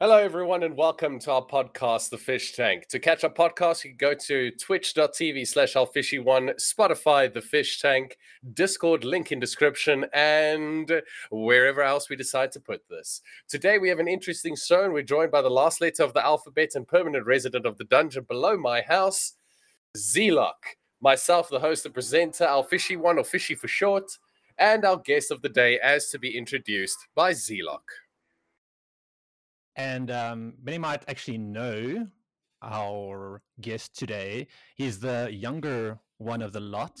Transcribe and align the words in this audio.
Hello, 0.00 0.16
everyone, 0.16 0.62
and 0.62 0.76
welcome 0.76 1.18
to 1.18 1.32
our 1.32 1.44
podcast, 1.44 2.10
The 2.10 2.18
Fish 2.18 2.52
Tank. 2.52 2.86
To 2.86 3.00
catch 3.00 3.24
our 3.24 3.30
podcast, 3.30 3.82
you 3.82 3.90
can 3.90 3.96
go 3.96 4.14
to 4.14 4.52
twitch.tv 4.52 5.44
slash 5.44 5.74
one 5.74 6.50
Spotify, 6.50 7.34
The 7.34 7.40
Fish 7.40 7.80
Tank, 7.80 8.16
Discord, 8.52 9.02
link 9.02 9.32
in 9.32 9.40
description, 9.40 10.06
and 10.12 11.02
wherever 11.32 11.82
else 11.82 12.08
we 12.08 12.14
decide 12.14 12.52
to 12.52 12.60
put 12.60 12.88
this. 12.88 13.22
Today, 13.48 13.78
we 13.78 13.88
have 13.88 13.98
an 13.98 14.06
interesting 14.06 14.54
show, 14.54 14.84
and 14.84 14.92
we're 14.92 15.02
joined 15.02 15.32
by 15.32 15.42
the 15.42 15.50
last 15.50 15.80
letter 15.80 16.04
of 16.04 16.14
the 16.14 16.24
alphabet 16.24 16.76
and 16.76 16.86
permanent 16.86 17.26
resident 17.26 17.66
of 17.66 17.76
the 17.76 17.82
dungeon 17.82 18.22
below 18.28 18.56
my 18.56 18.82
house, 18.82 19.32
Zelock. 19.96 20.76
Myself, 21.00 21.48
the 21.48 21.58
host 21.58 21.86
and 21.86 21.92
presenter, 21.92 22.44
our 22.44 22.62
Fishy 22.62 22.94
One, 22.94 23.18
or 23.18 23.24
Fishy 23.24 23.56
for 23.56 23.66
short, 23.66 24.16
and 24.58 24.84
our 24.84 24.98
guest 24.98 25.32
of 25.32 25.42
the 25.42 25.48
day, 25.48 25.80
as 25.80 26.08
to 26.10 26.20
be 26.20 26.38
introduced 26.38 27.08
by 27.16 27.32
Zelock. 27.32 27.82
And 29.78 30.10
um, 30.10 30.54
many 30.62 30.76
might 30.76 31.04
actually 31.08 31.38
know 31.38 32.06
our 32.62 33.40
guest 33.60 33.96
today. 33.96 34.48
He's 34.74 34.98
the 34.98 35.30
younger 35.32 36.00
one 36.18 36.42
of 36.42 36.52
the 36.52 36.60
lot. 36.60 36.98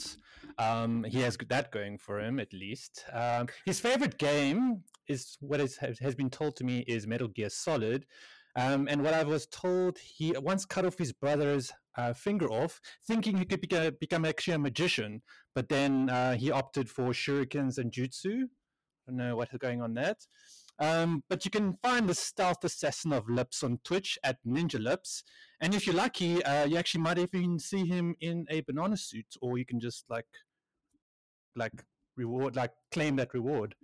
Um, 0.58 1.02
he 1.04 1.20
has 1.20 1.36
that 1.48 1.72
going 1.72 1.98
for 1.98 2.20
him, 2.20 2.38
at 2.38 2.52
least. 2.52 3.04
Um, 3.12 3.48
his 3.66 3.80
favorite 3.80 4.16
game 4.16 4.84
is 5.08 5.36
what 5.40 5.60
is, 5.60 5.76
has 5.76 6.14
been 6.14 6.30
told 6.30 6.54
to 6.56 6.64
me 6.64 6.84
is 6.86 7.06
Metal 7.06 7.28
Gear 7.28 7.50
Solid. 7.50 8.06
Um, 8.56 8.88
and 8.88 9.02
what 9.02 9.14
I 9.14 9.24
was 9.24 9.46
told, 9.46 9.98
he 9.98 10.32
once 10.38 10.64
cut 10.64 10.84
off 10.84 10.98
his 10.98 11.12
brother's 11.12 11.72
uh, 11.96 12.12
finger 12.12 12.46
off, 12.46 12.80
thinking 13.06 13.36
he 13.36 13.44
could 13.44 13.60
become, 13.60 14.24
actually 14.24 14.54
a 14.54 14.58
magician. 14.58 15.22
But 15.54 15.68
then 15.68 16.10
uh, 16.10 16.34
he 16.36 16.50
opted 16.50 16.88
for 16.88 17.08
shurikens 17.10 17.78
and 17.78 17.92
jutsu. 17.92 18.42
I 18.42 19.10
don't 19.10 19.16
know 19.16 19.36
what's 19.36 19.56
going 19.56 19.82
on 19.82 19.94
that. 19.94 20.18
Um, 20.80 21.24
but 21.28 21.44
you 21.44 21.50
can 21.50 21.76
find 21.82 22.08
the 22.08 22.14
stealth 22.14 22.62
assassin 22.62 23.12
of 23.12 23.28
lips 23.28 23.62
on 23.62 23.80
Twitch 23.84 24.18
at 24.22 24.38
Ninja 24.46 24.82
Lips. 24.82 25.24
And 25.60 25.74
if 25.74 25.86
you're 25.86 25.96
lucky, 25.96 26.42
uh, 26.44 26.66
you 26.66 26.76
actually 26.76 27.02
might 27.02 27.18
even 27.18 27.58
see 27.58 27.84
him 27.84 28.14
in 28.20 28.46
a 28.48 28.60
banana 28.60 28.96
suit, 28.96 29.36
or 29.40 29.58
you 29.58 29.64
can 29.64 29.80
just 29.80 30.04
like, 30.08 30.26
like 31.56 31.72
reward, 32.16 32.54
like 32.54 32.72
claim 32.92 33.16
that 33.16 33.34
reward. 33.34 33.74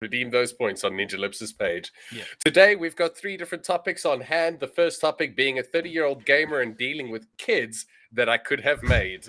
Redeem 0.00 0.30
those 0.30 0.52
points 0.52 0.82
on 0.82 0.94
Ninja 0.94 1.16
Lips' 1.16 1.52
page. 1.52 1.92
Yeah. 2.12 2.24
Today, 2.44 2.74
we've 2.74 2.96
got 2.96 3.16
three 3.16 3.36
different 3.36 3.62
topics 3.62 4.04
on 4.04 4.22
hand. 4.22 4.58
The 4.58 4.66
first 4.66 5.00
topic 5.00 5.36
being 5.36 5.60
a 5.60 5.62
30 5.62 5.90
year 5.90 6.04
old 6.04 6.24
gamer 6.24 6.60
and 6.60 6.76
dealing 6.76 7.12
with 7.12 7.28
kids 7.38 7.86
that 8.10 8.28
I 8.28 8.38
could 8.38 8.62
have 8.62 8.82
made. 8.82 9.26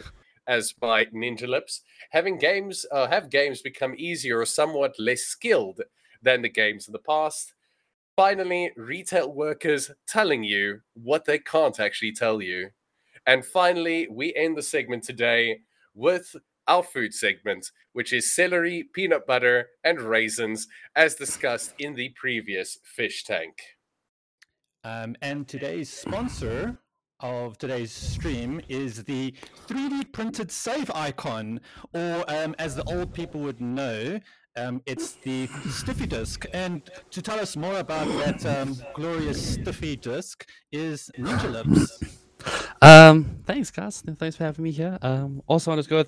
as 0.47 0.73
by 0.73 1.05
Ninja 1.05 1.47
Lips, 1.47 1.81
having 2.11 2.37
games 2.37 2.85
uh, 2.91 3.07
have 3.07 3.29
games 3.29 3.61
become 3.61 3.95
easier 3.97 4.39
or 4.39 4.45
somewhat 4.45 4.95
less 4.99 5.21
skilled 5.21 5.81
than 6.23 6.41
the 6.41 6.49
games 6.49 6.87
of 6.87 6.93
the 6.93 6.99
past. 6.99 7.53
Finally, 8.15 8.71
retail 8.77 9.31
workers 9.31 9.91
telling 10.07 10.43
you 10.43 10.81
what 10.93 11.25
they 11.25 11.39
can't 11.39 11.79
actually 11.79 12.11
tell 12.11 12.41
you. 12.41 12.69
And 13.25 13.45
finally, 13.45 14.07
we 14.09 14.33
end 14.35 14.57
the 14.57 14.61
segment 14.61 15.03
today 15.03 15.59
with 15.93 16.35
our 16.67 16.83
food 16.83 17.13
segment, 17.13 17.71
which 17.93 18.13
is 18.13 18.33
celery, 18.33 18.83
peanut 18.93 19.25
butter, 19.25 19.69
and 19.83 20.01
raisins, 20.01 20.67
as 20.95 21.15
discussed 21.15 21.73
in 21.79 21.95
the 21.95 22.09
previous 22.09 22.79
fish 22.83 23.23
tank. 23.23 23.61
Um, 24.83 25.15
and 25.21 25.47
today's 25.47 25.89
sponsor 25.89 26.77
of 27.19 27.57
today's 27.57 27.91
stream 27.91 28.61
is 28.67 29.03
the 29.03 29.33
3D 29.67 30.11
printed 30.11 30.51
save 30.51 30.91
icon, 30.93 31.61
or 31.93 32.25
um, 32.27 32.53
as 32.59 32.75
the 32.75 32.83
old 32.83 33.13
people 33.13 33.39
would 33.41 33.61
know, 33.61 34.19
um, 34.55 34.81
it's 34.85 35.13
the 35.13 35.47
Stiffy 35.69 36.05
Disc. 36.07 36.45
And 36.53 36.89
to 37.11 37.21
tell 37.21 37.39
us 37.39 37.55
more 37.55 37.77
about 37.79 38.07
that 38.19 38.45
um, 38.45 38.75
glorious 38.93 39.53
Stiffy 39.53 39.95
Disc 39.95 40.45
is 40.71 41.09
Ninja 41.17 41.51
Lips. 41.51 42.01
Um, 42.81 43.37
thanks, 43.45 43.71
guys. 43.71 44.01
Thanks 44.01 44.35
for 44.35 44.43
having 44.43 44.63
me 44.63 44.71
here. 44.71 44.97
Um, 45.01 45.41
also 45.47 45.71
want 45.71 45.83
to 45.83 45.89
go. 45.89 46.03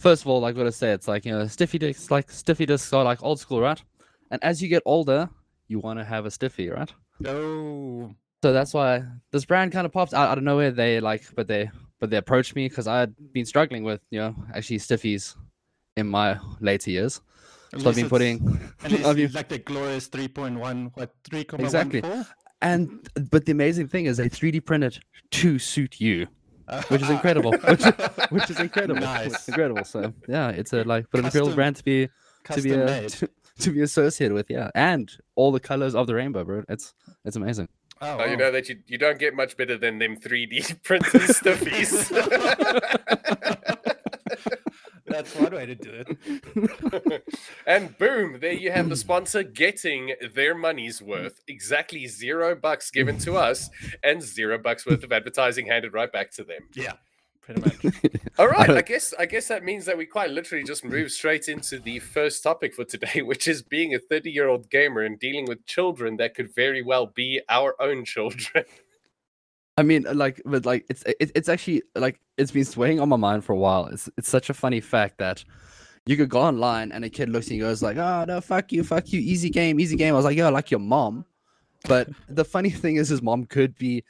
First 0.00 0.22
of 0.22 0.28
all, 0.28 0.40
like 0.40 0.54
got 0.54 0.64
to 0.64 0.72
say, 0.72 0.92
it's 0.92 1.08
like 1.08 1.24
you 1.24 1.32
know, 1.32 1.46
stiffy 1.48 1.78
discs, 1.78 2.10
like 2.10 2.30
stiffy 2.30 2.66
discs 2.66 2.92
are 2.92 3.04
like 3.04 3.22
old 3.22 3.40
school, 3.40 3.60
right? 3.60 3.82
And 4.30 4.42
as 4.44 4.62
you 4.62 4.68
get 4.68 4.82
older, 4.86 5.28
you 5.68 5.80
want 5.80 5.98
to 5.98 6.04
have 6.04 6.24
a 6.24 6.30
stiffy, 6.30 6.70
right? 6.70 6.92
Oh, 7.26 8.14
So 8.42 8.52
that's 8.52 8.72
why 8.72 9.04
this 9.32 9.44
brand 9.44 9.72
kind 9.72 9.84
of 9.84 9.92
popped 9.92 10.14
out 10.14 10.28
out 10.28 10.38
of 10.38 10.44
nowhere. 10.44 10.70
They 10.70 11.00
like, 11.00 11.24
but 11.34 11.48
they 11.48 11.70
but 11.98 12.10
they 12.10 12.16
approached 12.16 12.54
me 12.54 12.68
because 12.68 12.86
I 12.86 13.00
had 13.00 13.14
been 13.32 13.44
struggling 13.44 13.82
with 13.82 14.00
you 14.10 14.20
know 14.20 14.34
actually 14.54 14.78
stiffies 14.78 15.34
in 15.96 16.06
my 16.08 16.38
later 16.60 16.90
years. 16.90 17.20
So 17.78 17.88
I've 17.88 17.96
been 17.96 18.08
putting. 18.08 18.38
And 18.84 18.92
it's 18.92 19.04
I've 19.04 19.16
been- 19.22 19.32
like 19.32 19.48
the 19.48 19.58
glorious 19.58 20.08
3.1, 20.08 20.90
what, 20.94 21.14
3.14? 21.30 21.60
Exactly. 21.60 22.02
and 22.60 23.08
but 23.30 23.46
the 23.46 23.52
amazing 23.52 23.88
thing 23.88 24.06
is 24.06 24.16
they 24.18 24.28
3D 24.28 24.64
printed 24.64 24.98
to 25.32 25.58
suit 25.58 26.00
you, 26.00 26.26
which 26.88 27.02
is 27.02 27.10
incredible. 27.16 27.52
which, 27.52 27.82
which 28.30 28.50
is 28.50 28.60
incredible. 28.60 29.00
Nice. 29.00 29.48
incredible. 29.48 29.84
So 29.84 30.12
yeah, 30.28 30.50
it's 30.50 30.72
a 30.72 30.84
like, 30.84 31.06
but 31.10 31.18
an 31.18 31.24
Custom- 31.24 31.38
incredible 31.40 31.54
brand 31.56 31.76
to 31.76 31.84
be 31.84 32.06
to 32.52 32.62
be 32.62 32.70
Custom 32.70 32.80
uh, 32.82 33.08
to, 33.08 33.30
to 33.60 33.70
be 33.70 33.80
associated 33.82 34.34
with. 34.34 34.50
Yeah, 34.50 34.70
and 34.74 35.10
all 35.34 35.50
the 35.52 35.60
colors 35.60 35.94
of 35.94 36.06
the 36.06 36.14
rainbow, 36.14 36.44
bro. 36.44 36.64
It's 36.68 36.92
it's 37.24 37.36
amazing. 37.36 37.68
Oh, 38.04 38.18
Oh, 38.18 38.24
you 38.24 38.36
know 38.36 38.50
that 38.50 38.68
you, 38.68 38.78
you 38.88 38.98
don't 38.98 39.16
get 39.18 39.32
much 39.36 39.56
better 39.56 39.78
than 39.78 39.98
them 40.00 40.16
3D 40.16 40.82
printed 40.82 41.20
stuffies. 41.22 42.10
That's 45.12 45.34
one 45.36 45.54
way 45.54 45.66
to 45.66 45.74
do 45.74 46.04
it. 46.06 47.24
and 47.66 47.96
boom, 47.98 48.38
there 48.40 48.52
you 48.52 48.72
have 48.72 48.88
the 48.88 48.96
sponsor 48.96 49.42
getting 49.42 50.14
their 50.34 50.54
money's 50.54 51.02
worth. 51.02 51.40
Exactly 51.48 52.06
zero 52.06 52.54
bucks 52.54 52.90
given 52.90 53.18
to 53.18 53.36
us 53.36 53.68
and 54.02 54.22
zero 54.22 54.58
bucks 54.58 54.86
worth 54.86 55.04
of 55.04 55.12
advertising 55.12 55.66
handed 55.66 55.92
right 55.92 56.10
back 56.10 56.30
to 56.32 56.44
them. 56.44 56.62
Yeah, 56.74 56.94
pretty 57.42 57.60
much. 57.60 57.94
All 58.38 58.48
right, 58.48 58.70
I 58.70 58.80
guess 58.80 59.12
I 59.18 59.26
guess 59.26 59.48
that 59.48 59.64
means 59.64 59.84
that 59.84 59.98
we 59.98 60.06
quite 60.06 60.30
literally 60.30 60.64
just 60.64 60.84
move 60.84 61.10
straight 61.10 61.48
into 61.48 61.78
the 61.78 61.98
first 61.98 62.42
topic 62.42 62.74
for 62.74 62.84
today, 62.84 63.20
which 63.22 63.46
is 63.46 63.62
being 63.62 63.94
a 63.94 63.98
30-year-old 63.98 64.70
gamer 64.70 65.02
and 65.02 65.18
dealing 65.18 65.44
with 65.44 65.66
children 65.66 66.16
that 66.16 66.34
could 66.34 66.54
very 66.54 66.82
well 66.82 67.06
be 67.06 67.40
our 67.50 67.74
own 67.80 68.04
children. 68.06 68.64
I 69.78 69.82
mean, 69.82 70.04
like, 70.12 70.42
but 70.44 70.66
like, 70.66 70.84
it's 70.90 71.02
it, 71.04 71.32
it's 71.34 71.48
actually 71.48 71.82
like 71.94 72.20
it's 72.36 72.50
been 72.50 72.64
swaying 72.64 73.00
on 73.00 73.08
my 73.08 73.16
mind 73.16 73.44
for 73.44 73.52
a 73.52 73.56
while. 73.56 73.86
It's 73.86 74.08
it's 74.18 74.28
such 74.28 74.50
a 74.50 74.54
funny 74.54 74.80
fact 74.80 75.18
that 75.18 75.44
you 76.04 76.16
could 76.16 76.28
go 76.28 76.40
online 76.40 76.92
and 76.92 77.04
a 77.04 77.08
kid 77.08 77.28
looks 77.30 77.48
and 77.50 77.58
goes 77.60 77.82
like, 77.82 77.96
"Oh 77.96 78.24
no, 78.26 78.40
fuck 78.40 78.70
you, 78.72 78.84
fuck 78.84 79.12
you, 79.12 79.20
easy 79.20 79.48
game, 79.50 79.80
easy 79.80 79.96
game." 79.96 80.12
I 80.12 80.16
was 80.16 80.24
like, 80.26 80.36
"Yo, 80.36 80.46
I 80.46 80.50
like 80.50 80.70
your 80.70 80.80
mom," 80.80 81.24
but 81.88 82.08
the 82.28 82.44
funny 82.44 82.70
thing 82.70 82.96
is, 82.96 83.08
his 83.08 83.22
mom 83.22 83.46
could 83.46 83.74
be 83.78 84.04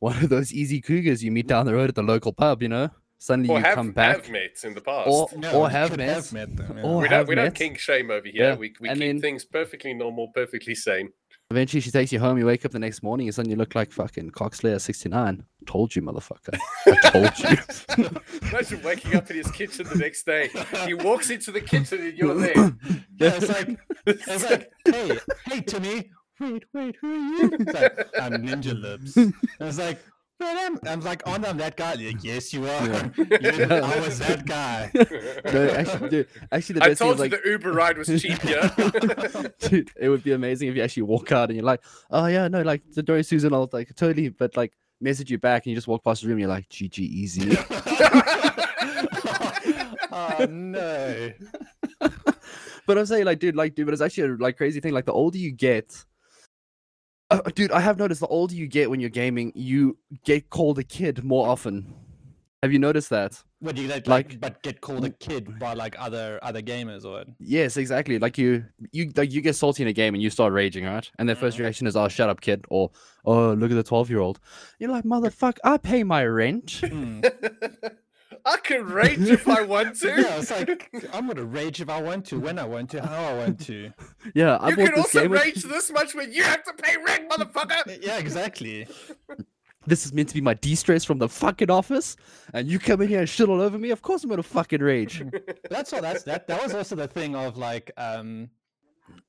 one 0.00 0.16
of 0.22 0.28
those 0.28 0.52
easy 0.52 0.80
cougars 0.80 1.24
you 1.24 1.30
meet 1.32 1.46
down 1.46 1.64
the 1.64 1.74
road 1.74 1.88
at 1.88 1.94
the 1.94 2.02
local 2.02 2.32
pub. 2.34 2.60
You 2.62 2.68
know, 2.68 2.90
suddenly 3.18 3.48
or 3.48 3.58
you 3.60 3.64
have, 3.64 3.76
come 3.76 3.92
back, 3.92 4.16
have 4.24 4.30
met 4.30 4.58
in 4.62 4.74
the 4.74 4.82
past. 4.82 5.08
or 5.08 5.28
No, 5.38 5.52
or 5.52 5.70
have 5.70 5.88
could 5.90 5.98
met, 6.00 6.08
have 6.16 6.32
met 6.34 6.54
them, 6.54 6.76
yeah. 6.76 6.82
or 6.84 6.96
we 7.00 7.08
don't 7.08 7.18
have 7.18 7.28
we 7.28 7.34
don't 7.34 7.54
kink 7.54 7.78
shame 7.78 8.10
over 8.10 8.26
here. 8.28 8.50
Yeah, 8.50 8.54
We 8.56 8.74
we 8.78 8.90
and 8.90 8.98
keep 8.98 9.08
then- 9.08 9.20
things 9.22 9.46
perfectly 9.46 9.94
normal, 9.94 10.28
perfectly 10.34 10.74
sane. 10.74 11.10
Eventually, 11.50 11.80
she 11.80 11.90
takes 11.90 12.12
you 12.12 12.20
home. 12.20 12.36
You 12.36 12.44
wake 12.44 12.66
up 12.66 12.72
the 12.72 12.78
next 12.78 13.02
morning, 13.02 13.26
and 13.26 13.34
suddenly 13.34 13.54
you 13.54 13.58
look 13.58 13.74
like 13.74 13.90
fucking 13.90 14.32
Coxlayer 14.32 14.78
sixty 14.78 15.08
nine. 15.08 15.44
Told 15.64 15.96
you, 15.96 16.02
motherfucker. 16.02 16.58
I 16.86 17.10
told 17.10 17.38
you. 17.38 18.08
Imagine 18.50 18.82
waking 18.82 19.16
up 19.16 19.30
in 19.30 19.36
his 19.38 19.50
kitchen 19.50 19.86
the 19.88 19.94
next 19.94 20.26
day. 20.26 20.50
He 20.84 20.92
walks 20.92 21.30
into 21.30 21.50
the 21.50 21.62
kitchen 21.62 22.00
and 22.00 22.18
you're 22.18 22.34
there. 22.34 22.54
Yeah, 23.18 23.34
it's 23.36 23.48
like, 23.48 23.78
it's 24.06 24.50
like, 24.50 24.70
hey, 24.84 25.18
hey, 25.46 25.60
Timmy, 25.62 26.10
wait, 26.38 26.64
wait, 26.74 26.96
who 27.00 27.12
are 27.12 27.16
you? 27.16 27.50
It's 27.60 27.72
like, 27.72 28.08
I'm 28.20 28.32
Ninja 28.42 28.78
Lips. 28.78 29.16
And 29.16 29.34
it's 29.60 29.78
like, 29.78 30.00
"But 30.38 30.56
I'm, 30.56 30.78
I'm 30.86 31.00
like, 31.00 31.22
oh, 31.26 31.36
no, 31.36 31.48
I'm 31.48 31.56
that 31.58 31.76
guy. 31.76 31.94
Like, 31.94 32.22
yes, 32.22 32.52
you 32.52 32.62
are. 32.64 32.86
Yeah. 32.86 33.08
You- 33.16 33.64
I 33.74 34.00
was 34.00 34.18
that 34.20 34.46
guy. 34.46 34.90
no, 35.52 35.70
actually, 35.70 36.08
dude, 36.08 36.28
actually, 36.52 36.74
the 36.78 36.84
I 36.84 36.88
best 36.88 36.98
thing 37.00 37.06
told 37.08 37.20
is 37.20 37.24
you 37.24 37.30
like, 37.30 37.42
the 37.42 37.50
Uber 37.50 37.72
ride 37.72 37.98
was 37.98 38.08
cheap 38.08 38.40
here. 38.42 39.52
dude, 39.58 39.90
it 39.96 40.08
would 40.08 40.22
be 40.22 40.32
amazing 40.32 40.68
if 40.68 40.76
you 40.76 40.82
actually 40.82 41.02
walk 41.04 41.32
out 41.32 41.48
and 41.48 41.56
you're 41.56 41.64
like, 41.64 41.82
oh 42.10 42.26
yeah, 42.26 42.46
no, 42.48 42.62
like 42.62 42.82
the 42.92 43.02
Dory 43.02 43.22
Susan, 43.24 43.52
I'll 43.52 43.68
like 43.72 43.94
totally, 43.96 44.28
but 44.28 44.56
like 44.56 44.72
message 45.00 45.30
you 45.30 45.38
back 45.38 45.64
and 45.64 45.70
you 45.70 45.76
just 45.76 45.88
walk 45.88 46.04
past 46.04 46.22
the 46.22 46.28
room, 46.28 46.34
and 46.38 46.40
you're 46.40 46.48
like, 46.48 46.68
GG, 46.68 46.98
easy. 46.98 47.56
oh, 50.12 50.46
no. 50.48 51.32
but 52.86 52.98
I'm 52.98 53.06
saying, 53.06 53.24
like, 53.24 53.38
dude, 53.38 53.56
like, 53.56 53.74
dude, 53.74 53.86
but 53.86 53.92
it's 53.92 54.02
actually 54.02 54.30
a 54.30 54.36
like 54.36 54.56
crazy 54.56 54.80
thing. 54.80 54.92
Like, 54.92 55.06
the 55.06 55.12
older 55.12 55.38
you 55.38 55.50
get, 55.52 56.04
uh, 57.30 57.40
dude, 57.54 57.72
I 57.72 57.80
have 57.80 57.98
noticed 57.98 58.20
the 58.20 58.26
older 58.28 58.54
you 58.54 58.66
get 58.66 58.90
when 58.90 59.00
you're 59.00 59.10
gaming, 59.10 59.52
you 59.54 59.98
get 60.24 60.50
called 60.50 60.78
a 60.78 60.84
kid 60.84 61.24
more 61.24 61.48
often. 61.48 61.94
Have 62.62 62.72
you 62.72 62.78
noticed 62.80 63.10
that? 63.10 63.40
What 63.60 63.76
do 63.76 63.82
you 63.82 63.88
like, 63.88 64.06
Like- 64.08 64.30
like, 64.30 64.40
but 64.40 64.62
get 64.62 64.80
called 64.80 65.04
a 65.04 65.10
kid 65.10 65.58
by 65.60 65.74
like 65.74 65.94
other 65.98 66.38
other 66.42 66.60
gamers 66.62 67.04
or 67.04 67.12
what? 67.12 67.28
Yes, 67.38 67.76
exactly. 67.76 68.18
Like 68.18 68.36
you, 68.38 68.64
you 68.92 69.12
like 69.16 69.32
you 69.32 69.40
get 69.40 69.54
salty 69.56 69.82
in 69.82 69.88
a 69.88 69.92
game 69.92 70.14
and 70.14 70.22
you 70.22 70.30
start 70.30 70.52
raging, 70.52 70.84
right? 70.84 71.08
And 71.18 71.28
their 71.28 71.36
first 71.36 71.56
Mhm. 71.56 71.60
reaction 71.60 71.86
is, 71.86 71.96
"Oh, 71.96 72.08
shut 72.08 72.28
up, 72.28 72.40
kid," 72.40 72.64
or 72.68 72.90
"Oh, 73.24 73.52
look 73.52 73.70
at 73.70 73.74
the 73.74 73.82
twelve-year-old." 73.84 74.40
You're 74.80 74.90
like, 74.90 75.04
"Motherfuck, 75.04 75.58
I 75.64 75.76
pay 75.78 76.02
my 76.04 76.24
rent." 76.26 76.80
Hmm. 76.84 77.20
I 78.44 78.56
can 78.58 78.84
rage 78.86 79.20
if 79.20 79.48
I 79.48 79.62
want 79.62 79.96
to. 80.00 80.08
Yeah, 80.08 80.38
it's 80.38 80.50
like 80.50 80.90
I'm 81.12 81.26
gonna 81.26 81.44
rage 81.44 81.80
if 81.80 81.88
I 81.88 82.00
want 82.02 82.24
to, 82.26 82.40
when 82.40 82.58
I 82.58 82.64
want 82.64 82.90
to, 82.90 83.02
how 83.04 83.24
I 83.24 83.34
want 83.38 83.60
to. 83.66 83.92
Yeah, 84.34 84.56
I 84.56 84.70
you 84.70 84.76
can 84.76 84.84
this 84.86 84.98
also 84.98 85.20
game. 85.22 85.30
with- 85.30 85.42
rage 85.42 85.62
this 85.62 85.90
much 85.92 86.14
when 86.14 86.32
you 86.32 86.42
have 86.42 86.62
to 86.64 86.72
pay 86.74 86.96
rent, 86.96 87.30
motherfucker. 87.30 87.98
Yeah, 88.02 88.18
exactly. 88.18 88.86
This 89.86 90.04
is 90.04 90.12
meant 90.12 90.28
to 90.28 90.34
be 90.34 90.40
my 90.42 90.52
de-stress 90.54 91.04
from 91.04 91.18
the 91.18 91.28
fucking 91.28 91.70
office, 91.70 92.16
and 92.52 92.68
you 92.68 92.78
come 92.78 93.00
in 93.00 93.08
here 93.08 93.20
and 93.20 93.28
shit 93.28 93.48
all 93.48 93.60
over 93.60 93.78
me. 93.78 93.90
Of 93.90 94.02
course, 94.02 94.22
I'm 94.22 94.28
gonna 94.30 94.42
fucking 94.42 94.82
rage. 94.82 95.22
That's 95.70 95.92
all. 95.92 96.02
That's 96.02 96.24
that. 96.24 96.46
That 96.46 96.62
was 96.62 96.74
also 96.74 96.94
the 96.96 97.08
thing 97.08 97.34
of 97.34 97.56
like, 97.56 97.90
um, 97.96 98.50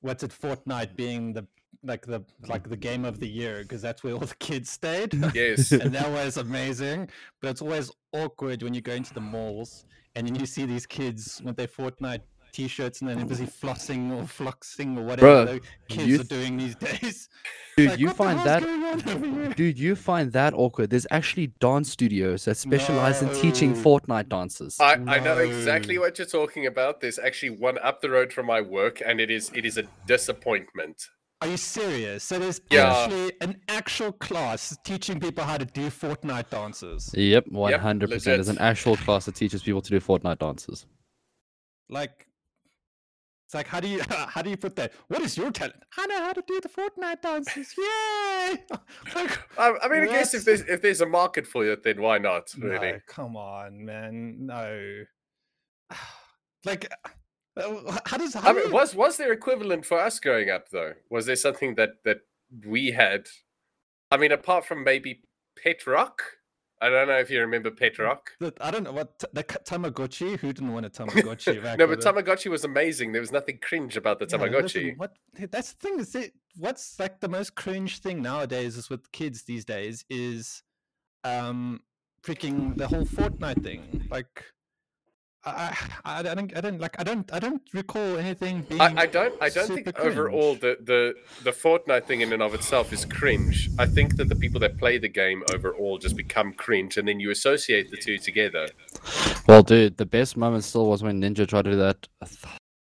what's 0.00 0.22
it? 0.22 0.30
Fortnite 0.32 0.96
being 0.96 1.32
the 1.32 1.46
like 1.82 2.06
the 2.06 2.22
like 2.46 2.68
the 2.68 2.76
game 2.76 3.04
of 3.04 3.20
the 3.20 3.28
year 3.28 3.62
because 3.62 3.82
that's 3.82 4.04
where 4.04 4.14
all 4.14 4.20
the 4.20 4.34
kids 4.36 4.70
stayed. 4.70 5.14
Yes. 5.34 5.72
and 5.72 5.92
that 5.94 6.10
was 6.10 6.36
amazing. 6.36 7.08
But 7.40 7.50
it's 7.50 7.62
always 7.62 7.90
awkward 8.12 8.62
when 8.62 8.74
you 8.74 8.80
go 8.80 8.92
into 8.92 9.14
the 9.14 9.20
malls 9.20 9.84
and 10.14 10.26
then 10.26 10.34
you 10.34 10.46
see 10.46 10.66
these 10.66 10.86
kids 10.86 11.40
with 11.44 11.56
their 11.56 11.68
Fortnite 11.68 12.20
t-shirts 12.52 13.00
and 13.00 13.08
then 13.08 13.16
they're 13.16 13.26
busy 13.26 13.46
flossing 13.46 14.12
or 14.12 14.26
floxing 14.26 14.98
or 14.98 15.04
whatever 15.04 15.46
Bruh, 15.46 15.46
the 15.46 15.60
kids 15.88 16.06
you 16.08 16.20
are 16.20 16.24
doing 16.24 16.56
these 16.56 16.74
days. 16.88 17.28
Dude, 17.76 17.90
Like, 17.90 18.00
you 18.00 18.10
find 18.10 18.38
that 18.40 18.62
going 18.62 18.82
on 18.82 19.08
over 19.08 19.26
here? 19.26 19.48
Dude, 19.50 19.78
you 19.78 19.94
find 19.94 20.32
that 20.32 20.52
awkward. 20.54 20.90
There's 20.90 21.06
actually 21.10 21.48
dance 21.60 21.92
studios 21.92 22.44
that 22.44 22.56
specialize 22.56 23.22
in 23.22 23.32
teaching 23.34 23.72
No. 23.72 23.78
Fortnite 23.78 24.28
dances. 24.28 24.78
I, 24.80 24.94
I 24.94 25.20
know 25.20 25.38
exactly 25.38 25.96
what 25.98 26.18
you're 26.18 26.26
talking 26.26 26.66
about. 26.66 27.00
There's 27.00 27.18
actually 27.18 27.50
one 27.50 27.78
up 27.78 28.00
the 28.00 28.10
road 28.10 28.32
from 28.32 28.46
my 28.46 28.60
work, 28.60 29.00
and 29.04 29.20
it 29.20 29.30
is 29.30 29.50
it 29.54 29.64
is 29.64 29.78
a 29.78 29.84
disappointment. 30.06 31.08
Are 31.42 31.48
you 31.48 31.56
serious? 31.56 32.22
So 32.22 32.38
there's 32.38 32.60
Yeah. 32.70 32.92
actually 32.92 33.32
an 33.40 33.60
actual 33.68 34.12
class 34.12 34.76
teaching 34.84 35.18
people 35.18 35.42
how 35.44 35.56
to 35.56 35.64
do 35.64 35.88
Fortnite 35.88 36.50
dances. 36.50 37.10
Yep, 37.14 37.46
100%. 37.50 38.24
There's 38.36 38.48
an 38.48 38.58
actual 38.58 38.96
class 38.98 39.24
that 39.24 39.36
teaches 39.36 39.62
people 39.62 39.80
to 39.80 39.90
do 39.90 40.00
Fortnite 40.00 40.38
dances. 40.38 40.84
Like, 41.88 42.26
it's 43.46 43.54
like 43.54 43.66
how 43.66 43.80
do 43.80 43.88
you 43.88 44.00
how 44.34 44.42
do 44.42 44.50
you 44.50 44.56
put 44.56 44.76
that? 44.76 44.92
What 45.08 45.22
is 45.22 45.36
your 45.36 45.50
talent? 45.50 45.82
I 45.98 46.06
know 46.06 46.18
how 46.18 46.32
to 46.34 46.42
do 46.46 46.60
the 46.60 46.68
Fortnite 46.68 47.22
dances. 47.22 47.74
Yay! 47.78 48.58
like, 49.16 49.38
I, 49.58 49.74
I 49.82 49.88
mean, 49.88 50.02
I 50.02 50.06
guess 50.06 50.34
if 50.34 50.44
there's 50.44 50.60
if 50.60 50.82
there's 50.82 51.00
a 51.00 51.06
market 51.06 51.46
for 51.46 51.64
it, 51.64 51.82
then 51.82 52.00
why 52.02 52.18
not? 52.18 52.52
Really? 52.56 52.92
No, 52.92 52.98
come 53.06 53.36
on, 53.36 53.84
man. 53.84 54.36
No. 54.40 55.04
Like, 56.66 56.92
how 57.56 58.16
does 58.16 58.34
how 58.34 58.50
I 58.50 58.52
mean, 58.52 58.66
you- 58.68 58.72
was 58.72 58.94
was 58.94 59.16
there 59.16 59.32
equivalent 59.32 59.84
for 59.86 59.98
us 59.98 60.20
growing 60.20 60.50
up 60.50 60.68
though? 60.70 60.94
Was 61.10 61.26
there 61.26 61.36
something 61.36 61.74
that 61.76 62.02
that 62.04 62.18
we 62.66 62.92
had? 62.92 63.28
I 64.10 64.16
mean, 64.16 64.32
apart 64.32 64.64
from 64.66 64.84
maybe 64.84 65.22
Pet 65.62 65.86
Rock. 65.86 66.22
I 66.82 66.88
don't 66.88 67.08
know 67.08 67.18
if 67.18 67.30
you 67.30 67.40
remember 67.40 67.70
Pet 67.70 67.98
Rock. 67.98 68.30
I 68.58 68.70
don't 68.70 68.84
know 68.84 68.92
what 68.92 69.18
t- 69.18 69.26
the 69.34 69.44
Tamagotchi. 69.44 70.38
Who 70.38 70.50
didn't 70.52 70.72
want 70.72 70.86
a 70.86 70.90
Tamagotchi? 70.98 71.62
back 71.62 71.78
No, 71.78 71.86
but 71.86 71.98
it? 71.98 72.04
Tamagotchi 72.04 72.50
was 72.50 72.64
amazing. 72.64 73.12
There 73.12 73.20
was 73.20 73.30
nothing 73.32 73.58
cringe 73.60 73.98
about 73.98 74.18
the 74.18 74.26
Yeah, 74.30 74.38
listen, 74.38 74.82
Tamagotchi. 74.82 74.96
what 74.96 75.12
that's 75.50 75.74
the 75.74 75.78
thing 75.88 76.00
is 76.00 76.14
it, 76.14 76.32
what's 76.56 76.98
like 76.98 77.20
the 77.20 77.28
most 77.28 77.54
cringe 77.54 77.98
thing 77.98 78.22
nowadays 78.22 78.78
is 78.78 78.88
with 78.88 79.12
kids 79.12 79.42
these 79.42 79.66
days 79.66 80.06
is 80.08 80.62
um 81.24 81.82
freaking 82.22 82.76
the 82.78 82.88
whole 82.88 83.04
Fortnite 83.04 83.62
thing. 83.62 84.08
Like 84.10 84.44
I 85.44 85.76
I, 86.04 86.18
I 86.18 86.34
don't 86.34 86.56
I 86.56 86.60
don't 86.60 86.80
like 86.80 86.98
I 86.98 87.04
don't 87.04 87.32
I 87.32 87.38
don't 87.38 87.62
recall 87.72 88.18
anything 88.18 88.62
being 88.68 88.80
I, 88.80 89.02
I 89.02 89.06
don't 89.06 89.34
I 89.40 89.48
don't 89.48 89.68
think 89.68 89.86
super 89.86 90.00
overall 90.00 90.54
the, 90.54 90.76
the 90.82 91.14
the 91.44 91.50
Fortnite 91.50 92.06
thing 92.06 92.20
in 92.20 92.32
and 92.32 92.42
of 92.42 92.54
itself 92.54 92.92
is 92.92 93.04
cringe. 93.04 93.70
I 93.78 93.86
think 93.86 94.16
that 94.16 94.28
the 94.28 94.36
people 94.36 94.60
that 94.60 94.78
play 94.78 94.98
the 94.98 95.08
game 95.08 95.42
overall 95.54 95.98
just 95.98 96.16
become 96.16 96.52
cringe 96.52 96.98
and 96.98 97.08
then 97.08 97.20
you 97.20 97.30
associate 97.30 97.90
the 97.90 97.96
two 97.96 98.18
together. 98.18 98.68
Well, 99.48 99.62
dude, 99.62 99.96
the 99.96 100.06
best 100.06 100.36
moment 100.36 100.64
still 100.64 100.86
was 100.86 101.02
when 101.02 101.20
Ninja 101.20 101.48
tried 101.48 101.64
to 101.64 101.70
do 101.70 101.76
that. 101.76 102.06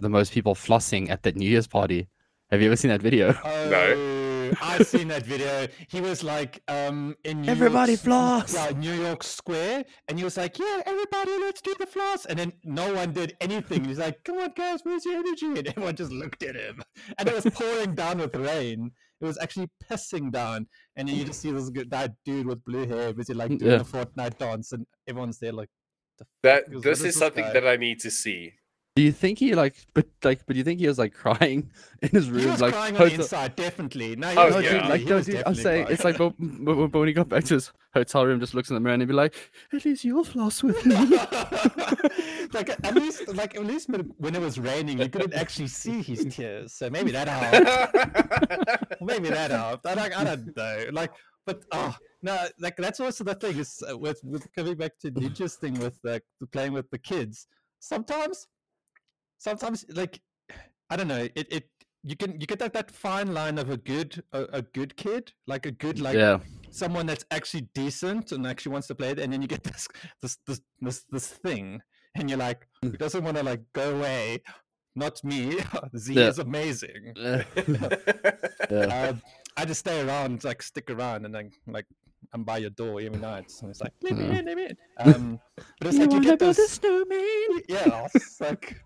The 0.01 0.09
most 0.09 0.33
people 0.33 0.55
flossing 0.55 1.11
at 1.11 1.23
that 1.25 1.37
New 1.37 1.49
Year's 1.49 1.67
party. 1.67 2.09
Have 2.51 2.61
you 2.61 2.69
ever 2.69 2.77
seen 2.77 2.91
that 2.91 3.03
video? 3.03 3.37
Oh, 3.45 4.28
I've 4.63 4.87
seen 4.87 5.09
that 5.09 5.25
video. 5.25 5.69
He 5.89 6.01
was 6.01 6.23
like, 6.25 6.63
um, 6.69 7.17
in 7.25 7.43
New 7.43 7.51
Everybody 7.51 7.93
York, 7.93 8.03
floss! 8.03 8.55
Yeah, 8.55 8.71
New 8.77 8.93
York 8.95 9.23
Square, 9.23 9.85
and 10.09 10.19
he 10.19 10.25
was 10.25 10.37
like, 10.37 10.59
"Yeah, 10.59 10.83
everybody, 10.87 11.31
let's 11.41 11.61
do 11.61 11.75
the 11.79 11.87
floss." 11.87 12.25
And 12.27 12.39
then 12.39 12.53
no 12.65 12.93
one 12.95 13.13
did 13.13 13.37
anything. 13.41 13.85
He's 13.85 13.99
like, 13.99 14.23
"Come 14.25 14.39
on, 14.39 14.53
guys, 14.57 14.81
where's 14.83 15.05
your 15.05 15.17
energy?" 15.19 15.47
And 15.47 15.67
everyone 15.69 15.97
just 15.97 16.13
looked 16.13 16.43
at 16.43 16.55
him, 16.57 16.83
and 17.19 17.29
it 17.29 17.35
was 17.35 17.47
pouring 17.55 17.95
down 17.95 18.19
with 18.19 18.35
rain. 18.37 18.91
It 19.21 19.25
was 19.25 19.39
actually 19.41 19.69
pissing 19.91 20.31
down, 20.31 20.69
and 20.97 21.09
then 21.09 21.17
you 21.17 21.25
just 21.25 21.41
see 21.41 21.51
this 21.51 21.71
good, 21.71 21.91
that 21.91 22.13
dude 22.25 22.47
with 22.47 22.65
blue 22.65 22.87
hair 22.87 23.13
busy 23.13 23.35
like 23.35 23.49
doing 23.59 23.73
Yeah. 23.73 23.79
the 23.79 23.85
Fortnite 23.85 24.39
dance, 24.39 24.73
and 24.73 24.87
everyone's 25.09 25.39
there 25.41 25.53
like, 25.53 25.69
"The 26.19 26.25
That 26.43 26.65
Because 26.67 26.77
what 26.77 26.83
this 26.85 26.99
is 27.01 27.05
is 27.07 27.15
this 27.15 27.19
something 27.19 27.45
guy? 27.45 27.53
that 27.53 27.67
I 27.67 27.77
need 27.77 27.99
to 28.01 28.11
see. 28.11 28.53
Do 28.99 29.05
you 29.05 29.13
think 29.13 29.39
he 29.39 29.55
like, 29.55 29.77
but 29.95 30.07
like, 30.25 30.45
but 30.45 30.55
do 30.55 30.59
you 30.59 30.65
think 30.65 30.81
he 30.81 30.89
was 30.89 30.99
like 30.99 31.15
crying 31.25 31.71
in 32.03 32.09
his 32.09 32.29
room, 32.29 32.41
He 32.43 32.47
was 32.51 32.61
like, 32.61 32.73
crying 32.75 32.97
on 32.97 33.09
the 33.09 33.15
inside, 33.15 33.55
definitely. 33.55 34.17
No, 34.17 34.29
he 34.29 34.37
Oh, 34.37 34.47
was 34.47 34.55
No, 34.57 34.59
yeah. 34.61 34.71
dude, 34.73 34.73
definitely- 34.73 34.91
like, 34.91 35.01
he 35.03 35.07
no, 35.09 35.15
was 35.17 35.27
dude, 35.27 35.43
I'm 35.47 35.55
saying 35.55 35.87
it's 35.91 36.03
like, 36.05 36.19
but, 36.19 36.33
but, 36.41 36.75
but 36.89 36.99
when 36.99 37.07
he 37.07 37.15
got 37.15 37.29
back 37.29 37.45
to 37.45 37.55
his 37.55 37.71
hotel 37.95 38.27
room, 38.27 38.41
just 38.41 38.55
looks 38.55 38.71
in 38.71 38.75
the 38.75 38.81
mirror 38.81 38.95
and 38.95 39.03
he'd 39.03 39.07
be 39.07 39.13
like, 39.15 39.37
"At 39.73 39.85
least 39.85 40.03
you'll 40.03 40.25
floss 40.25 40.65
with 40.65 40.85
me." 40.85 40.97
like 42.53 42.71
at 42.71 42.95
least, 42.97 43.29
like 43.37 43.55
at 43.55 43.65
least 43.65 43.89
when- 43.89 44.35
it 44.35 44.41
was 44.41 44.59
raining, 44.59 44.99
you 44.99 45.09
couldn't 45.09 45.35
actually 45.35 45.69
see 45.69 46.03
his 46.03 46.27
tears. 46.35 46.73
So 46.73 46.91
maybe 46.91 47.13
that 47.13 47.29
helped. 47.29 49.01
maybe 49.01 49.29
that 49.29 49.53
helped. 49.53 49.87
I 49.87 49.95
don't, 49.95 50.17
I 50.21 50.25
don't 50.25 50.57
know. 50.57 50.85
Like, 50.93 51.13
but 51.47 51.63
oh 51.73 51.95
no, 52.23 52.37
like 52.59 52.77
that's 52.77 52.99
also 53.01 53.23
the 53.23 53.35
thing 53.35 53.59
is 53.59 53.81
uh, 53.89 53.97
with 53.97 54.21
with 54.25 54.53
coming 54.55 54.75
back 54.75 54.99
to 55.03 55.11
Ninja's 55.13 55.55
thing 55.55 55.75
with 55.79 55.99
like 56.03 56.25
playing 56.53 56.73
with 56.73 56.91
the 56.91 56.99
kids. 56.99 57.47
Sometimes, 57.81 58.49
sometimes 59.39 59.85
like 59.89 60.21
I 60.91 60.97
don't 60.97 61.09
know. 61.09 61.29
It 61.35 61.47
it 61.53 61.69
you 62.05 62.17
can 62.17 62.41
you 62.41 62.47
get 62.47 62.59
that 62.61 62.73
that 62.75 62.91
fine 62.91 63.35
line 63.35 63.59
of 63.59 63.71
a 63.71 63.77
good 63.77 64.23
a, 64.33 64.43
a 64.53 64.63
good 64.63 64.97
kid, 64.97 65.33
like 65.47 65.67
a 65.67 65.71
good 65.73 66.01
like 66.01 66.17
yeah, 66.17 66.39
someone 66.71 67.07
that's 67.07 67.25
actually 67.31 67.69
decent 67.75 68.33
and 68.33 68.47
actually 68.47 68.73
wants 68.73 68.87
to 68.89 68.95
play 68.95 69.11
it, 69.11 69.19
and 69.19 69.33
then 69.33 69.43
you 69.43 69.49
get 69.49 69.63
this 69.71 69.89
this 70.23 70.39
this 70.47 70.61
this, 70.81 71.05
this 71.11 71.27
thing, 71.29 71.81
and 72.15 72.29
you're 72.31 72.39
like, 72.39 72.67
who 72.83 72.91
doesn't 72.93 73.25
want 73.25 73.37
to 73.37 73.43
like 73.43 73.63
go 73.73 73.97
away? 73.97 74.43
Not 74.95 75.23
me. 75.23 75.59
Z 75.97 76.15
Yeah. 76.15 76.29
is 76.29 76.39
amazing. 76.39 77.15
Yeah. 78.71 79.09
Um, 79.09 79.23
I 79.57 79.65
just 79.65 79.81
stay 79.81 80.01
around, 80.01 80.45
like 80.45 80.63
stick 80.63 80.91
around, 80.91 81.25
and 81.25 81.35
then 81.35 81.51
like 81.67 81.87
I'm 82.35 82.45
by 82.45 82.59
your 82.59 82.71
door 82.71 83.01
every 83.01 83.19
night, 83.19 83.51
and 83.63 83.71
it's 83.71 83.81
like 83.81 83.93
let 84.03 84.17
me 84.17 84.25
Yeah. 84.27 84.39
in, 84.39 84.45
let 84.45 84.57
me 84.57 84.65
in. 84.67 84.77
Um, 84.99 85.41
but 85.57 85.87
it's 85.89 85.95
You 85.97 86.01
like 86.03 86.11
you 86.11 86.17
wanna 86.17 86.27
get 86.31 86.39
build 86.41 86.59
a 86.59 86.67
snowman? 86.69 87.63
Yeah, 87.69 88.07
it's 88.15 88.41
like 88.41 88.77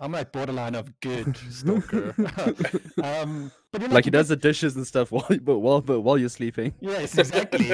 I'm 0.00 0.12
like 0.12 0.32
borderline 0.32 0.74
of 0.74 0.98
good 1.00 1.36
stalker. 1.50 2.14
um, 3.02 3.50
but 3.72 3.80
then, 3.80 3.90
Like 3.90 4.04
he 4.04 4.10
does 4.10 4.28
the 4.28 4.36
dishes 4.36 4.76
and 4.76 4.86
stuff 4.86 5.10
while, 5.12 5.26
but 5.42 5.58
while, 5.58 5.80
but 5.80 6.00
while 6.00 6.16
you're 6.18 6.28
sleeping. 6.28 6.72
Yes, 6.80 7.18
exactly. 7.18 7.70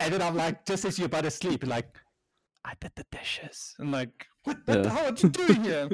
and 0.00 0.12
then 0.12 0.22
I'm 0.22 0.36
like, 0.36 0.64
just 0.66 0.84
as 0.84 0.98
you're 0.98 1.06
about 1.06 1.24
to 1.24 1.30
sleep, 1.30 1.66
like, 1.66 1.96
I 2.64 2.72
did 2.80 2.92
the 2.96 3.04
dishes. 3.12 3.74
I'm 3.78 3.90
like, 3.92 4.26
what 4.44 4.64
the 4.66 4.82
Yeah. 4.82 4.90
hell 4.90 5.06
are 5.06 5.14
you 5.16 5.28
doing 5.28 5.64
here? 5.64 5.88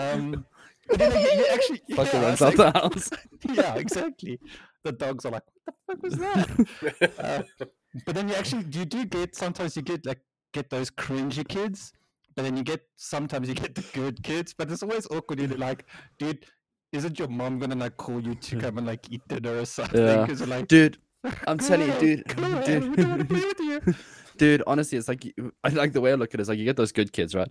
Um, 0.00 0.44
but 0.88 0.98
then 0.98 1.12
you, 1.12 1.30
you 1.40 1.46
actually, 1.52 1.80
Fucking 1.96 2.20
yeah, 2.20 2.26
runs 2.26 2.40
it's 2.40 2.42
out 2.42 2.58
like- 2.58 2.72
the 2.72 2.78
house. 2.80 3.10
yeah, 3.54 3.74
exactly. 3.76 4.38
The 4.84 4.92
dogs 4.92 5.24
are 5.24 5.32
like, 5.32 5.42
what 5.64 5.74
the 5.74 5.86
fuck 5.86 6.02
was 6.02 6.16
that? 6.18 7.14
Uh, 7.18 7.64
but 8.06 8.14
then 8.14 8.28
you 8.28 8.34
actually, 8.34 8.64
you 8.72 8.84
do 8.84 9.04
get, 9.04 9.34
sometimes 9.34 9.76
you 9.76 9.82
get 9.82 10.04
like, 10.06 10.20
get 10.52 10.70
those 10.70 10.90
cringy 10.90 11.46
kids, 11.46 11.92
but 12.36 12.42
then 12.42 12.56
you 12.56 12.62
get, 12.62 12.80
sometimes 12.96 13.48
you 13.48 13.54
get 13.54 13.74
the 13.74 13.84
good 13.92 14.22
kids, 14.22 14.54
but 14.56 14.70
it's 14.70 14.82
always 14.82 15.06
awkward. 15.10 15.40
You're 15.40 15.48
like, 15.58 15.84
dude, 16.18 16.46
isn't 16.92 17.18
your 17.18 17.28
mom 17.28 17.58
gonna 17.58 17.74
like 17.74 17.96
call 17.96 18.20
you 18.20 18.34
to 18.34 18.56
come 18.58 18.78
and 18.78 18.86
like 18.86 19.10
eat 19.10 19.20
dinner 19.28 19.58
or 19.58 19.64
something? 19.64 20.00
Yeah. 20.00 20.26
Like, 20.46 20.68
Dude, 20.68 20.98
I'm 21.46 21.58
telling 21.68 21.88
you, 22.00 22.22
"Come 22.28 22.62
dude, 22.62 22.96
dude. 22.96 23.96
We 24.40 24.56
don't 24.56 24.66
want 24.66 24.80
to 24.80 24.84
play 24.88 24.98
with 24.98 24.98
you. 24.98 24.98
Dude, 24.98 24.98
honestly, 24.98 24.98
it's 24.98 25.08
like 25.08 25.34
I 25.64 25.68
like 25.70 25.92
the 25.92 26.00
way 26.00 26.12
I 26.12 26.14
look 26.14 26.34
at 26.34 26.40
it 26.40 26.42
is 26.42 26.48
like 26.48 26.58
you 26.58 26.64
get 26.64 26.76
those 26.76 26.92
good 26.92 27.12
kids, 27.12 27.34
right? 27.34 27.48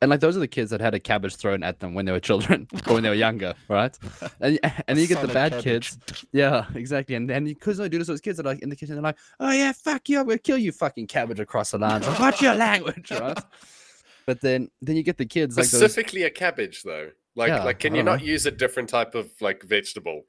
And 0.00 0.10
like 0.10 0.20
those 0.20 0.36
are 0.36 0.40
the 0.40 0.48
kids 0.48 0.70
that 0.70 0.80
had 0.80 0.94
a 0.94 1.00
cabbage 1.00 1.36
thrown 1.36 1.62
at 1.62 1.80
them 1.80 1.94
when 1.94 2.04
they 2.06 2.12
were 2.12 2.20
children 2.20 2.66
or 2.86 2.94
when 2.94 3.02
they 3.02 3.08
were 3.08 3.14
younger, 3.14 3.54
right? 3.68 3.96
And 4.40 4.58
and 4.86 4.98
you 4.98 5.06
get 5.06 5.22
the 5.22 5.28
bad 5.28 5.52
cabbage. 5.52 5.64
kids. 5.64 5.98
Yeah, 6.32 6.66
exactly. 6.74 7.14
And 7.14 7.28
then 7.28 7.44
because 7.44 7.80
I 7.80 7.88
do 7.88 7.98
this, 7.98 8.08
those 8.08 8.20
kids 8.20 8.38
are 8.40 8.42
like 8.42 8.60
in 8.60 8.68
the 8.68 8.76
kitchen, 8.76 8.94
they're 8.94 9.02
like, 9.02 9.18
"Oh 9.40 9.50
yeah, 9.52 9.72
fuck 9.72 10.08
you, 10.08 10.20
I'm 10.20 10.26
gonna 10.26 10.38
kill 10.38 10.58
you, 10.58 10.72
fucking 10.72 11.06
cabbage 11.06 11.40
across 11.40 11.70
the 11.70 11.78
line." 11.78 12.02
Like, 12.02 12.18
What's 12.18 12.42
your 12.42 12.54
language, 12.66 13.10
right? 13.10 13.38
But 14.26 14.40
then 14.40 14.70
then 14.82 14.96
you 14.96 15.02
get 15.02 15.16
the 15.18 15.26
kids 15.26 15.56
like 15.56 15.66
those. 15.66 15.80
Specifically 15.80 16.24
a 16.24 16.30
cabbage 16.30 16.82
though. 16.82 17.10
Like 17.34 17.48
Yeah, 17.48 17.64
like 17.64 17.78
can 17.78 17.94
you 17.94 18.02
don't 18.02 18.22
use 18.22 18.46
a 18.46 18.50
different 18.50 18.88
type 18.88 19.14
of 19.14 19.30
like 19.40 19.62
vegetable? 19.62 20.22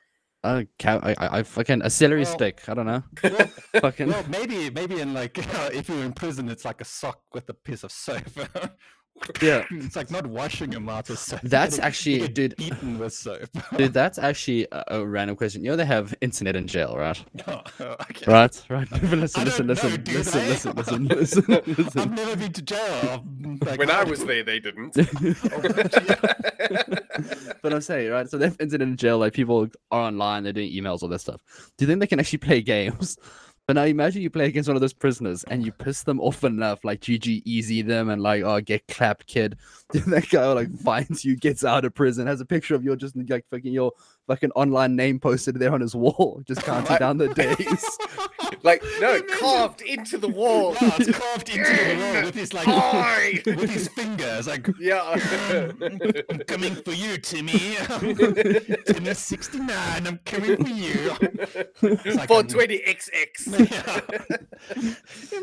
Uh, 0.47 0.63
ca- 0.79 0.99
I, 1.03 1.11
I, 1.17 1.39
I 1.39 1.43
fucking 1.43 1.81
a 1.83 1.89
celery 1.89 2.23
Well- 2.23 2.33
stick. 2.33 2.61
I 2.69 2.73
don't 2.73 2.85
know. 2.85 3.03
Well, 3.23 3.47
Fucking 3.81 4.07
well, 4.07 4.23
maybe 4.29 4.69
maybe 4.69 5.01
in 5.01 5.13
like 5.13 5.37
if 5.73 5.89
you're 5.89 6.03
in 6.03 6.13
prison, 6.13 6.47
it's 6.49 6.63
like 6.65 6.79
a 6.81 6.85
sock 6.85 7.19
with 7.33 7.49
a 7.49 7.53
piece 7.53 7.83
of 7.83 7.91
soap. 7.91 8.23
Yeah. 9.41 9.65
it's 9.71 9.95
like 9.95 10.11
not 10.11 10.25
washing 10.27 10.71
your 10.71 10.81
mouth 10.81 11.09
with 11.09 11.19
soap. 11.19 11.41
That's 11.43 11.75
get- 11.77 11.83
you 11.83 11.87
actually- 11.87 12.19
get 12.19 12.33
dude- 12.35 12.55
beaten 12.57 12.99
with 12.99 13.13
soap. 13.13 13.49
Dude, 13.75 13.93
that's 13.99 14.17
actually 14.17 14.67
a, 14.71 14.83
a 14.89 15.05
random 15.05 15.35
question. 15.35 15.63
You 15.63 15.71
know 15.71 15.75
they 15.77 15.85
have 15.85 16.13
internet 16.21 16.55
in 16.55 16.67
jail, 16.67 16.95
right? 16.97 17.23
Oh, 17.47 17.61
okay. 17.79 18.31
Right, 18.31 18.63
right. 18.69 18.87
But 18.89 19.01
listen, 19.01 19.41
I 19.41 19.43
listen, 19.45 19.67
don't 19.67 19.67
know, 19.67 19.73
listen, 19.73 20.03
do 20.03 20.11
listen, 20.13 20.39
they? 20.39 20.49
listen, 20.49 20.75
listen, 21.05 21.05
listen, 21.65 22.01
I've 22.01 22.11
never 22.11 22.35
been 22.35 22.53
to 22.53 22.61
jail. 22.61 23.25
Like, 23.65 23.79
When 23.79 23.91
I 23.91 24.01
oh. 24.03 24.09
was 24.09 24.23
there, 24.25 24.43
they 24.43 24.59
didn't. 24.59 24.95
Oh, 24.97 25.61
but 27.61 27.73
I'm 27.73 27.81
saying, 27.81 28.11
right? 28.11 28.29
So 28.29 28.37
they 28.37 28.45
have 28.45 28.57
internet 28.59 28.87
in 28.87 28.97
jail. 28.97 29.17
Like 29.17 29.33
people 29.33 29.67
are 29.91 30.01
online, 30.01 30.43
they're 30.43 30.53
doing 30.53 30.71
emails, 30.71 31.01
all 31.03 31.09
this 31.09 31.21
stuff. 31.21 31.41
Do 31.77 31.85
you 31.85 31.87
think 31.87 31.99
they 31.99 32.07
can 32.07 32.19
actually 32.19 32.39
play 32.39 32.61
games? 32.61 33.17
But 33.67 33.75
now 33.75 33.83
imagine 33.83 34.21
you 34.21 34.29
play 34.29 34.45
against 34.45 34.69
one 34.69 34.77
of 34.77 34.81
those 34.81 34.93
prisoners 34.93 35.43
and 35.43 35.65
you 35.65 35.73
piss 35.73 36.03
them 36.03 36.21
off 36.21 36.45
enough, 36.45 36.85
like 36.85 37.01
GG 37.01 37.41
easy 37.43 37.81
them 37.81 38.09
and 38.09 38.21
like, 38.21 38.43
oh, 38.43 38.61
get 38.61 38.87
clapped, 38.87 39.27
kid. 39.27 39.57
Then 39.91 40.09
that 40.09 40.29
guy 40.29 40.45
like 40.53 40.73
finds 40.79 41.25
you, 41.25 41.35
gets 41.35 41.65
out 41.65 41.83
of 41.83 41.93
prison, 41.93 42.27
has 42.27 42.39
a 42.39 42.45
picture 42.45 42.75
of 42.75 42.83
your 42.85 42.95
just 42.95 43.17
like 43.29 43.45
fucking 43.51 43.73
your 43.73 43.91
fucking 44.27 44.51
online 44.51 44.95
name 44.95 45.19
posted 45.19 45.55
there 45.59 45.73
on 45.73 45.81
his 45.81 45.95
wall, 45.95 46.41
just 46.47 46.61
counting 46.63 46.91
What? 46.91 46.99
down 46.99 47.17
the 47.17 47.29
days. 47.33 47.85
like, 48.63 48.83
no, 48.99 49.15
Imagine- 49.15 49.37
carved 49.39 49.81
into 49.81 50.17
the 50.17 50.27
wall. 50.27 50.75
Yeah, 50.81 50.95
it's 50.99 51.17
carved 51.17 51.49
into 51.49 51.63
the 51.63 51.95
wall 52.13 52.23
with 52.25 52.35
his 52.35 52.53
like 52.53 52.67
Oi! 52.67 53.41
with 53.55 53.69
his 53.69 53.87
fingers. 53.89 54.47
Like 54.47 54.67
Yeah. 54.79 55.01
I'm 55.03 56.39
coming 56.47 56.75
for 56.75 56.91
you, 56.91 57.17
Timmy. 57.17 57.77
Timmy 58.85 59.13
sixty 59.13 59.59
nine. 59.59 60.07
I'm 60.07 60.19
coming 60.25 60.57
for 60.63 60.69
you. 60.69 61.11
It's 61.81 62.15
like 62.17 62.29
a- 62.29 62.33
420XX. 62.33 63.71
Yeah. 63.71 64.01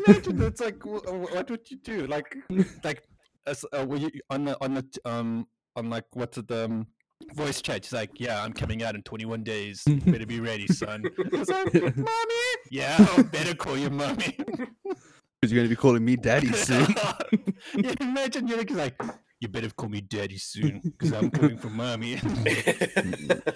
Imagine 0.07 0.41
it's 0.43 0.61
like 0.61 0.81
wh- 0.83 1.05
wh- 1.07 1.33
what 1.33 1.49
would 1.49 1.69
you 1.69 1.77
do? 1.77 2.07
Like 2.07 2.35
like 2.83 3.03
as 3.47 3.65
uh, 3.73 3.85
were 3.87 3.97
you 3.97 4.09
on 4.29 4.45
the 4.45 4.57
on 4.63 4.73
the 4.75 4.85
um 5.05 5.47
on 5.75 5.89
like 5.89 6.05
what's 6.13 6.37
it 6.37 6.49
um 6.51 6.87
voice 7.33 7.61
chat? 7.61 7.85
He's 7.85 7.93
like, 7.93 8.11
yeah, 8.19 8.43
I'm 8.43 8.53
coming 8.53 8.83
out 8.83 8.95
in 8.95 9.03
21 9.03 9.43
days. 9.43 9.83
Better 10.05 10.25
be 10.25 10.39
ready, 10.39 10.67
son. 10.67 11.03
Like, 11.31 11.73
mommy. 11.95 12.45
Yeah, 12.71 12.95
I 12.99 13.21
better 13.23 13.53
call 13.55 13.77
your 13.77 13.89
mommy. 13.91 14.37
Because 14.37 15.51
you're 15.51 15.59
gonna 15.59 15.69
be 15.69 15.75
calling 15.75 16.03
me 16.03 16.15
daddy 16.15 16.51
soon. 16.53 16.87
yeah, 17.75 17.93
imagine 18.01 18.47
you're 18.47 18.57
like, 18.57 18.71
like, 18.71 19.01
you 19.39 19.47
better 19.47 19.69
call 19.69 19.89
me 19.89 20.01
daddy 20.01 20.37
soon 20.37 20.81
because 20.83 21.11
I'm 21.11 21.29
coming 21.29 21.57
for 21.57 21.69
mommy. 21.69 22.15
that 22.15 23.53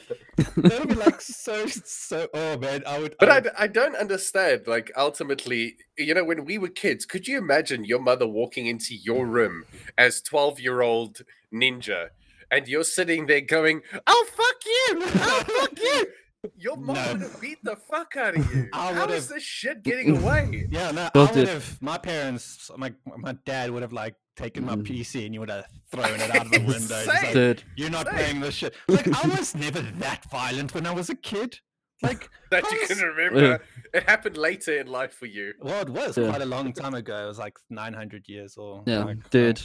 would 0.56 0.90
be 0.90 0.96
like 0.96 1.22
so 1.22 1.66
so. 1.68 2.28
Oh 2.34 2.58
man, 2.58 2.84
I 2.86 3.00
would. 3.00 3.16
But 3.20 3.30
I 3.30 3.32
I, 3.32 3.36
would 3.36 3.44
d- 3.46 3.50
I 3.58 3.68
don't 3.68 3.96
understand. 3.96 4.68
Like, 4.68 4.92
ultimately, 4.96 5.78
you 5.98 6.14
know, 6.14 6.24
when 6.24 6.46
we 6.46 6.58
were 6.58 6.68
kids, 6.70 7.06
could 7.06 7.28
you 7.28 7.38
imagine 7.38 7.86
your 7.86 8.00
mother 8.00 8.28
walking 8.28 8.68
into 8.68 8.96
your 8.96 9.26
room 9.26 9.64
as 9.98 10.22
12 10.22 10.60
year 10.60 10.82
old 10.82 11.22
ninja 11.54 12.10
and 12.52 12.68
you're 12.68 12.84
sitting 12.84 13.26
there 13.26 13.42
going, 13.42 13.82
Oh, 14.08 14.28
fuck 14.36 14.66
you! 14.66 15.02
Oh, 15.04 15.44
fuck 15.60 15.80
you! 15.82 16.08
Your 16.58 16.78
mom 16.78 16.96
No. 16.96 17.12
would 17.12 17.22
have 17.22 17.42
beat 17.42 17.58
the 17.66 17.76
fuck 17.76 18.16
out 18.16 18.38
of 18.38 18.54
you. 18.56 18.70
I 18.74 18.94
How 18.94 19.06
this 19.06 19.30
shit 19.44 19.84
getting 19.84 20.18
away? 20.18 20.68
Yeah, 20.70 20.92
no, 20.92 21.10
Well, 21.14 21.28
I 21.28 21.32
would 21.34 21.48
have. 21.50 21.82
My 21.82 21.98
parents, 21.98 22.72
my 22.78 22.94
my 23.18 23.34
dad 23.46 23.72
would 23.72 23.82
have 23.82 23.92
like 23.92 24.16
taken 24.38 24.64
my 24.66 24.76
Mm. 24.78 24.88
PC 24.88 25.26
and 25.26 25.34
you 25.34 25.42
would 25.42 25.50
have 25.50 25.66
thrown 25.92 26.06
it 26.20 26.34
out 26.34 26.46
of 26.46 26.52
the 26.52 26.60
window. 26.60 27.04
Like, 27.06 27.64
You're 27.76 27.90
not 27.90 28.06
Same. 28.08 28.16
playing 28.16 28.40
this 28.40 28.56
shit. 28.56 28.74
Like 28.88 29.08
I 29.26 29.28
was 29.28 29.54
never 29.54 29.82
that 29.82 30.24
violent 30.32 30.74
when 30.74 30.86
I 30.88 30.92
was 30.94 31.10
a 31.10 31.16
kid. 31.16 31.60
Like 32.02 32.30
That 32.52 32.64
you 32.72 32.88
can 32.88 32.98
remember. 33.00 33.62
It 33.94 34.04
happened 34.10 34.38
later 34.38 34.80
in 34.80 34.88
life 34.88 35.14
for 35.14 35.26
you. 35.26 35.54
Well, 35.62 35.82
it 35.82 35.90
was 35.90 36.18
Yeah. 36.18 36.30
quite 36.30 36.42
a 36.42 36.46
long 36.46 36.74
time 36.74 36.94
ago. 36.94 37.24
It 37.26 37.28
was 37.28 37.38
like 37.40 37.58
900 37.70 38.28
years 38.28 38.58
or 38.58 38.84
yeah, 38.86 39.04
like, 39.04 39.30
dude. 39.30 39.62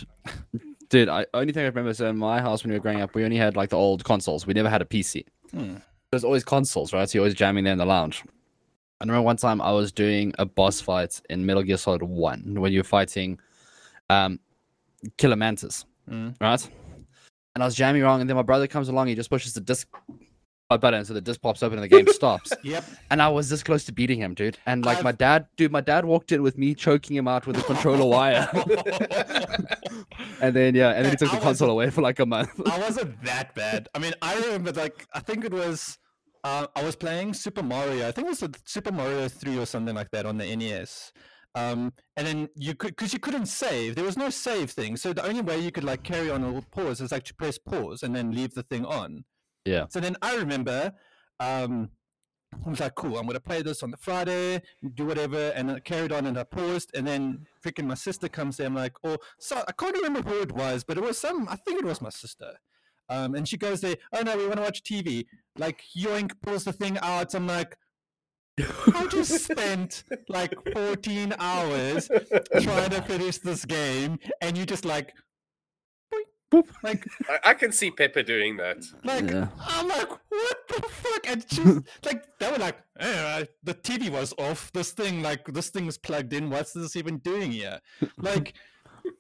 Dude, 0.91 1.09
I 1.09 1.27
only 1.35 1.53
thing 1.53 1.63
I 1.63 1.67
remember 1.67 1.95
so 1.95 2.09
in 2.09 2.17
my 2.19 2.41
house 2.41 2.63
when 2.63 2.71
we 2.73 2.77
were 2.79 2.83
growing 2.83 3.01
up, 3.01 3.15
we 3.15 3.25
only 3.25 3.37
had 3.37 3.57
like 3.57 3.71
the 3.71 3.77
old 3.77 4.05
consoles. 4.05 4.47
We 4.47 4.53
never 4.55 4.69
had 4.69 4.83
a 4.83 4.85
PC. 4.85 5.25
hmm. 5.51 5.77
There's 6.11 6.25
always 6.25 6.45
consoles, 6.45 6.93
right? 6.93 7.09
So 7.09 7.17
you're 7.19 7.23
always 7.23 7.35
jamming 7.35 7.65
there 7.65 7.73
in 7.73 7.79
the 7.79 7.87
lounge. 7.87 8.23
I 9.01 9.05
remember 9.05 9.23
one 9.23 9.37
time 9.37 9.61
I 9.61 9.73
was 9.73 9.91
doing 9.93 10.33
a 10.39 10.45
boss 10.47 10.81
fight 10.81 11.21
in 11.29 11.45
Metal 11.45 11.63
Gear 11.63 11.77
Solid 11.77 12.03
1 12.03 12.61
when 12.61 12.73
you're 12.73 12.85
fighting 12.85 13.39
um 14.11 14.39
Killer 15.17 15.37
Mantis, 15.37 15.85
Mm. 16.11 16.35
right? 16.41 16.69
And 17.55 17.63
I 17.63 17.67
was 17.67 17.75
jamming 17.75 18.03
wrong, 18.03 18.21
and 18.21 18.29
then 18.29 18.37
my 18.37 18.43
brother 18.43 18.67
comes 18.67 18.89
along, 18.89 19.07
he 19.09 19.15
just 19.15 19.31
pushes 19.31 19.55
the 19.55 19.61
disc 19.61 19.89
button, 20.77 21.05
so 21.05 21.15
the 21.15 21.21
disc 21.21 21.41
pops 21.41 21.63
open 21.63 21.79
and 21.79 21.85
the 21.85 21.89
game 21.89 22.07
stops. 22.09 22.53
Yep. 22.63 22.85
And 23.11 23.21
I 23.21 23.29
was 23.29 23.49
this 23.51 23.63
close 23.63 23.85
to 23.85 23.93
beating 23.93 24.19
him, 24.21 24.35
dude. 24.35 24.59
And 24.67 24.85
like 24.85 25.03
my 25.03 25.11
I've- 25.11 25.19
dad, 25.19 25.47
dude, 25.57 25.71
my 25.73 25.81
dad 25.81 26.05
walked 26.05 26.33
in 26.33 26.43
with 26.43 26.57
me 26.57 26.75
choking 26.75 27.17
him 27.17 27.29
out 27.29 27.47
with 27.47 27.59
a 27.59 27.63
controller 27.63 28.07
wire. 28.07 28.49
and 30.41 30.55
then 30.55 30.75
yeah, 30.75 30.91
and 30.91 31.05
then 31.05 31.11
he 31.13 31.17
took 31.17 31.31
the 31.31 31.39
console 31.39 31.71
away 31.71 31.91
for 31.91 32.03
like 32.03 32.19
a 32.19 32.27
month. 32.27 32.51
I 32.71 32.79
wasn't 32.79 33.23
that 33.25 33.55
bad. 33.55 33.89
I 33.95 33.99
mean, 33.99 34.15
I 34.23 34.37
remember 34.39 34.73
like 34.73 35.07
I 35.13 35.21
think 35.21 35.45
it 35.45 35.53
was 35.53 35.99
uh, 36.43 36.67
I 36.75 36.83
was 36.83 36.97
playing 36.97 37.35
Super 37.35 37.63
Mario. 37.63 38.07
I 38.09 38.13
think 38.13 38.27
it 38.27 38.41
was 38.41 38.45
Super 38.65 38.93
Mario 38.93 39.29
Three 39.29 39.59
or 39.59 39.67
something 39.67 39.95
like 39.95 40.11
that 40.11 40.27
on 40.27 40.39
the 40.39 40.55
NES. 40.57 41.13
Um, 41.57 41.93
and 42.17 42.27
then 42.27 42.49
you 42.57 42.75
could 42.75 42.91
because 42.97 43.13
you 43.13 43.21
couldn't 43.21 43.47
save. 43.47 43.95
There 43.95 44.05
was 44.05 44.17
no 44.17 44.31
save 44.31 44.71
thing, 44.71 44.97
so 44.97 45.13
the 45.13 45.25
only 45.27 45.41
way 45.43 45.59
you 45.61 45.71
could 45.71 45.85
like 45.85 46.03
carry 46.03 46.31
on 46.31 46.43
or 46.43 46.63
pause 46.73 47.01
is 47.01 47.13
like 47.13 47.25
to 47.25 47.35
press 47.35 47.59
pause 47.59 48.03
and 48.03 48.15
then 48.15 48.33
leave 48.33 48.55
the 48.55 48.63
thing 48.65 48.85
on. 48.85 49.25
Yeah. 49.65 49.87
So 49.89 50.01
then 50.01 50.17
I 50.23 50.37
remember. 50.37 50.93
Um, 51.41 51.91
I 52.65 52.71
was 52.71 52.81
like, 52.81 52.95
cool, 52.95 53.19
I'm 53.19 53.25
going 53.25 53.35
to 53.35 53.41
play 53.41 53.63
this 53.63 53.83
on 53.83 53.91
the 53.91 53.97
Friday, 53.97 54.63
do 54.95 55.07
whatever. 55.07 55.51
And 55.51 55.71
I 55.71 55.81
carried 55.81 56.13
on 56.13 56.27
and 56.27 56.39
I 56.39 56.45
paused. 56.45 56.91
And 56.95 57.07
then 57.07 57.47
freaking 57.65 57.87
my 57.87 57.95
sister 57.95 58.29
comes 58.29 58.57
there. 58.57 58.67
I'm 58.67 58.75
like, 58.75 58.95
oh, 59.05 59.19
so 59.39 59.63
I 59.67 59.73
can't 59.73 59.97
remember 59.97 60.23
who 60.23 60.41
it 60.41 60.53
was, 60.53 60.85
but 60.85 60.97
it 60.97 61.03
was 61.03 61.19
some, 61.19 61.49
I 61.49 61.57
think 61.57 61.81
it 61.81 61.85
was 61.85 62.01
my 62.01 62.11
sister. 62.11 62.53
Um, 63.09 63.35
and 63.35 63.47
she 63.47 63.57
goes 63.57 63.81
there, 63.81 63.97
oh 64.13 64.23
no, 64.23 64.37
we 64.37 64.45
want 64.47 64.57
to 64.57 64.63
watch 64.63 64.83
TV. 64.83 65.27
Like, 65.59 65.83
yoink, 65.97 66.33
pulls 66.43 66.65
the 66.65 66.73
thing 66.73 66.99
out. 67.03 67.35
I'm 67.35 67.47
like, 67.47 67.77
I 68.59 69.07
just 69.11 69.45
spent 69.45 70.05
like 70.29 70.55
14 70.73 71.35
hours 71.39 72.09
trying 72.61 72.91
to 72.91 73.03
finish 73.03 73.39
this 73.39 73.65
game. 73.65 74.19
And 74.41 74.57
you 74.57 74.65
just 74.65 74.85
like, 74.85 75.13
boink, 76.63 76.67
like, 76.83 77.07
I, 77.29 77.51
I 77.51 77.55
can 77.55 77.73
see 77.73 77.91
Pepper 77.91 78.23
doing 78.23 78.57
that. 78.59 78.85
like 79.05 79.31
Yeah. 79.31 79.49
I'm 79.61 79.89
like, 79.89 80.11
what 80.11 80.57
the 80.69 80.83
fuck? 80.83 81.29
And 81.29 81.45
she's 81.51 81.81
like, 82.05 82.25
they 82.39 82.51
were 82.51 82.59
like, 82.59 82.77
eh, 83.01 83.45
the 83.63 83.75
TV 83.75 84.11
was 84.11 84.33
off. 84.39 84.71
This 84.73 84.93
thing, 84.93 85.23
like, 85.23 85.47
this 85.47 85.71
thing 85.71 85.87
was 85.87 85.99
plugged 85.99 86.33
in. 86.33 86.51
What's 86.51 86.73
this 86.73 86.97
even 86.97 87.19
doing 87.19 87.53
here? 87.53 87.81
Like, 88.19 88.55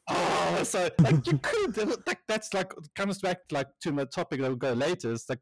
oh, 0.08 0.60
so 0.62 0.88
like 1.00 1.26
you 1.26 1.38
could 1.38 1.76
like 2.06 2.20
that's 2.26 2.54
like 2.54 2.72
comes 2.94 3.18
back 3.20 3.38
like 3.50 3.66
to 3.82 3.92
my 3.92 4.04
topic 4.06 4.40
that 4.40 4.48
will 4.48 4.56
go 4.56 4.72
later. 4.72 5.12
It's 5.12 5.28
like 5.28 5.40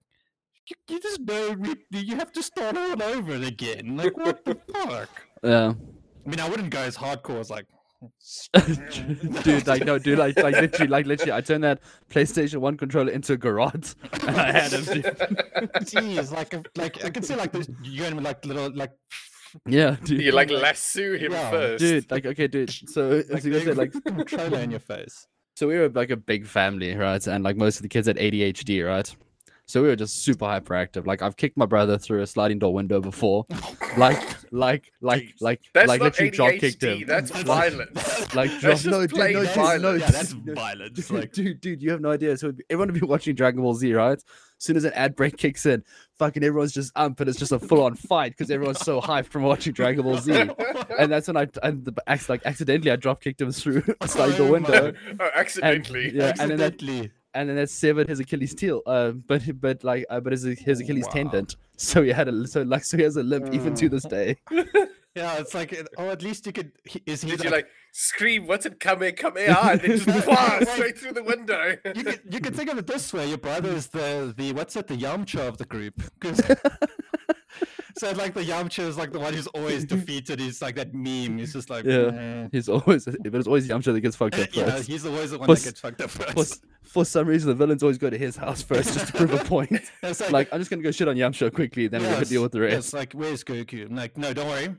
you, 0.69 0.77
you 0.89 1.01
just 1.01 1.21
know 1.21 1.55
re- 1.59 1.87
you 1.91 2.17
have 2.17 2.33
to 2.33 2.43
start 2.43 2.77
all 2.77 3.01
over 3.03 3.35
again. 3.35 3.97
Like, 3.97 4.17
what 4.17 4.45
the 4.45 4.57
fuck? 4.73 5.11
Yeah. 5.45 5.75
I 6.25 6.29
mean, 6.29 6.41
I 6.41 6.49
wouldn't 6.49 6.71
go 6.71 6.81
as 6.81 6.97
hardcore 6.97 7.41
as 7.41 7.51
like. 7.51 7.67
dude, 9.43 9.67
like 9.67 9.85
no, 9.85 9.99
dude, 9.99 10.19
like 10.19 10.37
like 10.39 10.55
literally, 10.55 10.89
like 10.89 11.07
literally, 11.07 11.33
I 11.33 11.41
turned 11.41 11.65
that 11.65 11.81
PlayStation 12.11 12.57
One 12.59 12.77
controller 12.77 13.11
into 13.13 13.35
a 13.35 13.37
garage, 13.37 13.95
and 14.27 14.37
I 14.37 14.53
had 14.53 14.73
him. 14.73 14.85
Dude. 14.85 15.05
Jeez, 15.85 16.33
like, 16.33 16.55
like 16.77 17.05
I 17.05 17.11
can 17.11 17.23
see 17.23 17.35
like 17.35 17.53
this, 17.53 17.69
you're 17.83 18.11
going 18.11 18.23
like 18.23 18.45
little 18.45 18.71
like 18.75 18.93
Yeah, 19.67 19.97
dude. 20.05 20.21
You 20.23 20.33
like 20.33 20.51
lasso 20.51 21.17
him 21.17 21.33
Yeah, 21.33 21.51
first. 21.51 21.79
dude, 21.81 22.11
like 22.11 22.27
okay, 22.27 22.49
dude. 22.49 22.71
So 22.91 23.09
like, 23.09 23.27
as 23.31 23.47
you 23.47 23.61
said, 23.61 23.77
like 23.77 23.93
controller 24.05 24.59
in 24.59 24.71
your 24.71 24.81
face. 24.81 25.27
so 25.57 25.69
we 25.69 25.77
were 25.79 25.89
like 25.89 26.11
a 26.11 26.17
big 26.17 26.47
family, 26.47 26.95
right? 26.97 27.25
And 27.27 27.45
like 27.45 27.57
most 27.57 27.77
of 27.77 27.83
the 27.83 27.89
kids 27.89 28.07
had 28.07 28.17
ADHD, 28.17 28.87
right? 28.87 29.15
So 29.73 29.81
we 29.81 29.89
were 29.89 29.97
just 29.97 30.23
super 30.23 30.45
hyperactive. 30.45 31.07
Like 31.07 31.23
I've 31.23 31.35
kicked 31.39 31.57
my 31.57 31.65
brother 31.65 31.97
through 31.97 32.21
a 32.21 32.27
sliding 32.27 32.59
door 32.59 32.75
window 32.75 33.01
before. 33.01 33.47
Like, 33.97 34.21
like, 34.53 34.93
like, 35.01 35.23
Jeez. 35.23 35.33
like, 35.41 35.61
That's 35.73 35.89
like 35.89 36.01
not 36.01 36.05
literally 36.05 36.31
drop 36.31 36.51
kicked 36.57 36.83
him. 36.83 37.05
That's 37.07 37.31
That's- 37.31 37.47
violence. 37.47 38.35
like 38.35 38.51
That's 38.61 38.61
drop, 38.61 38.73
just 38.75 38.87
no, 38.87 39.07
dude, 39.07 39.17
no, 39.17 39.27
dude, 39.45 39.49
violence. 39.55 39.83
no, 39.83 39.93
Yeah, 39.95 40.11
that's 40.11 40.33
dude, 40.35 40.55
violence. 40.57 41.09
Dude, 41.09 41.11
Like, 41.19 41.33
dude, 41.33 41.61
dude, 41.63 41.83
you 41.83 41.91
have 41.91 42.03
no 42.03 42.11
idea. 42.11 42.37
So 42.37 42.53
everyone 42.69 42.93
would 42.93 43.01
be 43.01 43.07
watching 43.07 43.35
Dragon 43.35 43.63
Ball 43.63 43.73
Z, 43.73 43.95
right? 43.95 44.19
As 44.19 44.25
soon 44.59 44.77
as 44.77 44.85
an 44.85 44.93
ad 44.93 45.17
break 45.17 45.39
kicks 45.39 45.65
in, 45.65 45.83
fucking 46.19 46.45
everyone's 46.45 46.73
just 46.73 46.93
ump, 46.95 47.21
and 47.21 47.31
it's 47.31 47.39
just 47.39 47.53
a 47.53 47.59
full-on 47.59 47.95
fight 47.95 48.33
because 48.33 48.51
everyone's 48.51 48.81
so 48.81 49.01
hyped 49.01 49.29
from 49.31 49.43
watching 49.43 49.73
Dragon 49.73 50.03
Ball 50.05 50.19
Z. 50.19 50.51
And 50.99 51.11
that's 51.11 51.29
when 51.29 51.39
I, 51.39 51.47
and 51.63 51.83
the, 51.87 51.95
like 52.29 52.45
accidentally, 52.45 52.91
I 52.91 52.97
drop 52.97 53.23
kicked 53.23 53.41
him 53.41 53.51
through 53.51 53.83
a 54.03 54.07
sliding 54.07 54.37
door 54.37 54.49
Oh 54.49 54.61
my- 54.61 54.69
window, 54.81 54.93
oh, 55.19 55.31
accidentally. 55.35 56.15
yeah, 56.15 56.35
and 56.39 56.51
then 56.51 56.59
that 56.59 56.75
accidentally. 56.75 57.11
And 57.35 57.49
then 57.49 57.57
that 57.57 57.71
severed 57.71 58.09
his 58.09 58.21
Achilles 58.21 58.59
heel. 58.59 58.83
Uh, 58.87 59.13
but 59.13 59.43
but 59.61 59.83
like, 59.85 60.05
uh, 60.11 60.21
but 60.21 60.33
his 60.33 60.43
his 60.45 60.81
Achilles 60.81 61.07
Wow. 61.07 61.13
tendon. 61.13 61.47
So 61.77 62.03
he 62.03 62.11
had 62.11 62.29
a 62.29 62.47
so 62.47 62.63
like 62.63 62.85
so 62.85 62.97
he 62.97 63.03
has 63.03 63.17
a 63.17 63.23
limp 63.23 63.53
even 63.53 63.75
to 63.77 63.89
this 63.89 64.05
day. 64.05 64.37
Yeah, 65.15 65.35
it's 65.37 65.53
like, 65.53 65.77
oh, 65.99 66.09
at 66.09 66.23
least 66.23 66.47
you 66.47 66.55
could. 66.55 66.73
Is 67.05 67.21
he 67.21 67.29
Did 67.33 67.41
like, 67.41 67.45
you 67.45 67.51
like 67.51 67.67
scream, 67.93 68.47
what's 68.47 68.65
it 68.65 68.81
coming, 68.81 69.15
come 69.15 69.37
here, 69.37 69.55
and 69.63 69.79
then 69.79 69.99
just 69.99 70.25
fly 70.25 70.57
Like- 70.61 70.69
straight 70.71 70.99
through 70.99 71.13
the 71.13 71.23
window? 71.23 71.77
you 71.95 72.03
could, 72.03 72.21
you 72.31 72.41
could 72.41 72.57
think 72.57 72.71
of 72.73 72.79
it 72.79 72.87
this 72.87 73.13
way: 73.13 73.29
your 73.29 73.37
brother 73.37 73.69
is 73.69 73.89
the 73.89 74.33
the 74.35 74.55
what's 74.55 74.75
it, 74.75 74.87
the 74.87 74.97
Yamcha 74.97 75.47
of 75.47 75.59
the 75.59 75.67
group, 75.67 76.01
because 76.19 76.41
so 77.99 78.11
like 78.13 78.35
the 78.35 78.43
Yamcha 78.43 78.81
is 78.87 78.97
like 78.97 79.13
the 79.13 79.19
one 79.21 79.35
who's 79.35 79.47
always 79.49 79.85
defeated. 79.95 80.41
He's 80.41 80.61
like 80.63 80.77
that 80.77 80.95
meme. 80.95 81.39
He's 81.39 81.53
just 81.53 81.71
like, 81.71 81.85
Yeah. 81.85 82.49
He's 82.53 82.69
always, 82.69 83.05
but 83.05 83.35
it's 83.35 83.47
always 83.47 83.69
Yamcha 83.69 83.93
that 83.93 84.01
gets 84.01 84.17
fucked 84.17 84.35
up 84.35 84.41
first. 84.53 84.57
yeah, 84.57 84.79
he's 84.81 85.05
always 85.07 85.31
the 85.33 85.39
one 85.39 85.47
For 85.49 85.55
that 85.55 85.65
gets 85.65 85.81
fucked 85.81 86.01
up 86.01 86.11
For, 86.11 86.23
first. 86.33 86.39
s- 86.55 86.61
for 86.83 87.05
some 87.05 87.27
reason, 87.27 87.49
the 87.49 87.55
villains 87.55 87.83
always 87.83 87.99
go 87.99 88.11
to 88.11 88.19
his 88.19 88.37
house 88.37 88.63
first 88.63 88.95
just 88.95 89.07
to 89.09 89.13
prove 89.13 89.33
a 89.35 89.45
point. 89.45 89.71
It's 90.03 90.21
like, 90.21 90.31
Like, 90.33 90.49
I'm 90.53 90.61
just 90.61 90.71
gonna 90.71 90.83
go 90.83 90.91
shit 90.91 91.09
on 91.09 91.17
Yamcha 91.17 91.53
quickly, 91.53 91.87
then 91.89 92.03
we're 92.03 92.13
gonna 92.13 92.25
deal 92.25 92.43
with 92.43 92.53
the 92.53 92.61
yes, 92.61 92.73
rest. 92.75 92.95
like, 92.95 93.13
where's 93.13 93.45
Goku? 93.45 93.87
I'm 93.89 93.97
like, 93.97 94.17
no, 94.19 94.33
don't 94.35 94.49
worry. 94.49 94.75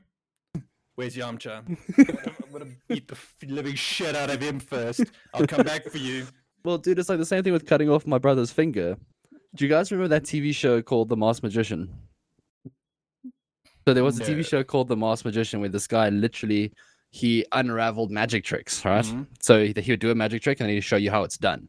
Where's 0.96 1.16
Yamcha? 1.16 1.64
I'm 1.68 1.78
gonna- 2.06 2.32
I'm 2.46 2.52
gonna 2.52 2.72
beat 2.88 3.08
the 3.08 3.18
living 3.48 3.76
shit 3.76 4.16
out 4.16 4.30
of 4.30 4.40
him 4.42 4.60
first. 4.60 5.02
I'll 5.34 5.48
come 5.48 5.66
back 5.66 5.86
for 5.90 5.98
you. 5.98 6.28
Well, 6.64 6.78
dude, 6.78 7.00
it's 7.00 7.10
like 7.10 7.18
the 7.18 7.26
same 7.26 7.44
thing 7.44 7.52
with 7.52 7.66
cutting 7.66 7.90
off 7.90 8.06
my 8.06 8.20
brother's 8.20 8.52
finger. 8.52 8.96
Do 9.56 9.66
you 9.66 9.70
guys 9.70 9.92
remember 9.92 10.08
that 10.10 10.24
TV 10.24 10.54
show 10.54 10.82
called 10.82 11.10
The 11.10 11.18
Masked 11.18 11.44
Magician? 11.44 11.90
So 13.88 13.94
there 13.94 14.04
was 14.04 14.20
a. 14.20 14.24
TV 14.24 14.46
show 14.46 14.64
called 14.64 14.88
The 14.88 14.96
Masked 14.96 15.26
Magician 15.26 15.60
where 15.60 15.70
this 15.70 15.88
guy 15.88 16.10
literally 16.10 16.72
he 17.12 17.46
unraveled 17.52 18.10
magic 18.10 18.44
tricks, 18.44 18.84
right? 18.84 19.06
Mhm. 19.06 19.28
So 19.40 19.64
he, 19.64 19.74
he 19.78 19.92
would 19.92 20.00
do 20.00 20.10
a 20.10 20.16
magic 20.16 20.42
trick 20.42 20.60
and 20.60 20.68
then 20.68 20.76
he'd 20.76 20.82
show 20.82 20.96
you 20.96 21.12
how 21.12 21.24
it's 21.24 21.38
done. 21.38 21.68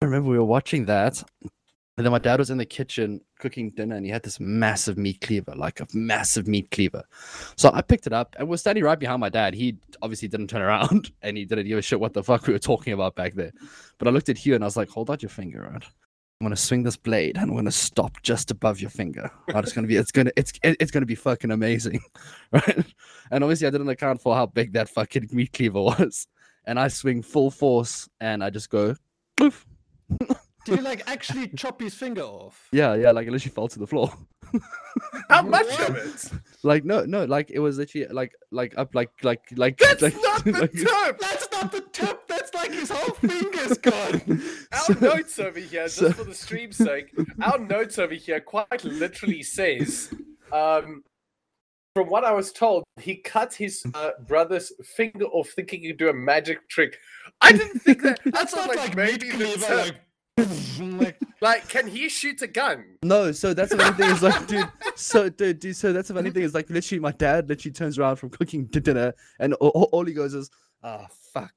I 0.00 0.04
remember 0.04 0.30
we 0.30 0.38
were 0.38 0.44
watching 0.44 0.84
that, 0.84 1.20
and 1.42 2.04
then 2.06 2.12
my 2.12 2.20
dad 2.20 2.38
was 2.38 2.50
in 2.50 2.58
the 2.58 2.64
kitchen 2.64 3.20
cooking 3.40 3.70
dinner, 3.70 3.96
and 3.96 4.06
he 4.06 4.12
had 4.12 4.22
this 4.22 4.38
massive 4.38 4.96
meat 4.96 5.20
cleaver, 5.20 5.52
like 5.56 5.80
a 5.80 5.86
massive 5.92 6.46
meat 6.46 6.70
cleaver. 6.70 7.02
So 7.56 7.72
I 7.74 7.82
picked 7.82 8.06
it 8.06 8.12
up, 8.12 8.36
and 8.38 8.48
we're 8.48 8.58
standing 8.58 8.84
right 8.84 8.98
behind 8.98 9.18
my 9.18 9.28
dad. 9.28 9.54
He 9.54 9.76
obviously 10.00 10.28
didn't 10.28 10.46
turn 10.46 10.62
around, 10.68 11.10
and 11.22 11.36
he 11.36 11.44
didn't 11.44 11.66
give 11.66 11.76
a 11.78 11.82
shit 11.82 11.98
what 11.98 12.12
the 12.14 12.22
fuck 12.22 12.46
we 12.46 12.52
were 12.52 12.60
talking 12.60 12.92
about 12.92 13.16
back 13.16 13.34
there. 13.34 13.50
But 13.98 14.06
I 14.06 14.12
looked 14.12 14.28
at 14.28 14.38
Hugh, 14.38 14.54
and 14.54 14.62
I 14.62 14.68
was 14.68 14.76
like, 14.76 14.90
"Hold 14.90 15.10
out 15.10 15.20
your 15.22 15.30
finger, 15.30 15.68
right? 15.72 15.82
I'm 16.40 16.44
gonna 16.44 16.56
swing 16.56 16.84
this 16.84 16.96
blade, 16.96 17.36
and 17.36 17.50
I'm 17.50 17.56
gonna 17.56 17.72
stop 17.72 18.22
just 18.22 18.52
above 18.52 18.80
your 18.80 18.90
finger. 18.90 19.28
It's 19.48 19.72
gonna 19.72 19.88
be, 19.88 19.96
it's 19.96 20.12
gonna 20.12 20.30
it's 20.36 20.52
it's 20.62 20.92
gonna 20.92 21.04
be 21.04 21.16
fucking 21.16 21.50
amazing, 21.50 22.00
right?" 22.52 22.84
And 23.32 23.42
obviously, 23.42 23.66
I 23.66 23.70
didn't 23.70 23.88
account 23.88 24.20
for 24.20 24.36
how 24.36 24.46
big 24.46 24.72
that 24.74 24.88
fucking 24.88 25.30
meat 25.32 25.52
cleaver 25.52 25.82
was. 25.82 26.28
And 26.64 26.78
I 26.78 26.88
swing 26.88 27.22
full 27.22 27.50
force, 27.50 28.08
and 28.20 28.44
I 28.44 28.50
just 28.50 28.70
go, 28.70 28.94
poof. 29.36 29.66
Did 30.64 30.78
he 30.78 30.84
like 30.84 31.02
actually 31.08 31.48
chop 31.48 31.80
his 31.80 31.94
finger 31.94 32.22
off? 32.22 32.68
Yeah, 32.72 32.94
yeah, 32.94 33.10
like 33.12 33.26
it 33.26 33.30
literally 33.32 33.52
fell 33.54 33.68
to 33.68 33.78
the 33.78 33.86
floor. 33.86 34.12
How 35.28 35.42
much 35.42 35.66
of 35.80 35.96
it? 35.96 36.32
Like 36.62 36.84
no, 36.84 37.04
no, 37.04 37.24
like 37.24 37.50
it 37.50 37.58
was 37.60 37.78
literally 37.78 38.06
like 38.08 38.32
like 38.50 38.76
up 38.76 38.94
like 38.94 39.10
like 39.22 39.42
like 39.56 39.78
That's 39.78 40.02
like, 40.02 40.14
not 40.16 40.44
the 40.44 40.52
like- 40.52 40.72
tip. 40.72 41.18
That's 41.20 41.48
not 41.52 41.72
the 41.72 41.80
tip. 41.92 42.26
That's 42.28 42.52
like 42.54 42.72
his 42.72 42.90
whole 42.90 43.14
finger's 43.14 43.78
gone. 43.78 44.42
Our 44.72 44.78
So- 44.80 44.92
notes 44.94 45.38
over 45.38 45.60
here, 45.60 45.84
just 45.84 45.96
so- 45.98 46.12
for 46.12 46.24
the 46.24 46.34
stream's 46.34 46.76
sake, 46.76 47.14
our 47.42 47.58
notes 47.58 47.98
over 47.98 48.14
here 48.14 48.40
quite 48.40 48.84
literally 48.84 49.42
says, 49.42 50.12
um, 50.52 51.04
from 51.94 52.08
what 52.08 52.24
I 52.24 52.32
was 52.32 52.52
told, 52.52 52.84
he 53.00 53.16
cut 53.16 53.54
his 53.54 53.84
uh, 53.94 54.10
brother's 54.26 54.72
finger 54.84 55.24
off 55.26 55.50
thinking 55.50 55.82
he'd 55.82 55.98
do 55.98 56.08
a 56.08 56.14
magic 56.14 56.68
trick. 56.68 56.98
I 57.40 57.52
didn't 57.52 57.80
think 57.80 58.02
that. 58.02 58.20
That's 58.24 58.52
That's 58.52 58.56
not 58.56 58.66
not 58.68 58.76
like, 58.76 58.88
like 58.88 58.96
maybe 58.96 59.26
meat 59.36 59.58
the 59.60 59.66
tip. 59.66 59.70
Like, 59.70 60.00
like, 60.38 61.18
Like, 61.40 61.68
can 61.68 61.86
he 61.86 62.08
shoot 62.08 62.40
a 62.42 62.46
gun? 62.46 62.84
No, 63.02 63.32
so 63.32 63.54
that's 63.54 63.70
the 63.70 63.78
funny 63.78 63.96
thing 63.96 64.10
is 64.10 64.22
like, 64.22 64.46
dude. 64.46 64.68
So, 64.96 65.28
dude, 65.28 65.60
dude, 65.60 65.76
so 65.76 65.92
that's 65.92 66.08
the 66.08 66.14
funny 66.14 66.30
thing 66.30 66.42
is 66.42 66.54
like, 66.54 66.68
literally, 66.70 67.00
my 67.00 67.12
dad 67.12 67.48
literally 67.48 67.72
turns 67.72 67.98
around 67.98 68.16
from 68.16 68.30
cooking 68.30 68.64
dinner, 68.66 69.14
and 69.38 69.54
all, 69.54 69.88
all- 69.92 70.04
he 70.04 70.12
goes 70.14 70.34
is, 70.34 70.50
"Ah, 70.82 71.06
fuck," 71.32 71.52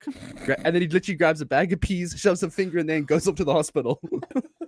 and 0.63 0.75
then 0.75 0.81
he 0.81 0.87
literally 0.87 1.15
grabs 1.17 1.41
a 1.41 1.45
bag 1.45 1.73
of 1.73 1.79
peas, 1.81 2.13
shoves 2.17 2.43
a 2.43 2.49
finger 2.49 2.77
in 2.79 2.85
there, 2.87 2.97
and 2.97 3.07
goes 3.07 3.27
up 3.27 3.35
to 3.37 3.43
the 3.43 3.53
hospital. 3.53 3.99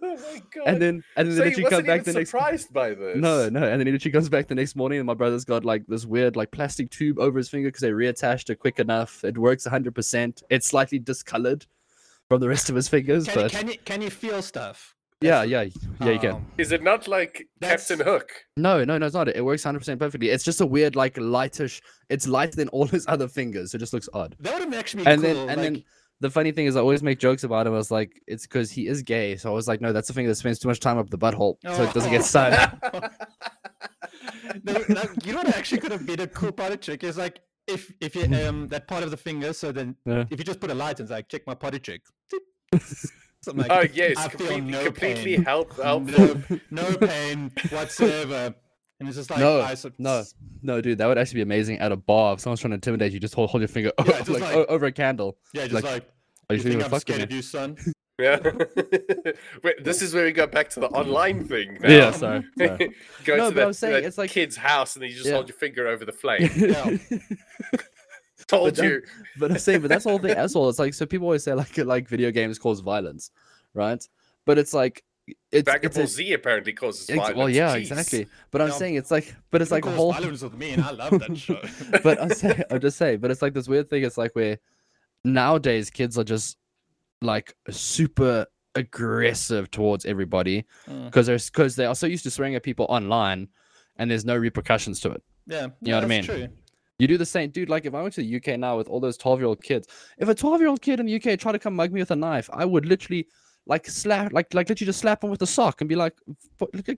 Oh 0.06 0.16
my 0.34 0.42
god! 0.54 0.64
and 0.68 0.82
then, 0.82 1.04
and 1.16 1.28
then 1.30 1.38
so 1.38 1.44
he 1.44 1.50
literally 1.50 1.64
wasn't 1.64 1.88
back 1.88 2.04
the 2.04 2.14
next. 2.14 2.30
surprised 2.30 2.74
by 2.74 2.94
this. 2.94 3.16
No, 3.16 3.48
no, 3.50 3.64
and 3.64 3.80
then 3.80 3.88
he 3.88 3.94
literally 3.94 4.12
comes 4.12 4.28
back 4.28 4.48
the 4.48 4.54
next 4.54 4.76
morning, 4.76 5.00
and 5.00 5.08
my 5.08 5.14
brother's 5.14 5.46
got 5.46 5.64
like 5.64 5.88
this 5.88 6.06
weird 6.06 6.36
like 6.36 6.52
plastic 6.52 6.92
tube 6.92 7.20
over 7.20 7.38
his 7.38 7.48
finger 7.50 7.70
because 7.70 7.82
they 7.82 7.90
reattached 7.92 8.50
it 8.50 8.60
quick 8.60 8.80
enough. 8.80 9.24
It 9.24 9.38
works 9.38 9.66
100. 9.66 9.96
percent 9.96 10.44
It's 10.50 10.68
slightly 10.68 11.00
discolored 11.00 11.66
from 12.34 12.42
the 12.42 12.50
rest 12.50 12.70
of 12.70 12.76
his 12.76 12.88
fingers, 12.88 13.26
can, 13.26 13.36
you, 13.36 13.42
but 13.44 13.52
can 13.52 13.68
you 13.68 13.78
can 13.86 14.02
you 14.02 14.10
feel 14.10 14.42
stuff? 14.42 14.96
yeah, 15.22 15.44
yeah, 15.44 15.66
yeah, 16.02 16.10
you 16.10 16.20
can. 16.20 16.32
Um, 16.32 16.46
Is 16.58 16.72
it 16.74 16.84
not 16.84 17.08
like 17.08 17.48
That's- 17.62 17.88
Captain 17.88 18.06
Hook? 18.06 18.30
No, 18.58 18.84
no, 18.84 18.98
no, 18.98 19.06
it's 19.06 19.16
not. 19.16 19.30
It 19.30 19.46
works 19.46 19.64
100% 19.64 19.98
perfectly. 20.00 20.30
It's 20.30 20.44
just 20.44 20.60
a 20.60 20.66
weird, 20.66 20.98
like, 20.98 21.16
lightish. 21.16 21.80
It's 22.10 22.28
lighter 22.28 22.58
than 22.58 22.68
all 22.70 22.88
his 22.88 23.06
other 23.08 23.30
fingers. 23.30 23.72
So 23.72 23.78
it 23.78 23.80
just 23.80 23.94
looks 23.94 24.10
odd. 24.14 24.36
that 24.42 24.54
would 24.54 24.64
have 24.64 24.74
actually 24.74 25.04
been 25.06 25.14
And 25.14 25.22
cool. 25.22 25.34
then, 25.34 25.50
and 25.50 25.62
like, 25.62 25.74
then 25.74 25.84
the 26.20 26.30
funny 26.30 26.52
thing 26.52 26.66
is, 26.66 26.76
I 26.76 26.82
always 26.82 27.02
make 27.04 27.20
jokes 27.20 27.46
about 27.46 27.68
him. 27.68 27.74
I 27.74 27.78
was 27.78 27.90
like, 27.92 28.12
it's 28.28 28.46
because 28.46 28.70
he 28.70 28.88
is 28.88 29.02
gay. 29.02 29.38
So 29.38 29.50
I 29.50 29.54
was 29.54 29.66
like, 29.68 29.80
no, 29.80 29.94
that's 29.94 30.10
the 30.10 30.14
finger 30.14 30.30
that 30.30 30.36
spends 30.36 30.60
too 30.60 30.68
much 30.68 30.82
time 30.82 30.98
up 30.98 31.10
the 31.10 31.18
butthole. 31.18 31.56
So 31.64 31.84
it 31.84 31.94
doesn't 31.94 32.12
get 32.12 32.26
sun. 32.26 32.52
no, 34.66 34.74
no, 34.90 35.04
you 35.24 35.32
know 35.32 35.38
what 35.38 35.56
actually 35.56 35.80
could 35.80 35.92
have 35.94 36.06
been 36.06 36.20
a 36.20 36.28
cool 36.28 36.52
potty 36.52 36.78
trick 36.78 37.04
is 37.06 37.18
like 37.18 37.40
if 37.68 37.92
if 38.02 38.16
you 38.16 38.24
um 38.48 38.68
that 38.70 38.88
part 38.88 39.04
of 39.04 39.12
the 39.12 39.18
finger. 39.18 39.54
So 39.54 39.72
then 39.72 39.96
Yeah. 40.06 40.26
if 40.30 40.40
you 40.40 40.46
just 40.46 40.60
put 40.60 40.72
a 40.72 40.74
light 40.74 41.00
and 41.00 41.06
it's 41.08 41.12
like 41.12 41.30
check 41.30 41.46
my 41.48 41.56
potty 41.56 41.80
trick. 41.80 42.02
Something 43.42 43.68
like, 43.68 43.72
Oh 43.72 43.86
yes, 43.94 44.18
I 44.18 44.30
feel 44.30 44.48
completely, 44.48 44.72
no 44.72 44.84
completely 44.86 45.36
pain. 45.36 45.44
help, 45.46 45.76
helpful. 45.82 46.42
no, 46.50 46.60
no 46.92 46.98
pain 46.98 47.52
whatsoever. 47.70 48.56
And 49.00 49.10
it's 49.10 49.18
just 49.18 49.30
like 49.30 49.40
No, 49.40 49.60
I 49.62 49.74
sub- 49.74 49.94
no. 49.98 50.24
No, 50.62 50.80
dude, 50.80 50.98
that 51.00 51.08
would 51.08 51.18
actually 51.18 51.38
be 51.40 51.42
amazing 51.42 51.80
at 51.80 51.92
a 51.92 51.98
bar. 51.98 52.36
If 52.36 52.40
someone's 52.40 52.62
trying 52.62 52.72
to 52.72 52.76
intimidate 52.76 53.12
you, 53.12 53.20
just 53.20 53.34
hold, 53.36 53.50
hold 53.50 53.62
your 53.62 53.68
finger 53.68 53.92
Yeah, 54.00 54.06
just 54.20 54.30
like, 54.30 54.42
like- 54.42 54.68
over 54.70 54.86
a 54.86 54.92
candle. 54.94 55.38
Yeah, 55.54 55.64
just 55.64 55.74
like, 55.74 55.84
like, 55.84 56.04
Are 56.50 56.56
you 56.56 56.58
you, 56.58 56.64
think 56.64 56.76
feeling 56.80 56.94
I'm 56.94 57.00
scared 57.02 57.22
of 57.22 57.32
you, 57.32 57.42
son? 57.42 57.76
Yeah. 58.24 58.40
Wait, 59.64 59.84
this 59.84 60.02
is 60.02 60.14
where 60.14 60.24
we 60.26 60.32
go 60.32 60.48
back 60.48 60.70
to 60.72 60.80
the 60.80 60.88
online 60.88 61.46
thing. 61.46 61.78
Now. 61.82 61.90
Yeah, 61.90 62.12
sorry. 62.12 62.44
sorry. 62.58 62.96
go 63.26 63.36
No, 63.38 63.50
to 63.50 63.52
but 63.52 63.56
that, 63.56 63.68
I'm 63.68 63.74
saying 63.74 63.94
that 63.94 64.04
it's 64.06 64.18
like- 64.18 64.30
kid's 64.32 64.56
house 64.56 64.96
and 64.96 65.04
then 65.04 65.10
you 65.10 65.16
just 65.16 65.28
Yeah. 65.28 65.34
hold 65.36 65.48
your 65.50 65.58
finger 65.58 65.88
over 65.88 66.06
the 66.06 66.12
flame. 66.14 66.50
Yeah. 66.56 66.98
Told 68.48 68.66
But 68.68 68.76
that- 68.76 68.84
you. 68.86 69.02
but 69.40 69.52
I'm 69.52 69.58
saying, 69.60 69.82
but 69.82 69.88
that's 69.90 70.06
all 70.06 70.18
the 70.20 70.28
whole 70.28 70.36
thing 70.36 70.44
as 70.44 70.54
well. 70.56 70.70
It's 70.70 70.80
like 70.80 70.94
so 70.94 71.06
people 71.06 71.28
always 71.28 71.44
say 71.44 71.54
like 71.54 71.78
like 71.78 72.10
video 72.10 72.30
games 72.32 72.60
cause 72.60 72.82
violence, 72.82 73.32
right? 73.74 74.06
But 74.46 74.58
it's 74.58 74.74
like 74.74 75.04
it's, 75.50 75.64
Dragon 75.64 75.86
it's 75.88 75.96
Ball 75.96 76.04
a- 76.04 76.08
Z 76.08 76.34
apparently 76.34 76.74
causes 76.74 77.10
ex- 77.10 77.18
violence. 77.18 77.38
well, 77.38 77.50
yeah, 77.50 77.78
Jeez. 77.78 77.82
exactly. 77.92 78.28
But 78.52 78.62
I'm 78.62 78.68
Yeah. 78.70 78.74
saying 78.74 78.96
it's 78.96 79.12
like, 79.12 79.34
but 79.50 79.62
it's 79.62 79.72
like 79.72 79.86
a 79.86 79.92
whole. 79.92 80.12
violence 80.12 80.42
with 80.42 80.56
me, 80.56 80.72
and 80.72 80.84
I 80.84 80.92
love 80.92 81.18
that 81.20 81.38
show. 81.38 81.62
But 82.04 82.22
I'm 82.22 82.30
saying, 82.34 82.64
I'm 82.70 82.82
just 82.82 82.98
saying, 82.98 83.20
but 83.20 83.32
it's 83.32 83.42
like 83.42 83.54
this 83.54 83.70
weird 83.70 83.90
thing. 83.90 84.04
It's 84.04 84.18
like 84.18 84.36
where 84.36 84.60
nowadays 85.24 85.90
kids 85.90 86.18
are 86.18 86.26
just 86.26 86.58
like 87.24 87.54
super 87.70 88.46
aggressive 88.76 89.70
towards 89.72 90.06
everybody 90.06 90.66
Mm. 90.88 91.06
because 91.06 91.26
they're 91.28 91.38
because 91.38 91.76
they 91.76 91.86
are 91.86 91.96
so 91.96 92.08
used 92.08 92.24
to 92.24 92.32
swearing 92.32 92.56
at 92.56 92.64
people 92.64 92.86
online, 92.90 93.48
and 93.98 94.10
there's 94.10 94.26
no 94.26 94.36
repercussions 94.38 95.00
to 95.02 95.12
it. 95.12 95.24
yeah, 95.48 95.68
You 95.82 95.92
know 95.92 95.98
what 95.98 96.04
I 96.06 96.08
mean? 96.08 96.24
True. 96.24 96.48
You 97.00 97.08
do 97.08 97.18
the 97.18 97.26
same, 97.26 97.50
dude. 97.50 97.70
Like 97.70 97.86
if 97.86 97.94
I 97.96 98.02
went 98.02 98.14
to 98.16 98.22
the 98.22 98.36
UK 98.38 98.60
now 98.60 98.78
with 98.78 98.88
all 98.88 99.00
those 99.00 99.18
twelve 99.18 99.40
year 99.40 99.48
old 99.48 99.62
kids, 99.64 99.88
if 100.18 100.28
a 100.30 100.36
twelve 100.36 100.60
year 100.62 100.70
old 100.70 100.82
kid 100.82 101.00
in 101.00 101.06
the 101.08 101.16
UK 101.16 101.38
tried 101.40 101.54
to 101.54 101.60
come 101.60 101.76
mug 101.76 101.92
me 101.92 102.02
with 102.02 102.12
a 102.12 102.16
knife, 102.16 102.50
I 102.54 102.66
would 102.66 102.86
literally 102.86 103.28
like 103.66 103.88
slap, 103.88 104.32
like 104.34 104.54
like 104.54 104.70
literally 104.70 104.86
just 104.88 105.00
slap 105.00 105.24
him 105.24 105.30
with 105.30 105.42
a 105.42 105.48
sock 105.48 105.82
and 105.82 105.88
be 105.90 105.96
like, 105.96 106.14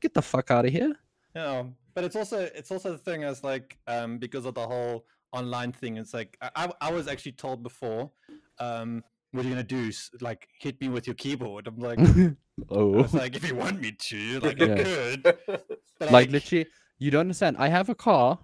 "Get 0.01 0.13
the 0.13 0.21
fuck 0.21 0.51
out 0.51 0.65
of 0.65 0.71
here!" 0.71 0.93
Yeah, 1.35 1.63
but 1.93 2.03
it's 2.03 2.15
also 2.15 2.39
it's 2.53 2.71
also 2.71 2.91
the 2.91 2.97
thing 2.97 3.23
as 3.23 3.43
like 3.43 3.77
um 3.87 4.17
because 4.17 4.45
of 4.45 4.53
the 4.55 4.65
whole 4.67 5.05
online 5.31 5.71
thing. 5.71 5.97
It's 5.97 6.13
like 6.13 6.37
I 6.41 6.49
I, 6.55 6.71
I 6.87 6.91
was 6.91 7.07
actually 7.07 7.33
told 7.33 7.63
before, 7.63 8.11
um, 8.59 9.03
what 9.35 9.45
are 9.45 9.49
you 9.49 9.53
gonna 9.55 9.63
do? 9.63 9.87
S- 9.89 10.09
Like 10.21 10.47
hit 10.59 10.79
me 10.81 10.89
with 10.89 11.05
your 11.07 11.13
keyboard? 11.15 11.67
I'm 11.67 11.77
like, 11.79 11.99
oh, 12.69 12.85
was 12.87 13.13
like, 13.13 13.35
if 13.35 13.47
you 13.47 13.55
want 13.55 13.79
me 13.81 13.91
to, 13.91 14.39
like 14.47 14.61
I 14.61 14.83
could. 14.83 15.37
But 15.99 16.11
like 16.11 16.29
literally, 16.29 16.67
you 16.99 17.09
don't 17.11 17.21
understand. 17.21 17.55
I 17.57 17.69
have 17.69 17.87
a 17.89 17.95
car. 17.95 18.37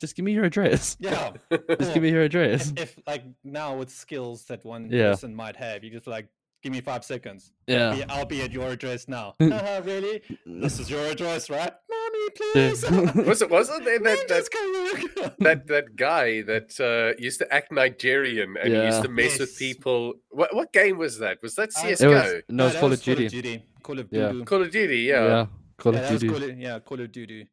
Just 0.00 0.14
give 0.14 0.24
me 0.24 0.32
your 0.32 0.44
address. 0.44 0.96
yeah. 1.00 1.32
Just 1.78 1.92
give 1.94 2.02
me 2.02 2.10
your 2.10 2.22
address. 2.22 2.70
If, 2.76 2.78
if 2.96 2.98
like 3.06 3.24
now 3.44 3.76
with 3.76 3.90
skills 3.90 4.44
that 4.46 4.64
one 4.64 4.90
Yeah. 4.90 5.10
person 5.12 5.34
might 5.34 5.56
have, 5.56 5.82
you 5.84 5.90
just 5.90 6.06
like 6.06 6.28
give 6.62 6.72
me 6.72 6.80
five 6.80 7.04
seconds. 7.04 7.52
Yeah. 7.66 7.94
Be- 7.94 8.04
I'll 8.08 8.24
be 8.26 8.42
at 8.42 8.52
your 8.52 8.68
address 8.70 9.08
now. 9.08 9.34
Really? 9.40 10.22
This 10.46 10.78
is 10.80 10.90
your 10.90 11.04
address, 11.06 11.48
right? 11.50 11.72
Mommy, 11.90 12.28
please. 12.36 12.90
was 13.26 13.42
it 13.42 13.50
wasn't 13.50 13.84
there 13.84 13.98
that 14.00 14.28
that, 14.28 15.34
that 15.38 15.66
that 15.66 15.96
guy 15.96 16.42
that 16.42 16.68
uh, 16.80 17.14
used 17.22 17.38
to 17.40 17.52
act 17.52 17.70
Nigerian 17.72 18.56
and 18.62 18.72
he 18.72 18.84
used 18.84 19.02
to 19.02 19.08
mess 19.08 19.38
with 19.38 19.56
people? 19.58 20.14
What 20.30 20.54
what 20.54 20.72
game 20.72 20.98
was 20.98 21.18
that? 21.18 21.38
Was 21.42 21.54
that 21.56 21.70
I- 21.76 21.88
It 21.88 21.98
CS:GO? 21.98 22.10
was 22.10 22.42
no, 22.48 22.64
it's 22.66 22.74
that 22.74 22.80
Call 22.80 22.88
was 22.90 22.98
of 23.00 23.04
Duty. 23.04 23.62
Call 23.82 23.98
of 23.98 24.08
Yeah. 24.10 24.32
Duty. 24.32 24.44
Call 24.44 24.62
of 24.62 24.70
Duty, 24.70 24.98
Yeah. 24.98 25.24
yeah. 25.26 25.46
Call 25.76 25.94
of 25.94 26.00
that 26.02 26.10
Duty. 26.10 26.28
Call 26.28 26.42
of, 26.42 26.58
yeah, 26.58 26.78
Call 26.80 27.00
of 27.00 27.12
Duty. 27.12 27.48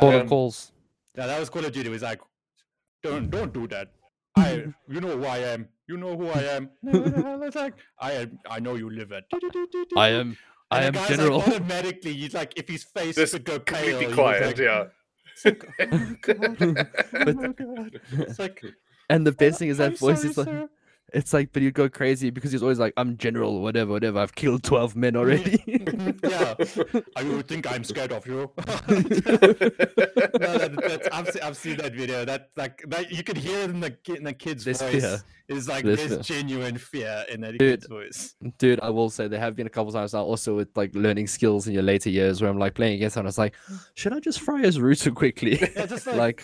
Call 0.00 0.08
Um, 0.10 0.20
of 0.22 0.28
calls. 0.28 0.72
Yeah, 1.16 1.26
that 1.26 1.38
was 1.40 1.50
Call 1.50 1.64
of 1.64 1.72
Duty. 1.72 1.88
It 1.88 1.92
was 1.92 2.02
like, 2.02 2.20
don't 3.02 3.30
don't 3.30 3.52
do 3.52 3.66
that. 3.68 3.88
I, 4.36 4.64
you 4.88 5.00
know 5.00 5.16
who 5.16 5.24
I 5.24 5.38
am. 5.38 5.68
You 5.86 5.96
know 5.96 6.16
who 6.16 6.28
I 6.28 6.42
am. 6.56 6.70
It's 6.84 7.56
like 7.56 7.74
I 7.98 8.12
am. 8.12 8.38
I 8.48 8.60
know 8.60 8.74
you 8.74 8.90
live 8.90 9.12
at. 9.12 9.24
I 9.96 10.08
am. 10.08 10.36
I 10.70 10.78
And 10.82 10.86
am 10.86 10.92
guy's 10.94 11.08
general. 11.08 11.38
Like, 11.38 11.48
automatically, 11.48 12.14
he's 12.14 12.34
like, 12.34 12.52
if 12.56 12.68
his 12.68 12.84
face 12.84 13.16
Just 13.16 13.32
could 13.34 13.44
go 13.44 13.58
pale, 13.60 14.00
he 14.00 14.06
Completely 14.06 14.06
was 14.06 14.14
quiet, 14.14 14.46
like, 14.46 14.58
yeah. 14.58 14.84
Oh, 15.46 16.16
God. 16.22 16.88
Oh, 17.12 17.52
God. 17.52 18.00
It's 18.12 18.38
like, 18.38 18.64
and 19.10 19.26
the 19.26 19.32
best 19.32 19.58
thing 19.58 19.68
is 19.68 19.78
that 19.78 19.92
I'm 19.92 19.96
voice 19.96 20.18
sorry, 20.22 20.30
is 20.30 20.38
like, 20.38 20.46
sir. 20.46 20.68
It's 21.14 21.32
like, 21.32 21.52
but 21.52 21.62
he'd 21.62 21.74
go 21.74 21.88
crazy 21.88 22.30
because 22.30 22.52
he's 22.52 22.62
always 22.62 22.78
like, 22.78 22.92
I'm 22.96 23.16
general, 23.16 23.60
whatever, 23.62 23.92
whatever. 23.92 24.18
I've 24.18 24.34
killed 24.34 24.62
12 24.64 24.96
men 24.96 25.16
already. 25.16 25.62
yeah, 26.22 26.54
I 27.16 27.22
would 27.22 27.46
think 27.46 27.70
I'm 27.70 27.84
scared 27.84 28.12
of 28.12 28.26
you. 28.26 28.50
no, 28.58 28.64
that, 30.58 30.80
that's, 30.82 31.08
I've, 31.12 31.28
se- 31.30 31.40
I've 31.40 31.56
seen 31.56 31.76
that 31.78 31.94
video. 31.94 32.24
That 32.24 32.50
like 32.56 32.82
that 32.88 33.12
you 33.12 33.22
could 33.22 33.36
hear 33.36 33.60
it 33.60 33.70
in 33.70 33.80
the 33.80 33.96
in 34.06 34.24
the 34.24 34.32
kid's 34.32 34.64
There's 34.64 34.82
voice. 34.82 35.02
fear. 35.02 35.22
It's 35.48 35.68
like 35.68 35.84
There's 35.84 36.08
there's, 36.08 36.26
genuine 36.26 36.78
fear 36.78 37.24
in 37.30 37.42
that 37.42 37.58
Dude. 37.58 37.80
kid's 37.80 37.86
voice. 37.86 38.34
Dude, 38.58 38.80
I 38.80 38.90
will 38.90 39.10
say 39.10 39.28
there 39.28 39.40
have 39.40 39.54
been 39.54 39.66
a 39.66 39.70
couple 39.70 39.92
times 39.92 40.14
now 40.14 40.22
also 40.22 40.56
with 40.56 40.68
like 40.74 40.94
learning 40.94 41.26
skills 41.26 41.66
in 41.66 41.74
your 41.74 41.82
later 41.82 42.10
years 42.10 42.40
where 42.40 42.50
I'm 42.50 42.58
like 42.58 42.74
playing 42.74 42.94
against 42.94 43.14
someone. 43.14 43.28
It's 43.28 43.38
like, 43.38 43.54
should 43.94 44.12
I 44.12 44.20
just 44.20 44.40
fry 44.40 44.60
his 44.62 44.80
router 44.80 45.10
quickly? 45.10 45.58
Yeah, 45.60 45.86
just 45.86 46.06
like, 46.08 46.16
like, 46.16 46.40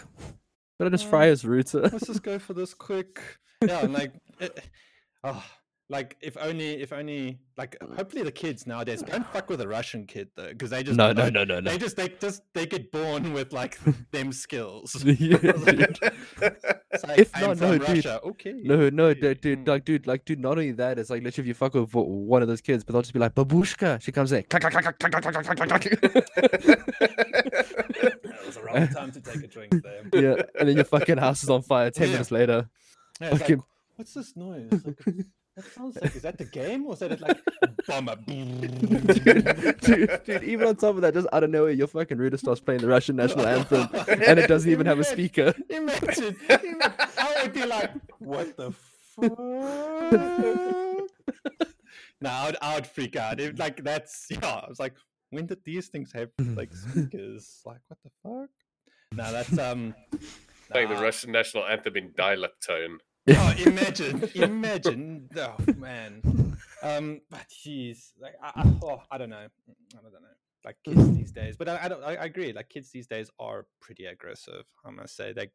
should 0.78 0.86
I 0.86 0.90
just 0.90 1.06
uh, 1.06 1.10
fry 1.10 1.26
his 1.26 1.44
router? 1.44 1.80
let's 1.80 2.06
just 2.06 2.22
go 2.22 2.38
for 2.38 2.54
this 2.54 2.74
quick. 2.74 3.20
Yeah, 3.66 3.80
and 3.84 3.92
like, 3.92 4.12
oh, 5.24 5.44
like 5.90 6.16
if 6.20 6.36
only 6.40 6.80
if 6.80 6.92
only 6.92 7.40
like 7.58 7.76
hopefully 7.96 8.22
the 8.22 8.30
kids 8.30 8.64
nowadays 8.66 9.02
don't 9.02 9.26
fuck 9.32 9.50
with 9.50 9.60
a 9.60 9.66
Russian 9.66 10.06
kid 10.06 10.28
though 10.36 10.48
because 10.48 10.70
they 10.70 10.84
just 10.84 10.96
no 10.96 11.12
no 11.12 11.28
no 11.28 11.42
no 11.42 11.58
no 11.58 11.68
they 11.70 11.76
just 11.76 11.96
they 11.96 12.08
just 12.08 12.42
they 12.54 12.64
get 12.64 12.92
born 12.92 13.32
with 13.32 13.52
like 13.52 13.78
them 14.12 14.32
skills. 14.32 15.04
yeah, 15.04 15.36
like, 15.42 17.18
if 17.18 17.34
I'm 17.34 17.42
not 17.42 17.58
no 17.58 17.76
Russia. 17.76 17.94
dude, 17.94 18.06
okay 18.06 18.54
no 18.62 18.88
no 18.88 19.12
dude, 19.12 19.40
dude 19.40 19.66
like 19.66 19.84
dude 19.84 20.06
like 20.06 20.24
dude 20.24 20.38
not 20.38 20.52
only 20.52 20.70
that 20.72 20.98
it's 20.98 21.10
like 21.10 21.24
literally 21.24 21.44
if 21.44 21.48
you 21.48 21.54
fuck 21.54 21.74
with 21.74 21.92
one 21.92 22.40
of 22.40 22.48
those 22.48 22.60
kids 22.60 22.84
but 22.84 22.92
they'll 22.92 23.02
just 23.02 23.12
be 23.12 23.18
like 23.18 23.34
babushka 23.34 24.00
she 24.00 24.12
comes 24.12 24.30
in 24.30 24.44
It 24.44 24.64
was 28.46 28.56
a 28.56 28.62
wrong 28.62 28.88
time 28.88 29.10
to 29.10 29.20
take 29.20 29.42
a 29.42 29.48
drink 29.48 29.74
there 29.82 30.02
yeah 30.14 30.42
and 30.58 30.68
then 30.68 30.76
your 30.76 30.84
fucking 30.84 31.18
house 31.18 31.42
is 31.42 31.50
on 31.50 31.62
fire 31.62 31.90
ten 31.90 32.06
yeah. 32.06 32.12
minutes 32.12 32.30
later. 32.30 32.68
Yeah, 33.20 33.30
fucking. 33.30 33.56
Like, 33.56 33.64
what's 34.00 34.14
this 34.14 34.34
noise? 34.34 34.70
Like, 34.72 34.96
that 35.56 35.64
sounds 35.74 35.98
like 36.00 36.16
is 36.16 36.22
that 36.22 36.38
the 36.38 36.46
game 36.46 36.86
or 36.86 36.94
is 36.94 37.00
that 37.00 37.20
like 37.20 37.38
bomber? 37.86 38.16
dude, 38.26 38.80
dude, 39.82 40.24
dude, 40.24 40.42
even 40.42 40.68
on 40.68 40.76
top 40.76 40.94
of 40.94 41.02
that, 41.02 41.12
just 41.12 41.28
out 41.34 41.44
of 41.44 41.50
nowhere, 41.50 41.72
your 41.72 41.86
fucking 41.86 42.16
router 42.16 42.38
starts 42.38 42.62
playing 42.62 42.80
the 42.80 42.88
Russian 42.88 43.16
national 43.16 43.46
anthem, 43.46 43.86
and 44.08 44.38
it 44.38 44.48
doesn't 44.48 44.70
even 44.70 44.86
have 44.86 44.98
a 44.98 45.04
speaker. 45.04 45.52
Imagine, 45.68 46.34
ima- 46.48 46.94
I 47.18 47.42
would 47.42 47.52
be 47.52 47.66
like, 47.66 47.90
what 48.20 48.56
the 48.56 48.72
fuck? 48.72 49.38
no, 52.22 52.30
I 52.30 52.46
would, 52.46 52.56
I 52.62 52.74
would 52.76 52.86
freak 52.86 53.16
out. 53.16 53.38
It, 53.38 53.58
like 53.58 53.84
that's 53.84 54.28
yeah. 54.30 54.62
I 54.64 54.66
was 54.66 54.80
like, 54.80 54.94
when 55.28 55.44
did 55.44 55.58
these 55.62 55.88
things 55.88 56.10
have 56.14 56.30
like 56.38 56.72
speakers? 56.72 57.60
Like 57.66 57.80
what 57.88 57.98
the 58.02 58.10
fuck? 58.22 58.50
No, 59.12 59.30
that's 59.30 59.58
um. 59.58 59.94
Playing 60.70 60.88
the. 60.88 60.96
Russian 60.96 61.32
national 61.32 61.66
anthem 61.66 61.96
in 61.96 62.12
dial-up 62.16 62.54
tone. 62.64 62.98
Oh, 63.28 63.54
imagine, 63.66 64.28
imagine. 64.34 65.28
Oh 65.36 65.56
man. 65.76 66.56
Um, 66.82 67.20
but 67.30 67.46
jeez, 67.50 68.12
like 68.20 68.34
I, 68.42 68.62
I, 68.62 68.72
oh, 68.82 69.02
I 69.10 69.18
don't 69.18 69.30
know. 69.30 69.36
I 69.36 70.02
don't 70.02 70.12
know. 70.12 70.18
Like 70.64 70.76
kids 70.84 71.10
these 71.16 71.32
days, 71.32 71.56
but 71.56 71.68
I, 71.68 71.80
I 71.84 71.88
don't. 71.88 72.02
I, 72.02 72.16
I 72.16 72.24
agree. 72.24 72.52
Like 72.52 72.68
kids 72.68 72.90
these 72.90 73.06
days 73.06 73.30
are 73.38 73.66
pretty 73.80 74.06
aggressive. 74.06 74.64
I 74.84 74.90
must 74.90 75.16
say, 75.16 75.32
like 75.36 75.52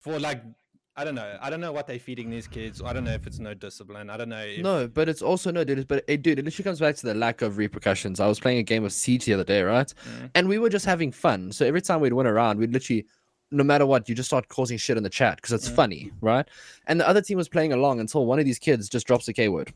for 0.00 0.18
like. 0.18 0.42
I 0.96 1.04
don't 1.04 1.14
know. 1.14 1.38
I 1.40 1.50
don't 1.50 1.60
know 1.60 1.70
what 1.70 1.86
they're 1.86 2.00
feeding 2.00 2.28
these 2.28 2.48
kids. 2.48 2.82
I 2.84 2.92
don't 2.92 3.04
know 3.04 3.12
if 3.12 3.24
it's 3.26 3.38
no 3.38 3.54
discipline. 3.54 4.10
I 4.10 4.16
don't 4.16 4.28
know. 4.28 4.44
If, 4.44 4.60
No, 4.60 4.88
but 4.88 5.08
it's 5.08 5.22
also 5.22 5.52
no, 5.52 5.62
dude. 5.62 5.86
But 5.86 6.04
it, 6.08 6.20
dude, 6.20 6.40
it 6.40 6.44
literally 6.44 6.64
comes 6.64 6.80
back 6.80 6.96
to 6.96 7.06
the 7.06 7.14
lack 7.14 7.42
of 7.42 7.58
repercussions. 7.58 8.18
I 8.18 8.26
was 8.26 8.40
playing 8.40 8.58
a 8.58 8.64
game 8.64 8.84
of 8.84 8.92
Siege 8.92 9.24
the 9.24 9.32
other 9.32 9.44
day, 9.44 9.62
right? 9.62 9.86
Mm. 9.86 10.30
And 10.34 10.48
we 10.48 10.58
were 10.58 10.68
just 10.68 10.84
having 10.84 11.12
fun. 11.12 11.52
So 11.52 11.64
every 11.64 11.80
time 11.80 12.00
we'd 12.00 12.12
win 12.12 12.26
a 12.26 12.32
round, 12.32 12.58
we'd 12.58 12.72
literally, 12.72 13.06
no 13.50 13.64
matter 13.64 13.86
what, 13.86 14.08
you 14.08 14.14
just 14.14 14.28
start 14.28 14.48
causing 14.48 14.78
shit 14.78 14.96
in 14.96 15.02
the 15.02 15.10
chat 15.10 15.36
because 15.36 15.52
it's 15.52 15.68
Mm. 15.68 15.74
funny, 15.76 16.12
right? 16.20 16.46
And 16.86 17.00
the 17.00 17.08
other 17.08 17.22
team 17.22 17.36
was 17.36 17.48
playing 17.48 17.72
along 17.72 18.00
until 18.00 18.26
one 18.26 18.38
of 18.38 18.44
these 18.44 18.58
kids 18.58 18.88
just 18.88 19.06
drops 19.06 19.28
a 19.28 19.32
K 19.32 19.48
word. 19.48 19.72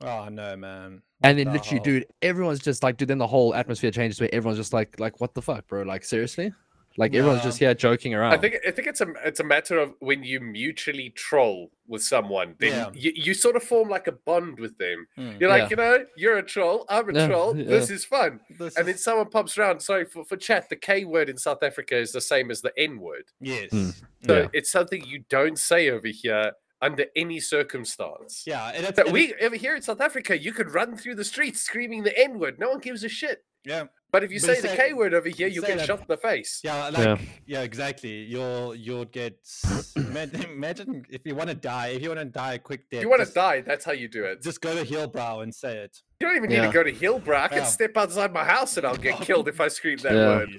Oh 0.00 0.28
no, 0.28 0.56
man. 0.56 1.02
And 1.22 1.38
then 1.38 1.46
the 1.46 1.52
literally, 1.54 1.78
hell? 1.78 1.84
dude, 1.84 2.06
everyone's 2.22 2.60
just 2.60 2.82
like, 2.82 2.96
dude, 2.96 3.08
then 3.08 3.18
the 3.18 3.26
whole 3.26 3.54
atmosphere 3.54 3.90
changes 3.90 4.20
where 4.20 4.32
everyone's 4.32 4.58
just 4.58 4.72
like, 4.72 5.00
like, 5.00 5.20
what 5.20 5.34
the 5.34 5.42
fuck, 5.42 5.66
bro? 5.66 5.82
Like, 5.82 6.04
seriously? 6.04 6.52
Like 6.98 7.14
everyone's 7.14 7.42
just 7.44 7.58
here 7.58 7.72
joking 7.74 8.12
around. 8.12 8.32
I 8.32 8.38
think 8.38 8.56
I 8.66 8.70
think 8.72 8.88
it's 8.88 9.00
a 9.00 9.06
it's 9.24 9.40
a 9.40 9.44
matter 9.44 9.78
of 9.78 9.94
when 10.00 10.22
you 10.24 10.40
mutually 10.40 11.10
troll 11.10 11.70
with 11.86 12.02
someone, 12.02 12.54
then 12.58 12.72
Yeah. 12.72 12.90
you, 12.92 13.12
you 13.14 13.34
sort 13.34 13.56
of 13.56 13.62
form 13.62 13.88
like 13.88 14.08
a 14.08 14.12
bond 14.12 14.58
with 14.58 14.76
them. 14.78 15.06
Mm. 15.16 15.40
You're 15.40 15.48
like, 15.48 15.62
Yeah. 15.62 15.68
you 15.70 15.76
know, 15.76 16.04
you're 16.16 16.36
a 16.38 16.42
troll, 16.42 16.84
I'm 16.88 17.08
a 17.08 17.12
Yeah, 17.14 17.26
troll. 17.28 17.54
This 17.54 17.88
is 17.90 18.04
fun. 18.04 18.40
This 18.58 18.76
And 18.76 18.86
then 18.86 18.98
someone 18.98 19.30
pops 19.30 19.56
around. 19.56 19.80
Sorry 19.80 20.04
for, 20.04 20.24
for 20.24 20.36
chat. 20.36 20.68
The 20.68 20.76
K 20.76 21.04
word 21.04 21.28
in 21.30 21.38
South 21.38 21.62
Africa 21.62 21.96
is 21.96 22.12
the 22.12 22.20
same 22.20 22.50
as 22.50 22.60
the 22.60 22.72
N 22.76 22.98
word. 23.00 23.24
yes. 23.40 23.70
Mm. 23.70 23.94
So 24.26 24.36
Yeah. 24.40 24.48
it's 24.52 24.70
something 24.70 25.04
you 25.06 25.20
don't 25.30 25.58
say 25.58 25.88
over 25.90 26.08
here 26.08 26.52
under 26.82 27.06
any 27.16 27.40
circumstance. 27.40 28.44
Yeah, 28.46 28.72
and 28.74 28.84
it's, 28.86 28.96
But 28.96 29.06
and 29.06 29.12
we 29.12 29.34
over 29.40 29.56
here 29.56 29.74
in 29.76 29.82
South 29.82 30.00
Africa, 30.00 30.38
you 30.38 30.52
could 30.52 30.70
run 30.72 30.96
through 30.96 31.14
the 31.16 31.24
streets 31.24 31.60
screaming 31.60 32.02
the 32.02 32.16
N 32.18 32.38
word. 32.38 32.58
No 32.58 32.70
one 32.70 32.78
gives 32.80 33.02
a 33.04 33.08
shit. 33.08 33.44
yeah, 33.64 33.84
But 34.10 34.24
if 34.24 34.30
you 34.32 34.40
But 34.40 34.46
say 34.46 34.56
you 34.56 34.62
the 34.62 34.68
K 34.76 34.92
word 34.94 35.12
over 35.12 35.28
here, 35.28 35.48
you 35.48 35.60
get 35.60 35.76
that- 35.78 35.86
shot 35.86 36.00
in 36.00 36.06
the 36.08 36.16
face. 36.16 36.60
yeah, 36.64 36.88
like 36.88 36.96
Yeah. 37.04 37.18
yeah, 37.46 37.60
exactly. 37.62 38.22
You'll 38.22 38.74
you'll 38.74 39.04
get 39.04 39.36
imagine, 39.96 40.42
imagine 40.44 41.04
if 41.10 41.22
you 41.26 41.34
want 41.34 41.50
to 41.50 41.54
die, 41.54 41.88
if 41.88 42.02
you 42.02 42.08
want 42.08 42.20
to 42.20 42.24
die 42.24 42.54
a 42.54 42.58
quick 42.58 42.88
death, 42.90 42.98
If 42.98 43.02
you 43.02 43.10
want 43.10 43.26
to 43.26 43.32
die, 43.32 43.60
that's 43.60 43.84
how 43.84 43.92
you 43.92 44.08
do 44.08 44.24
it. 44.24 44.42
just 44.42 44.60
go 44.62 44.74
to 44.74 44.84
Hillbrow 44.90 45.42
and 45.42 45.54
say 45.54 45.76
it. 45.78 46.02
You 46.20 46.26
don't 46.26 46.36
even 46.36 46.48
need 46.48 46.62
to 46.62 46.72
go 46.72 46.82
to 46.82 46.92
Hillbrow. 46.92 47.36
I 47.40 47.48
can 47.48 47.58
Yeah. 47.58 47.64
step 47.64 47.96
outside 47.96 48.32
my 48.32 48.44
house 48.44 48.76
and 48.78 48.86
I'll 48.86 48.96
get 48.96 49.20
killed 49.28 49.46
if 49.48 49.60
I 49.60 49.68
scream 49.68 49.98
that 49.98 50.12
Yeah. 50.14 50.26
word. 50.26 50.50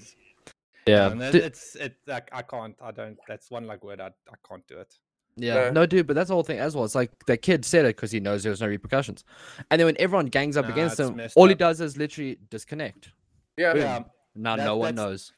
yeah. 0.86 1.12
and 1.12 1.22
that, 1.22 1.32
Dude- 1.34 1.44
it's 1.44 1.76
it. 1.76 1.96
Like, 2.06 2.30
I 2.32 2.42
can't. 2.44 2.76
I 2.82 2.92
don't. 2.92 3.18
That's 3.28 3.50
one 3.50 3.66
like 3.66 3.84
word. 3.84 4.00
I 4.00 4.08
I 4.08 4.36
can't 4.48 4.66
do 4.68 4.78
it. 4.80 4.94
Yeah, 5.36 5.54
No. 5.56 5.72
no, 5.72 5.86
dude, 5.86 6.06
but 6.06 6.16
that's 6.18 6.28
the 6.28 6.34
whole 6.34 6.44
thing 6.44 6.60
as 6.60 6.76
well. 6.76 6.84
It's 6.86 6.96
like 6.96 7.12
the 7.26 7.38
kid 7.38 7.64
said 7.64 7.86
it 7.86 7.96
because 7.96 8.12
he 8.12 8.20
knows 8.20 8.44
there 8.44 8.50
was 8.50 8.60
no 8.62 8.68
repercussions, 8.68 9.24
and 9.72 9.80
then 9.80 9.86
when 9.86 9.96
everyone 9.98 10.26
gangs 10.26 10.58
up 10.58 10.66
Nah, 10.66 10.72
against 10.74 11.00
him, 11.00 11.16
messed 11.16 11.38
all 11.38 11.48
he 11.48 11.56
does 11.56 11.80
is 11.80 11.96
literally 11.98 12.38
disconnect. 12.50 13.12
Yeah. 13.60 13.74
Boom. 13.74 13.82
Yeah, 13.82 14.04
Now 14.36 14.56
That- 14.56 14.66
no 14.66 14.78
one 14.78 14.96
knows. 14.96 15.34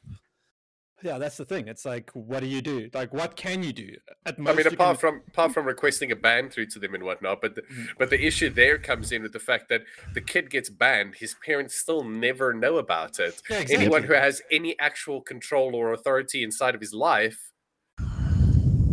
yeah. 1.02 1.18
That's 1.18 1.36
the 1.36 1.44
thing. 1.44 1.66
It's 1.66 1.84
like, 1.84 2.10
what 2.12 2.40
do 2.40 2.46
you 2.46 2.62
do? 2.62 2.88
Like, 2.94 3.12
what 3.12 3.34
can 3.34 3.62
you 3.64 3.72
do? 3.72 3.96
At 4.24 4.38
most, 4.38 4.52
I 4.52 4.56
mean, 4.58 4.66
apart 4.68 5.00
can- 5.00 5.10
from 5.10 5.22
apart 5.26 5.52
from 5.54 5.66
requesting 5.66 6.12
a 6.12 6.16
ban 6.16 6.48
through 6.50 6.66
to 6.74 6.78
them 6.78 6.94
and 6.94 7.02
whatnot, 7.02 7.40
but 7.40 7.56
the, 7.56 7.62
Mm. 7.62 7.88
but 7.98 8.10
the 8.10 8.24
issue 8.24 8.48
there 8.50 8.78
comes 8.78 9.10
in 9.10 9.22
with 9.22 9.32
the 9.32 9.40
fact 9.50 9.68
that 9.70 9.82
the 10.14 10.20
kid 10.20 10.48
gets 10.50 10.70
banned, 10.70 11.16
his 11.16 11.34
parents 11.44 11.74
still 11.74 12.04
never 12.04 12.54
know 12.54 12.76
about 12.78 13.18
it. 13.18 13.42
Yeah, 13.50 13.64
Anyone 13.70 14.04
who 14.04 14.12
has 14.14 14.40
any 14.52 14.78
actual 14.78 15.20
control 15.20 15.74
or 15.74 15.92
authority 15.92 16.44
inside 16.44 16.74
of 16.76 16.80
his 16.80 16.94
life, 16.94 17.50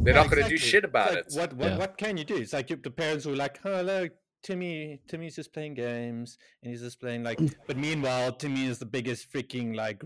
they're 0.03 0.15
Yeah, 0.15 0.21
not 0.23 0.31
going 0.31 0.43
to 0.43 0.49
do 0.49 0.57
shit 0.57 0.83
about 0.85 1.09
like, 1.13 1.17
it. 1.19 1.33
What 1.35 1.53
what, 1.53 1.69
Yeah. 1.71 1.77
what 1.77 1.97
can 1.97 2.17
you 2.17 2.23
do? 2.23 2.37
It's 2.37 2.53
like 2.53 2.69
you, 2.71 2.77
the 2.77 2.89
parents 2.89 3.25
were 3.27 3.35
like, 3.35 3.59
"Oh, 3.65 3.81
look, 3.81 4.11
Timmy, 4.43 4.99
Timmy's 5.07 5.35
just 5.35 5.53
playing 5.53 5.73
games, 5.75 6.37
and 6.63 6.71
he's 6.71 6.81
just 6.81 6.99
playing 6.99 7.23
like." 7.23 7.39
But 7.67 7.77
meanwhile, 7.77 8.31
Timmy 8.31 8.65
is 8.65 8.79
the 8.79 8.85
biggest 8.85 9.31
freaking 9.31 9.75
like 9.75 10.01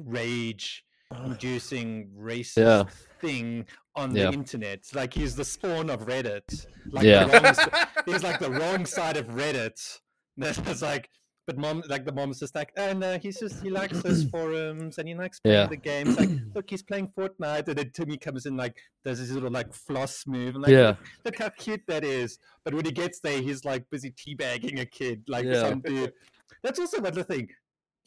rage-inducing 1.12 2.10
racist 2.18 2.58
Yeah. 2.58 2.84
thing 3.22 3.66
on 3.96 4.16
Yeah. 4.16 4.28
the 4.32 4.34
internet. 4.34 4.84
Like 4.94 5.14
he's 5.14 5.36
the 5.36 5.46
spawn 5.46 5.90
of 5.90 6.06
Reddit. 6.08 6.66
Like 6.90 7.06
Yeah. 7.06 7.26
wrong, 7.26 7.56
he's 8.06 8.24
like 8.24 8.40
the 8.40 8.52
wrong 8.52 8.86
side 8.86 9.18
of 9.18 9.28
Reddit. 9.28 10.00
That's 10.38 10.82
like. 10.82 11.10
But 11.46 11.58
mom, 11.58 11.84
like 11.90 12.06
the 12.06 12.14
mom's 12.14 12.40
just 12.40 12.56
like, 12.56 12.72
oh 12.78 12.92
uh, 12.92 12.94
no, 12.94 13.18
he's 13.18 13.40
just 13.40 13.62
he 13.62 13.70
likes 13.70 14.00
those 14.04 14.24
forums 14.26 14.98
and 14.98 15.08
he 15.08 15.14
likes 15.16 15.40
playing 15.40 15.60
Yeah. 15.62 15.68
the 15.68 15.78
games. 15.78 16.18
Like, 16.18 16.30
look, 16.56 16.70
he's 16.70 16.84
playing 16.84 17.10
Fortnite, 17.18 17.68
and 17.68 17.78
then 17.78 17.92
Timmy 17.92 18.18
comes 18.18 18.46
in 18.46 18.56
like 18.56 18.78
does 19.04 19.20
his 19.20 19.32
little 19.32 19.52
like 19.52 19.74
floss 19.74 20.24
move, 20.26 20.56
and 20.56 20.64
like, 20.64 20.72
Yeah. 20.72 20.96
look, 21.26 21.38
how 21.38 21.50
cute 21.50 21.82
that 21.88 22.04
is. 22.06 22.40
But 22.64 22.74
when 22.74 22.86
he 22.86 22.92
gets 22.92 23.20
there, 23.20 23.42
he's 23.42 23.66
like 23.66 23.90
busy 23.90 24.12
teabagging 24.12 24.80
a 24.80 24.86
kid, 24.86 25.24
like 25.28 25.46
Yeah. 25.46 25.70
some 25.70 25.82
dude. 25.82 26.14
That's 26.64 26.80
also 26.80 26.98
another 26.98 27.24
thing. 27.24 27.50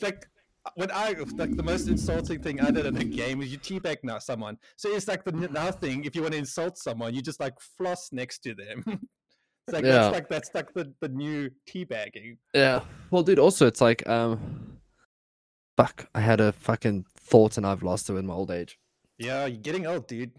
Like 0.01 0.27
when 0.75 0.91
I 0.91 1.15
like 1.37 1.57
the 1.57 1.63
most 1.63 1.89
insulting 1.89 2.43
thing 2.43 2.61
I 2.61 2.71
did 2.71 2.87
in 2.87 2.97
a 2.97 3.05
game 3.05 3.41
is 3.43 3.53
you 3.53 3.59
teabag 3.59 3.99
now 4.03 4.19
someone. 4.19 4.57
So 4.77 4.91
it's 4.95 5.09
like 5.09 5.25
the 5.25 5.33
now 5.53 5.71
thing. 5.71 6.05
If 6.05 6.17
you 6.17 6.23
want 6.23 6.33
to 6.33 6.39
insult 6.39 6.79
someone, 6.79 7.15
you 7.15 7.23
just 7.23 7.39
like 7.39 7.55
floss 7.77 8.09
next 8.13 8.39
to 8.45 8.55
them. 8.55 8.83
it's 9.67 9.75
like 9.75 9.85
Yeah. 9.85 9.93
that's 9.93 10.15
like 10.15 10.29
that's 10.29 10.51
like 10.55 10.73
the, 10.75 10.93
the 11.01 11.09
new 11.09 11.51
teabagging. 11.69 12.37
Yeah. 12.55 12.81
Well, 13.11 13.23
dude, 13.23 13.39
also 13.39 13.67
it's 13.67 13.81
like, 13.81 14.07
um, 14.09 14.79
fuck, 15.77 16.09
I 16.15 16.21
had 16.21 16.41
a 16.41 16.53
fucking 16.53 17.05
thought 17.19 17.57
and 17.57 17.67
I've 17.67 17.83
lost 17.83 18.09
it 18.11 18.15
in 18.15 18.27
my 18.27 18.35
old 18.35 18.51
age. 18.51 18.79
Yeah, 19.19 19.47
you're 19.47 19.61
getting 19.61 19.87
old, 19.87 20.07
dude. 20.07 20.31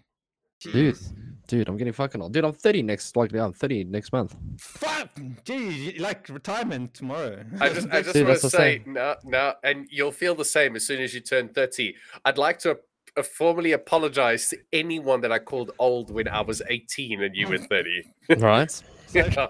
Dude. 0.62 0.96
Jeez. 0.96 1.14
Dude, 1.48 1.70
I'm 1.70 1.78
getting 1.78 1.94
fucking 1.94 2.22
old. 2.22 2.34
Dude, 2.34 2.44
I'm 2.44 2.52
30 2.52 2.84
next, 2.84 3.16
like, 3.16 3.32
yeah, 3.32 3.46
I'm 3.46 3.54
30 3.54 3.86
next 3.86 4.12
month. 4.12 4.36
Fuck, 4.60 5.10
geez, 5.46 6.00
like 6.00 6.28
retirement 6.30 6.94
tomorrow. 6.94 7.44
I 7.60 7.70
just, 7.70 7.88
I 7.90 8.02
just 8.02 8.14
Dude, 8.14 8.28
want 8.28 8.42
to 8.42 8.50
say, 8.50 8.84
no, 8.86 9.16
no, 9.24 9.54
and 9.64 9.88
you'll 9.90 10.12
feel 10.12 10.36
the 10.36 10.44
same 10.46 10.76
as 10.76 10.86
soon 10.86 11.02
as 11.02 11.14
you 11.14 11.22
turn 11.22 11.50
30. 11.50 11.96
I'd 12.26 12.38
like 12.38 12.60
to 12.60 12.80
Uh, 13.18 13.24
formally 13.24 13.72
apologize 13.72 14.50
to 14.50 14.58
anyone 14.72 15.22
that 15.22 15.32
I 15.32 15.40
called 15.40 15.72
old 15.80 16.12
when 16.12 16.28
I 16.28 16.42
was 16.42 16.62
18 16.70 17.24
and 17.24 17.36
you 17.36 17.48
were 17.48 17.58
30. 17.58 18.04
Right? 18.38 18.84
Yeah. 19.14 19.48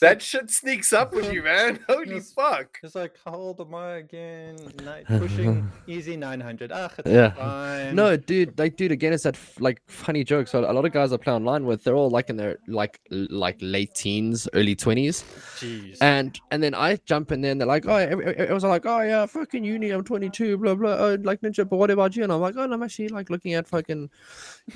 That 0.00 0.22
shit 0.22 0.48
sneaks 0.50 0.92
up 0.92 1.12
with 1.12 1.32
you, 1.32 1.42
man. 1.42 1.80
Holy 1.88 2.14
Yes. 2.14 2.30
fuck. 2.32 2.78
It's 2.84 2.94
like, 2.94 3.14
how 3.24 3.34
old 3.34 3.60
am 3.60 3.74
I 3.74 3.94
again? 3.96 4.54
Ni- 4.78 5.18
pushing 5.18 5.68
easy 5.88 6.16
900. 6.16 6.70
Ah, 6.72 6.88
it's 6.96 7.10
Yeah. 7.10 7.30
fine. 7.30 7.96
No, 7.96 8.16
dude, 8.16 8.56
like, 8.56 8.76
dude, 8.76 8.92
again, 8.92 9.12
it's 9.12 9.24
that 9.24 9.34
f- 9.34 9.60
like 9.60 9.82
funny 9.88 10.22
joke. 10.22 10.46
So 10.46 10.60
a 10.60 10.72
lot 10.72 10.84
of 10.84 10.92
guys 10.92 11.12
I 11.12 11.16
play 11.16 11.32
online 11.32 11.64
with, 11.66 11.82
they're 11.82 11.96
all 11.96 12.10
like 12.10 12.30
in 12.30 12.36
their 12.36 12.58
like 12.68 13.00
l- 13.10 13.26
like 13.28 13.56
late 13.60 13.92
teens, 13.96 14.48
early 14.54 14.76
twenties, 14.76 15.24
Jeez. 15.56 15.98
and 16.00 16.38
and 16.52 16.62
then 16.62 16.74
I 16.74 16.96
jump 17.04 17.32
in 17.32 17.40
there 17.40 17.50
and 17.50 17.60
they're 17.60 17.66
like, 17.66 17.84
oh, 17.88 17.96
every- 17.96 18.24
every- 18.24 18.36
everyone's 18.36 18.62
like, 18.62 18.86
oh 18.86 19.00
yeah, 19.00 19.26
fucking 19.26 19.64
uni, 19.64 19.90
I'm 19.90 20.04
22, 20.04 20.58
blah 20.58 20.76
blah, 20.76 20.94
oh, 20.94 21.18
like 21.22 21.40
ninja, 21.40 21.68
but 21.68 21.76
what 21.76 21.90
about 21.90 22.14
you? 22.14 22.22
And 22.22 22.32
I'm 22.32 22.40
like, 22.40 22.54
oh, 22.56 22.66
no, 22.66 22.74
I'm 22.74 22.82
actually 22.84 23.08
like 23.08 23.30
looking 23.30 23.54
at 23.54 23.66
fucking 23.66 24.10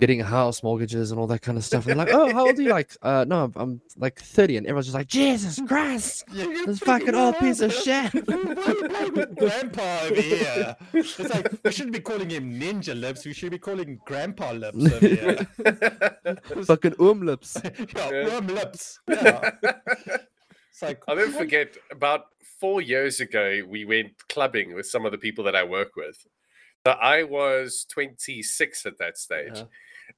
getting 0.01 0.21
a 0.21 0.25
house, 0.25 0.65
mortgages, 0.65 1.13
and 1.13 1.21
all 1.21 1.29
that 1.29 1.43
kind 1.43 1.57
of 1.57 1.65
stuff. 1.65 1.87
And 1.87 2.01
they're 2.01 2.07
like, 2.07 2.13
oh, 2.15 2.33
how 2.33 2.47
old 2.49 2.59
are 2.59 2.63
you? 2.63 2.71
Like, 2.71 2.97
uh, 3.03 3.25
no, 3.29 3.45
I'm, 3.45 3.53
I'm 3.55 3.81
like 3.97 4.19
30, 4.19 4.57
and 4.57 4.67
everyone's 4.67 4.87
just 4.87 4.97
like, 4.97 5.12
Jesus 5.13 5.61
Christ, 5.69 6.25
Yeah, 6.33 6.47
this 6.67 6.79
fucking 6.81 7.15
old 7.15 7.39
piece 7.39 7.61
of 7.61 7.73
shit. 7.73 8.13
you 8.15 8.23
playing 8.23 8.49
with 9.15 9.37
Grandpa 9.37 10.01
over 10.05 10.21
here? 10.21 10.77
It's 10.95 11.19
like 11.19 11.53
we 11.65 11.71
shouldn't 11.71 11.93
be 11.93 12.01
calling 12.01 12.31
him 12.31 12.59
Ninja 12.59 12.99
Lips. 12.99 13.25
We 13.27 13.33
should 13.35 13.51
be 13.51 13.59
calling 13.59 14.01
Grandpa 14.07 14.53
Lips 14.53 14.77
over 14.93 15.07
here. 15.07 15.47
fucking 16.65 16.95
um 16.99 17.23
lips. 17.23 17.57
yeah, 17.65 18.11
Yeah. 18.11 18.29
worm 18.29 18.47
lips. 18.49 19.01
Yeah. 19.09 19.51
It's 20.71 20.81
like 20.83 21.03
I'll 21.07 21.17
never 21.17 21.31
what? 21.31 21.39
forget 21.39 21.77
about 21.91 22.27
four 22.61 22.81
years 22.81 23.21
ago, 23.21 23.61
we 23.69 23.85
went 23.85 24.13
clubbing 24.29 24.75
with 24.75 24.87
some 24.87 25.05
of 25.05 25.13
the 25.13 25.19
people 25.19 25.45
that 25.45 25.55
I 25.57 25.65
work 25.65 25.97
with. 25.97 26.27
So 26.87 26.93
I 26.93 27.23
was 27.25 27.85
26 27.91 28.87
at 28.87 28.99
that 28.99 29.19
stage. 29.19 29.53
Yeah. 29.57 29.65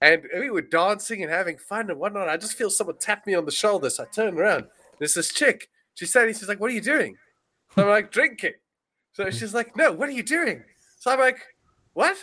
And 0.00 0.22
we 0.38 0.50
were 0.50 0.62
dancing 0.62 1.22
and 1.22 1.30
having 1.30 1.57
fun 1.59 1.90
and 1.90 1.98
whatnot. 1.98 2.28
I 2.28 2.37
just 2.37 2.54
feel 2.54 2.70
someone 2.70 2.96
tap 2.98 3.26
me 3.26 3.35
on 3.35 3.44
the 3.44 3.52
shoulder. 3.52 3.90
So 3.90 4.04
I 4.04 4.07
turn 4.07 4.38
around. 4.38 4.66
There's 4.98 5.14
this 5.14 5.33
chick. 5.33 5.68
She's 5.94 6.11
standing. 6.11 6.35
She's 6.35 6.48
like, 6.48 6.61
What 6.61 6.70
are 6.70 6.74
you 6.74 6.80
doing? 6.80 7.16
So 7.74 7.83
I'm 7.83 7.88
like, 7.88 8.11
Drinking. 8.11 8.54
So 9.12 9.30
she's 9.30 9.54
like, 9.54 9.76
No, 9.76 9.92
what 9.92 10.09
are 10.09 10.12
you 10.12 10.22
doing? 10.22 10.62
So 10.98 11.12
I'm 11.12 11.20
like, 11.20 11.38
What? 11.92 12.16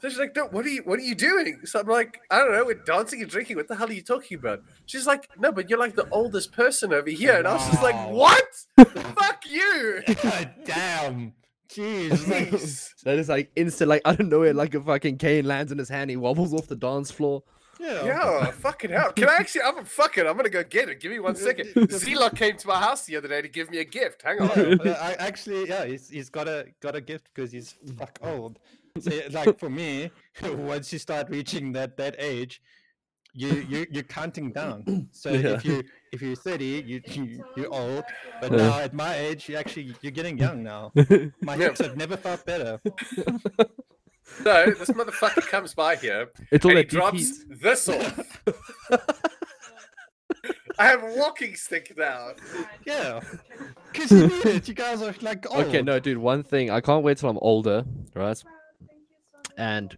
So 0.00 0.08
she's 0.08 0.18
like, 0.18 0.34
No, 0.34 0.46
what 0.46 0.64
are 0.64 0.70
you 0.70 0.82
what 0.84 0.98
are 0.98 1.02
you 1.02 1.14
doing? 1.14 1.60
So 1.64 1.80
I'm 1.80 1.86
like, 1.86 2.18
I 2.30 2.38
don't 2.38 2.52
know, 2.52 2.64
we're 2.64 2.82
dancing 2.84 3.20
and 3.20 3.30
drinking. 3.30 3.56
What 3.56 3.68
the 3.68 3.76
hell 3.76 3.88
are 3.88 3.92
you 3.92 4.02
talking 4.02 4.38
about? 4.38 4.62
She's 4.86 5.06
like, 5.06 5.28
No, 5.38 5.52
but 5.52 5.68
you're 5.68 5.78
like 5.78 5.94
the 5.94 6.08
oldest 6.10 6.52
person 6.52 6.92
over 6.92 7.10
here. 7.10 7.36
And 7.38 7.46
I 7.46 7.54
was 7.54 7.66
just 7.68 7.82
like, 7.82 7.94
Wow. 7.94 8.12
What? 8.12 8.88
Fuck 9.16 9.44
you. 9.48 10.02
God 10.22 10.54
damn. 10.64 11.32
Jeez. 11.68 12.10
Like, 12.28 12.50
Jeez. 12.50 12.90
That 13.04 13.18
is 13.18 13.28
like 13.28 13.50
instant, 13.56 13.88
like 13.90 14.02
I 14.04 14.14
don't 14.14 14.28
know 14.28 14.38
nowhere, 14.38 14.54
like 14.54 14.74
a 14.74 14.80
fucking 14.80 15.18
cane 15.18 15.44
lands 15.44 15.70
in 15.70 15.78
his 15.78 15.88
hand. 15.88 16.10
He 16.10 16.16
wobbles 16.16 16.54
off 16.54 16.66
the 16.66 16.76
dance 16.76 17.10
floor. 17.10 17.42
Yeah. 17.80 18.04
Yeah, 18.04 18.50
fucking 18.50 18.90
hell. 18.90 19.12
Can 19.12 19.28
I 19.28 19.36
actually? 19.36 19.62
I'm 19.62 19.84
fuck 19.84 20.18
it. 20.18 20.26
I'm 20.26 20.36
gonna 20.36 20.48
go 20.50 20.62
get 20.62 20.88
it. 20.88 21.00
Give 21.00 21.10
me 21.10 21.18
one 21.18 21.34
second. 21.34 21.68
Zilok 21.74 22.36
came 22.36 22.56
to 22.56 22.68
my 22.68 22.78
house 22.78 23.06
the 23.06 23.16
other 23.16 23.28
day 23.28 23.42
to 23.42 23.48
give 23.48 23.70
me 23.70 23.78
a 23.78 23.84
gift. 23.84 24.22
Hang 24.22 24.40
on. 24.40 24.78
Yeah, 24.84 24.92
I 25.00 25.12
actually, 25.14 25.68
yeah, 25.68 25.84
he's, 25.86 26.08
he's 26.08 26.28
got 26.30 26.46
a 26.48 26.66
got 26.80 26.94
a 26.94 27.00
gift 27.00 27.28
because 27.34 27.50
he's 27.52 27.74
fuck 27.98 28.18
old. 28.22 28.58
So, 29.00 29.10
like 29.30 29.58
for 29.58 29.70
me, 29.70 30.10
once 30.42 30.92
you 30.92 30.98
start 30.98 31.30
reaching 31.30 31.72
that 31.72 31.96
that 31.96 32.16
age, 32.18 32.60
you 33.32 33.48
you 33.68 33.86
you're 33.90 34.02
counting 34.02 34.52
down. 34.52 35.08
So 35.12 35.30
Yeah. 35.30 35.54
if 35.54 35.64
you 35.64 35.82
if 36.12 36.20
you're 36.20 36.34
30, 36.36 36.64
you, 36.86 37.00
you 37.06 37.44
you're 37.56 37.72
old. 37.72 38.04
But 38.40 38.50
Yeah. 38.52 38.58
now 38.58 38.78
at 38.80 38.92
my 38.94 39.14
age, 39.16 39.48
you 39.48 39.56
actually 39.56 39.94
you're 40.02 40.12
getting 40.12 40.36
young 40.38 40.62
now. 40.62 40.90
My 41.40 41.54
Yeah. 41.54 41.66
hips 41.68 41.80
have 41.80 41.96
never 41.96 42.16
felt 42.16 42.44
better. 42.44 42.80
So 44.42 44.66
this 44.78 44.88
motherfucker 44.90 45.46
comes 45.46 45.74
by 45.74 45.96
here 45.96 46.28
It's 46.50 46.64
all 46.64 46.70
and 46.70 46.78
he 46.78 46.84
that 46.84 46.90
drops 46.90 47.18
heat. 47.18 47.60
this 47.60 47.88
off. 47.88 48.42
I 50.78 50.86
have 50.86 51.02
a 51.02 51.14
walking 51.16 51.54
stick 51.56 51.92
now. 51.96 52.30
Yeah, 52.86 53.20
because 53.92 54.10
you 54.10 54.26
need 54.28 54.46
it. 54.46 54.68
You 54.68 54.72
guys 54.74 55.02
are 55.02 55.14
like 55.20 55.44
old. 55.50 55.66
Okay, 55.66 55.82
no, 55.82 56.00
dude. 56.00 56.16
One 56.16 56.42
thing, 56.42 56.70
I 56.70 56.80
can't 56.80 57.04
wait 57.04 57.18
till 57.18 57.28
I'm 57.28 57.38
older, 57.42 57.84
right? 58.14 58.42
And 59.58 59.96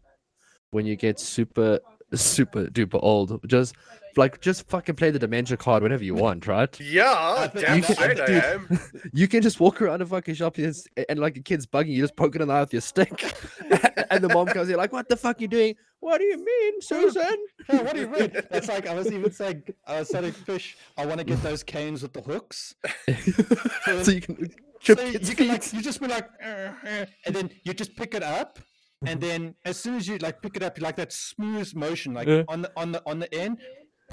when 0.71 0.85
you 0.87 0.97
get 0.97 1.21
super, 1.21 1.79
super 2.15 2.65
duper 2.65 2.99
old, 3.01 3.41
just 3.47 3.77
like 4.17 4.41
just 4.41 4.69
fucking 4.69 4.95
play 4.97 5.11
the 5.11 5.19
dementia 5.19 5.57
card 5.57 5.83
whenever 5.83 6.05
you 6.05 6.15
want, 6.15 6.47
right? 6.47 6.79
Yeah, 6.81 7.47
think 7.49 7.67
damn 7.67 7.77
you 7.79 7.83
can- 7.83 7.95
straight 7.97 8.21
I 8.21 8.33
am. 8.55 8.79
You 9.13 9.29
can 9.29 9.43
just 9.43 9.61
walk 9.61 9.81
around 9.83 10.03
a 10.03 10.07
fucking 10.07 10.35
shop 10.35 10.59
and, 10.59 10.75
and 11.09 11.19
like 11.19 11.37
a 11.37 11.41
kid's 11.41 11.67
bugging 11.67 11.89
you, 11.89 12.03
just 12.03 12.17
poking 12.17 12.41
it 12.41 12.43
in 12.43 12.49
the 12.49 12.55
eye 12.55 12.61
with 12.61 12.73
your 12.73 12.83
stick, 12.83 13.35
and 14.11 14.23
the 14.25 14.29
mom 14.29 14.47
comes 14.47 14.69
in 14.69 14.77
like, 14.77 14.93
"What 14.93 15.09
the 15.09 15.17
fuck 15.17 15.41
you 15.41 15.49
doing? 15.49 15.75
What 16.01 16.19
do 16.19 16.25
you 16.25 16.39
mean, 16.45 16.81
Susan?" 16.81 17.37
Yeah, 17.73 17.83
what 17.83 17.95
do 17.95 18.01
you 18.01 18.09
mean? 18.09 18.33
That's 18.51 18.69
like 18.69 18.89
I 18.89 18.95
was 18.95 19.11
even 19.13 19.31
saying 19.33 19.63
I 19.87 20.01
was 20.01 20.09
selling 20.09 20.33
fish. 20.33 20.77
I 20.99 21.07
want 21.07 21.19
to 21.19 21.25
get 21.25 21.41
those 21.43 21.63
canes 21.63 22.03
with 22.03 22.13
the 22.13 22.21
hooks. 22.23 22.75
so 24.03 24.11
you 24.11 24.21
can 24.21 24.51
trip 24.81 24.99
So 24.99 25.05
you, 25.05 25.13
kids' 25.13 25.29
you 25.31 25.37
can 25.37 25.49
like 25.49 25.73
you 25.73 25.81
just 25.83 26.01
be 26.01 26.09
like, 26.09 26.29
and 26.43 27.35
then 27.37 27.51
you 27.65 27.73
just 27.75 27.95
pick 27.97 28.15
it 28.15 28.23
up, 28.23 28.59
and 29.07 29.21
then 29.21 29.55
as 29.65 29.79
soon 29.79 29.95
as 29.97 30.09
you 30.09 30.19
like 30.19 30.43
pick 30.43 30.57
it 30.57 30.63
up, 30.63 30.77
you 30.79 30.83
like 30.83 30.97
that 30.97 31.13
smooth 31.13 31.73
motion, 31.75 32.15
like 32.15 32.27
Yeah. 32.29 32.43
on 32.49 32.63
the 32.63 32.73
on 32.77 32.93
the 32.93 33.03
on 33.07 33.19
the 33.21 33.33
end, 33.35 33.59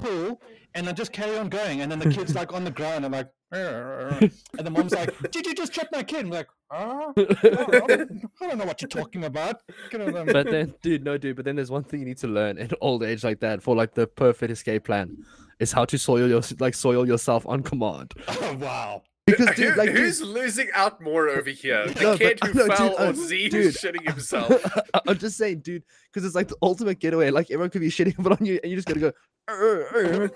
pull, 0.00 0.40
and 0.74 0.86
then 0.86 0.94
just 0.94 1.12
carry 1.12 1.36
on 1.36 1.48
going, 1.48 1.80
and 1.80 1.90
then 1.90 1.98
the 1.98 2.10
kid's 2.10 2.34
like 2.34 2.52
on 2.52 2.64
the 2.64 2.70
ground 2.70 3.04
and 3.04 3.12
like, 3.12 3.28
and 3.52 4.30
the 4.58 4.70
mom's 4.70 4.92
like, 4.92 5.12
"Did 5.32 5.44
you 5.44 5.54
just 5.54 5.74
trip 5.74 5.88
my 5.90 6.04
kid?" 6.04 6.26
I'm 6.26 6.30
like, 6.30 6.46
"Huh? 6.70 7.12
I 7.16 7.22
don't 7.22 8.30
I 8.40 8.48
don't 8.48 8.58
know 8.58 8.64
what 8.64 8.80
you're 8.80 8.88
talking 8.88 9.24
about." 9.24 9.56
Get 9.90 10.00
on 10.00 10.12
them. 10.12 10.26
but 10.26 10.46
then, 10.46 10.74
dude, 10.82 11.02
no, 11.02 11.18
dude. 11.18 11.34
But 11.34 11.44
then 11.44 11.56
there's 11.56 11.70
one 11.70 11.82
thing 11.82 11.98
you 11.98 12.06
need 12.06 12.18
to 12.18 12.28
learn 12.28 12.58
in 12.58 12.70
old 12.80 13.02
age 13.02 13.24
like 13.24 13.40
that 13.40 13.60
for 13.60 13.74
like 13.74 13.94
the 13.94 14.06
perfect 14.06 14.52
escape 14.52 14.84
plan, 14.84 15.24
is 15.58 15.72
how 15.72 15.84
to 15.84 15.98
soil 15.98 16.28
your 16.28 16.42
like 16.60 16.74
soil 16.74 17.04
yourself 17.06 17.44
on 17.46 17.64
command. 17.64 18.14
oh 18.28 18.56
wow. 18.60 19.02
Because 19.30 19.48
Who- 19.56 19.62
dude, 19.64 19.76
like, 19.76 19.88
dude, 19.90 19.98
who's 19.98 20.20
losing 20.22 20.68
out 20.74 21.00
more 21.00 21.28
over 21.28 21.50
here? 21.50 21.86
The 21.88 22.00
No, 22.00 22.10
but- 22.12 22.18
kid 22.18 22.38
who 22.44 22.52
no, 22.54 22.66
dude, 22.68 22.76
fell 22.76 22.96
uh, 22.98 23.10
or 23.10 23.14
Z 23.14 23.48
dude. 23.48 23.64
who's 23.64 23.76
shitting 23.76 24.08
himself? 24.08 24.52
I- 24.94 25.00
I'm 25.08 25.18
just 25.18 25.36
saying, 25.36 25.60
dude, 25.60 25.82
because 26.12 26.24
it's 26.26 26.34
like 26.34 26.48
the 26.48 26.56
ultimate 26.62 26.98
getaway. 27.00 27.30
Like 27.30 27.50
everyone 27.50 27.70
could 27.70 27.80
be 27.80 27.90
shitting 27.90 28.14
but 28.18 28.38
on 28.40 28.44
you, 28.46 28.58
and 28.62 28.70
you 28.70 28.76
just 28.76 28.88
gotta 28.88 29.00
go. 29.00 29.12
"Uh, 29.48 29.52
uh, 29.54 30.28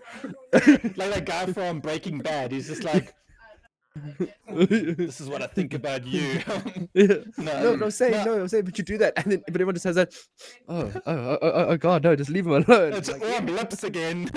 Like 0.97 1.13
that 1.15 1.25
guy 1.27 1.47
from 1.53 1.81
Breaking 1.81 2.19
Bad. 2.19 2.53
He's 2.53 2.69
just 2.69 2.85
like, 2.85 3.09
uh." 3.09 3.11
"This 4.51 5.21
is 5.21 5.29
what 5.29 5.43
I 5.43 5.47
think 5.47 5.75
about 5.75 6.07
you." 6.07 6.41
Yeah. 6.95 7.07
no, 7.37 7.63
No, 7.63 7.77
no, 7.77 7.85
I'm 7.87 7.91
saying 7.91 8.25
no. 8.25 8.37
no, 8.37 8.41
I'm 8.43 8.49
saying, 8.49 8.65
but 8.65 8.77
you 8.79 8.85
do 8.85 8.99
that, 8.99 9.13
and 9.17 9.33
then 9.33 9.43
but 9.47 9.55
everyone 9.55 9.75
just 9.75 9.85
has 9.85 9.97
that. 9.97 10.13
Oh, 10.69 10.93
oh, 10.95 11.01
oh, 11.07 11.39
oh, 11.43 11.51
oh 11.71 11.77
God, 11.77 12.03
no, 12.05 12.15
just 12.17 12.31
leave 12.31 12.47
him 12.47 12.53
alone. 12.53 12.93
It's 12.95 13.11
Like, 13.11 13.23
warm 13.23 13.47
lips 13.47 13.85
again. 13.85 14.31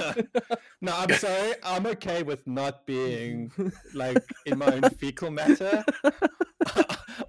no, 0.81 0.93
I'm 0.95 1.11
sorry. 1.13 1.53
I'm 1.63 1.85
okay 1.87 2.23
with 2.23 2.45
not 2.47 2.85
being 2.85 3.51
like 3.93 4.23
in 4.45 4.57
my 4.59 4.67
own 4.67 4.83
fecal 4.91 5.31
matter. 5.31 5.83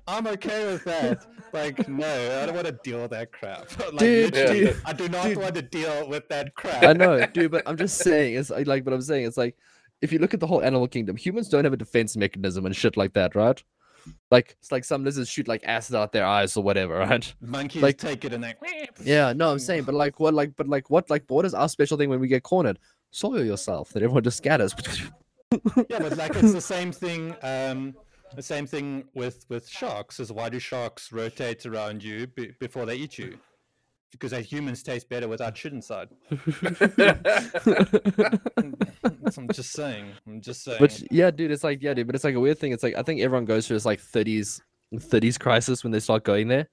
I'm 0.06 0.26
okay 0.26 0.66
with 0.66 0.84
that. 0.84 1.26
Like, 1.52 1.88
no, 1.88 2.06
I 2.42 2.46
don't 2.46 2.54
want 2.54 2.66
to 2.66 2.78
deal 2.82 3.00
with 3.02 3.10
that 3.12 3.32
crap. 3.32 3.70
Like, 3.92 3.98
Dude, 3.98 4.32
dude, 4.34 4.76
I 4.84 4.92
do 4.92 5.08
not 5.08 5.24
dude. 5.24 5.38
want 5.38 5.54
to 5.54 5.62
deal 5.62 6.08
with 6.08 6.28
that 6.28 6.54
crap. 6.54 6.82
I 6.82 6.92
know, 6.92 7.24
dude, 7.26 7.50
but 7.50 7.62
I'm 7.66 7.76
just 7.76 7.98
saying, 7.98 8.34
it's 8.34 8.50
like, 8.50 8.84
but 8.84 8.92
I'm 8.92 9.00
saying, 9.02 9.26
it's 9.26 9.36
like, 9.36 9.56
if 10.00 10.12
you 10.12 10.18
look 10.18 10.34
at 10.34 10.40
the 10.40 10.46
whole 10.46 10.62
animal 10.62 10.88
kingdom, 10.88 11.16
humans 11.16 11.48
don't 11.48 11.64
have 11.64 11.72
a 11.72 11.76
defense 11.76 12.16
mechanism 12.16 12.66
and 12.66 12.74
shit 12.74 12.96
like 12.96 13.14
that, 13.14 13.34
right? 13.34 13.62
Like, 14.30 14.56
it's 14.60 14.72
like 14.72 14.84
some 14.84 15.04
lizards 15.04 15.28
shoot 15.28 15.48
like 15.48 15.62
acid 15.64 15.96
out 15.96 16.12
their 16.12 16.24
eyes 16.24 16.56
or 16.56 16.62
whatever, 16.62 16.98
right? 16.98 17.32
Monkeys 17.40 17.82
like- 17.82 17.98
take 17.98 18.24
it 18.24 18.32
and 18.32 18.42
they. 18.44 18.54
Yeah, 19.02 19.32
no, 19.32 19.50
I'm 19.50 19.58
saying, 19.58 19.84
but 19.84 19.94
like, 19.94 20.20
what, 20.20 20.34
like, 20.34 20.54
but 20.56 20.68
like, 20.68 20.88
what, 20.90 21.10
like, 21.10 21.24
what 21.28 21.44
is 21.44 21.54
our 21.54 21.68
special 21.68 21.96
thing 21.98 22.08
when 22.10 22.20
we 22.20 22.28
get 22.28 22.42
cornered? 22.42 22.78
Soil 23.10 23.44
yourself, 23.44 23.90
that 23.90 24.02
everyone 24.02 24.22
just 24.24 24.38
scatters. 24.38 24.74
Yeah, 25.88 25.98
but 26.00 26.18
like 26.18 26.36
it's 26.36 26.52
the 26.52 26.60
same 26.60 26.92
thing. 26.92 27.34
Um, 27.42 27.94
the 28.36 28.42
same 28.42 28.66
thing 28.66 29.04
with 29.14 29.46
with 29.48 29.66
sharks. 29.66 30.20
Is 30.20 30.30
why 30.30 30.50
do 30.50 30.58
sharks 30.58 31.10
rotate 31.10 31.64
around 31.64 32.04
you 32.04 32.26
be, 32.26 32.52
before 32.60 32.84
they 32.84 32.96
eat 32.96 33.16
you? 33.18 33.38
Because 34.10 34.32
as 34.32 34.50
humans 34.50 34.82
taste 34.82 35.08
better 35.08 35.28
without 35.28 35.56
shit 35.56 35.72
inside. 35.72 36.08
I'm 39.36 39.48
just 39.52 39.72
saying. 39.72 40.12
I'm 40.26 40.40
just 40.40 40.64
saying. 40.64 40.80
Which, 40.80 41.04
yeah, 41.10 41.30
dude, 41.30 41.50
it's 41.50 41.64
like, 41.64 41.82
yeah, 41.82 41.92
dude, 41.94 42.06
but 42.06 42.14
it's 42.14 42.24
like 42.24 42.34
a 42.34 42.40
weird 42.40 42.58
thing. 42.58 42.72
It's 42.72 42.82
like, 42.82 42.96
I 42.96 43.02
think 43.02 43.20
everyone 43.20 43.44
goes 43.44 43.66
through 43.66 43.76
this 43.76 43.84
like 43.84 44.00
30s, 44.00 44.60
30s 44.94 45.38
crisis 45.38 45.84
when 45.84 45.92
they 45.92 46.00
start 46.00 46.24
going 46.24 46.48
there. 46.48 46.68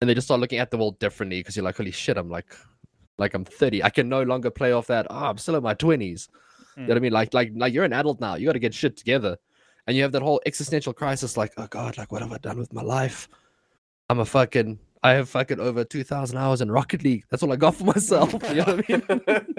And 0.00 0.10
they 0.10 0.14
just 0.14 0.26
start 0.26 0.40
looking 0.40 0.58
at 0.58 0.70
the 0.70 0.76
world 0.76 0.98
differently 0.98 1.40
because 1.40 1.56
you're 1.56 1.64
like, 1.64 1.76
holy 1.76 1.92
shit, 1.92 2.18
I'm 2.18 2.28
like, 2.28 2.54
like 3.18 3.34
I'm 3.34 3.44
30. 3.44 3.82
I 3.82 3.90
can 3.90 4.08
no 4.08 4.22
longer 4.22 4.50
play 4.50 4.72
off 4.72 4.88
that. 4.88 5.06
Oh, 5.08 5.16
I'm 5.16 5.38
still 5.38 5.56
in 5.56 5.62
my 5.62 5.74
20s. 5.74 6.28
You 6.76 6.82
know 6.82 6.88
what 6.88 6.96
I 6.96 6.98
hmm. 6.98 7.02
mean? 7.02 7.12
Like, 7.12 7.34
like, 7.34 7.52
like 7.54 7.72
you're 7.72 7.84
an 7.84 7.92
adult 7.92 8.20
now. 8.20 8.34
You 8.34 8.46
got 8.46 8.52
to 8.52 8.58
get 8.58 8.74
shit 8.74 8.96
together. 8.96 9.36
And 9.86 9.96
you 9.96 10.02
have 10.02 10.12
that 10.12 10.22
whole 10.22 10.40
existential 10.46 10.92
crisis, 10.92 11.36
like, 11.36 11.52
oh 11.56 11.66
God, 11.66 11.98
like, 11.98 12.12
what 12.12 12.22
have 12.22 12.32
I 12.32 12.38
done 12.38 12.58
with 12.58 12.72
my 12.72 12.82
life? 12.82 13.28
I'm 14.08 14.20
a 14.20 14.24
fucking, 14.24 14.78
I 15.04 15.14
have 15.14 15.28
fucking 15.28 15.58
over 15.58 15.82
2,000 15.82 16.36
hours 16.38 16.60
in 16.60 16.70
Rocket 16.70 17.02
League. 17.02 17.24
That's 17.28 17.42
all 17.42 17.52
I 17.52 17.56
got 17.56 17.74
for 17.74 17.84
myself. 17.84 18.32
You 18.52 18.54
know 18.56 18.64
what 18.64 18.84
I 18.88 18.92
mean? 18.92 19.02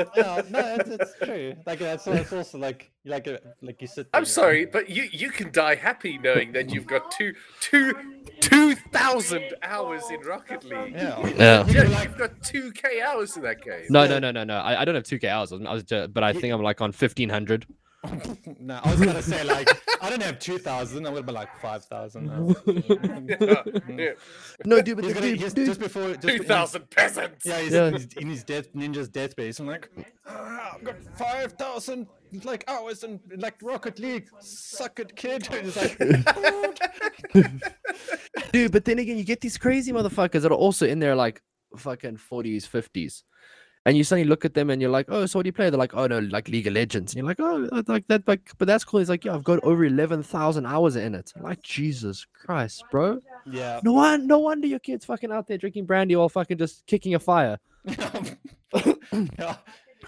yeah, 0.16 0.42
no, 0.50 0.76
it's, 0.80 0.90
it's 0.90 1.14
true. 1.22 1.56
Like 1.66 1.80
that's 1.80 2.08
it's 2.08 2.32
also 2.32 2.58
like 2.60 2.92
like 3.06 3.28
a, 3.28 3.40
like 3.62 3.82
you 3.82 3.88
said. 3.88 4.06
I'm 4.14 4.24
sorry, 4.26 4.66
um, 4.66 4.70
but 4.72 4.90
you 4.90 5.10
you 5.12 5.30
can 5.32 5.52
die 5.52 5.76
happy 5.76 6.18
knowing 6.18 6.52
that 6.54 6.74
you've 6.74 6.86
got 6.88 7.12
two 7.12 7.34
two 7.60 7.94
two 8.40 8.76
thousand 8.76 9.44
hours 9.64 10.04
in 10.12 10.22
Rocket 10.22 10.64
League. 10.64 10.94
Yeah. 10.94 11.28
Yeah. 11.36 11.66
Yeah, 11.68 12.04
you've 12.04 12.18
got 12.18 12.42
two 12.44 12.72
K 12.72 13.02
hours 13.02 13.36
in 13.36 13.44
that 13.44 13.62
game. 13.64 13.86
No, 13.90 14.08
no, 14.08 14.20
no, 14.20 14.32
no, 14.32 14.44
no. 14.44 14.58
I, 14.58 14.82
I 14.82 14.86
don't 14.86 14.96
have 14.96 15.04
2K 15.04 15.26
hours. 15.26 15.52
I 15.52 15.58
was, 15.74 15.84
ju- 15.84 16.08
but 16.08 16.24
I 16.24 16.32
think 16.34 16.54
I'm 16.54 16.62
like 16.62 16.80
on 16.82 16.90
1500. 16.92 17.66
no, 18.60 18.80
I 18.84 18.92
was 18.92 19.00
gonna 19.00 19.22
say 19.22 19.44
like 19.46 19.70
I 20.02 20.10
don't 20.10 20.22
have 20.22 20.38
two 20.39 20.58
thousand. 20.58 21.06
I'm 21.06 21.13
gonna 21.13 21.26
be 21.26 21.32
like 21.32 21.50
five 21.62 21.86
thousand. 21.86 22.28
Yeah, 22.68 23.63
yeah. 23.89 24.12
no, 24.66 24.82
dude, 24.82 24.98
but 24.98 25.06
He's 25.06 25.13
the, 25.13 25.20
gonna, 25.20 25.32
dude, 25.32 25.42
he's, 25.42 25.54
dude, 25.54 25.66
just 25.68 25.80
before 25.80 26.10
just 26.16 26.22
Two 26.22 26.39
be- 26.39 26.46
thousand 26.46 26.89
peasants. 26.89 27.46
Yeah, 27.46 27.60
he's, 27.62 27.72
Yeah. 27.74 27.92
he's 27.92 28.08
in 28.18 28.30
his 28.30 28.44
death 28.44 28.74
ninja's 28.74 29.08
death 29.10 29.32
space. 29.32 29.60
I'm 29.60 29.68
like, 29.68 29.89
"Ah, 30.28 30.74
I've 30.76 30.84
got 30.84 30.96
five 31.16 31.54
thousand 31.54 32.08
like 32.44 32.63
hours 32.68 33.04
in 33.04 33.20
like 33.38 33.56
Rocket 33.62 34.00
League. 34.00 34.28
Suck 34.42 35.00
it, 35.00 35.16
kid. 35.16 35.46
He's 35.48 35.78
like, 35.78 35.98
dude, 38.52 38.72
but 38.72 38.86
then 38.86 39.00
again, 39.00 39.18
you 39.18 39.24
get 39.24 39.42
these 39.42 39.58
crazy 39.58 39.92
motherfuckers 39.92 40.42
that 40.42 40.52
are 40.52 40.56
also 40.56 40.86
in 40.86 41.00
their 41.00 41.16
like 41.16 41.42
fucking 41.78 42.18
forties, 42.18 42.66
fifties. 42.66 43.24
And 43.86 43.98
you 43.98 44.04
suddenly 44.06 44.28
look 44.30 44.46
at 44.46 44.54
them 44.54 44.69
and 44.69 44.82
you're 44.82 44.91
like, 44.91 45.08
oh, 45.10 45.26
so 45.26 45.39
what 45.39 45.43
do 45.43 45.50
you 45.50 45.54
play? 45.54 45.69
They're 45.69 45.78
like, 45.78 45.93
oh 45.93 46.08
no, 46.08 46.19
like 46.19 46.48
League 46.48 46.67
of 46.67 46.74
Legends. 46.74 47.13
And 47.13 47.17
you're 47.17 47.28
like, 47.28 47.39
oh, 47.39 47.67
uh, 47.72 47.84
like 47.88 48.08
that, 48.08 48.26
like, 48.28 48.52
but 48.58 48.65
that's 48.65 48.86
cool. 48.86 49.00
He's 49.00 49.10
like, 49.10 49.26
yeah, 49.26 49.34
I've 49.34 49.43
got 49.43 49.60
over 49.63 49.84
eleven 49.84 50.24
thousand 50.24 50.65
hours 50.65 50.96
in 50.96 51.15
it. 51.15 51.34
I'm 51.36 51.43
like, 51.43 51.62
Jesus 51.62 52.26
Christ, 52.34 52.84
bro. 52.91 53.19
yeah. 53.46 53.82
No 53.84 53.93
one, 53.93 54.26
no 54.26 54.39
wonder 54.39 54.67
your 54.67 54.80
kid's 54.80 55.04
fucking 55.06 55.32
out 55.32 55.48
there 55.48 55.58
drinking 55.58 55.86
brandy 55.86 56.15
while 56.15 56.30
fucking 56.30 56.58
just 56.58 56.86
kicking 56.86 57.13
a 57.15 57.19
fire. 57.19 57.60
yeah, 57.86 59.58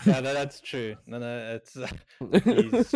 yeah, 0.05 0.19
no, 0.19 0.34
that's 0.34 0.60
true. 0.62 0.95
No, 1.08 1.19
no, 1.19 1.55
it's 1.55 1.77
uh, 1.77 1.88
he's 2.19 2.93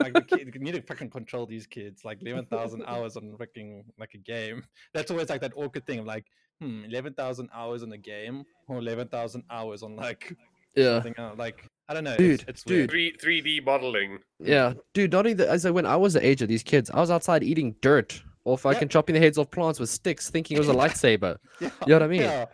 like 0.00 0.12
the 0.12 0.24
kid, 0.26 0.50
you 0.54 0.60
need 0.60 0.74
to 0.74 0.82
fucking 0.82 1.10
control 1.10 1.46
these 1.46 1.66
kids. 1.66 2.04
Like 2.04 2.18
eleven 2.22 2.46
thousand 2.46 2.84
hours 2.86 3.16
on 3.16 3.36
freaking 3.38 3.84
like 3.98 4.14
a 4.14 4.18
game. 4.18 4.64
That's 4.92 5.10
always 5.10 5.28
like 5.28 5.40
that 5.42 5.52
awkward 5.56 5.86
thing 5.86 6.00
of 6.00 6.06
like, 6.06 6.26
hmm, 6.60 6.84
eleven 6.84 7.14
thousand 7.14 7.50
hours 7.54 7.82
on 7.82 7.92
a 7.92 7.98
game 7.98 8.44
or 8.68 8.78
eleven 8.78 9.08
thousand 9.08 9.44
hours 9.50 9.82
on 9.82 9.96
like 9.96 10.36
yeah. 10.74 10.94
something 10.94 11.14
else. 11.18 11.38
Like 11.38 11.68
I 11.88 11.94
don't 11.94 12.04
know, 12.04 12.16
Dude, 12.16 12.40
it's, 12.40 12.44
it's 12.48 12.62
dude. 12.62 12.90
Three 12.90 13.12
three 13.20 13.40
D 13.40 13.60
modeling. 13.64 14.18
Yeah, 14.38 14.74
dude. 14.92 15.12
Not 15.12 15.20
only 15.20 15.34
that, 15.34 15.48
as 15.48 15.66
I 15.66 15.70
when 15.70 15.86
I 15.86 15.96
was 15.96 16.14
the 16.14 16.26
age 16.26 16.42
of 16.42 16.48
these 16.48 16.62
kids, 16.62 16.90
I 16.90 17.00
was 17.00 17.10
outside 17.10 17.42
eating 17.42 17.74
dirt 17.80 18.22
or 18.44 18.58
fucking 18.58 18.88
chopping 18.88 19.14
the 19.14 19.20
heads 19.20 19.38
off 19.38 19.50
plants 19.50 19.80
with 19.80 19.88
sticks, 19.88 20.30
thinking 20.30 20.56
it 20.56 20.60
was 20.60 20.68
a 20.68 20.74
lightsaber. 20.74 21.36
Yeah, 21.60 21.70
You 21.86 21.88
know 21.88 21.94
what 21.96 22.02
I 22.02 22.06
mean? 22.08 22.20
Yeah. 22.22 22.46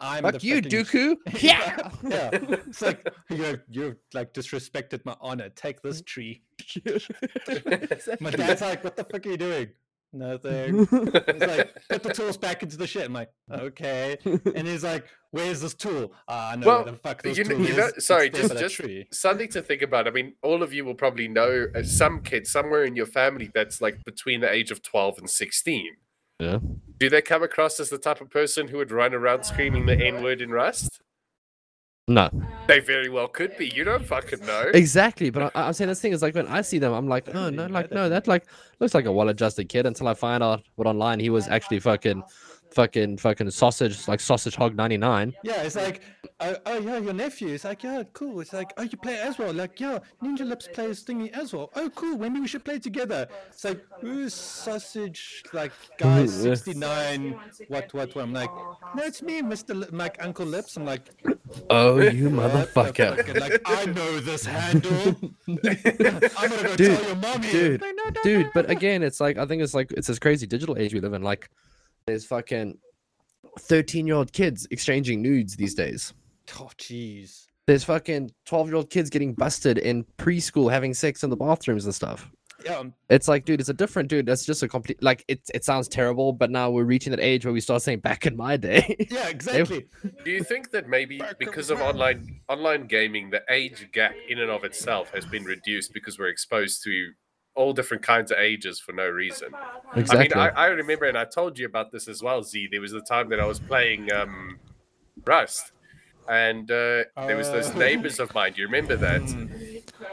I'm 0.00 0.22
Fuck 0.22 0.40
the 0.40 0.46
you, 0.46 0.54
fucking- 0.56 0.70
Dooku. 0.70 1.16
yeah, 1.42 1.90
yeah. 2.02 2.30
It's 2.68 2.82
like 2.82 3.08
you 3.30 3.60
you 3.68 3.96
like 4.14 4.32
disrespected 4.34 5.04
my 5.04 5.16
honor. 5.20 5.48
Take 5.50 5.82
this 5.82 6.02
tree. 6.02 6.42
My 8.20 8.30
dad's 8.30 8.60
like, 8.60 8.84
"What 8.84 8.96
the 8.96 9.04
fuck 9.04 9.26
are 9.26 9.30
you 9.30 9.36
doing?" 9.36 9.68
Nothing. 10.12 10.78
He's 10.86 10.92
like, 10.92 11.74
"Put 11.90 12.02
the 12.02 12.12
tools 12.14 12.36
back 12.38 12.62
into 12.62 12.76
the 12.76 12.86
shit." 12.86 13.04
I'm 13.04 13.12
like, 13.12 13.30
"Okay." 13.50 14.16
And 14.24 14.66
he's 14.66 14.84
like, 14.84 15.04
"Where's 15.32 15.60
this 15.60 15.74
tool?" 15.74 16.12
Ah, 16.28 16.52
I 16.52 16.56
know 16.56 16.66
Well, 16.66 16.82
where 16.84 16.92
the 16.92 16.98
fuck 16.98 17.22
this 17.22 17.36
you 17.36 17.44
kn- 17.44 17.56
tool 17.58 17.66
you 17.68 17.76
know- 17.76 17.86
is. 17.86 17.92
It's 17.94 18.06
sorry, 18.06 18.30
just- 18.30 18.56
just- 18.56 18.74
tree. 18.76 19.06
Something 19.12 19.48
to 19.50 19.62
think 19.62 19.82
about. 19.82 20.06
I 20.06 20.10
mean, 20.12 20.34
all 20.42 20.62
of 20.62 20.72
you 20.72 20.84
will 20.84 20.94
probably 20.94 21.28
know 21.28 21.66
uh, 21.74 21.82
some 21.82 22.22
kid 22.22 22.46
somewhere 22.46 22.84
in 22.84 22.96
your 22.96 23.06
family 23.06 23.50
that's 23.52 23.80
like 23.80 24.04
between 24.04 24.40
the 24.40 24.50
age 24.50 24.70
of 24.70 24.82
twelve 24.82 25.18
and 25.18 25.28
sixteen. 25.28 25.96
Yeah. 26.38 26.58
Do 26.98 27.08
they 27.08 27.22
come 27.22 27.42
across 27.42 27.80
as 27.80 27.90
the 27.90 27.98
type 27.98 28.20
of 28.20 28.30
person 28.30 28.68
who 28.68 28.76
would 28.78 28.90
run 28.90 29.14
around 29.14 29.44
screaming 29.44 29.86
the 29.86 29.94
N 29.96 30.22
word 30.22 30.40
in 30.40 30.50
Rust? 30.50 31.00
No, 32.08 32.30
They 32.68 32.78
very 32.78 33.08
well 33.08 33.26
could 33.26 33.56
be. 33.58 33.66
You 33.74 33.82
don't 33.82 34.04
fucking 34.04 34.46
know. 34.46 34.70
exactly. 34.74 35.28
But 35.30 35.50
I, 35.56 35.66
I'm 35.66 35.72
saying 35.72 35.88
this 35.88 36.00
thing 36.00 36.12
is 36.12 36.22
like 36.22 36.36
when 36.36 36.46
I 36.46 36.60
see 36.62 36.78
them, 36.78 36.92
I'm 36.92 37.08
like, 37.08 37.34
oh 37.34 37.50
no, 37.50 37.66
like 37.66 37.90
no, 37.90 38.08
that 38.08 38.28
like 38.28 38.46
looks 38.78 38.94
like 38.94 39.06
a 39.06 39.12
well-adjusted 39.12 39.68
kid. 39.68 39.86
Until 39.86 40.06
I 40.06 40.14
find 40.14 40.40
out 40.40 40.62
what 40.76 40.86
online 40.86 41.18
he 41.18 41.30
was 41.30 41.48
actually 41.48 41.80
fucking, 41.80 42.22
fucking, 42.76 43.16
fucking 43.16 43.50
sausage, 43.50 44.06
like 44.06 44.20
sausage 44.20 44.54
hog 44.54 44.76
99. 44.76 45.34
Yeah, 45.42 45.62
it's 45.62 45.74
like, 45.76 46.02
oh, 46.40 46.54
oh 46.66 46.78
yeah, 46.78 46.98
your 46.98 47.14
nephew. 47.14 47.48
It's 47.48 47.64
like, 47.64 47.82
yeah, 47.82 48.02
cool. 48.12 48.40
It's 48.40 48.52
like, 48.52 48.72
oh, 48.76 48.82
you 48.82 48.96
play 48.98 49.16
as 49.18 49.38
well. 49.38 49.52
Like, 49.52 49.80
yeah, 49.80 49.98
Ninja 50.22 50.46
Lips 50.46 50.68
plays 50.72 51.02
thingy 51.02 51.30
as 51.32 51.52
well. 51.54 51.70
Oh, 51.74 51.90
cool. 51.94 52.18
Maybe 52.18 52.38
we 52.38 52.46
should 52.46 52.64
play 52.64 52.78
together. 52.78 53.26
It's 53.48 53.64
like, 53.64 53.80
who's 54.00 54.34
sausage? 54.34 55.42
Like, 55.52 55.72
guy 55.98 56.20
Yeah. 56.20 56.26
sixty 56.26 56.74
nine. 56.74 57.38
What, 57.68 57.92
what, 57.94 58.14
what? 58.14 58.22
I'm 58.22 58.32
like, 58.34 58.50
no, 58.94 59.02
it's 59.02 59.22
me, 59.22 59.40
Mister 59.42 59.74
Li- 59.74 59.88
like 59.90 60.22
Uncle 60.22 60.46
Lips. 60.46 60.76
I'm 60.76 60.84
like, 60.84 61.02
Oh, 61.70 61.98
you 62.00 62.28
what 62.30 62.52
the 62.52 62.58
motherfucker. 62.58 63.16
fuck? 63.16 63.40
Like, 63.40 63.60
I 63.64 63.86
know 63.86 64.20
this 64.20 64.44
handle. 64.44 65.16
I'm 65.48 65.56
gonna 66.50 66.62
go 66.62 66.76
Dude, 66.76 66.98
tell 66.98 67.06
your 67.06 67.16
mommy. 67.16 67.50
dude, 67.50 67.80
Like, 67.80 67.94
no, 67.96 68.04
no, 68.04 68.22
Dude, 68.22 68.46
no. 68.46 68.50
but 68.52 68.70
again, 68.70 69.02
it's 69.02 69.20
like 69.20 69.38
I 69.38 69.46
think 69.46 69.62
it's 69.62 69.72
like 69.74 69.92
it's 69.92 70.08
this 70.08 70.18
crazy 70.18 70.46
digital 70.46 70.76
age 70.76 70.92
we 70.92 71.00
live 71.00 71.14
in. 71.14 71.22
Like, 71.22 71.48
there's 72.06 72.24
fucking 72.24 72.78
13 73.58 74.06
year 74.06 74.16
old 74.16 74.32
kids 74.32 74.66
exchanging 74.70 75.20
nudes 75.20 75.56
these 75.56 75.74
days. 75.74 76.14
oh, 76.60 76.70
jeez. 76.78 77.46
There's 77.66 77.82
fucking 77.82 78.30
12 78.44 78.68
year 78.68 78.76
old 78.76 78.90
kids 78.90 79.10
getting 79.10 79.34
busted 79.34 79.78
in 79.78 80.04
preschool 80.18 80.70
having 80.70 80.94
sex 80.94 81.24
in 81.24 81.30
the 81.30 81.36
bathrooms 81.36 81.84
and 81.84 81.94
stuff. 81.94 82.30
Yeah, 82.64 82.76
um, 82.76 82.94
It's 83.10 83.28
like, 83.28 83.44
dude, 83.44 83.60
it's 83.60 83.68
a 83.68 83.74
different 83.74 84.08
dude. 84.08 84.24
That's 84.24 84.46
just 84.46 84.62
a 84.62 84.68
complete 84.68 85.02
like 85.02 85.24
it. 85.28 85.40
It 85.52 85.64
sounds 85.64 85.88
terrible, 85.88 86.32
but 86.32 86.50
now 86.50 86.70
we're 86.70 86.84
reaching 86.84 87.10
that 87.10 87.20
age 87.20 87.44
where 87.44 87.52
we 87.52 87.60
start 87.60 87.82
saying 87.82 88.00
back 88.00 88.24
in 88.24 88.36
my 88.36 88.56
day. 88.56 88.96
yeah, 89.10 89.28
exactly. 89.28 89.86
Do 90.24 90.30
you 90.30 90.42
think 90.42 90.70
that 90.70 90.88
maybe 90.88 91.18
Back 91.18 91.38
because 91.38 91.70
of 91.70 91.80
online 91.80 92.40
online 92.48 92.86
gaming, 92.86 93.30
the 93.30 93.42
age 93.50 93.88
gap 93.92 94.14
in 94.28 94.38
and 94.38 94.50
of 94.50 94.64
itself 94.64 95.10
has 95.12 95.26
been 95.26 95.44
reduced 95.44 95.92
because 95.92 96.18
we're 96.18 96.28
exposed 96.28 96.82
to 96.84 97.10
all 97.56 97.72
different 97.72 98.02
kinds 98.02 98.30
of 98.30 98.38
ages 98.38 98.78
for 98.80 98.92
no 98.92 99.08
reason? 99.08 99.48
exactly. 99.94 100.34
I 100.34 100.46
mean, 100.48 100.54
I, 100.56 100.62
I 100.64 100.66
remember, 100.68 101.06
and 101.06 101.18
I 101.18 101.24
told 101.24 101.58
you 101.58 101.66
about 101.66 101.90
this 101.92 102.06
as 102.08 102.22
well, 102.22 102.42
Z. 102.42 102.68
There 102.70 102.80
was 102.80 102.92
the 102.92 103.00
time 103.00 103.28
that 103.30 103.40
I 103.40 103.46
was 103.46 103.58
playing 103.58 104.12
um, 104.12 104.58
Rust, 105.24 105.72
and 106.28 106.70
uh, 106.70 107.04
there 107.26 107.36
was 107.36 107.50
those 107.50 107.70
Uh. 107.70 107.78
neighbors 107.78 108.18
of 108.20 108.34
mine. 108.34 108.52
Do 108.52 108.60
you 108.60 108.66
remember 108.66 108.96
that? 108.96 109.22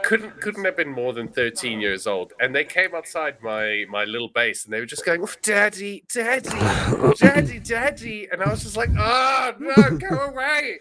Couldn't 0.02 0.40
couldn't 0.40 0.64
have 0.64 0.76
been 0.76 0.90
more 0.92 1.12
than 1.12 1.28
thirteen 1.28 1.80
years 1.80 2.06
old, 2.06 2.32
and 2.40 2.54
they 2.54 2.64
came 2.64 2.94
outside 2.94 3.36
my 3.42 3.84
my 3.88 4.04
little 4.04 4.28
base, 4.28 4.64
and 4.64 4.72
they 4.72 4.80
were 4.80 4.86
just 4.86 5.04
going, 5.04 5.22
"Oh, 5.22 5.28
"Daddy, 5.42 6.04
Daddy, 6.12 6.48
Daddy, 7.18 7.58
Daddy," 7.58 8.28
and 8.30 8.42
I 8.42 8.48
was 8.50 8.62
just 8.62 8.76
like, 8.76 8.90
"Oh 8.98 9.52
no, 9.58 9.98
go 9.98 10.20
away!" 10.30 10.78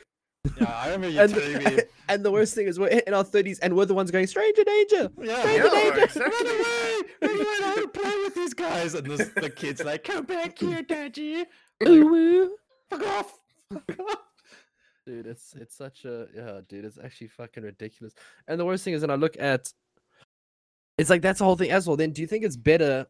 Yeah, 0.60 0.70
I 0.70 0.86
remember 0.88 1.10
you 1.10 1.22
and, 1.22 1.34
telling 1.34 1.54
me. 1.58 1.64
the, 1.64 1.88
and 2.10 2.24
the 2.26 2.32
worst 2.32 2.54
thing 2.54 2.68
is 2.68 2.78
we're 2.78 2.88
in 2.88 3.14
our 3.14 3.24
30s 3.24 3.60
and 3.62 3.76
we're 3.76 3.86
the 3.86 3.94
ones 3.94 4.12
going 4.12 4.28
stranger 4.28 4.64
danger. 4.64 5.10
Yeah, 5.22 5.40
Stranger 5.42 5.64
Yeah, 5.66 5.72
danger. 5.72 6.04
exactly. 6.04 6.46
Run 6.48 6.60
away! 6.60 7.02
Run 7.22 7.32
away! 7.36 7.46
I 7.48 7.74
want 7.78 7.94
to 7.94 8.00
play 8.02 8.16
with 8.24 8.36
these 8.36 8.54
guys. 8.54 8.94
And 8.94 9.08
this, 9.08 9.30
the 9.30 9.50
kid's 9.50 9.84
like, 9.84 10.04
come 10.04 10.26
back 10.26 10.60
here, 10.60 10.82
daddy. 10.82 11.46
Ooh. 11.88 12.56
Fuck 12.90 13.04
off. 13.08 13.40
Fuck 13.72 14.00
off. 14.00 14.18
Dude, 15.06 15.28
it's 15.28 15.54
it's 15.60 15.76
such 15.76 16.06
a 16.06 16.28
yeah, 16.34 16.62
dude, 16.70 16.86
it's 16.86 16.98
actually 16.98 17.28
fucking 17.28 17.64
ridiculous. 17.64 18.14
And 18.48 18.58
the 18.58 18.64
worst 18.66 18.86
thing 18.86 18.94
is 18.94 19.02
when 19.02 19.12
I 19.12 19.16
look 19.16 19.36
at 19.38 19.74
it's 20.98 21.10
like 21.10 21.22
that's 21.22 21.40
the 21.40 21.46
whole 21.46 21.58
thing 21.58 21.72
as 21.72 21.88
well. 21.88 21.98
Then 21.98 22.12
do 22.12 22.22
you 22.22 22.28
think 22.28 22.46
it's 22.46 22.56
better 22.56 23.06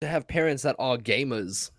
to 0.00 0.06
have 0.06 0.26
parents 0.26 0.62
that 0.62 0.76
are 0.78 0.96
gamers? 0.96 1.70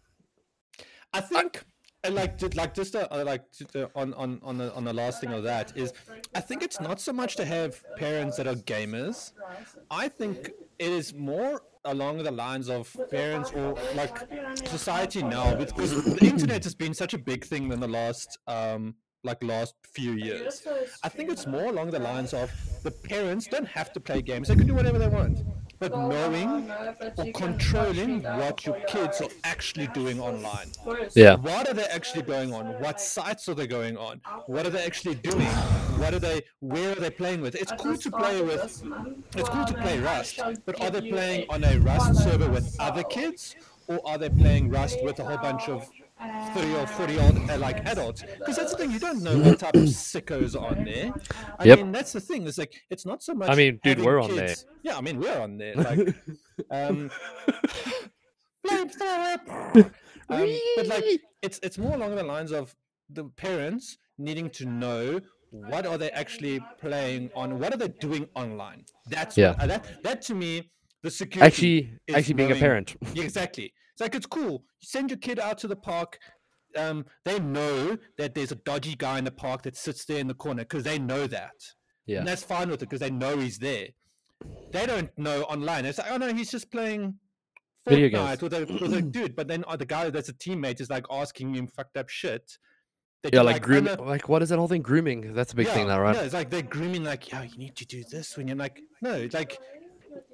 I 1.13 1.21
think, 1.21 1.63
uh, 2.05 2.11
like, 2.11 2.55
like 2.55 2.73
just 2.73 2.95
uh, 2.95 3.07
uh, 3.11 3.23
like 3.25 3.43
uh, 3.75 3.85
on 3.95 4.13
on 4.13 4.39
on 4.43 4.57
the 4.57 4.73
on 4.73 4.83
the 4.83 4.93
last 4.93 5.19
thing 5.21 5.31
of 5.33 5.43
that 5.43 5.75
is, 5.75 5.93
I 6.33 6.41
think 6.41 6.63
it's 6.63 6.79
not 6.79 6.99
so 6.99 7.13
much 7.13 7.35
to 7.37 7.45
have 7.45 7.83
parents 7.95 8.37
that 8.37 8.47
are 8.47 8.55
gamers. 8.55 9.31
I 9.89 10.09
think 10.09 10.51
it 10.79 10.91
is 10.91 11.13
more 11.13 11.61
along 11.85 12.23
the 12.23 12.31
lines 12.31 12.69
of 12.69 12.95
parents 13.11 13.51
or 13.51 13.75
like 13.95 14.17
society 14.67 15.21
now 15.21 15.55
because 15.55 15.91
the 16.15 16.25
internet 16.25 16.63
has 16.63 16.75
been 16.75 16.93
such 16.93 17.13
a 17.13 17.17
big 17.17 17.45
thing 17.45 17.71
in 17.71 17.79
the 17.79 17.87
last 17.87 18.37
um 18.47 18.95
like 19.23 19.43
last 19.43 19.73
few 19.93 20.13
years. 20.13 20.61
I 21.03 21.09
think 21.09 21.31
it's 21.31 21.47
more 21.47 21.65
along 21.65 21.91
the 21.91 21.99
lines 21.99 22.33
of 22.33 22.51
the 22.83 22.91
parents 22.91 23.47
don't 23.47 23.67
have 23.67 23.91
to 23.93 23.99
play 23.99 24.21
games; 24.21 24.47
they 24.47 24.55
can 24.55 24.67
do 24.67 24.75
whatever 24.75 24.99
they 24.99 25.07
want. 25.07 25.39
But 25.79 25.91
knowing 25.91 26.71
or 27.17 27.31
controlling 27.33 28.23
what 28.23 28.65
your 28.65 28.79
kids 28.87 29.21
are 29.21 29.29
actually 29.43 29.87
doing 29.87 30.19
online. 30.19 30.67
Yeah. 31.15 31.35
What 31.35 31.67
are 31.67 31.73
they 31.73 31.85
actually 31.85 32.23
going 32.23 32.53
on? 32.53 32.67
What 32.81 33.01
sites 33.01 33.49
are 33.49 33.53
they 33.53 33.67
going 33.67 33.97
on? 33.97 34.21
What 34.47 34.65
are 34.65 34.69
they 34.69 34.85
actually 34.85 35.15
doing? 35.15 35.53
What 36.01 36.13
are 36.13 36.19
they? 36.19 36.43
Where 36.59 36.91
are 36.93 36.95
they 36.95 37.09
playing 37.09 37.41
with? 37.41 37.55
It's 37.55 37.73
cool 37.77 37.97
to 37.97 38.11
play 38.11 38.41
with. 38.41 38.83
It's 39.35 39.49
cool 39.49 39.65
to 39.65 39.73
play 39.73 39.99
Rust, 39.99 40.39
but 40.65 40.81
are 40.81 40.89
they 40.89 41.09
playing 41.09 41.45
on 41.49 41.63
a 41.63 41.77
Rust 41.79 42.23
server 42.23 42.49
with 42.49 42.75
other 42.79 43.03
kids, 43.03 43.55
or 43.87 43.99
are 44.07 44.17
they 44.17 44.29
playing 44.29 44.69
Rust 44.69 44.99
with 45.03 45.19
a 45.19 45.23
whole 45.23 45.37
bunch 45.37 45.67
of 45.69 45.89
30 46.19 46.75
or 46.75 46.87
40 46.87 47.19
odd 47.19 47.49
uh, 47.49 47.57
like 47.57 47.85
adults? 47.85 48.23
Because 48.39 48.55
that's 48.55 48.71
the 48.71 48.77
thing, 48.77 48.91
you 48.91 48.99
don't 48.99 49.21
know 49.21 49.37
what 49.37 49.59
type 49.59 49.75
of 49.75 49.83
sickos 49.83 50.55
are 50.59 50.67
on 50.75 50.83
there. 50.85 51.13
I 51.59 51.65
Yep. 51.65 51.77
mean, 51.79 51.91
that's 51.91 52.13
the 52.13 52.21
thing. 52.21 52.47
It's 52.47 52.57
like 52.57 52.73
it's 52.89 53.05
not 53.05 53.21
so 53.21 53.33
much. 53.33 53.49
I 53.49 53.55
mean, 53.55 53.79
dude, 53.83 53.99
we're 53.99 54.19
on 54.21 54.35
there. 54.35 54.47
kids- 54.47 54.65
Yeah, 54.83 54.97
I 54.97 55.01
mean, 55.01 55.19
we're 55.19 55.39
on 55.39 55.57
there. 55.57 55.75
Like, 55.75 55.99
um, 56.71 57.11
um, 58.71 58.89
but 60.77 60.87
like 60.87 61.03
it's 61.41 61.59
it's 61.61 61.77
more 61.77 61.93
along 61.95 62.15
the 62.15 62.23
lines 62.23 62.51
of 62.51 62.75
the 63.09 63.25
parents 63.35 63.97
needing 64.17 64.49
to 64.49 64.65
know 64.65 65.19
what 65.51 65.85
are 65.85 65.97
they 65.97 66.09
actually 66.11 66.59
playing 66.79 67.29
on 67.35 67.59
what 67.59 67.73
are 67.73 67.77
they 67.77 67.87
doing 67.87 68.27
online 68.35 68.83
that's 69.07 69.37
Yeah. 69.37 69.49
what, 69.51 69.59
uh, 69.61 69.67
that 69.67 70.03
that 70.03 70.21
to 70.23 70.33
me 70.35 70.71
the 71.03 71.11
security 71.11 71.45
Actually 71.45 72.15
actually 72.17 72.33
being 72.33 72.51
a 72.51 72.55
parent. 72.55 72.95
yeah, 73.13 73.23
exactly 73.23 73.71
it's 73.95 74.01
like 74.01 74.13
it's 74.15 74.25
cool 74.25 74.63
you 74.81 74.87
send 74.87 75.09
your 75.09 75.17
kid 75.17 75.39
out 75.39 75.57
to 75.57 75.67
the 75.67 75.75
park 75.75 76.19
um, 76.77 77.05
they 77.23 77.39
know 77.39 77.97
that 78.17 78.35
there's 78.35 78.51
a 78.51 78.55
dodgy 78.55 78.95
guy 78.95 79.17
in 79.17 79.23
the 79.23 79.31
park 79.31 79.61
that 79.63 79.77
sits 79.77 80.03
there 80.05 80.19
in 80.19 80.27
the 80.27 80.33
corner 80.33 80.63
because 80.63 80.83
they 80.83 80.99
know 80.99 81.25
that 81.27 81.53
Yeah. 82.05 82.19
and 82.19 82.27
that's 82.27 82.43
fine 82.43 82.69
with 82.69 82.81
it 82.83 82.89
because 82.89 82.99
they 82.99 83.09
know 83.11 83.37
he's 83.37 83.57
there 83.59 83.87
they 84.71 84.85
don't 84.85 85.09
know 85.17 85.43
online. 85.43 85.85
It's 85.85 85.97
like, 85.97 86.11
oh 86.11 86.17
no, 86.17 86.31
he's 86.33 86.51
just 86.51 86.69
playing 86.69 87.15
Video 87.87 88.09
Fortnite 88.09 88.39
games. 88.39 88.41
with 88.41 88.53
a 88.53 88.65
with 88.83 88.93
a 88.93 89.01
dude. 89.01 89.35
But 89.35 89.47
then 89.47 89.63
uh, 89.67 89.75
the 89.77 89.85
guy 89.85 90.09
that's 90.09 90.27
a 90.29 90.33
teammate 90.33 90.81
is 90.81 90.89
like 90.89 91.05
asking 91.09 91.55
him 91.55 91.67
fucked 91.67 91.97
up 91.97 92.09
shit. 92.09 92.57
that 93.23 93.33
Yeah, 93.33 93.39
you're 93.39 93.45
like 93.45 93.63
oh, 93.63 93.65
grooming. 93.65 93.95
no, 93.97 94.03
Like 94.03 94.27
what 94.27 94.43
is 94.43 94.49
that 94.49 94.57
whole 94.59 94.67
thing? 94.67 94.81
Grooming. 94.81 95.33
That's 95.33 95.53
a 95.53 95.55
big 95.55 95.67
thing 95.69 95.87
now, 95.87 95.99
right? 96.01 96.15
No, 96.15 96.21
it's 96.21 96.33
like 96.33 96.49
they're 96.49 96.61
grooming, 96.61 97.03
like, 97.05 97.31
yeah, 97.31 97.43
you 97.43 97.57
need 97.57 97.75
to 97.77 97.85
do 97.85 98.03
this 98.11 98.35
when 98.37 98.47
you're 98.47 98.57
like, 98.57 98.81
no, 99.01 99.13
it's 99.13 99.33
like 99.33 99.57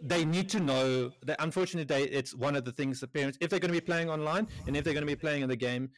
they 0.02 0.26
need 0.26 0.50
to 0.50 0.60
know 0.60 1.12
that 1.24 1.38
unfortunately 1.42 1.86
they, 1.94 2.04
it's 2.10 2.36
one 2.36 2.56
of 2.56 2.66
the 2.66 2.72
things 2.72 3.00
that 3.00 3.14
parents, 3.14 3.38
if 3.42 3.50
they're 3.50 3.60
going 3.60 3.74
to 3.74 3.80
be 3.80 3.86
playing 3.86 4.10
online 4.10 4.48
and 4.68 4.76
if 4.76 4.84
they're 4.84 4.94
going 4.94 5.06
to 5.06 5.08
be 5.08 5.16
playing 5.16 5.42
in 5.44 5.50
the 5.50 5.56
game, 5.56 5.90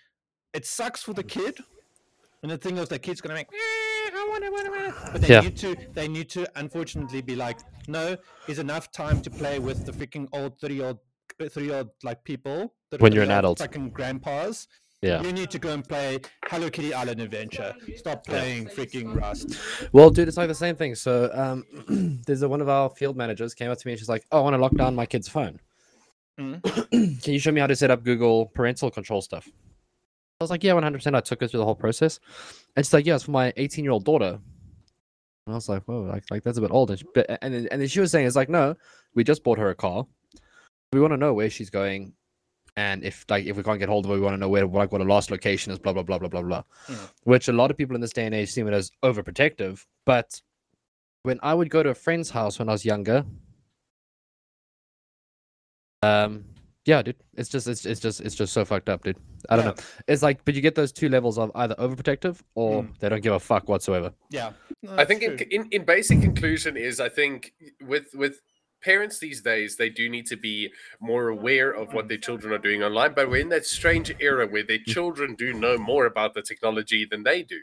it 0.54 0.66
sucks 0.66 1.02
for 1.02 1.14
the 1.14 1.24
kid. 1.24 1.58
And 2.44 2.52
the 2.52 2.58
thing 2.58 2.78
is, 2.78 2.90
the 2.90 3.00
kid's 3.00 3.22
going 3.22 3.30
to 3.30 3.36
make, 3.36 3.48
"Eh, 3.48 4.12
I 4.14 4.28
want 4.30 4.44
to, 4.44 4.50
want 4.52 4.66
to, 4.68 5.02
but 5.12 5.22
they 5.22 5.30
Yeah. 5.30 5.42
need 5.42 5.56
to, 5.58 5.76
they 5.96 6.08
need 6.08 6.30
to, 6.32 6.46
unfortunately, 6.60 7.22
be 7.22 7.36
like, 7.36 7.58
no, 7.88 8.18
is 8.48 8.60
enough 8.60 8.92
time 8.92 9.22
to 9.22 9.32
play 9.32 9.60
with 9.60 9.86
the 9.86 9.94
freaking 9.94 10.28
old 10.34 10.60
thirty-year-old, 10.60 11.00
thirty-year-old 11.40 11.90
like 12.04 12.24
people. 12.24 12.76
that 12.92 13.00
are 13.00 13.04
When 13.04 13.14
you're 13.14 13.24
an 13.24 13.32
adult. 13.32 13.60
fucking 13.60 13.90
grandpas. 13.90 14.68
Yeah. 15.04 15.22
You 15.22 15.34
need 15.34 15.52
to 15.52 15.60
go 15.60 15.74
and 15.74 15.88
play 15.88 16.22
Hello 16.46 16.70
Kitty 16.70 16.94
Island 16.94 17.20
Adventure. 17.20 17.76
Stop 17.98 18.26
playing 18.26 18.68
freaking 18.68 19.14
Rust. 19.14 19.60
Well, 19.92 20.10
dude, 20.10 20.30
it's 20.30 20.38
like 20.38 20.48
the 20.48 20.56
same 20.56 20.78
thing. 20.78 20.96
So, 20.96 21.30
um, 21.34 22.22
there's 22.26 22.42
a, 22.42 22.48
one 22.48 22.62
of 22.62 22.70
our 22.70 22.90
field 22.90 23.18
managers 23.18 23.54
came 23.54 23.70
up 23.70 23.78
to 23.78 23.88
me 23.88 23.94
and 23.94 24.00
she's 24.00 24.08
like, 24.08 24.26
"Oh, 24.32 24.40
I 24.40 24.42
want 24.42 24.54
to 24.54 24.60
lock 24.60 24.74
down 24.76 24.96
my 24.96 25.06
kid's 25.06 25.28
phone. 25.28 25.60
Mhm. 26.40 26.62
Can 27.24 27.34
you 27.34 27.40
show 27.40 27.52
me 27.52 27.60
how 27.60 27.68
to 27.68 27.76
set 27.76 27.92
up 27.92 28.04
Google 28.04 28.46
parental 28.46 28.90
control 28.90 29.22
stuff?" 29.22 29.50
I 30.40 30.44
was 30.44 30.50
like, 30.50 30.64
"Yeah, 30.64 30.74
100." 30.74 31.06
I 31.14 31.20
took 31.20 31.42
her 31.42 31.48
through 31.48 31.60
the 31.60 31.66
whole 31.66 31.76
process, 31.76 32.22
and 32.78 32.86
she's 32.86 32.94
like, 32.94 33.06
"Yeah, 33.06 33.16
it's 33.16 33.26
for 33.26 33.32
my 33.32 33.52
18 33.58 33.84
year 33.84 33.92
old 33.92 34.06
daughter." 34.06 34.40
And 35.46 35.54
I 35.54 35.56
was 35.56 35.68
like, 35.68 35.84
"Whoa, 35.84 36.04
like, 36.04 36.24
like 36.32 36.44
that's 36.44 36.58
a 36.58 36.62
bit 36.62 36.72
old." 36.72 36.92
And 36.92 37.00
she, 37.00 37.06
but, 37.14 37.26
and 37.42 37.54
then, 37.54 37.68
and 37.72 37.82
then 37.82 37.90
she 37.90 38.00
was 38.00 38.10
saying, 38.12 38.26
"It's 38.26 38.38
like, 38.38 38.50
no, 38.50 38.76
we 39.16 39.26
just 39.26 39.44
bought 39.44 39.60
her 39.60 39.70
a 39.70 39.76
car. 39.76 40.08
We 40.94 41.02
want 41.02 41.12
to 41.12 41.18
know 41.18 41.34
where 41.34 41.50
she's 41.50 41.70
going." 41.70 42.14
And 42.76 43.04
if 43.04 43.26
like 43.30 43.46
if 43.46 43.56
we 43.56 43.64
can't 43.64 43.78
get 43.80 43.88
hold 43.90 44.06
of 44.06 44.10
her, 44.10 44.16
we 44.16 44.22
want 44.22 44.34
to 44.34 44.38
know 44.40 44.50
where 44.50 44.66
like 44.66 44.92
what 44.92 45.02
her 45.02 45.08
last 45.08 45.30
location 45.30 45.72
is, 45.72 45.78
blah 45.80 45.94
blah 45.94 46.02
blah 46.04 46.18
blah 46.18 46.28
blah 46.30 46.42
blah. 46.42 46.64
Mm. 46.88 47.10
Which 47.24 47.48
a 47.48 47.54
lot 47.54 47.70
of 47.70 47.78
people 47.78 47.94
in 47.96 48.02
this 48.02 48.14
day 48.14 48.26
and 48.26 48.34
age 48.34 48.52
see 48.52 48.62
it 48.62 48.74
as 48.74 48.92
overprotective. 49.04 49.86
But 50.06 50.42
when 51.22 51.40
I 51.44 51.54
would 51.54 51.70
go 51.70 51.84
to 51.84 51.90
a 51.90 51.94
friend's 51.94 52.30
house 52.32 52.58
when 52.58 52.68
I 52.70 52.72
was 52.72 52.84
younger, 52.84 53.26
um, 56.02 56.44
yeah, 56.86 57.02
dude, 57.02 57.16
it's 57.36 57.48
just 57.50 57.68
it's 57.68 57.86
it's 57.86 58.00
just 58.02 58.20
it's 58.22 58.36
just 58.36 58.52
so 58.54 58.66
fucked 58.66 58.90
up, 58.90 59.04
dude. 59.04 59.18
I 59.50 59.56
don't 59.56 59.66
Yeah. 59.66 59.72
know. 59.72 59.78
It's 60.08 60.22
like, 60.24 60.44
but 60.44 60.54
you 60.56 60.62
get 60.62 60.76
those 60.76 60.92
two 60.92 61.10
levels 61.10 61.38
of 61.38 61.52
either 61.56 61.76
overprotective 61.76 62.42
or 62.56 62.84
Mm. 62.84 63.00
they 63.00 63.10
don't 63.10 63.22
give 63.22 63.34
a 63.34 63.40
fuck 63.40 63.70
whatsoever. 63.70 64.14
Yeah. 64.30 64.54
No, 64.82 64.96
I 64.98 65.06
think 65.06 65.24
in, 65.24 65.38
in 65.52 65.68
in 65.72 65.86
basic 65.86 66.22
conclusion 66.22 66.76
is 66.76 67.00
I 67.00 67.08
think 67.10 67.54
with 67.86 68.08
with 68.16 68.42
parents 68.84 69.20
these 69.20 69.42
days 69.42 69.78
they 69.78 69.90
do 69.90 70.10
need 70.10 70.26
to 70.26 70.36
be 70.36 70.72
more 71.00 71.30
aware 71.30 71.72
of 71.72 71.94
what 71.94 72.08
their 72.08 72.18
children 72.18 72.54
are 72.54 72.58
doing 72.58 72.84
online 72.84 73.14
but 73.16 73.30
we're 73.30 73.42
in 73.42 73.50
that 73.50 73.66
strange 73.66 74.14
era 74.20 74.48
where 74.48 74.64
their 74.64 74.80
mm. 74.80 74.86
children 74.86 75.36
do 75.36 75.54
know 75.54 75.78
more 75.78 76.06
about 76.06 76.34
the 76.34 76.42
technology 76.42 77.06
than 77.06 77.24
they 77.24 77.44
do. 77.44 77.60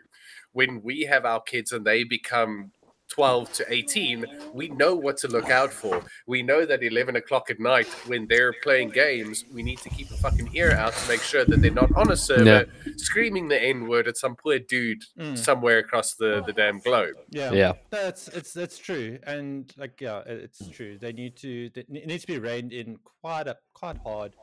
When 0.53 0.83
we 0.83 1.03
have 1.03 1.25
our 1.25 1.41
kids 1.41 1.73
and 1.73 1.85
they 1.85 2.05
become 2.05 2.73
12 3.11 3.53
to 3.55 3.65
18 3.73 4.25
we 4.55 4.69
know 4.69 4.95
what 4.95 5.17
to 5.19 5.29
look 5.29 5.51
out 5.51 5.73
for 5.73 6.03
we 6.27 6.43
know 6.43 6.65
that 6.65 6.83
11 6.83 7.17
o'clock 7.17 7.51
at 7.51 7.59
night 7.61 7.87
when 8.07 8.27
they're 8.29 8.53
playing 8.63 8.89
games 8.91 9.45
we 9.53 9.63
need 9.63 9.79
to 9.79 9.89
keep 9.91 10.11
a 10.11 10.15
fucking 10.15 10.49
ear 10.55 10.73
out 10.73 10.93
to 10.95 11.09
make 11.09 11.21
sure 11.21 11.45
that 11.45 11.61
they're 11.61 11.71
not 11.73 11.91
on 11.97 12.11
a 12.13 12.17
server 12.17 12.67
screaming 12.97 13.49
the 13.49 13.61
n-word 13.61 14.07
at 14.09 14.17
some 14.17 14.37
poor 14.37 14.59
dude 14.59 15.03
Mm. 15.19 15.37
somewhere 15.37 15.79
across 15.79 16.15
the, 16.15 16.43
the 16.47 16.53
damn 16.53 16.79
globe 16.79 17.17
Yeah. 17.31 17.53
Yeah. 17.53 17.73
That's 17.91 18.29
it's 18.29 18.53
that's 18.53 18.79
true, 18.79 19.19
and 19.27 19.71
like 19.77 20.01
yeah, 20.01 20.23
it's 20.27 20.67
true. 20.71 20.99
They 20.99 21.13
need 21.13 21.37
to 21.39 21.69
they, 21.75 21.81
it 21.81 22.07
needs 22.07 22.23
to 22.23 22.27
be 22.29 22.39
reined 22.39 22.73
in 22.73 22.99
quite 23.21 23.47
a 23.49 23.57
quite 23.75 23.99
hard. 23.99 24.35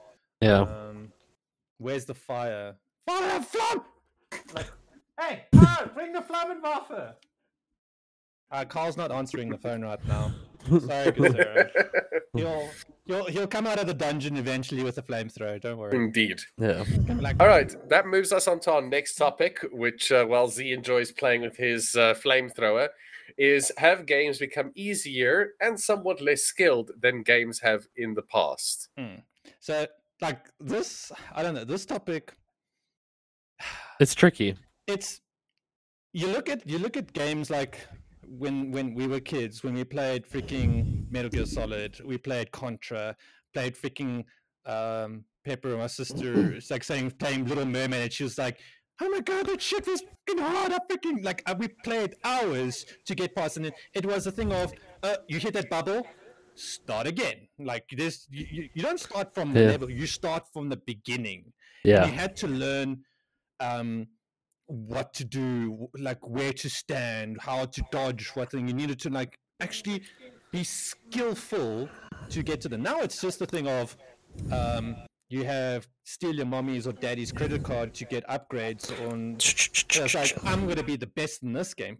Yeah. 0.41 0.61
Um, 0.61 1.11
where's 1.77 2.05
the 2.05 2.13
fire? 2.13 2.75
Fire, 3.07 3.41
flame! 3.41 3.81
Like, 4.53 4.67
hey, 5.19 5.43
Carl, 5.55 5.89
bring 5.93 6.11
the 6.13 6.19
Flammenwaffe! 6.21 7.13
Uh, 8.51 8.63
Carl's 8.65 8.95
not 8.97 9.11
answering 9.11 9.49
the 9.49 9.57
phone 9.57 9.81
right 9.81 10.03
now. 10.07 10.33
Sorry, 10.79 11.11
good. 11.11 11.71
He'll 12.33 12.69
he'll 13.05 13.25
he'll 13.25 13.47
come 13.47 13.67
out 13.67 13.79
of 13.79 13.87
the 13.87 13.93
dungeon 13.93 14.37
eventually 14.37 14.83
with 14.83 14.97
a 14.97 15.01
flamethrower. 15.01 15.61
Don't 15.61 15.77
worry. 15.77 15.95
Indeed. 15.95 16.39
yeah. 16.57 16.83
Like, 17.19 17.41
All 17.41 17.47
right, 17.47 17.73
that 17.89 18.07
moves 18.07 18.31
us 18.31 18.47
on 18.47 18.59
to 18.61 18.73
our 18.73 18.81
next 18.81 19.15
topic, 19.15 19.59
which, 19.71 20.11
uh, 20.11 20.25
while 20.25 20.47
Z 20.47 20.71
enjoys 20.71 21.11
playing 21.11 21.41
with 21.41 21.57
his 21.57 21.95
uh, 21.95 22.13
flamethrower, 22.13 22.89
is 23.37 23.71
have 23.77 24.05
games 24.05 24.39
become 24.39 24.71
easier 24.75 25.51
and 25.61 25.79
somewhat 25.79 26.21
less 26.21 26.43
skilled 26.43 26.91
than 26.99 27.23
games 27.23 27.59
have 27.59 27.87
in 27.95 28.13
the 28.13 28.21
past? 28.23 28.89
so 29.59 29.87
like 30.21 30.39
this, 30.59 31.11
I 31.33 31.43
don't 31.43 31.53
know. 31.53 31.65
This 31.65 31.85
topic 31.85 32.33
It's 33.99 34.15
tricky. 34.15 34.55
it's 34.87 35.21
you 36.13 36.27
look 36.27 36.49
at 36.49 36.67
you 36.67 36.79
look 36.79 36.97
at 36.97 37.13
games 37.13 37.49
like 37.49 37.77
when 38.27 38.71
when 38.71 38.93
we 38.93 39.07
were 39.07 39.19
kids 39.19 39.63
when 39.63 39.73
we 39.73 39.83
played 39.83 40.27
freaking 40.27 41.09
Metal 41.11 41.29
Gear 41.29 41.45
Solid, 41.45 41.99
we 42.05 42.17
played 42.17 42.51
Contra, 42.51 43.15
played 43.53 43.75
freaking 43.75 44.23
um 44.65 45.23
Pepper, 45.45 45.77
my 45.77 45.87
sister, 45.87 46.53
it's 46.53 46.69
like 46.69 46.83
saying 46.83 47.11
playing 47.11 47.45
Little 47.45 47.65
Mermaid, 47.65 48.01
and 48.01 48.11
she 48.11 48.23
was 48.23 48.37
like, 48.37 48.59
"Oh 49.01 49.09
my 49.09 49.21
god, 49.21 49.45
that 49.47 49.61
shit 49.61 49.87
was 49.87 50.01
freaking 50.01 50.41
hard!" 50.41 50.73
I 50.73 50.79
freaking 50.91 51.23
like 51.23 51.41
uh, 51.45 51.55
we 51.57 51.69
played 51.85 52.15
hours 52.23 52.85
to 53.05 53.15
get 53.15 53.33
past, 53.33 53.55
and 53.55 53.67
it, 53.67 53.73
it 53.93 54.05
was 54.05 54.27
a 54.27 54.31
thing 54.31 54.51
of 54.51 54.73
uh, 55.03 55.15
you 55.29 55.39
hit 55.39 55.53
that 55.53 55.69
bubble, 55.69 56.05
start 56.55 57.07
again. 57.07 57.47
Like 57.59 57.85
this, 57.95 58.27
you, 58.29 58.67
you, 58.73 58.81
don't 58.81 58.99
start 58.99 59.33
from 59.33 59.53
the 59.53 59.61
level, 59.61 59.89
you 59.89 60.05
start 60.05 60.43
from 60.51 60.69
the 60.69 60.77
beginning 60.77 61.53
Yeah. 61.83 62.05
you 62.05 62.11
had 62.11 62.35
to 62.37 62.47
learn 62.47 63.03
um 63.59 64.07
what 64.67 65.13
to 65.13 65.23
do 65.23 65.87
like 65.97 66.19
where 66.27 66.53
to 66.53 66.69
stand 66.69 67.37
how 67.39 67.65
to 67.65 67.81
dodge 67.91 68.29
what 68.33 68.51
thing 68.51 68.67
you 68.67 68.73
needed 68.73 68.99
to 68.99 69.09
like 69.09 69.39
actually 69.61 70.01
be 70.51 70.63
skillful 70.63 71.89
to 72.29 72.43
get 72.43 72.61
to 72.61 72.69
them 72.69 72.83
now 72.83 72.99
it's 72.99 73.21
just 73.21 73.41
a 73.41 73.45
thing 73.45 73.67
of 73.67 73.95
um 74.51 74.95
you 75.29 75.43
have 75.43 75.87
steal 76.03 76.35
your 76.35 76.45
mommy's 76.45 76.87
or 76.87 76.93
daddy's 76.93 77.31
credit 77.31 77.63
card 77.63 77.93
to 77.93 78.05
get 78.05 78.25
upgrades 78.27 78.91
on 79.09 79.35
it's 80.03 80.13
like 80.13 80.37
i'm 80.43 80.65
going 80.65 80.77
to 80.77 80.83
be 80.83 80.95
the 80.95 81.07
best 81.07 81.43
in 81.43 81.53
this 81.53 81.73
game. 81.73 81.97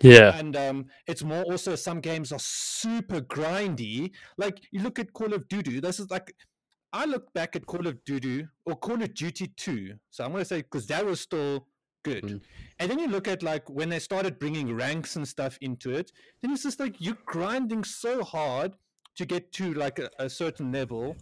Yeah. 0.00 0.36
and 0.36 0.56
um, 0.56 0.86
it's 1.06 1.22
more 1.22 1.42
also 1.44 1.74
some 1.74 2.00
games 2.00 2.32
are 2.32 2.38
super 2.38 3.20
grindy. 3.20 4.12
Like 4.38 4.60
you 4.70 4.82
look 4.82 4.98
at 4.98 5.12
Call 5.12 5.32
of 5.32 5.48
Duty. 5.48 5.80
This 5.80 6.00
is 6.00 6.10
like 6.10 6.34
I 6.94 7.06
look 7.06 7.32
back 7.32 7.56
at 7.56 7.66
Call 7.66 7.88
of 7.88 8.02
Duty 8.04 8.46
or 8.64 8.76
Call 8.76 9.02
of 9.02 9.12
Duty 9.14 9.48
Two. 9.56 9.94
So 10.10 10.24
I'm 10.24 10.30
gonna 10.30 10.44
say 10.44 10.58
because 10.58 10.86
that 10.86 11.04
was 11.04 11.20
still 11.20 11.66
good. 12.04 12.22
Mm. 12.22 12.40
And 12.78 12.90
then 12.90 13.00
you 13.00 13.08
look 13.08 13.26
at 13.26 13.42
like 13.42 13.68
when 13.68 13.88
they 13.88 13.98
started 13.98 14.38
bringing 14.38 14.72
ranks 14.72 15.16
and 15.16 15.26
stuff 15.26 15.58
into 15.60 15.90
it. 15.90 16.12
Then 16.40 16.52
it's 16.52 16.62
just 16.62 16.78
like 16.78 16.94
you're 17.00 17.18
grinding 17.26 17.82
so 17.82 18.22
hard 18.22 18.76
to 19.16 19.26
get 19.26 19.52
to 19.54 19.74
like 19.74 19.98
a, 19.98 20.08
a 20.20 20.30
certain 20.30 20.70
level, 20.70 21.16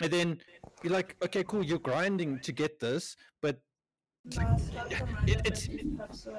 and 0.00 0.12
then 0.12 0.38
you're 0.84 0.92
like, 0.92 1.16
okay, 1.24 1.42
cool, 1.42 1.64
you're 1.64 1.80
grinding 1.80 2.38
to 2.40 2.52
get 2.52 2.78
this, 2.78 3.16
but 3.42 3.58
it, 5.26 5.40
it's 5.44 5.68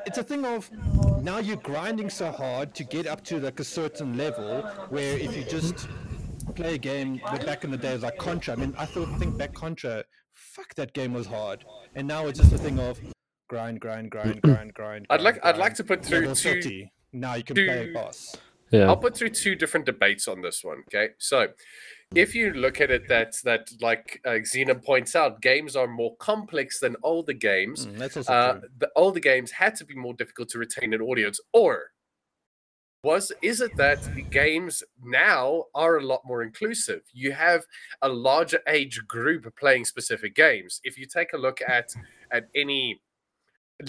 it's 0.06 0.18
a 0.18 0.24
thing 0.24 0.46
of 0.46 0.70
now 1.22 1.40
you're 1.40 1.58
grinding 1.58 2.10
so 2.10 2.32
hard 2.32 2.74
to 2.76 2.86
get 2.86 3.08
up 3.08 3.24
to 3.26 3.40
like 3.40 3.60
a 3.60 3.64
certain 3.64 4.18
level 4.18 4.62
where 4.90 5.18
if 5.18 5.36
you 5.36 5.44
just 5.44 5.88
play 6.58 6.74
a 6.76 6.78
game 6.78 7.22
but 7.32 7.46
back 7.46 7.64
in 7.64 7.72
the 7.72 7.78
days 7.78 8.02
like 8.02 8.18
Contra, 8.18 8.54
I 8.54 8.58
mean 8.58 8.74
I 8.78 8.86
thought 8.86 9.08
think 9.20 9.38
back 9.38 9.54
Contra, 9.54 10.04
fuck 10.34 10.74
that 10.76 10.94
game 10.94 11.14
was 11.14 11.28
hard. 11.28 11.64
And 11.96 12.08
now 12.08 12.28
it's 12.28 12.40
just 12.40 12.52
a 12.52 12.58
thing 12.58 12.80
of 12.80 13.00
grind, 13.48 13.80
grind, 13.80 14.10
grind, 14.12 14.42
grind, 14.42 14.74
grind. 14.74 15.06
I'd 15.10 15.22
like 15.22 15.40
grind, 15.40 15.56
I'd 15.56 15.60
like 15.60 15.76
to 15.76 15.84
put 15.84 16.04
through 16.04 16.22
Level 16.22 16.36
two 16.36 16.62
30. 16.62 16.92
Now 17.14 17.36
you 17.36 17.44
can 17.44 17.56
play 17.56 17.66
two- 17.86 17.92
a 17.92 17.94
boss. 17.94 18.36
Yeah. 18.70 18.88
I'll 18.88 18.98
put 18.98 19.16
through 19.16 19.30
two 19.30 19.56
different 19.56 19.86
debates 19.86 20.28
on 20.28 20.42
this 20.42 20.62
one. 20.62 20.80
Okay, 20.90 21.14
so 21.20 21.48
if 22.14 22.36
you 22.36 22.52
look 22.52 22.82
at 22.82 22.92
it, 22.92 23.08
that 23.08 23.36
that 23.46 23.70
like 23.80 24.20
uh, 24.26 24.32
Xena 24.52 24.84
points 24.84 25.16
out, 25.16 25.42
games 25.42 25.76
are 25.78 25.88
more 25.88 26.18
complex 26.18 26.82
than 26.82 26.98
older 27.02 27.32
games. 27.32 27.86
Mm, 27.86 27.98
that's 27.98 28.18
also 28.18 28.34
Uh, 28.34 28.54
true. 28.60 28.70
the 28.80 28.90
older 28.98 29.22
games 29.22 29.52
had 29.52 29.76
to 29.76 29.86
be 29.86 29.96
more 29.96 30.14
difficult 30.14 30.50
to 30.50 30.58
retain 30.60 30.94
an 30.94 31.02
audience, 31.02 31.40
or 31.54 31.92
was 33.08 33.32
is 33.42 33.60
it 33.68 33.74
that 33.78 34.00
the 34.16 34.26
games 34.44 34.76
now 35.04 35.66
are 35.74 35.96
a 35.98 36.06
lot 36.12 36.22
more 36.30 36.42
inclusive? 36.50 37.02
You 37.14 37.32
have 37.48 37.62
a 38.02 38.10
larger 38.10 38.60
age 38.78 38.98
group 39.16 39.44
playing 39.64 39.86
specific 39.94 40.32
games. 40.36 40.82
If 40.84 40.94
you 41.00 41.06
take 41.18 41.32
a 41.34 41.38
look 41.46 41.60
at 41.78 41.88
at 42.32 42.44
any 42.64 42.84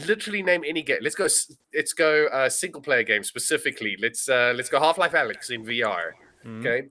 literally 0.07 0.43
name 0.43 0.63
any 0.73 0.83
game. 0.83 1.01
Let's 1.03 1.15
go. 1.23 1.29
Let's 1.75 1.93
go 2.07 2.27
uh, 2.39 2.49
single 2.49 2.83
player 2.83 3.05
game 3.13 3.25
specifically. 3.25 3.97
Let's 4.05 4.29
uh, 4.29 4.53
let's 4.57 4.69
go 4.69 4.79
Half 4.81 4.99
Life 4.99 5.13
Alyx 5.13 5.51
in 5.51 5.65
VR. 5.65 6.13
Mm. 6.45 6.61
Okay. 6.61 6.89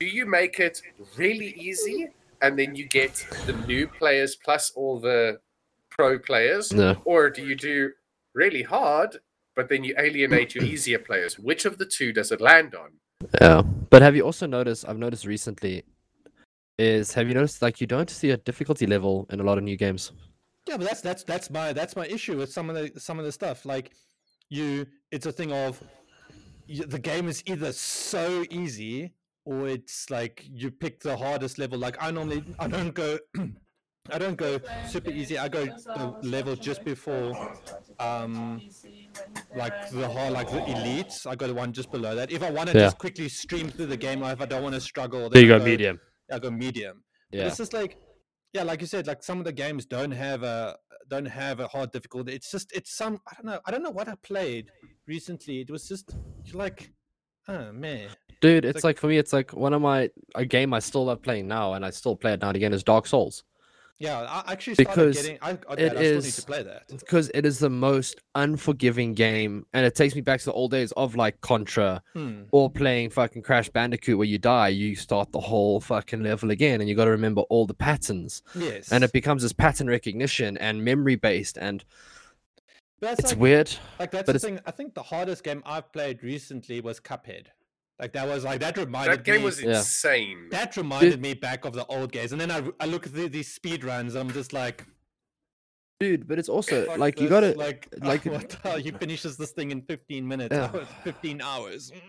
Do 0.00 0.06
you 0.06 0.26
make 0.26 0.60
it 0.60 0.80
really 1.16 1.50
easy, 1.68 2.08
and 2.42 2.58
then 2.58 2.74
you 2.74 2.86
get 2.88 3.14
the 3.46 3.52
new 3.66 3.86
players 3.86 4.36
plus 4.36 4.72
all 4.74 4.98
the 5.00 5.38
pro 5.90 6.18
players, 6.18 6.72
No. 6.72 6.96
or 7.04 7.30
do 7.30 7.42
you 7.46 7.54
do 7.54 7.90
really 8.34 8.62
hard, 8.62 9.10
but 9.56 9.68
then 9.68 9.84
you 9.84 9.94
alienate 9.98 10.54
your 10.54 10.64
easier 10.64 10.98
players? 10.98 11.38
Which 11.38 11.64
of 11.64 11.78
the 11.78 11.86
two 11.86 12.12
does 12.12 12.32
it 12.32 12.40
land 12.40 12.74
on? 12.74 12.90
Yeah, 13.40 13.62
but 13.62 14.02
have 14.02 14.16
you 14.16 14.22
also 14.22 14.46
noticed? 14.46 14.84
I've 14.88 14.98
noticed 14.98 15.26
recently. 15.26 15.84
Is 16.78 17.14
have 17.14 17.28
you 17.28 17.34
noticed 17.34 17.62
like 17.62 17.80
you 17.80 17.86
don't 17.86 18.10
see 18.10 18.30
a 18.30 18.36
difficulty 18.36 18.86
level 18.86 19.26
in 19.30 19.40
a 19.40 19.44
lot 19.44 19.58
of 19.58 19.64
new 19.64 19.76
games? 19.76 20.12
Yeah, 20.66 20.76
but 20.76 20.86
that's 20.86 21.00
that's 21.00 21.22
that's 21.22 21.50
my 21.50 21.72
that's 21.72 21.94
my 21.94 22.06
issue 22.06 22.36
with 22.36 22.52
some 22.52 22.68
of 22.68 22.76
the 22.76 23.00
some 23.00 23.18
of 23.18 23.24
the 23.24 23.32
stuff. 23.32 23.64
Like 23.64 23.92
you, 24.48 24.86
it's 25.10 25.26
a 25.26 25.32
thing 25.32 25.52
of 25.52 25.82
you, 26.66 26.84
the 26.84 26.98
game 26.98 27.28
is 27.28 27.42
either 27.46 27.72
so 27.72 28.44
easy 28.50 29.12
or 29.44 29.68
it's 29.68 30.10
like 30.10 30.44
you 30.50 30.70
pick 30.70 31.00
the 31.00 31.16
hardest 31.16 31.58
level. 31.58 31.78
Like 31.78 31.96
I 32.00 32.10
normally 32.10 32.42
I 32.58 32.68
don't 32.68 32.94
go. 32.94 33.18
I 34.10 34.18
don't 34.18 34.36
go 34.36 34.60
super 34.88 35.10
easy. 35.10 35.38
I 35.38 35.48
go 35.48 35.64
the 35.64 36.16
level 36.22 36.54
just 36.56 36.84
before, 36.84 37.32
um, 37.98 38.60
like 39.56 39.72
the 39.90 40.08
hard, 40.08 40.32
like 40.34 40.50
the 40.50 40.60
elites. 40.60 41.26
I 41.26 41.34
go 41.34 41.46
the 41.46 41.54
one 41.54 41.72
just 41.72 41.90
below 41.90 42.14
that. 42.14 42.30
If 42.30 42.42
I 42.42 42.50
want 42.50 42.68
to 42.70 42.76
Yeah. 42.76 42.84
just 42.84 42.98
quickly 42.98 43.28
stream 43.30 43.70
through 43.70 43.86
the 43.86 43.96
game, 43.96 44.22
or 44.22 44.30
if 44.30 44.42
I 44.42 44.46
don't 44.46 44.62
want 44.62 44.74
to 44.74 44.80
struggle, 44.80 45.30
There 45.30 45.40
you 45.42 45.48
then 45.48 45.58
go, 45.58 45.64
I 45.64 45.66
medium. 45.66 46.00
I 46.30 46.38
go 46.38 46.50
medium. 46.50 47.02
But 47.30 47.38
Yeah, 47.38 47.46
It's 47.46 47.56
just 47.56 47.72
like, 47.72 47.96
yeah, 48.52 48.62
like 48.62 48.82
you 48.82 48.86
said, 48.86 49.06
like 49.06 49.22
some 49.22 49.38
of 49.38 49.44
the 49.44 49.52
games 49.52 49.86
don't 49.86 50.10
have 50.10 50.42
a 50.42 50.76
don't 51.08 51.26
have 51.26 51.60
a 51.60 51.68
hard 51.68 51.90
difficulty. 51.92 52.32
It's 52.34 52.50
just 52.50 52.72
it's 52.72 52.94
some 52.96 53.20
I 53.30 53.34
don't 53.34 53.46
know 53.46 53.60
I 53.66 53.70
don't 53.70 53.82
know 53.82 53.90
what 53.90 54.08
I 54.08 54.14
played 54.22 54.70
recently. 55.06 55.60
It 55.62 55.70
was 55.70 55.88
just 55.88 56.14
like, 56.52 56.92
oh 57.48 57.72
man, 57.72 58.08
dude. 58.42 58.64
it's 58.66 58.76
It's 58.76 58.84
like- 58.84 58.96
like 58.96 58.98
for 59.00 59.06
me, 59.06 59.16
it's 59.18 59.32
like 59.32 59.52
one 59.54 59.72
of 59.72 59.80
my 59.80 60.10
a 60.34 60.44
game 60.44 60.74
I 60.74 60.78
still 60.80 61.06
love 61.06 61.22
playing 61.22 61.48
now, 61.48 61.72
and 61.74 61.84
I 61.86 61.90
still 61.90 62.16
play 62.16 62.34
it 62.34 62.42
now 62.42 62.48
and 62.48 62.56
again. 62.56 62.74
Is 62.74 62.84
Dark 62.84 63.06
Souls. 63.06 63.44
Yeah. 63.98 64.20
I 64.20 64.52
actually 64.52 64.74
started 64.74 64.90
Because 64.90 65.16
getting. 65.22 65.38
I, 65.40 65.50
I, 65.50 65.72
it 65.74 65.92
I 65.92 66.04
still 66.04 66.20
need 66.22 66.32
to 66.32 66.42
play 66.42 66.62
that. 66.64 66.82
because 66.88 67.30
it 67.34 67.46
is 67.46 67.58
the 67.58 67.70
most 67.70 68.20
unforgiving 68.34 69.14
game 69.14 69.66
and 69.72 69.86
it 69.86 69.94
takes 69.94 70.14
me 70.14 70.20
back 70.20 70.40
to 70.40 70.46
the 70.46 70.52
old 70.52 70.70
days 70.72 70.92
of 70.92 71.14
like 71.16 71.40
contra 71.40 72.02
Hmm. 72.12 72.42
or 72.52 72.70
playing 72.70 73.10
fucking 73.10 73.42
crash 73.42 73.68
bandicoot 73.68 74.18
where 74.18 74.26
you 74.26 74.38
die 74.38 74.68
you 74.68 74.96
start 74.96 75.32
the 75.32 75.40
whole 75.40 75.80
fucking 75.80 76.22
level 76.22 76.50
again 76.50 76.80
and 76.80 76.88
you 76.88 76.94
got 76.96 77.04
to 77.06 77.10
remember 77.12 77.42
all 77.42 77.66
the 77.66 77.74
patterns 77.74 78.42
Yes, 78.54 78.90
and 78.92 79.04
it 79.04 79.12
becomes 79.12 79.42
this 79.42 79.52
pattern 79.52 79.86
recognition 79.88 80.56
and 80.58 80.84
memory 80.84 81.14
based 81.16 81.56
and 81.58 81.84
that's 83.00 83.20
it's 83.20 83.32
like, 83.32 83.40
weird 83.40 83.70
Like 83.98 84.10
that's 84.10 84.32
the 84.32 84.38
thing. 84.38 84.60
I 84.66 84.70
think 84.70 84.94
the 84.94 85.02
hardest 85.02 85.44
game 85.44 85.62
I've 85.66 85.92
played 85.92 86.22
recently 86.22 86.80
was 86.80 87.00
Cuphead. 87.00 87.46
Like 88.04 88.12
that 88.12 88.28
was 88.28 88.44
like 88.44 88.60
that 88.60 88.76
reminded 88.76 89.12
That 89.20 89.24
game 89.24 89.38
me. 89.38 89.44
was 89.44 89.60
insane. 89.60 90.48
that 90.50 90.76
reminded 90.76 91.22
me 91.22 91.32
back 91.32 91.64
of 91.64 91.72
the 91.72 91.86
old 91.86 92.12
games, 92.12 92.32
and 92.32 92.40
then 92.42 92.50
I, 92.50 92.62
I 92.78 92.84
look 92.84 93.06
at 93.06 93.14
the, 93.14 93.28
these 93.28 93.50
speed 93.50 93.82
runs, 93.82 94.14
and 94.14 94.28
I'm 94.28 94.34
just 94.34 94.52
like, 94.52 94.84
dude 96.00 96.28
but 96.28 96.38
it's 96.38 96.50
also 96.50 96.84
fuck 96.84 96.98
like 96.98 97.18
you 97.18 97.28
gotta 97.30 97.52
like 97.56 97.88
like- 98.02 98.26
like 98.26 98.26
what 98.34 98.48
the 98.50 98.56
hell? 98.68 98.76
He 98.76 98.90
finishes 98.90 99.38
this 99.38 99.52
thing 99.52 99.70
in 99.70 99.80
15 99.80 100.28
minutes, 100.28 100.54
Yeah. 100.54 100.70
hours, 100.74 100.86
15 101.04 101.40
hours. 101.40 101.92
Mm. 101.92 102.00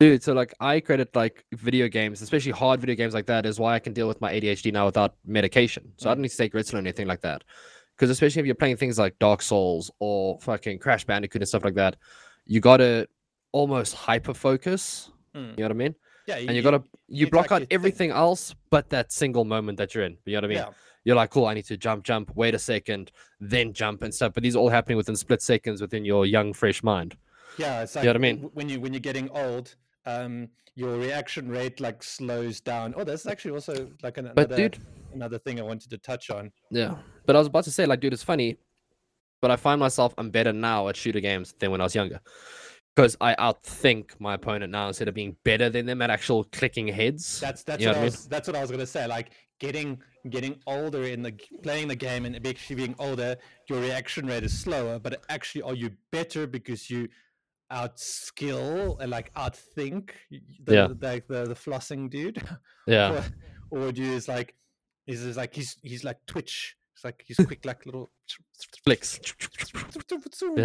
Dude, 0.00 0.22
so 0.24 0.32
like 0.32 0.52
I 0.58 0.80
credit 0.80 1.14
like 1.14 1.44
video 1.52 1.86
games, 1.86 2.22
especially 2.22 2.50
hard 2.50 2.80
video 2.80 2.96
games 2.96 3.14
like 3.14 3.26
that, 3.26 3.46
is 3.46 3.60
why 3.60 3.74
I 3.74 3.78
can 3.78 3.92
deal 3.92 4.08
with 4.08 4.20
my 4.20 4.32
ADHD 4.32 4.72
now 4.72 4.86
without 4.86 5.14
medication. 5.24 5.92
So 5.96 6.10
I 6.10 6.14
don't 6.14 6.22
need 6.22 6.30
to 6.30 6.36
take 6.36 6.54
Ritalin 6.54 6.74
or 6.74 6.78
anything 6.78 7.06
like 7.06 7.20
that. 7.20 7.44
Because 7.96 8.10
especially 8.10 8.40
if 8.40 8.46
you're 8.46 8.56
playing 8.56 8.78
things 8.78 8.98
like 8.98 9.16
Dark 9.20 9.42
Souls 9.42 9.92
or 10.00 10.40
fucking 10.40 10.80
Crash 10.80 11.04
Bandicoot 11.04 11.40
and 11.40 11.48
stuff 11.48 11.64
like 11.64 11.76
that, 11.76 11.94
you 12.46 12.60
gotta 12.60 13.06
almost 13.52 13.94
hyper 13.94 14.34
focus. 14.34 15.12
Mm. 15.36 15.50
You 15.50 15.56
know 15.56 15.64
what 15.64 15.70
I 15.70 15.74
mean? 15.74 15.94
Yeah, 16.26 16.36
And 16.36 16.56
you 16.56 16.62
gotta 16.62 16.82
you 17.08 17.26
it's 17.26 17.30
block 17.30 17.52
out 17.52 17.60
you 17.60 17.66
everything 17.70 18.10
else 18.10 18.54
but 18.70 18.90
that 18.90 19.12
single 19.12 19.44
moment 19.44 19.78
that 19.78 19.94
you're 19.94 20.04
in. 20.04 20.16
You 20.24 20.32
know 20.32 20.38
what 20.38 20.44
I 20.44 20.48
mean? 20.48 20.56
yeah, 20.58 20.70
You're 21.04 21.16
like, 21.16 21.30
cool, 21.30 21.46
I 21.46 21.54
need 21.54 21.66
to 21.66 21.76
jump, 21.76 22.04
jump, 22.04 22.32
wait 22.34 22.54
a 22.54 22.58
second, 22.58 23.12
then 23.38 23.72
jump 23.72 24.02
and 24.02 24.12
stuff. 24.12 24.32
But 24.34 24.42
these 24.42 24.56
are 24.56 24.58
all 24.58 24.68
happening 24.70 24.96
within 24.96 25.14
split 25.14 25.42
seconds 25.42 25.80
within 25.80 26.04
your 26.04 26.26
young, 26.26 26.52
fresh 26.52 26.82
mind. 26.82 27.16
yeah. 27.58 27.82
It's 27.82 27.94
like 27.94 28.04
know 28.04 28.10
what 28.10 28.16
I 28.16 28.20
mean? 28.20 28.50
when 28.54 28.68
you 28.68 28.80
when 28.80 28.92
you're 28.92 29.00
getting 29.00 29.28
old, 29.30 29.76
um, 30.04 30.48
your 30.74 30.96
reaction 30.98 31.48
rate 31.48 31.80
like 31.80 32.02
slows 32.02 32.60
down. 32.60 32.92
Oh, 32.96 33.04
that's 33.04 33.26
actually 33.26 33.52
also 33.52 33.88
like 34.02 34.18
an, 34.18 34.26
another 34.26 34.56
dude, 34.56 34.78
another 35.14 35.38
thing 35.38 35.58
I 35.60 35.62
wanted 35.62 35.90
to 35.90 35.98
touch 35.98 36.28
on. 36.30 36.50
Yeah. 36.70 36.96
But 37.24 37.36
I 37.36 37.38
was 37.38 37.48
about 37.48 37.64
to 37.64 37.70
say, 37.70 37.86
like, 37.86 38.00
dude, 38.00 38.12
it's 38.12 38.22
funny, 38.22 38.56
but 39.40 39.50
I 39.50 39.56
find 39.56 39.78
myself 39.80 40.12
I'm 40.18 40.30
better 40.30 40.52
now 40.52 40.88
at 40.88 40.96
shooter 40.96 41.20
games 41.20 41.54
than 41.60 41.70
when 41.70 41.80
I 41.80 41.84
was 41.84 41.94
younger. 41.94 42.20
Because 42.96 43.16
I 43.20 43.34
outthink 43.34 44.18
my 44.18 44.34
opponent 44.34 44.72
now 44.72 44.88
instead 44.88 45.06
of 45.06 45.14
being 45.14 45.36
better 45.44 45.68
than 45.68 45.84
them 45.84 46.00
at 46.00 46.08
actual 46.08 46.44
clicking 46.44 46.88
heads. 46.88 47.38
That's 47.40 47.62
that's 47.62 47.80
You 47.80 47.86
know 47.86 47.92
what, 47.92 47.96
what 47.96 48.00
I 48.00 48.04
mean? 48.04 48.12
was 48.12 48.26
that's 48.26 48.48
what 48.48 48.56
I 48.56 48.60
was 48.62 48.70
gonna 48.70 48.86
say. 48.86 49.06
Like 49.06 49.30
getting 49.60 50.00
getting 50.30 50.58
older 50.66 51.04
in 51.04 51.22
the 51.22 51.32
playing 51.62 51.88
the 51.88 51.94
game 51.96 52.24
and 52.24 52.34
actually 52.46 52.76
being 52.76 52.94
older, 52.98 53.36
your 53.68 53.80
reaction 53.80 54.26
rate 54.26 54.44
is 54.44 54.58
slower. 54.58 54.98
But 54.98 55.22
actually, 55.28 55.62
are 55.62 55.74
you 55.74 55.90
better 56.10 56.46
because 56.46 56.88
you 56.88 57.08
outskill 57.72 58.98
and 59.00 59.10
like 59.10 59.32
outthink 59.34 60.10
the, 60.64 60.74
Yeah. 60.74 60.86
the, 60.88 60.96
like 61.06 61.26
the 61.28 61.44
the 61.46 61.54
flossing 61.54 62.08
dude, 62.10 62.42
yeah. 62.86 63.22
or, 63.70 63.80
or 63.88 63.92
do 63.92 64.02
you 64.02 64.12
is 64.12 64.28
like 64.28 64.54
is 65.06 65.22
is 65.22 65.36
like 65.36 65.54
he's 65.54 65.76
he's 65.82 66.04
like 66.04 66.18
Twitch. 66.26 66.76
It's 66.96 67.04
like 67.04 67.22
he's 67.26 67.36
quick 67.36 67.62
like 67.66 67.84
little 67.84 68.08
Flicks. 68.84 69.20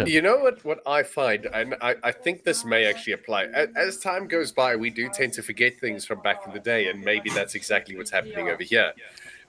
You 0.06 0.22
know 0.22 0.38
what? 0.38 0.64
What 0.64 0.80
I 0.86 1.02
find, 1.02 1.44
and 1.44 1.74
I, 1.82 1.96
I 2.02 2.10
think 2.10 2.44
this 2.44 2.64
may 2.64 2.86
actually 2.86 3.12
apply. 3.12 3.48
As 3.76 3.98
time 3.98 4.28
goes 4.28 4.50
by, 4.50 4.74
we 4.76 4.88
do 4.88 5.10
tend 5.10 5.34
to 5.34 5.42
forget 5.42 5.78
things 5.78 6.06
from 6.06 6.22
back 6.22 6.46
in 6.46 6.54
the 6.54 6.58
day, 6.58 6.88
and 6.88 7.04
maybe 7.04 7.28
that's 7.28 7.54
exactly 7.54 7.96
what's 7.96 8.10
happening 8.10 8.48
over 8.48 8.62
here. 8.62 8.92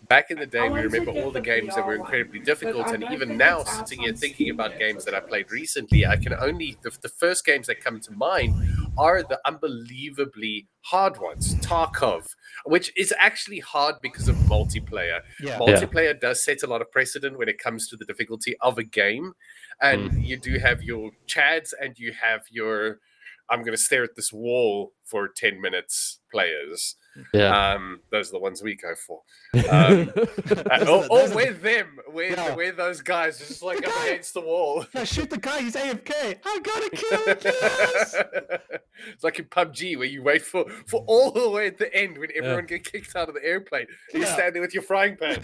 Back 0.08 0.32
in 0.32 0.38
the 0.38 0.46
day, 0.46 0.70
we 0.70 0.82
remember 0.82 1.12
all 1.12 1.32
the 1.32 1.42
games 1.42 1.76
that 1.76 1.86
were 1.86 1.96
incredibly 1.96 2.40
difficult, 2.40 2.88
and 2.88 3.06
even 3.12 3.38
now, 3.38 3.64
sitting 3.64 4.02
here 4.02 4.14
thinking 4.14 4.50
about 4.50 4.78
games 4.78 5.06
that 5.06 5.14
I 5.14 5.20
played 5.20 5.50
recently, 5.50 6.06
I 6.06 6.18
can 6.18 6.34
only 6.34 6.78
the, 6.82 6.92
the 7.02 7.10
first 7.10 7.46
games 7.46 7.68
that 7.68 7.82
come 7.82 8.00
to 8.02 8.12
mind 8.12 8.56
are 8.98 9.24
the 9.24 9.40
unbelievably 9.46 10.68
hard 10.82 11.20
ones. 11.20 11.56
Tarkov, 11.56 12.36
which 12.66 12.92
is 12.98 13.14
actually 13.18 13.60
hard 13.60 13.96
because 14.02 14.28
of 14.28 14.36
multiplayer 14.36 15.22
Yeah. 15.40 15.58
multiplayer 15.58 16.20
does 16.20 16.44
set 16.44 16.64
a 16.64 16.68
lot 16.68 16.82
of 16.82 16.92
precedent 16.92 17.38
when 17.38 17.50
it 17.50 17.58
comes 17.58 17.88
to 17.90 17.98
the 17.98 18.06
difficulty 18.06 18.56
of 18.62 18.78
a 18.78 18.84
game 18.84 19.34
and 19.82 20.12
hmm. 20.12 20.20
you 20.20 20.38
do 20.38 20.60
have 20.60 20.84
your 20.84 21.12
chads 21.28 21.74
and 21.80 21.98
you 21.98 22.14
have 22.14 22.42
your 22.52 23.00
i'm 23.50 23.60
going 23.60 23.76
to 23.76 23.82
stare 23.82 24.04
at 24.04 24.16
this 24.16 24.32
wall 24.32 24.94
for 25.04 25.28
10 25.28 25.60
minutes 25.60 26.20
players 26.32 26.96
Yeah. 27.34 27.74
um 27.74 28.00
those 28.12 28.30
are 28.30 28.34
the 28.34 28.40
ones 28.40 28.64
we 28.64 28.76
go 28.76 28.96
for 28.96 29.22
um, 29.70 30.12
uh, 30.72 30.84
Those 30.84 31.08
or, 31.08 31.12
or 31.12 31.28
those 31.28 31.60
them 31.62 32.00
we're, 32.12 32.32
Yeah. 32.32 32.56
we're 32.56 32.72
those 32.72 33.02
guys 33.02 33.38
just 33.38 33.62
like 33.62 33.86
up 33.88 33.94
against 34.06 34.34
the 34.34 34.42
wall 34.42 34.86
No, 34.96 35.04
shoot 35.06 35.30
the 35.30 35.38
guy. 35.38 35.62
He's 35.62 35.76
AFK. 35.76 36.38
I 36.44 36.60
gotta 36.64 36.90
kill 36.94 37.26
him. 37.26 37.38
Yes! 37.44 38.16
it's 39.14 39.24
like 39.24 39.40
in 39.40 39.46
PUBG 39.46 39.98
where 39.98 40.08
you 40.08 40.24
wait 40.24 40.42
for 40.42 40.66
for 40.88 41.04
all 41.08 41.32
the 41.32 41.50
way 41.50 41.68
at 41.68 41.78
the 41.78 41.94
end 41.96 42.18
when 42.18 42.30
everyone 42.36 42.66
get 42.66 42.84
kicked 42.84 43.16
out 43.16 43.30
of 43.30 43.36
the 43.36 43.44
airplane. 43.46 43.86
You're 44.14 44.26
standing 44.26 44.62
with 44.62 44.74
your 44.74 44.84
frying 44.84 45.16
pan. 45.18 45.40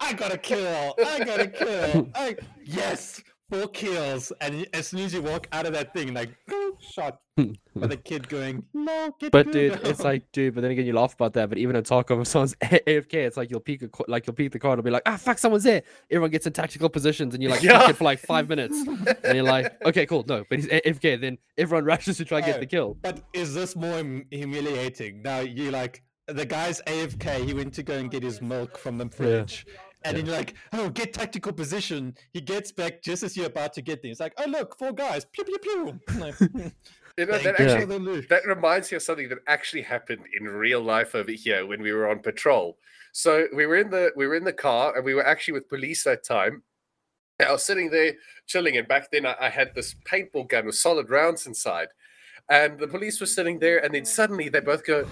I 0.00 0.12
gotta 0.12 0.38
kill. 0.38 0.94
I 1.04 1.24
gotta 1.24 1.48
kill. 1.48 2.08
I, 2.14 2.36
yes, 2.64 3.22
four 3.50 3.68
kills, 3.68 4.32
and 4.40 4.66
as 4.74 4.88
soon 4.88 5.00
as 5.00 5.14
you 5.14 5.22
walk 5.22 5.46
out 5.52 5.66
of 5.66 5.72
that 5.74 5.92
thing, 5.94 6.12
like 6.14 6.30
shot 6.80 7.20
by 7.36 7.86
the 7.86 7.96
kid 7.96 8.28
going, 8.28 8.64
"No, 8.74 9.14
get 9.20 9.30
But 9.32 9.46
good." 9.46 9.52
dude, 9.52 9.86
it's 9.86 10.00
like, 10.02 10.30
dude. 10.32 10.54
But 10.54 10.62
then 10.62 10.70
again, 10.70 10.86
you 10.86 10.92
laugh 10.94 11.14
about 11.14 11.32
that. 11.34 11.48
But 11.48 11.58
even 11.58 11.76
in 11.76 11.82
Tarkov, 11.84 12.20
if 12.22 12.28
someone's 12.28 12.54
AFK, 12.56 13.14
it's 13.14 13.36
like 13.36 13.50
you'll 13.50 13.60
peek 13.60 13.82
a, 13.82 13.88
co- 13.88 14.04
like 14.08 14.26
you'll 14.26 14.34
peek 14.34 14.52
the 14.52 14.58
card 14.58 14.78
and 14.78 14.84
be 14.84 14.90
like, 14.90 15.02
ah, 15.06 15.16
fuck, 15.16 15.38
someone's 15.38 15.64
there. 15.64 15.82
Everyone 16.10 16.30
gets 16.30 16.46
in 16.46 16.52
tactical 16.52 16.88
positions, 16.88 17.34
and 17.34 17.42
you're 17.42 17.52
like 17.52 17.62
Yeah. 17.62 17.90
it 17.90 17.96
for 17.96 18.04
like 18.04 18.18
five 18.18 18.48
minutes, 18.48 18.74
and 19.24 19.34
you're 19.36 19.42
like, 19.42 19.72
okay, 19.86 20.06
cool, 20.06 20.24
no, 20.28 20.44
but 20.48 20.58
he's 20.58 20.68
AFK. 20.68 21.20
Then 21.20 21.38
everyone 21.58 21.84
rushes 21.92 22.16
to 22.18 22.24
try 22.24 22.38
and 22.38 22.46
get 22.46 22.56
Oh. 22.56 22.60
the 22.60 22.66
kill. 22.66 22.96
But 23.02 23.22
is 23.32 23.54
this 23.54 23.76
more 23.76 24.02
humiliating? 24.30 25.22
Now 25.22 25.40
you 25.40 25.70
like 25.70 26.02
the 26.28 26.44
guy's 26.46 26.80
AFK. 26.82 27.44
He 27.44 27.54
went 27.54 27.72
to 27.74 27.82
go 27.82 27.94
and 27.94 28.10
get 28.10 28.22
his 28.22 28.40
milk 28.42 28.76
from 28.78 28.98
the 28.98 29.08
fridge. 29.08 29.66
And 30.06 30.16
then 30.16 30.26
you're 30.26 30.36
like, 30.36 30.54
oh, 30.72 30.88
get 30.88 31.12
tactical 31.12 31.52
position. 31.52 32.14
He 32.32 32.40
gets 32.40 32.70
back 32.70 33.02
just 33.02 33.22
as 33.22 33.36
you're 33.36 33.46
about 33.46 33.72
to 33.74 33.82
get 33.82 34.02
there. 34.02 34.10
It's 34.10 34.20
like, 34.20 34.34
oh, 34.38 34.48
look, 34.48 34.78
four 34.78 34.92
guys. 34.92 35.24
Pew, 35.24 35.44
pew, 35.44 35.58
pew. 35.58 36.00
Like, 36.18 36.34
hmm. 36.38 36.68
You 37.18 37.24
know, 37.24 37.38
that 37.38 37.58
actually 37.58 38.20
that 38.28 38.46
reminds 38.46 38.92
me 38.92 38.96
of 38.96 39.02
something 39.02 39.30
that 39.30 39.38
actually 39.46 39.80
happened 39.80 40.20
in 40.38 40.44
real 40.44 40.82
life 40.82 41.14
over 41.14 41.30
here 41.30 41.66
when 41.66 41.80
we 41.80 41.90
were 41.92 42.10
on 42.10 42.18
patrol. 42.18 42.76
So 43.12 43.46
we 43.54 43.64
were 43.64 43.76
in 43.76 43.88
the 43.88 44.12
we 44.16 44.26
were 44.26 44.34
in 44.34 44.44
the 44.44 44.52
car 44.52 44.94
and 44.94 45.02
we 45.02 45.14
were 45.14 45.26
actually 45.26 45.54
with 45.54 45.68
police 45.70 46.04
that 46.04 46.24
time. 46.24 46.62
I 47.40 47.50
was 47.52 47.64
sitting 47.64 47.90
there 47.90 48.14
chilling, 48.46 48.76
and 48.76 48.86
back 48.86 49.10
then 49.10 49.24
I, 49.24 49.34
I 49.40 49.48
had 49.48 49.74
this 49.74 49.94
paintball 50.10 50.48
gun 50.48 50.66
with 50.66 50.74
solid 50.74 51.08
rounds 51.08 51.46
inside, 51.46 51.88
and 52.50 52.78
the 52.78 52.86
police 52.86 53.18
were 53.18 53.26
sitting 53.26 53.58
there, 53.58 53.82
and 53.82 53.94
then 53.94 54.04
suddenly 54.04 54.50
they 54.50 54.60
both 54.60 54.84
go, 54.84 55.06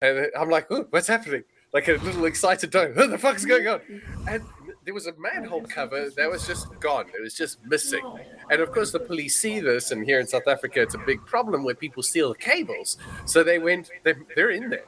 and 0.00 0.28
I'm 0.38 0.48
like, 0.48 0.66
oh, 0.70 0.86
what's 0.90 1.08
happening?" 1.08 1.44
Like 1.74 1.88
a 1.88 1.94
little 1.94 2.24
excited 2.26 2.70
dog. 2.70 2.96
What 2.96 3.10
the 3.10 3.18
fuck's 3.18 3.44
going 3.44 3.66
on? 3.66 3.80
And 4.28 4.42
there 4.84 4.94
was 4.94 5.08
a 5.08 5.12
manhole 5.18 5.62
cover 5.62 6.08
that 6.16 6.30
was 6.30 6.46
just 6.46 6.68
gone. 6.78 7.06
It 7.08 7.20
was 7.20 7.34
just 7.34 7.58
missing. 7.64 8.04
And 8.48 8.60
of 8.60 8.70
course, 8.70 8.92
the 8.92 9.00
police 9.00 9.36
see 9.36 9.58
this, 9.58 9.90
and 9.90 10.04
here 10.04 10.20
in 10.20 10.26
South 10.28 10.46
Africa, 10.46 10.80
it's 10.80 10.94
a 10.94 10.98
big 10.98 11.26
problem 11.26 11.64
where 11.64 11.74
people 11.74 12.04
steal 12.04 12.28
the 12.28 12.38
cables. 12.38 12.96
So 13.24 13.42
they 13.42 13.58
went, 13.58 13.90
they're, 14.04 14.22
they're 14.36 14.50
in 14.50 14.70
there. 14.70 14.84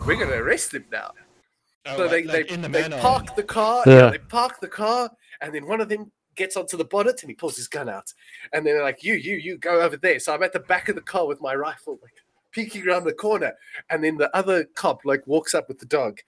We're 0.00 0.16
going 0.16 0.28
to 0.28 0.36
arrest 0.36 0.72
them 0.72 0.84
now. 0.92 1.12
Oh, 1.86 1.96
so 1.96 2.02
like- 2.02 2.10
they, 2.10 2.24
like 2.24 2.48
they, 2.48 2.56
the 2.56 2.68
they 2.68 2.88
park 3.00 3.34
the 3.34 3.42
car. 3.42 3.82
Yeah. 3.86 3.92
Yeah. 3.94 4.10
They 4.10 4.18
park 4.18 4.60
the 4.60 4.68
car, 4.68 5.10
and 5.40 5.54
then 5.54 5.66
one 5.66 5.80
of 5.80 5.88
them 5.88 6.12
gets 6.34 6.54
onto 6.54 6.76
the 6.76 6.84
bonnet 6.84 7.22
and 7.22 7.30
he 7.30 7.34
pulls 7.34 7.56
his 7.56 7.66
gun 7.66 7.88
out. 7.88 8.12
And 8.52 8.66
then 8.66 8.74
they're 8.74 8.82
like, 8.82 9.02
you, 9.02 9.14
you, 9.14 9.36
you, 9.36 9.56
go 9.56 9.80
over 9.80 9.96
there. 9.96 10.18
So 10.20 10.34
I'm 10.34 10.42
at 10.42 10.52
the 10.52 10.60
back 10.60 10.90
of 10.90 10.94
the 10.94 11.00
car 11.00 11.26
with 11.26 11.40
my 11.40 11.54
rifle, 11.54 11.98
like, 12.02 12.12
peeking 12.56 12.88
around 12.88 13.04
the 13.04 13.12
corner, 13.12 13.52
and 13.90 14.02
then 14.02 14.16
the 14.16 14.34
other 14.34 14.64
cop 14.64 15.04
like 15.04 15.26
walks 15.26 15.54
up 15.54 15.68
with 15.68 15.78
the 15.78 15.84
dog, 15.86 16.20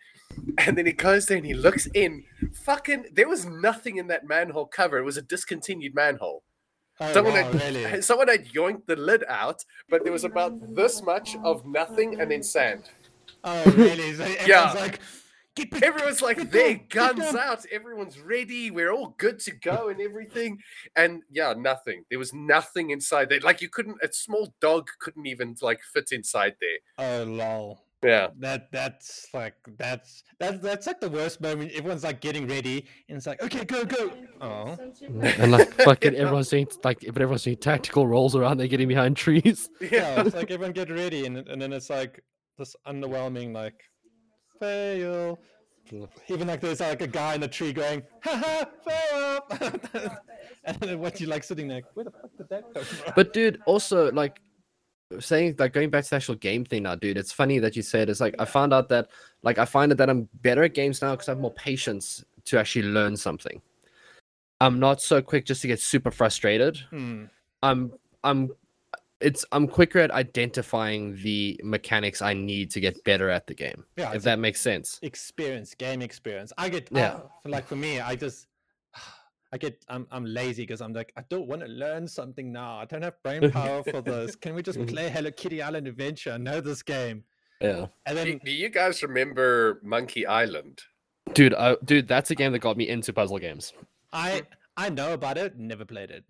and 0.59 0.77
then 0.77 0.85
he 0.85 0.93
goes 0.93 1.25
there 1.27 1.39
and 1.39 1.47
he 1.47 1.55
looks 1.55 1.87
in. 1.95 2.23
Fucking, 2.65 3.07
there 3.15 3.29
was 3.29 3.47
nothing 3.47 3.97
in 3.97 4.09
that 4.09 4.29
manhole 4.29 4.67
cover. 4.67 4.99
It 4.99 5.05
was 5.05 5.17
a 5.17 5.23
discontinued 5.23 5.95
manhole. 5.95 6.43
Oh, 7.01 7.13
Someone 7.15 7.33
wow, 7.33 7.45
had 7.45 7.55
really? 7.75 8.03
someone 8.03 8.29
had 8.29 8.45
yoinked 8.49 8.87
the 8.87 8.97
lid 8.97 9.25
out, 9.29 9.65
but 9.89 10.05
there 10.05 10.13
was 10.13 10.25
about 10.25 10.53
this 10.77 11.03
much 11.03 11.35
of 11.45 11.65
nothing 11.65 12.21
and 12.21 12.31
then 12.31 12.43
sand. 12.43 12.85
Oh, 13.43 13.65
really? 13.71 14.13
So 14.15 14.27
Yeah. 14.47 14.73
like, 14.75 15.01
get 15.59 15.71
back, 15.71 15.83
Everyone's 15.83 16.23
like 16.23 16.39
get 16.39 16.53
there, 16.53 16.75
down, 16.75 17.17
guns 17.17 17.35
out, 17.35 17.67
everyone's 17.71 18.21
ready, 18.21 18.71
we're 18.71 18.93
all 18.93 19.15
good 19.19 19.39
to 19.41 19.53
go 19.53 19.89
and 19.89 20.01
everything. 20.01 20.59
And 20.97 21.23
yeah, 21.31 21.55
nothing. 21.57 22.05
There 22.11 22.19
was 22.19 22.33
nothing 22.33 22.91
inside 22.91 23.29
there. 23.29 23.41
Like 23.41 23.61
you 23.61 23.69
couldn't 23.69 23.99
a 24.03 24.13
small 24.13 24.55
dog 24.61 24.89
couldn't 25.01 25.27
even 25.27 25.57
like 25.61 25.81
fit 25.93 26.13
inside 26.13 26.57
there. 26.61 26.79
Oh, 26.99 27.25
lol. 27.25 27.85
Yeah. 28.03 28.29
That 28.39 28.71
that's 28.71 29.29
like 29.35 29.55
that's 29.77 30.23
that 30.39 30.63
that's 30.63 30.87
like 30.87 31.01
the 31.01 31.11
worst 31.11 31.41
moment. 31.41 31.73
Everyone's 31.73 32.05
like 32.05 32.21
getting 32.21 32.47
ready, 32.47 32.87
and 33.09 33.17
it's 33.17 33.27
like, 33.27 33.43
okay, 33.43 33.65
go, 33.65 33.85
go. 33.85 34.13
Oh, 34.41 34.77
and 35.03 35.51
like 35.51 35.73
fucking 35.75 36.15
everyone's 36.15 36.49
doing 36.49 36.69
like, 36.85 37.01
but 37.01 37.23
everyone's 37.23 37.43
doing 37.43 37.57
tactical 37.57 38.07
rolls 38.07 38.37
around. 38.37 38.59
They're 38.59 38.69
getting 38.69 38.89
behind 38.89 39.17
trees. 39.17 39.69
yeah. 39.81 39.89
Yeah. 39.91 40.21
It's 40.23 40.37
like 40.37 40.51
everyone 40.51 40.73
get 40.73 40.91
ready, 40.91 41.27
and 41.27 41.39
and 41.39 41.61
then 41.61 41.73
it's 41.73 41.91
like 41.91 42.23
this 42.57 42.77
underwhelming 42.87 43.53
like 43.53 43.83
fail. 44.59 45.39
Even 46.29 46.49
like 46.49 46.61
there's 46.61 46.81
like 46.81 47.01
a 47.01 47.07
guy 47.07 47.35
in 47.35 47.41
the 47.41 47.49
tree 47.49 47.73
going, 47.73 48.03
ha 48.23 48.37
ha, 48.37 49.41
fail. 49.51 50.11
and 50.65 50.77
then 50.81 50.99
what 50.99 51.21
you 51.21 51.27
like 51.27 51.43
sitting 51.43 51.69
there, 51.69 51.83
where 51.95 52.05
the 52.05 52.11
fuck 52.11 52.31
did 52.37 52.49
that 52.51 52.75
come 52.75 52.83
from? 52.83 53.13
But 53.17 53.33
dude, 53.33 53.61
also 53.67 54.13
like 54.13 54.41
saying 55.21 55.57
like 55.59 55.73
going 55.73 55.91
back 55.91 56.05
to 56.05 56.11
the 56.11 56.17
actual 56.17 56.35
game 56.35 56.65
thing 56.65 56.83
now, 56.83 56.95
dude. 56.95 57.17
It's 57.17 57.33
funny 57.33 57.59
that 57.59 57.77
you 57.77 57.83
said 57.83 58.11
it's 58.11 58.21
like 58.21 58.35
I 58.39 58.45
found 58.45 58.75
out 58.75 58.89
that 58.91 59.09
like 59.43 59.59
I 59.59 59.65
find 59.65 59.91
it 59.93 59.99
that 59.99 60.11
I'm 60.11 60.29
better 60.43 60.63
at 60.65 60.75
games 60.75 61.01
now 61.01 61.13
because 61.13 61.29
I 61.29 61.33
have 61.33 61.41
more 61.41 61.53
patience 61.55 62.25
to 62.47 62.59
actually 62.59 62.89
learn 62.89 63.17
something. 63.17 63.61
I'm 64.61 64.79
not 64.79 65.01
so 65.01 65.23
quick 65.23 65.45
just 65.45 65.63
to 65.63 65.69
get 65.69 65.81
super 65.81 66.11
frustrated. 66.11 66.79
Hmm. 66.91 67.25
I'm 67.63 67.93
I'm 68.25 68.51
it's 69.21 69.45
I'm 69.53 69.67
quicker 69.67 69.99
at 69.99 70.11
identifying 70.11 71.17
the 71.23 71.61
mechanics 71.65 72.23
I 72.23 72.35
need 72.35 72.71
to 72.73 72.81
get 72.81 73.03
better 73.05 73.29
at 73.31 73.47
the 73.47 73.55
game. 73.55 73.85
Yeah, 73.97 74.13
if 74.13 74.23
that 74.23 74.39
makes 74.39 74.61
sense. 74.61 74.99
experience, 75.03 75.75
game 75.75 76.03
experience. 76.03 76.53
I 76.59 76.69
get 76.69 76.89
Yeah. 76.93 77.15
uh, 77.15 77.21
like 77.45 77.67
for 77.67 77.77
me, 77.77 78.01
I 78.01 78.15
just 78.17 78.47
I 79.53 79.59
get 79.59 79.85
I'm 79.89 80.07
I'm 80.11 80.25
lazy 80.25 80.63
because 80.63 80.81
I'm 80.81 80.93
like 80.93 81.13
I 81.17 81.23
don't 81.29 81.47
want 81.49 81.63
to 81.63 81.69
learn 81.69 82.07
something 82.07 82.53
now. 82.53 82.79
I 82.79 82.85
don't 82.85 83.03
have 83.03 83.21
brain 83.23 83.51
power 83.61 83.83
for 83.83 84.01
this. 84.03 84.37
Can 84.37 84.55
we 84.55 84.63
just 84.63 84.85
play 84.87 85.09
Hello 85.09 85.31
Kitty 85.31 85.63
Island 85.63 85.89
Adventure? 85.89 86.33
I 86.33 86.39
know 86.39 86.61
this 86.61 86.83
game. 86.83 87.25
Yeah. 87.61 87.87
And 88.07 88.17
Do, 88.19 88.25
then 88.25 88.41
do 88.45 88.53
you 88.53 88.69
guys 88.69 89.03
remember 89.03 89.81
Monkey 89.83 90.27
Island? 90.27 90.83
Dude, 91.35 91.55
I, 91.55 91.77
dude, 91.85 92.07
that's 92.09 92.31
a 92.31 92.35
game 92.35 92.53
that 92.53 92.61
got 92.61 92.77
me 92.77 92.89
into 92.89 93.13
puzzle 93.13 93.39
games. 93.39 93.73
I 94.13 94.45
I 94.77 94.91
know 94.91 95.13
about 95.13 95.37
it, 95.39 95.59
never 95.59 95.85
played 95.85 96.11
it. 96.13 96.25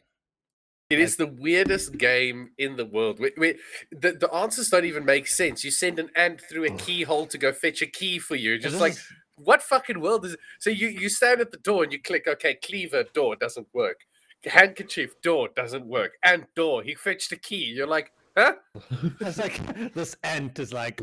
It 0.91 1.01
is 1.01 1.17
the 1.17 1.27
weirdest 1.27 1.99
game 1.99 2.53
in 2.57 2.77
the 2.77 2.87
world. 2.87 3.21
Wait, 3.21 3.35
wait, 3.37 3.59
the, 3.93 4.13
the 4.13 4.33
answers 4.33 4.71
don't 4.71 4.87
even 4.87 5.05
make 5.05 5.27
sense. 5.27 5.63
You 5.63 5.71
send 5.71 5.99
an 5.99 6.09
ant 6.17 6.41
through 6.41 6.65
a 6.65 6.71
keyhole 6.71 7.27
to 7.27 7.37
go 7.37 7.53
fetch 7.53 7.83
a 7.83 7.87
key 7.87 8.19
for 8.19 8.37
you. 8.37 8.59
Just 8.59 8.81
like, 8.81 8.93
is- 8.93 9.05
what 9.37 9.63
fucking 9.63 10.01
world 10.01 10.25
is 10.25 10.33
it? 10.33 10.41
So 10.61 10.71
you, 10.71 10.89
you 10.89 11.11
stand 11.11 11.43
at 11.43 11.51
the 11.51 11.59
door 11.59 11.85
and 11.85 11.93
you 11.93 12.01
click, 12.01 12.27
okay, 12.27 12.55
cleaver, 12.55 13.05
door, 13.13 13.37
doesn't 13.37 13.67
work. 13.75 14.01
Handkerchief, 14.45 15.13
door, 15.23 15.49
doesn't 15.55 15.85
work. 15.87 16.13
Ant, 16.23 16.47
door, 16.57 16.83
he 16.83 16.95
fetched 16.95 17.33
a 17.33 17.37
key. 17.37 17.65
You're 17.67 17.87
like, 17.87 18.11
huh? 18.37 18.55
it's 19.21 19.37
like 19.39 19.93
this 19.93 20.17
ant 20.25 20.59
is 20.59 20.73
like 20.73 21.01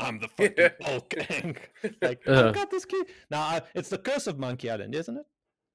I'm 0.00 0.18
the 0.18 0.28
Yeah. 0.38 0.68
fucking 0.80 0.84
Hulk. 0.84 1.14
and, 1.30 1.58
like 2.02 2.22
Uh. 2.26 2.48
I've 2.48 2.54
got 2.54 2.70
this 2.72 2.84
key. 2.84 3.04
Now 3.30 3.60
it's 3.74 3.88
the 3.88 3.98
curse 3.98 4.26
of 4.26 4.38
Monkey 4.40 4.68
Island, 4.68 4.94
isn't 4.96 5.16
it? 5.16 5.26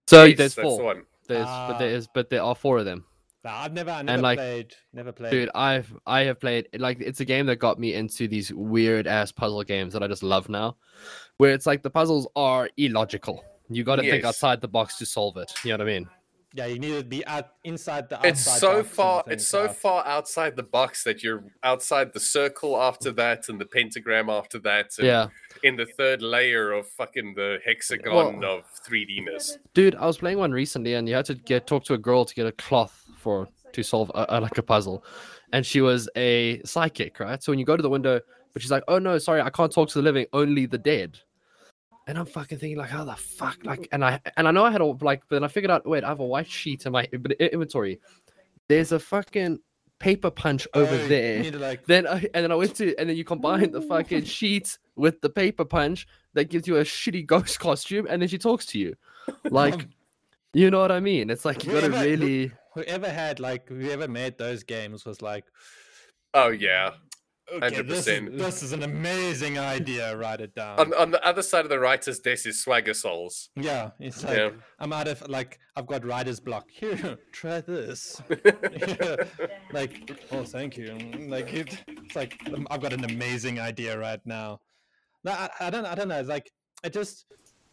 So 0.07 0.25
Yes, 0.25 0.37
there's 0.37 0.55
that's 0.55 0.55
the 0.55 0.61
four. 0.63 0.83
one. 0.83 1.03
There's 1.27 1.45
but 1.45 1.77
there 1.79 1.97
Ah. 1.97 2.05
but 2.13 2.29
there 2.29 2.43
are 2.43 2.55
four 2.55 2.77
of 2.79 2.85
them. 2.85 3.05
I've 3.43 3.73
never 3.73 3.91
I 3.91 4.01
never 4.03 4.21
like, 4.21 4.37
played 4.37 4.75
never 4.93 5.11
played. 5.11 5.31
Dude, 5.31 5.49
I've 5.55 5.91
I 6.05 6.21
have 6.21 6.39
played 6.39 6.67
like 6.77 6.99
it's 7.01 7.19
a 7.21 7.25
game 7.25 7.47
that 7.47 7.57
got 7.57 7.79
me 7.79 7.93
into 7.95 8.27
these 8.27 8.53
weird 8.53 9.07
ass 9.07 9.31
puzzle 9.31 9.63
games 9.63 9.93
that 9.93 10.03
I 10.03 10.07
just 10.07 10.23
love 10.23 10.47
now, 10.47 10.77
where 11.37 11.51
it's 11.51 11.65
like 11.65 11.81
the 11.81 11.89
puzzles 11.89 12.27
are 12.35 12.69
illogical. 12.77 13.43
You 13.69 13.83
got 13.83 13.95
to 13.95 14.03
think 14.03 14.25
outside 14.25 14.61
the 14.61 14.67
box 14.67 14.97
to 14.97 15.05
solve 15.05 15.37
it. 15.37 15.53
You 15.63 15.71
know 15.71 15.77
what 15.77 15.89
I 15.89 15.93
mean? 15.99 16.09
Yeah, 16.53 16.65
you 16.65 16.79
need 16.79 16.97
to 16.97 17.03
be 17.05 17.25
out 17.25 17.47
inside 17.63 18.09
the. 18.09 18.19
It's 18.23 18.45
outside 18.47 18.59
so 18.59 18.67
box 18.73 18.79
and 18.79 18.95
far. 18.95 19.19
It's 19.19 19.27
things 19.27 19.47
so 19.47 19.63
out. 19.63 19.75
far 19.75 20.05
outside 20.05 20.55
the 20.57 20.63
box 20.63 21.03
that 21.05 21.23
you're 21.23 21.45
outside 21.63 22.11
the 22.13 22.19
circle 22.19 22.81
after 22.81 23.11
that, 23.13 23.47
and 23.47 23.59
the 23.59 23.65
pentagram 23.65 24.29
after 24.29 24.59
that, 24.59 24.91
and 24.97 25.07
Yeah, 25.07 25.27
in 25.63 25.77
the 25.77 25.85
third 25.85 26.21
layer 26.21 26.71
of 26.73 26.87
fucking 26.89 27.35
the 27.35 27.59
hexagon 27.65 28.43
of 28.43 28.63
3Dness. 28.85 29.57
dude, 29.73 29.95
I 29.95 30.05
was 30.05 30.17
playing 30.17 30.39
one 30.39 30.51
recently, 30.51 30.95
and 30.95 31.07
you 31.07 31.15
had 31.15 31.25
to 31.25 31.35
get 31.35 31.67
talk 31.67 31.85
to 31.85 31.93
a 31.93 31.97
girl 31.97 32.25
to 32.25 32.35
get 32.35 32.45
a 32.45 32.51
cloth 32.53 33.05
for 33.17 33.47
to 33.71 33.81
solve 33.83 34.11
a, 34.13 34.25
a- 34.27 34.41
like 34.41 34.57
a 34.57 34.63
puzzle, 34.63 35.05
and 35.53 35.65
she 35.65 35.79
was 35.79 36.09
a 36.17 36.61
psychic, 36.65 37.19
right? 37.21 37.41
So 37.41 37.53
when 37.53 37.59
you 37.59 37.65
go 37.65 37.77
to 37.77 37.81
the 37.83 37.89
window, 37.89 38.19
but 38.51 38.61
she's 38.61 38.71
like, 38.71 38.83
"Oh 38.89 38.99
no, 38.99 39.17
sorry, 39.19 39.39
I 39.41 39.49
can't 39.49 39.71
talk 39.71 39.87
to 39.89 39.99
the 39.99 40.03
living, 40.03 40.25
only 40.33 40.65
the 40.65 40.77
dead." 40.77 41.19
And 42.11 42.19
I'm 42.19 42.25
fucking 42.25 42.57
thinking 42.57 42.77
like, 42.77 42.89
how 42.89 43.05
the 43.05 43.15
fuck, 43.15 43.59
like, 43.63 43.87
and 43.93 44.03
I 44.03 44.19
and 44.35 44.45
I 44.45 44.51
know 44.51 44.65
I 44.65 44.71
had 44.71 44.81
a 44.81 44.85
like, 44.85 45.21
but 45.29 45.37
then 45.37 45.45
I 45.45 45.47
figured 45.47 45.71
out, 45.71 45.87
wait, 45.87 46.03
I 46.03 46.09
have 46.09 46.19
a 46.19 46.25
white 46.25 46.49
sheet 46.49 46.85
in 46.85 46.91
my 46.91 47.07
in- 47.13 47.23
in- 47.39 47.47
inventory. 47.53 48.01
There's 48.67 48.91
a 48.91 48.99
fucking 48.99 49.59
paper 49.97 50.29
punch 50.29 50.67
over 50.73 50.93
Oh, 50.93 51.07
there. 51.07 51.49
like 51.53 51.85
Then 51.85 52.05
I 52.05 52.15
and 52.33 52.43
then 52.43 52.51
I 52.51 52.55
went 52.55 52.75
to 52.75 52.93
and 52.97 53.07
then 53.09 53.15
you 53.15 53.23
combine 53.23 53.71
the 53.71 53.81
fucking 53.81 54.25
sheet 54.25 54.77
with 54.97 55.21
the 55.21 55.29
paper 55.29 55.63
punch 55.63 56.05
that 56.33 56.49
gives 56.49 56.67
you 56.67 56.75
a 56.77 56.81
shitty 56.81 57.25
ghost 57.25 57.61
costume, 57.61 58.07
and 58.09 58.21
then 58.21 58.27
she 58.27 58.37
talks 58.37 58.65
to 58.67 58.77
you, 58.77 58.93
like, 59.49 59.87
you 60.53 60.69
know 60.69 60.81
what 60.81 60.91
I 60.91 60.99
mean? 60.99 61.29
It's 61.29 61.45
like 61.45 61.63
you 61.63 61.71
gotta 61.71 61.87
whoever- 61.87 62.03
really. 62.05 62.51
whoever 62.73 63.09
had 63.09 63.39
like 63.39 63.69
whoever 63.69 64.09
made 64.09 64.37
those 64.37 64.63
games 64.63 65.05
was 65.05 65.21
like, 65.21 65.45
Oh 66.33 66.49
yeah. 66.49 66.91
Okay, 67.51 67.81
this 67.81 68.07
is, 68.07 68.19
100%. 68.19 68.37
this 68.37 68.63
is 68.63 68.71
an 68.71 68.83
amazing 68.83 69.59
idea. 69.59 70.15
Write 70.17 70.41
it 70.41 70.55
down. 70.55 70.79
On, 70.79 70.93
on 70.93 71.11
the 71.11 71.25
other 71.25 71.41
side 71.41 71.63
of 71.65 71.69
the 71.69 71.79
writer's 71.79 72.19
desk 72.19 72.45
is 72.45 72.61
Swagger 72.61 72.93
Souls. 72.93 73.49
yeah, 73.55 73.91
it's 73.99 74.23
like 74.23 74.37
Yeah. 74.37 74.49
I'm 74.79 74.93
out 74.93 75.07
of 75.07 75.27
like 75.29 75.59
I've 75.75 75.87
got 75.87 76.05
writer's 76.05 76.39
block. 76.39 76.69
Here, 76.69 77.17
try 77.31 77.61
this. 77.61 78.21
like, 79.71 80.19
oh, 80.31 80.43
thank 80.43 80.77
you. 80.77 80.97
Like 81.27 81.53
it, 81.53 81.83
it's 81.87 82.15
like 82.15 82.39
um, 82.53 82.67
I've 82.69 82.81
got 82.81 82.93
an 82.93 83.05
amazing 83.05 83.59
idea 83.59 83.97
right 83.97 84.21
now. 84.25 84.59
No, 85.23 85.31
I, 85.31 85.49
I 85.59 85.69
don't. 85.69 85.85
I 85.85 85.95
don't 85.95 86.07
know. 86.07 86.19
It's 86.19 86.29
like 86.29 86.51
I 86.83 86.89
just 86.89 87.25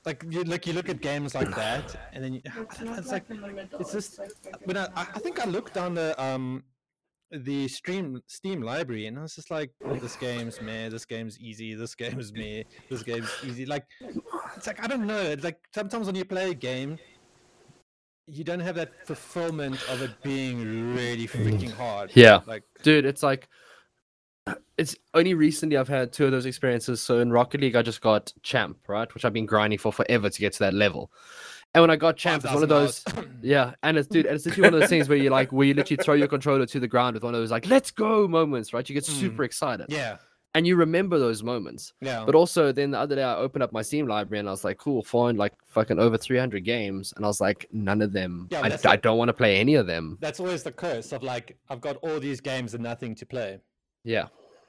like 0.05 0.25
you 0.29 0.45
look. 0.45 0.67
You 0.67 0.75
look 0.75 0.89
at 0.89 1.01
games 1.01 1.35
like 1.35 1.55
that, 1.55 1.97
and 2.13 2.23
then 2.23 2.35
you, 2.35 2.41
I 2.47 2.75
don't 2.75 2.85
know, 2.87 2.95
it's 2.95 3.11
like 3.11 3.25
it's 3.81 3.93
just 3.93 4.21
when 4.65 4.77
I, 4.77 4.85
I 4.95 5.07
I 5.15 5.19
think 5.19 5.41
I 5.41 5.47
looked 5.47 5.75
down 5.75 5.95
the 5.95 6.21
um 6.23 6.63
the 7.31 7.69
stream 7.69 8.21
Steam 8.27 8.63
library 8.63 9.07
and 9.07 9.19
I 9.19 9.23
was 9.23 9.35
just 9.35 9.51
like, 9.51 9.71
oh, 9.85 9.95
this 9.95 10.17
game's 10.17 10.61
meh, 10.61 10.89
this 10.89 11.05
game's 11.05 11.39
easy, 11.39 11.75
this 11.75 11.95
game's 11.95 12.33
meh, 12.33 12.63
this 12.89 13.03
game's 13.03 13.31
easy. 13.45 13.67
Like 13.67 13.87
it's 14.57 14.67
like 14.67 14.83
I 14.83 14.87
don't 14.87 15.07
know. 15.07 15.21
It's 15.21 15.45
like 15.45 15.59
sometimes 15.75 16.07
when 16.07 16.15
you 16.15 16.25
play 16.25 16.51
a 16.51 16.55
game, 16.55 16.99
you 18.27 18.45
don't 18.45 18.61
have 18.61 18.77
that 18.77 19.07
fulfillment 19.07 19.83
of 19.91 20.03
it 20.03 20.23
being 20.23 20.95
really 20.95 21.27
freaking 21.27 21.73
hard. 21.73 22.11
Yeah. 22.15 22.41
Like 22.47 22.65
dude 22.83 23.05
it's 23.05 23.23
like 23.23 23.49
it's 24.79 24.97
only 25.13 25.35
recently 25.35 25.77
i've 25.77 25.89
had 25.89 26.13
two 26.13 26.25
of 26.25 26.31
those 26.31 26.47
experiences 26.47 27.03
so 27.03 27.19
in 27.19 27.31
rocket 27.31 27.61
league 27.61 27.77
i 27.77 27.83
just 27.83 28.01
got 28.01 28.33
champ 28.43 28.79
right 28.87 29.13
which 29.13 29.25
i've 29.25 29.33
been 29.33 29.45
grinding 29.45 29.79
for 29.79 29.93
forever 29.93 30.31
to 30.31 30.41
get 30.41 30.53
to 30.53 30.61
that 30.61 30.73
level 30.73 31.11
and 31.79 31.83
when 31.83 31.91
i 31.91 31.97
got 31.97 32.17
champ 32.17 32.43
it's 32.45 32.53
one 32.53 32.63
of 32.63 32.69
those 32.69 33.05
yeah 33.43 33.73
and 33.85 33.97
it's 33.97 34.09
dude 34.09 34.27
and 34.27 34.35
it's 34.35 34.45
literally 34.47 34.67
one 34.69 34.75
of 34.75 34.81
those 34.81 34.89
things 34.89 35.09
where 35.09 35.17
you 35.19 35.31
like 35.31 35.53
where 35.53 35.67
you 35.67 35.75
literally 35.75 36.03
throw 36.03 36.15
your 36.15 36.27
controller 36.29 36.67
to 36.67 36.81
the 36.81 36.89
ground 36.89 37.15
with 37.15 37.23
one 37.23 37.35
of 37.35 37.41
those 37.41 37.51
like 37.51 37.67
let's 37.69 37.91
go 37.91 38.27
moments 38.27 38.73
right 38.73 38.89
you 38.89 38.95
get 38.95 39.05
Mm. 39.05 39.21
super 39.21 39.45
excited 39.45 39.87
yeah, 39.89 40.17
and 40.55 40.67
you 40.67 40.75
remember 40.77 41.19
those 41.19 41.43
moments 41.43 41.93
yeah. 42.01 42.25
but 42.27 42.35
also 42.35 42.73
then 42.73 42.91
the 42.91 42.99
other 42.99 43.15
day 43.15 43.23
i 43.23 43.35
opened 43.37 43.63
up 43.63 43.73
my 43.73 43.83
steam 43.83 44.07
library 44.09 44.41
and 44.41 44.49
i 44.49 44.51
was 44.51 44.65
like 44.65 44.79
cool 44.79 45.03
find 45.05 45.39
like 45.39 45.53
fucking 45.69 45.99
over 46.01 46.19
300 46.19 46.65
games 46.65 47.13
and 47.17 47.25
i 47.25 47.29
was 47.29 47.41
like 47.41 47.67
none 47.73 48.03
of 48.03 48.13
them 48.13 48.49
Yeah, 48.51 48.63
I, 48.63 48.91
I 48.91 48.97
don't 48.97 49.19
want 49.19 49.29
to 49.29 49.33
play 49.35 49.59
any 49.59 49.77
of 49.77 49.87
them 49.87 50.19
that's 50.21 50.41
always 50.41 50.63
the 50.65 50.73
curse 50.73 51.13
of 51.13 51.23
like 51.23 51.57
I've 51.71 51.81
got 51.81 51.97
all 51.99 52.19
these 52.19 52.41
games 52.41 52.75
and 52.75 52.83
nothing 52.83 53.15
to 53.17 53.25
play. 53.27 53.61
yeah 54.05 54.27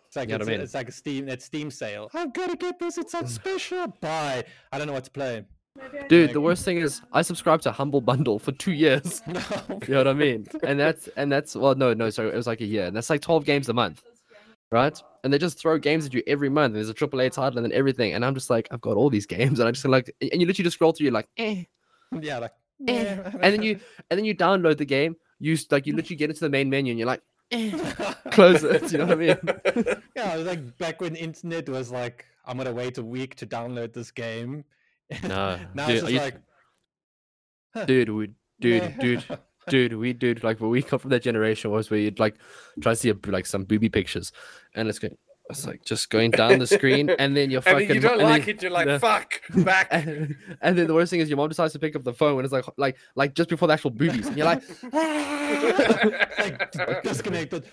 It's 0.08 0.16
like 0.16 0.30
You 0.30 0.38
know 0.38 0.42
it's, 0.42 0.46
what 0.48 0.54
I 0.54 0.58
mean? 0.58 0.62
it's 0.64 0.74
like 0.74 0.90
a 0.90 0.92
Steam 0.92 1.26
that 1.28 1.42
Steam 1.42 1.70
sale. 1.72 2.10
I've 2.14 2.34
got 2.34 2.50
to 2.50 2.56
get 2.58 2.80
this. 2.80 2.98
It's 2.98 3.14
on 3.14 3.28
special. 3.28 3.88
Buy. 4.02 4.44
I 4.72 4.78
don't 4.78 4.88
know 4.88 4.94
what 4.94 5.04
to 5.06 5.12
play. 5.12 5.46
Dude 6.08 6.28
Like- 6.28 6.34
the 6.34 6.42
worst 6.42 6.64
thing 6.66 6.78
is 6.78 7.02
i 7.14 7.22
subscribed 7.22 7.64
to 7.64 7.72
humble 7.72 8.02
bundle 8.02 8.40
for 8.40 8.52
two 8.54 8.72
years 8.74 9.22
No. 9.28 9.42
You 9.88 9.94
know 9.94 9.98
what 10.00 10.08
I 10.08 10.14
mean? 10.14 10.48
And 10.64 10.80
that's 10.80 11.08
and 11.16 11.32
that's 11.32 11.56
well, 11.56 11.76
no, 11.76 11.94
no, 11.94 12.10
sorry, 12.10 12.30
it 12.30 12.36
was 12.36 12.48
like 12.48 12.62
a 12.62 12.66
year, 12.66 12.86
and 12.86 12.96
that's 12.96 13.10
like 13.10 13.22
twelve 13.22 13.46
games 13.46 13.70
a 13.70 13.74
month, 13.74 14.04
right? 14.72 15.02
And 15.24 15.32
they 15.34 15.38
just 15.38 15.58
throw 15.60 15.78
games 15.78 16.06
at 16.06 16.14
you 16.14 16.24
every 16.28 16.50
month. 16.50 16.68
And 16.68 16.76
there's 16.78 16.90
a 16.90 16.94
AAA 16.94 17.32
title 17.32 17.58
and 17.58 17.66
then 17.66 17.72
everything, 17.78 18.14
and 18.14 18.24
I'm 18.26 18.34
just 18.34 18.50
like, 18.50 18.68
I've 18.72 18.82
got 18.82 18.96
all 18.98 19.10
these 19.10 19.26
games, 19.26 19.60
and 19.60 19.68
I 19.68 19.72
just 19.72 19.86
like, 19.86 20.14
and 20.22 20.40
you 20.42 20.48
literally 20.48 20.64
just 20.66 20.76
scroll 20.76 20.92
through, 20.94 21.06
you're 21.06 21.14
like, 21.14 21.28
eh, 21.38 21.64
yeah, 22.20 22.38
like 22.40 22.54
eh, 22.88 23.18
and 23.42 23.54
then 23.54 23.62
you 23.64 23.80
and 24.10 24.18
then 24.18 24.26
you 24.26 24.36
download 24.36 24.78
the 24.78 24.86
game, 24.86 25.16
you 25.40 25.54
s- 25.54 25.66
like 25.72 25.86
you 25.88 25.96
literally 25.96 26.16
get 26.18 26.30
into 26.30 26.42
the 26.42 26.50
main 26.50 26.70
menu, 26.70 26.92
and 26.92 27.00
you're 27.00 27.08
like, 27.08 27.22
close 28.32 28.64
it. 28.64 28.92
You 28.92 29.00
know 29.00 29.06
what 29.06 29.14
I 29.14 29.16
mean? 29.16 29.38
yeah, 30.16 30.34
it 30.34 30.38
was 30.38 30.48
like 30.48 30.78
back 30.78 31.02
when 31.02 31.16
internet 31.16 31.68
was 31.70 31.92
like, 31.92 32.26
I'm 32.46 32.58
gonna 32.58 32.74
wait 32.74 32.98
a 32.98 33.04
week 33.04 33.36
to 33.36 33.46
download 33.48 33.94
this 33.94 34.12
game. 34.12 34.64
No, 35.24 35.60
now 35.74 35.88
dude, 35.88 35.96
it's 35.96 36.02
just 36.02 36.12
used- 36.12 36.24
like, 36.24 36.42
huh, 37.74 37.86
dude, 37.86 38.10
we, 38.10 38.30
dude, 38.60 38.84
meh. 38.84 38.90
dude, 39.00 39.24
dude, 39.68 39.94
we, 39.94 40.14
dude, 40.14 40.44
like, 40.44 40.60
where 40.60 40.70
we 40.70 40.82
come 40.82 41.00
from 41.00 41.10
that 41.12 41.24
generation 41.24 41.72
was 41.72 41.90
where 41.90 42.00
you'd 42.00 42.20
like 42.20 42.36
try 42.82 42.92
to 42.94 42.96
see 42.96 43.10
a, 43.10 43.16
like 43.28 43.46
some 43.46 43.64
booby 43.66 43.90
pictures, 43.90 44.32
and 44.76 44.88
it's 44.88 45.00
going, 45.00 45.18
it's 45.50 45.66
like 45.66 45.84
just 45.84 46.12
going 46.12 46.30
down 46.30 46.60
the 46.60 46.68
screen, 46.68 47.10
and 47.20 47.36
then 47.36 47.50
you're 47.50 47.64
and 47.66 47.74
fucking, 47.80 47.96
you 47.96 48.00
don't 48.02 48.20
and 48.20 48.22
like 48.30 48.46
then- 48.46 48.56
it, 48.56 48.62
you're 48.62 48.72
like, 48.72 48.86
the- 48.86 49.00
fuck, 49.00 49.42
back. 49.66 49.88
and, 49.92 50.36
and 50.62 50.78
then 50.78 50.86
the 50.88 50.94
worst 50.94 51.10
thing 51.10 51.20
is 51.22 51.30
your 51.30 51.38
mom 51.38 51.50
decides 51.50 51.74
to 51.74 51.80
pick 51.80 51.96
up 51.96 52.04
the 52.04 52.14
phone 52.14 52.38
and 52.38 52.46
it's 52.46 52.54
like 52.54 52.66
like 52.78 52.98
like 53.16 53.34
just 53.34 53.50
before 53.50 53.68
the 53.68 53.74
actual 53.74 53.90
boobies 53.90 54.28
and 54.28 54.38
you're 54.38 54.46
like 54.46 54.62
like 56.38 56.72
disconnected. 57.04 57.66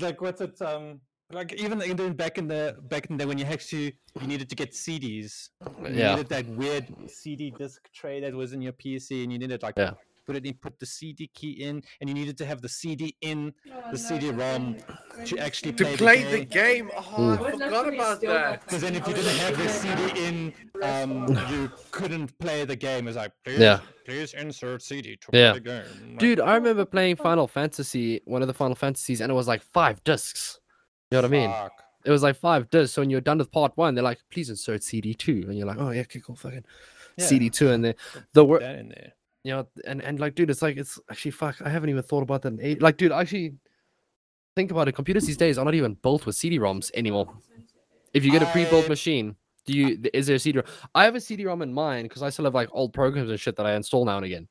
like 0.00 0.20
what's 0.20 0.40
it? 0.40 0.60
Um, 0.62 1.00
like 1.32 1.52
even 1.54 1.80
in 1.82 1.96
the, 1.96 2.10
back 2.10 2.38
in 2.38 2.48
the 2.48 2.76
back 2.88 3.06
in 3.10 3.16
the 3.16 3.26
when 3.26 3.38
you 3.38 3.44
actually 3.44 3.96
you 4.20 4.26
needed 4.26 4.48
to 4.48 4.56
get 4.56 4.72
CDs. 4.72 5.50
You 5.84 5.88
Yeah. 5.94 6.10
needed 6.10 6.28
that 6.28 6.46
weird 6.46 6.86
CD 7.08 7.52
disc 7.56 7.80
tray 7.94 8.20
that 8.20 8.34
was 8.34 8.52
in 8.52 8.60
your 8.62 8.72
PC, 8.72 9.22
and 9.22 9.32
you 9.32 9.38
needed 9.38 9.60
to, 9.60 9.66
like 9.66 9.78
Yeah. 9.78 9.92
put 10.26 10.36
it 10.36 10.46
in, 10.46 10.54
put 10.54 10.78
the 10.78 10.86
CD 10.86 11.28
key 11.34 11.52
in, 11.62 11.82
and 12.00 12.08
you 12.08 12.14
needed 12.14 12.36
to 12.38 12.46
have 12.46 12.60
the 12.62 12.68
CD 12.68 13.16
in 13.20 13.52
the 13.90 13.98
CD-ROM 13.98 14.76
to 15.24 15.38
actually 15.38 15.72
to 15.72 15.84
play, 15.84 15.96
play 15.96 16.22
the 16.22 16.30
the 16.40 16.44
game. 16.44 16.86
game. 16.88 16.90
Oh, 16.96 17.32
I 17.32 17.50
forgot 17.50 17.88
about 17.92 18.20
that. 18.20 18.60
Because 18.60 18.82
then 18.82 18.94
if 18.94 19.06
you 19.08 19.14
didn't 19.14 19.36
have 19.38 19.56
the 19.58 19.68
CD 19.68 20.02
in, 20.26 20.52
um, 20.82 21.26
you 21.50 21.70
couldn't 21.90 22.36
play 22.38 22.64
the 22.64 22.76
game. 22.76 23.08
It's 23.08 23.16
like, 23.16 23.32
please, 23.44 23.58
Yeah. 23.58 23.80
please 24.04 24.34
insert 24.34 24.82
CD 24.82 25.16
to 25.16 25.28
Yeah. 25.32 25.50
play 25.52 25.60
the 25.60 25.64
game. 25.68 26.10
Like, 26.10 26.18
dude 26.20 26.40
i 26.40 26.54
remember 26.54 26.84
playing 26.84 27.16
final 27.16 27.46
fantasy 27.48 28.20
one 28.24 28.42
of 28.42 28.48
the 28.48 28.54
final 28.54 28.74
fantasies 28.76 29.20
and 29.20 29.30
it 29.32 29.34
was 29.34 29.48
like 29.48 29.62
five 29.62 30.02
discs 30.04 30.59
you 31.10 31.16
know 31.16 31.22
what 31.22 31.24
i 31.24 31.28
mean 31.28 31.50
it 32.04 32.10
was 32.10 32.22
like 32.22 32.36
five 32.36 32.70
discs 32.70 32.94
so 32.94 33.02
when 33.02 33.10
you're 33.10 33.20
done 33.20 33.38
with 33.38 33.50
part 33.52 33.76
one 33.76 33.94
they're 33.94 34.04
like 34.04 34.20
please 34.30 34.48
insert 34.50 34.80
cd2 34.80 35.44
and 35.48 35.56
you're 35.58 35.66
like 35.66 35.78
oh 35.78 35.90
yeah 35.90 36.02
okay 36.02 36.20
cool 36.20 36.36
fucking 36.36 36.64
Yeah. 37.16 37.26
cd2 37.26 37.72
and 37.74 37.84
the 37.84 37.94
the 38.32 38.42
Put 38.42 38.48
word 38.48 38.62
that 38.62 38.78
in 38.78 38.88
there. 38.88 39.12
you 39.44 39.52
know 39.52 39.66
and 39.86 40.00
and 40.02 40.18
like 40.20 40.34
dude 40.34 40.50
it's 40.50 40.62
like 40.62 40.76
it's 40.76 40.98
actually 41.10 41.32
fuck 41.32 41.60
i 41.62 41.68
haven't 41.68 41.90
even 41.90 42.02
thought 42.02 42.22
about 42.22 42.42
that 42.42 42.52
in 42.54 42.60
age. 42.60 42.80
like 42.80 42.96
dude 42.96 43.12
actually 43.12 43.54
think 44.56 44.70
about 44.70 44.88
it 44.88 44.92
computers 44.92 45.26
these 45.26 45.36
days 45.36 45.58
are 45.58 45.64
not 45.64 45.74
even 45.74 45.94
built 45.94 46.26
with 46.26 46.36
cd-roms 46.36 46.90
anymore 46.94 47.28
if 48.14 48.24
you 48.24 48.30
get 48.30 48.42
a 48.42 48.46
pre-built 48.46 48.86
I- 48.86 48.88
machine 48.88 49.36
do 49.66 49.72
you 49.76 50.00
is 50.14 50.26
there 50.26 50.36
a 50.36 50.38
cd-rom 50.38 50.66
i 50.94 51.04
have 51.04 51.14
a 51.16 51.20
cd-rom 51.20 51.60
in 51.62 51.72
mine 51.72 52.04
because 52.04 52.22
i 52.22 52.30
still 52.30 52.46
have 52.46 52.54
like 52.54 52.68
old 52.72 52.92
programs 52.94 53.30
and 53.30 53.38
shit 53.38 53.56
that 53.56 53.66
i 53.66 53.74
install 53.74 54.04
now 54.06 54.16
and 54.16 54.24
again 54.24 54.48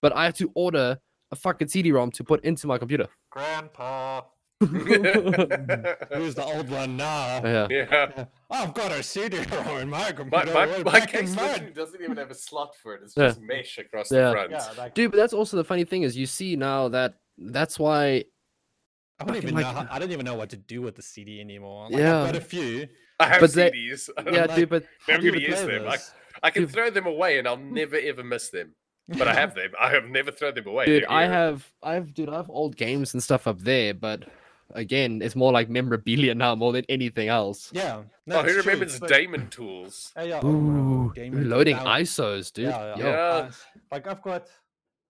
but 0.00 0.14
i 0.16 0.24
have 0.24 0.34
to 0.38 0.50
order 0.54 0.98
a 1.30 1.36
fucking 1.36 1.68
cd-rom 1.68 2.10
to 2.12 2.24
put 2.24 2.42
into 2.44 2.66
my 2.66 2.78
computer 2.78 3.06
Grandpa. 3.30 4.22
Yeah. 4.60 4.68
Mm. 4.68 6.12
Who's 6.16 6.34
the 6.34 6.44
old 6.44 6.70
one 6.70 6.96
now? 6.96 7.42
yeah 7.68 8.24
I've 8.50 8.72
got 8.74 8.92
a 8.92 9.02
CD-ROM 9.02 9.78
in 9.78 9.90
my 9.90 9.98
My, 10.04 10.12
computer. 10.12 10.52
my, 10.54 10.66
way 10.66 10.82
my 10.82 10.92
back 11.00 11.14
in 11.14 11.20
case 11.20 11.34
mine. 11.36 11.72
doesn't 11.74 12.00
even 12.02 12.16
have 12.16 12.30
a 12.30 12.34
slot 12.34 12.74
for 12.82 12.94
it. 12.94 13.02
It's 13.04 13.14
Yeah. 13.16 13.28
just 13.28 13.40
mesh 13.42 13.78
across 13.78 14.10
Yeah. 14.10 14.28
the 14.28 14.32
front. 14.32 14.50
Yeah, 14.52 14.68
like, 14.78 14.94
dude 14.94 15.10
but 15.10 15.16
that's 15.18 15.32
also 15.32 15.56
the 15.56 15.64
funny 15.64 15.84
thing 15.84 16.02
is 16.02 16.16
you 16.16 16.26
see 16.26 16.56
now 16.56 16.88
that 16.88 17.14
that's 17.38 17.78
why 17.78 18.24
I 19.18 19.24
don't 19.24 19.28
fucking 19.34 19.42
even 19.50 19.54
know. 19.60 19.66
How, 19.66 19.88
I 19.90 19.98
don't 19.98 20.12
even 20.12 20.24
know 20.24 20.34
what 20.36 20.50
to 20.50 20.56
do 20.56 20.82
with 20.82 20.94
the 20.96 21.02
CD 21.02 21.40
anymore. 21.40 21.88
Like, 21.90 22.00
Yeah. 22.00 22.20
I've 22.22 22.26
got 22.32 22.36
a 22.36 22.44
few. 22.44 22.88
I 23.20 23.26
have 23.28 23.40
But 23.40 23.52
they- 23.52 23.70
CDs. 23.70 24.08
yeah 24.32 24.44
like, 24.46 24.54
dude 24.56 24.68
but 24.68 24.84
How 25.06 25.16
do 25.18 25.22
you 25.24 25.32
Nobody 25.32 25.46
uses 25.50 25.64
play 25.64 25.78
them. 25.78 25.88
I. 25.88 25.96
I 26.42 26.50
can 26.50 26.64
Dude. 26.64 26.72
throw 26.72 26.90
them 26.90 27.06
away 27.06 27.38
and 27.38 27.48
I'll 27.48 27.56
never 27.56 27.96
ever 27.96 28.22
miss 28.22 28.50
them. 28.50 28.74
But 29.08 29.26
I 29.28 29.32
have 29.34 29.54
them. 29.54 29.70
I 29.80 29.88
have 29.90 30.04
never 30.04 30.30
thrown 30.30 30.54
them 30.54 30.66
away. 30.66 30.84
dude 30.84 31.04
i 31.06 31.24
have 31.26 31.72
i 31.82 31.94
have 31.94 32.12
dude 32.12 32.28
i 32.28 32.34
have 32.36 32.50
old 32.50 32.76
games 32.76 33.14
and 33.14 33.22
stuff 33.22 33.46
up 33.46 33.60
there 33.60 33.94
but 33.94 34.24
again 34.74 35.22
it's 35.22 35.36
more 35.36 35.52
like 35.52 35.68
memorabilia 35.70 36.34
now 36.34 36.54
more 36.54 36.72
than 36.72 36.84
anything 36.88 37.28
else 37.28 37.70
Yeah. 37.72 38.02
No, 38.26 38.38
Oh, 38.38 38.42
who 38.42 38.46
it's 38.48 38.52
true, 38.54 38.62
remembers 38.72 38.98
but- 39.00 39.08
Daemon 39.08 39.48
tools? 39.48 40.12
Oh, 40.16 40.22
yeah, 40.24 40.40
oh, 40.42 40.48
Ooh, 40.48 41.12
Game 41.14 41.36
of 41.38 41.46
loading 41.46 41.76
Down- 41.76 41.86
isos 41.86 42.52
dude 42.52 42.66
Yeah, 42.66 42.94
yeah. 42.96 43.04
Yeah. 43.04 43.10
Uh, 43.16 43.50
like 43.92 44.06
I've 44.08 44.22
got, 44.22 44.48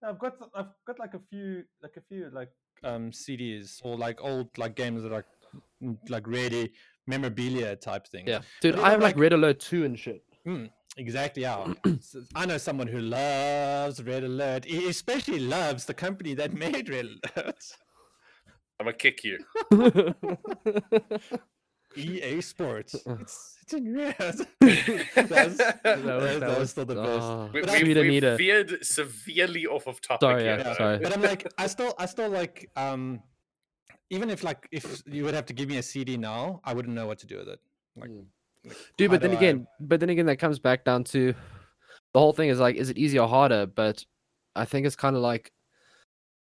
I've 0.07 0.19
got, 0.19 0.35
I've 0.55 0.67
got 0.87 0.99
like 0.99 1.15
a 1.15 1.21
few, 1.31 1.65
like 1.83 1.97
a 1.97 2.03
few, 2.03 2.31
like 2.33 2.51
um 2.85 3.11
CDs 3.11 3.81
or 3.83 3.97
like 3.97 4.23
old 4.23 4.49
like 4.59 4.77
games 4.77 5.03
that 5.03 5.13
are 5.13 5.25
mm, 5.83 5.97
like 6.11 6.27
really 6.27 6.73
memorabilia 7.07 7.75
type 7.77 8.07
things. 8.07 8.29
yeah 8.29 8.41
dude 8.61 8.75
But 8.77 8.85
i 8.85 8.91
have 8.91 9.01
like 9.01 9.15
like- 9.17 9.23
red 9.23 9.33
alert 9.33 9.59
2 9.61 9.85
and 9.87 9.99
shit 9.99 10.23
exactly. 10.99 11.43
Yeah, 11.43 11.73
S- 11.87 12.17
I 12.35 12.47
know 12.47 12.59
someone 12.59 12.87
who 12.87 13.01
loves 13.01 14.03
Red 14.03 14.25
Alert. 14.25 14.65
He 14.65 14.89
especially 14.89 15.41
loves 15.41 15.85
the 15.85 15.93
company 15.95 16.33
that 16.35 16.55
made 16.65 16.89
Red 16.89 17.07
Alert, 17.37 17.63
I'm 18.79 18.87
gonna 18.87 18.93
kick 18.97 19.25
you. 19.25 19.39
EA 21.97 22.41
Sports. 22.43 22.95
It's, 23.07 23.57
it's 23.63 23.73
in 23.73 23.97
red. 23.97 24.15
That's- 24.19 24.47
That 25.17 25.31
was- 25.31 25.57
that 25.57 26.41
that 26.41 26.59
was 26.59 26.71
still 26.71 26.85
the 26.85 26.95
best. 26.95 27.09
oh, 27.23 27.51
We, 27.53 27.61
But 27.63 27.71
we, 27.71 27.79
sweet 27.79 27.97
we 27.97 28.01
Anita. 28.09 28.37
veered 28.37 28.85
severely 28.85 29.67
off 29.67 29.87
of 29.87 30.01
topic. 30.01 30.21
Sorry, 30.21 30.43
here, 30.43 30.57
yeah, 30.59 30.63
though. 30.63 30.75
sorry. 30.75 30.99
but 30.99 31.15
I'm 31.17 31.23
like, 31.23 31.51
I 31.59 31.67
still, 31.67 31.95
I 31.99 32.07
still 32.07 32.29
like, 32.29 32.71
um, 32.77 33.23
even 34.11 34.29
if 34.31 34.45
like, 34.45 34.69
if 34.73 35.03
you 35.07 35.25
would 35.25 35.35
have 35.35 35.47
to 35.47 35.53
give 35.55 35.69
me 35.69 35.79
a 35.79 35.83
CD 35.83 36.17
now, 36.19 36.61
I 36.65 36.75
wouldn't 36.75 36.95
know 36.95 37.07
what 37.07 37.19
to 37.21 37.27
do 37.27 37.39
with 37.39 37.49
it. 37.49 37.61
Like, 37.97 38.11
Mm. 38.11 38.27
like, 38.67 38.77
dude 38.99 39.11
but 39.11 39.21
then 39.23 39.31
do 39.31 39.37
I- 39.37 39.41
again 39.41 39.67
but 39.81 40.01
then 40.01 40.11
again 40.11 40.27
that 40.27 40.37
comes 40.37 40.59
back 40.59 40.85
down 40.85 41.03
to 41.05 41.33
the 42.13 42.19
whole 42.21 42.33
thing 42.35 42.51
is 42.51 42.59
like 42.61 42.77
is 42.77 42.91
it 42.91 42.99
easier 42.99 43.23
or 43.23 43.29
harder 43.29 43.65
but 43.67 44.05
i 44.57 44.65
think 44.65 44.87
it's 44.87 44.97
kind 44.97 45.15
of 45.17 45.23
like 45.23 45.53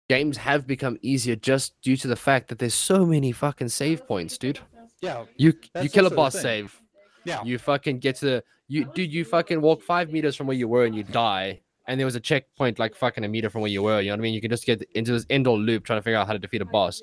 games 0.08 0.36
have 0.36 0.66
become 0.66 0.98
easier 1.02 1.36
just 1.36 1.80
due 1.82 1.96
to 1.96 2.08
the 2.08 2.16
fact 2.16 2.48
that 2.48 2.58
there's 2.58 2.74
so 2.74 3.04
many 3.04 3.32
fucking 3.32 3.68
save 3.68 4.06
points 4.06 4.38
dude. 4.38 4.58
Yeah, 5.00 5.24
you 5.36 5.54
you 5.82 5.88
kill 5.88 6.06
a 6.06 6.10
boss 6.10 6.34
save. 6.40 6.80
Yeah, 7.24 7.42
you 7.44 7.58
fucking 7.58 7.98
get 8.00 8.16
to 8.16 8.24
the 8.26 8.44
you 8.68 8.84
dude 8.94 9.12
you 9.12 9.24
fucking 9.24 9.60
walk 9.60 9.82
five 9.82 10.10
meters 10.10 10.34
from 10.36 10.46
where 10.46 10.56
you 10.56 10.68
were 10.68 10.84
and 10.84 10.94
you 10.94 11.02
die. 11.04 11.60
And 11.86 11.98
there 11.98 12.04
was 12.04 12.16
a 12.16 12.20
checkpoint 12.20 12.78
like 12.78 12.94
fucking 12.94 13.24
a 13.24 13.28
meter 13.28 13.48
from 13.48 13.62
where 13.62 13.70
you 13.70 13.82
were 13.82 14.00
you 14.00 14.08
know 14.08 14.12
what 14.14 14.20
i 14.20 14.22
mean? 14.22 14.34
You 14.34 14.42
can 14.42 14.50
just 14.50 14.66
get 14.66 14.82
into 14.94 15.12
this 15.12 15.24
end 15.30 15.46
all 15.46 15.58
loop 15.58 15.84
trying 15.84 15.98
to 15.98 16.02
figure 16.02 16.18
out 16.18 16.26
how 16.26 16.34
to 16.34 16.38
defeat 16.38 16.60
a 16.60 16.66
boss. 16.66 17.00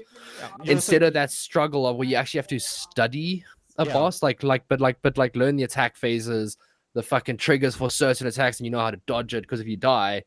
Yeah. 0.64 0.74
Instead 0.74 1.02
of 1.04 1.14
that 1.14 1.32
struggle 1.32 1.88
of 1.88 1.96
where 1.98 2.08
you 2.08 2.16
actually 2.16 2.38
have 2.40 2.48
to 2.50 2.60
study 2.60 3.44
a 3.78 3.86
Yeah. 3.86 3.94
boss 3.94 4.22
like 4.22 4.44
like 4.44 4.64
but 4.68 4.80
like 4.82 4.98
but 5.02 5.18
like 5.18 5.36
learn 5.36 5.56
the 5.56 5.64
attack 5.64 5.96
phases 5.98 6.58
the 6.94 7.02
fucking 7.04 7.38
triggers 7.38 7.76
for 7.76 7.90
certain 7.90 8.28
attacks 8.28 8.60
and 8.60 8.66
you 8.66 8.72
know 8.72 8.80
how 8.80 8.92
to 8.92 9.02
dodge 9.08 9.34
it 9.34 9.42
because 9.42 9.60
if 9.60 9.68
you 9.68 9.76
die 9.76 10.24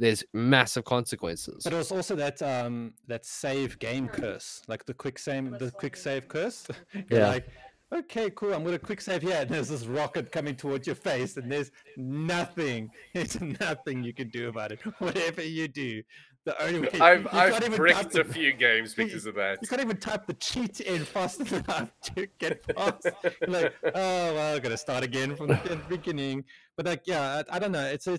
there's 0.00 0.24
massive 0.32 0.84
consequences 0.84 1.62
But 1.64 1.72
it 1.74 1.76
was 1.76 1.92
also 1.92 2.16
that 2.16 2.40
um 2.42 2.94
that 3.06 3.24
save 3.24 3.78
game 3.78 4.08
curse, 4.08 4.62
like 4.66 4.84
the 4.86 4.94
quick 4.94 5.18
save, 5.18 5.58
the 5.58 5.70
quick 5.70 5.96
save 5.96 6.26
curse. 6.26 6.66
You're 7.10 7.20
Yeah. 7.20 7.28
like, 7.28 7.46
okay, 7.92 8.30
cool, 8.30 8.54
I'm 8.54 8.64
gonna 8.64 8.78
quick 8.78 9.00
save 9.00 9.22
here, 9.22 9.38
and 9.42 9.50
there's 9.50 9.68
this 9.68 9.84
rocket 9.86 10.32
coming 10.32 10.56
towards 10.56 10.86
your 10.86 10.96
face, 10.96 11.36
and 11.36 11.52
there's 11.52 11.70
nothing, 11.96 12.90
there's 13.14 13.38
nothing 13.40 14.02
you 14.02 14.14
can 14.14 14.28
do 14.30 14.48
about 14.48 14.72
it. 14.72 14.80
Whatever 14.98 15.42
you 15.42 15.68
do, 15.68 16.02
the 16.46 16.54
only 16.64 16.80
way 16.80 17.00
I've 17.00 17.22
you 17.24 17.28
I've 17.32 17.62
even 17.62 17.76
bricked 17.76 18.12
type 18.14 18.26
a 18.26 18.32
few 18.32 18.52
games 18.54 18.94
you- 18.96 19.04
because 19.04 19.26
of 19.26 19.34
that. 19.34 19.58
You 19.60 19.68
can't 19.68 19.82
even 19.82 19.98
type 19.98 20.26
the 20.26 20.34
cheat 20.34 20.80
in 20.80 21.04
fast 21.04 21.40
enough 21.52 21.90
to 22.14 22.26
get 22.38 22.66
past. 22.74 23.06
Like, 23.46 23.74
oh 23.84 24.34
well, 24.34 24.56
I'm 24.56 24.62
gonna 24.62 24.78
start 24.78 25.04
again 25.04 25.36
from 25.36 25.48
the 25.48 25.78
beginning. 25.88 26.44
But 26.76 26.86
like, 26.86 27.02
yeah, 27.06 27.42
I, 27.50 27.56
I 27.56 27.58
don't 27.58 27.72
know. 27.72 27.84
It's 27.86 28.06
a, 28.06 28.18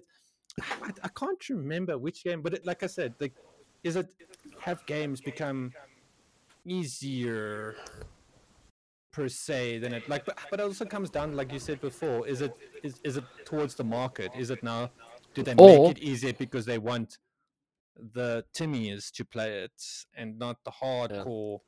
I, 0.59 0.91
I 1.03 1.07
can't 1.09 1.49
remember 1.49 1.97
which 1.97 2.23
game, 2.23 2.41
but 2.41 2.53
it, 2.53 2.65
like 2.65 2.83
I 2.83 2.87
said, 2.87 3.13
like, 3.19 3.33
is 3.83 3.95
it 3.95 4.07
have 4.59 4.85
games 4.85 5.21
become 5.21 5.73
easier 6.65 7.75
per 9.11 9.27
se 9.27 9.79
than 9.79 9.93
it 9.93 10.07
like? 10.09 10.25
But, 10.25 10.37
but 10.49 10.59
it 10.59 10.63
also 10.63 10.85
comes 10.85 11.09
down, 11.09 11.35
like 11.35 11.51
you 11.51 11.59
said 11.59 11.81
before, 11.81 12.27
is 12.27 12.41
it 12.41 12.53
is 12.83 12.99
is 13.03 13.17
it 13.17 13.23
towards 13.45 13.75
the 13.75 13.83
market? 13.83 14.31
Is 14.37 14.49
it 14.49 14.61
now? 14.63 14.91
Do 15.33 15.43
they 15.43 15.55
Or- 15.57 15.87
make 15.87 15.97
it 15.97 16.03
easier 16.03 16.33
because 16.33 16.65
they 16.65 16.77
want 16.77 17.17
the 18.13 18.43
Timmies 18.53 19.11
to 19.11 19.25
play 19.25 19.63
it 19.63 19.83
and 20.15 20.37
not 20.39 20.57
the 20.63 20.71
hardcore 20.71 21.59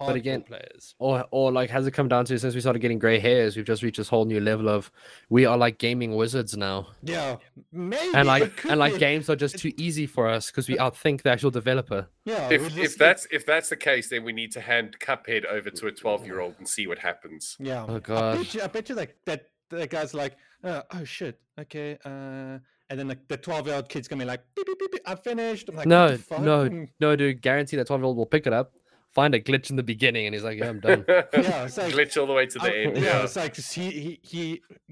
hardcore 0.00 0.14
again, 0.14 0.42
players. 0.42 0.94
or 0.98 1.24
or 1.30 1.50
like 1.52 1.70
has 1.70 1.86
it 1.86 1.92
come 1.92 2.06
down 2.08 2.24
to 2.26 2.38
since 2.38 2.54
we 2.54 2.60
started 2.60 2.80
getting 2.80 2.98
gray 2.98 3.18
hairs 3.18 3.56
we've 3.56 3.64
just 3.64 3.82
reached 3.82 3.96
this 3.96 4.08
whole 4.08 4.24
new 4.26 4.40
level 4.40 4.68
of 4.68 4.90
we 5.30 5.46
are 5.46 5.56
like 5.56 5.78
gaming 5.78 6.14
wizards 6.14 6.56
now 6.56 6.88
Yeah, 7.02 7.36
maybe. 7.72 8.12
and 8.14 8.26
like 8.28 8.64
and 8.66 8.78
like 8.78 8.98
games 8.98 9.30
are 9.30 9.36
just 9.36 9.58
too 9.58 9.72
easy 9.78 10.06
for 10.06 10.28
us 10.28 10.50
because 10.50 10.68
we 10.68 10.76
outthink 10.76 11.22
the 11.22 11.30
actual 11.30 11.50
developer 11.50 12.08
Yeah, 12.24 12.48
If 12.50 12.62
just 12.74 12.78
if 12.78 12.98
that's 12.98 13.26
if 13.30 13.46
that's 13.46 13.68
the 13.70 13.76
case, 13.76 14.08
then 14.10 14.22
we 14.24 14.32
need 14.32 14.52
to 14.52 14.60
hand 14.60 14.96
Cuphead 15.00 15.44
over 15.46 15.70
to 15.70 15.86
a 15.86 15.92
twelve 15.92 16.26
year 16.26 16.40
old 16.40 16.54
and 16.58 16.68
see 16.68 16.86
what 16.86 16.98
happens. 16.98 17.56
yeah. 17.58 17.86
oh 17.88 17.96
I 17.96 18.36
bet 18.36 18.54
you, 18.54 18.62
I 18.62 18.66
bet 18.66 18.88
you 18.88 18.94
like 18.94 19.16
that. 19.24 19.46
The 19.68 19.86
guy's 19.88 20.14
like, 20.14 20.36
uh, 20.62 20.82
oh 20.94 21.02
shit, 21.02 21.40
okay, 21.58 21.98
uh, 22.04 22.58
and 22.88 22.94
then 22.98 23.08
like, 23.08 23.26
the 23.26 23.36
twelve-year-old 23.36 23.88
kid's 23.88 24.06
gonna 24.06 24.22
be 24.22 24.28
like, 24.28 24.42
beep, 24.54 24.64
beep, 24.66 24.78
beep, 24.78 24.92
beep, 24.92 25.02
I'm 25.04 25.16
finished. 25.16 25.68
I'm 25.68 25.74
like, 25.74 25.88
No, 25.88 26.02
what 26.04 26.10
the 26.12 26.18
fuck? 26.18 26.40
no. 26.40 26.68
Mm, 26.70 26.88
no 27.00 27.16
dude 27.16 27.42
guarantee 27.42 27.76
that 27.78 27.88
12 27.88 28.00
year 28.00 28.06
old 28.06 28.16
will 28.16 28.26
pick 28.26 28.46
it 28.46 28.52
up 28.52 28.72
find 29.16 29.34
a 29.34 29.40
glitch 29.40 29.70
in 29.70 29.76
the 29.76 29.82
beginning 29.94 30.26
and 30.26 30.34
he's 30.34 30.44
like 30.44 30.58
yeah 30.58 30.68
i'm 30.68 30.78
done 30.78 31.02
Yeah, 31.08 31.64
it's 31.64 31.78
like- 31.78 31.94
glitch 31.94 32.14
all 32.20 32.26
the 32.26 32.34
way 32.40 32.46
to 32.54 32.58
the 32.58 32.70
I- 32.72 32.76
end. 32.82 32.96
yeah, 32.98 33.02
Yeah. 33.02 33.22
it's 33.24 33.36
like 33.36 33.56
he, 33.56 33.90
he 33.90 34.20
he 34.32 34.42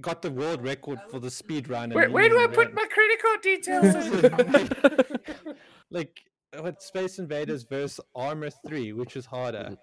got 0.01 0.23
the 0.23 0.31
world 0.41 0.61
record 0.73 0.99
for 1.11 1.19
the 1.21 1.31
speed 1.31 1.69
run. 1.69 1.91
Where, 1.91 2.11
where 2.11 2.29
do 2.31 2.37
I 2.45 2.47
put 2.47 2.73
my 2.81 2.87
credit 2.95 3.19
card 3.25 3.41
details? 3.51 3.95
in? 3.95 5.55
like 5.99 6.13
what 6.65 6.83
Space 6.83 7.19
Invaders 7.19 7.63
versus 7.65 8.01
Arma 8.15 8.51
3, 8.67 8.93
which 8.95 9.15
is 9.17 9.27
harder. 9.27 9.65
Mm-hmm. 9.65 9.75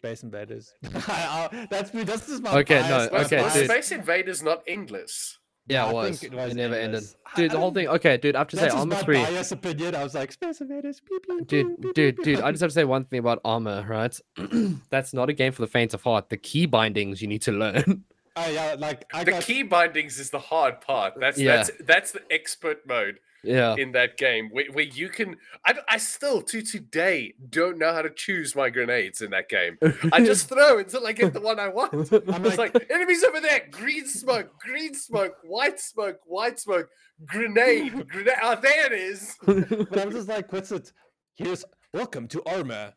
Space 0.00 0.22
Invaders. 0.22 0.72
I- 0.94 1.66
that's 1.70 1.92
me. 1.94 2.02
That's 2.04 2.26
just 2.26 2.42
my 2.42 2.58
Okay, 2.60 2.80
no, 2.82 2.88
bias, 2.88 3.12
my 3.12 3.18
Was, 3.18 3.32
okay, 3.32 3.42
dude. 3.60 3.70
Space 3.70 3.92
Invaders 3.92 4.42
not 4.42 4.62
English? 4.66 5.38
Yeah, 5.70 5.86
I 5.86 5.90
it 5.90 5.94
was. 5.94 6.20
think 6.20 6.32
It, 6.32 6.36
it 6.36 6.54
never 6.54 6.74
ended. 6.74 6.84
endless. 6.84 7.16
I- 7.26 7.36
Dude, 7.36 7.50
I 7.50 7.54
the 7.54 7.60
whole 7.60 7.70
thing. 7.72 7.88
Okay, 7.88 8.16
dude. 8.16 8.34
I 8.34 8.38
have 8.40 8.48
to 8.48 8.56
say, 8.56 8.62
That's 8.62 8.74
just 8.74 8.80
Arma 8.80 8.94
my 8.96 9.00
Three. 9.02 9.22
biased 9.22 9.52
opinion. 9.52 9.94
I 9.94 10.02
was 10.02 10.14
like, 10.14 10.32
Space 10.32 10.60
Invaders. 10.60 11.00
Pew, 11.00 11.20
pew, 11.20 11.36
pew, 11.36 11.44
Dude, 11.44 11.66
pew, 11.80 11.92
dude, 11.92 12.16
pew, 12.16 12.24
dude. 12.24 12.38
pew. 12.38 12.44
I 12.44 12.50
just 12.50 12.60
have 12.62 12.70
to 12.70 12.74
say 12.74 12.84
one 12.84 13.04
thing 13.04 13.20
about 13.20 13.40
Arma, 13.44 13.86
right? 13.88 14.18
That's 14.90 15.12
not 15.14 15.28
a 15.30 15.32
game 15.32 15.52
for 15.52 15.62
the 15.62 15.68
faint 15.68 15.94
of 15.94 16.02
heart. 16.02 16.28
The 16.28 16.36
key 16.36 16.66
bindings 16.66 17.22
you 17.22 17.28
need 17.28 17.42
to 17.42 17.52
learn. 17.52 18.04
Oh 18.36 18.48
yeah, 18.48 18.76
like 18.78 19.04
I 19.12 19.24
the 19.24 19.32
got. 19.32 19.42
key 19.42 19.64
bindings 19.64 20.20
is 20.20 20.30
the 20.30 20.38
hard 20.38 20.80
part. 20.80 21.14
That's 21.18 21.36
Yeah. 21.36 21.56
that's 21.56 21.70
that's 21.80 22.12
the 22.12 22.22
expert 22.30 22.86
mode 22.86 23.18
yeah. 23.42 23.74
in 23.76 23.92
that 23.92 24.16
game 24.16 24.50
where, 24.50 24.66
where 24.72 24.84
you 24.84 25.08
can. 25.08 25.36
I, 25.64 25.74
I, 25.88 25.98
still 25.98 26.42
to 26.42 26.62
today 26.62 27.34
don't 27.48 27.78
know 27.78 27.92
how 27.92 28.02
to 28.02 28.10
choose 28.10 28.54
my 28.54 28.70
grenades 28.70 29.22
in 29.22 29.30
that 29.30 29.48
game. 29.48 29.78
I 30.12 30.24
just 30.24 30.48
throw 30.50 30.78
until 30.78 31.06
I 31.06 31.12
get 31.12 31.32
the 31.32 31.40
one 31.40 31.58
I 31.58 31.68
want. 31.68 31.92
I'm 32.12 32.44
It's 32.46 32.58
like, 32.58 32.74
like 32.74 32.90
enemies 32.90 33.24
over 33.24 33.40
there, 33.40 33.66
green 33.70 34.06
smoke, 34.06 34.58
green 34.58 34.94
smoke, 34.94 35.36
white 35.44 35.80
smoke, 35.80 36.20
white 36.26 36.58
smoke, 36.58 36.88
grenade, 37.24 38.08
grenade. 38.08 38.34
Oh, 38.42 38.56
there 38.60 38.86
it 38.86 38.92
is. 38.92 39.36
but 39.46 39.98
I'm 39.98 40.10
just 40.10 40.28
like, 40.28 40.52
what's 40.52 40.72
it? 40.72 40.92
Here's 41.36 41.64
welcome 41.94 42.28
to 42.28 42.42
Arma. 42.44 42.94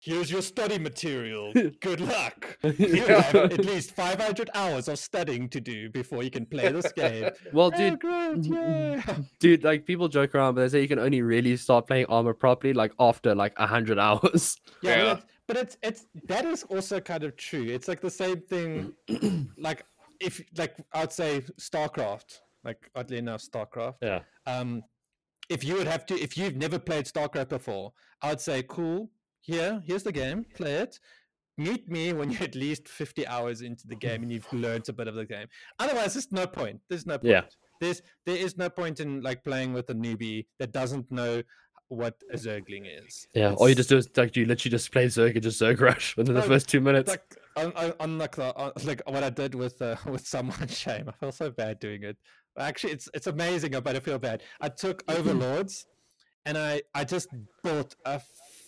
Here's 0.00 0.30
your 0.30 0.42
study 0.42 0.78
material. 0.78 1.52
Good 1.80 2.00
luck. 2.00 2.58
You 2.78 3.04
have 3.06 3.34
at 3.34 3.64
least 3.64 3.94
500 3.96 4.50
hours 4.54 4.88
of 4.88 4.98
studying 4.98 5.48
to 5.50 5.60
do 5.60 5.90
before 5.90 6.22
you 6.22 6.30
can 6.30 6.46
play 6.46 6.70
this 6.70 6.92
game. 6.96 7.30
well, 7.52 7.72
Oh, 7.74 7.76
dude, 7.76 8.00
great, 8.00 8.44
yeah. 8.44 9.02
dude, 9.40 9.64
like 9.64 9.84
people 9.86 10.08
joke 10.08 10.34
around, 10.34 10.54
but 10.54 10.62
they 10.62 10.68
say 10.68 10.82
you 10.82 10.88
can 10.88 10.98
only 11.00 11.22
really 11.22 11.56
start 11.56 11.86
playing 11.86 12.06
Arma 12.06 12.32
properly 12.34 12.72
like 12.72 12.92
after 13.00 13.34
like 13.34 13.52
a 13.56 13.66
hundred 13.66 13.98
hours. 13.98 14.56
Yeah, 14.82 14.96
Yeah. 14.96 15.20
But, 15.48 15.56
it's, 15.56 15.76
but 15.80 15.92
it's 15.92 16.04
it's 16.04 16.26
that 16.28 16.44
is 16.44 16.62
also 16.64 17.00
kind 17.00 17.24
of 17.24 17.36
true. 17.36 17.64
It's 17.64 17.88
like 17.88 18.00
the 18.00 18.10
same 18.10 18.40
thing. 18.42 18.92
like 19.58 19.84
if 20.20 20.40
like 20.56 20.76
I'd 20.92 21.12
say 21.12 21.40
StarCraft. 21.60 22.38
Like 22.64 22.90
oddly 22.94 23.18
enough, 23.18 23.42
StarCraft. 23.42 23.94
Yeah. 24.02 24.20
Um, 24.46 24.82
if 25.48 25.64
you 25.64 25.74
would 25.76 25.86
have 25.86 26.04
to, 26.06 26.14
if 26.20 26.36
you've 26.36 26.56
never 26.56 26.78
played 26.78 27.06
StarCraft 27.06 27.48
before, 27.48 27.92
I'd 28.20 28.40
say, 28.40 28.62
cool. 28.68 29.10
Here, 29.48 29.82
here's 29.86 30.02
the 30.02 30.12
game. 30.12 30.44
Play 30.54 30.74
it. 30.74 31.00
Meet 31.56 31.88
me 31.88 32.12
when 32.12 32.30
you're 32.30 32.42
at 32.42 32.54
least 32.54 32.86
50 32.86 33.26
hours 33.26 33.62
into 33.62 33.88
the 33.88 33.96
game 33.96 34.22
and 34.22 34.30
you've 34.30 34.46
learned 34.52 34.86
a 34.90 34.92
bit 34.92 35.08
of 35.08 35.14
the 35.14 35.24
game. 35.24 35.46
Otherwise, 35.78 36.12
there's 36.12 36.30
no 36.30 36.46
point. 36.46 36.82
There's 36.90 37.06
no 37.06 37.16
point. 37.16 37.30
Yeah. 37.30 37.42
There's 37.80 38.02
there 38.26 38.36
is 38.36 38.58
no 38.58 38.68
point 38.68 39.00
in 39.00 39.22
like 39.22 39.42
playing 39.44 39.72
with 39.72 39.88
a 39.88 39.94
newbie 39.94 40.44
that 40.58 40.72
doesn't 40.72 41.10
know 41.10 41.42
what 41.88 42.14
a 42.30 42.36
zergling 42.36 42.84
is. 43.02 43.26
Yeah. 43.32 43.54
All 43.54 43.70
you 43.70 43.74
just 43.74 43.88
do 43.88 43.96
is 43.96 44.10
like 44.18 44.36
you 44.36 44.44
literally 44.44 44.70
just 44.70 44.92
play 44.92 45.06
Zerg 45.06 45.32
and 45.32 45.42
just 45.42 45.62
Zerg 45.62 45.80
rush 45.80 46.14
within 46.18 46.34
the 46.34 46.42
first 46.42 46.68
two 46.68 46.82
minutes. 46.82 47.08
like 47.08 47.34
on, 47.56 47.72
on, 47.98 48.18
like 48.18 48.36
the 48.36 48.54
on, 48.54 48.72
like 48.84 49.00
what 49.06 49.24
I 49.24 49.30
did 49.30 49.54
with 49.54 49.80
uh, 49.80 49.96
with 50.06 50.26
someone 50.26 50.68
shame. 50.68 51.08
I 51.08 51.12
feel 51.12 51.32
so 51.32 51.50
bad 51.50 51.80
doing 51.80 52.02
it. 52.02 52.18
Actually, 52.58 52.92
it's 52.92 53.08
it's 53.14 53.28
amazing, 53.28 53.70
but 53.70 53.96
I 53.96 54.00
feel 54.00 54.18
bad. 54.18 54.42
I 54.60 54.68
took 54.68 55.02
overlords, 55.08 55.86
and 56.44 56.58
I 56.58 56.82
I 56.94 57.04
just 57.04 57.28
bought 57.64 57.94
a 58.04 58.20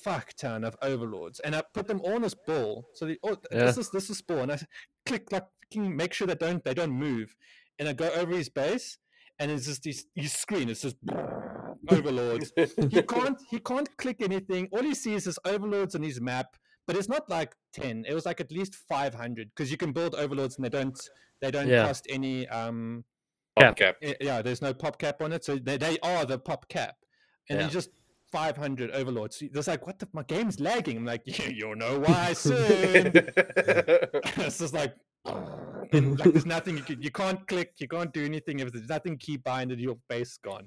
fuck 0.05 0.33
ton 0.35 0.65
of 0.65 0.77
overlords, 0.83 1.41
and 1.41 1.55
I 1.55 1.63
put 1.75 1.87
them 1.89 2.01
all 2.05 2.15
on 2.15 2.23
this 2.23 2.35
ball. 2.47 2.87
So 2.95 3.07
the, 3.07 3.19
oh, 3.23 3.37
this 3.51 3.79
is 3.79 3.91
this 3.91 4.11
is 4.11 4.21
ball, 4.23 4.39
and 4.41 4.53
I 4.53 4.55
s- 4.55 4.65
click 5.07 5.31
like 5.33 5.45
fucking 5.73 5.97
make 5.97 6.13
sure 6.13 6.27
they 6.27 6.35
don't 6.35 6.63
they 6.65 6.75
don't 6.75 6.93
move, 6.93 7.37
and 7.79 7.89
I 7.89 7.93
go 7.93 8.09
over 8.11 8.33
his 8.33 8.49
base, 8.49 8.99
and 9.39 9.51
it's 9.51 9.67
just 9.67 9.85
his, 9.85 10.07
his 10.15 10.33
screen. 10.33 10.69
It's 10.69 10.83
just 10.83 10.97
overlords 11.89 12.53
he 12.57 13.03
can't 13.15 13.39
he 13.51 13.59
can't 13.61 13.89
click 13.97 14.21
anything. 14.21 14.69
All 14.73 14.83
he 14.83 14.95
sees 14.95 15.27
is 15.27 15.39
overlords 15.45 15.95
on 15.95 16.03
his 16.03 16.21
map, 16.21 16.57
but 16.87 16.97
it's 16.97 17.09
not 17.09 17.29
like 17.29 17.55
ten. 17.73 18.05
It 18.09 18.15
was 18.15 18.27
like 18.27 18.41
at 18.41 18.51
least 18.53 18.75
five 18.75 19.15
hundred 19.15 19.51
because 19.55 19.71
you 19.71 19.77
can 19.77 19.93
build 19.93 20.15
overlords 20.15 20.57
and 20.57 20.65
they 20.65 20.69
don't 20.71 20.99
they 21.41 21.51
don't 21.51 21.69
Yeah. 21.69 21.87
cost 21.87 22.07
any 22.09 22.47
um 22.49 23.05
Yeah. 23.59 23.71
Okay. 23.71 23.93
eh, 24.03 24.15
yeah. 24.21 24.43
There's 24.43 24.63
no 24.63 24.73
pop 24.75 24.99
cap 24.99 25.23
on 25.23 25.33
it, 25.33 25.45
so 25.45 25.57
they 25.57 25.77
they 25.77 25.99
are 26.03 26.25
the 26.25 26.39
pop 26.39 26.69
cap, 26.69 26.97
and 27.49 27.59
Yeah. 27.59 27.67
you 27.67 27.71
just. 27.71 27.91
500 28.31 28.91
overlords. 28.93 29.43
There's 29.53 29.69
like, 29.69 29.87
what 29.87 29.99
the? 29.99 30.09
My 30.13 30.23
game's 30.23 30.61
lagging. 30.61 30.99
I'm 30.99 31.05
like, 31.05 31.23
you, 31.25 31.53
you'll 31.53 31.77
know 31.77 32.01
why 32.01 32.33
soon. 32.35 32.57
it's 33.15 34.59
just 34.59 34.75
like, 34.75 34.95
and 35.25 36.19
like 36.19 36.33
there's 36.33 36.47
nothing 36.47 36.77
you 36.77 36.83
can, 36.83 37.03
you 37.03 37.11
can't 37.11 37.47
click, 37.47 37.75
you 37.79 37.89
can't 37.89 38.13
do 38.13 38.25
anything 38.25 38.61
if 38.61 38.73
there's 38.73 38.89
nothing 38.89 39.17
key 39.19 39.37
binded, 39.37 39.81
your 39.81 39.97
base 40.09 40.39
gone. 40.43 40.67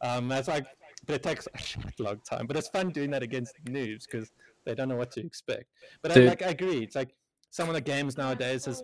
Um, 0.00 0.28
that's 0.28 0.48
like, 0.48 0.66
but 1.06 1.14
it 1.14 1.22
takes 1.22 1.46
a 1.46 2.02
long 2.02 2.20
time. 2.28 2.46
But 2.46 2.56
it's 2.56 2.68
fun 2.68 2.90
doing 2.90 3.10
that 3.10 3.22
against 3.22 3.54
noobs 3.64 4.04
because 4.10 4.30
they 4.64 4.74
don't 4.74 4.88
know 4.88 4.96
what 4.96 5.10
to 5.12 5.24
expect. 5.24 5.64
But 6.02 6.16
I, 6.16 6.20
like, 6.20 6.42
I 6.42 6.50
agree. 6.50 6.82
It's 6.82 6.94
like 6.94 7.14
some 7.50 7.68
of 7.68 7.74
the 7.74 7.80
games 7.80 8.16
nowadays 8.16 8.66
is 8.66 8.82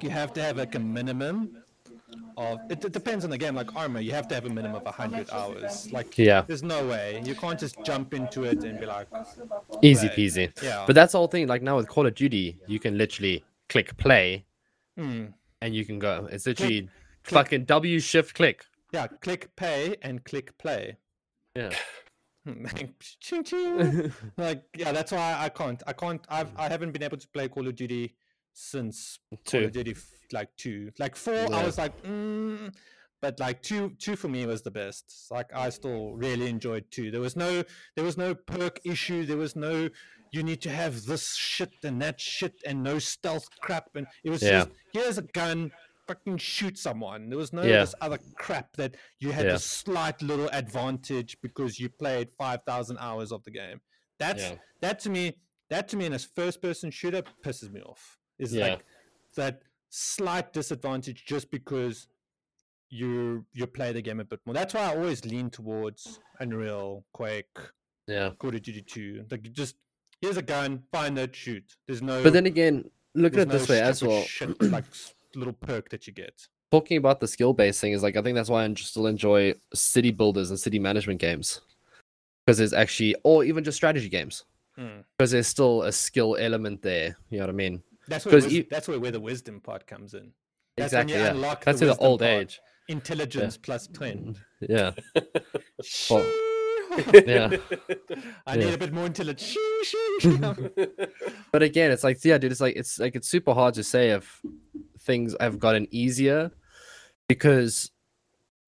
you 0.00 0.10
have 0.10 0.32
to 0.32 0.42
have 0.42 0.56
like 0.56 0.74
a 0.74 0.78
minimum 0.78 1.62
of. 2.36 2.58
It, 2.70 2.84
it 2.84 2.92
depends 2.92 3.24
on 3.24 3.30
the 3.30 3.38
game. 3.38 3.54
Like 3.54 3.74
Arma, 3.76 4.00
you 4.00 4.12
have 4.12 4.26
to 4.28 4.34
have 4.34 4.44
a 4.44 4.50
minimum 4.50 4.82
of 4.84 4.94
hundred 4.94 5.30
hours. 5.30 5.90
Like, 5.92 6.16
Yeah. 6.18 6.42
there's 6.46 6.62
no 6.62 6.86
way 6.86 7.22
you 7.24 7.34
can't 7.34 7.58
just 7.58 7.76
jump 7.84 8.14
into 8.14 8.44
it 8.44 8.62
and 8.64 8.78
be 8.80 8.86
like, 8.86 9.08
Easy 9.82 10.06
Right. 10.08 10.16
peasy. 10.16 10.62
yeah. 10.62 10.84
But 10.86 10.94
that's 10.94 11.12
the 11.12 11.18
whole 11.18 11.28
thing. 11.28 11.46
Like 11.48 11.62
now 11.62 11.76
with 11.76 11.88
Call 11.88 12.06
of 12.06 12.14
Duty, 12.14 12.58
you 12.66 12.78
can 12.78 12.96
literally 12.98 13.44
click 13.68 13.96
play 13.96 14.44
Hmm. 14.96 15.26
and 15.62 15.74
you 15.74 15.84
can 15.84 15.98
go. 15.98 16.28
It's 16.30 16.46
literally 16.46 16.82
click. 17.24 17.44
fucking 17.46 17.64
W 17.64 18.00
shift 18.00 18.34
click. 18.34 18.64
Yeah, 18.92 19.06
click 19.06 19.54
pay 19.56 19.96
and 20.02 20.24
click 20.24 20.56
play. 20.58 20.96
Yeah. 21.54 21.70
ching 23.20 23.44
ching. 23.44 24.12
like 24.36 24.62
yeah, 24.76 24.92
that's 24.92 25.12
why 25.12 25.36
I 25.38 25.48
can't. 25.48 25.82
I 25.86 25.92
can't. 25.92 26.24
I've 26.28 26.50
I 26.56 26.68
haven't 26.68 26.92
been 26.92 27.02
able 27.02 27.18
to 27.18 27.28
play 27.28 27.48
Call 27.48 27.68
of 27.68 27.74
Duty 27.76 28.14
since 28.60 29.18
Call 29.30 29.38
Two. 29.44 29.64
of 29.66 29.72
Duty 29.72 29.96
like 30.32 30.54
two. 30.56 30.90
Like 30.98 31.16
four, 31.16 31.52
I 31.54 31.64
was 31.64 31.78
like, 31.78 32.00
mm, 32.02 32.72
but 33.20 33.40
like 33.40 33.62
two, 33.62 33.90
two 33.98 34.16
for 34.16 34.28
me 34.28 34.46
was 34.46 34.62
the 34.62 34.70
best. 34.70 35.26
Like 35.30 35.50
I 35.54 35.70
still 35.70 36.14
really 36.14 36.48
enjoyed 36.48 36.84
two. 36.90 37.10
There 37.10 37.20
was 37.20 37.36
no, 37.36 37.64
there 37.96 38.04
was 38.04 38.16
no 38.16 38.34
perk 38.34 38.80
issue. 38.84 39.24
There 39.26 39.36
was 39.36 39.56
no, 39.56 39.88
you 40.32 40.42
need 40.42 40.60
to 40.62 40.70
have 40.70 41.04
this 41.06 41.34
shit 41.34 41.72
and 41.82 42.00
that 42.02 42.20
shit 42.20 42.54
and 42.66 42.82
no 42.82 42.98
stealth 42.98 43.48
crap. 43.60 43.88
And 43.96 44.06
it 44.24 44.30
was 44.30 44.42
Yeah. 44.42 44.50
just 44.64 44.70
here's 44.92 45.18
a 45.18 45.22
gun. 45.22 45.72
Fucking 46.06 46.38
shoot 46.38 46.76
someone. 46.76 47.28
There 47.28 47.38
was 47.38 47.52
no 47.52 47.62
Yeah. 47.62 47.80
this 47.80 47.94
other 48.00 48.18
crap 48.36 48.76
that 48.76 48.96
you 49.20 49.30
had 49.32 49.46
Yeah. 49.46 49.54
a 49.54 49.58
slight 49.58 50.20
little 50.22 50.48
advantage 50.52 51.36
because 51.40 51.78
you 51.78 51.88
played 51.88 52.28
five 52.36 52.60
thousand 52.66 52.98
hours 52.98 53.30
of 53.32 53.42
the 53.44 53.50
game. 53.52 53.80
That's 54.18 54.42
Yeah. 54.42 54.54
that 54.80 54.98
to 55.00 55.10
me. 55.10 55.38
That 55.70 55.86
to 55.88 55.96
me 55.96 56.06
in 56.06 56.12
a 56.12 56.18
first-person 56.18 56.90
shooter 56.90 57.22
pisses 57.44 57.70
me 57.70 57.80
off. 57.82 58.18
Is 58.40 58.52
Yeah. 58.54 58.68
like 58.70 58.84
that 59.36 59.62
slight 59.90 60.52
disadvantage 60.52 61.24
just 61.26 61.50
because 61.50 62.08
you 62.88 63.44
you 63.52 63.66
play 63.66 63.92
the 63.92 64.02
game 64.02 64.18
a 64.20 64.24
bit 64.24 64.40
more. 64.44 64.54
That's 64.54 64.74
why 64.74 64.80
I 64.90 64.96
always 64.96 65.24
lean 65.24 65.50
towards 65.50 66.18
Unreal, 66.40 67.04
Quake, 67.12 67.56
Yeah. 68.08 68.30
Call 68.38 68.54
of 68.54 68.62
Duty 68.62 68.82
2. 68.82 69.26
Like 69.30 69.42
just 69.52 69.76
here's 70.20 70.36
a 70.36 70.42
gun, 70.42 70.82
find 70.90 71.18
it, 71.18 71.34
shoot. 71.36 71.64
There's 71.86 72.02
no 72.02 72.22
But 72.22 72.32
then 72.32 72.46
again, 72.46 72.90
look 73.14 73.34
at 73.34 73.40
it 73.40 73.48
this 73.50 73.68
way 73.68 73.80
as 73.80 74.02
well. 74.02 74.22
Shit, 74.22 74.60
like 74.76 74.84
little 75.36 75.52
perk 75.52 75.88
that 75.90 76.06
you 76.06 76.12
get. 76.12 76.48
Talking 76.72 76.96
about 76.96 77.20
the 77.20 77.28
skill 77.28 77.52
based 77.52 77.80
thing 77.80 77.92
is 77.92 78.02
like 78.02 78.16
I 78.16 78.22
think 78.22 78.34
that's 78.36 78.48
why 78.50 78.64
I 78.64 78.74
still 78.74 79.06
enjoy 79.06 79.54
city 79.74 80.10
builders 80.10 80.50
and 80.50 80.58
city 80.58 80.78
management 80.78 81.20
games 81.20 81.60
because 82.46 82.58
there's 82.58 82.72
actually, 82.72 83.14
or 83.22 83.44
even 83.44 83.62
just 83.64 83.76
strategy 83.76 84.08
games 84.08 84.44
Mm. 84.78 85.04
because 85.18 85.32
there's 85.32 85.48
still 85.48 85.82
a 85.82 85.92
skill 85.92 86.36
element 86.38 86.80
there. 86.80 87.16
You 87.28 87.38
know 87.38 87.44
what 87.44 87.50
I 87.50 87.54
mean? 87.54 87.82
That's 88.10 88.24
where 88.26 88.32
'Cause 88.34 88.44
wis- 88.44 88.52
you- 88.52 88.66
that's 88.70 88.86
where, 88.88 89.00
where 89.00 89.10
the 89.12 89.20
wisdom 89.20 89.60
part 89.60 89.86
comes 89.86 90.12
in. 90.14 90.32
That's 90.76 90.92
exactly. 90.92 91.14
when 91.14 91.20
you 91.20 91.26
Yeah. 91.26 91.30
unlock 91.32 91.64
That's 91.64 91.80
in 91.80 91.88
the 91.88 91.96
old 91.96 92.20
part. 92.20 92.30
age. 92.32 92.60
Intelligence 92.88 93.56
plus 93.56 93.86
twin. 93.86 94.36
Yeah. 94.60 94.92
Shoo. 95.82 96.24
Yeah. 97.24 97.56
I 98.48 98.56
need 98.56 98.74
a 98.74 98.78
bit 98.78 98.92
more 98.92 99.06
intelligence. 99.06 99.56
But 101.52 101.62
again, 101.62 101.90
it's 101.92 102.02
like 102.02 102.24
yeah, 102.24 102.36
dude. 102.38 102.50
It's 102.52 102.60
like 102.60 102.74
it's 102.76 102.98
like 102.98 103.14
it's 103.14 103.28
super 103.28 103.54
hard 103.54 103.74
to 103.74 103.84
say 103.84 104.10
if 104.10 104.40
things 105.00 105.36
have 105.40 105.58
gotten 105.60 105.86
easier 105.92 106.50
because 107.28 107.90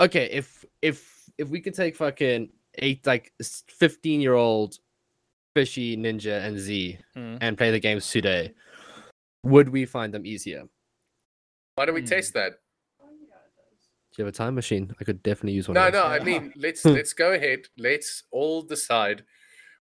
okay, 0.00 0.28
if 0.30 0.64
if 0.82 1.28
if 1.36 1.48
we 1.48 1.60
could 1.60 1.74
take 1.74 1.96
fucking 1.96 2.50
eight 2.76 3.04
like 3.06 3.32
fifteen 3.66 4.20
year 4.20 4.34
old 4.34 4.78
fishy 5.54 5.96
ninja 5.96 6.44
and 6.46 6.58
Z 6.58 6.98
Mm. 7.16 7.38
and 7.40 7.58
play 7.58 7.70
the 7.72 7.80
games 7.80 8.08
today, 8.08 8.52
would 9.42 9.68
we 9.68 9.84
find 9.84 10.12
them 10.12 10.26
easier? 10.26 10.64
Why 11.74 11.86
don't 11.86 11.94
we 11.94 12.02
Hmm. 12.02 12.06
test 12.08 12.34
that? 12.34 12.52
Do 14.12 14.20
you 14.20 14.26
have 14.26 14.34
a 14.34 14.36
time 14.36 14.54
machine? 14.54 14.94
I 15.00 15.04
could 15.04 15.22
definitely 15.22 15.54
use 15.54 15.68
one. 15.68 15.74
No, 15.74 15.86
of 15.86 15.94
no. 15.94 16.04
I 16.04 16.18
mean, 16.18 16.52
let's 16.56 16.82
hmm. 16.82 16.90
let's 16.90 17.14
go 17.14 17.32
ahead. 17.32 17.60
Let's 17.78 18.24
all 18.30 18.60
decide. 18.62 19.24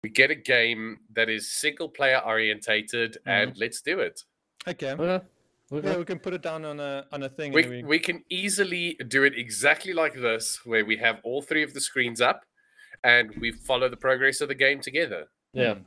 We 0.02 0.08
get 0.08 0.30
a 0.30 0.34
game 0.36 1.00
that 1.14 1.28
is 1.28 1.50
single 1.50 1.88
player 1.88 2.22
orientated, 2.24 3.18
hmm. 3.24 3.28
and 3.30 3.58
let's 3.58 3.80
do 3.82 3.98
it. 3.98 4.22
Okay. 4.68 4.92
Okay. 4.92 5.24
okay. 5.72 5.88
Yeah, 5.88 5.98
we 5.98 6.04
can 6.04 6.20
put 6.20 6.32
it 6.32 6.42
down 6.42 6.64
on 6.64 6.78
a 6.78 7.06
on 7.12 7.24
a 7.24 7.28
thing. 7.28 7.52
We, 7.52 7.66
we, 7.66 7.82
we 7.82 7.98
can 7.98 8.24
easily 8.30 8.96
do 9.08 9.24
it 9.24 9.36
exactly 9.36 9.92
like 9.92 10.14
this, 10.14 10.60
where 10.64 10.84
we 10.84 10.96
have 10.98 11.20
all 11.24 11.42
three 11.42 11.64
of 11.64 11.74
the 11.74 11.80
screens 11.80 12.20
up, 12.20 12.44
and 13.02 13.34
we 13.40 13.50
follow 13.50 13.88
the 13.88 13.96
progress 13.96 14.40
of 14.40 14.48
the 14.48 14.54
game 14.54 14.80
together. 14.80 15.26
Yeah. 15.52 15.74
Hmm. 15.74 15.82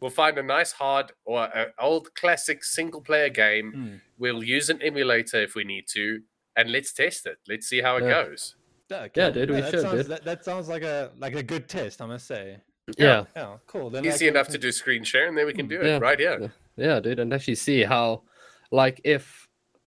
We'll 0.00 0.10
find 0.10 0.38
a 0.38 0.42
nice 0.42 0.72
hard 0.72 1.12
or 1.24 1.44
an 1.56 1.68
old 1.80 2.14
classic 2.14 2.62
single 2.64 3.00
player 3.00 3.28
game. 3.28 3.72
Mm. 3.76 4.00
We'll 4.18 4.44
use 4.44 4.70
an 4.70 4.80
emulator 4.82 5.42
if 5.42 5.54
we 5.54 5.64
need 5.64 5.86
to, 5.94 6.20
and 6.56 6.70
let's 6.70 6.92
test 6.92 7.26
it. 7.26 7.38
Let's 7.48 7.66
see 7.66 7.80
how 7.80 7.96
it 7.96 8.04
Yeah. 8.04 8.24
goes. 8.24 8.54
Yeah, 8.90 9.08
Yeah, 9.14 9.30
dude, 9.30 9.50
we 9.50 9.60
that 9.60 9.70
should, 9.70 9.80
sounds. 9.82 10.08
That, 10.08 10.24
that 10.24 10.44
sounds 10.44 10.68
like 10.68 10.82
a 10.82 11.10
like 11.18 11.34
a 11.34 11.42
good 11.42 11.68
test, 11.68 12.00
I 12.00 12.06
must 12.06 12.26
say. 12.26 12.58
Yeah. 12.96 13.24
Yeah, 13.36 13.56
cool. 13.66 13.90
Then 13.90 14.06
Easy 14.06 14.26
like, 14.26 14.34
enough 14.34 14.48
to 14.48 14.58
do 14.58 14.72
screen 14.72 15.04
share, 15.04 15.26
and 15.28 15.36
then 15.36 15.44
we 15.46 15.52
can 15.52 15.68
do 15.68 15.80
it 15.80 15.86
Yeah. 15.86 15.98
right 15.98 16.18
here. 16.18 16.38
Yeah. 16.40 16.48
Yeah, 16.76 17.00
dude, 17.00 17.18
and 17.18 17.34
actually 17.34 17.56
see 17.56 17.82
how, 17.82 18.22
like, 18.70 19.00
if, 19.04 19.46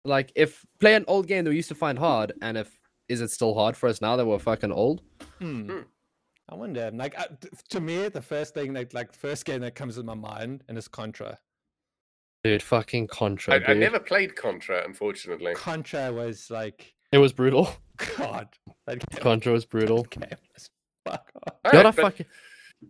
like, 0.05 0.31
if 0.35 0.65
play 0.79 0.95
an 0.95 1.03
old 1.07 1.27
game 1.27 1.43
that 1.43 1.49
we 1.51 1.57
used 1.57 1.67
to 1.67 1.75
find 1.75 1.99
hard, 1.99 2.31
and 2.41 2.57
if 2.57 2.79
is 3.09 3.21
it 3.21 3.29
still 3.29 3.53
hard 3.53 3.75
for 3.77 3.87
us 3.89 4.01
now 4.01 4.15
that 4.15 4.25
we're 4.25 4.39
fucking 4.39 4.71
old? 4.71 5.01
Hmm. 5.39 5.81
I 6.49 6.55
wonder. 6.55 6.89
Like 6.93 7.19
uh, 7.19 7.25
t- 7.41 7.49
to 7.69 7.79
me, 7.81 8.07
the 8.07 8.21
first 8.21 8.53
thing 8.53 8.73
that 8.73 8.93
like 8.93 9.13
first 9.13 9.45
game 9.45 9.61
that 9.61 9.75
comes 9.75 9.95
to 9.95 10.03
my 10.03 10.13
mind 10.13 10.63
and 10.67 10.77
is 10.77 10.87
Contra. 10.87 11.37
Dude, 12.43 12.63
fucking 12.63 13.07
Contra. 13.07 13.55
I, 13.55 13.71
I 13.71 13.73
never 13.73 13.99
played 13.99 14.35
Contra, 14.35 14.83
unfortunately. 14.85 15.53
Contra 15.55 16.11
was 16.13 16.49
like 16.49 16.93
It 17.11 17.17
was 17.17 17.33
brutal. 17.33 17.69
God. 18.17 18.47
That 18.85 18.99
game, 19.09 19.21
Contra 19.21 19.51
was 19.51 19.65
brutal. 19.73 20.03
that 20.03 20.19
game 20.29 20.39
was 20.53 20.69
fuck 21.05 21.29
off. 21.47 21.53
All 21.65 21.71
you 21.71 21.79
know 21.79 21.79
right, 21.79 21.85
what 21.85 21.95
but- 21.95 22.01
fucking. 22.03 22.25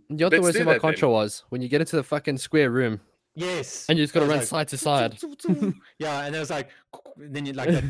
You 0.10 0.18
know 0.18 0.26
what 0.26 0.30
the 0.32 0.36
let's 0.38 0.43
worst 0.43 0.53
do 0.53 0.60
thing 0.60 0.66
that 0.66 0.72
about 0.78 0.82
then. 0.82 0.91
Contra 0.91 1.10
was 1.10 1.43
when 1.49 1.62
you 1.62 1.70
get 1.70 1.80
into 1.80 1.95
the 1.95 2.03
fucking 2.03 2.38
square 2.39 2.70
room 2.70 2.99
Yes. 3.36 3.86
and 3.88 3.97
you 3.97 4.03
just 4.03 4.14
gotta 4.14 4.26
run 4.26 4.39
was 4.39 4.49
side 4.49 4.68
to 4.68 4.78
side, 4.78 5.18
yeah, 5.97 6.26
and 6.26 6.36
it 6.36 6.39
was 6.39 6.49
like 6.49 6.70
then 7.16 7.45
you 7.45 7.53
like 7.53 7.70
that. 7.70 7.84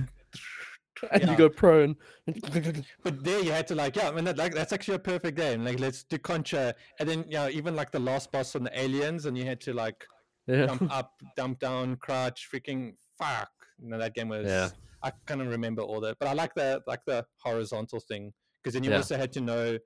And 1.12 1.22
Yeah. 1.24 1.32
you 1.32 1.38
go 1.38 1.50
prone. 1.50 1.96
But 3.04 3.24
there 3.24 3.42
you 3.42 3.52
had 3.52 3.68
to 3.68 3.76
like, 3.76 3.96
yeah, 3.96 4.10
I 4.10 4.12
mean, 4.12 4.26
that, 4.26 4.38
like 4.38 4.54
that's 4.54 4.74
actually 4.74 4.96
a 4.96 5.00
perfect 5.00 5.38
game. 5.38 5.64
Like, 5.64 5.80
let's 5.80 6.04
do 6.04 6.18
Contra, 6.18 6.74
and 7.00 7.08
then 7.10 7.26
yeah, 7.30 7.48
you 7.48 7.54
know, 7.54 7.58
even 7.58 7.76
like 7.76 7.92
the 7.92 8.00
last 8.00 8.32
boss 8.32 8.56
on 8.56 8.64
the 8.64 8.80
aliens, 8.80 9.26
and 9.26 9.38
you 9.38 9.46
had 9.46 9.60
to 9.62 9.74
like 9.74 10.06
yeah. 10.48 10.66
jump 10.66 10.94
up, 10.94 11.12
dump 11.36 11.60
down, 11.60 11.96
crouch, 11.98 12.48
freaking 12.54 12.94
fuck. 13.18 13.50
You 13.82 13.90
know 13.90 13.98
that 13.98 14.14
game 14.16 14.30
was. 14.30 14.46
Yeah. 14.48 14.70
I 15.04 15.12
kind 15.28 15.42
of 15.42 15.48
remember 15.48 15.84
all 15.84 16.02
that, 16.02 16.18
but 16.20 16.28
I 16.28 16.34
like 16.34 16.54
the 16.56 16.82
like 16.88 17.02
the 17.06 17.26
horizontal 17.44 18.00
thing 18.00 18.34
because 18.64 18.74
then 18.74 18.84
you 18.84 18.90
Yeah. 18.90 18.98
also 18.98 19.16
had 19.16 19.32
to 19.34 19.42
know 19.42 19.78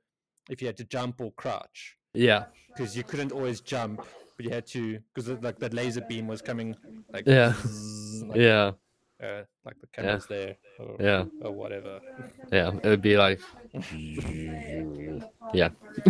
if 0.50 0.62
you 0.62 0.68
had 0.68 0.78
to 0.78 0.86
jump 0.86 1.20
or 1.20 1.32
crouch 1.34 1.98
Yeah. 2.14 2.46
because 2.70 2.96
you 2.96 3.04
couldn't 3.04 3.32
always 3.34 3.60
jump, 3.62 4.04
but 4.38 4.46
you 4.46 4.52
had 4.52 4.66
to 4.68 5.00
because 5.14 5.30
like 5.44 5.60
that 5.60 5.74
laser 5.74 6.02
beam 6.02 6.28
was 6.28 6.42
coming 6.42 6.76
like 7.12 7.26
Yeah. 7.28 7.54
zzz, 7.54 8.24
like, 8.24 8.38
Yeah. 8.38 8.72
Uh, 9.24 9.44
like 9.66 9.76
the 9.82 9.88
camera's 9.94 10.26
there 10.28 10.56
or, 10.80 10.96
Yeah. 11.00 11.26
or 11.42 11.52
whatever. 11.52 12.00
Yeah. 12.52 12.72
It 12.84 12.90
would 12.90 13.02
be 13.02 13.18
like. 13.18 13.40
yeah. 15.54 15.70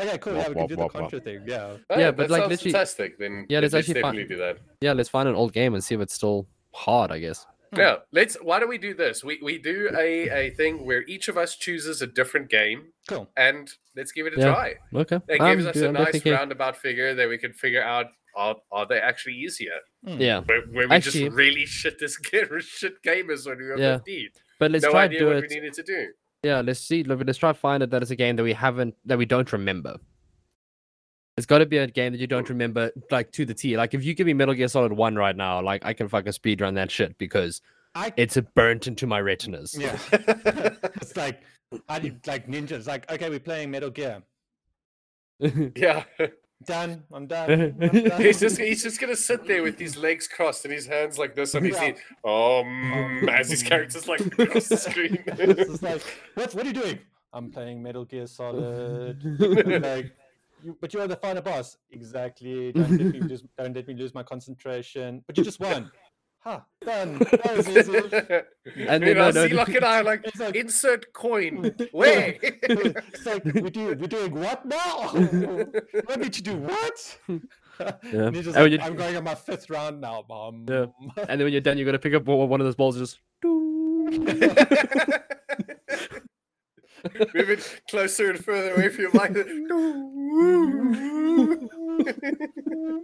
okay, 0.00 0.18
cool. 0.18 0.34
Yeah, 0.34 0.48
we 0.48 0.54
can 0.54 0.66
do 0.66 0.76
the 0.76 0.88
Contra 0.88 1.20
thing. 1.20 1.42
Yeah. 1.46 1.76
All 1.90 1.98
Yeah, 1.98 2.10
but, 2.10 2.28
that 2.28 2.30
like, 2.30 2.40
sounds 2.42 2.50
literally- 2.50 2.72
fantastic. 2.72 3.18
Then 3.18 3.46
Yeah, 3.48 3.60
let's 3.60 3.72
there's 3.72 3.82
actually 3.88 3.94
definitely 4.02 4.22
fun- 4.24 4.28
do 4.28 4.36
that. 4.38 4.58
yeah. 4.80 4.92
Let's 4.92 5.08
find 5.08 5.28
an 5.28 5.34
old 5.34 5.52
game 5.52 5.74
and 5.74 5.82
see 5.82 5.94
if 5.94 6.00
it's 6.00 6.14
still 6.14 6.46
hard. 6.72 7.10
I 7.10 7.18
guess. 7.18 7.46
Hmm. 7.72 7.80
Yeah, 7.80 7.96
let's. 8.12 8.36
Why 8.36 8.60
don't 8.60 8.68
we 8.68 8.78
do 8.78 8.94
this? 8.94 9.24
We 9.24 9.40
we 9.42 9.58
do 9.58 9.88
a 9.96 10.28
a 10.30 10.50
thing 10.50 10.84
where 10.86 11.02
each 11.04 11.28
of 11.28 11.36
us 11.36 11.56
chooses 11.56 12.00
a 12.02 12.06
different 12.06 12.48
game, 12.48 12.92
Cool. 13.08 13.28
and 13.36 13.68
let's 13.96 14.12
give 14.12 14.26
it 14.26 14.34
a 14.36 14.40
Yeah. 14.40 14.52
try. 14.54 14.74
Okay. 14.94 15.18
That 15.26 15.40
I'm 15.42 15.56
gives 15.56 15.66
us 15.66 15.74
good, 15.74 15.84
a 15.84 15.88
I'm 15.88 15.94
nice 15.94 16.24
roundabout 16.24 16.76
figure 16.76 17.14
that 17.14 17.28
we 17.28 17.38
can 17.38 17.52
figure 17.52 17.82
out 17.82 18.06
are 18.36 18.54
are 18.70 18.86
they 18.86 19.00
actually 19.00 19.34
easier? 19.34 19.78
Hmm. 20.06 20.20
Yeah. 20.20 20.40
Where, 20.40 20.62
where 20.66 20.88
we 20.88 20.94
Actually- 20.94 21.24
just 21.24 21.36
really 21.36 21.66
shit 21.66 21.98
this 21.98 22.16
game 22.30 22.46
shit 22.60 23.02
gamers 23.02 23.46
when 23.46 23.58
we 23.58 23.64
were 23.66 23.78
Yeah. 23.78 23.96
15. 23.98 24.28
But 24.58 24.70
let's 24.70 24.84
no 24.84 24.90
try 24.92 25.00
to 25.02 25.04
idea 25.06 25.18
do 25.20 25.26
what 25.26 25.36
it. 25.36 25.50
we 25.50 25.56
needed 25.56 25.72
to 25.74 25.82
do. 25.82 26.08
Yeah, 26.42 26.60
let's 26.60 26.80
see. 26.80 27.02
let- 27.02 27.24
Let's 27.26 27.38
try 27.38 27.50
to 27.52 27.58
find 27.58 27.82
it 27.82 27.90
that 27.90 28.02
it's 28.02 28.10
a 28.10 28.16
game 28.16 28.36
that 28.36 28.42
we 28.44 28.52
haven't, 28.52 28.94
that 29.04 29.18
we 29.18 29.24
don't 29.26 29.52
remember. 29.52 29.98
It's 31.36 31.44
got 31.46 31.58
to 31.58 31.66
be 31.66 31.76
a 31.78 31.86
game 31.86 32.12
that 32.12 32.18
you 32.20 32.26
don't 32.26 32.48
remember, 32.48 32.90
like 33.10 33.30
to 33.32 33.44
the 33.44 33.52
T. 33.52 33.76
Like 33.76 33.92
if 33.92 34.02
you 34.04 34.14
give 34.14 34.26
me 34.26 34.32
Metal 34.32 34.54
Gear 34.54 34.68
Solid 34.68 34.92
One 34.92 35.16
right 35.16 35.36
now, 35.36 35.60
like 35.60 35.84
I 35.84 35.92
can 35.92 36.08
fucking 36.08 36.32
speed 36.32 36.62
run 36.62 36.72
that 36.74 36.90
shit 36.90 37.18
because 37.18 37.60
I 37.94 38.10
it's 38.16 38.38
burnt 38.54 38.86
into 38.86 39.06
my 39.06 39.18
retinas. 39.20 39.76
yeah. 39.78 39.98
it's 40.12 41.14
like 41.14 41.42
I 41.90 41.98
do 41.98 42.06
you 42.08 42.16
like 42.26 42.46
ninjas. 42.46 42.86
Like 42.86 43.10
okay, 43.12 43.28
we're 43.28 43.38
playing 43.40 43.70
Metal 43.70 43.90
Gear. 43.90 44.22
Yeah, 45.76 46.04
Done. 46.64 47.04
I'm 47.12 47.26
done. 47.26 47.50
I'm 47.80 48.04
done. 48.04 48.20
he's 48.20 48.40
just 48.40 48.58
he's 48.58 48.82
just 48.82 48.98
gonna 49.00 49.14
sit 49.16 49.46
there 49.46 49.62
with 49.62 49.78
his 49.78 49.96
legs 49.96 50.26
crossed 50.26 50.64
and 50.64 50.72
his 50.72 50.86
hands 50.86 51.18
like 51.18 51.34
this 51.34 51.54
on 51.54 51.64
his 51.64 51.76
Yeah. 51.76 51.80
head. 51.82 51.96
Um, 52.24 53.28
as 53.28 53.50
his 53.50 53.62
character's 53.62 54.08
like 54.08 54.20
across 54.38 54.68
the 54.68 54.76
screen. 54.78 55.22
it's 55.26 55.70
just 55.70 55.82
like 55.82 56.02
what? 56.34 56.54
What 56.54 56.64
are 56.64 56.68
you 56.68 56.74
doing? 56.74 56.98
I'm 57.32 57.50
playing 57.50 57.82
Metal 57.82 58.04
Gear 58.06 58.26
Solid. 58.26 59.22
Like, 59.82 60.12
you, 60.64 60.76
but 60.80 60.94
you 60.94 61.00
are 61.00 61.06
the 61.06 61.16
final 61.16 61.42
boss. 61.42 61.76
Exactly. 61.90 62.72
Don't 62.72 62.90
let 62.90 63.12
me 63.12 63.20
lose. 63.20 63.44
Don't 63.58 63.74
let 63.76 63.86
me 63.86 63.94
lose 63.94 64.14
my 64.14 64.22
concentration. 64.22 65.22
But 65.26 65.36
you 65.36 65.44
just 65.44 65.60
won. 65.60 65.90
Ha! 66.46 66.64
Done. 66.84 67.18
That 67.18 67.56
was 67.56 67.68
easy. 67.68 67.92
And 68.88 69.02
you 69.02 69.14
then, 69.14 69.16
know, 69.16 69.30
no, 69.30 69.46
no, 69.46 69.48
Sealock 69.48 69.74
and 69.74 69.84
I 69.84 69.98
are 70.00 70.04
like 70.04 70.24
like- 70.38 70.54
insert 70.54 71.12
coin. 71.12 71.74
Where? 71.92 72.36
it's 72.40 73.26
like 73.26 73.44
we 73.44 73.68
do. 73.70 73.96
We're 73.98 74.06
doing 74.06 74.32
what 74.32 74.64
now? 74.64 75.08
what 76.04 76.20
did 76.22 76.36
you 76.36 76.42
do? 76.44 76.56
What? 76.56 77.18
Yeah. 77.28 77.90
And 78.12 78.36
he's 78.36 78.44
just 78.44 78.56
And 78.56 78.64
like, 78.70 78.72
you- 78.72 78.86
I'm 78.86 78.94
going 78.96 79.16
on 79.16 79.24
my 79.24 79.34
fifth 79.34 79.68
round 79.70 80.00
now, 80.00 80.24
mom. 80.28 80.66
Yeah. 80.68 80.86
and 81.16 81.40
then 81.40 81.42
when 81.46 81.52
you're 81.52 81.60
done, 81.60 81.78
you 81.78 81.84
got 81.84 81.92
to 81.92 81.98
pick 81.98 82.14
up 82.14 82.24
one 82.26 82.48
one 82.48 82.60
of 82.60 82.64
those 82.66 82.76
balls 82.76 82.96
and 82.96 83.06
just. 83.06 83.18
Move 87.34 87.50
it 87.50 87.80
closer 87.90 88.30
and 88.30 88.44
further 88.44 88.74
away 88.74 88.88
from 88.88 89.02
your 89.02 89.12
mic. 89.12 89.32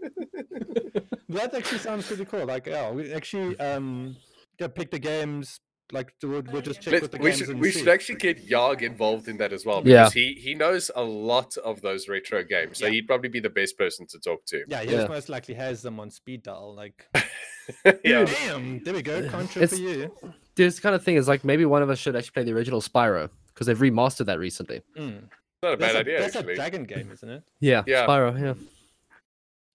that 1.29 1.55
actually 1.55 1.79
sounds 1.79 2.07
pretty 2.07 2.25
cool. 2.25 2.47
Like, 2.47 2.67
yeah, 2.67 2.91
we 2.91 3.13
actually 3.13 3.59
um 3.59 4.17
go 4.59 4.69
pick 4.69 4.91
the 4.91 4.99
games. 4.99 5.59
Like, 5.91 6.11
we'll, 6.23 6.43
we'll 6.51 6.63
just 6.63 6.81
check 6.81 6.93
Let's- 6.93 7.03
with 7.03 7.11
the 7.11 7.19
we 7.19 7.25
games 7.27 7.39
should 7.39 7.49
and 7.51 7.61
we 7.61 7.71
see. 7.71 7.81
should 7.81 7.89
actually 7.89 8.15
get 8.15 8.49
Yarg 8.49 8.81
involved 8.81 9.29
in 9.29 9.37
that 9.39 9.53
as 9.53 9.67
well 9.67 9.83
Yeah. 9.85 10.09
he 10.09 10.33
he 10.35 10.55
knows 10.55 10.91
a 10.97 11.03
lot 11.03 11.55
of 11.59 11.83
those 11.83 12.09
retro 12.09 12.43
games, 12.43 12.79
so 12.79 12.87
Yeah. 12.87 12.93
he'd 12.93 13.07
probably 13.07 13.29
be 13.29 13.41
the 13.41 13.51
best 13.51 13.77
person 13.77 14.07
to 14.09 14.19
talk 14.19 14.45
to. 14.47 14.65
Yeah, 14.69 14.83
he 14.85 14.93
Yeah. 14.93 15.07
most 15.07 15.29
likely 15.29 15.55
has 15.55 15.83
them 15.83 16.01
on 16.01 16.11
speed 16.11 16.45
dial. 16.45 16.75
Like, 16.75 17.07
yeah. 18.05 18.25
damn, 18.25 18.83
there 18.85 18.95
we 18.95 19.03
go, 19.03 19.29
Contra 19.29 19.63
It's- 19.63 19.79
for 19.79 19.85
you. 19.85 20.15
This 20.55 20.81
kind 20.81 20.95
of 20.95 21.03
thing 21.05 21.17
is 21.17 21.29
like 21.29 21.45
maybe 21.45 21.67
one 21.67 21.83
of 21.83 21.91
us 21.91 21.99
should 21.99 22.17
actually 22.17 22.33
play 22.33 22.45
the 22.45 22.53
original 22.53 22.81
Spyro 22.81 23.29
because 23.53 23.67
they've 23.67 23.79
remastered 23.79 24.27
that 24.27 24.39
recently. 24.39 24.83
Mm. 24.99 25.23
not 25.63 25.75
a 25.75 25.77
That's, 25.77 25.93
bad 25.93 25.97
a, 25.97 25.99
idea 26.01 26.21
that's 26.21 26.37
a 26.37 26.55
dragon 26.55 26.85
game, 26.85 27.11
isn't 27.13 27.29
it? 27.29 27.43
Yeah. 27.61 27.83
Yeah. 27.87 28.07
Spyro. 28.07 28.41
Yeah. 28.41 28.55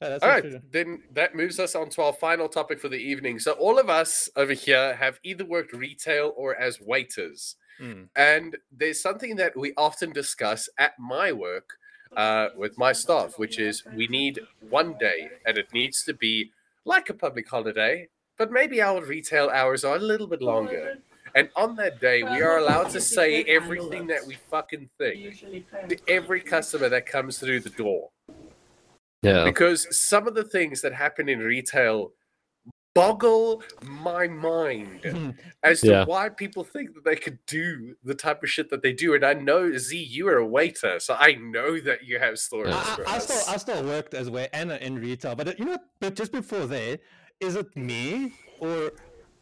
Yeah, 0.01 0.09
that's 0.09 0.23
All 0.23 0.29
actually- 0.29 0.53
right, 0.53 0.71
then 0.71 1.01
that 1.13 1.33
moves 1.35 1.59
us 1.59 1.73
on 1.73 1.89
to 1.91 2.03
our 2.03 2.13
final 2.13 2.47
topic 2.47 2.79
for 2.79 2.87
the 2.89 2.97
evening. 2.97 3.39
So 3.39 3.53
all 3.53 3.79
of 3.79 3.89
us 3.89 4.29
over 4.35 4.53
here 4.53 4.95
have 4.95 5.19
either 5.23 5.43
worked 5.43 5.73
retail 5.73 6.33
or 6.37 6.55
as 6.55 6.79
waiters. 6.79 7.55
Mm. 7.81 8.07
And 8.15 8.57
there's 8.71 9.01
something 9.01 9.35
that 9.37 9.55
we 9.57 9.73
often 9.77 10.11
discuss 10.11 10.69
at 10.77 10.93
my 10.99 11.31
work 11.31 11.71
uh, 12.15 12.49
with 12.55 12.77
my 12.77 12.91
staff, 12.93 13.37
which 13.39 13.57
is 13.59 13.83
we 13.95 14.07
need 14.07 14.39
one 14.69 14.97
day, 14.99 15.29
and 15.45 15.57
it 15.57 15.73
needs 15.73 16.03
to 16.03 16.13
be 16.13 16.51
like 16.85 17.09
a 17.09 17.13
public 17.13 17.49
holiday, 17.49 18.07
but 18.37 18.51
maybe 18.51 18.81
our 18.81 19.03
retail 19.03 19.49
hours 19.49 19.83
are 19.83 19.95
a 19.95 19.99
little 19.99 20.27
bit 20.27 20.41
longer. 20.41 20.97
And 21.37 21.49
on 21.55 21.75
that 21.75 22.01
day, 22.01 22.23
we 22.23 22.41
are 22.41 22.57
allowed 22.57 22.89
to 22.89 22.99
say 22.99 23.43
everything 23.43 24.07
that 24.07 24.25
we 24.25 24.37
fucking 24.49 24.89
think 24.97 25.39
to 25.87 25.97
every 26.07 26.41
customer 26.41 26.89
that 26.89 27.05
comes 27.05 27.37
through 27.37 27.59
the 27.59 27.69
door. 27.69 28.09
Yeah. 29.21 29.43
Because 29.43 29.87
some 29.95 30.27
of 30.27 30.33
the 30.33 30.43
things 30.43 30.81
that 30.81 30.93
happen 30.93 31.29
in 31.29 31.37
retail 31.39 32.13
boggle 32.95 33.61
my 33.83 34.27
mind 34.27 35.35
as 35.63 35.81
to 35.81 35.87
Yeah. 35.87 36.05
why 36.05 36.29
people 36.29 36.63
think 36.63 36.95
that 36.95 37.05
they 37.05 37.15
could 37.15 37.37
do 37.45 37.95
the 38.03 38.15
type 38.15 38.41
of 38.41 38.49
shit 38.49 38.71
that 38.71 38.81
they 38.81 38.93
do. 38.93 39.13
And 39.13 39.23
I 39.23 39.33
know 39.33 39.77
Z, 39.77 39.95
you 39.95 40.27
are 40.29 40.37
a 40.37 40.45
waiter, 40.45 40.99
so 40.99 41.15
I 41.19 41.33
know 41.33 41.79
that 41.81 42.03
you 42.03 42.17
have 42.17 42.39
stories. 42.39 42.73
I, 42.73 42.83
for 42.95 43.07
I, 43.07 43.13
I 43.13 43.17
us. 43.17 43.25
still 43.27 43.53
I 43.53 43.57
still 43.57 43.83
worked 43.83 44.15
as 44.15 44.31
well 44.31 44.47
and 44.53 44.71
in 44.71 44.95
retail, 44.95 45.35
but 45.35 45.49
uh, 45.49 45.53
you 45.59 45.65
know, 45.65 45.77
but 45.99 46.15
just 46.15 46.31
before 46.31 46.65
there, 46.65 46.97
is 47.39 47.55
it 47.55 47.75
me 47.77 48.33
or 48.59 48.91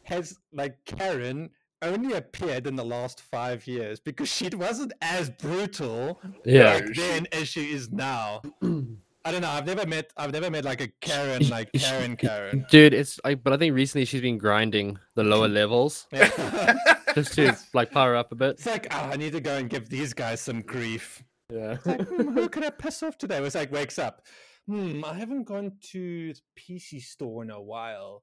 has 0.02 0.36
like 0.52 0.76
Karen 0.84 1.48
only 1.88 2.14
appeared 2.14 2.66
in 2.66 2.76
the 2.76 2.84
last 2.84 3.20
five 3.20 3.66
years 3.66 4.00
because 4.00 4.28
she 4.28 4.48
wasn't 4.54 4.92
as 5.02 5.30
brutal 5.30 6.20
Yeah. 6.44 6.80
Back 6.80 6.94
then 6.94 7.26
as 7.32 7.48
she 7.48 7.72
is 7.72 7.90
now. 7.90 8.42
I 8.62 9.32
don't 9.32 9.40
know. 9.42 9.48
I've 9.50 9.66
never 9.66 9.84
met. 9.86 10.12
I've 10.16 10.32
never 10.32 10.48
met 10.50 10.64
like 10.64 10.80
a 10.80 10.86
Karen, 11.00 11.48
like 11.48 11.72
Karen, 11.72 12.16
Karen. 12.16 12.64
Dude, 12.70 12.94
it's 12.94 13.18
like, 13.24 13.42
but 13.42 13.52
I 13.52 13.56
think 13.56 13.74
recently 13.74 14.04
she's 14.04 14.20
been 14.20 14.38
grinding 14.38 14.98
the 15.16 15.24
lower 15.24 15.48
levels 15.48 16.06
Yeah. 16.12 16.76
just 17.16 17.34
to 17.34 17.56
like 17.74 17.90
power 17.90 18.14
up 18.14 18.30
a 18.30 18.36
bit. 18.36 18.50
It's 18.50 18.66
like, 18.66 18.86
oh, 18.92 19.10
I 19.12 19.16
need 19.16 19.32
to 19.32 19.40
go 19.40 19.56
and 19.56 19.68
give 19.68 19.88
these 19.88 20.14
guys 20.14 20.40
some 20.40 20.62
grief. 20.62 21.24
Yeah. 21.52 21.72
It's 21.72 21.86
like, 21.86 22.06
hmm, 22.06 22.34
who 22.34 22.48
can 22.54 22.62
I 22.64 22.70
piss 22.70 23.02
off 23.02 23.18
today? 23.18 23.38
It's 23.38 23.56
like 23.56 23.72
wakes 23.72 23.98
up. 23.98 24.22
Hmm, 24.68 25.04
I 25.04 25.14
haven't 25.14 25.44
gone 25.44 25.72
to 25.90 26.32
the 26.32 26.40
PC 26.56 27.02
store 27.02 27.42
in 27.42 27.50
a 27.50 27.60
while. 27.60 28.22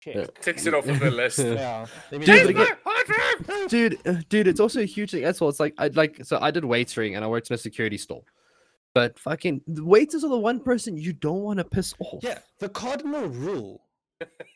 Check. 0.00 0.40
Ticks 0.40 0.66
it 0.66 0.74
off 0.74 0.86
of 0.88 1.00
the 1.00 1.10
list. 1.10 1.38
Yeah. 1.44 1.86
Dude, 2.10 2.20
do 2.22 2.26
but 2.26 2.42
the- 2.42 2.48
again- 2.62 2.76
Hard 2.84 3.06
drive! 3.06 3.68
dude 3.68 3.98
uh, 4.06 4.14
dude 4.28 4.46
it's 4.48 4.60
also 4.60 4.80
a 4.80 4.84
huge 4.84 5.10
thing 5.12 5.24
as 5.24 5.40
well 5.40 5.48
it's 5.50 5.60
like 5.60 5.74
i 5.78 5.88
like 5.88 6.24
so 6.24 6.38
i 6.40 6.50
did 6.50 6.62
waitering 6.64 7.14
and 7.16 7.24
i 7.24 7.28
worked 7.28 7.50
in 7.50 7.54
a 7.54 7.58
security 7.58 7.96
store 7.98 8.22
but 8.94 9.18
fucking 9.18 9.60
the 9.66 9.84
waiters 9.84 10.24
are 10.24 10.28
the 10.30 10.38
one 10.38 10.60
person 10.60 10.96
you 10.96 11.12
don't 11.12 11.42
want 11.42 11.58
to 11.58 11.64
piss 11.64 11.94
off 12.00 12.22
Yeah, 12.22 12.38
the 12.58 12.68
cardinal 12.68 13.28
rule: 13.28 13.82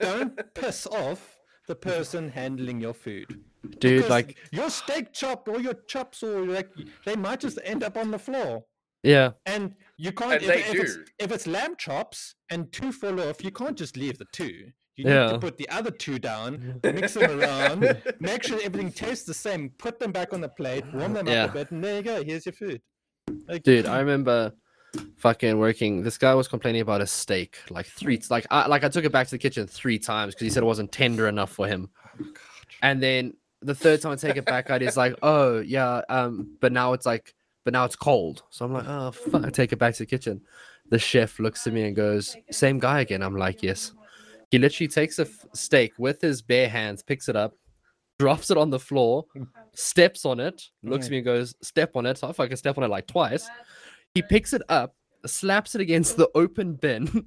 don't 0.00 0.38
piss 0.54 0.86
off 0.86 1.36
the 1.68 1.74
person 1.74 2.28
handling 2.28 2.80
your 2.80 2.94
food. 2.94 3.26
dude 3.78 3.96
Because 3.96 4.10
like 4.10 4.36
your 4.50 4.68
steak 4.70 5.12
chop 5.12 5.48
or 5.48 5.60
your 5.60 5.74
chops 5.86 6.22
or 6.22 6.44
like 6.46 6.70
they 7.04 7.14
might 7.16 7.40
just 7.40 7.58
end 7.64 7.82
up 7.84 7.96
on 7.96 8.10
the 8.10 8.18
floor. 8.18 8.64
yeah 9.02 9.30
And 9.46 9.74
you 9.96 10.12
can't 10.12 10.32
And 10.34 10.42
if, 10.42 10.48
they 10.48 10.60
if 10.64 10.74
it's, 10.74 10.96
do. 10.96 11.04
if 11.18 11.32
it's 11.32 11.46
lamb 11.46 11.76
chops 11.76 12.34
and 12.50 12.70
two 12.72 12.90
fall 12.92 13.20
off, 13.20 13.44
you 13.44 13.50
can't 13.52 13.76
just 13.78 13.96
leave 13.96 14.18
the 14.18 14.26
two. 14.32 14.72
You 14.96 15.04
need 15.06 15.10
to 15.30 15.38
put 15.38 15.56
the 15.56 15.68
other 15.70 15.90
two 15.90 16.18
down, 16.18 16.80
mix 16.84 17.14
them 17.14 17.40
around, 17.40 18.02
make 18.20 18.42
sure 18.42 18.60
everything 18.62 18.92
tastes 19.04 19.24
the 19.24 19.32
same, 19.34 19.70
put 19.78 19.98
them 19.98 20.12
back 20.12 20.32
on 20.34 20.40
the 20.40 20.48
plate, 20.48 20.84
warm 20.92 21.14
them 21.14 21.26
Yeah. 21.26 21.44
up 21.44 21.50
a 21.50 21.52
bit, 21.54 21.70
and 21.70 21.82
there 21.82 21.96
you 21.96 22.02
go. 22.02 22.22
Here's 22.22 22.44
your 22.46 22.52
food. 22.52 22.82
Like, 23.48 23.62
dude 23.62 23.86
i 23.86 24.00
remember 24.00 24.52
fucking 25.16 25.56
working 25.58 26.02
this 26.02 26.18
guy 26.18 26.34
was 26.34 26.48
complaining 26.48 26.80
about 26.82 27.00
a 27.00 27.06
steak 27.06 27.56
like 27.70 27.86
three 27.86 28.20
like 28.30 28.46
i 28.50 28.66
like 28.66 28.82
i 28.84 28.88
took 28.88 29.04
it 29.04 29.12
back 29.12 29.26
to 29.28 29.30
the 29.30 29.38
kitchen 29.38 29.66
three 29.66 29.98
times 29.98 30.34
because 30.34 30.44
he 30.44 30.50
said 30.50 30.62
it 30.64 30.66
wasn't 30.66 30.90
tender 30.92 31.28
enough 31.28 31.50
for 31.52 31.66
him. 31.66 31.88
And 32.82 33.00
then 33.02 33.34
the 33.60 33.74
third 33.76 34.02
time 34.02 34.12
i 34.12 34.16
take 34.16 34.36
it 34.36 34.44
back 34.44 34.68
out 34.70 34.80
he's 34.82 34.96
like 34.96 35.14
oh 35.22 35.60
yeah 35.60 36.02
um 36.08 36.56
but 36.60 36.72
now 36.72 36.92
it's 36.94 37.06
like 37.06 37.32
but 37.64 37.72
now 37.72 37.84
it's 37.84 37.96
cold. 37.96 38.42
So 38.50 38.64
i'm 38.66 38.72
like 38.72 38.86
oh 38.88 39.12
fuck 39.12 39.46
i 39.46 39.50
take 39.50 39.72
it 39.72 39.78
back 39.78 39.94
to 39.94 40.00
the 40.00 40.06
kitchen. 40.06 40.42
The 40.90 40.98
chef 40.98 41.38
looks 41.38 41.66
at 41.66 41.72
me 41.72 41.84
and 41.84 41.94
goes 41.96 42.36
same 42.50 42.78
guy 42.80 43.00
again. 43.00 43.22
I'm 43.22 43.36
like 43.36 43.62
yes 43.62 43.92
he 44.52 44.58
literally 44.58 44.86
takes 44.86 45.18
a 45.18 45.22
f- 45.22 45.46
steak 45.54 45.92
with 45.98 46.20
his 46.20 46.40
bare 46.42 46.68
hands 46.68 47.02
picks 47.02 47.28
it 47.28 47.34
up 47.34 47.54
drops 48.18 48.50
it 48.52 48.56
on 48.56 48.70
the 48.70 48.78
floor 48.78 49.24
steps 49.74 50.24
on 50.24 50.38
it 50.38 50.62
looks 50.84 51.06
at 51.06 51.10
me 51.10 51.16
and 51.18 51.24
goes 51.24 51.54
step 51.62 51.96
on 51.96 52.06
it 52.06 52.16
so 52.18 52.28
i 52.28 52.32
fucking 52.32 52.56
step 52.56 52.78
on 52.78 52.84
it 52.84 52.88
like 52.88 53.06
twice 53.08 53.48
he 54.14 54.22
picks 54.22 54.52
it 54.52 54.62
up 54.68 54.94
slaps 55.26 55.74
it 55.74 55.80
against 55.80 56.16
the 56.16 56.28
open 56.34 56.74
bin 56.74 57.06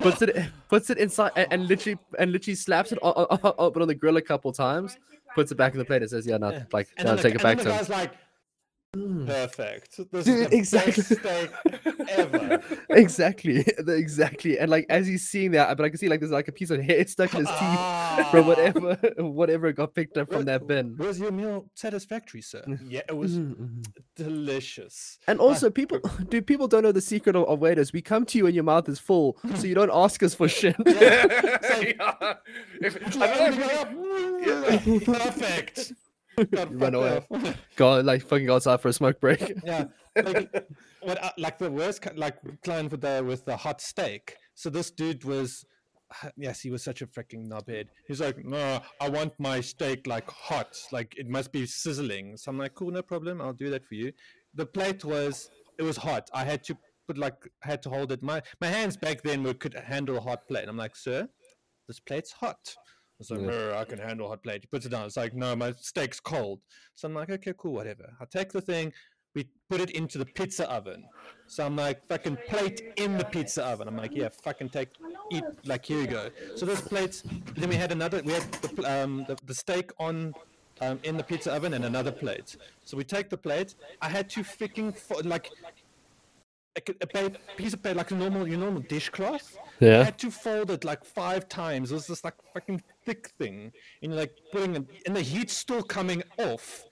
puts 0.00 0.20
it 0.22 0.36
puts 0.68 0.90
it 0.90 0.98
inside 0.98 1.30
and, 1.36 1.46
and 1.52 1.68
literally 1.68 1.98
and 2.18 2.32
literally 2.32 2.54
slaps 2.54 2.92
it 2.92 2.98
on, 3.02 3.12
on, 3.14 3.38
on, 3.42 3.52
on- 3.58 3.82
on 3.82 3.88
the 3.88 3.94
grill 3.94 4.16
a 4.18 4.22
couple 4.22 4.52
times 4.52 4.98
puts 5.34 5.52
it 5.52 5.56
back 5.56 5.72
in 5.72 5.78
the 5.78 5.84
plate 5.84 6.02
and 6.02 6.10
says 6.10 6.26
yeah 6.26 6.36
no 6.36 6.50
Yeah. 6.50 6.64
like 6.72 6.88
and 6.98 7.06
no, 7.06 7.14
then 7.14 7.22
take 7.22 7.34
the, 7.34 7.40
it 7.40 7.42
back 7.42 7.58
and 7.58 7.66
to 7.66 7.72
him 7.72 7.78
guy's 7.78 7.88
like. 7.88 8.12
Mm. 8.96 9.26
perfect. 9.26 10.00
This 10.10 10.24
Dude, 10.24 10.38
is 10.38 10.48
the 10.48 10.56
exactly. 10.56 10.92
best 11.02 11.18
steak 11.20 11.50
ever. 12.08 12.62
exactly 12.90 13.58
exactly 13.86 14.58
and 14.58 14.70
like 14.70 14.86
as 14.88 15.06
he's 15.06 15.28
seeing 15.28 15.50
that 15.50 15.76
but 15.76 15.84
i 15.84 15.90
can 15.90 15.98
see 15.98 16.08
like 16.08 16.20
there's 16.20 16.32
like 16.32 16.48
a 16.48 16.52
piece 16.52 16.70
of 16.70 16.80
hair 16.80 17.06
stuck 17.06 17.34
in 17.34 17.40
his 17.40 17.48
teeth 17.48 17.58
Ah. 17.60 18.28
from 18.30 18.46
whatever 18.46 18.94
whatever 19.18 19.72
got 19.72 19.94
picked 19.94 20.16
up 20.16 20.32
from 20.32 20.46
that 20.46 20.66
bin 20.66 20.96
Was 20.96 21.20
your 21.20 21.32
meal 21.32 21.66
satisfactory, 21.74 22.40
sir? 22.40 22.62
Mm. 22.66 22.78
Yeah, 22.88 23.02
it 23.08 23.16
was 23.16 23.32
mhm. 23.36 23.84
delicious. 24.16 25.18
And 25.28 25.38
also, 25.38 25.68
people, 25.70 26.00
dude, 26.30 26.46
people 26.46 26.66
don't 26.66 26.82
know 26.82 26.90
the 26.92 27.00
secret 27.00 27.36
of, 27.36 27.44
of 27.46 27.58
waiters. 27.60 27.92
We 27.92 28.00
come 28.02 28.24
to 28.26 28.38
you 28.38 28.46
and 28.46 28.54
your 28.54 28.64
mouth 28.64 28.88
is 28.88 28.98
full, 28.98 29.36
so 29.56 29.66
you 29.66 29.74
don't 29.74 29.90
ask 29.92 30.22
us 30.22 30.34
for 30.34 30.48
shit. 30.48 30.74
Yeah. 30.86 32.34
If- 32.80 32.96
I 33.20 33.26
don't 33.36 33.58
if 34.46 35.04
Perfect. 35.04 35.92
God, 36.44 36.74
Run 36.80 36.94
away. 36.94 37.26
Go 37.76 38.00
like 38.00 38.22
fucking 38.26 38.46
go 38.46 38.56
outside 38.56 38.80
for 38.80 38.88
a 38.88 38.92
smoke 38.92 39.20
break. 39.20 39.40
yeah, 39.64 39.84
like 40.16 40.52
what? 41.00 41.22
I- 41.22 41.28
uh, 41.28 41.30
Like 41.38 41.58
the 41.58 41.70
worst, 41.70 42.06
like 42.16 42.36
client 42.62 42.90
with 42.90 43.00
the 43.00 43.22
with 43.24 43.44
the 43.44 43.56
hot 43.56 43.80
steak. 43.80 44.36
So 44.54 44.70
this 44.70 44.90
dude 44.90 45.24
was, 45.24 45.64
yes, 46.36 46.60
he 46.60 46.70
was 46.70 46.82
such 46.82 47.02
a 47.02 47.06
freaking 47.06 47.46
knobhead. 47.48 47.86
He's 48.06 48.20
like, 48.20 48.44
no, 48.44 48.80
I 49.00 49.08
want 49.08 49.32
my 49.38 49.60
steak 49.60 50.06
like 50.06 50.28
hot, 50.30 50.76
like 50.92 51.14
it 51.16 51.28
must 51.28 51.52
be 51.52 51.66
sizzling. 51.66 52.36
So 52.36 52.50
I'm 52.50 52.58
like, 52.58 52.74
cool, 52.74 52.90
no 52.90 53.02
problem, 53.02 53.40
I'll 53.40 53.52
do 53.52 53.70
that 53.70 53.86
for 53.86 53.94
you. 53.94 54.12
The 54.54 54.66
plate 54.66 55.04
was, 55.04 55.50
it 55.78 55.82
was 55.82 55.96
hot. 55.96 56.28
I 56.34 56.44
had 56.44 56.64
to 56.64 56.76
put 57.06 57.18
like, 57.18 57.36
had 57.62 57.82
to 57.82 57.90
hold 57.90 58.10
it. 58.12 58.22
My 58.22 58.42
my 58.60 58.66
hands 58.68 58.96
back 58.96 59.22
then 59.22 59.42
were 59.42 59.54
could 59.54 59.74
handle 59.74 60.16
a 60.16 60.20
hot 60.20 60.46
plate. 60.48 60.66
I'm 60.68 60.76
like, 60.76 60.96
sir, 60.96 61.28
this 61.86 62.00
plate's 62.00 62.32
hot. 62.32 62.74
I 63.18 63.20
was 63.20 63.30
like, 63.30 63.40
Yeah. 63.40 63.78
I 63.80 63.84
can 63.84 63.98
handle 63.98 64.28
hot 64.28 64.42
plate. 64.44 64.62
He 64.62 64.68
puts 64.68 64.86
it 64.86 64.90
down. 64.90 65.04
It's 65.06 65.16
like, 65.16 65.34
no, 65.34 65.56
my 65.56 65.72
steak's 65.76 66.20
cold. 66.20 66.60
So 66.94 67.08
I'm 67.08 67.14
like, 67.14 67.30
okay, 67.30 67.52
cool, 67.58 67.72
whatever. 67.72 68.12
I 68.20 68.24
take 68.26 68.52
the 68.52 68.60
thing, 68.60 68.92
we 69.34 69.48
put 69.68 69.80
it 69.80 69.90
into 69.90 70.18
the 70.18 70.24
pizza 70.24 70.70
oven. 70.70 71.04
So 71.48 71.66
I'm 71.66 71.74
like, 71.74 72.06
fucking 72.06 72.38
plate 72.48 72.92
in 72.96 73.18
the 73.18 73.24
pizza 73.24 73.64
oven. 73.64 73.88
I'm 73.88 73.96
like, 73.96 74.14
yeah, 74.14 74.28
fucking 74.28 74.68
take, 74.68 74.90
eat, 75.32 75.42
like, 75.64 75.84
here 75.84 76.00
you 76.00 76.06
go. 76.06 76.30
So 76.54 76.64
those 76.64 76.80
plates, 76.80 77.24
then 77.56 77.68
we 77.68 77.74
had 77.74 77.90
another, 77.90 78.22
we 78.24 78.32
had 78.32 78.42
the, 78.52 79.02
um, 79.02 79.24
the, 79.26 79.36
the 79.46 79.54
steak 79.54 79.90
on, 79.98 80.32
um, 80.80 81.00
in 81.02 81.16
the 81.16 81.24
pizza 81.24 81.52
oven 81.52 81.74
and 81.74 81.84
another 81.84 82.12
plate. 82.12 82.56
So 82.84 82.96
we 82.96 83.02
take 83.02 83.28
the 83.30 83.36
plate. 83.36 83.74
I 84.00 84.08
had 84.08 84.30
to 84.30 84.40
freaking, 84.44 84.96
fo- 84.96 85.20
like, 85.24 85.50
a, 86.88 86.94
a 87.02 87.30
piece 87.56 87.72
of 87.72 87.82
paper, 87.82 87.96
like 87.96 88.10
a 88.10 88.14
normal, 88.14 88.46
your 88.46 88.58
normal 88.58 88.82
dishcloth. 88.82 89.56
I 89.80 89.84
Yeah. 89.84 90.04
had 90.04 90.18
to 90.18 90.30
fold 90.30 90.70
it 90.70 90.84
like 90.84 91.04
five 91.04 91.48
times. 91.48 91.90
It 91.90 91.94
was 91.94 92.06
this 92.06 92.22
like 92.24 92.34
fucking 92.52 92.82
thick 93.04 93.30
thing, 93.38 93.72
and 94.02 94.12
you're 94.12 94.20
like 94.20 94.34
putting 94.52 94.76
it, 94.76 94.84
and 95.06 95.16
the 95.16 95.22
heat's 95.22 95.56
still 95.56 95.82
coming 95.82 96.22
off. 96.38 96.84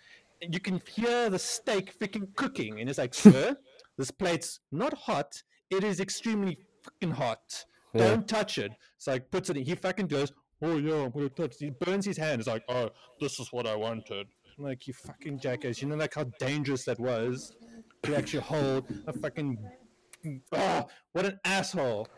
And 0.42 0.52
you 0.54 0.60
can 0.60 0.80
hear 0.94 1.30
the 1.30 1.38
steak 1.38 1.98
freaking 1.98 2.34
cooking, 2.36 2.80
and 2.80 2.88
it's 2.88 2.98
like, 2.98 3.14
sir, 3.26 3.56
this 3.98 4.10
plate's 4.10 4.60
not 4.72 4.94
hot. 4.94 5.42
It 5.70 5.84
is 5.84 6.00
extremely 6.00 6.58
fucking 6.84 7.12
hot. 7.12 7.64
Yeah. 7.94 8.08
Don't 8.08 8.28
touch 8.28 8.58
it. 8.58 8.72
It's 8.96 9.06
like 9.06 9.30
puts 9.30 9.50
it 9.50 9.56
in. 9.56 9.64
He 9.64 9.74
fucking 9.74 10.06
goes, 10.06 10.32
oh 10.62 10.76
yeah, 10.78 11.04
I'm 11.04 11.10
gonna 11.10 11.28
touch. 11.30 11.54
He 11.58 11.70
burns 11.70 12.04
his 12.06 12.16
hand. 12.16 12.40
It's 12.40 12.48
like, 12.48 12.64
oh, 12.68 12.90
this 13.20 13.38
is 13.40 13.48
what 13.52 13.66
I 13.66 13.74
wanted. 13.74 14.26
I'm 14.58 14.64
like 14.64 14.86
you 14.86 14.94
fucking 14.94 15.38
jackass. 15.40 15.82
You 15.82 15.88
know 15.88 15.96
like 15.96 16.14
how 16.14 16.24
dangerous 16.38 16.84
that 16.84 16.98
was 16.98 17.52
to 18.02 18.16
actually 18.16 18.40
hold 18.40 18.84
a 19.06 19.12
fucking. 19.12 19.58
Oh, 20.52 20.86
what 21.12 21.24
an 21.26 21.38
asshole. 21.44 22.08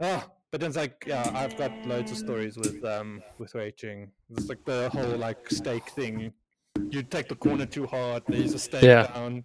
Oh, 0.00 0.24
but 0.50 0.60
then 0.60 0.68
it's 0.68 0.76
like, 0.76 1.04
yeah, 1.06 1.30
I've 1.34 1.56
got 1.56 1.72
loads 1.86 2.10
of 2.10 2.18
stories 2.18 2.56
with 2.56 2.84
um 2.84 3.22
with 3.38 3.54
waiting. 3.54 4.10
It's 4.30 4.48
like 4.48 4.64
the 4.64 4.88
whole 4.92 5.16
like 5.16 5.48
steak 5.50 5.88
thing. 5.90 6.32
You 6.90 7.02
take 7.02 7.28
the 7.28 7.36
corner 7.36 7.66
too 7.66 7.86
hard. 7.86 8.22
There's 8.28 8.54
a 8.54 8.58
steak 8.58 8.82
Yeah. 8.82 9.06
down. 9.14 9.44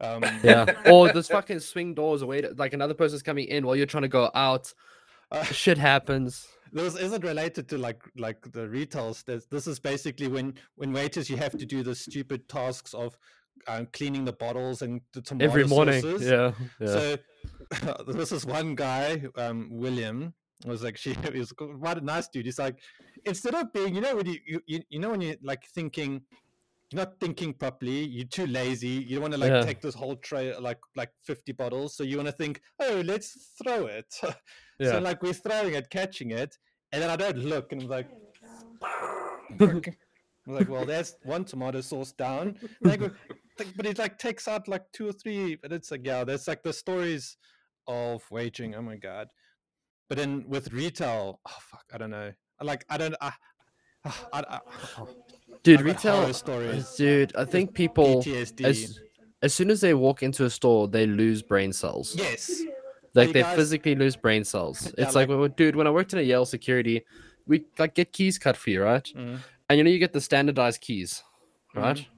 Um, 0.00 0.24
Yeah. 0.42 0.64
or 0.90 1.12
there's 1.12 1.28
fucking 1.38 1.60
swing 1.60 1.94
doors 1.94 2.22
away. 2.22 2.40
To, 2.40 2.54
like 2.56 2.72
another 2.72 2.94
person's 2.94 3.22
coming 3.22 3.46
in 3.48 3.66
while 3.66 3.76
you're 3.76 3.86
trying 3.86 4.02
to 4.02 4.08
go 4.08 4.30
out. 4.34 4.72
Uh, 5.30 5.44
Shit 5.44 5.78
happens. 5.78 6.46
This 6.72 6.96
isn't 6.96 7.24
related 7.24 7.68
to 7.70 7.78
like 7.78 8.02
like 8.16 8.40
the 8.52 8.68
retail. 8.68 9.14
This, 9.26 9.44
this 9.46 9.66
is 9.66 9.78
basically 9.78 10.28
when 10.28 10.54
when 10.76 10.92
waiters 10.92 11.28
you 11.28 11.36
have 11.36 11.56
to 11.58 11.66
do 11.66 11.82
the 11.82 11.94
stupid 11.94 12.48
tasks 12.48 12.94
of 12.94 13.18
um, 13.68 13.86
cleaning 13.92 14.24
the 14.24 14.32
bottles 14.32 14.82
and 14.82 15.00
the 15.12 15.20
tomato 15.22 15.44
Every 15.50 15.64
morning. 15.66 16.00
sauces. 16.02 16.28
Yeah. 16.28 16.52
Yeah. 16.80 17.16
So 18.06 18.12
this 18.12 18.32
is 18.32 18.44
one 18.44 18.74
guy, 18.74 19.22
um, 19.36 19.68
William, 19.70 20.34
was 20.66 20.82
like 20.82 20.96
she 21.02 21.14
he 21.32 21.38
was 21.38 21.52
quite 21.52 21.98
a 21.98 22.04
nice 22.04 22.26
dude. 22.28 22.46
He's 22.46 22.58
like, 22.58 22.76
instead 23.24 23.54
of 23.54 23.72
being, 23.72 23.94
you 23.94 24.00
know, 24.00 24.16
when 24.16 24.26
you 24.26 24.38
you, 24.66 24.80
you- 24.88 24.98
know 24.98 25.10
when 25.10 25.20
you're 25.20 25.36
like 25.42 25.64
thinking, 25.66 26.20
you're 26.90 27.04
not 27.04 27.20
thinking 27.20 27.54
properly, 27.54 28.04
you're 28.06 28.26
too 28.26 28.46
lazy, 28.48 28.88
you 29.06 29.10
don't 29.16 29.22
want 29.22 29.34
to 29.34 29.38
like 29.40 29.52
Yeah. 29.52 29.62
take 29.62 29.80
this 29.80 29.94
whole 29.94 30.16
tray 30.16 30.52
like 30.58 30.80
like 30.96 31.12
50 31.24 31.52
bottles, 31.52 31.94
so 31.96 32.02
you 32.02 32.16
want 32.16 32.26
to 32.26 32.32
think, 32.32 32.60
oh, 32.80 33.02
let's 33.04 33.52
throw 33.62 33.86
it. 33.86 34.12
Yeah. 34.80 34.92
So 34.92 34.98
like 34.98 35.22
we're 35.22 35.32
throwing 35.34 35.74
it, 35.74 35.88
catching 35.90 36.32
it, 36.32 36.58
and 36.90 37.00
then 37.02 37.10
I 37.10 37.16
don't 37.16 37.36
look, 37.38 37.70
and 37.72 37.82
I'm 37.82 37.88
like. 37.88 38.08
I'm 39.60 40.54
like, 40.54 40.68
well, 40.68 40.84
there's 40.86 41.16
one 41.24 41.44
tomato 41.44 41.80
sauce 41.80 42.12
down. 42.12 42.56
And 42.82 42.98
go, 42.98 43.08
"Th- 43.08 43.12
but 43.76 43.86
it 43.86 43.98
like 43.98 44.18
takes 44.18 44.48
out 44.48 44.68
like 44.68 44.82
two 44.92 45.08
or 45.08 45.12
three. 45.12 45.58
And 45.62 45.72
it's 45.72 45.90
like, 45.90 46.00
yeah, 46.04 46.24
there's 46.24 46.48
like 46.48 46.62
the 46.62 46.72
stories 46.72 47.36
of 47.86 48.22
waging. 48.30 48.74
Oh 48.74 48.82
my 48.82 48.96
god! 48.96 49.28
But 50.08 50.18
then 50.18 50.44
with 50.48 50.72
retail, 50.72 51.40
oh 51.46 51.56
fuck, 51.60 51.84
I 51.92 51.98
don't 51.98 52.10
know. 52.10 52.32
Like 52.62 52.84
I 52.88 52.96
don't. 52.98 53.14
I, 53.20 53.32
I, 54.04 54.12
I, 54.32 54.58
oh, 54.98 55.08
Dude, 55.62 55.80
I've 55.80 55.86
got 55.86 56.02
horror 56.02 56.20
retail. 56.20 56.34
stories. 56.34 56.94
Dude, 56.96 57.36
I 57.36 57.44
think 57.44 57.74
people 57.74 58.22
PTSD. 58.22 58.64
as 58.64 58.98
as 59.42 59.54
soon 59.54 59.70
as 59.70 59.80
they 59.80 59.94
walk 59.94 60.22
into 60.22 60.44
a 60.44 60.50
store, 60.50 60.88
they 60.88 61.06
lose 61.06 61.42
brain 61.42 61.72
cells. 61.72 62.14
yes. 62.16 62.62
Like 63.14 63.28
you 63.28 63.32
they 63.34 63.42
guys- 63.42 63.56
physically 63.56 63.94
lose 63.94 64.14
brain 64.16 64.44
cells. 64.44 64.92
Yeah, 64.96 65.04
It's 65.06 65.14
like, 65.16 65.28
when- 65.28 65.50
dude, 65.52 65.74
when 65.74 65.86
I 65.86 65.90
worked 65.90 66.12
in 66.12 66.18
a 66.18 66.22
Yale 66.22 66.44
security, 66.46 67.02
we 67.46 67.64
like 67.78 67.94
get 67.94 68.12
keys 68.12 68.38
cut 68.38 68.56
for 68.56 68.70
you, 68.70 68.82
right? 68.84 69.04
Mhm. 69.16 69.38
And 69.68 69.78
you 69.78 69.82
know 69.84 69.90
you 69.90 69.98
get 69.98 70.12
the 70.12 70.20
standardized 70.20 70.80
keys, 70.80 71.22
right? 71.74 71.96
Mm-hmm. 71.96 72.16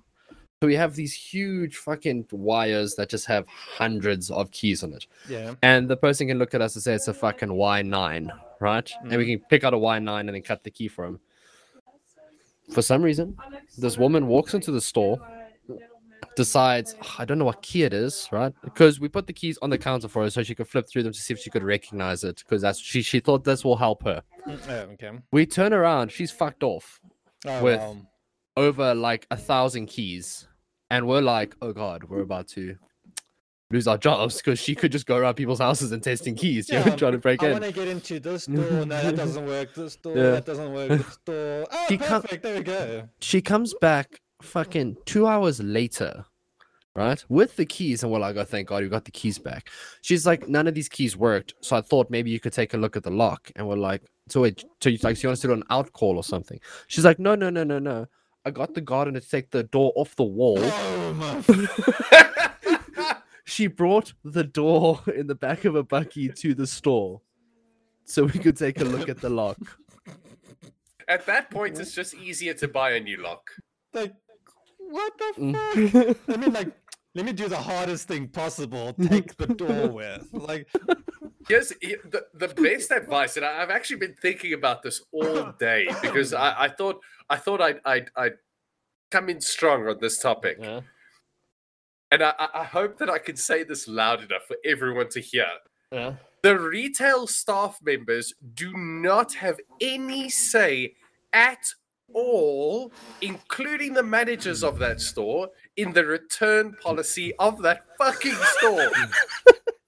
So 0.63 0.69
we 0.69 0.77
have 0.77 0.95
these 0.95 1.13
huge 1.13 1.75
fucking 1.79 2.27
wires 2.31 2.95
that 2.95 3.09
just 3.09 3.27
have 3.27 3.49
hundreds 3.49 4.31
of 4.31 4.53
keys 4.53 4.85
on 4.85 4.93
it. 4.93 5.09
Yeah. 5.29 5.55
And 5.61 5.89
the 5.89 5.97
person 5.97 6.29
can 6.29 6.39
look 6.39 6.55
at 6.55 6.61
us 6.63 6.77
and 6.77 6.85
say 6.85 6.95
it's 6.95 7.09
a 7.09 7.13
fucking 7.15 7.49
Y9, 7.49 8.31
right? 8.61 8.89
And 9.03 9.17
we 9.17 9.25
Mhm. 9.25 9.41
can 9.41 9.47
pick 9.51 9.65
out 9.65 9.75
a 9.75 9.77
Y9 9.77 10.21
and 10.29 10.37
then 10.37 10.43
cut 10.43 10.63
the 10.63 10.71
key 10.71 10.87
for 10.87 11.05
him. 11.05 11.19
For 12.73 12.81
some 12.81 13.03
reason, 13.03 13.37
this 13.77 13.99
woman 13.99 14.29
walks 14.29 14.55
into 14.55 14.71
the 14.71 14.81
store, 14.81 15.19
decides 16.37 16.95
I 17.19 17.25
don't 17.25 17.41
know 17.41 17.45
what 17.45 17.61
key 17.63 17.83
it 17.83 17.93
is, 17.93 18.29
right? 18.31 18.55
Because 18.63 19.01
we 19.01 19.09
put 19.09 19.27
the 19.27 19.33
keys 19.33 19.59
on 19.63 19.71
the 19.71 19.79
counter 19.79 20.07
for 20.07 20.23
her 20.23 20.31
so 20.31 20.45
she 20.45 20.55
could 20.55 20.69
flip 20.69 20.89
through 20.89 21.03
them 21.03 21.13
to 21.13 21.19
see 21.21 21.35
if 21.35 21.41
she 21.41 21.51
could 21.51 21.65
recognize 21.65 22.23
it. 22.23 22.37
Because 22.37 22.63
that's 22.63 22.79
she 22.79 23.03
she 23.03 23.19
thought 23.19 23.43
this 23.43 23.65
will 23.65 23.79
help 23.79 24.05
her. 24.05 24.23
Mm, 24.47 24.61
oh, 24.69 24.73
okay. 24.93 25.11
We 25.33 25.45
turn 25.45 25.73
around, 25.73 26.13
she's 26.13 26.31
fucked 26.31 26.63
off 26.63 27.01
Oh, 27.47 27.65
With- 27.65 27.81
well. 27.81 28.07
over 28.57 28.95
like 28.95 29.27
a 29.33 29.37
thousand 29.37 29.87
keys, 29.87 30.47
and 30.93 31.07
we're 31.07 31.23
like, 31.23 31.57
oh 31.63 31.73
god, 31.73 32.05
we're 32.05 32.21
about 32.21 32.47
to 32.49 32.77
lose 33.71 33.89
our 33.89 33.97
jobs 33.97 34.37
because 34.37 34.59
she 34.59 34.75
could 34.75 34.93
just 34.93 35.07
go 35.07 35.17
around 35.17 35.35
people's 35.35 35.59
houses 35.59 35.93
and 35.93 36.03
testing 36.03 36.35
keys, 36.35 36.69
you 36.69 36.79
know, 36.79 36.85
Yeah, 36.87 36.97
trying 36.97 37.13
to 37.13 37.19
break 37.19 37.43
in. 37.43 37.49
I 37.49 37.53
want 37.53 37.65
to 37.65 37.73
get 37.73 37.89
into 37.89 38.21
this 38.21 38.45
door. 38.57 38.57
No, 38.71 38.85
that 38.85 39.17
doesn't 39.17 39.47
work. 39.47 39.75
This 39.75 39.97
door, 39.97 40.15
Yeah. 40.17 40.31
that 40.33 40.45
doesn't 40.45 40.73
work. 40.75 40.89
This 40.91 41.19
door. 41.25 41.65
Oh, 41.65 41.67
ah, 41.73 41.87
She 41.89 41.97
can't- 41.99 42.23
perfect. 42.23 42.43
There 42.43 42.57
we 42.59 42.63
go. 42.63 43.09
She 43.21 43.41
comes 43.41 43.73
back 43.81 44.21
fucking 44.43 44.99
two 45.07 45.27
hours 45.27 45.61
later, 45.63 46.27
right, 46.95 47.25
with 47.31 47.57
the 47.57 47.65
keys, 47.65 48.03
and 48.03 48.13
we're 48.13 48.19
like, 48.19 48.37
oh 48.37 48.45
thank 48.45 48.69
god, 48.69 48.83
you 48.83 48.91
got 48.91 49.07
the 49.07 49.11
keys 49.11 49.39
back. 49.39 49.71
She's 50.03 50.27
like, 50.27 50.49
none 50.49 50.67
of 50.69 50.75
these 50.75 50.91
keys 50.91 51.17
worked, 51.17 51.55
so 51.63 51.77
I 51.77 51.81
thought 51.81 52.11
maybe 52.11 52.31
you 52.31 52.41
could 52.41 52.53
take 52.53 52.75
a 52.75 52.77
look 52.77 52.95
at 52.99 53.05
the 53.05 53.11
lock, 53.11 53.51
and 53.57 53.67
we're 53.67 53.77
like, 53.77 54.03
so 54.29 54.43
wait, 54.43 54.65
so 54.83 54.91
you 54.91 54.99
like, 55.03 55.17
so 55.17 55.23
you 55.23 55.29
want 55.31 55.41
to 55.41 55.47
do 55.47 55.53
an 55.55 55.65
out 55.71 55.93
call 55.95 56.17
or 56.17 56.25
something? 56.25 56.61
She's 56.89 57.05
like, 57.07 57.19
no, 57.19 57.35
no, 57.35 57.49
no, 57.51 57.65
no, 57.65 57.79
no. 57.79 58.07
I 58.45 58.51
got 58.51 58.75
the 58.75 58.81
gardener 58.81 59.21
to 59.21 59.29
take 59.29 59.51
the 59.51 59.63
door 59.65 59.93
off 59.97 60.15
the 60.17 60.25
wall. 60.25 60.59
Oh 60.61 61.15
my. 61.15 61.43
she 63.45 63.67
brought 63.67 64.13
the 64.25 64.45
door 64.45 65.01
in 65.15 65.27
the 65.27 65.35
back 65.35 65.65
of 65.65 65.75
a 65.77 65.83
bucky 65.83 66.29
to 66.29 66.55
the 66.55 66.67
store 66.67 67.21
so 68.05 68.25
we 68.25 68.39
could 68.39 68.57
take 68.57 68.81
a 68.81 68.85
look 68.85 69.09
at 69.09 69.21
the 69.21 69.29
lock. 69.29 69.59
At 71.09 71.27
that 71.27 71.51
point, 71.51 71.79
it's 71.79 71.95
just 71.95 72.15
easier 72.15 72.55
to 72.55 72.69
buy 72.69 72.93
a 72.93 73.01
new 73.01 73.23
lock. 73.23 73.51
like, 73.93 74.15
what 74.79 75.13
the 75.19 75.35
Mm. 75.39 75.91
fuck? 75.91 76.17
I 76.29 76.37
mean, 76.37 76.53
like, 76.53 76.69
let 77.15 77.25
me 77.27 77.33
do 77.33 77.49
the 77.49 77.59
hardest 77.59 78.09
thing 78.09 78.29
possible. 78.29 78.95
Take 78.95 79.37
the 79.37 79.47
door 79.49 79.89
with. 79.89 80.29
Like, 80.33 80.69
yes, 81.49 81.73
the, 81.81 82.25
the 82.35 82.49
best 82.49 82.91
advice, 82.91 83.37
and 83.37 83.45
I- 83.45 83.63
I've 83.63 83.71
actually 83.71 83.97
been 83.99 84.15
thinking 84.23 84.55
about 84.55 84.83
this 84.83 85.03
all 85.13 85.53
day 85.59 85.89
because 86.01 86.33
I, 86.33 86.65
I 86.65 86.69
thought 86.69 87.01
I 87.33 87.37
thought 87.37 87.61
I'd, 87.63 87.81
I'd 87.85 88.11
I'd 88.15 88.37
come 89.11 89.29
in 89.31 89.41
strong 89.41 89.89
on 89.89 89.97
this 90.01 90.19
topic, 90.21 90.59
Yeah. 90.61 90.81
and 92.11 92.23
I, 92.23 92.35
I 92.55 92.65
hope 92.65 92.99
that 92.99 93.09
I 93.11 93.19
can 93.19 93.37
say 93.37 93.63
this 93.65 93.89
loud 93.89 94.23
enough 94.23 94.45
for 94.47 94.57
everyone 94.65 95.09
to 95.11 95.21
hear. 95.21 95.47
Yeah. 95.91 96.15
The 96.43 96.59
retail 96.59 97.27
staff 97.27 97.79
members 97.83 98.35
do 98.55 98.73
not 98.77 99.33
have 99.35 99.59
any 99.81 100.29
say 100.29 100.95
at 101.33 101.65
all, 102.13 102.93
including 103.23 103.95
the 103.95 104.03
managers 104.03 104.63
of 104.63 104.79
that 104.81 105.01
store, 105.01 105.49
in 105.77 105.93
the 105.93 106.05
return 106.05 106.75
policy 106.83 107.33
of 107.39 107.63
that 107.63 107.85
fucking 107.99 108.35
store. 108.59 108.91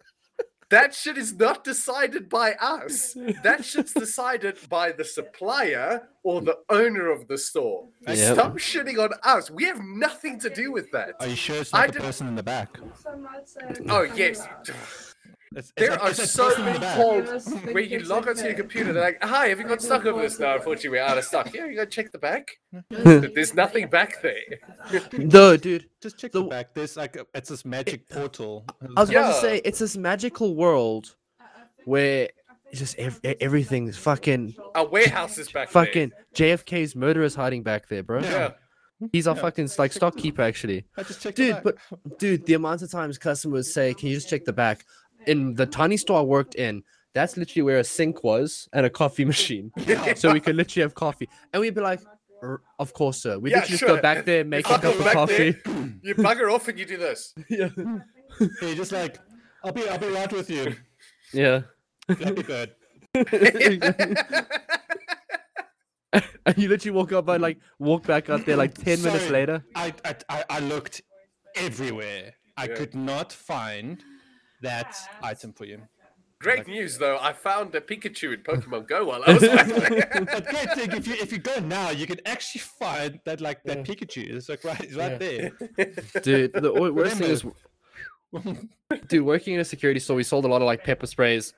that 0.70 0.95
shit 0.95 1.16
is 1.19 1.32
not 1.35 1.65
decided 1.65 2.28
by 2.28 2.53
us. 2.61 3.16
That 3.43 3.65
shit's 3.65 3.93
decided 3.93 4.57
by 4.69 4.93
the 4.93 5.05
supplier 5.05 6.09
or 6.23 6.41
the 6.41 6.59
owner 6.70 7.11
of 7.11 7.28
the 7.28 7.36
store. 7.39 7.89
Yep. 8.07 8.35
Stop 8.35 8.55
shitting 8.59 8.99
on 8.99 9.11
us. 9.23 9.51
We 9.51 9.65
have 9.65 9.81
nothing 9.82 10.39
to 10.41 10.51
do 10.51 10.73
with 10.73 10.91
that. 10.93 11.11
are 11.20 11.27
you 11.28 11.36
sure 11.36 11.57
it's 11.57 11.73
I 11.74 11.78
not 11.81 11.86
the 11.89 11.93
didn't- 11.95 12.07
person 12.07 12.28
in 12.28 12.35
the 12.36 12.43
back? 12.43 12.70
Oh 13.89 14.03
yes. 14.03 14.41
Um, 14.41 14.74
It's, 15.56 15.72
it's 15.76 15.89
There 15.89 15.90
that- 15.90 16.01
are 16.01 16.14
so 16.14 16.56
many 16.62 16.78
the 16.78 16.93
calls 16.94 17.52
where 17.72 17.81
you 17.82 18.01
log 18.01 18.28
onto 18.28 18.44
your 18.44 18.55
computer. 18.55 18.93
They're 18.93 19.02
like, 19.02 19.22
"Hi, 19.22 19.48
have 19.48 19.59
you 19.59 19.66
got 19.66 19.81
stock 19.82 20.05
of 20.05 20.16
this?" 20.16 20.39
No, 20.39 20.55
unfortunately, 20.55 20.90
we're 20.90 21.02
out 21.05 21.18
of 21.18 21.24
stock. 21.24 21.52
Yeah, 21.55 21.66
you 21.66 21.76
go 21.76 21.85
check 21.85 22.12
the 22.12 22.18
back. 22.18 22.51
There's 22.90 23.55
nothing 23.55 23.89
back 23.89 24.20
there. 24.22 24.40
No, 25.12 25.56
dude. 25.56 25.89
Just 26.02 26.18
check 26.18 26.32
The- 26.32 26.43
the 26.43 26.48
back. 26.48 26.74
There's 26.74 26.97
like 26.97 27.16
a, 27.16 27.26
it's 27.35 27.48
this 27.48 27.64
magic 27.64 28.09
portal. 28.09 28.64
I 28.97 29.01
was 29.01 29.10
about 29.10 29.35
to 29.35 29.40
say 29.40 29.60
it's 29.64 29.78
this 29.78 29.97
magical 29.97 30.55
world 30.55 31.14
where 31.85 32.28
just 32.72 32.98
ev- 32.98 33.20
everything's 33.40 33.97
fucking 33.97 34.55
Our 34.74 34.86
warehouse 34.86 35.39
is 35.39 35.51
back 35.52 35.68
fucking 35.70 36.10
JFK's 36.35 36.97
murderer's 36.97 37.35
hiding 37.35 37.62
back 37.62 37.86
there, 37.89 38.02
bro. 38.02 38.20
Yeah. 38.20 38.52
He's 39.12 39.26
our 39.26 39.36
Yeah. 39.36 39.43
fucking 39.43 39.68
like 39.78 39.93
stock 39.93 40.16
keeper 40.16 40.43
actually. 40.43 40.85
I 40.97 41.02
just 41.02 41.20
checked 41.20 41.36
Dude, 41.36 41.56
the 41.56 41.60
but 41.62 42.18
dude, 42.18 42.47
the 42.47 42.55
amount 42.55 42.82
of 42.82 42.90
times 42.90 43.18
customers 43.18 43.72
say, 43.74 43.93
"Can 43.94 44.09
you 44.09 44.14
just 44.14 44.28
check 44.28 44.44
the 44.44 44.52
back?" 44.52 44.85
In 45.26 45.55
the 45.55 45.66
tiny 45.66 45.96
store 45.96 46.18
I 46.20 46.22
worked 46.22 46.55
in, 46.55 46.82
that's 47.14 47.36
literally 47.36 47.62
where 47.62 47.78
a 47.78 47.84
sink 47.84 48.24
was 48.24 48.68
and 48.72 48.84
a 48.86 48.90
coffee 48.90 49.24
machine, 49.34 49.70
so 50.16 50.32
we 50.32 50.40
could 50.40 50.56
literally 50.56 50.82
have 50.82 50.94
coffee, 50.94 51.28
and 51.52 51.60
we'd 51.60 51.74
be 51.74 51.80
like, 51.80 52.01
er, 52.42 52.60
"Of 52.78 52.92
course, 52.92 53.22
sir." 53.22 53.38
We 53.38 53.51
Yeah, 53.51 53.59
literally 53.60 53.78
just 53.78 53.86
go 53.86 54.01
back 54.02 54.24
there, 54.24 54.44
make 54.44 54.66
a 54.68 54.78
cup 54.78 54.84
of 54.84 54.98
coffee. 55.12 55.51
there. 55.64 55.92
You 56.02 56.14
bugger 56.16 56.52
off 56.55 56.66
and 56.68 56.78
you 56.78 56.84
do 56.86 56.96
this. 56.96 57.32
yeah, 57.48 57.68
You're 58.60 58.74
just 58.74 58.92
like, 58.92 59.18
I'll 59.64 59.72
be, 59.72 59.88
I'll 59.88 59.98
be 59.98 60.09
right 60.09 60.32
with 60.32 60.51
you. 60.51 60.74
yeah. 61.32 61.62
Flappy 62.10 62.42
Bird. 62.42 62.70
and 66.46 66.59
you 66.59 66.68
literally 66.68 66.90
walk 66.96 67.12
up 67.12 67.28
and 67.28 67.42
like 67.42 67.59
walk 67.78 68.05
back 68.06 68.28
out 68.30 68.44
there 68.46 68.56
like 68.56 68.74
ten 68.74 69.02
minutes 69.02 69.30
later. 69.30 69.64
I, 69.74 69.94
I, 70.05 70.14
I, 70.28 70.44
I 70.51 70.59
looked 70.60 71.01
everywhere. 71.56 72.34
I 72.56 72.66
Yeah. 72.66 72.74
could 72.74 72.94
not 72.94 73.32
find 73.32 74.02
that 74.65 74.97
item 75.23 75.53
for 75.53 75.65
you. 75.65 75.81
Great 76.41 76.66
news, 76.66 76.99
though. 76.99 77.16
I 77.19 77.32
found 77.32 77.74
a 77.74 77.81
Pikachu 77.81 78.35
in 78.35 78.41
Pokemon 78.43 78.86
Go 78.86 79.07
while 79.07 79.23
I 79.27 79.32
was 79.39 79.43
back 79.43 79.66
there. 79.66 80.27
But 80.27 80.47
great 80.47 80.70
thing, 80.74 80.93
if 80.93 81.07
you 81.07 81.15
if 81.15 81.32
you 81.32 81.39
go 81.39 81.59
now, 81.61 81.89
you 81.91 82.07
can 82.07 82.20
actually 82.27 82.61
find 82.61 83.19
that 83.24 83.41
like 83.41 83.62
that 83.65 83.85
Pikachu. 83.85 84.35
It's 84.35 84.49
like 84.51 84.62
right, 84.65 84.81
it's 84.81 84.95
right 84.95 85.19
there. 85.19 85.53
Dude, 86.23 86.53
the 86.53 86.70
wo- 86.73 86.93
worst 86.93 87.16
thing 87.16 87.31
is, 87.31 87.45
dude, 89.09 89.24
working 89.24 89.55
in 89.55 89.61
a 89.61 89.65
security 89.65 90.01
store, 90.01 90.16
we 90.16 90.23
sold 90.23 90.45
a 90.45 90.49
lot 90.49 90.61
of 90.61 90.66
like 90.66 90.85
pepper 90.85 91.07
sprays, 91.07 91.55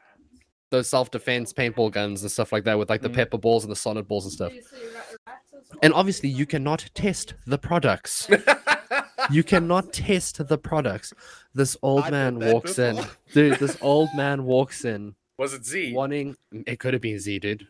those 0.70 0.88
self-defense 0.88 1.52
paintball 1.52 1.90
guns 1.90 2.22
and 2.22 2.30
stuff 2.30 2.52
like 2.52 2.62
that 2.64 2.78
with 2.78 2.88
like 2.90 3.02
the 3.02 3.08
Mm. 3.10 3.14
pepper 3.14 3.38
balls 3.38 3.64
and 3.64 3.72
the 3.72 3.76
sonnet 3.76 4.06
balls 4.06 4.24
and 4.26 4.32
stuff. 4.32 4.52
And 5.82 5.92
obviously, 5.94 6.28
you 6.28 6.46
cannot 6.46 6.88
test 6.94 7.34
the 7.46 7.58
products. 7.58 8.28
You 9.30 9.42
cannot 9.42 9.92
test 9.92 10.46
the 10.46 10.58
products. 10.58 11.12
This 11.54 11.76
old 11.82 12.04
I 12.04 12.10
man 12.10 12.38
that 12.38 12.52
walks 12.52 12.78
in, 12.78 12.98
dude. 13.32 13.58
This 13.58 13.76
old 13.80 14.08
man 14.16 14.44
walks 14.44 14.84
in, 14.84 15.14
was 15.38 15.54
it 15.54 15.64
Z? 15.64 15.92
wanting. 15.94 16.36
It 16.52 16.78
could 16.78 16.92
have 16.94 17.02
been 17.02 17.18
Z, 17.18 17.38
dude. 17.40 17.66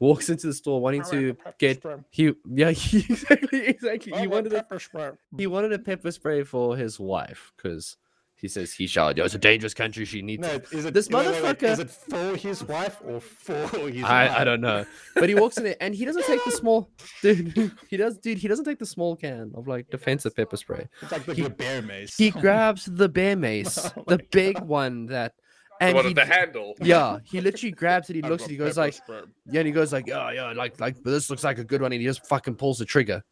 Walks 0.00 0.28
into 0.28 0.46
the 0.46 0.54
store 0.54 0.80
wanting 0.80 1.02
to 1.10 1.36
get. 1.58 1.84
He 2.10 2.32
yeah, 2.48 2.70
he, 2.70 2.98
exactly, 3.10 3.66
exactly. 3.66 4.12
He 4.18 4.26
wanted 4.26 4.52
a 4.52 4.56
pepper 4.56 4.78
spray. 4.78 5.10
he 5.36 5.46
wanted 5.46 5.72
a 5.72 5.78
pepper 5.78 6.12
spray 6.12 6.44
for 6.44 6.76
his 6.76 7.00
wife 7.00 7.52
because 7.56 7.96
he 8.40 8.48
says 8.48 8.72
he 8.72 8.86
shall. 8.86 9.08
It's 9.08 9.34
a 9.34 9.38
dangerous 9.38 9.74
country. 9.74 10.04
She 10.04 10.22
needs. 10.22 10.40
No, 10.42 10.48
it. 10.54 10.66
is 10.72 10.84
it 10.84 10.94
This 10.94 11.08
wait, 11.08 11.26
wait, 11.26 11.42
wait, 11.42 11.62
Is 11.62 11.78
it 11.80 11.90
for 11.90 12.36
his 12.36 12.62
wife 12.64 12.98
or 13.04 13.20
for 13.20 13.54
his 13.88 14.04
I, 14.04 14.40
I 14.40 14.44
don't 14.44 14.60
know, 14.60 14.86
but 15.14 15.28
he 15.28 15.34
walks 15.34 15.56
in 15.58 15.64
there 15.64 15.76
and 15.80 15.94
he 15.94 16.04
doesn't 16.04 16.24
take 16.24 16.44
the 16.44 16.52
small 16.52 16.90
dude. 17.22 17.72
He 17.88 17.96
does, 17.96 18.16
dude. 18.18 18.38
He 18.38 18.46
doesn't 18.48 18.64
take 18.64 18.78
the 18.78 18.86
small 18.86 19.16
can 19.16 19.52
of 19.54 19.66
like 19.66 19.90
defensive 19.90 20.36
pepper 20.36 20.56
spray. 20.56 20.88
It's 21.02 21.10
like 21.12 21.24
the, 21.26 21.34
He- 21.34 21.48
bear 21.48 21.82
mace. 21.82 22.16
He 22.16 22.30
grabs 22.30 22.84
the 22.86 23.08
bear 23.08 23.36
mace, 23.36 23.78
Oh 23.96 24.04
the 24.06 24.18
my 24.18 24.24
big 24.30 24.60
one 24.60 25.06
that, 25.06 25.34
The 25.80 25.86
and 25.86 25.94
one 25.96 26.06
he, 26.06 26.14
the 26.14 26.24
handle. 26.24 26.74
yeah, 26.80 27.18
he 27.24 27.40
literally 27.40 27.72
grabs 27.72 28.08
it. 28.10 28.16
He 28.16 28.22
looks, 28.30 28.42
love 28.42 28.50
and 28.50 28.50
he 28.52 28.56
goes 28.56 28.76
like, 28.76 28.92
spray. 28.94 29.20
yeah, 29.50 29.60
and 29.60 29.66
he 29.66 29.72
goes 29.72 29.92
like, 29.92 30.06
yeah, 30.06 30.30
yeah, 30.30 30.52
like, 30.52 30.78
like, 30.80 30.96
but 31.02 31.10
this 31.10 31.28
looks 31.28 31.42
like 31.44 31.58
a 31.58 31.64
good 31.64 31.82
one, 31.82 31.92
and 31.92 32.00
he 32.00 32.06
just 32.06 32.24
fucking 32.26 32.54
pulls 32.54 32.78
the 32.78 32.84
trigger, 32.84 33.24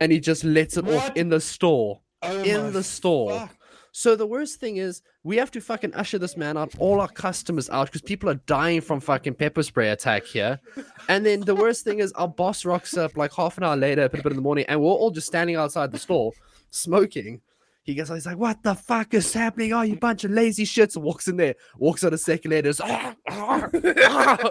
and 0.00 0.10
he 0.10 0.20
just 0.20 0.42
lets 0.44 0.76
it 0.76 0.88
off 0.88 1.12
in 1.16 1.28
the 1.28 1.40
store. 1.40 2.00
Oh 2.22 2.42
in 2.42 2.72
the 2.72 2.82
store. 2.82 3.40
fuck. 3.40 3.56
So 3.98 4.14
the 4.14 4.26
worst 4.26 4.60
thing 4.60 4.76
is 4.76 5.00
we 5.24 5.38
have 5.38 5.50
to 5.52 5.60
fucking 5.62 5.94
usher 5.94 6.18
this 6.18 6.36
man 6.36 6.58
out, 6.58 6.70
all 6.78 7.00
our 7.00 7.08
customers 7.08 7.70
out, 7.70 7.86
because 7.86 8.02
people 8.02 8.28
are 8.28 8.34
dying 8.34 8.82
from 8.82 9.00
fucking 9.00 9.36
pepper 9.36 9.62
spray 9.62 9.88
attack 9.88 10.26
here. 10.26 10.60
And 11.08 11.24
then 11.24 11.40
the 11.40 11.54
worst 11.54 11.82
thing 11.82 12.00
is 12.00 12.12
our 12.12 12.28
boss 12.28 12.66
rocks 12.66 12.98
up 12.98 13.16
like 13.16 13.32
half 13.32 13.56
an 13.56 13.64
hour 13.64 13.74
later, 13.74 14.02
a 14.02 14.08
bit 14.10 14.26
in 14.26 14.34
the 14.34 14.42
morning, 14.42 14.66
and 14.68 14.82
we're 14.82 14.90
all 14.90 15.10
just 15.10 15.28
standing 15.28 15.56
outside 15.56 15.92
the 15.92 15.98
store 15.98 16.32
smoking. 16.70 17.40
He 17.86 17.94
gets 17.94 18.10
he's 18.10 18.26
like, 18.26 18.36
"What 18.36 18.64
the 18.64 18.74
fuck 18.74 19.14
is 19.14 19.32
happening? 19.32 19.72
Oh, 19.72 19.82
you 19.82 19.96
bunch 19.96 20.24
of 20.24 20.32
lazy 20.32 20.64
shits!" 20.64 20.96
And 20.96 21.04
walks 21.04 21.28
in 21.28 21.36
there, 21.36 21.54
walks 21.78 22.02
out 22.04 22.12
a 22.12 22.18
second 22.18 22.50
later, 22.50 22.72
"Ah, 22.82 23.14
ah, 23.28 23.68
ah." 23.72 24.50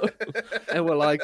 and 0.74 0.86
we're 0.86 0.96
like, 0.96 1.22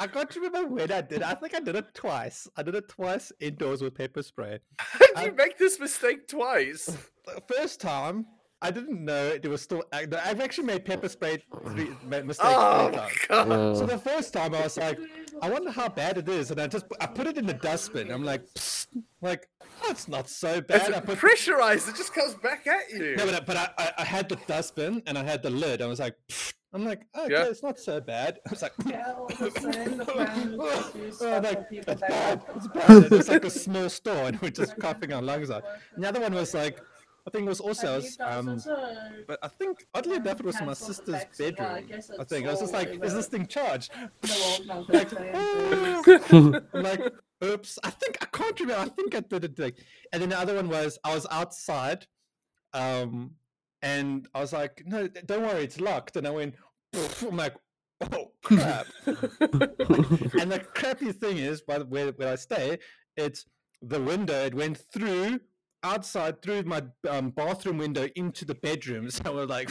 I 0.00 0.06
can't 0.06 0.34
remember 0.36 0.66
when 0.66 0.90
I 0.90 1.02
did. 1.02 1.18
it. 1.18 1.22
I 1.22 1.34
think 1.34 1.54
I 1.54 1.60
did 1.60 1.76
it 1.76 1.94
twice. 1.94 2.48
I 2.56 2.62
did 2.62 2.74
it 2.74 2.88
twice 2.88 3.30
indoors 3.40 3.82
with 3.82 3.94
pepper 3.94 4.22
spray. 4.22 4.58
How 4.78 4.98
Did 5.16 5.26
you 5.26 5.32
make 5.32 5.58
this 5.58 5.78
mistake 5.78 6.28
twice? 6.28 6.86
The 7.26 7.42
first 7.46 7.80
time, 7.80 8.26
I 8.62 8.70
didn't 8.70 9.04
know 9.04 9.36
there 9.38 9.50
was 9.50 9.60
still. 9.62 9.82
I- 9.92 10.06
no, 10.06 10.18
I've 10.24 10.40
actually 10.40 10.66
made 10.68 10.84
pepper 10.84 11.08
spray 11.08 11.42
three, 11.66 11.90
mistakes 12.08 12.38
Oh 12.42 12.88
three 12.88 12.96
times. 12.96 13.12
god. 13.28 13.76
So 13.78 13.86
the 13.86 13.98
first 13.98 14.32
time 14.32 14.54
I 14.54 14.62
was 14.62 14.76
like, 14.78 14.98
I 15.42 15.50
wonder 15.50 15.70
how 15.70 15.88
bad 15.88 16.18
it 16.18 16.28
is, 16.28 16.50
and 16.50 16.60
I 16.60 16.66
just 16.68 16.86
I 17.00 17.06
put 17.06 17.26
it 17.26 17.36
in 17.36 17.46
the 17.46 17.54
dustbin. 17.54 18.10
I'm 18.10 18.24
like, 18.24 18.44
Psst, 18.54 18.86
like 19.20 19.48
that's 19.86 20.06
not 20.08 20.28
so 20.28 20.48
It's 20.54 20.66
bad. 20.68 20.94
I 20.94 21.00
put 21.00 21.18
pressurized. 21.18 21.88
It 21.88 21.96
just 21.96 22.14
comes 22.14 22.34
back 22.36 22.66
at 22.66 22.90
you. 22.90 23.16
no, 23.16 23.26
but, 23.26 23.34
I, 23.34 23.40
but 23.40 23.56
I, 23.56 23.68
I, 23.78 23.92
I 23.98 24.04
had 24.04 24.28
the 24.28 24.36
dustbin 24.46 25.02
and 25.06 25.18
I 25.18 25.24
had 25.24 25.42
the 25.42 25.50
lid. 25.50 25.82
I 25.82 25.86
was 25.86 25.98
like, 25.98 26.14
"Pfft, 26.28 26.52
I'm 26.72 26.84
like, 26.84 27.02
okay, 27.18 27.32
Yeah. 27.32 27.44
it's 27.44 27.62
not 27.62 27.78
so 27.78 28.00
bad. 28.00 28.38
It's 28.50 28.62
like, 28.62 28.72
Yeah, 28.86 29.12
all 29.18 29.26
of 29.26 29.40
a 29.40 29.50
sudden 29.60 29.98
the 29.98 30.04
was 30.56 31.20
oh, 31.20 31.40
like, 31.42 31.66
it's 31.70 32.00
bad, 32.00 32.42
it's 32.56 32.66
bad. 32.68 33.12
It's 33.12 33.28
like 33.28 33.44
a 33.44 33.50
small 33.66 33.88
store, 33.90 34.28
and 34.28 34.40
we're 34.40 34.50
just 34.50 34.78
coughing 34.78 35.12
our 35.12 35.20
lungs 35.22 35.50
out. 35.50 35.64
And 35.94 36.04
the 36.04 36.08
other 36.08 36.20
one 36.20 36.32
was 36.34 36.54
like, 36.54 36.78
I 37.26 37.30
think 37.30 37.46
it 37.46 37.48
was 37.48 37.60
also, 37.60 37.96
was 37.96 38.16
um, 38.20 38.48
also 38.48 38.76
but 39.28 39.38
I 39.42 39.48
think 39.48 39.86
oddly 39.94 40.16
enough, 40.16 40.40
it 40.40 40.46
was 40.46 40.60
my 40.60 40.72
sister's 40.72 41.14
as 41.14 41.26
well. 41.38 41.48
I 41.48 41.50
bedroom. 41.52 41.86
guess 41.88 42.10
I 42.18 42.24
think 42.24 42.46
I 42.46 42.50
was 42.50 42.60
just 42.60 42.72
like, 42.72 43.04
is 43.04 43.14
this 43.14 43.28
thing 43.28 43.46
charged? 43.46 43.92
the 44.22 44.84
Like, 46.72 46.72
like, 46.72 47.12
oops. 47.44 47.78
I 47.84 47.90
think 47.90 48.18
I 48.20 48.26
can't 48.36 48.58
remember. 48.58 48.82
I 48.82 48.88
think 48.88 49.14
I 49.14 49.20
did 49.20 49.44
it 49.44 49.58
like, 49.58 49.78
and 50.12 50.20
then 50.20 50.30
the 50.30 50.38
other 50.38 50.56
one 50.56 50.68
was 50.68 50.98
I 51.04 51.14
was 51.14 51.26
outside, 51.30 52.06
um, 52.74 53.32
and 53.82 54.26
I 54.34 54.40
was 54.40 54.52
like, 54.52 54.82
no, 54.84 55.06
don't 55.06 55.42
worry, 55.42 55.62
it's 55.62 55.80
locked. 55.80 56.16
And 56.16 56.26
I 56.26 56.30
went, 56.30 56.56
I'm 57.22 57.36
like, 57.36 57.54
oh 58.12 58.32
crap. 58.42 58.86
and 59.06 60.50
the 60.50 60.66
crappy 60.74 61.12
thing 61.12 61.38
is, 61.38 61.62
by 61.62 61.78
the 61.78 61.84
way, 61.84 62.10
where 62.10 62.32
I 62.32 62.36
stay, 62.36 62.78
it's 63.16 63.44
the 63.80 64.00
window. 64.00 64.44
It 64.44 64.54
went 64.54 64.78
through 64.92 65.40
outside 65.82 66.42
through 66.42 66.62
my 66.64 66.82
um, 67.08 67.30
bathroom 67.30 67.78
window 67.78 68.08
into 68.16 68.44
the 68.44 68.54
bedroom. 68.54 69.08
So 69.10 69.34
we're 69.34 69.46
like, 69.46 69.70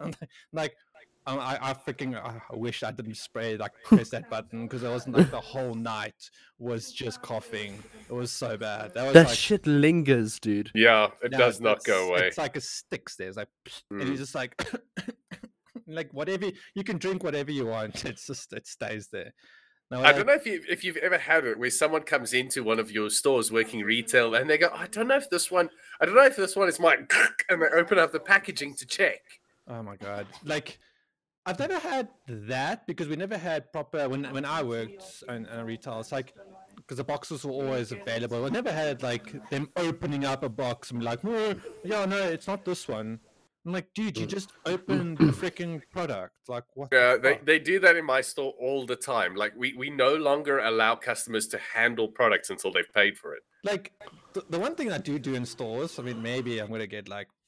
I'm 0.00 0.12
like. 0.52 0.74
Um, 1.26 1.38
I, 1.38 1.58
I 1.60 1.74
freaking 1.74 2.16
I 2.16 2.40
I 2.50 2.56
wish 2.56 2.82
I 2.82 2.90
didn't 2.90 3.16
spray 3.18 3.58
like 3.58 3.72
press 3.84 4.08
that 4.08 4.30
button 4.30 4.66
because 4.66 4.82
I 4.84 4.88
wasn't 4.88 5.18
like 5.18 5.30
the 5.30 5.38
whole 5.38 5.74
night 5.74 6.30
was 6.58 6.90
just 6.90 7.20
coughing. 7.20 7.78
It 8.08 8.12
was 8.14 8.32
so 8.32 8.56
bad. 8.56 8.94
That 8.94 9.04
was 9.04 9.12
that 9.12 9.26
like 9.28 9.36
shit 9.36 9.66
lingers, 9.66 10.40
dude. 10.40 10.70
Yeah, 10.74 11.08
it 11.22 11.32
no, 11.32 11.38
does 11.38 11.60
not 11.60 11.84
go 11.84 12.08
away. 12.08 12.26
It's 12.26 12.38
like 12.38 12.56
a 12.56 12.60
sticks 12.62 13.16
there. 13.16 13.28
It's 13.28 13.36
like 13.36 13.48
and 13.90 14.00
Mm. 14.00 14.08
you 14.12 14.16
just 14.16 14.34
like 14.34 14.54
like 15.86 16.12
whatever 16.12 16.46
you 16.74 16.84
can 16.84 16.96
drink 16.96 17.22
whatever 17.22 17.50
you 17.50 17.66
want. 17.66 18.04
It's 18.06 18.26
just 18.26 18.54
it 18.54 18.66
stays 18.66 19.08
there. 19.08 19.34
Now, 19.90 20.04
I 20.04 20.12
don't 20.12 20.26
know 20.26 20.34
if 20.34 20.46
you 20.46 20.62
if 20.68 20.84
you've 20.84 20.98
ever 20.98 21.18
had 21.18 21.44
it 21.44 21.58
where 21.58 21.68
someone 21.68 22.02
comes 22.02 22.32
into 22.32 22.62
one 22.62 22.78
of 22.78 22.92
your 22.92 23.10
stores 23.10 23.50
working 23.50 23.80
retail 23.80 24.36
and 24.36 24.48
they 24.48 24.56
go, 24.56 24.70
I 24.72 24.86
don't 24.86 25.08
know 25.08 25.16
if 25.16 25.28
this 25.28 25.50
one, 25.50 25.68
I 26.00 26.06
don't 26.06 26.14
know 26.14 26.24
if 26.24 26.36
this 26.36 26.54
one 26.54 26.68
is 26.68 26.78
mine, 26.78 27.08
and 27.48 27.60
they 27.60 27.66
open 27.66 27.98
up 27.98 28.12
the 28.12 28.20
packaging 28.20 28.74
to 28.76 28.86
check. 28.86 29.20
Oh 29.66 29.82
my 29.82 29.96
god! 29.96 30.28
Like, 30.44 30.78
I've 31.44 31.58
never 31.58 31.78
had 31.78 32.08
that 32.28 32.86
because 32.86 33.08
we 33.08 33.16
never 33.16 33.36
had 33.36 33.72
proper 33.72 34.08
when 34.08 34.24
when 34.32 34.44
I 34.44 34.62
worked 34.62 35.24
in, 35.28 35.46
in 35.46 35.64
retail. 35.66 35.98
It's 35.98 36.12
like 36.12 36.34
because 36.76 36.98
the 36.98 37.04
boxes 37.04 37.44
were 37.44 37.52
always 37.52 37.90
available. 37.90 38.44
We 38.44 38.50
never 38.50 38.70
had 38.70 39.02
like 39.02 39.50
them 39.50 39.70
opening 39.76 40.24
up 40.24 40.44
a 40.44 40.48
box 40.48 40.92
and 40.92 41.00
be 41.00 41.06
like, 41.06 41.24
"Oh, 41.24 41.56
yeah, 41.82 42.04
no, 42.04 42.16
it's 42.16 42.46
not 42.46 42.64
this 42.64 42.86
one." 42.86 43.18
I'm 43.66 43.72
like, 43.72 43.88
dude, 43.94 44.16
you 44.16 44.26
mm. 44.26 44.30
just 44.30 44.52
opened 44.66 45.18
the 45.18 45.24
freaking 45.26 45.82
product. 45.90 46.34
Like, 46.48 46.64
what? 46.74 46.90
the 46.90 46.96
Yeah, 46.96 47.16
they, 47.16 47.40
they 47.44 47.58
do 47.58 47.78
that 47.80 47.96
in 47.96 48.04
my 48.04 48.20
store 48.22 48.54
all 48.58 48.86
the 48.86 48.96
time. 48.96 49.34
Like 49.34 49.52
we 49.56 49.74
we 49.74 49.90
no 49.90 50.14
longer 50.14 50.58
allow 50.60 50.94
customers 50.94 51.46
to 51.48 51.58
handle 51.74 52.08
products 52.08 52.50
until 52.50 52.72
they've 52.72 52.92
paid 52.94 53.18
for 53.18 53.34
it. 53.34 53.42
like 53.62 53.92
the, 54.32 54.42
the 54.48 54.58
one 54.58 54.74
thing 54.74 54.90
I 54.90 54.98
do 54.98 55.18
do 55.18 55.34
in 55.34 55.44
stores. 55.44 55.98
I 55.98 56.02
mean, 56.02 56.22
maybe 56.22 56.58
I'm 56.60 56.70
gonna 56.70 56.86
get 56.86 57.08
like. 57.08 57.28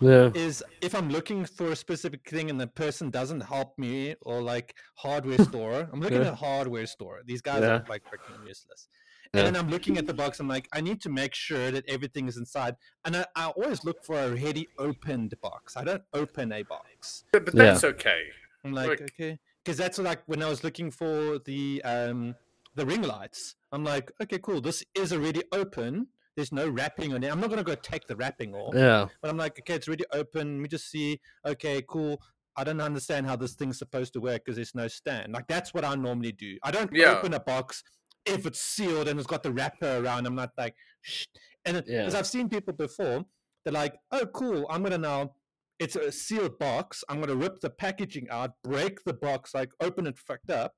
Yeah. 0.00 0.30
is 0.34 0.62
if 0.80 0.94
I'm 0.94 1.08
looking 1.08 1.44
for 1.44 1.72
a 1.72 1.76
specific 1.76 2.28
thing 2.28 2.50
and 2.50 2.60
the 2.60 2.66
person 2.66 3.10
doesn't 3.10 3.40
help 3.40 3.76
me 3.78 4.14
or 4.22 4.42
like 4.42 4.74
hardware 4.94 5.38
store, 5.38 5.88
I'm 5.92 6.00
looking 6.00 6.20
Yeah. 6.20 6.28
at 6.28 6.32
a 6.34 6.36
hardware 6.36 6.86
store. 6.86 7.22
These 7.24 7.42
guys 7.42 7.62
Yeah. 7.62 7.68
are 7.78 7.84
like 7.88 8.02
freaking 8.04 8.46
useless. 8.46 8.88
And 9.32 9.40
Yeah. 9.40 9.50
then 9.50 9.56
I'm 9.56 9.68
looking 9.70 9.98
at 9.98 10.06
the 10.06 10.14
box. 10.14 10.40
I'm 10.40 10.48
like, 10.48 10.68
I 10.72 10.80
need 10.80 11.00
to 11.02 11.08
make 11.08 11.34
sure 11.34 11.70
that 11.70 11.84
everything 11.88 12.28
is 12.28 12.36
inside. 12.36 12.76
And 13.04 13.16
I, 13.16 13.26
I 13.34 13.46
always 13.48 13.84
look 13.84 14.04
for 14.04 14.18
a 14.18 14.30
ready 14.30 14.68
opened 14.78 15.34
box. 15.42 15.76
I 15.76 15.84
don't 15.84 16.02
open 16.14 16.52
a 16.52 16.62
box. 16.62 17.24
But, 17.32 17.44
but 17.46 17.54
Yeah. 17.54 17.64
that's 17.64 17.84
okay. 17.84 18.22
I'm 18.64 18.72
like, 18.72 18.88
Like- 18.88 19.00
okay, 19.02 19.38
because 19.64 19.76
that's 19.76 19.98
like 19.98 20.22
when 20.26 20.42
I 20.42 20.48
was 20.48 20.62
looking 20.64 20.90
for 20.90 21.38
the 21.40 21.82
um 21.84 22.34
the 22.74 22.84
ring 22.84 23.00
lights. 23.02 23.54
I'm 23.72 23.84
like, 23.84 24.12
okay, 24.22 24.38
cool. 24.38 24.60
This 24.60 24.84
is 24.94 25.10
already 25.12 25.42
open. 25.52 26.08
There's 26.34 26.52
no 26.52 26.68
wrapping 26.68 27.14
on 27.14 27.22
it. 27.24 27.32
I'm 27.32 27.40
not 27.40 27.48
gonna 27.48 27.64
go 27.64 27.74
take 27.74 28.06
the 28.06 28.14
wrapping 28.16 28.54
off. 28.54 28.74
Yeah. 28.74 29.06
But 29.22 29.30
I'm 29.30 29.38
like, 29.38 29.58
okay, 29.60 29.74
it's 29.76 29.88
already 29.88 30.04
open. 30.12 30.56
Let 30.56 30.62
me 30.62 30.68
just 30.68 30.90
see. 30.90 31.18
Okay, 31.46 31.82
cool. 31.88 32.20
I 32.54 32.64
don't 32.64 32.80
understand 32.80 33.26
how 33.26 33.36
this 33.36 33.54
thing's 33.54 33.78
supposed 33.78 34.12
to 34.14 34.20
work 34.20 34.44
because 34.44 34.56
there's 34.56 34.74
no 34.74 34.88
stand. 34.88 35.32
Like 35.32 35.46
that's 35.46 35.72
what 35.72 35.84
I 35.84 35.94
normally 35.94 36.32
do. 36.32 36.58
I 36.62 36.70
don't 36.70 36.92
Yeah. 36.92 37.12
open 37.16 37.32
a 37.34 37.40
box 37.40 37.82
if 38.26 38.46
it's 38.46 38.60
sealed 38.60 39.08
and 39.08 39.18
it's 39.18 39.26
got 39.26 39.42
the 39.42 39.52
wrapper 39.52 39.98
around. 40.04 40.26
I'm 40.26 40.34
not 40.34 40.50
like, 40.58 40.74
Shh. 41.02 41.26
and 41.64 41.76
because 41.84 42.12
Yeah. 42.12 42.18
I've 42.18 42.26
seen 42.26 42.48
people 42.48 42.72
before, 42.72 43.24
they're 43.64 43.72
like, 43.72 43.94
oh, 44.12 44.26
cool. 44.26 44.66
I'm 44.70 44.82
gonna 44.82 44.98
now. 44.98 45.34
It's 45.78 45.94
a 45.94 46.10
sealed 46.10 46.58
box. 46.58 47.04
I'm 47.08 47.20
gonna 47.20 47.34
rip 47.34 47.60
the 47.60 47.68
packaging 47.68 48.28
out, 48.30 48.52
break 48.64 49.04
the 49.04 49.12
box, 49.12 49.54
like 49.54 49.70
open 49.80 50.06
it 50.06 50.18
fucked 50.18 50.48
up, 50.50 50.72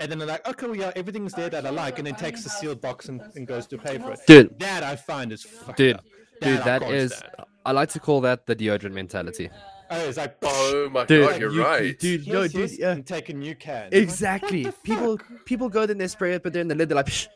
and 0.00 0.10
then 0.10 0.18
they're 0.18 0.26
like, 0.26 0.46
okay, 0.48 0.66
well, 0.66 0.74
yeah, 0.76 0.92
everything's 0.96 1.32
there 1.32 1.48
that 1.48 1.64
I 1.64 1.70
like, 1.70 1.98
and 1.98 2.06
then 2.06 2.16
takes 2.16 2.42
the 2.42 2.50
sealed 2.50 2.80
box 2.80 3.08
and, 3.08 3.20
and 3.36 3.46
goes 3.46 3.66
to 3.68 3.78
pay 3.78 3.98
for 3.98 4.12
it. 4.12 4.20
Dude, 4.26 4.58
That 4.58 4.82
I 4.82 4.96
find 4.96 5.30
is 5.32 5.42
fucked 5.44 5.78
dude, 5.78 5.96
up. 5.96 6.04
dude, 6.42 6.58
I 6.60 6.64
that 6.64 6.80
can't 6.82 6.94
is 6.94 7.14
stand. 7.14 7.32
I 7.64 7.70
like 7.72 7.90
to 7.90 8.00
call 8.00 8.20
that 8.22 8.46
the 8.46 8.56
deodorant 8.56 8.92
mentality. 8.94 9.48
Oh, 9.90 10.00
it's 10.08 10.16
like, 10.18 10.36
Oh 10.42 10.88
my 10.90 11.04
Dude, 11.04 11.28
god, 11.28 11.40
you're 11.40 11.52
you- 11.52 11.62
right. 11.64 11.98
dude. 11.98 12.22
Yes, 12.26 12.32
no, 12.32 12.48
dude, 12.48 12.70
yeah. 12.78 12.92
and 12.92 13.06
take 13.06 13.28
a 13.28 13.32
new 13.34 13.54
can. 13.54 13.88
Exactly. 13.92 14.64
What 14.64 14.74
the 14.74 14.80
People 14.82 15.16
fuck? 15.18 15.44
people 15.44 15.68
go 15.68 15.86
then 15.86 15.98
they 15.98 16.08
spray 16.08 16.34
it, 16.34 16.42
but 16.42 16.52
they're 16.52 16.62
in 16.62 16.68
the 16.68 16.74
lid. 16.74 16.88
They're 16.88 16.96
like, 16.96 17.06
Psh, 17.06 17.28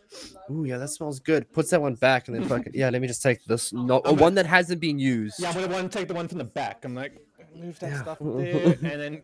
"Ooh, 0.51 0.64
yeah, 0.64 0.78
that 0.78 0.89
smells 0.89 1.20
good." 1.20 1.52
Puts 1.52 1.70
that 1.70 1.81
one 1.81 1.94
back, 1.94 2.28
and 2.28 2.36
then 2.36 2.48
fucking 2.48 2.72
yeah. 2.74 2.90
Let 2.90 3.01
me 3.02 3.09
just 3.09 3.22
take 3.22 3.44
this. 3.44 3.72
No, 3.72 4.01
I'm 4.05 4.16
one 4.16 4.35
that 4.35 4.47
hasn't 4.47 4.81
been 4.81 4.98
used. 4.98 5.39
Yeah, 5.40 5.52
but 5.52 5.64
I 5.64 5.66
want 5.72 5.90
to 5.93 5.98
take 5.98 6.09
the 6.09 6.14
one 6.14 6.27
from 6.28 6.39
the 6.39 6.44
back. 6.44 6.85
I'm 6.85 6.94
like, 6.94 7.20
move 7.55 7.78
that 7.81 7.90
Yeah. 7.93 8.02
stuff 8.02 8.18
there, 8.20 8.66
and 8.72 9.01
then 9.01 9.22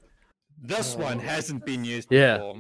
this 0.63 0.95
oh. 0.99 1.03
one 1.03 1.19
hasn't 1.19 1.65
been 1.67 1.85
used 1.85 2.09
Yeah. 2.11 2.37
before. 2.39 2.57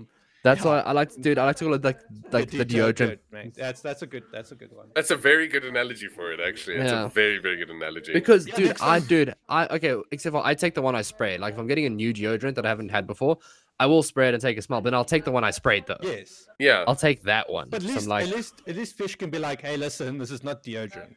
That's 0.47 0.65
Yeah. 0.65 0.71
why 0.71 0.79
I 0.91 0.93
like, 0.93 1.11
to, 1.13 1.21
dude. 1.21 1.39
I 1.39 1.45
like 1.49 1.57
to 1.57 1.65
call 1.65 1.75
it 1.75 1.85
like 1.91 2.01
like 2.37 2.51
the 2.51 2.65
detergent, 2.65 3.21
deodorant 3.21 3.33
mate. 3.37 3.55
That's 3.65 3.81
that's 3.81 4.03
a 4.07 4.07
good 4.07 4.25
that's 4.33 4.53
a 4.53 4.55
good 4.55 4.73
one. 4.81 4.87
That's 4.95 5.11
a 5.11 5.17
very 5.17 5.47
good 5.55 5.65
analogy 5.73 6.09
for 6.17 6.33
it, 6.35 6.41
actually. 6.49 6.77
That's 6.79 6.93
Yeah. 6.93 7.07
a 7.07 7.09
very, 7.09 7.39
very 7.47 7.57
good 7.57 7.71
analogy. 7.71 8.13
because, 8.13 8.47
Yeah, 8.47 8.57
dude, 8.57 8.71
I 8.81 9.01
time- 9.01 9.09
dude, 9.09 9.35
I 9.49 9.61
okay. 9.77 9.95
Except 10.13 10.33
for 10.35 10.43
I 10.51 10.55
take 10.55 10.75
the 10.79 10.83
one 10.89 10.95
I 10.95 11.03
spray. 11.03 11.37
Like 11.45 11.55
if 11.55 11.59
I'm 11.61 11.67
getting 11.73 11.87
a 11.87 11.91
new 12.03 12.15
deodorant 12.15 12.55
that 12.55 12.65
I 12.65 12.69
haven't 12.69 12.91
had 12.91 13.05
before, 13.09 13.39
I 13.81 13.87
will 13.87 14.05
spray 14.05 14.29
it 14.29 14.35
and 14.35 14.41
take 14.49 14.57
a 14.57 14.63
smell. 14.63 14.81
Then 14.81 14.95
I'll 14.95 15.05
take 15.15 15.25
the 15.25 15.33
one 15.39 15.43
I 15.51 15.51
sprayed 15.61 15.85
though. 15.91 15.99
Yes, 16.15 16.47
yeah. 16.67 16.85
I'll 16.89 16.95
take 17.09 17.19
that 17.33 17.51
one. 17.51 17.67
but 17.69 17.83
at 17.83 17.89
least 17.91 18.07
like, 18.07 18.27
at 18.29 18.35
least 18.37 18.55
at 18.71 18.77
least 18.77 18.97
fish 18.97 19.17
can 19.17 19.31
be 19.37 19.41
like, 19.49 19.61
hey, 19.63 19.77
listen, 19.77 20.17
this 20.23 20.31
is 20.31 20.43
not 20.49 20.63
deodorant. 20.63 21.17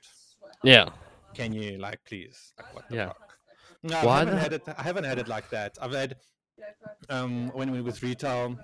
yeah, 0.64 0.90
Can 1.40 1.54
you 1.54 1.78
like 1.78 2.00
please? 2.10 2.38
Like, 2.58 2.74
what 2.76 2.86
the 2.90 2.96
Yeah. 2.96 3.08
fuck? 3.10 3.28
No, 3.84 3.96
Why 4.08 4.16
I 4.16 4.20
haven't 4.20 4.36
the- 4.36 4.42
had 4.42 4.54
it. 4.54 4.64
I 4.82 4.84
haven't 4.90 5.04
had 5.12 5.20
it 5.20 5.28
like 5.36 5.48
that. 5.52 5.78
I've 5.82 5.94
had 6.04 6.16
um 7.10 7.34
when 7.60 7.72
we 7.72 7.80
was 7.82 8.04
retail 8.04 8.58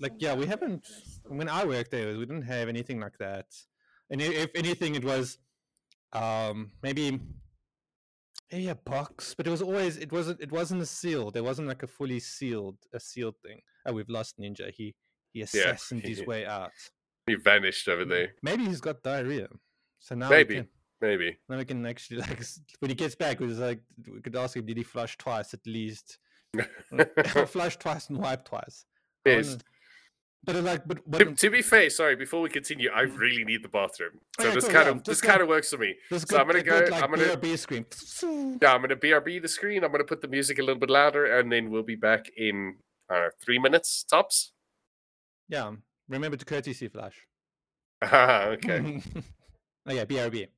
like 0.00 0.14
yeah 0.18 0.34
we 0.34 0.46
haven't 0.46 0.86
when 1.28 1.48
i 1.48 1.64
worked 1.64 1.90
there 1.90 2.06
we 2.08 2.26
didn't 2.26 2.42
have 2.42 2.68
anything 2.68 3.00
like 3.00 3.16
that. 3.18 3.46
And 4.10 4.20
if 4.20 4.50
anything 4.54 4.94
it 4.94 5.04
was 5.04 5.38
um 6.12 6.70
maybe 6.82 7.18
maybe 8.52 8.68
a 8.68 8.74
box 8.74 9.34
but 9.34 9.46
it 9.46 9.50
was 9.50 9.62
always 9.62 9.96
it 9.96 10.12
wasn't 10.12 10.40
it 10.40 10.52
wasn't 10.52 10.82
a 10.82 10.86
seal 10.86 11.30
there 11.30 11.42
wasn't 11.42 11.68
like 11.68 11.82
a 11.82 11.86
fully 11.86 12.20
sealed 12.20 12.76
a 12.92 13.00
sealed 13.00 13.36
thing. 13.44 13.60
Oh 13.86 13.92
we've 13.92 14.08
lost 14.08 14.38
ninja. 14.38 14.70
He 14.72 14.94
he 15.32 15.40
assassined 15.42 16.02
his 16.02 16.24
way 16.30 16.46
out. 16.46 16.72
He 17.26 17.34
vanished 17.36 17.88
over 17.88 18.04
there. 18.04 18.34
maybe 18.42 18.64
he's 18.66 18.80
got 18.80 19.02
diarrhea. 19.02 19.48
So 19.98 20.14
now 20.14 20.28
Maybe. 20.28 20.56
can, 20.56 20.68
Maybe. 21.00 21.38
now 21.48 21.56
we 21.56 21.64
can 21.64 21.84
actually 21.86 22.18
like 22.28 22.42
when 22.80 22.90
he 22.90 22.94
gets 22.94 23.14
back 23.14 23.40
we 23.40 23.46
was 23.46 23.58
like 23.58 23.80
we 24.12 24.20
could 24.20 24.36
ask 24.36 24.56
him 24.56 24.66
did 24.66 24.76
he 24.76 24.82
flush 24.82 25.16
twice 25.16 25.54
at 25.54 25.66
least? 25.66 26.18
Flush 27.46 27.76
twice 27.78 28.08
and 28.10 28.18
wipe 28.18 28.44
twice 28.44 28.84
Wanna- 29.24 29.58
But 30.46 30.56
like, 30.56 30.82
but, 30.86 30.98
but 31.10 31.18
To, 31.20 31.34
to 31.34 31.50
be 31.50 31.62
fair, 31.62 31.88
sorry, 31.88 32.16
before 32.16 32.42
we 32.42 32.50
continue, 32.50 32.90
I 32.90 33.02
really 33.02 33.44
need 33.44 33.62
the 33.62 33.68
bathroom. 33.70 34.20
So. 34.38 34.46
Yeah, 34.48 34.54
this 34.54 34.68
kind 34.68 34.88
of 34.90 35.02
this 35.02 35.20
go. 35.22 35.28
kind 35.28 35.40
of 35.40 35.48
works 35.48 35.70
for 35.70 35.78
me. 35.78 35.94
this 36.10 36.22
so 36.24 36.36
I'm 36.38 36.46
gonna 36.46 36.62
good- 36.62 36.74
a 36.74 36.80
good, 36.80 36.88
go- 36.90 36.94
Like, 36.96 37.02
I'm 37.02 37.10
gonna- 37.10 37.36
BRB 37.38 37.56
scream. 37.58 37.86
Yeah, 38.60 38.74
I'm 38.74 38.82
gonna 38.82 38.96
BRB 38.96 39.40
the 39.40 39.48
screen. 39.48 39.82
I'm 39.84 39.90
gonna 39.90 40.04
put 40.04 40.20
the 40.20 40.28
music 40.28 40.58
a 40.58 40.62
little 40.62 40.78
bit 40.78 40.90
louder, 40.90 41.24
and 41.38 41.50
then 41.50 41.70
we'll 41.70 41.82
be 41.82 41.96
back 41.96 42.28
in 42.36 42.76
uh, 43.08 43.28
three 43.42 43.58
minutes 43.58 44.04
tops. 44.04 44.52
Yeah, 45.48 45.72
remember 46.10 46.36
to 46.36 46.44
courtesy 46.44 46.88
flash. 46.88 47.16
Ah, 48.02 48.44
okay. 48.54 49.00
oh 49.86 49.92
yeah, 49.94 50.04
BRB. 50.04 50.48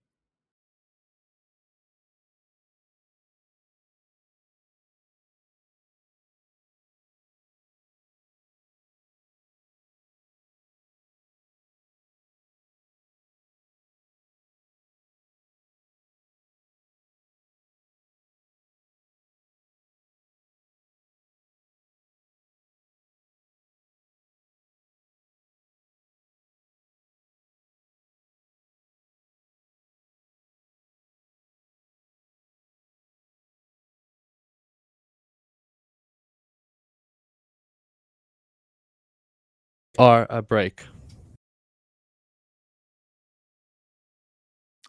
Are 39.99 40.27
a 40.31 40.43
break. 40.43 40.83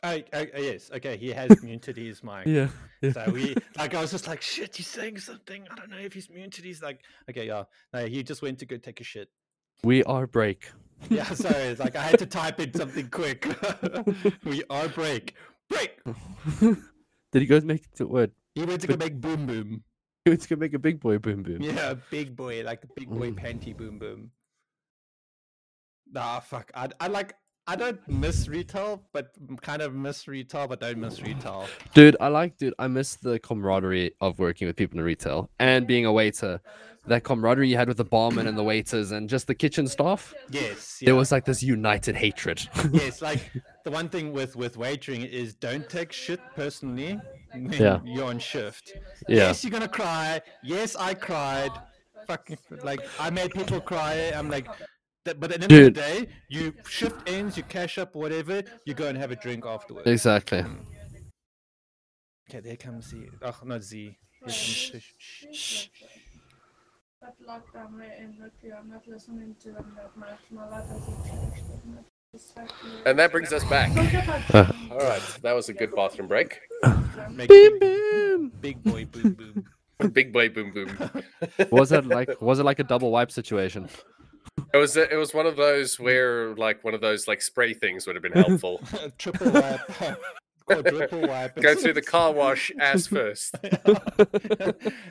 I, 0.04 0.24
I- 0.32 0.50
yes, 0.58 0.92
okay, 0.94 1.18
he 1.18 1.30
has 1.32 1.62
muted 1.64 1.98
his 1.98 2.24
mic. 2.24 2.46
Yeah. 2.46 2.68
So 3.12 3.30
we 3.32 3.56
like 3.78 3.96
I 3.96 4.02
was 4.02 4.12
just 4.12 4.28
like, 4.28 4.42
shit, 4.42 4.76
he's 4.76 4.88
saying 4.88 5.20
something. 5.20 5.66
I 5.72 5.76
don't 5.76 5.90
know 5.90 5.98
if 5.98 6.14
he's 6.14 6.30
muted. 6.30 6.64
He's 6.66 6.82
like, 6.84 7.02
okay, 7.30 7.48
yeah. 7.48 7.64
No, 7.94 8.06
he 8.06 8.24
just 8.24 8.42
went 8.42 8.60
to 8.60 8.66
go 8.66 8.78
take 8.78 9.02
a 9.02 9.04
shit. 9.04 9.30
We 9.84 10.04
are 10.04 10.28
break. 10.28 10.70
Yeah, 11.12 11.26
sorry. 11.36 11.54
It's 11.66 11.80
like 11.80 11.96
I 11.96 12.02
had 12.02 12.18
to 12.18 12.26
type 12.26 12.60
in 12.60 12.74
something 12.74 13.08
quick. 13.10 13.46
we 14.44 14.64
are 14.72 14.88
break. 14.88 15.36
Break. 15.70 16.00
Did 16.60 17.42
he 17.44 17.46
go 17.46 17.60
make 17.62 17.92
the 17.94 18.08
word? 18.08 18.32
He 18.56 18.64
went 18.66 18.82
to 18.82 18.88
go 18.88 18.98
make 18.98 19.22
boom 19.22 19.46
boom. 19.46 19.84
He 20.26 20.32
went 20.32 20.42
to 20.42 20.50
go 20.50 20.56
make 20.56 20.74
a 20.74 20.80
big 20.80 21.00
boy 21.00 21.20
boom 21.20 21.44
boom. 21.44 21.62
Yeah, 21.62 21.94
big 22.10 22.36
boy, 22.36 22.64
like 22.64 22.82
the 22.82 22.88
big 22.96 23.10
boy 23.12 23.30
Mm. 23.30 23.40
panty 23.40 23.78
boom 23.78 24.00
boom. 24.00 24.32
Nah, 26.12 26.40
fuck. 26.40 26.72
I, 26.76 26.88
I 27.00 27.08
like. 27.08 27.36
I 27.70 27.76
don't 27.76 28.00
miss 28.08 28.48
retail, 28.48 29.04
but 29.12 29.32
kind 29.62 29.82
of 29.82 29.94
miss 29.94 30.26
retail, 30.26 30.68
but 30.70 30.80
don't 30.80 31.00
miss 31.00 31.22
retail. 31.22 31.68
Dude, 31.94 32.16
I 32.22 32.30
like, 32.30 32.58
dude, 32.58 32.74
I 32.80 32.88
miss 32.88 33.16
the 33.16 33.40
camaraderie 33.40 34.14
of 34.22 34.40
working 34.40 34.68
with 34.68 34.78
people 34.78 34.98
in 35.00 35.04
retail 35.04 35.50
and 35.60 35.86
being 35.86 36.06
a 36.06 36.14
waiter. 36.14 36.62
That 37.08 37.26
camaraderie 37.26 37.68
you 37.68 37.76
had 37.76 37.90
with 37.90 37.98
the 37.98 38.06
barman 38.06 38.48
and 38.48 38.58
the 38.58 38.64
waiters 38.64 39.12
and 39.12 39.28
just 39.30 39.48
the 39.48 39.56
kitchen 39.56 39.86
staff. 39.88 40.34
Yes, 40.50 41.02
There 41.04 41.16
was 41.16 41.30
like 41.30 41.44
this 41.44 41.62
united 41.62 42.16
hatred. 42.16 42.66
yes, 42.94 43.22
like 43.22 43.52
the 43.84 43.92
one 43.92 44.08
thing 44.08 44.32
with 44.32 44.56
with 44.56 44.78
waitering 44.78 45.30
is 45.30 45.54
don't 45.54 45.90
take 45.90 46.14
shit 46.14 46.40
personally 46.56 47.20
when 47.52 47.74
Yeah. 47.74 48.00
you're 48.06 48.26
on 48.26 48.40
shift. 48.40 48.94
yeah. 49.28 49.36
Yes, 49.48 49.64
you're 49.66 49.72
gonna 49.72 49.90
cry. 49.90 50.40
Yes, 50.64 50.96
I 50.96 51.14
cried. 51.16 51.72
Fucking 52.28 52.58
like 52.84 53.02
I 53.20 53.30
made 53.30 53.52
people 53.52 53.82
cry. 53.82 54.32
I'm 54.34 54.50
like, 54.50 54.68
that, 55.28 55.40
but 55.40 55.52
at 55.52 55.62
the 55.62 55.64
end 55.66 55.70
Dude. 55.70 55.88
of 55.88 55.94
the 55.94 56.02
day, 56.02 56.28
you 56.50 56.74
shift 56.88 57.30
ends, 57.30 57.56
you 57.56 57.64
cash 57.64 57.98
up, 57.98 58.16
whatever. 58.16 58.64
You 58.86 58.94
go 58.94 59.08
and 59.08 59.18
have 59.18 59.32
a 59.32 59.36
drink 59.36 59.66
afterwards. 59.66 60.08
Exactly. 60.08 60.66
Okay, 62.50 62.62
there 62.62 62.76
comes 62.78 63.08
Z. 63.10 63.28
Oh, 63.42 63.56
not 63.66 63.84
Z. 63.84 64.18
Here. 64.46 65.02
Shh. 65.20 65.88
That 67.22 67.36
lockdown 67.48 67.94
we're 67.94 68.04
in, 68.04 68.38
look, 68.42 68.54
I'm 68.78 68.90
not 68.90 69.08
listening 69.08 69.56
to 69.62 69.72
them 69.72 69.98
that 69.98 70.16
much. 70.18 70.40
My 70.52 70.68
life 70.70 70.88
has 70.88 71.06
changed. 71.30 71.64
And 73.06 73.18
that 73.18 73.32
brings 73.32 73.52
us 73.52 73.64
back. 73.66 73.92
Uh. 74.54 74.72
All 74.92 74.98
right, 75.00 75.22
that 75.42 75.54
was 75.54 75.68
a 75.70 75.74
good 75.74 75.94
bathroom 75.94 76.28
break. 76.28 76.60
Make 77.32 77.50
Beep, 77.50 77.80
big, 77.80 77.82
beep. 77.82 78.62
big 78.62 78.84
boy 78.84 79.06
boom 79.06 79.34
boom. 79.34 79.66
Big 80.14 80.32
boy 80.32 80.48
boom 80.50 80.72
boom. 80.72 80.96
Was 81.72 81.92
it 81.92 82.06
like 82.06 82.40
was 82.40 82.60
it 82.60 82.64
like 82.64 82.78
a 82.78 82.84
double 82.84 83.10
wipe 83.10 83.32
situation? 83.32 83.90
It 84.74 84.78
was 84.78 84.98
it 84.98 85.16
was 85.18 85.34
one 85.34 85.46
of 85.46 85.56
those 85.56 86.00
where 86.00 86.54
like 86.56 86.84
one 86.84 86.94
of 86.94 87.02
those 87.02 87.28
like 87.28 87.42
spray 87.42 87.74
things 87.74 88.06
would 88.06 88.16
have 88.16 88.24
been 88.24 88.34
helpful. 88.34 88.82
Triple 89.18 89.52
wipe. 89.52 89.80
Quadruple 90.68 91.22
wipe. 91.22 91.56
Go 91.56 91.76
through 91.76 91.94
the 91.94 92.02
car 92.02 92.34
wash 92.34 92.72
ass 92.80 93.08
first. 93.08 93.56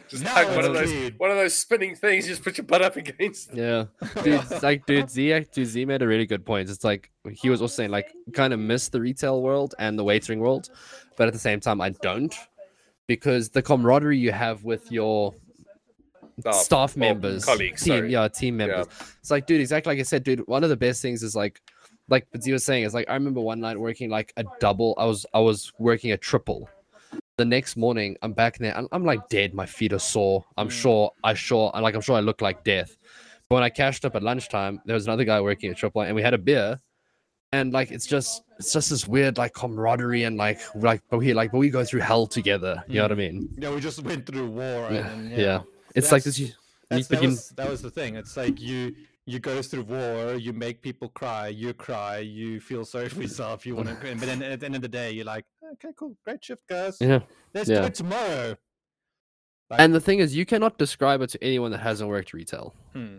Just 0.08 0.22
Now 0.24 0.34
like 0.34 0.48
one 0.54 0.64
of 0.66 0.74
those 0.74 0.90
clean. 0.90 1.14
one 1.16 1.30
of 1.30 1.36
those 1.36 1.56
spinning 1.56 1.96
things. 1.96 2.26
Just 2.26 2.42
put 2.44 2.58
your 2.58 2.66
butt 2.66 2.82
up 2.82 2.96
against. 2.96 3.54
Yeah. 3.54 3.86
Dude, 4.22 4.34
it's 4.42 4.62
like 4.62 4.84
dude, 4.84 5.10
Z 5.10 5.32
uh, 5.32 5.44
dude, 5.52 5.66
Z 5.66 5.84
made 5.86 6.02
a 6.02 6.06
really 6.06 6.26
good 6.26 6.44
point. 6.44 6.68
It's 6.68 6.84
like 6.84 7.10
he 7.32 7.48
was 7.48 7.62
also 7.62 7.74
saying 7.74 7.90
like 7.90 8.12
kind 8.34 8.52
of 8.52 8.60
miss 8.60 8.88
the 8.88 9.00
retail 9.00 9.42
world 9.42 9.74
and 9.78 9.98
the 9.98 10.04
waitering 10.04 10.38
world, 10.38 10.68
but 11.16 11.26
at 11.26 11.32
the 11.32 11.40
same 11.40 11.60
time 11.60 11.80
I 11.80 11.90
don't. 11.90 12.34
Because 13.06 13.48
the 13.48 13.62
camaraderie 13.62 14.18
you 14.18 14.32
have 14.32 14.64
with 14.64 14.90
your 14.92 15.32
Oh, 16.44 16.52
staff 16.52 16.96
members, 16.96 17.44
colleagues, 17.44 17.82
team, 17.82 17.94
sorry. 17.96 18.12
yeah, 18.12 18.28
team 18.28 18.60
Yeah. 18.60 18.66
members. 18.66 18.86
It's 19.20 19.30
like, 19.30 19.46
dude, 19.46 19.60
exactly 19.60 19.92
like 19.92 20.00
I 20.00 20.02
said, 20.02 20.22
dude. 20.24 20.46
One 20.46 20.62
of 20.64 20.70
the 20.70 20.76
best 20.76 21.00
things 21.00 21.22
is 21.22 21.34
like, 21.34 21.60
like 22.08 22.26
Z 22.40 22.52
was 22.52 22.64
saying, 22.64 22.84
is 22.84 22.92
like 22.94 23.08
I 23.08 23.14
remember 23.14 23.40
one 23.40 23.60
night 23.60 23.78
working 23.78 24.10
like 24.10 24.32
a 24.36 24.44
double. 24.60 24.94
I 24.98 25.06
was 25.06 25.24
I 25.32 25.40
was 25.40 25.72
working 25.78 26.12
a 26.12 26.16
triple. 26.16 26.68
The 27.38 27.44
next 27.44 27.76
morning, 27.76 28.16
I'm 28.22 28.32
back 28.32 28.58
there. 28.58 28.76
I'm, 28.76 28.88
I'm 28.92 29.04
like 29.04 29.28
dead. 29.28 29.54
My 29.54 29.66
feet 29.66 29.92
are 29.92 29.98
sore. 29.98 30.44
I'm 30.56 30.68
Mm. 30.68 30.72
sure. 30.72 31.12
I 31.24 31.34
sure. 31.34 31.70
I 31.74 31.80
like. 31.80 31.94
I'm 31.94 32.00
sure 32.00 32.16
I 32.16 32.20
look 32.20 32.40
like 32.42 32.64
death. 32.64 32.96
But 33.48 33.56
when 33.56 33.62
I 33.64 33.68
cashed 33.70 34.04
up 34.04 34.16
at 34.16 34.22
lunchtime, 34.22 34.80
there 34.86 34.94
was 34.94 35.06
another 35.06 35.24
guy 35.24 35.40
working 35.40 35.70
at 35.70 35.76
triple, 35.76 36.02
and 36.02 36.14
we 36.14 36.22
had 36.22 36.34
a 36.34 36.38
beer. 36.38 36.78
And 37.52 37.72
like 37.72 37.90
it's 37.92 38.06
just 38.06 38.42
it's 38.58 38.72
just 38.72 38.90
this 38.90 39.06
weird 39.06 39.38
like 39.38 39.54
camaraderie 39.54 40.24
and 40.24 40.36
like 40.36 40.60
like 40.74 41.00
but 41.10 41.18
we 41.18 41.32
like 41.32 41.52
but 41.52 41.58
we 41.58 41.70
go 41.70 41.84
through 41.84 42.00
hell 42.00 42.26
together. 42.26 42.82
You 42.88 42.96
know 42.96 43.02
what 43.04 43.12
I 43.12 43.14
mean? 43.14 43.48
Yeah, 43.56 43.72
we 43.72 43.80
just 43.80 44.02
went 44.02 44.26
through 44.26 44.48
war. 44.48 44.88
Yeah. 44.90 45.08
And, 45.12 45.30
Yeah. 45.30 45.62
It's 45.96 46.12
like 46.12 46.22
this. 46.22 46.38
You, 46.38 46.48
that, 46.90 47.08
begin- 47.08 47.30
was, 47.30 47.48
that 47.50 47.68
was 47.68 47.82
the 47.82 47.90
thing. 47.90 48.14
It's 48.16 48.36
like 48.36 48.60
you 48.60 48.94
you 49.28 49.40
go 49.40 49.60
through 49.60 49.82
war, 49.82 50.34
you 50.34 50.52
make 50.52 50.82
people 50.82 51.08
cry, 51.08 51.48
you 51.48 51.74
cry, 51.74 52.18
you 52.18 52.60
feel 52.60 52.84
sorry 52.84 53.08
for 53.08 53.22
yourself, 53.22 53.66
you 53.66 53.74
want 53.74 53.88
to, 53.88 53.94
but 54.00 54.20
then 54.20 54.40
at 54.40 54.60
the 54.60 54.66
end 54.66 54.76
of 54.76 54.82
the 54.82 54.88
day, 54.88 55.10
you're 55.10 55.24
like, 55.24 55.44
okay, 55.72 55.88
cool, 55.96 56.16
great 56.24 56.44
shift, 56.44 56.62
guys. 56.68 56.96
yeah. 57.00 57.18
Let's 57.52 57.68
yeah. 57.68 57.80
do 57.80 57.86
it 57.86 57.94
tomorrow. 57.96 58.56
Like, 59.68 59.80
And 59.80 59.92
the 59.92 60.00
thing 60.00 60.20
is, 60.20 60.36
you 60.36 60.46
cannot 60.46 60.78
describe 60.78 61.22
it 61.22 61.30
to 61.30 61.42
anyone 61.42 61.72
that 61.72 61.78
hasn't 61.80 62.08
worked 62.08 62.32
retail. 62.32 62.72
hmm. 62.92 63.16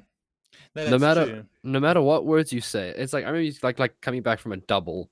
no 0.77 0.85
that's 0.85 1.01
matter- 1.01 1.25
true. 1.25 1.45
No 1.63 1.81
matter 1.81 2.01
what 2.01 2.25
words 2.25 2.53
you 2.53 2.61
say, 2.61 2.93
it's 2.95 3.11
like 3.11 3.25
I 3.25 3.27
remember 3.27 3.41
you, 3.43 3.53
like 3.61 3.77
like 3.77 3.99
coming 3.99 4.21
back 4.21 4.39
from 4.39 4.53
a 4.53 4.57
double, 4.57 5.09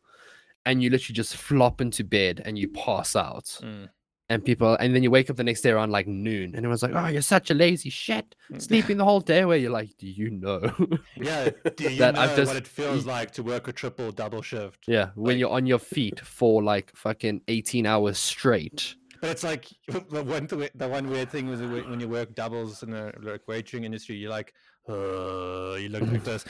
and 0.66 0.82
you 0.82 0.90
literally 0.90 1.14
just 1.16 1.36
flop 1.36 1.82
into 1.82 2.06
bed 2.06 2.42
and 2.46 2.58
you 2.58 2.70
pass 2.70 3.18
out, 3.18 3.46
Mm. 3.62 3.90
And 4.30 4.44
people, 4.44 4.76
and 4.76 4.96
then 4.96 5.04
you 5.04 5.12
wake 5.12 5.30
up 5.30 5.36
the 5.38 5.44
next 5.44 5.62
day 5.62 5.70
around 5.70 5.92
like 5.92 6.08
noon, 6.08 6.46
and 6.56 6.58
everyone's 6.58 6.82
like, 6.84 6.94
"Oh, 6.96 7.08
you're 7.08 7.22
such 7.22 7.52
a 7.52 7.54
lazy 7.54 7.90
shit, 7.90 8.36
sleeping 8.58 8.98
the 8.98 9.06
whole 9.06 9.20
day." 9.20 9.46
Where 9.46 9.58
you're 9.58 9.72
like, 9.72 9.96
"Do 9.98 10.08
you 10.08 10.32
know?" 10.32 10.62
Yeah, 11.16 11.50
do 11.76 11.84
you 11.92 11.98
That 12.00 12.16
know 12.16 12.22
I've 12.22 12.36
just- 12.36 12.50
what 12.50 12.58
it 12.58 12.68
feels 12.68 13.06
like 13.06 13.32
to 13.32 13.44
work 13.44 13.68
a 13.68 13.72
triple 13.74 14.12
double 14.12 14.42
shift? 14.42 14.86
yeah, 14.88 15.10
when 15.16 15.36
Like- 15.36 15.40
you're 15.40 15.52
on 15.52 15.66
your 15.66 15.80
feet 15.80 16.20
for 16.20 16.64
like 16.64 16.92
fucking 16.96 17.42
18 17.48 17.86
hours 17.86 18.18
straight. 18.18 18.96
But 19.22 19.30
it's 19.30 19.44
like 19.44 19.68
the 19.88 20.24
one 20.24 20.48
the 20.48 20.88
one 20.88 21.10
weird 21.10 21.30
thing 21.32 21.48
was 21.48 21.62
when 21.62 22.00
you 22.00 22.10
work 22.10 22.34
doubles 22.36 22.84
in 22.84 22.90
the 22.92 23.14
like 23.22 23.48
wagering 23.48 23.84
industry, 23.84 24.16
you're 24.16 24.30
like, 24.32 24.54
uh, 24.90 25.76
you 25.76 25.90
look 25.90 26.02
like 26.04 26.24
this. 26.24 26.46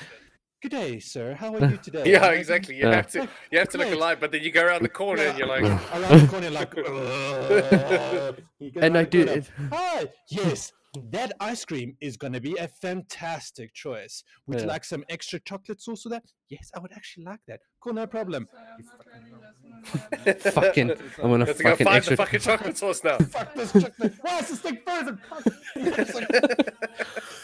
Good 0.62 0.72
day, 0.72 1.00
sir. 1.00 1.36
How 1.36 1.54
are 1.54 1.70
you 1.70 1.78
today? 1.84 2.04
Yeah, 2.12 2.28
exactly. 2.32 2.76
You 2.76 2.86
Yeah. 2.88 2.96
have 2.96 3.08
to 3.12 3.28
you 3.52 3.60
have 3.60 3.70
to 3.70 3.78
look 3.78 3.92
alive, 3.92 4.20
but 4.20 4.32
then 4.32 4.42
you 4.42 4.52
go 4.52 4.64
around 4.64 4.82
the 4.84 4.90
corner 4.90 5.24
and 5.24 5.38
you're 5.38 5.48
like, 5.48 5.64
around 5.94 6.22
the 6.22 6.28
corner, 6.28 6.50
like, 6.50 6.78
uh, 6.78 8.32
you 8.60 8.72
go 8.72 8.82
And 8.82 8.98
I 8.98 9.04
do 9.04 9.22
it. 9.22 9.50
Hi, 9.72 10.08
yes, 10.30 10.72
that 11.12 11.32
ice 11.40 11.66
cream 11.66 11.96
is 12.02 12.18
going 12.18 12.34
to 12.34 12.42
be 12.42 12.56
a 12.58 12.68
fantastic 12.68 13.74
choice. 13.74 14.24
Would 14.48 14.62
you 14.62 14.68
like 14.68 14.84
some 14.84 15.04
extra 15.10 15.40
chocolate 15.40 15.82
sauce 15.82 16.06
with 16.06 16.14
that? 16.14 16.24
Yes, 16.50 16.72
I 16.76 16.80
would 16.80 16.92
actually 16.94 17.24
like 17.26 17.40
that. 17.48 17.60
Cool, 17.82 17.94
no 17.94 18.06
problem. 18.08 18.48
Fucking, 20.40 20.92
I'm 21.24 21.30
gonna 21.32 21.46
Let's 21.46 21.62
go 21.62 21.70
fucking 21.72 21.86
find 21.86 21.98
extra. 21.98 22.16
the 22.16 22.24
fucking 22.24 22.40
chocolate 22.40 22.78
sauce 22.78 23.04
now. 23.04 23.18
Fuck 23.36 23.54
this 23.56 23.72
chocolate. 23.74 24.14
Why 24.22 24.40
is 24.40 24.50
this 24.50 24.60
thing 24.60 24.78
frozen? 24.86 25.20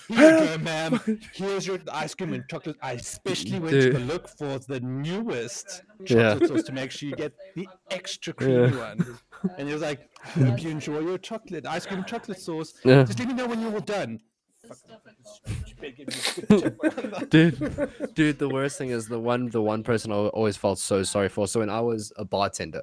Here 0.08 0.40
you 0.40 0.46
go, 0.48 0.58
ma'am. 0.60 1.00
Here's 1.34 1.66
your 1.68 1.80
ice 1.92 2.14
cream 2.16 2.34
and 2.34 2.44
chocolate. 2.50 2.78
I 2.82 2.94
especially 2.94 3.60
went 3.60 3.72
to 3.82 4.00
look 4.00 4.28
for 4.28 4.60
the 4.60 4.80
newest 4.82 5.84
Yeah. 6.06 6.34
chocolate 6.34 6.50
sauce 6.50 6.64
to 6.64 6.72
make 6.74 6.92
sure 6.92 7.10
you 7.10 7.16
get 7.16 7.34
the 7.56 7.68
extra 7.90 8.34
creamy 8.34 8.76
one. 8.78 9.18
And 9.58 9.68
he 9.68 9.74
was 9.74 9.82
like, 9.82 10.10
hope 10.22 10.62
you 10.62 10.70
enjoy 10.70 11.00
your 11.00 11.18
chocolate, 11.18 11.66
ice 11.66 11.86
cream 11.86 12.04
chocolate 12.04 12.40
sauce. 12.40 12.74
Yeah. 12.84 13.04
Just 13.04 13.20
let 13.20 13.28
me 13.28 13.34
know 13.34 13.48
when 13.48 13.62
you're 13.62 13.74
all 13.74 13.80
done. 13.80 14.20
dude 17.30 17.90
dude 18.14 18.40
the 18.40 18.48
worst 18.48 18.78
thing 18.78 18.92
is 18.92 19.08
the 19.08 19.20
one 19.20 19.50
the 19.50 19.62
one 19.62 19.84
person 19.84 20.12
i 20.12 20.16
always 20.16 20.56
felt 20.56 20.78
so 20.78 21.04
sorry 21.04 21.28
for 21.28 21.48
so 21.48 21.60
when 21.60 21.70
i 21.70 21.82
was 21.82 22.14
a 22.18 22.24
bartender 22.24 22.82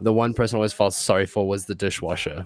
the 0.00 0.12
one 0.12 0.32
person 0.32 0.56
i 0.56 0.58
always 0.58 0.72
felt 0.72 0.94
sorry 0.94 1.26
for 1.26 1.46
was 1.46 1.66
the 1.66 1.74
dishwasher 1.74 2.44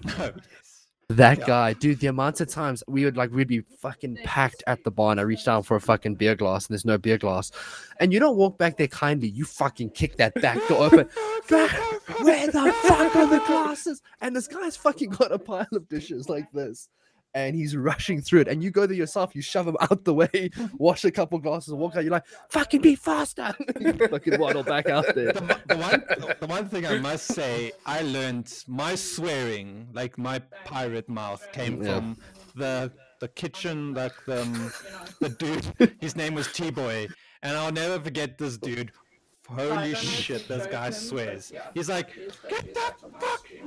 that 1.09 1.39
Yeah. 1.39 1.45
guy 1.47 1.73
dude 1.73 1.99
the 1.99 2.07
amount 2.07 2.39
of 2.39 2.47
times 2.47 2.83
we 2.87 3.03
would 3.03 3.17
like 3.17 3.31
we'd 3.31 3.47
be 3.47 3.61
fucking 3.79 4.15
packed 4.23 4.63
at 4.67 4.83
the 4.83 4.91
bar 4.91 5.09
and 5.11 5.19
i 5.19 5.23
reached 5.23 5.45
down 5.45 5.63
for 5.63 5.75
a 5.75 5.81
fucking 5.81 6.13
beer 6.15 6.35
glass 6.35 6.67
and 6.67 6.73
there's 6.73 6.85
no 6.85 6.97
beer 6.99 7.17
glass. 7.17 7.51
And 7.99 8.13
you 8.13 8.19
don't 8.19 8.37
walk 8.37 8.57
back 8.59 8.77
there 8.77 8.87
kindly 8.87 9.27
you 9.27 9.43
fucking 9.45 9.89
kick 9.91 10.17
that 10.17 10.35
back 10.35 10.59
door 10.67 10.83
open. 10.85 11.09
Where 11.49 12.47
the 12.47 12.73
fuck 12.83 13.15
are 13.15 13.27
the 13.27 13.43
glasses? 13.47 14.01
And 14.21 14.35
this 14.35 14.47
guy's 14.47 14.77
fucking 14.77 15.09
got 15.09 15.31
a 15.31 15.39
pile 15.39 15.67
of 15.73 15.89
dishes 15.89 16.29
like 16.29 16.51
this 16.51 16.87
and 17.33 17.55
he's 17.55 17.75
rushing 17.75 18.21
through 18.21 18.41
it. 18.41 18.47
And 18.47 18.63
you 18.63 18.71
go 18.71 18.85
there 18.85 18.95
yourself, 18.95 19.35
you 19.35 19.41
shove 19.41 19.67
him 19.67 19.77
out 19.81 20.03
the 20.03 20.13
way, 20.13 20.49
wash 20.77 21.03
a 21.05 21.11
couple 21.11 21.37
glasses, 21.39 21.73
walk 21.73 21.95
out. 21.95 22.03
You're 22.03 22.11
like, 22.11 22.25
fucking 22.49 22.81
be 22.81 22.95
faster. 22.95 23.53
Fucking 24.09 24.39
waddle 24.39 24.63
back 24.63 24.89
out 24.89 25.05
there. 25.15 25.33
the, 25.33 25.59
the 25.67 25.77
one 25.77 26.03
the 26.39 26.47
one 26.47 26.67
thing 26.67 26.85
I 26.85 26.97
must 26.99 27.27
say, 27.27 27.71
I 27.85 28.01
learned 28.01 28.51
my 28.67 28.95
swearing, 28.95 29.87
like 29.93 30.17
my 30.17 30.39
pirate 30.65 31.09
mouth, 31.09 31.47
came 31.51 31.81
Yeah. 31.83 31.95
from 31.95 32.17
the 32.55 32.91
the 33.19 33.27
kitchen, 33.27 33.93
like 33.93 34.13
the 34.25 34.41
um, 34.41 34.71
the 35.19 35.29
dude. 35.29 35.93
His 35.99 36.15
name 36.15 36.35
was 36.35 36.51
T 36.51 36.71
Boy, 36.71 37.07
and 37.43 37.57
I'll 37.57 37.71
never 37.71 37.99
forget 37.99 38.37
this 38.37 38.57
dude. 38.57 38.91
Holy 39.49 39.95
shit, 39.95 40.47
this 40.47 40.67
guy 40.67 40.89
swears. 40.91 41.51
He's 41.73 41.89
like, 41.89 42.15
get 42.49 42.73
that 42.75 42.93
fuck, 43.19 43.45
hey, 43.47 43.65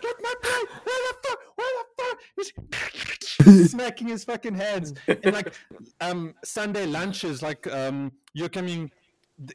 get 0.00 0.16
my 0.22 0.34
plate, 0.42 0.68
where 0.84 1.02
the 1.08 1.14
fuck, 1.28 1.38
where 1.56 1.68
the 1.78 2.02
fuck? 2.02 2.18
He's- 2.36 2.52
smacking 3.70 4.08
his 4.08 4.24
fucking 4.24 4.54
hands. 4.54 4.94
And 5.06 5.32
like 5.32 5.54
um 6.00 6.34
Sunday 6.44 6.86
lunches, 6.86 7.42
like 7.42 7.66
um 7.72 8.12
you're 8.34 8.48
coming 8.48 8.90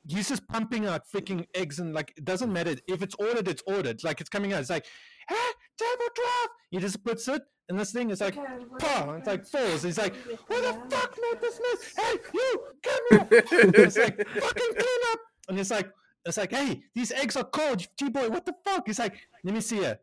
he's 0.07 0.29
just 0.29 0.47
pumping 0.47 0.85
out 0.85 1.01
freaking 1.13 1.45
eggs 1.53 1.79
and 1.79 1.93
like 1.93 2.13
it 2.15 2.23
doesn't 2.23 2.51
matter 2.51 2.75
if 2.87 3.01
it's 3.01 3.15
ordered, 3.15 3.47
it's 3.47 3.63
ordered. 3.67 4.03
Like 4.03 4.21
it's 4.21 4.29
coming 4.29 4.53
out. 4.53 4.61
It's 4.61 4.69
like, 4.69 4.85
hey, 5.27 5.35
table 5.77 6.09
twelve. 6.15 6.49
He 6.71 6.79
just 6.79 7.03
puts 7.03 7.27
it 7.27 7.41
and 7.69 7.79
this 7.79 7.91
thing 7.91 8.09
is 8.09 8.21
like 8.21 8.35
pa, 8.79 9.15
it's 9.17 9.27
like 9.27 9.45
falls. 9.45 9.83
He's 9.83 9.97
like, 9.97 10.15
what 10.47 10.61
the 10.61 10.95
fuck, 10.95 11.17
mate? 11.21 11.41
This 11.41 11.59
mess. 11.59 11.93
Hey, 11.97 12.17
you 12.33 12.59
come 12.83 13.27
here. 13.29 13.43
it's 13.85 13.97
like 13.97 14.17
fucking 14.27 14.73
clean 14.77 15.01
up. 15.11 15.19
And 15.49 15.59
it's 15.59 15.71
like 15.71 15.91
it's 16.25 16.37
like, 16.37 16.51
hey, 16.51 16.81
these 16.95 17.11
eggs 17.11 17.35
are 17.35 17.43
cold, 17.43 17.85
G 17.97 18.09
boy. 18.09 18.29
What 18.29 18.45
the 18.45 18.55
fuck? 18.63 18.87
He's 18.87 18.99
like, 18.99 19.15
let 19.43 19.53
me 19.53 19.59
see 19.61 19.79
it. 19.79 20.01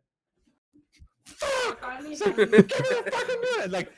Fuck! 2.03 2.11
It's 2.13 2.21
like, 2.21 2.37
give 2.37 2.51
me 2.53 2.59
the 2.59 3.11
fucking 3.13 3.41
minute. 3.41 3.71
Like, 3.71 3.93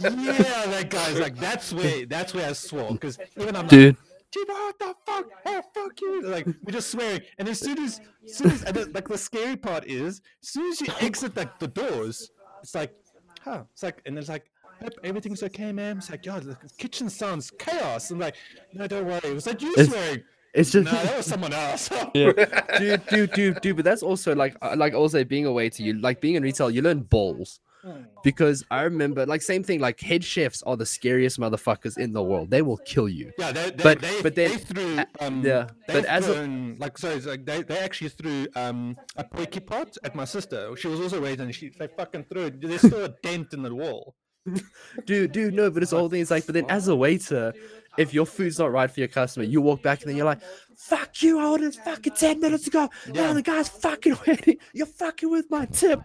yeah, 0.00 0.66
that 0.66 0.86
guy's 0.90 1.18
like, 1.20 1.36
that's 1.36 1.72
where, 1.72 2.06
that's 2.06 2.34
where 2.34 2.48
I 2.48 2.52
swore. 2.52 2.90
Because 2.92 3.18
even 3.38 3.56
I'm 3.56 3.62
like, 3.62 3.70
Dude, 3.70 3.96
Chiba, 4.32 4.48
what 4.48 4.78
the 4.78 4.94
fuck? 5.06 5.26
Hey, 5.44 5.60
fuck 5.74 6.00
you! 6.00 6.22
Like 6.22 6.46
we're 6.46 6.72
just 6.72 6.90
swearing, 6.90 7.20
and 7.38 7.48
as 7.48 7.60
soon 7.60 7.78
as, 7.78 8.00
soon 8.26 8.50
as, 8.50 8.62
and 8.64 8.76
then, 8.76 8.92
like 8.92 9.08
the 9.08 9.16
scary 9.18 9.56
part 9.56 9.84
is, 9.86 10.20
as 10.42 10.48
soon 10.48 10.70
as 10.72 10.80
you 10.80 10.88
exit 11.00 11.36
like 11.36 11.58
the 11.58 11.68
doors, 11.68 12.30
it's 12.62 12.74
like, 12.74 12.92
huh? 13.42 13.62
It's 13.72 13.82
like, 13.82 14.02
and 14.04 14.18
it's 14.18 14.28
like, 14.28 14.50
"Yep, 14.82 14.94
everything's 15.04 15.42
okay, 15.44 15.72
ma'am. 15.72 15.98
It's 15.98 16.10
like, 16.10 16.22
God, 16.24 16.42
the 16.42 16.56
kitchen 16.76 17.08
sounds 17.08 17.50
chaos. 17.58 18.10
I'm 18.10 18.18
like, 18.18 18.34
no, 18.74 18.86
don't 18.86 19.06
worry. 19.06 19.20
It 19.24 19.34
was 19.34 19.46
like 19.46 19.62
you 19.62 19.72
It's- 19.72 19.88
swearing. 19.88 20.22
It's 20.56 20.72
just 20.72 20.84
No, 20.86 20.90
that 20.92 21.16
was 21.18 21.26
someone 21.26 21.52
else. 21.52 21.88
yeah, 22.14 22.32
dude, 22.78 23.06
dude, 23.06 23.32
dude, 23.32 23.60
dude. 23.60 23.76
But 23.76 23.84
that's 23.84 24.02
also 24.02 24.34
like, 24.34 24.56
uh, 24.62 24.74
like 24.76 24.94
also 24.94 25.22
being 25.24 25.46
away 25.46 25.68
to 25.70 25.82
you, 25.82 25.94
like 26.00 26.20
being 26.20 26.34
in 26.34 26.42
retail, 26.42 26.70
you 26.70 26.82
learn 26.82 27.00
balls. 27.02 27.60
Because 28.24 28.64
I 28.68 28.82
remember, 28.82 29.24
like, 29.26 29.42
same 29.42 29.62
thing. 29.62 29.78
Like, 29.78 30.00
head 30.00 30.24
chefs 30.24 30.60
are 30.64 30.76
the 30.76 30.84
scariest 30.84 31.38
motherfuckers 31.38 31.96
in 31.98 32.12
the 32.12 32.20
world. 32.20 32.50
They 32.50 32.60
will 32.60 32.78
kill 32.78 33.08
you. 33.08 33.30
Yeah, 33.38 33.52
they, 33.52 33.70
they, 33.70 33.82
But- 33.84 34.00
they, 34.00 34.22
but 34.22 34.34
then- 34.34 34.50
they 34.50 34.56
threw 34.58 34.98
um 35.20 35.44
yeah, 35.46 35.68
they've 35.86 36.02
but 36.02 36.04
as 36.06 36.28
a- 36.28 36.74
like 36.80 36.98
so 36.98 37.16
like 37.24 37.44
they, 37.46 37.62
they 37.62 37.78
actually 37.78 38.08
threw 38.10 38.48
um 38.56 38.96
a 39.16 39.22
pokey 39.22 39.60
pot 39.60 39.96
at 40.02 40.16
my 40.16 40.24
sister. 40.24 40.74
She 40.76 40.88
was 40.88 40.98
also 40.98 41.20
waiting. 41.22 41.48
She 41.52 41.68
they 41.78 41.86
fucking 41.86 42.24
threw 42.24 42.46
it. 42.46 42.60
There's 42.60 42.80
still 42.80 43.04
a 43.04 43.14
dent 43.22 43.52
in 43.54 43.62
the 43.62 43.72
wall. 43.72 44.16
Dude, 45.06 45.32
dude, 45.32 45.54
no, 45.54 45.70
but 45.70 45.82
it's 45.82 45.90
the 45.90 45.98
whole 45.98 46.08
thing. 46.08 46.20
It's 46.22 46.30
like, 46.30 46.46
but 46.46 46.54
then 46.54 46.66
as 46.68 46.86
a 46.88 46.94
waiter, 46.94 47.52
if 47.98 48.12
your 48.14 48.26
food's 48.26 48.58
not 48.58 48.72
right 48.72 48.90
for 48.90 49.00
your 49.00 49.08
customer, 49.08 49.44
you 49.44 49.60
walk 49.60 49.82
back 49.82 50.00
and 50.02 50.08
then 50.10 50.16
you're 50.16 50.26
like, 50.26 50.40
"Fuck 50.76 51.22
you! 51.22 51.38
I 51.40 51.46
ordered 51.46 51.74
fucking 51.74 52.14
ten 52.14 52.40
minutes 52.40 52.66
ago. 52.66 52.88
Now 53.08 53.28
Yeah. 53.28 53.32
the 53.32 53.42
guy's 53.42 53.68
fucking 53.68 54.18
waiting. 54.26 54.56
You're 54.72 54.86
fucking 54.86 55.30
with 55.30 55.50
my 55.50 55.66
tip. 55.66 56.00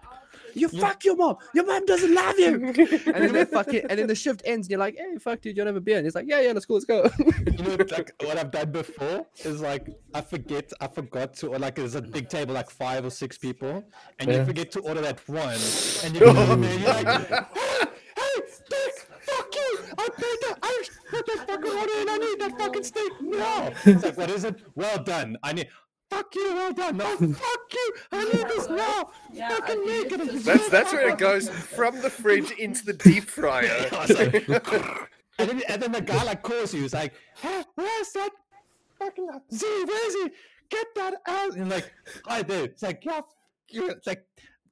You 0.53 0.67
fuck 0.67 1.05
your 1.05 1.15
mom. 1.15 1.37
Your 1.53 1.65
mom 1.65 1.85
doesn't 1.85 2.13
love 2.13 2.37
you." 2.37 2.55
and 2.65 2.75
then 3.15 3.31
they 3.33 3.45
fucking, 3.45 3.83
and 3.89 3.97
then 3.99 4.07
the 4.07 4.15
shift 4.15 4.41
ends, 4.43 4.67
and 4.67 4.71
you're 4.71 4.79
like, 4.79 4.97
"Hey, 4.97 5.17
fuck, 5.17 5.39
dude, 5.41 5.51
you 5.55 5.55
don't 5.55 5.67
have 5.67 5.77
a 5.77 5.81
beer?" 5.81 5.97
And 5.97 6.05
he's 6.05 6.15
like, 6.15 6.25
"Yeah, 6.27 6.41
yeah, 6.41 6.51
let's 6.51 6.65
go, 6.65 6.73
let's 6.73 6.85
go." 6.85 7.09
You 7.45 7.63
know, 7.63 7.75
like 7.91 8.11
what 8.21 8.37
I've 8.37 8.51
done 8.51 8.71
before 8.71 9.25
is 9.45 9.61
like 9.61 9.87
I 10.13 10.19
forget, 10.21 10.71
I 10.81 10.87
forgot 10.87 11.33
to, 11.35 11.47
or 11.53 11.59
like 11.59 11.75
there's 11.75 11.95
a 11.95 12.01
big 12.01 12.27
table, 12.27 12.53
like 12.53 12.69
five 12.69 13.05
or 13.05 13.09
six 13.09 13.37
people, 13.37 13.83
and 14.19 14.29
you 14.31 14.43
forget 14.45 14.71
to 14.71 14.79
order 14.81 14.99
that 15.01 15.25
one, 15.29 15.57
and 16.03 16.15
you 16.15 16.19
come 16.19 16.51
in 16.51 16.61
there, 16.61 16.79
you're 16.79 16.87
like, 16.89 17.07
hey, 17.29 17.39
hey, 18.17 18.41
Dick, 18.69 19.07
fuck 19.21 19.55
you! 19.55 19.79
I 19.97 20.09
paid 20.17 20.37
that, 20.49 20.57
put 21.23 21.37
that 21.37 21.47
fucking 21.47 21.71
order 21.71 21.93
and 21.97 22.09
I 22.09 22.17
need 22.17 22.39
that 22.39 22.57
fucking 22.57 22.83
steak 22.83 23.11
now. 23.21 23.71
It's 23.85 24.03
like, 24.03 24.17
what 24.17 24.29
is 24.29 24.43
it? 24.43 24.61
Well 24.75 25.03
done. 25.03 25.37
I 25.43 25.53
need. 25.53 25.69
Fuck 26.09 26.35
you, 26.35 26.53
well 26.53 26.73
done. 26.73 26.97
No, 26.97 27.05
fuck 27.17 27.73
you. 27.73 27.93
I 28.11 28.23
need 28.25 28.47
this 28.47 28.67
now. 28.67 29.11
Yeah, 29.31 29.49
fucking 29.49 29.81
I 29.81 29.85
make 29.85 30.11
it. 30.11 30.43
That's 30.43 30.67
that's 30.69 30.91
where 30.91 31.07
it 31.09 31.17
goes 31.17 31.49
from 31.49 32.01
the 32.01 32.09
fridge 32.09 32.51
into 32.51 32.83
the 32.85 32.93
deep 32.93 33.29
fryer. 33.29 33.87
I 33.93 34.01
was 34.01 34.17
like, 34.17 34.49
and, 35.39 35.49
then, 35.49 35.61
and 35.69 35.81
then 35.81 35.91
the 35.93 36.01
guy 36.01 36.21
like 36.23 36.41
calls 36.41 36.73
you. 36.73 36.81
He's 36.81 36.93
like, 36.93 37.13
hey, 37.35 37.63
"Where's 37.75 38.11
that 38.11 38.31
fucking 38.99 39.29
Z? 39.53 39.65
Where's 39.87 40.13
he? 40.15 40.29
Get 40.69 40.87
that 40.95 41.13
out!" 41.27 41.55
And 41.55 41.69
like, 41.69 41.89
"Hi 42.25 42.43
there." 42.43 42.65
It's 42.65 42.83
like, 42.83 43.05
"Yeah. 43.05 43.21
It's 43.69 44.05
like 44.05 44.25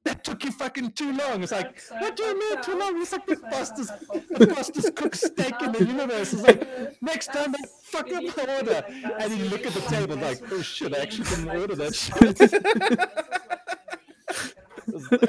that 0.04 0.24
took 0.24 0.44
you 0.44 0.52
fucking 0.52 0.92
too 0.92 1.12
long. 1.12 1.42
It's 1.42 1.52
like, 1.52 1.78
"What 1.98 2.16
do 2.16 2.22
you 2.22 2.38
mean 2.38 2.62
too 2.62 2.78
long?" 2.78 3.00
It's 3.00 3.12
like 3.12 3.26
the 3.26 3.36
fastest, 3.36 3.92
the 4.30 4.46
fastest 4.46 4.94
cooked 4.96 5.16
steak 5.16 5.54
in 5.60 5.72
the 5.72 5.84
universe. 5.84 6.32
It's 6.32 6.42
like 6.42 7.02
next 7.02 7.28
time 7.32 7.54
I 7.54 7.66
fuck 7.82 8.10
up 8.12 8.22
the 8.34 8.56
order, 8.56 8.84
and 9.18 9.36
you 9.36 9.44
look 9.46 9.66
at 9.66 9.74
the 9.74 9.80
table 9.82 10.16
like, 10.16 10.40
"Oh 10.50 10.62
shit, 10.62 10.94
I 10.94 11.00
actually 11.00 11.24
didn't 11.30 11.48
order 11.48 11.76
that 11.76 11.94
shit." 11.94 12.38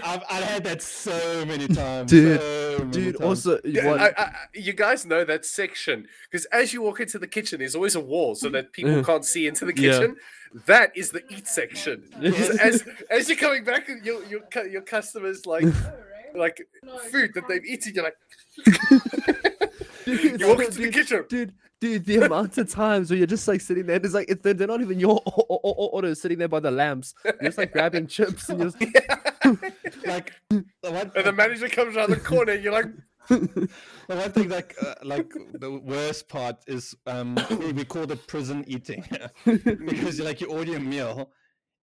I've, 0.03 0.23
I've 0.29 0.43
had 0.43 0.63
that 0.65 0.81
so 0.81 1.45
many 1.45 1.67
times, 1.81 2.09
Dude, 2.11 2.39
so 2.41 2.75
many 2.79 2.91
dude, 2.91 3.17
times. 3.17 3.25
also, 3.47 3.59
Yeah, 3.63 3.87
what- 3.87 4.01
I, 4.01 4.13
I, 4.17 4.33
you 4.53 4.73
guys 4.73 5.05
know 5.05 5.23
that 5.25 5.45
section 5.45 6.07
because 6.29 6.45
as 6.45 6.73
you 6.73 6.81
walk 6.81 6.99
into 6.99 7.19
the 7.19 7.27
kitchen, 7.27 7.59
there's 7.59 7.75
always 7.75 7.95
a 7.95 7.99
wall 7.99 8.35
so 8.35 8.49
that 8.49 8.71
people 8.73 8.91
Mhm. 8.91 9.05
can't 9.05 9.25
see 9.25 9.47
into 9.47 9.65
the 9.65 9.73
Yeah. 9.75 9.91
kitchen. 9.93 10.15
That 10.65 10.91
is 10.97 11.11
the 11.11 11.23
eat 11.29 11.47
section. 11.47 12.03
As 12.61 12.83
as 13.09 13.29
you're 13.29 13.37
coming 13.37 13.63
back, 13.63 13.87
your 14.03 14.21
your 14.25 14.41
your 14.67 14.81
customers 14.81 15.45
like 15.45 15.63
like 16.35 16.67
food 17.09 17.31
that 17.35 17.47
they've 17.47 17.63
eaten. 17.65 17.93
You're 17.95 18.03
like, 18.03 18.17
Dude, 20.05 20.41
you 20.41 20.47
walk 20.47 20.57
no, 20.59 20.65
into 20.65 20.77
the 20.79 20.83
dude, 20.85 20.93
kitchen. 20.93 21.25
dude, 21.29 21.53
dude, 21.79 22.05
the 22.05 22.17
amount 22.25 22.57
of 22.57 22.69
times 22.69 23.09
where 23.09 23.17
you're 23.17 23.27
just 23.27 23.47
like 23.47 23.61
sitting 23.61 23.85
there, 23.85 23.95
it's 23.97 24.13
like 24.13 24.29
it's, 24.29 24.41
they're, 24.41 24.53
they're 24.53 24.67
not 24.67 24.81
even 24.81 24.99
your 24.99 25.21
order, 25.25 26.13
sitting 26.15 26.37
there 26.39 26.47
by 26.47 26.59
the 26.59 26.71
lamps. 26.71 27.13
You're 27.23 27.35
just 27.43 27.57
like 27.57 27.71
grabbing 27.71 28.07
chips, 28.07 28.49
and 28.49 28.59
you're 28.59 28.71
just, 28.71 28.81
like 30.05 30.33
the 30.49 30.63
one, 30.91 31.11
And 31.15 31.25
the 31.25 31.31
manager 31.33 31.67
comes 31.69 31.95
around 31.95 32.11
the 32.11 32.17
corner. 32.19 32.53
You're 32.53 32.73
like, 32.73 32.85
the 33.29 33.69
one 34.07 34.31
thing 34.31 34.49
like 34.49 34.75
uh, 34.81 34.95
like 35.03 35.31
the 35.53 35.71
worst 35.71 36.27
part 36.27 36.57
is 36.67 36.95
um 37.05 37.37
we, 37.51 37.71
we 37.71 37.85
call 37.85 38.11
it 38.11 38.27
prison 38.27 38.63
eating 38.67 39.05
because 39.45 40.17
you 40.17 40.23
like 40.25 40.41
you 40.41 40.47
order 40.47 40.75
a 40.75 40.79
meal 40.79 41.31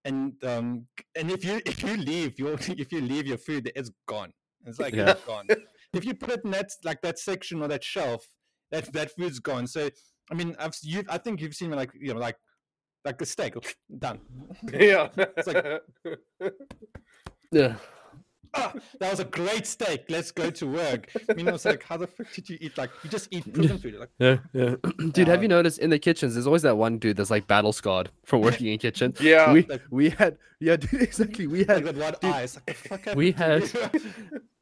and 0.05 0.35
um 0.45 0.87
and 1.17 1.31
if 1.31 1.45
you 1.45 1.61
if 1.65 1.83
you 1.83 1.97
leave 1.97 2.39
your 2.39 2.55
if 2.55 2.91
you 2.93 3.01
leave 3.01 3.27
your 3.27 3.39
food 3.39 3.71
it's 3.77 3.91
gone 4.07 4.33
it's 4.67 4.81
like 4.81 4.95
Yeah. 4.95 5.11
it's 5.11 5.25
gone 5.25 5.47
if 5.95 6.05
you 6.05 6.13
put 6.15 6.31
it 6.31 6.41
in 6.45 6.51
that 6.51 6.71
like 6.85 7.01
that 7.03 7.19
section 7.21 7.63
or 7.63 7.69
that 7.69 7.85
shelf 7.85 8.27
that 8.73 8.93
that 8.93 9.13
food's 9.17 9.39
gone 9.39 9.67
so 9.69 9.89
I 10.31 10.35
mean 10.35 10.57
I've 10.59 10.75
you 10.83 11.05
I 11.09 11.19
think 11.19 11.41
you've 11.41 11.55
seen 11.55 11.71
like 11.71 11.93
you 11.99 12.13
know 12.15 12.21
like 12.21 12.37
like 13.05 13.23
a 13.23 13.27
steak 13.27 13.55
done 13.99 14.19
yeah. 14.73 15.09
like- 15.47 15.83
yeah. 17.51 17.77
ah, 18.55 18.73
that 19.01 19.11
was 19.11 19.21
a 19.21 19.25
great 19.25 19.67
steak. 19.67 20.05
Let's 20.09 20.31
go 20.33 20.51
to 20.51 20.67
work. 20.67 21.11
I 21.29 21.35
mean, 21.35 21.49
I 21.49 21.53
was 21.53 21.65
like, 21.65 21.83
how 21.83 21.97
the 21.97 22.07
fuck 22.07 22.33
did 22.33 22.49
you 22.49 22.59
eat? 22.61 22.77
Like, 22.79 22.91
you 23.05 23.11
just 23.11 23.29
eat 23.31 23.53
prison 23.53 23.79
food. 23.79 23.95
Like, 23.97 24.11
Yeah, 24.19 24.39
yeah. 24.53 24.77
Dude, 25.13 25.29
have 25.29 25.39
Uh, 25.41 25.43
you 25.43 25.49
noticed 25.49 25.79
in 25.79 25.91
the 25.91 25.99
kitchens? 25.99 26.35
There's 26.35 26.47
always 26.47 26.63
that 26.63 26.77
one 26.77 26.99
dude 26.99 27.17
that's 27.19 27.31
like 27.31 27.47
battle 27.47 27.73
scarred 27.73 28.11
from 28.25 28.41
working 28.41 28.67
in 28.69 28.79
kitchen. 28.79 29.15
Yeah. 29.21 29.53
we 29.53 29.63
like- 29.65 29.83
we 29.91 30.11
had 30.11 30.39
yeah, 30.61 30.77
dude, 30.83 31.03
exactly. 31.03 31.47
We 31.47 31.65
had 31.65 31.85
that 31.85 31.97
one 31.97 32.15
dude, 32.21 32.33
eye. 32.33 32.43
It's 32.43 32.59
like, 32.91 33.15
we 33.15 33.33
had- 33.33 33.71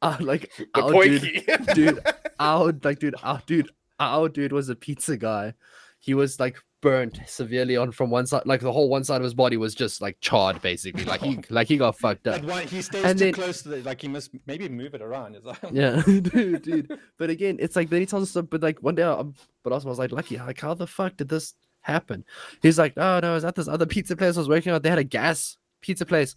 uh, 0.01 0.17
like 0.21 0.51
the 0.57 0.67
our 0.81 1.03
dude, 1.03 1.73
dude, 1.73 1.99
our 2.39 2.73
like 2.83 2.99
dude, 2.99 3.15
our 3.23 3.41
dude, 3.45 3.69
our 3.99 4.29
dude 4.29 4.51
was 4.51 4.69
a 4.69 4.75
pizza 4.75 5.17
guy. 5.17 5.53
He 5.99 6.13
was 6.13 6.39
like 6.39 6.57
burnt 6.81 7.19
severely 7.25 7.75
on 7.75 7.91
from 7.91 8.09
one 8.09 8.25
side, 8.27 8.43
like 8.45 8.61
the 8.61 8.71
whole 8.71 8.89
one 8.89 9.03
side 9.03 9.17
of 9.17 9.23
his 9.23 9.33
body 9.33 9.57
was 9.57 9.73
just 9.75 10.01
like 10.01 10.17
charred, 10.21 10.61
basically. 10.61 11.05
Like 11.05 11.21
he 11.21 11.39
like 11.49 11.67
he 11.67 11.77
got 11.77 11.97
fucked 11.97 12.27
up. 12.27 12.41
that 12.41 12.45
one, 12.49 12.67
he 12.67 12.81
stays 12.81 13.03
And 13.03 13.17
too 13.17 13.25
then- 13.25 13.33
close 13.33 13.61
to 13.63 13.69
the, 13.69 13.77
like, 13.83 14.01
he 14.01 14.07
must 14.07 14.31
maybe 14.45 14.69
move 14.69 14.93
it 14.93 15.01
around. 15.01 15.37
Like, 15.43 15.57
Yeah, 15.71 16.01
dude, 16.05 16.61
dude. 16.61 16.99
But 17.17 17.29
again, 17.29 17.57
it's 17.59 17.75
like 17.75 17.89
then 17.89 17.99
he 18.01 18.05
tells 18.05 18.23
us 18.23 18.29
stuff. 18.31 18.45
But 18.49 18.61
like 18.61 18.81
one 18.83 18.95
day, 18.95 19.03
um, 19.03 19.33
but 19.63 19.73
also 19.73 19.87
I 19.87 19.89
was 19.89 19.99
like, 19.99 20.11
Lucky, 20.11 20.37
like 20.37 20.59
how 20.59 20.73
the 20.73 20.87
fuck 20.87 21.17
did 21.17 21.29
this 21.29 21.53
happen? 21.81 22.23
He's 22.61 22.77
like, 22.77 22.93
oh 22.97 23.19
no, 23.21 23.31
I 23.31 23.33
was 23.33 23.45
at 23.45 23.55
this 23.55 23.67
other 23.67 23.85
pizza 23.85 24.15
place 24.15 24.35
I 24.37 24.39
was 24.39 24.49
working 24.49 24.71
at. 24.73 24.83
They 24.83 24.89
had 24.89 24.99
a 24.99 25.03
gas 25.03 25.57
pizza 25.81 26.05
place, 26.05 26.35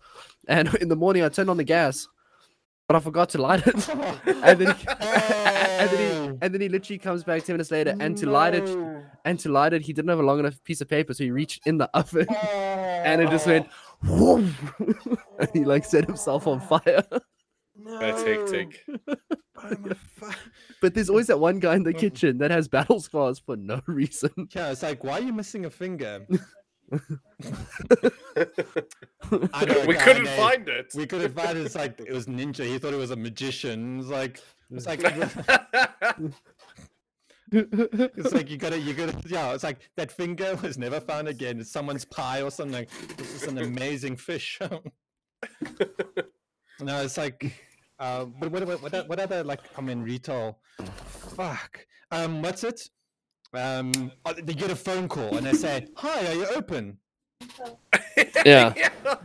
and 0.49 0.75
in 0.77 0.89
the 0.89 0.97
morning 0.97 1.23
I 1.23 1.29
turned 1.29 1.51
on 1.51 1.57
the 1.57 1.65
gas, 1.65 2.07
but 2.91 2.97
I 2.97 3.01
forgot 3.01 3.29
to 3.29 3.41
light 3.41 3.65
it. 3.69 3.89
and 4.27 4.59
then, 4.59 4.75
he, 4.75 4.87
and 4.89 5.91
then 5.91 5.99
he, 5.99 6.39
and 6.43 6.53
then 6.53 6.61
he 6.61 6.69
literally 6.69 6.99
comes 6.99 7.23
back 7.23 7.45
ten 7.45 7.55
minutes 7.55 7.71
later, 7.71 7.95
and 8.01 8.17
to 8.17 8.29
light 8.29 8.53
it, 8.53 8.69
and 9.25 9.39
to 9.39 9.49
light 9.49 9.73
it, 9.73 9.83
he 9.83 9.93
didn't 9.93 10.09
have 10.09 10.19
a 10.19 10.25
long 10.25 10.41
enough 10.41 10.61
piece 10.65 10.81
of 10.81 10.89
paper, 10.89 11.15
so 11.15 11.23
he 11.23 11.31
reached 11.31 11.65
in 11.69 11.79
the 11.79 11.89
oven, 11.97 12.27
and 12.43 13.23
it 13.23 13.31
just 13.31 13.47
went, 13.47 13.69
whoom, 14.01 14.53
and 15.39 15.49
he 15.53 15.65
like 15.65 15.85
set 15.85 16.05
himself 16.05 16.49
on 16.49 16.59
fire. 16.61 17.05
That's 17.77 18.25
hectic. 18.25 18.85
Oh 19.09 19.15
my 19.55 20.35
But 20.81 20.95
there's 20.95 21.11
always 21.11 21.29
that 21.29 21.39
one 21.39 21.61
guy 21.61 21.77
in 21.77 21.85
the 21.85 21.93
kitchen 21.93 22.39
that 22.39 22.51
has 22.51 22.67
battle 22.67 22.99
scars 22.99 23.39
for 23.39 23.57
no 23.57 23.81
reason. 23.87 24.33
Yeah, 24.53 24.73
it's 24.73 24.83
like, 24.83 25.05
why 25.05 25.21
are 25.21 25.23
you 25.23 25.33
missing 25.33 25.65
a 25.65 25.71
finger? 25.71 26.27
I 29.53 29.65
know 29.65 29.81
a 29.83 29.87
we 29.87 29.95
couldn't 29.95 30.25
named- 30.25 30.37
find 30.37 30.69
it. 30.69 30.93
We 30.95 31.07
couldn't 31.07 31.35
find 31.35 31.57
it. 31.59 31.67
It's 31.67 31.75
like 31.75 32.01
it 32.01 32.13
was 32.13 32.27
ninja. 32.27 32.65
He 32.65 32.79
thought 32.79 32.93
it 32.95 32.99
was 32.99 33.11
a 33.11 33.17
magician. 33.17 34.01
It's 34.01 34.09
like 34.09 34.41
it's 34.71 34.87
like 34.87 35.01
it's 37.53 38.33
like 38.33 38.51
you 38.51 38.57
gotta 38.57 38.79
you 38.79 38.95
gotta 38.95 39.17
yeah. 39.27 39.53
It's 39.55 39.65
like 39.65 39.91
that 39.97 40.13
finger 40.13 40.57
was 40.63 40.79
never 40.79 41.01
found 41.01 41.29
again. 41.29 41.59
It's 41.61 41.71
someone's 41.73 42.05
pie 42.05 42.43
or 42.43 42.51
something. 42.51 42.87
This 43.17 43.43
is 43.43 43.49
an 43.49 43.59
amazing 43.59 44.17
fish. 44.17 44.59
no, 46.81 47.03
it's 47.03 47.17
like 47.19 47.53
Um, 47.99 48.35
but 48.39 48.51
what, 48.51 48.67
what, 48.67 48.83
what, 48.83 49.09
what 49.09 49.21
other 49.21 49.45
like 49.45 49.61
I 49.77 49.81
mean 49.83 50.03
retail? 50.03 50.59
Fuck. 51.05 51.87
Um, 52.11 52.41
what's 52.43 52.65
it? 52.65 52.89
Um, 53.53 54.13
oh, 54.25 54.33
they 54.33 54.55
get 54.55 54.71
a 54.71 54.77
phone 54.77 55.07
call 55.09 55.37
and 55.37 55.45
they 55.47 55.53
say, 55.53 55.87
"Hi, 55.97 56.27
are 56.29 56.35
you 56.35 56.47
open?" 56.55 56.99
Yeah. 58.45 58.75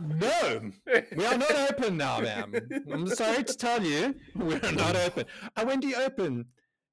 No, 0.00 0.70
we 1.16 1.24
are 1.26 1.38
not 1.38 1.50
open 1.70 1.96
now, 1.96 2.20
ma'am. 2.20 2.54
I'm 2.92 3.06
sorry 3.08 3.44
to 3.44 3.54
tell 3.56 3.82
you, 3.82 4.14
we're 4.34 4.58
not 4.72 4.96
open. 4.96 5.24
And 5.56 5.68
when 5.68 5.80
do 5.80 5.88
you 5.88 5.96
open? 5.96 6.46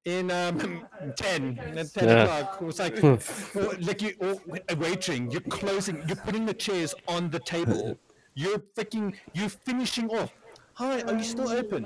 In 0.06 0.32
um, 0.32 0.86
10, 1.16 1.60
at 1.78 1.94
10 1.94 2.10
Yeah. 2.10 2.24
o'clock. 2.24 2.62
It 2.62 2.66
was 2.66 2.80
like, 2.80 2.98
Hmm. 3.00 3.16
or, 3.58 3.74
like 3.80 4.02
you, 4.02 4.14
or, 4.20 4.34
uh, 4.70 4.76
waiting, 4.78 5.32
you're 5.32 5.40
closing, 5.42 6.04
you're 6.08 6.18
putting 6.18 6.46
the 6.46 6.54
chairs 6.54 6.94
on 7.08 7.30
the 7.30 7.40
table. 7.40 7.98
You're 8.36 8.60
freaking, 8.76 9.16
you're 9.34 9.48
finishing 9.48 10.10
off. 10.10 10.34
Hi, 10.74 11.02
are 11.04 11.14
you 11.16 11.24
still 11.24 11.48
open? 11.50 11.86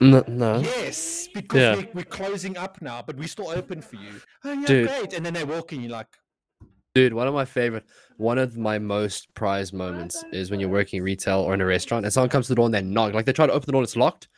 No, 0.00 0.24
no. 0.26 0.58
Yes, 0.58 1.28
because 1.32 1.60
Yeah. 1.60 1.76
we, 1.76 1.88
we're 1.94 2.04
closing 2.04 2.56
up 2.56 2.82
now, 2.82 3.00
but 3.06 3.16
we're 3.16 3.28
still 3.28 3.48
open 3.50 3.80
for 3.80 3.94
you. 3.96 4.20
Oh, 4.44 4.52
yeah, 4.52 4.66
Dude. 4.66 4.88
great. 4.88 5.12
And 5.12 5.24
then 5.24 5.34
they 5.34 5.44
walk 5.44 5.72
in, 5.72 5.82
you're 5.82 5.92
like, 5.92 6.08
Dude, 6.94 7.14
one 7.14 7.28
of 7.28 7.34
my 7.34 7.44
favorite, 7.44 7.84
one 8.16 8.36
of 8.38 8.56
my 8.56 8.78
most 8.78 9.32
prized 9.34 9.72
moments 9.72 10.24
is 10.32 10.50
when 10.50 10.58
you're 10.58 10.68
working 10.68 11.02
retail 11.02 11.38
or 11.40 11.54
in 11.54 11.60
a 11.60 11.66
restaurant 11.66 12.04
and 12.04 12.12
someone 12.12 12.28
comes 12.30 12.46
to 12.46 12.50
the 12.50 12.56
door 12.56 12.64
and 12.64 12.74
they 12.74 12.82
knock. 12.82 13.14
Like 13.14 13.26
they 13.26 13.32
try 13.32 13.46
to 13.46 13.52
open 13.52 13.66
the 13.66 13.72
door 13.72 13.80
and 13.80 13.86
it's 13.86 13.96
locked. 13.96 14.28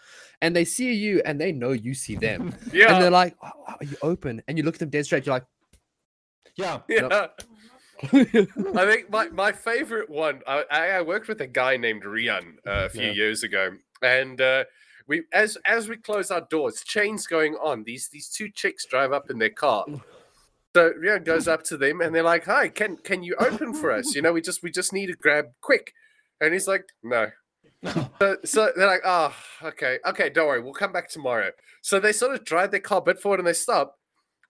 And 0.42 0.54
they 0.54 0.64
see 0.64 0.92
you 0.92 1.22
and 1.24 1.40
they 1.40 1.52
know 1.52 1.70
you 1.70 1.94
see 1.94 2.16
them. 2.16 2.54
Yeah. 2.72 2.92
And 2.94 3.02
they're 3.02 3.10
like, 3.10 3.36
"Oh, 3.42 3.48
oh, 3.68 3.72
are 3.80 3.84
you 3.84 3.96
open? 4.02 4.42
And 4.48 4.58
you 4.58 4.64
look 4.64 4.74
at 4.74 4.80
them 4.80 4.90
dead 4.90 5.04
straight. 5.06 5.24
You're 5.24 5.40
yeah, 6.56 6.80
yeah. 6.88 7.06
like, 7.06 7.30
I 8.12 8.24
think 8.86 9.10
my, 9.10 9.28
my 9.28 9.52
favorite 9.52 10.10
one. 10.10 10.40
I, 10.46 10.64
I 10.70 10.86
I 10.88 11.02
worked 11.02 11.28
with 11.28 11.40
a 11.40 11.46
guy 11.46 11.76
named 11.76 12.02
Rian 12.02 12.56
uh, 12.66 12.86
a 12.86 12.88
few 12.88 13.06
Yeah. 13.06 13.12
years 13.12 13.42
ago, 13.44 13.70
and 14.02 14.40
uh, 14.40 14.64
we 15.06 15.22
as 15.32 15.56
as 15.64 15.88
we 15.88 15.96
close 15.96 16.30
our 16.30 16.42
doors, 16.50 16.82
chains 16.84 17.26
going 17.26 17.54
on. 17.54 17.84
These 17.84 18.08
these 18.12 18.28
two 18.28 18.48
chicks 18.50 18.84
drive 18.86 19.12
up 19.12 19.30
in 19.30 19.38
their 19.38 19.50
car. 19.50 19.86
So 20.74 20.93
Rian 20.93 21.24
goes 21.24 21.49
up 21.49 21.62
to 21.65 21.77
them 21.77 22.01
and 22.01 22.15
they're 22.15 22.23
like, 22.23 22.44
"Hi, 22.44 22.69
can 22.69 22.97
can 22.97 23.23
you 23.23 23.35
open 23.39 23.74
for 23.74 23.90
us? 23.90 24.15
You 24.15 24.23
know, 24.23 24.32
we 24.32 24.40
just 24.40 24.62
we 24.62 24.70
just 24.70 24.93
need 24.93 25.07
to 25.07 25.15
grab 25.15 25.47
quick." 25.61 25.93
And 26.40 26.53
he's 26.53 26.66
like, 26.66 26.86
"No." 27.03 27.31
So, 28.20 28.36
so 28.44 28.73
they're 28.77 28.86
like, 28.86 29.03
"Oh, 29.05 29.35
okay, 29.62 29.99
okay, 30.07 30.31
don't 30.31 30.47
worry, 30.47 30.62
we'll 30.62 30.73
come 30.73 30.93
back 30.93 31.09
tomorrow." 31.11 31.51
So 31.82 32.01
they 32.01 32.12
sort 32.12 32.35
of 32.35 32.44
drive 32.44 32.70
their 32.70 32.81
car 32.81 32.99
a 32.99 33.03
bit 33.03 33.20
forward 33.20 33.40
and 33.40 33.47
they 33.47 33.53
stop. 33.53 33.99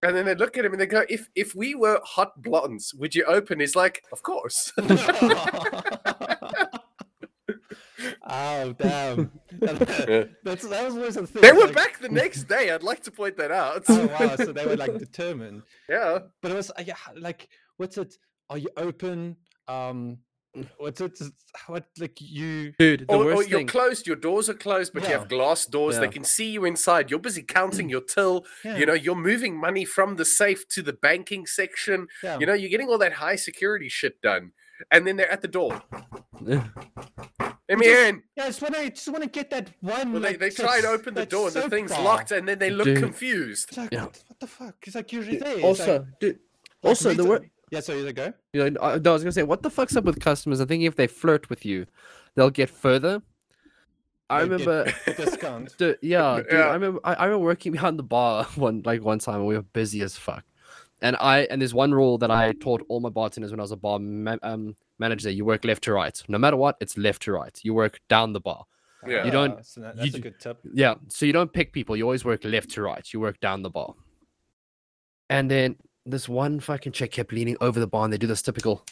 And 0.02 0.16
then 0.16 0.26
they 0.26 0.34
look 0.34 0.58
at 0.58 0.64
him 0.64 0.72
and 0.72 0.80
they 0.80 0.86
go, 0.86 1.04
"If 1.08 1.28
if 1.34 1.54
we 1.54 1.74
were 1.74 2.00
hot 2.04 2.42
blondes, 2.42 2.94
would 2.94 3.14
you 3.14 3.24
open?" 3.24 3.60
He's 3.60 3.74
like, 3.76 4.04
"Of 4.12 4.22
course." 4.22 4.72
oh 8.26 8.72
damn! 8.72 9.30
Yeah. 9.62 10.24
That's 10.44 10.66
that 10.68 10.84
was 10.84 10.96
always 10.96 11.14
the 11.14 11.26
thing. 11.26 11.42
they 11.42 11.52
were 11.52 11.66
like, 11.66 11.74
back 11.74 11.98
the 12.00 12.08
next 12.22 12.44
day. 12.44 12.70
I'd 12.70 12.82
like 12.82 13.02
to 13.04 13.10
point 13.10 13.36
that 13.36 13.50
out. 13.50 13.84
Oh 13.88 14.06
wow! 14.06 14.36
So 14.36 14.52
they 14.52 14.66
were 14.66 14.76
like 14.76 14.98
determined. 14.98 15.62
yeah. 15.88 16.18
But 16.40 16.50
it 16.52 16.54
was 16.54 16.70
uh, 16.70 16.82
yeah, 16.86 16.94
like 17.16 17.48
what's 17.76 17.98
it? 17.98 18.14
Are 18.50 18.58
you 18.58 18.68
open? 18.76 19.36
Um, 19.68 20.18
what's 20.78 21.00
it? 21.00 21.18
What 21.66 21.84
like 21.98 22.18
you? 22.20 22.72
dude, 22.78 23.06
the 23.08 23.14
Or, 23.14 23.32
or 23.34 23.42
you're 23.44 23.60
thing. 23.60 23.66
closed, 23.66 24.06
your 24.06 24.16
doors 24.16 24.48
are 24.50 24.54
closed, 24.54 24.92
but 24.92 25.04
you 25.04 25.10
have 25.10 25.28
glass 25.28 25.64
doors. 25.66 25.98
They 25.98 26.08
can 26.08 26.24
see 26.24 26.50
you 26.50 26.64
inside. 26.64 27.10
You're 27.10 27.20
busy 27.20 27.42
counting 27.42 27.88
your 27.88 28.02
till. 28.02 28.44
Yeah, 28.64 28.76
You 28.78 28.86
know, 28.86 28.92
you're 28.94 29.14
moving 29.14 29.56
money 29.58 29.84
from 29.84 30.16
the 30.16 30.24
safe 30.24 30.66
to 30.68 30.82
the 30.82 30.92
banking 30.92 31.46
section. 31.46 32.08
yeah. 32.22 32.38
You 32.38 32.46
know, 32.46 32.54
you're 32.54 32.70
getting 32.70 32.88
all 32.88 32.98
that 32.98 33.14
high 33.14 33.36
security 33.36 33.88
shit 33.88 34.20
done. 34.20 34.52
And 34.90 35.06
then 35.06 35.16
they're 35.16 35.30
at 35.30 35.42
the 35.42 35.48
door. 35.48 35.80
Let 37.68 37.78
me 37.78 38.08
in. 38.08 38.22
yeah. 38.36 38.44
I 38.44 38.46
just 38.48 38.60
want 38.62 38.74
to 38.74 38.90
just 38.90 39.08
want 39.08 39.22
to 39.22 39.28
get 39.30 39.50
that 39.50 39.70
one. 39.80 40.12
Well, 40.12 40.20
they, 40.20 40.30
like, 40.30 40.38
they 40.40 40.50
try 40.50 40.78
and 40.78 40.86
open 40.86 41.14
the 41.14 41.24
door 41.26 41.46
and 41.48 41.56
the 41.56 41.70
thing's 41.70 41.90
bar. 41.92 42.02
locked, 42.02 42.32
and 42.32 42.46
then 42.46 42.58
they 42.58 42.70
look 42.70 42.84
Dude. 42.86 42.98
confused. 42.98 43.68
It's 43.68 43.78
like, 43.78 43.92
Yeah. 43.92 44.04
what, 44.04 44.22
what 44.26 44.40
the 44.40 44.46
fuck? 44.46 44.74
It's 44.82 44.94
like 44.96 45.12
you're 45.12 45.24
there. 45.24 45.60
Also, 45.60 45.98
like, 46.00 46.18
dude, 46.20 46.38
like 46.82 46.90
also 46.90 47.14
the 47.14 47.24
word. 47.24 47.48
Yeah, 47.70 47.80
so 47.80 47.94
you 47.94 48.12
go. 48.12 48.32
You 48.52 48.70
know, 48.70 48.80
I, 48.82 48.98
no, 48.98 49.10
I 49.10 49.14
was 49.14 49.22
gonna 49.22 49.32
say, 49.32 49.44
what 49.44 49.62
the 49.62 49.70
fuck's 49.70 49.96
up 49.96 50.04
with 50.04 50.20
customers? 50.20 50.60
I 50.60 50.66
think 50.66 50.82
if 50.82 50.96
they 50.96 51.06
flirt 51.06 51.48
with 51.48 51.64
you, 51.64 51.86
they'll 52.34 52.50
get 52.50 52.68
further. 52.68 53.22
I 54.28 54.44
They 54.44 54.48
remember, 54.50 54.92
discount. 55.16 55.74
Dude, 55.78 55.98
yeah, 56.02 56.36
dude, 56.36 56.46
Yeah. 56.52 56.58
I 56.68 56.74
remember, 56.74 57.00
I, 57.04 57.14
I 57.14 57.24
remember 57.26 57.44
working 57.44 57.72
behind 57.78 57.98
the 57.98 58.02
bar 58.02 58.44
one 58.56 58.82
like 58.84 59.02
one 59.02 59.18
time, 59.20 59.36
and 59.36 59.46
we 59.46 59.54
were 59.56 59.62
busy 59.62 60.02
as 60.02 60.16
fuck. 60.18 60.44
And 61.02 61.16
I 61.16 61.40
and 61.50 61.60
there's 61.60 61.74
one 61.74 61.92
rule 61.92 62.16
that 62.18 62.30
I 62.30 62.52
taught 62.52 62.82
all 62.88 63.00
my 63.00 63.08
bartenders 63.10 63.50
when 63.50 63.60
I 63.60 63.62
was 63.64 63.72
a 63.72 63.76
bar 63.76 63.98
ma- 63.98 64.36
um, 64.42 64.76
manager: 64.98 65.30
you 65.30 65.44
work 65.44 65.64
left 65.64 65.82
to 65.84 65.92
right. 65.92 66.20
No 66.28 66.38
matter 66.38 66.56
what, 66.56 66.76
it's 66.80 66.96
left 66.96 67.22
to 67.22 67.32
right. 67.32 67.58
You 67.62 67.74
work 67.74 68.00
down 68.08 68.32
the 68.32 68.40
bar. 68.40 68.64
Yeah. 69.06 69.24
You 69.24 69.32
don't- 69.32 69.56
Ah, 69.58 69.62
so 69.62 69.80
that- 69.80 69.96
you 69.96 70.02
that's 70.02 70.14
a 70.14 70.18
d- 70.18 70.22
good 70.22 70.38
tip. 70.38 70.58
Yeah, 70.72 70.94
so 71.08 71.26
you 71.26 71.32
don't 71.32 71.52
pick 71.52 71.72
people. 71.72 71.96
You 71.96 72.04
always 72.04 72.24
work 72.24 72.44
left 72.44 72.70
to 72.70 72.82
right. 72.82 73.04
You 73.12 73.18
work 73.18 73.40
down 73.40 73.62
the 73.62 73.70
bar. 73.70 73.94
And 75.28 75.50
then 75.50 75.76
this 76.06 76.28
one 76.28 76.60
fucking 76.60 76.92
chick 76.92 77.10
kept 77.12 77.32
leaning 77.32 77.56
over 77.60 77.80
the 77.80 77.86
bar, 77.88 78.04
and 78.04 78.12
they 78.12 78.18
do 78.18 78.28
this 78.28 78.42
typical 78.42 78.84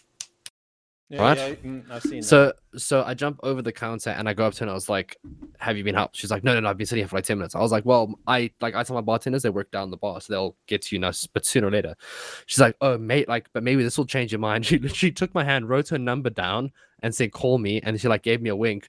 Yeah, 1.11 1.23
Right? 1.23 1.37
yeah, 1.39 1.55
mm, 1.71 1.91
I've 1.91 2.03
seen 2.03 2.21
that. 2.21 2.25
So 2.27 2.53
so 2.77 3.03
I 3.03 3.15
jump 3.15 3.41
over 3.43 3.63
the 3.63 3.73
counter 3.73 4.11
and 4.11 4.29
I 4.29 4.33
go 4.33 4.47
up 4.47 4.55
to 4.55 4.61
her 4.61 4.65
and 4.65 4.71
I 4.71 4.75
was 4.75 4.89
like, 4.89 5.17
"Have 5.59 5.77
you 5.77 5.83
been 5.83 5.97
helped?" 5.97 6.15
She's 6.15 6.31
like, 6.31 6.45
"No, 6.45 6.55
no, 6.55 6.61
no. 6.61 6.71
I've 6.71 6.77
been 6.79 6.87
sitting 6.87 7.03
here 7.03 7.09
for 7.09 7.17
like 7.17 7.25
ten 7.25 7.37
minutes." 7.37 7.57
I 7.57 7.59
was 7.61 7.73
like, 7.73 7.85
"Well, 7.85 8.15
I 8.29 8.53
like 8.61 8.77
I 8.77 8.85
tell 8.85 8.95
my 8.95 9.01
bartenders 9.01 9.43
they 9.43 9.51
work 9.51 9.73
down 9.73 9.91
the 9.91 9.97
bar, 9.97 10.21
so 10.21 10.33
they'll 10.33 10.57
get 10.69 10.83
to 10.83 10.95
you 10.95 11.01
now, 11.01 11.11
but 11.35 11.45
sooner 11.45 11.67
or 11.67 11.73
later." 11.73 11.97
She's 12.47 12.61
like, 12.61 12.77
"Oh, 12.81 12.97
mate, 12.97 13.29
like, 13.29 13.49
but 13.53 13.65
maybe 13.65 13.83
this 13.83 13.99
will 13.99 14.07
change 14.07 14.31
your 14.31 14.39
mind." 14.39 14.65
She 14.71 14.79
literally 14.79 15.11
took 15.11 15.35
my 15.35 15.43
hand, 15.43 15.69
wrote 15.69 15.89
her 15.89 15.99
number 15.99 16.31
down, 16.31 16.71
and 17.03 17.13
said, 17.13 17.33
"Call 17.33 17.59
me," 17.59 17.81
and 17.83 18.01
she 18.01 18.07
like 18.07 18.23
gave 18.23 18.41
me 18.41 18.51
a 18.51 18.57
wink. 18.57 18.89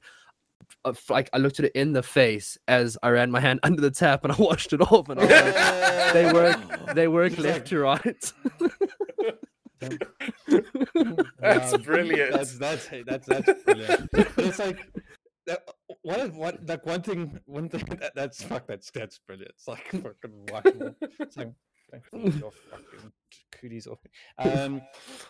Uh, 0.85 0.93
Like 1.09 1.27
I 1.33 1.39
looked 1.39 1.57
at 1.57 1.65
it 1.65 1.71
in 1.73 1.91
the 1.93 2.03
face 2.03 2.55
as 2.67 2.99
I 3.01 3.09
ran 3.09 3.31
my 3.31 3.39
hand 3.39 3.61
under 3.63 3.81
the 3.81 3.89
tap 3.89 4.23
and 4.25 4.31
I 4.31 4.35
washed 4.39 4.73
it 4.73 4.81
off, 4.81 5.09
and 5.09 5.19
I 5.19 5.23
was 5.23 5.31
like, 5.31 6.13
"They 6.13 6.31
work, 6.31 6.93
they 6.93 7.07
work 7.07 7.35
left 7.39 7.65
to 7.69 7.79
right." 7.79 8.33
That's 11.39 11.71
Wow, 11.71 11.77
brilliant. 11.77 12.31
That's 12.33 12.57
that's 12.57 12.87
that's 13.05 13.27
that's 13.27 13.63
brilliant. 13.63 14.09
It's 14.13 14.59
like 14.59 14.79
that, 15.47 15.59
what 16.03 16.33
what 16.33 16.67
like 16.67 16.85
one 16.85 17.01
thing 17.01 17.39
one 17.45 17.69
thing 17.69 17.83
that, 17.99 18.13
that's 18.15 18.43
fuck 18.43 18.67
that's 18.67 18.91
that's 18.91 19.19
brilliant. 19.19 19.51
It's 19.55 19.67
like 19.67 19.85
fucking 19.91 20.47
whack-a-mole. 20.51 20.95
It's 21.19 21.37
like 21.37 21.51
your 22.13 22.51
fucking 22.51 23.11
cooties 23.59 23.87
off. 23.87 23.99
Um, 24.37 24.81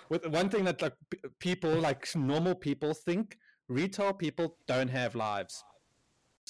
with 0.09 0.25
one 0.27 0.49
thing 0.49 0.65
that 0.65 0.81
like 0.81 0.93
p- 1.09 1.19
people 1.39 1.71
like 1.73 2.07
normal 2.15 2.55
people 2.55 2.93
think 2.93 3.37
retail 3.67 4.13
people 4.13 4.57
don't 4.67 4.89
have 4.89 5.15
lives. 5.15 5.63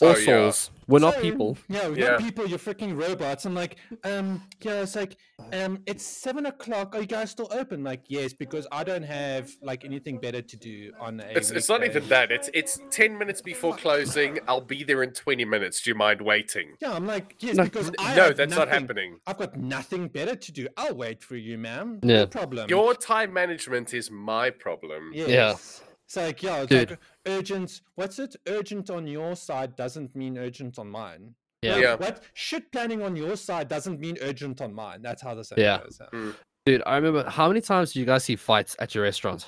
Or 0.01 0.09
Oh, 0.09 0.17
yeah. 0.17 0.25
souls. 0.25 0.71
We're 0.91 0.99
not 0.99 1.15
So, 1.15 1.21
people. 1.21 1.57
Yeah, 1.69 1.87
we're 1.87 1.97
Yeah. 1.99 2.09
not 2.11 2.19
people. 2.21 2.45
You're 2.47 2.59
freaking 2.59 2.99
robots. 3.01 3.45
I'm 3.45 3.55
like, 3.55 3.77
um, 4.03 4.43
yeah. 4.61 4.81
It's 4.81 4.95
like, 4.95 5.17
um, 5.53 5.79
it's 5.85 6.05
seven 6.05 6.45
o'clock. 6.45 6.95
Are 6.95 7.01
you 7.01 7.07
guys 7.07 7.31
still 7.31 7.47
open? 7.51 7.83
Like, 7.83 8.03
yes, 8.07 8.33
because 8.33 8.67
I 8.71 8.83
don't 8.83 9.03
have 9.03 9.49
like 9.61 9.85
anything 9.85 10.19
better 10.19 10.41
to 10.41 10.57
do 10.57 10.91
on 10.99 11.19
a. 11.19 11.25
It's, 11.37 11.49
it's 11.51 11.69
not 11.69 11.83
even 11.83 12.07
that. 12.09 12.31
It's 12.31 12.49
it's 12.53 12.79
ten 12.91 13.17
minutes 13.17 13.41
before 13.41 13.75
closing. 13.75 14.39
I'll 14.47 14.61
be 14.61 14.83
there 14.83 15.01
in 15.03 15.11
twenty 15.13 15.45
minutes. 15.45 15.81
Do 15.81 15.89
you 15.91 15.95
mind 15.95 16.21
waiting? 16.21 16.75
Yeah, 16.81 16.93
I'm 16.93 17.07
like, 17.07 17.35
yes, 17.39 17.55
No, 17.55 17.63
because 17.63 17.91
I 17.97 18.15
no, 18.15 18.23
have 18.23 18.37
that's 18.37 18.55
not 18.55 18.67
happening. 18.67 19.19
I've 19.25 19.37
got 19.37 19.57
nothing 19.57 20.09
better 20.09 20.35
to 20.35 20.51
do. 20.51 20.67
I'll 20.77 20.95
wait 20.95 21.23
for 21.23 21.35
you, 21.37 21.57
ma'am. 21.57 21.99
Yeah. 22.03 22.17
No 22.19 22.27
problem. 22.27 22.69
Your 22.69 22.93
time 22.93 23.33
management 23.33 23.93
is 23.93 24.11
my 24.11 24.49
problem. 24.49 25.11
Yes. 25.13 25.81
It's 26.11 26.17
like, 26.17 26.43
yeah, 26.43 26.63
it's 26.63 26.71
like 26.73 26.99
urgent. 27.25 27.79
What's 27.95 28.19
it? 28.19 28.35
Urgent 28.45 28.89
on 28.89 29.07
your 29.07 29.33
side 29.33 29.77
doesn't 29.77 30.13
mean 30.13 30.37
urgent 30.37 30.77
on 30.77 30.89
mine. 30.89 31.35
Yeah. 31.61 31.75
Like, 31.75 31.83
Yeah. 31.83 31.95
What 31.95 32.23
shit 32.33 32.69
planning 32.73 33.01
on 33.01 33.15
your 33.15 33.37
side 33.37 33.69
doesn't 33.69 33.97
mean 33.97 34.17
urgent 34.21 34.59
on 34.59 34.73
mine. 34.73 35.01
That's 35.01 35.21
how 35.21 35.35
the 35.35 35.45
saying 35.45 35.61
Yeah. 35.61 35.79
goes. 35.81 36.01
yeah. 36.11 36.31
Dude, 36.65 36.83
I 36.85 36.97
remember 36.97 37.29
how 37.29 37.47
many 37.47 37.61
times 37.61 37.93
did 37.93 37.99
you 38.01 38.05
guys 38.05 38.25
see 38.25 38.35
fights 38.35 38.75
at 38.77 38.93
your 38.93 39.05
restaurants? 39.05 39.45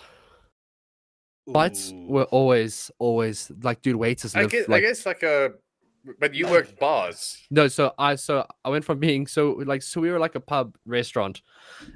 Fights 1.51 1.91
were 1.93 2.23
always, 2.25 2.89
always 2.97 3.51
like, 3.61 3.81
dude, 3.81 3.97
waiters 3.97 4.33
I 4.33 4.43
live 4.43 4.51
guess, 4.51 4.69
I 4.69 4.71
like 4.71 4.83
guess 4.83 5.05
like 5.05 5.23
a, 5.23 5.51
but 6.17 6.33
you 6.33 6.45
Like- 6.45 6.53
worked 6.53 6.79
bars. 6.79 7.45
no. 7.51 7.67
So 7.67 7.93
I, 7.97 8.15
so 8.15 8.47
I 8.63 8.69
went 8.69 8.85
from 8.85 8.99
being 8.99 9.27
so 9.27 9.51
like, 9.65 9.81
so 9.81 9.99
we 9.99 10.09
were 10.11 10.19
like 10.19 10.35
a 10.35 10.39
pub 10.39 10.77
restaurant, 10.85 11.41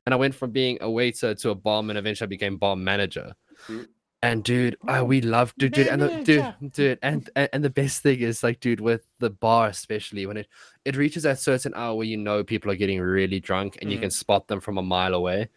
and 0.05 0.13
I 0.13 0.17
went 0.17 0.35
from 0.35 0.51
being 0.51 0.77
a 0.81 0.91
waiter 0.91 1.33
to 1.35 1.49
a 1.51 1.55
barman. 1.55 1.95
And 1.95 2.05
eventually, 2.05 2.25
I 2.25 2.27
became 2.27 2.57
bar 2.57 2.75
manager. 2.75 3.31
Hmm. 3.67 3.83
And 4.23 4.43
dude, 4.43 4.77
uh, 4.87 5.05
we 5.05 5.21
love 5.21 5.53
dude, 5.59 5.73
dude, 5.73 5.87
and 5.87 6.01
the, 6.01 6.23
dude, 6.23 6.53
dude, 6.73 6.97
and, 7.03 7.29
and 7.35 7.49
and 7.53 7.63
the 7.63 7.69
best 7.69 8.01
thing 8.01 8.19
is 8.19 8.41
like, 8.41 8.59
dude, 8.59 8.79
with 8.79 9.05
the 9.19 9.29
bar 9.29 9.67
especially 9.67 10.25
when 10.25 10.37
it 10.37 10.47
it 10.85 10.95
reaches 10.95 11.21
that 11.23 11.37
certain 11.39 11.71
hour 11.75 11.93
where 11.95 12.07
you 12.07 12.17
know 12.17 12.43
people 12.43 12.71
are 12.71 12.75
getting 12.75 12.99
really 12.99 13.39
drunk 13.39 13.77
and 13.79 13.91
you 13.91 13.97
Mm. 13.99 14.01
can 14.01 14.09
spot 14.11 14.47
them 14.47 14.59
from 14.59 14.79
a 14.79 14.81
mile 14.81 15.13
away, 15.13 15.49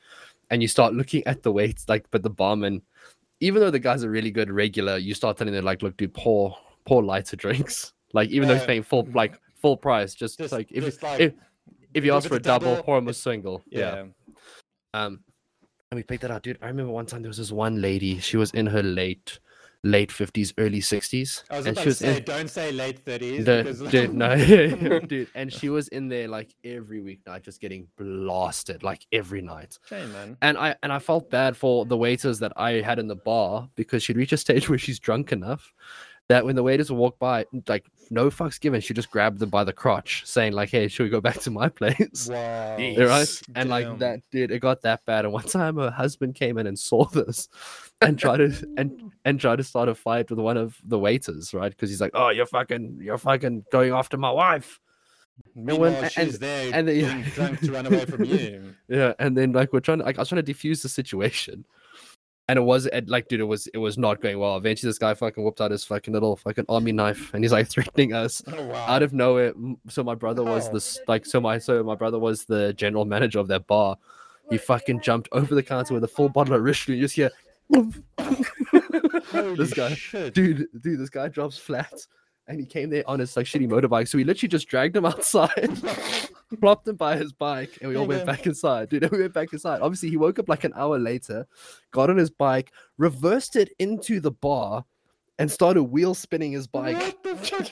and 0.51 0.61
you 0.61 0.69
start 0.69 0.93
looking 0.93 1.27
at 1.27 1.43
the 1.43 1.51
weights 1.51 1.89
like, 1.89 2.05
but 2.11 2.23
the 2.23 2.29
barman, 2.29 2.83
even 3.41 3.61
though 3.61 3.71
the 3.71 3.79
guys 3.79 4.05
are 4.05 4.11
really 4.11 4.31
good 4.31 4.51
regular, 4.51 4.99
you 4.99 5.15
start 5.15 5.39
telling 5.39 5.55
them 5.55 5.65
like, 5.65 5.81
look, 5.81 5.97
dude, 5.97 6.13
pour 6.13 6.55
pour 6.85 7.03
lighter 7.03 7.37
drinks, 7.37 7.95
like 8.13 8.29
even 8.29 8.47
though 8.47 8.57
he's 8.57 8.65
paying 8.67 8.83
full 8.83 9.09
like 9.15 9.41
full 9.63 9.77
price, 9.79 10.15
just, 10.15 10.39
Just- 10.39 10.53
like 10.53 10.71
if 10.71 10.85
just 10.85 11.03
like, 11.03 11.19
if 11.19 11.33
if 11.95 12.05
you 12.05 12.13
ask 12.13 12.29
for 12.29 12.37
a 12.37 12.39
double, 12.39 12.73
double, 12.75 12.83
pour 12.83 12.99
him 12.99 13.09
a 13.09 13.15
single, 13.15 13.63
yeah. 13.71 14.05
um, 14.93 15.21
and 15.91 15.99
we 15.99 16.03
picked 16.03 16.23
that 16.23 16.31
out, 16.31 16.43
dude. 16.43 16.59
I 16.63 16.69
remember 16.69 16.93
one 16.93 17.07
time 17.07 17.23
there 17.23 17.29
was 17.29 17.39
this 17.39 17.51
one 17.51 17.81
lady. 17.81 18.19
She 18.21 18.37
was 18.37 18.53
in 18.53 18.67
her 18.67 18.83
late 18.83 19.41
late 19.83 20.13
fifties, 20.13 20.53
early 20.59 20.81
sixties, 20.81 21.43
I 21.51 21.57
was 21.57 21.67
and 21.67 21.77
about 21.77 21.85
she 21.85 21.91
to 21.91 21.95
say, 21.95 22.17
in. 22.19 22.23
don't 22.25 22.51
say 22.51 22.71
late 22.71 22.99
thirties. 23.05 23.45
The, 23.45 23.89
dude, 23.91 24.15
no, 24.15 25.01
dude, 25.07 25.29
and 25.35 25.53
she 25.53 25.69
was 25.69 25.89
in 25.89 26.09
there 26.09 26.29
like 26.29 26.55
every 26.65 27.01
weeknight, 27.01 27.43
just 27.43 27.61
getting 27.61 27.89
blasted, 27.97 28.83
like 28.83 29.07
every 29.11 29.41
night. 29.43 29.79
Shame, 29.89 30.13
man. 30.13 30.37
And 30.43 30.59
I 30.59 30.77
and 30.83 30.93
I 30.93 30.99
felt 30.99 31.31
bad 31.31 31.57
for 31.57 31.87
the 31.87 31.97
waiters 31.97 32.39
that 32.41 32.53
I 32.57 32.73
had 32.83 32.99
in 32.99 33.09
the 33.09 33.17
bar 33.17 33.69
because 33.75 34.03
she'd 34.03 34.17
reach 34.17 34.33
a 34.33 34.37
stage 34.37 34.69
where 34.69 34.79
she's 34.79 34.99
drunk 34.99 35.33
enough 35.33 35.73
that 36.31 36.45
when 36.45 36.55
the 36.55 36.63
waiters 36.63 36.91
would 36.91 36.97
walk 36.97 37.19
by, 37.19 37.45
like 37.67 37.85
no 38.09 38.31
fucks 38.31 38.61
given, 38.61 38.81
she 38.81 38.95
just 38.95 39.11
grabbed 39.11 39.41
them 39.41 39.51
by 39.51 39.65
the 39.65 39.73
crotch, 39.73 40.23
saying 40.25 40.53
like, 40.53 40.71
"Hey, 40.71 40.87
should 40.89 41.03
we 41.05 41.11
go 41.11 41.21
back 41.21 41.41
to 41.41 41.51
my 41.51 41.69
place?" 41.81 42.29
Wow. 42.31 42.77
Right? 42.77 42.97
Jeez. 42.97 43.43
And 43.57 43.69
like 43.69 43.99
that, 43.99 44.21
dude, 44.31 44.51
it 44.53 44.61
got 44.61 44.83
that 44.83 45.05
bad. 45.07 45.25
And 45.25 45.35
one 45.35 45.45
time, 45.45 45.77
her 45.77 45.91
husband 45.91 46.37
came 46.37 46.57
in 46.57 46.67
and 46.69 46.79
saw 46.79 47.05
this, 47.07 47.49
and 48.01 48.17
tried 48.19 48.39
to 48.39 48.53
and 48.77 49.11
and 49.25 49.41
tried 49.41 49.57
to 49.57 49.65
start 49.65 49.89
a 49.89 49.95
fight 49.95 50.31
with 50.31 50.39
one 50.39 50.57
of 50.57 50.77
the 50.85 50.99
waiters, 50.99 51.53
right? 51.53 51.71
Because 51.71 51.91
he's 51.91 52.01
like, 52.01 52.13
"Oh, 52.15 52.29
you're 52.31 52.47
fucking, 52.47 53.01
you're 53.03 53.19
fucking 53.19 53.65
going 53.73 53.93
after 53.93 54.17
my 54.17 54.31
wife." 54.31 54.79
Meanwhile, 55.55 55.95
and- 56.05 56.13
she's 56.13 56.39
there 56.39 56.71
and 56.73 56.87
then- 56.87 56.97
yeah. 56.97 57.15
being 57.15 57.25
drunk 57.35 57.61
to 57.61 57.73
run 57.73 57.87
away 57.87 58.05
from 58.05 58.25
you. 58.25 58.75
Yeah, 58.89 59.15
and 59.19 59.37
then 59.37 59.53
like 59.53 59.73
we're 59.73 59.81
trying 59.81 59.99
to 59.99 60.05
like 60.05 60.19
I 60.19 60.23
was 60.23 60.29
trying 60.29 60.45
to 60.45 60.53
defuse 60.55 60.83
the 60.83 60.89
situation. 60.89 61.65
And 62.51 62.59
it 62.59 62.63
was 62.63 62.89
like, 63.07 63.29
dude, 63.29 63.39
it 63.39 63.45
was 63.45 63.69
it 63.69 63.79
was 63.79 63.97
not 63.97 64.21
going 64.21 64.37
well. 64.41 64.57
Eventually, 64.57 64.89
this 64.91 64.99
guy 64.99 65.15
fucking 65.15 65.45
whipped 65.45 65.61
out 65.61 65.71
his 65.71 65.85
fucking 65.85 66.13
little 66.13 66.35
fucking 66.35 66.65
army 66.69 66.91
knife, 66.91 67.33
and 67.33 67.45
he's 67.45 67.53
like 67.53 67.69
threatening 67.75 68.13
us 68.13 68.43
Oh, 68.49 68.67
wow. 68.67 68.87
out 68.89 69.05
of 69.05 69.13
nowhere. 69.13 69.53
So 69.89 70.03
my 70.03 70.17
brother 70.17 70.43
was 70.43 70.67
Wow. 70.67 70.73
this 70.73 70.99
like 71.07 71.25
so 71.27 71.41
my 71.41 71.59
so 71.59 71.85
my 71.85 71.95
brother 71.95 72.19
was 72.19 72.47
the 72.47 72.73
general 72.73 73.05
manager 73.05 73.39
of 73.39 73.47
that 73.49 73.69
bar. 73.69 73.97
He 74.51 74.59
fucking 74.59 75.01
jumped 75.03 75.29
over 75.31 75.55
the 75.55 75.63
counter 75.63 75.95
with 75.95 76.03
a 76.03 76.09
full 76.09 76.29
bottle 76.29 76.55
of 76.57 76.63
Richelieu. 76.63 76.97
You 76.97 77.03
just 77.05 77.15
hear, 77.15 77.31
this 79.57 79.73
guy, 79.73 79.95
shit. 79.95 80.35
dude, 80.35 80.67
dude, 80.81 80.99
this 80.99 81.11
guy 81.11 81.29
drops 81.29 81.57
flat, 81.57 81.93
and 82.51 82.61
he 82.61 82.67
came 82.67 82.91
there 82.91 83.05
on 83.09 83.21
his 83.21 83.35
like 83.37 83.47
shitty 83.47 83.69
motorbike. 83.69 84.09
So 84.09 84.19
we 84.19 84.25
literally 84.25 84.49
just 84.49 84.69
dragged 84.69 84.97
him 84.97 85.07
outside, 85.07 85.71
plopped 86.61 86.87
him 86.89 86.97
by 86.97 87.17
his 87.17 87.33
bike, 87.33 87.79
and 87.81 87.89
we 87.89 87.97
all 87.97 88.03
Yeah, 88.03 88.09
went 88.09 88.27
man. 88.27 88.37
back 88.37 88.47
inside. 88.47 88.89
Dude, 88.91 89.05
and 89.05 89.13
we 89.13 89.21
went 89.21 89.33
back 89.33 89.53
inside. 89.53 89.81
Obviously, 89.81 90.11
he 90.11 90.17
woke 90.17 90.39
up 90.39 90.49
like 90.49 90.65
an 90.65 90.73
hour 90.77 90.99
later, 90.99 91.47
got 91.93 92.11
on 92.11 92.17
his 92.19 92.31
bike, 92.31 92.73
reversed 92.99 93.57
it 93.57 93.71
into 93.79 94.21
the 94.21 94.33
bar, 94.33 94.85
and 95.39 95.51
started 95.51 95.85
wheel 95.85 96.15
spinning 96.15 96.53
his 96.53 96.67
bike. 96.67 96.97
What 96.99 97.23
the 97.23 97.37
fuck? 97.37 97.71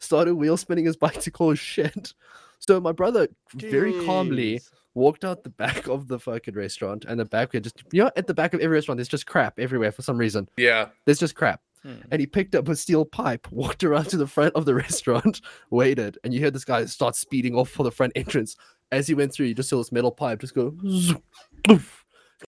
started 0.00 0.34
wheel 0.34 0.56
spinning 0.56 0.86
his 0.86 0.96
bike 0.96 1.20
to 1.20 1.30
cause 1.30 1.58
shit. 1.58 2.12
So 2.58 2.80
my 2.80 2.90
brother 2.92 3.28
very 3.54 3.92
calmly 4.04 4.60
walked 4.94 5.24
out 5.24 5.44
the 5.44 5.50
back 5.50 5.86
of 5.86 6.08
the 6.08 6.18
fucking 6.18 6.54
restaurant, 6.54 7.04
and 7.06 7.20
the 7.20 7.24
back 7.24 7.52
we 7.52 7.60
just 7.60 7.82
you 7.92 8.02
know 8.02 8.10
at 8.16 8.26
the 8.26 8.34
back 8.34 8.52
of 8.54 8.60
every 8.60 8.74
restaurant 8.74 8.96
there's 8.98 9.06
just 9.06 9.26
crap 9.26 9.60
everywhere 9.60 9.92
for 9.92 10.02
some 10.02 10.16
reason. 10.18 10.48
Yeah. 10.56 10.86
There's 11.04 11.20
just 11.20 11.34
crap. 11.36 11.60
Hmm. 11.82 11.94
And 12.10 12.20
he 12.20 12.26
picked 12.26 12.54
up 12.54 12.68
a 12.68 12.76
steel 12.76 13.04
pipe, 13.04 13.46
walked 13.52 13.84
around 13.84 14.06
to 14.10 14.16
the 14.16 14.26
front 14.26 14.54
of 14.54 14.64
the 14.64 14.74
restaurant, 14.74 15.40
waited, 15.70 16.18
and 16.24 16.32
you 16.34 16.40
heard 16.40 16.54
this 16.54 16.64
guy 16.64 16.84
start 16.86 17.16
speeding 17.16 17.54
off 17.54 17.68
for 17.70 17.82
the 17.84 17.92
front 17.92 18.12
entrance. 18.16 18.56
As 18.90 19.06
he 19.06 19.14
went 19.14 19.32
through, 19.34 19.46
you 19.46 19.54
just 19.54 19.68
saw 19.68 19.76
this 19.78 19.92
metal 19.92 20.10
pipe 20.10 20.40
just 20.40 20.54
go. 20.54 20.74
zoom. 20.88 21.22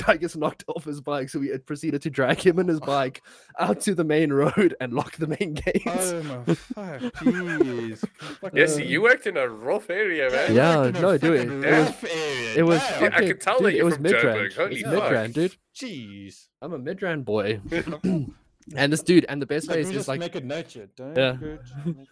Guy 0.06 0.18
gets 0.18 0.36
knocked 0.36 0.62
off 0.68 0.84
his 0.84 1.00
bike, 1.00 1.28
so 1.28 1.40
we 1.40 1.48
had 1.48 1.66
proceeded 1.66 2.00
to 2.02 2.10
drag 2.10 2.38
him 2.40 2.60
and 2.60 2.68
his 2.68 2.78
bike 2.78 3.20
out 3.58 3.80
to 3.80 3.92
the 3.92 4.04
main 4.04 4.32
road 4.32 4.76
and 4.80 4.92
lock 4.92 5.16
the 5.16 5.26
main 5.26 5.54
gates. 5.54 5.82
Oh 5.86 6.22
my 6.22 6.54
fuck, 6.54 7.00
jeez. 7.24 8.04
Yes, 8.54 8.78
you 8.78 9.02
worked 9.02 9.26
in 9.26 9.36
a 9.36 9.48
rough 9.48 9.90
area, 9.90 10.30
man. 10.30 10.54
Yeah, 10.54 10.76
worked 10.76 10.96
in 10.96 11.04
a 11.04 11.06
no, 11.08 11.18
dude, 11.18 11.38
fucking 11.48 11.64
it 11.64 11.72
was- 11.72 11.86
rough 11.88 12.04
area, 12.04 12.54
It 12.56 12.62
was. 12.62 12.78
damn. 12.78 12.88
Yeah, 13.02 13.06
I 13.08 13.10
fucking- 13.10 13.28
could 13.28 13.40
tell 13.40 13.58
dude, 13.58 13.64
that 13.64 13.68
it 13.70 13.76
you're 13.78 13.84
was 13.86 13.94
from 13.96 14.04
Midrand. 14.04 14.22
Joburg. 14.22 14.54
Holy 14.56 14.74
It's 14.76 14.82
fuck. 14.84 15.02
Midrand, 15.12 15.32
dude. 15.34 15.56
Jeez. 15.74 16.46
I'm 16.62 16.72
a 16.72 16.78
Midrand 16.78 17.24
boy. 17.24 17.60
and 18.76 18.92
this 18.92 19.02
dude, 19.02 19.24
and 19.28 19.40
the 19.42 19.46
best 19.46 19.68
Like, 19.68 19.76
way 19.76 19.80
is 19.82 19.90
just 19.90 20.08
like, 20.08 20.20
make 20.20 20.34
a 20.34 20.40
note 20.40 20.68
here. 20.68 20.88
Don't 20.96 21.16
Yeah. 21.16 21.36
go 21.40 21.58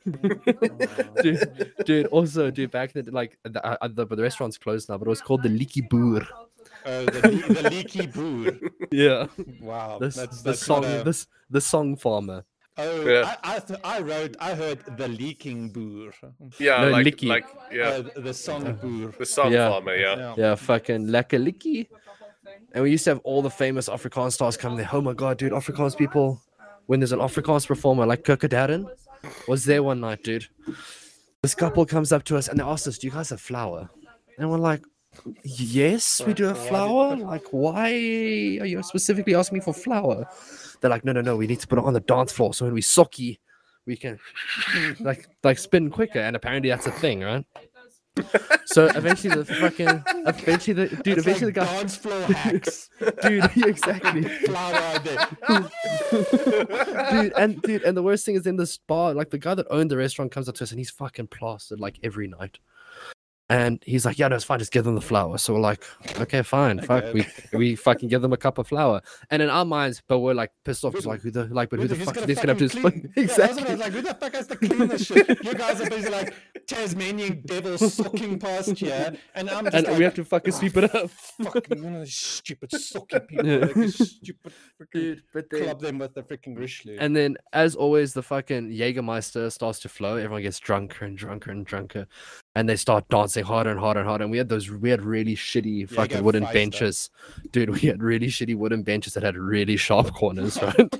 dude, 1.23 1.73
dude, 1.85 2.07
also, 2.07 2.51
dude, 2.51 2.71
back 2.71 2.95
in 2.95 3.05
the 3.05 3.11
like, 3.11 3.39
the, 3.45 3.65
uh, 3.65 3.89
the, 3.89 4.07
but 4.07 4.17
the 4.17 4.23
restaurant's 4.23 4.59
closed 4.59 4.89
now, 4.89 4.99
but 4.99 5.07
it 5.07 5.09
was 5.11 5.21
called 5.21 5.43
the 5.43 5.49
Leaky 5.49 5.83
Boer. 5.83 6.27
Oh, 6.87 7.05
the, 7.05 7.29
le- 7.29 7.55
the 7.63 7.71
leaky 7.71 8.07
boor. 8.07 8.53
Yeah, 8.91 9.27
Wow, 9.61 9.99
this 9.99 10.15
that's 10.17 10.43
the 10.43 10.51
that's 10.51 10.65
song, 10.65 10.85
a- 10.85 11.03
this 11.05 11.27
the 11.51 11.61
song 11.61 11.97
farmer. 11.97 12.45
Oh, 12.79 13.07
Yeah. 13.07 13.35
I 13.43 13.57
I, 13.57 13.59
th- 13.59 13.81
I 13.85 14.01
wrote 14.01 14.37
I 14.41 14.55
heard 14.55 14.79
the 14.97 15.09
leaking 15.09 15.71
boor. 15.71 16.13
Yeah, 16.59 16.83
No, 16.83 16.91
like, 16.91 17.07
Licky. 17.07 17.29
like 17.29 17.45
yeah, 17.73 17.89
Uh, 18.17 18.21
the 18.21 18.33
song 18.33 18.75
boor. 18.81 19.13
the 19.19 19.27
song 19.27 19.53
Yeah. 19.53 19.69
farmer. 19.71 19.97
Yeah. 19.97 20.35
Yeah, 20.37 20.55
fucking 20.55 21.07
lekker 21.09 21.39
likkie. 21.45 21.89
And 22.73 22.83
we 22.85 22.91
used 22.93 23.05
to 23.05 23.11
have 23.11 23.21
all 23.25 23.43
the 23.43 23.51
famous 23.51 23.89
Afrikaans 23.89 24.33
stars 24.33 24.57
come 24.57 24.77
there. 24.77 24.89
Oh 24.93 25.01
my 25.03 25.13
god, 25.15 25.39
dude, 25.39 25.53
Afrikaans 25.53 25.97
people. 25.97 26.41
When 26.89 27.01
there's 27.01 27.13
an 27.13 27.19
Afrikaans 27.19 27.67
performer 27.67 28.07
like 28.07 28.25
Kurt 28.25 28.41
Darren 28.41 28.89
was 29.47 29.67
there 29.67 29.83
one 29.83 30.01
night, 30.01 30.23
dude. 30.25 30.47
This 31.43 31.55
couple 31.55 31.85
comes 31.85 32.13
up 32.13 32.25
to 32.25 32.37
us 32.39 32.49
and 32.49 32.59
they 32.59 32.65
asked 32.65 32.89
us, 32.89 32.97
"Do 32.97 33.07
you 33.07 33.13
guys 33.13 33.29
have 33.29 33.43
flour?" 33.43 33.91
And 34.39 34.51
we're 34.51 34.57
like, 34.57 34.83
"Yes, 35.45 36.23
we 36.27 36.33
do 36.33 36.45
have 36.45 36.59
flour." 36.59 37.15
Like, 37.15 37.45
why 37.51 37.91
are 37.91 38.67
you 38.67 38.83
specifically 38.83 39.35
asking 39.35 39.59
me 39.59 39.61
for 39.63 39.75
flour? 39.75 40.27
They're 40.81 40.89
like, 40.89 41.05
"No, 41.05 41.13
no, 41.13 41.21
no. 41.21 41.37
We 41.37 41.47
need 41.47 41.61
to 41.61 41.69
put 41.69 41.79
it 41.79 41.85
on 41.85 41.93
the 41.93 42.01
dance 42.01 42.33
floor 42.33 42.55
so 42.55 42.65
when 42.65 42.73
we 42.73 42.81
sokkie, 42.81 43.39
we 43.85 43.95
can 43.95 44.19
like 45.01 45.29
like 45.45 45.59
spin 45.59 45.91
quicker." 45.91 46.21
And 46.21 46.37
apparently 46.37 46.71
that's 46.71 46.87
a 46.87 46.91
thing, 46.91 47.21
right? 47.21 47.45
So 48.67 48.87
eventually 48.87 49.35
the 49.35 49.45
fucking 49.45 50.03
eventually 50.27 50.75
the 50.75 50.89
dude 51.03 51.19
eventually 51.19 51.53
like 51.53 51.55
the 51.55 51.61
guy 51.61 51.77
dance 51.79 51.97
floor 51.97 52.21
hacks. 52.23 52.91
dude 53.23 53.51
yeah, 53.57 53.67
exactly 53.67 54.23
dude 57.11 57.33
and 57.37 57.63
dude 57.63 57.83
and 57.83 57.97
the 57.97 58.03
worst 58.03 58.27
thing 58.27 58.35
is 58.35 58.47
in 58.47 58.57
this 58.57 58.77
bar 58.77 59.15
like 59.15 59.31
the 59.31 59.39
guy 59.39 59.55
that 59.55 59.67
owned 59.71 59.91
the 59.91 59.97
restaurant 59.97 60.31
comes 60.31 60.49
up 60.49 60.55
to 60.57 60.65
us 60.65 60.71
and 60.71 60.79
he's 60.79 60.91
fucking 60.91 61.29
plastered 61.29 61.81
like 61.81 61.99
every 62.03 62.29
night 62.29 62.59
and 63.51 63.83
he's 63.87 64.05
like 64.05 64.19
yeah 64.19 64.29
no 64.29 64.37
it's 64.37 64.45
fine. 64.45 64.59
Just 64.59 64.73
give 64.73 64.85
them 64.85 64.95
the 64.95 65.01
flour. 65.01 65.39
So 65.39 65.55
we're 65.55 65.61
like 65.61 65.83
okay 66.21 66.43
fine. 66.43 66.81
Fuck 66.81 67.13
we 67.15 67.27
we 67.53 67.77
fucking 67.77 68.09
give 68.09 68.23
them 68.23 68.33
a 68.33 68.37
cup 68.37 68.59
of 68.59 68.67
flour. 68.69 69.01
And 69.31 69.43
in 69.43 69.49
our 69.51 69.65
minds 69.65 70.03
but 70.07 70.19
we're 70.21 70.35
like 70.35 70.53
pissed 70.65 70.85
off. 70.85 70.93
'cause 70.95 71.07
like 71.07 71.21
who 71.23 71.31
the 71.31 71.45
like 71.47 71.71
but 71.71 71.79
who 71.81 71.89
the 71.89 71.95
Who's 71.95 72.05
fuck 72.07 72.15
gonna 72.15 72.27
is 72.27 72.39
gonna 72.39 72.49
have 72.55 72.59
to 72.59 72.69
fucking 72.69 72.83
fuck- 72.83 72.93
clean- 72.93 73.13
Yeah, 73.17 73.25
that's 73.27 73.39
I 73.39 73.45
exactly. 73.51 73.73
was 73.75 73.81
like, 73.81 73.93
who 73.93 74.03
the 74.03 74.15
fuck 74.15 74.35
has 74.35 74.47
to 74.49 74.57
clean 74.57 74.89
this 74.89 75.07
shit? 75.07 75.45
You 75.45 75.55
guys 75.55 75.81
are 75.81 75.89
busy 75.91 76.09
like 76.11 76.35
Tasmanian 76.69 77.43
devil 77.47 77.79
sucking 77.79 78.39
past 78.39 78.79
here, 78.79 79.17
and 79.35 79.49
I'm 79.51 79.65
just 79.65 79.77
and 79.77 79.87
like, 79.87 79.99
we 79.99 80.05
have 80.05 80.15
to 80.15 80.25
fucking 80.25 80.53
sweep 80.53 80.77
it 80.77 80.95
up. 80.95 81.11
Fucking 81.11 81.83
one 81.83 81.95
of 81.95 82.01
those 82.01 82.15
stupid 82.15 82.71
sucking 82.73 83.21
people. 83.21 83.47
Yeah. 83.47 83.57
Like, 83.59 83.77
you 83.77 83.89
stupid 83.89 84.53
dude 84.93 85.23
but 85.33 85.49
then 85.51 85.65
club 85.65 85.81
them 85.81 85.99
with 85.99 86.15
the 86.15 86.23
freaking 86.23 86.57
Richelieu. 86.59 86.99
And 87.01 87.17
then, 87.17 87.37
as 87.53 87.75
always, 87.75 88.13
the 88.13 88.23
fucking 88.23 88.71
Jägermeister 88.71 89.51
starts 89.51 89.79
to 89.81 89.89
flow. 89.89 90.17
Everyone 90.17 90.43
gets 90.43 90.59
drunker 90.59 91.05
and 91.07 91.17
drunker 91.17 91.51
and 91.51 91.65
drunker, 91.65 92.07
and 92.59 92.69
they 92.69 92.75
start 92.75 93.09
dancing 93.09 93.45
harder 93.45 93.71
and 93.71 93.79
harder 93.79 94.01
and 94.01 94.09
harder. 94.09 94.25
And 94.25 94.33
we 94.33 94.39
had 94.39 94.49
those, 94.49 94.69
we 94.69 94.91
had 94.91 95.01
really 95.03 95.37
shitty 95.37 95.89
fucking 95.89 96.25
wooden 96.25 96.43
Jägermeister. 96.45 96.53
benches, 96.53 97.11
dude. 97.53 97.71
We 97.71 97.81
had 97.81 98.03
really 98.03 98.27
shitty 98.27 98.57
wooden 98.57 98.83
benches 98.83 99.15
that 99.15 99.23
had 99.23 99.37
really 99.37 99.77
sharp 99.77 100.13
corners, 100.15 100.61
right? 100.61 100.93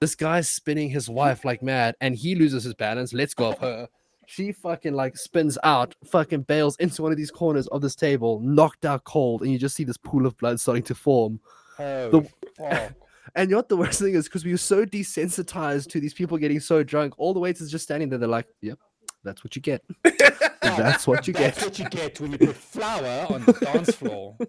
this 0.00 0.16
guy's 0.16 0.48
spinning 0.48 0.90
his 0.90 1.08
wife 1.08 1.44
like 1.44 1.62
mad, 1.62 1.94
and 2.00 2.16
he 2.16 2.34
loses 2.34 2.64
his 2.64 2.74
balance. 2.74 3.12
Let's 3.12 3.32
go 3.32 3.50
of 3.52 3.58
her. 3.58 3.88
She 4.26 4.50
fucking 4.50 4.94
like 4.94 5.16
spins 5.16 5.56
out, 5.62 5.94
fucking 6.04 6.42
bails 6.42 6.74
into 6.76 7.02
one 7.02 7.12
of 7.12 7.18
these 7.18 7.30
corners 7.30 7.68
of 7.68 7.80
this 7.80 7.94
table, 7.94 8.40
knocked 8.40 8.84
out 8.84 9.04
cold, 9.04 9.42
and 9.42 9.52
you 9.52 9.58
just 9.58 9.76
see 9.76 9.84
this 9.84 9.96
pool 9.98 10.26
of 10.26 10.36
blood 10.38 10.58
starting 10.58 10.82
to 10.84 10.94
form. 10.96 11.38
oh, 11.78 12.10
the- 12.10 12.28
fuck. 12.58 12.92
And 13.36 13.48
you 13.48 13.52
know 13.52 13.58
what 13.60 13.68
the 13.70 13.76
worst 13.78 14.00
thing 14.00 14.14
is? 14.14 14.24
Because 14.24 14.44
we 14.44 14.50
were 14.50 14.58
so 14.58 14.84
desensitized 14.84 15.88
to 15.90 16.00
these 16.00 16.12
people 16.12 16.36
getting 16.36 16.60
so 16.60 16.82
drunk, 16.82 17.14
all 17.18 17.32
the 17.32 17.40
waiters 17.40 17.70
just 17.70 17.84
standing 17.84 18.08
there. 18.10 18.18
They're 18.18 18.28
like, 18.28 18.48
"Yep, 18.60 18.78
that's 19.24 19.44
what 19.44 19.56
you 19.56 19.62
get. 19.62 19.82
That's 20.62 21.06
what 21.06 21.26
you 21.26 21.34
get. 21.34 21.54
That's 21.56 21.58
get." 21.58 21.66
what 21.66 21.78
you 21.78 21.88
get 22.00 22.20
when 22.20 22.32
you 22.32 22.38
put 22.38 22.56
flour 22.56 23.26
on 23.28 23.44
the 23.44 23.52
dance 23.52 23.94
floor. 23.94 24.36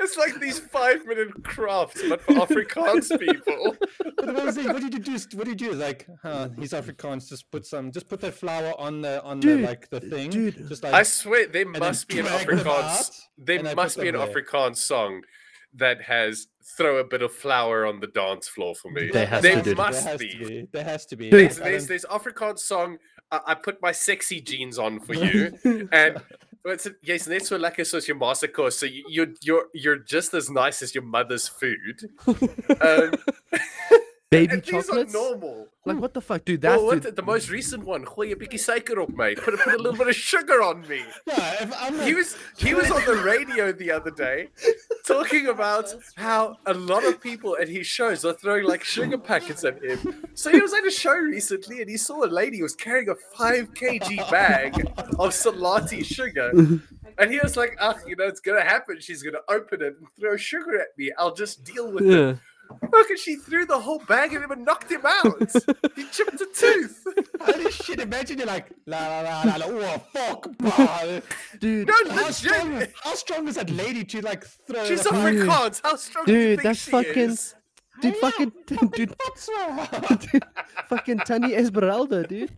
It's 0.00 0.16
like 0.16 0.38
these 0.40 0.58
five 0.58 1.04
minute 1.06 1.42
crafts, 1.42 2.02
but 2.08 2.20
for 2.22 2.34
Afrikaans 2.34 3.18
people. 3.18 3.76
But 4.16 4.34
what, 4.34 4.44
was 4.46 4.56
it, 4.56 4.66
what 4.66 4.82
did 4.82 4.92
you 4.94 5.00
do? 5.00 5.16
What 5.36 5.46
did 5.46 5.60
you 5.60 5.70
do? 5.70 5.74
Like, 5.74 6.06
huh, 6.22 6.48
he's 6.58 6.72
Afrikaans. 6.72 7.28
Just 7.28 7.50
put 7.50 7.64
some. 7.66 7.90
Just 7.92 8.08
put 8.08 8.20
that 8.20 8.34
flour 8.34 8.74
on 8.78 9.00
the 9.00 9.22
on 9.22 9.40
Dude, 9.40 9.60
the 9.62 9.66
like 9.66 9.88
the 9.90 10.00
thing. 10.00 10.30
dude, 10.30 10.68
just 10.68 10.82
like 10.82 10.92
I 10.92 11.02
swear 11.02 11.46
there 11.46 11.66
must 11.66 12.08
be 12.08 12.18
an 12.18 12.26
drag 12.26 12.46
them 12.48 12.58
Afrikaans. 12.58 13.20
There 13.38 13.58
and 13.58 13.68
I 13.68 13.70
put 13.72 13.76
must 13.76 14.00
be 14.00 14.08
an 14.08 14.16
them 14.16 14.28
there. 14.32 14.42
Afrikaans 14.42 14.76
song 14.78 15.22
that 15.74 16.02
has 16.02 16.48
"Throw 16.76 16.98
a 16.98 17.04
bit 17.04 17.22
of 17.22 17.32
flour 17.32 17.86
on 17.86 18.00
the 18.00 18.08
dance 18.08 18.48
floor" 18.48 18.74
for 18.74 18.90
me. 18.90 19.10
There 19.12 19.26
has 19.26 19.42
there 19.42 19.56
to, 19.56 19.62
dude. 19.62 19.76
must 19.76 20.02
there 20.04 20.12
has 20.12 20.20
be. 20.20 20.28
to 20.30 20.38
be. 20.46 20.68
There 20.72 20.84
has 20.84 21.06
to 21.06 21.16
be. 21.16 21.30
Dude. 21.30 21.34
I 21.34 21.42
There's, 21.44 21.56
there's, 21.58 21.82
don't- 21.82 21.88
there's 21.88 22.04
Afrikaans 22.06 22.58
song. 22.60 22.98
I, 23.30 23.40
I 23.46 23.54
put 23.54 23.80
my 23.82 23.92
sexy 23.92 24.40
jeans 24.40 24.78
on 24.78 25.00
for 25.00 25.14
you, 25.14 25.58
and 25.92 26.22
but 26.64 26.86
yes, 27.02 27.26
net 27.28 27.46
so 27.46 27.58
lekker 27.58 27.86
soos 27.86 28.06
jou 28.06 28.14
ma 28.14 28.32
se 28.32 28.48
kos. 28.48 28.78
So 28.78 28.86
you, 28.86 29.04
you're 29.08 29.32
you're 29.42 29.66
you're 29.74 29.98
just 29.98 30.34
as 30.34 30.50
nice 30.50 30.82
as 30.82 30.94
your 30.94 31.04
mother's 31.04 31.48
food. 31.48 32.10
Um, 32.80 33.12
Baby 34.30 34.54
and 34.54 34.62
chocolates. 34.62 35.12
normal. 35.14 35.68
Like 35.86 36.00
what 36.00 36.12
the 36.12 36.20
fuck, 36.20 36.44
dude? 36.44 36.60
That's 36.60 36.76
Well, 36.76 36.86
what, 36.88 37.02
dude, 37.02 37.16
the 37.16 37.22
most 37.22 37.48
recent 37.48 37.82
one, 37.84 38.02
'n 38.02 38.06
bietjie 38.06 38.60
suiker 38.60 38.98
op 39.02 39.08
my. 39.14 39.34
Put, 39.34 39.58
put 39.58 39.72
a 39.72 39.78
little 39.78 39.96
bit 39.96 40.08
of 40.08 40.14
sugar 40.14 40.60
on 40.62 40.86
me. 40.86 41.02
Yeah, 41.26 42.04
He 42.04 42.14
was 42.14 42.36
he 42.58 42.74
was 42.74 42.90
on 42.90 43.02
the 43.06 43.16
radio 43.16 43.72
the 43.72 43.90
other 43.90 44.10
day 44.10 44.48
talking 45.06 45.46
about 45.46 45.94
how 46.16 46.56
a 46.66 46.74
lot 46.74 47.04
of 47.04 47.22
people 47.22 47.56
at 47.58 47.68
his 47.68 47.86
shows 47.86 48.22
are 48.26 48.34
throwing 48.34 48.64
like 48.66 48.84
sugar 48.84 49.16
packets 49.16 49.64
at 49.64 49.82
him. 49.82 49.98
So 50.34 50.50
he 50.50 50.60
was 50.60 50.74
at 50.74 50.86
a 50.86 50.90
show 50.90 51.14
recently 51.16 51.80
and 51.80 51.88
he 51.88 51.96
saw 51.96 52.22
a 52.24 52.28
lady 52.40 52.58
who 52.58 52.64
was 52.64 52.74
carrying 52.74 53.08
a 53.08 53.14
five 53.34 53.72
kg 53.72 54.30
bag 54.30 54.72
of 55.18 55.30
Selati 55.32 56.04
sugar. 56.04 56.50
And 57.20 57.30
he 57.32 57.38
was 57.42 57.56
like, 57.56 57.76
ah, 57.80 57.96
you 58.06 58.14
know, 58.14 58.26
it's 58.26 58.40
gonna 58.40 58.62
happen. 58.74 59.00
She's 59.00 59.22
gonna 59.22 59.40
open 59.48 59.80
it 59.80 59.96
and 59.98 60.06
throw 60.20 60.36
sugar 60.36 60.78
at 60.78 60.88
me. 60.98 61.12
I'll 61.18 61.34
just 61.34 61.64
deal 61.64 61.90
with 61.90 62.04
it. 62.04 62.38
Yeah. 62.70 62.88
Look, 62.92 63.10
and 63.10 63.18
she 63.18 63.36
threw 63.36 63.66
the 63.66 63.78
whole 63.78 63.98
bag 64.08 64.34
at 64.34 64.42
him 64.42 64.50
and 64.50 64.64
knocked 64.64 64.90
him 64.90 65.02
out. 65.04 65.26
he 65.96 66.04
chipped 66.12 66.40
a 66.40 66.46
tooth. 66.54 67.04
Holy 67.40 67.70
shit! 67.70 68.00
Imagine 68.00 68.38
you're 68.38 68.46
like 68.46 68.70
la 68.86 68.98
la 69.08 69.20
la 69.22 69.42
la. 69.42 69.56
la 69.56 69.66
oh 69.68 69.98
fuck, 70.12 70.48
bah. 70.58 71.20
dude. 71.58 71.88
No, 71.88 71.94
How 72.14 72.30
strong? 72.30 72.82
How 73.02 73.14
strong 73.14 73.48
is 73.48 73.54
that 73.56 73.70
lady 73.70 74.04
to 74.04 74.20
like 74.22 74.44
throw? 74.44 74.84
She's 74.84 75.02
the- 75.02 75.10
Afrikaans. 75.10 75.80
How 75.82 75.96
strong 75.96 76.24
do 76.26 76.32
you 76.32 76.38
Dude, 76.38 76.48
think 76.58 76.62
that's 76.62 76.78
she 76.84 76.90
fucking- 76.90 77.30
is? 77.30 77.54
Dude, 78.00 78.16
fucking, 78.18 78.52
dude, 78.66 78.92
dude, 78.92 79.14
fucking 80.88 81.18
Tannie 81.26 81.54
Esmeralda, 81.56 82.22
dude. 82.28 82.56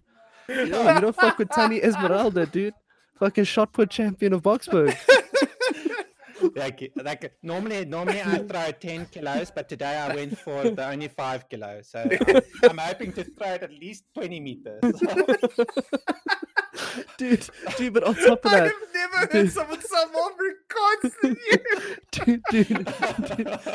Yo, 0.49 0.55
you 0.65 1.01
don't 1.01 1.17
fuck 1.17 1.39
with 1.39 1.49
Tannie 1.49 1.81
Esmeralda, 1.83 2.45
dude. 2.45 2.75
Fucking 3.19 3.45
shot 3.45 3.73
put 3.73 3.89
champion 3.91 4.35
of 4.35 4.43
Boksburg. 4.43 4.95
Like, 6.55 6.93
like 6.97 7.33
normally, 7.43 7.85
normally 7.85 8.23
I 8.23 8.39
throw 8.49 8.71
ten 8.73 9.07
kilos, 9.07 9.51
but 9.51 9.69
today 9.69 9.97
I 9.97 10.15
went 10.15 10.39
for 10.39 10.71
the 10.71 10.87
only 10.89 11.09
five 11.09 11.49
kilos. 11.49 11.89
So 11.89 12.09
I'm 12.65 12.79
hoping 12.79 13.13
to 13.15 13.25
throw 13.25 13.49
it 13.55 13.63
at 13.63 13.73
least 13.73 14.05
twenty 14.15 14.41
meters. 14.41 14.81
dude, 17.19 17.49
dude, 17.77 17.95
but 17.95 18.05
on 18.05 18.15
top 18.15 18.45
of 18.45 18.51
that, 18.51 18.63
I've 18.65 18.73
never 18.95 19.33
heard 19.33 19.51
someone 19.51 19.81
sound 19.83 20.13
more 20.13 20.31
Afrikaans 20.31 21.13
than 21.23 21.37
you. 21.51 21.59
dude, 22.11 22.43
dude, 22.51 22.69
dude, 22.69 22.87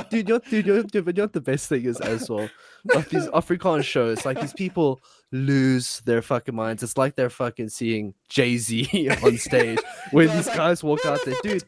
dude, 0.09 0.27
you 0.27 0.33
know, 0.33 0.39
dude, 0.39 0.65
you 0.65 0.73
know, 0.73 0.83
dude, 0.83 1.05
but 1.05 1.17
you 1.17 1.23
know 1.23 1.27
the 1.27 1.41
best 1.41 1.69
thing 1.69 1.85
is 1.85 1.99
as 2.01 2.29
well? 2.29 2.49
Like 2.93 3.09
these 3.09 3.27
Afrikaans 3.27 3.83
shows, 3.83 4.25
like 4.25 4.39
these 4.39 4.53
people 4.53 5.01
lose 5.31 6.01
their 6.01 6.21
fucking 6.21 6.55
minds. 6.55 6.83
It's 6.83 6.97
like 6.97 7.15
they're 7.15 7.29
fucking 7.29 7.69
seeing 7.69 8.13
Jay 8.29 8.57
Z 8.57 9.09
on 9.23 9.37
stage 9.37 9.79
when 10.11 10.27
Yeah, 10.27 10.35
these 10.35 10.47
like, 10.47 10.57
guys 10.57 10.83
walk 10.83 11.05
out 11.05 11.23
there, 11.25 11.35
dude. 11.41 11.63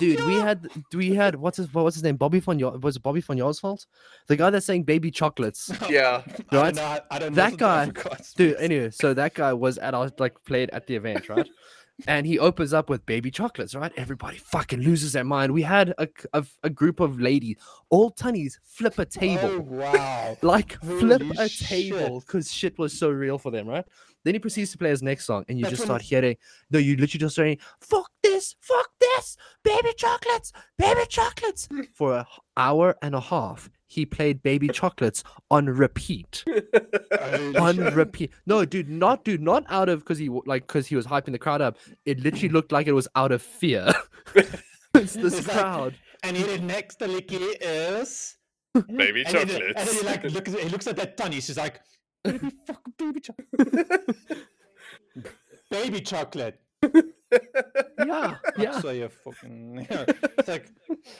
Dude, 0.00 0.24
we 0.24 0.34
had 0.34 0.66
we 0.94 1.14
had 1.14 1.36
what's 1.36 1.58
his 1.58 1.72
what 1.72 1.84
was 1.84 1.94
his 1.94 2.02
name? 2.02 2.16
Bobby 2.16 2.40
von 2.40 2.58
Yo- 2.58 2.76
was 2.78 2.96
it 2.96 3.02
Bobby 3.02 3.20
van 3.20 3.38
Jaarsveld? 3.38 3.86
The 4.26 4.36
guy 4.36 4.50
that's 4.50 4.66
saying 4.66 4.84
baby 4.84 5.10
chocolates. 5.10 5.70
Yeah. 5.88 6.22
I 6.26 6.30
right? 6.30 6.48
don't 6.50 6.74
know, 6.76 6.82
I- 6.82 7.00
I 7.10 7.18
don't 7.18 7.34
That 7.34 7.52
listen 7.52 7.58
to 7.58 7.64
guy- 7.64 7.86
Afrikaans 7.90 8.34
Dude, 8.34 8.56
anyway, 8.58 8.90
so 8.90 9.14
that 9.14 9.34
guy 9.34 9.52
was 9.52 9.78
at 9.78 9.94
our 9.94 10.10
like 10.18 10.42
played 10.44 10.70
at 10.70 10.86
the 10.86 10.96
event, 10.96 11.28
right? 11.28 11.48
and 12.06 12.26
he 12.26 12.38
opens 12.38 12.72
up 12.72 12.88
with 12.88 13.04
baby 13.04 13.30
chocolates, 13.30 13.74
right? 13.74 13.92
Everybody 13.96 14.38
fucking 14.38 14.80
loses 14.80 15.12
their 15.12 15.24
mind. 15.24 15.52
We 15.52 15.60
had 15.60 15.92
a, 15.98 16.08
a 16.62 16.70
group 16.70 16.98
of 17.00 17.20
ladies, 17.20 17.56
all 17.90 18.10
tannies, 18.10 18.58
flip 18.64 18.98
a 18.98 19.04
table. 19.04 19.40
Oh 19.44 19.60
wow! 19.60 20.38
like 20.42 20.80
flip 20.82 21.20
Holy 21.20 21.36
a 21.36 21.48
table 21.48 22.20
because 22.20 22.50
shit 22.50 22.78
was 22.78 22.98
so 22.98 23.10
real 23.10 23.36
for 23.36 23.50
them, 23.50 23.68
right? 23.68 23.84
Then 24.24 24.34
he 24.34 24.38
proceeds 24.38 24.70
to 24.72 24.78
play 24.78 24.90
his 24.90 25.02
next 25.02 25.24
song, 25.26 25.44
and 25.48 25.58
you 25.58 25.64
That's 25.64 25.76
just 25.76 25.84
start 25.84 26.02
hearing. 26.02 26.36
No, 26.70 26.78
you 26.78 26.96
literally 26.96 27.20
just 27.20 27.36
hearing, 27.36 27.58
"Fuck 27.80 28.10
this, 28.40 28.56
fuck 28.60 28.88
this, 29.00 29.36
baby 29.62 29.92
chocolates, 29.96 30.52
baby 30.78 31.02
chocolates." 31.08 31.68
For 31.94 32.18
an 32.18 32.24
hour 32.56 32.96
and 33.02 33.14
a 33.14 33.20
half, 33.20 33.68
he 33.86 34.06
played 34.06 34.42
baby 34.42 34.68
chocolates 34.68 35.22
on 35.50 35.66
repeat, 35.66 36.44
on 37.58 37.76
repeat. 37.76 38.30
No, 38.46 38.64
dude, 38.64 38.88
not 38.88 39.24
dude, 39.24 39.42
not 39.42 39.64
out 39.68 39.88
of 39.88 40.00
because 40.00 40.18
he 40.18 40.28
like 40.46 40.66
because 40.66 40.86
he 40.86 40.96
was 40.96 41.06
hyping 41.06 41.32
the 41.32 41.38
crowd 41.38 41.60
up. 41.60 41.76
It 42.06 42.20
literally 42.20 42.48
looked 42.48 42.72
like 42.72 42.86
it 42.86 42.92
was 42.92 43.08
out 43.14 43.32
of 43.32 43.42
fear. 43.42 43.92
it's 44.34 45.14
this 45.14 45.38
It's 45.38 45.46
like- 45.48 45.56
crowd. 45.58 45.94
And 46.22 46.36
he 46.36 46.42
did 46.42 46.62
next 46.62 46.98
the 46.98 47.06
licky 47.06 47.56
is 47.62 48.36
Baby 48.74 49.24
and 49.26 49.34
then, 49.34 49.48
he- 49.48 49.54
and 49.74 49.88
then 49.88 49.94
he 49.94 50.02
like 50.02 50.22
look, 50.24 50.46
he 50.48 50.68
looks 50.68 50.86
at 50.86 50.96
that 50.96 51.16
tannie. 51.16 51.40
She's 51.40 51.56
like, 51.56 51.80
baby 52.22 52.50
fucking 52.66 52.94
baby 52.98 53.20
chocolate, 53.20 54.46
baby 55.70 56.00
chocolate. 56.00 56.60
Yeah, 57.98 58.36
yeah. 58.58 58.80
So 58.80 58.90
you 58.90 59.08
fucking 59.08 59.86
yeah. 59.90 60.04
It's 60.38 60.48
like, 60.48 60.70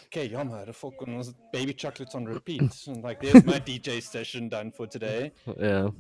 okay, 0.07 0.28
jammer, 0.28 0.65
the 0.66 0.73
fucking 0.73 1.16
was 1.16 1.35
baby 1.53 1.73
chocolates 1.73 2.15
on 2.15 2.24
repeat. 2.24 2.74
And 2.87 3.03
like, 3.03 3.20
there's 3.20 3.45
my 3.45 3.61
DJ 3.61 4.03
session 4.03 4.49
done 4.49 4.73
for 4.73 4.87
today. 4.87 5.32
Yeah. 5.59 5.91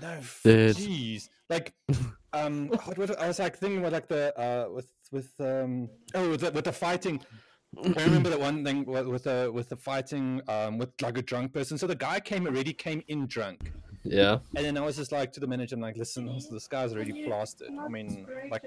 No, 0.00 0.18
jeez. 0.44 1.28
Like, 1.50 1.74
um, 2.32 2.70
I 3.18 3.26
was 3.28 3.38
like 3.38 3.58
thinking 3.58 3.80
about 3.80 3.92
like 3.92 4.08
the 4.08 4.38
uh 4.38 4.70
with 4.72 4.88
with 5.10 5.30
um 5.40 5.88
oh 6.14 6.30
with 6.30 6.40
the, 6.40 6.50
with 6.50 6.64
the 6.64 6.72
fighting. 6.72 7.20
I 7.96 8.02
remember 8.04 8.28
that 8.28 8.40
one 8.40 8.64
thing 8.64 8.84
with, 8.84 9.06
with 9.06 9.24
the 9.24 9.50
with 9.52 9.68
the 9.68 9.76
fighting 9.76 10.40
um 10.48 10.78
with 10.78 10.90
like 11.00 11.18
a 11.18 11.22
drunk 11.22 11.52
person. 11.52 11.76
So 11.78 11.86
the 11.86 11.94
guy 11.94 12.20
came 12.20 12.46
already 12.46 12.72
came 12.72 13.02
in 13.08 13.26
drunk, 13.26 13.72
Yeah. 14.04 14.38
and 14.56 14.64
then 14.64 14.76
I 14.76 14.80
was 14.80 14.96
just 14.96 15.12
like 15.12 15.32
to 15.32 15.40
the 15.40 15.46
manager, 15.46 15.76
I'm 15.76 15.80
like, 15.80 15.96
listen, 15.96 16.26
this, 16.50 16.68
guy's 16.68 16.92
already 16.92 17.24
plastered. 17.24 17.70
I 17.80 17.88
mean, 17.88 18.26
like 18.50 18.64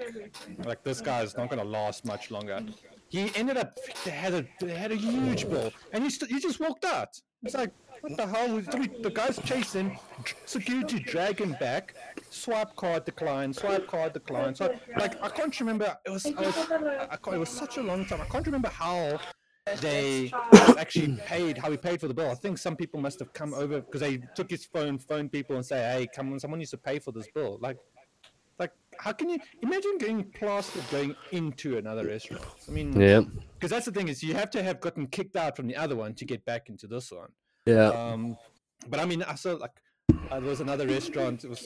like 0.64 0.82
this 0.82 1.00
guy's 1.00 1.36
not 1.36 1.50
gonna 1.50 1.64
last 1.64 2.04
much 2.04 2.30
longer. 2.30 2.60
He 3.08 3.30
ended 3.34 3.56
up 3.56 3.78
they 4.04 4.10
had 4.10 4.34
a 4.34 4.46
they 4.60 4.74
had 4.74 4.92
a 4.92 4.96
huge 4.96 5.48
ball, 5.48 5.72
and 5.92 6.02
he 6.04 6.10
st- 6.10 6.30
he 6.30 6.40
just 6.40 6.58
walked 6.60 6.84
out. 6.84 7.20
It's 7.42 7.54
like 7.54 7.70
what 8.00 8.16
the 8.16 8.26
hell? 8.26 8.60
The 9.02 9.10
guys 9.10 9.38
chasing, 9.44 9.98
security 10.44 11.00
drag 11.00 11.40
him 11.40 11.56
back, 11.58 11.94
swipe 12.30 12.74
card 12.76 13.04
decline, 13.04 13.52
swipe 13.52 13.86
card 13.86 14.12
decline. 14.12 14.54
So 14.54 14.74
like 14.98 15.22
I 15.22 15.28
can't 15.28 15.58
remember. 15.60 15.96
It 16.04 16.10
was 16.10 16.26
I 16.26 16.30
was 16.30 16.56
I, 16.56 17.08
I 17.10 17.34
it 17.34 17.38
was 17.38 17.48
such 17.48 17.78
a 17.78 17.82
long 17.82 18.04
time. 18.04 18.20
I 18.20 18.26
can't 18.26 18.46
remember 18.46 18.68
how 18.68 19.18
they 19.80 20.32
actually 20.78 21.16
paid 21.26 21.58
how 21.58 21.70
he 21.70 21.76
paid 21.76 22.00
for 22.00 22.08
the 22.08 22.14
bill. 22.14 22.30
I 22.30 22.34
think 22.34 22.58
some 22.58 22.76
people 22.76 23.00
must 23.00 23.18
have 23.18 23.32
come 23.32 23.52
over 23.54 23.80
because 23.80 24.00
they 24.00 24.18
took 24.34 24.50
his 24.50 24.64
phone, 24.64 24.98
phoned 24.98 25.32
people, 25.32 25.56
and 25.56 25.64
say, 25.64 25.78
"Hey, 25.78 26.06
come 26.14 26.32
on, 26.32 26.40
someone 26.40 26.58
needs 26.58 26.70
to 26.70 26.78
pay 26.78 26.98
for 26.98 27.12
this 27.12 27.26
bill." 27.34 27.58
Like, 27.60 27.78
like 28.58 28.72
how 28.98 29.12
can 29.12 29.28
you 29.28 29.38
imagine 29.62 29.98
getting 29.98 30.24
plastered 30.24 30.88
going 30.90 31.16
into 31.32 31.78
another 31.78 32.06
restaurant? 32.06 32.44
I 32.68 32.70
mean, 32.70 32.98
Yeah. 32.98 33.22
because 33.54 33.70
that's 33.70 33.86
the 33.86 33.92
thing 33.92 34.08
is 34.08 34.22
you 34.22 34.34
have 34.34 34.50
to 34.50 34.62
have 34.62 34.80
gotten 34.80 35.06
kicked 35.08 35.36
out 35.36 35.56
from 35.56 35.66
the 35.66 35.76
other 35.76 35.96
one 35.96 36.14
to 36.14 36.24
get 36.24 36.44
back 36.44 36.68
into 36.68 36.86
this 36.86 37.10
one. 37.10 37.30
Yeah. 37.66 37.88
Um, 37.88 38.36
but 38.88 39.00
I 39.00 39.04
mean, 39.04 39.22
I 39.22 39.34
saw 39.34 39.52
like 39.54 39.72
uh, 40.30 40.40
there 40.40 40.48
was 40.48 40.60
another 40.60 40.86
restaurant. 40.86 41.44
It 41.44 41.50
was, 41.50 41.60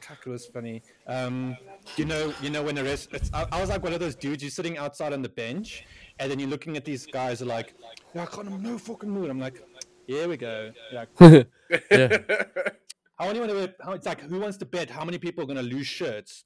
fuck, 0.00 0.18
it 0.26 0.30
was 0.30 0.46
funny. 0.46 0.82
Um, 1.06 1.56
you 1.96 2.04
know, 2.04 2.32
you 2.42 2.50
know 2.50 2.62
when 2.62 2.74
the 2.74 2.84
rest. 2.84 3.08
It's, 3.12 3.30
I, 3.32 3.46
I 3.50 3.60
was 3.60 3.70
like 3.70 3.82
one 3.82 3.92
of 3.92 4.00
those 4.00 4.14
dudes. 4.14 4.42
You're 4.42 4.50
sitting 4.50 4.78
outside 4.78 5.12
on 5.12 5.22
the 5.22 5.28
bench, 5.28 5.84
and 6.18 6.30
then 6.30 6.38
you're 6.38 6.48
looking 6.48 6.76
at 6.76 6.84
these 6.84 7.06
guys. 7.06 7.42
Are 7.42 7.46
like, 7.46 7.74
yeah, 8.14 8.22
I 8.22 8.26
can't. 8.26 8.48
I'm 8.48 8.62
no 8.62 8.78
fucking 8.78 9.08
mood. 9.10 9.30
I'm 9.30 9.40
like, 9.40 9.62
here 10.06 10.28
we 10.28 10.36
go. 10.36 10.72
Like, 10.92 11.08
yeah. 11.20 12.18
how 13.18 13.32
many? 13.32 13.68
How, 13.82 13.92
it's 13.92 14.06
like, 14.06 14.20
who 14.20 14.40
wants 14.40 14.56
to 14.58 14.64
bet 14.66 14.90
how 14.90 15.04
many 15.04 15.18
people 15.18 15.44
are 15.44 15.46
gonna 15.46 15.62
lose 15.62 15.86
shirts? 15.86 16.44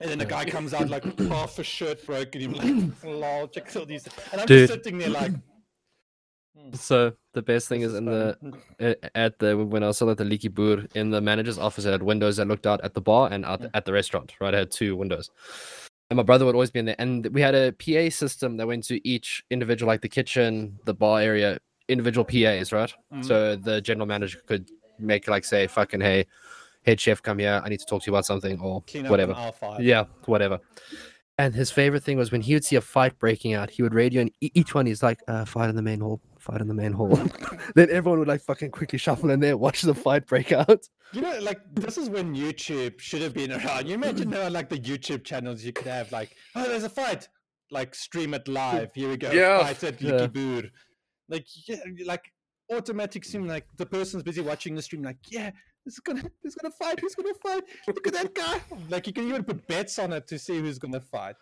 And 0.00 0.08
then 0.08 0.18
the 0.18 0.26
guy 0.26 0.44
comes 0.44 0.74
out 0.74 0.88
like 0.88 1.18
half 1.28 1.58
a 1.58 1.64
shirt 1.64 2.04
broken. 2.06 2.40
You're 2.40 2.52
like, 2.52 2.92
lol, 3.04 3.48
check 3.48 3.74
all 3.76 3.84
these. 3.84 4.06
And 4.32 4.40
I'm 4.40 4.46
Dude. 4.46 4.68
just 4.68 4.84
sitting 4.84 4.98
there 4.98 5.10
like, 5.10 5.32
hmm. 6.56 6.72
So 6.74 7.14
the 7.34 7.42
best 7.42 7.68
thing 7.68 7.80
this 7.80 7.90
is 7.90 7.96
in 7.96 8.04
the 8.04 8.36
uh, 8.80 9.08
at 9.14 9.38
the 9.38 9.56
when 9.56 9.82
I 9.82 9.88
was 9.88 9.96
still 9.96 10.10
at 10.10 10.18
the 10.18 10.24
Leaky 10.24 10.48
Boer 10.48 10.84
in 10.94 11.10
the 11.10 11.20
manager's 11.20 11.58
office, 11.58 11.84
it 11.84 11.90
had 11.90 12.02
windows 12.02 12.36
that 12.36 12.46
looked 12.46 12.66
out 12.66 12.80
at 12.82 12.94
the 12.94 13.00
bar 13.00 13.28
and 13.32 13.44
out 13.44 13.62
at 13.74 13.84
the 13.84 13.92
restaurant. 13.92 14.34
Right, 14.40 14.54
I 14.54 14.58
had 14.58 14.70
two 14.70 14.94
windows. 14.94 15.30
And 16.10 16.16
my 16.16 16.22
brother 16.22 16.46
would 16.46 16.54
always 16.54 16.70
be 16.70 16.78
in 16.78 16.86
there, 16.86 16.96
and 16.98 17.26
we 17.34 17.42
had 17.42 17.54
a 17.54 17.72
PA 17.72 18.08
system 18.10 18.56
that 18.56 18.66
went 18.66 18.84
to 18.84 19.06
each 19.06 19.44
individual, 19.50 19.88
like 19.88 20.00
the 20.00 20.08
kitchen, 20.08 20.78
the 20.86 20.94
bar 20.94 21.20
area, 21.20 21.58
individual 21.88 22.24
PAs, 22.24 22.72
right? 22.72 22.92
Mhm. 23.12 23.24
So 23.24 23.56
the 23.56 23.80
general 23.82 24.06
manager 24.06 24.38
could 24.46 24.70
make 24.98 25.28
like 25.28 25.44
say, 25.44 25.66
"Fucking 25.66 26.00
hey, 26.00 26.24
head 26.86 26.98
chef, 26.98 27.22
come 27.22 27.38
here. 27.40 27.60
I 27.62 27.68
need 27.68 27.80
to 27.80 27.84
talk 27.86 28.02
to 28.04 28.10
you 28.10 28.14
about 28.14 28.24
something," 28.24 28.58
or 28.58 28.82
whatever. 29.10 29.34
Yeah, 29.82 30.04
whatever. 30.24 30.60
And 31.36 31.54
his 31.54 31.70
favorite 31.70 32.02
thing 32.02 32.16
was 32.16 32.32
when 32.32 32.40
he 32.40 32.54
would 32.54 32.64
see 32.64 32.76
a 32.76 32.80
fight 32.80 33.18
breaking 33.18 33.52
out, 33.52 33.70
he 33.70 33.82
would 33.82 33.94
radio 33.94 34.22
and 34.22 34.30
each 34.40 34.74
one 34.74 34.86
he's 34.86 35.02
like, 35.04 35.20
uh, 35.28 35.44
fight 35.44 35.68
in 35.70 35.76
the 35.76 35.82
main 35.82 36.00
hall, 36.00 36.20
fight 36.48 36.60
in 36.60 36.68
the 36.68 36.74
main 36.74 36.92
hall. 36.92 37.08
then 37.74 37.90
everyone 37.90 38.18
would 38.20 38.28
like 38.28 38.40
fucking 38.40 38.70
quickly 38.70 38.98
shuffle 38.98 39.30
in 39.30 39.40
there, 39.40 39.56
watch 39.56 39.82
the 39.82 39.94
fight 39.94 40.26
break 40.26 40.52
out. 40.52 40.88
You 41.12 41.20
know, 41.20 41.38
like 41.40 41.60
this 41.74 41.98
is 41.98 42.08
when 42.08 42.34
YouTube 42.34 42.98
should 43.00 43.22
have 43.22 43.34
been 43.34 43.52
around. 43.52 43.86
You 43.86 43.94
imagine 43.94 44.30
now, 44.30 44.48
like 44.48 44.68
the 44.68 44.78
YouTube 44.78 45.24
channels 45.24 45.62
you 45.64 45.72
could 45.72 45.86
have, 45.86 46.10
like, 46.12 46.34
oh, 46.54 46.64
there's 46.64 46.84
a 46.84 46.88
fight, 46.90 47.28
like 47.70 47.94
stream 47.94 48.34
it 48.34 48.48
live. 48.48 48.90
Here 48.94 49.08
we 49.08 49.16
go, 49.16 49.30
Yeah. 49.30 49.62
fight 49.62 49.82
at 49.84 50.00
Yeah. 50.00 50.12
Licky 50.26 50.70
Like, 51.28 51.46
yeah, 51.66 51.76
like 52.04 52.24
automatic 52.72 53.24
stream. 53.24 53.46
Like 53.46 53.66
the 53.76 53.86
person's 53.86 54.22
busy 54.22 54.40
watching 54.40 54.74
the 54.74 54.82
stream. 54.82 55.02
Like, 55.02 55.18
yeah, 55.30 55.50
this 55.84 55.94
is 55.94 56.00
gonna, 56.00 56.22
who's 56.42 56.54
gonna 56.54 56.72
fight? 56.78 57.00
Who's 57.00 57.14
gonna 57.14 57.34
fight? 57.42 57.64
Look 57.86 58.06
at 58.06 58.12
that 58.14 58.34
guy. 58.34 58.60
Like 58.88 59.06
you 59.06 59.12
can 59.12 59.28
even 59.28 59.44
put 59.44 59.66
bets 59.66 59.98
on 59.98 60.12
it 60.12 60.26
to 60.28 60.38
see 60.38 60.58
who's 60.58 60.78
gonna 60.78 61.00
fight. 61.00 61.36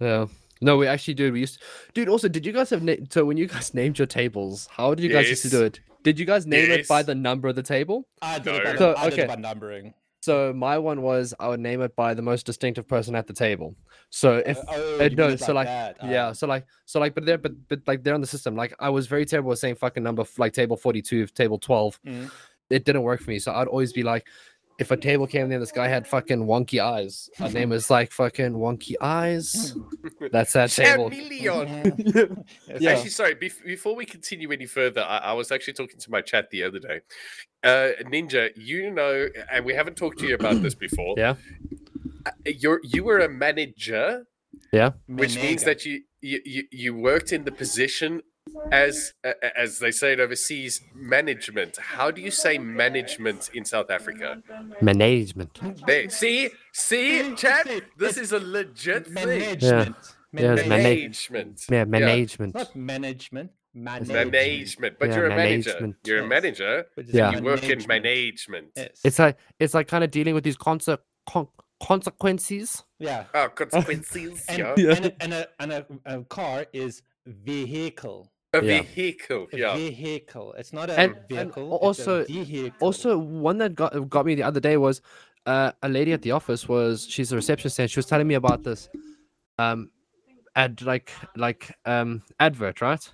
Yeah. 0.00 0.26
No, 0.60 0.76
we 0.76 0.86
actually 0.86 1.14
did. 1.14 1.32
We 1.32 1.40
used, 1.40 1.60
dude. 1.94 2.08
Also, 2.08 2.28
did 2.28 2.44
you 2.44 2.52
guys 2.52 2.70
have 2.70 2.82
na- 2.82 2.96
so 3.10 3.24
when 3.24 3.36
you 3.36 3.46
guys 3.46 3.72
named 3.80 3.98
your 3.98 4.06
tables? 4.06 4.68
How 4.70 4.94
did 4.94 5.02
you 5.04 5.10
guys 5.10 5.28
used 5.28 5.42
to 5.42 5.50
do 5.50 5.64
it? 5.64 5.80
Did 6.02 6.18
you 6.18 6.24
guys 6.26 6.46
name 6.46 6.70
it 6.70 6.88
by 6.88 7.02
the 7.02 7.14
number 7.14 7.48
of 7.48 7.56
the 7.56 7.62
table? 7.62 8.08
I 8.22 8.38
did 8.38 8.54
it 8.54 8.64
by, 8.64 8.72
No. 8.72 8.78
So, 8.78 8.94
I 8.96 9.04
did 9.10 9.18
it 9.18 9.22
okay. 9.22 9.34
by 9.34 9.40
numbering. 9.40 9.94
So 10.22 10.52
my 10.52 10.76
one 10.76 11.00
was 11.00 11.32
I 11.40 11.48
would 11.48 11.60
name 11.60 11.80
it 11.80 11.96
by 11.96 12.12
the 12.12 12.20
most 12.20 12.44
distinctive 12.44 12.86
person 12.86 13.14
at 13.14 13.26
the 13.26 13.32
table. 13.32 13.74
So 14.10 14.42
if 14.44 14.58
Uh, 14.58 14.62
oh, 14.68 14.98
uh, 15.00 15.08
no, 15.14 15.34
so 15.36 15.54
like 15.54 15.66
that. 15.66 15.96
yeah, 16.04 16.26
uh, 16.26 16.34
so 16.34 16.46
like 16.46 16.66
so 16.84 17.00
like 17.00 17.14
but 17.14 17.24
they're 17.24 17.38
but 17.38 17.52
but 17.68 17.80
like 17.86 18.02
they're 18.02 18.14
on 18.14 18.20
the 18.20 18.26
system. 18.26 18.54
Like 18.54 18.74
I 18.78 18.90
was 18.90 19.06
very 19.06 19.24
terrible 19.24 19.52
at 19.52 19.58
saying 19.58 19.76
fucking 19.76 20.02
number 20.02 20.24
like 20.36 20.52
table 20.52 20.76
forty 20.76 21.00
two, 21.00 21.26
table 21.26 21.58
twelve. 21.58 21.98
Mhm. 22.06 22.30
It 22.68 22.84
didn't 22.84 23.02
work 23.02 23.20
for 23.22 23.30
me. 23.30 23.38
So 23.38 23.50
I'd 23.52 23.66
always 23.66 23.92
be 23.94 24.02
like, 24.02 24.26
if 24.80 24.90
a 24.90 24.96
table 24.96 25.26
came 25.26 25.48
there, 25.50 25.58
this 25.60 25.70
guy 25.72 25.88
had 25.88 26.08
fucking 26.08 26.46
wonky 26.46 26.80
eyes. 26.80 27.28
Our 27.38 27.50
name 27.58 27.70
is 27.70 27.90
like 27.90 28.10
fucking 28.12 28.52
wonky 28.54 28.94
eyes. 29.00 29.76
That's 30.32 30.54
that 30.54 30.70
table. 30.70 31.10
Chameleon. 31.10 32.44
Yeah. 32.80 32.92
Actually, 32.92 33.10
sorry. 33.10 33.34
Bef- 33.34 33.64
before 33.64 33.94
we 33.94 34.06
continue 34.06 34.50
any 34.52 34.66
further, 34.66 35.02
I-, 35.02 35.18
I 35.18 35.32
was 35.34 35.52
actually 35.52 35.74
talking 35.74 35.98
to 36.00 36.10
my 36.10 36.22
chat 36.22 36.50
the 36.50 36.62
other 36.62 36.78
day. 36.78 37.00
Uh, 37.62 37.90
Ninja, 38.04 38.50
you 38.56 38.90
know, 38.90 39.28
and 39.52 39.64
we 39.66 39.74
haven't 39.74 39.96
talked 39.96 40.18
to 40.20 40.26
you 40.26 40.34
about 40.34 40.62
this 40.62 40.74
before. 40.74 41.14
Yeah. 41.18 41.34
Uh, 42.24 42.30
You're 42.46 42.80
you 42.82 43.04
were 43.04 43.18
a 43.18 43.28
manager, 43.28 44.24
Yeah. 44.72 44.92
which 45.06 45.36
means 45.36 45.64
that 45.64 45.84
you 45.84 46.02
you 46.22 46.40
you, 46.44 46.62
you 46.70 46.94
worked 46.94 47.32
in 47.32 47.44
the 47.44 47.52
position 47.52 48.22
as 48.72 49.12
uh, 49.24 49.32
as 49.56 49.78
they 49.78 49.90
say 49.90 50.12
it 50.14 50.20
overseas 50.20 50.80
management. 50.94 51.76
How 51.78 52.10
do 52.10 52.20
you 52.20 52.30
say 52.30 52.58
management 52.58 53.50
in 53.54 53.64
South 53.64 53.90
Africa? 53.90 54.42
Management. 54.80 55.58
There, 55.86 56.08
see, 56.10 56.50
see, 56.72 57.22
See, 57.22 57.34
chat. 57.36 57.68
This 57.96 58.16
is 58.16 58.32
a 58.32 58.38
legit 58.40 59.04
thing. 59.06 59.14
management. 59.14 59.96
Yeah, 60.32 60.52
it's 60.54 60.68
Management. 60.68 61.64
Yeah, 61.68 61.78
Yeah. 61.78 61.84
management. 61.86 62.54
Not 62.54 62.76
management. 62.76 63.50
Management. 63.74 64.30
Management, 64.32 64.96
but 64.98 65.08
Yeah, 65.08 65.16
you're 65.16 65.26
a 65.26 65.36
manager. 65.36 65.94
You're 66.04 66.22
a 66.24 66.26
manager. 66.26 66.86
which 66.94 67.08
Yeah. 67.08 67.30
You 67.32 67.42
work 67.42 67.62
in 67.64 67.68
management. 67.86 68.04
management. 68.04 68.68
Yes. 68.76 69.00
It's 69.04 69.18
like 69.18 69.36
it's 69.58 69.74
like 69.74 69.88
kind 69.88 70.04
of 70.04 70.10
dealing 70.10 70.34
with 70.34 70.44
these 70.44 70.56
conse- 70.56 70.98
con- 71.28 71.48
consequences. 71.82 72.84
yeah. 72.98 73.24
Oh, 73.34 73.48
consequences. 73.48 74.44
And, 74.48 74.58
yeah. 74.58 74.74
Yeah. 74.76 74.94
and, 74.94 75.04
a, 75.06 75.22
and, 75.22 75.32
a, 75.32 75.48
and 75.60 75.72
a, 75.72 75.86
a 76.20 76.24
car 76.24 76.66
is 76.72 77.02
vehicle. 77.26 78.30
A 78.52 78.64
Yeah. 78.64 78.82
vehicle. 78.82 79.46
A 79.52 79.56
Yeah. 79.56 79.76
vehicle. 79.76 80.54
It's 80.54 80.72
not 80.72 80.90
a 80.90 80.98
And- 80.98 81.14
and 81.16 81.28
vehicle. 81.28 81.62
al- 81.72 81.78
also- 81.78 82.20
it's 82.22 82.30
a 82.30 82.42
vehicle. 82.44 82.76
Also, 82.80 83.16
one 83.18 83.58
that 83.58 83.74
got 83.76 84.08
got 84.10 84.26
me 84.26 84.34
the 84.34 84.42
other 84.42 84.60
day 84.60 84.76
was 84.76 85.00
uh, 85.46 85.72
a 85.82 85.88
lady 85.88 86.12
at 86.12 86.20
the 86.20 86.32
office 86.32 86.68
was 86.68 87.06
she's 87.08 87.32
a 87.32 87.36
receptionist 87.36 87.78
and 87.78 87.90
she 87.90 87.98
was 87.98 88.04
telling 88.06 88.26
me 88.28 88.34
about 88.34 88.62
this 88.62 88.90
um 89.58 89.90
ad 90.54 90.82
like 90.82 91.10
like 91.34 91.72
um 91.86 92.22
advert 92.40 92.82
right 92.82 93.10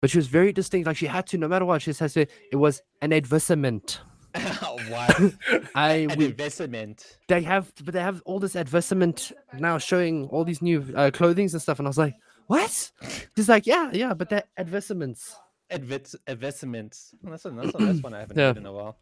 but 0.00 0.08
she 0.08 0.16
was 0.16 0.26
very 0.26 0.52
distinct 0.54 0.86
like 0.86 0.96
she 0.96 1.04
had 1.06 1.26
to 1.26 1.36
no 1.36 1.46
matter 1.46 1.66
what 1.66 1.82
she 1.82 1.92
has 1.92 2.14
to 2.14 2.22
it 2.50 2.56
was 2.56 2.80
an 3.02 3.12
advertisement 3.12 4.00
what? 4.88 5.20
i 5.74 5.88
An 6.10 6.16
we, 6.18 6.24
investment. 6.26 7.18
they 7.28 7.42
have 7.42 7.70
but 7.84 7.92
they 7.92 8.00
have 8.00 8.22
all 8.24 8.40
this 8.40 8.56
advertisement 8.56 9.32
now 9.58 9.76
showing 9.76 10.26
all 10.28 10.44
these 10.44 10.62
new 10.62 10.82
uh, 10.96 11.10
clothings 11.12 11.52
and 11.52 11.60
stuff 11.60 11.78
and 11.78 11.86
i 11.86 11.90
was 11.90 11.98
like 11.98 12.14
what 12.46 12.92
she's 13.36 13.48
like 13.48 13.66
yeah 13.66 13.90
yeah 13.92 14.14
but 14.14 14.28
they're 14.30 14.44
advertisements 14.56 15.36
Advert, 15.68 16.14
investments. 16.28 17.12
That's, 17.24 17.44
a, 17.44 17.50
that's, 17.50 17.74
a, 17.74 17.78
that's 17.78 18.00
one 18.06 18.14
I 18.14 18.20
haven't 18.20 18.38
Yeah. 18.38 18.46
heard 18.46 18.56
in 18.58 18.66
a 18.66 18.72
while. 18.72 18.96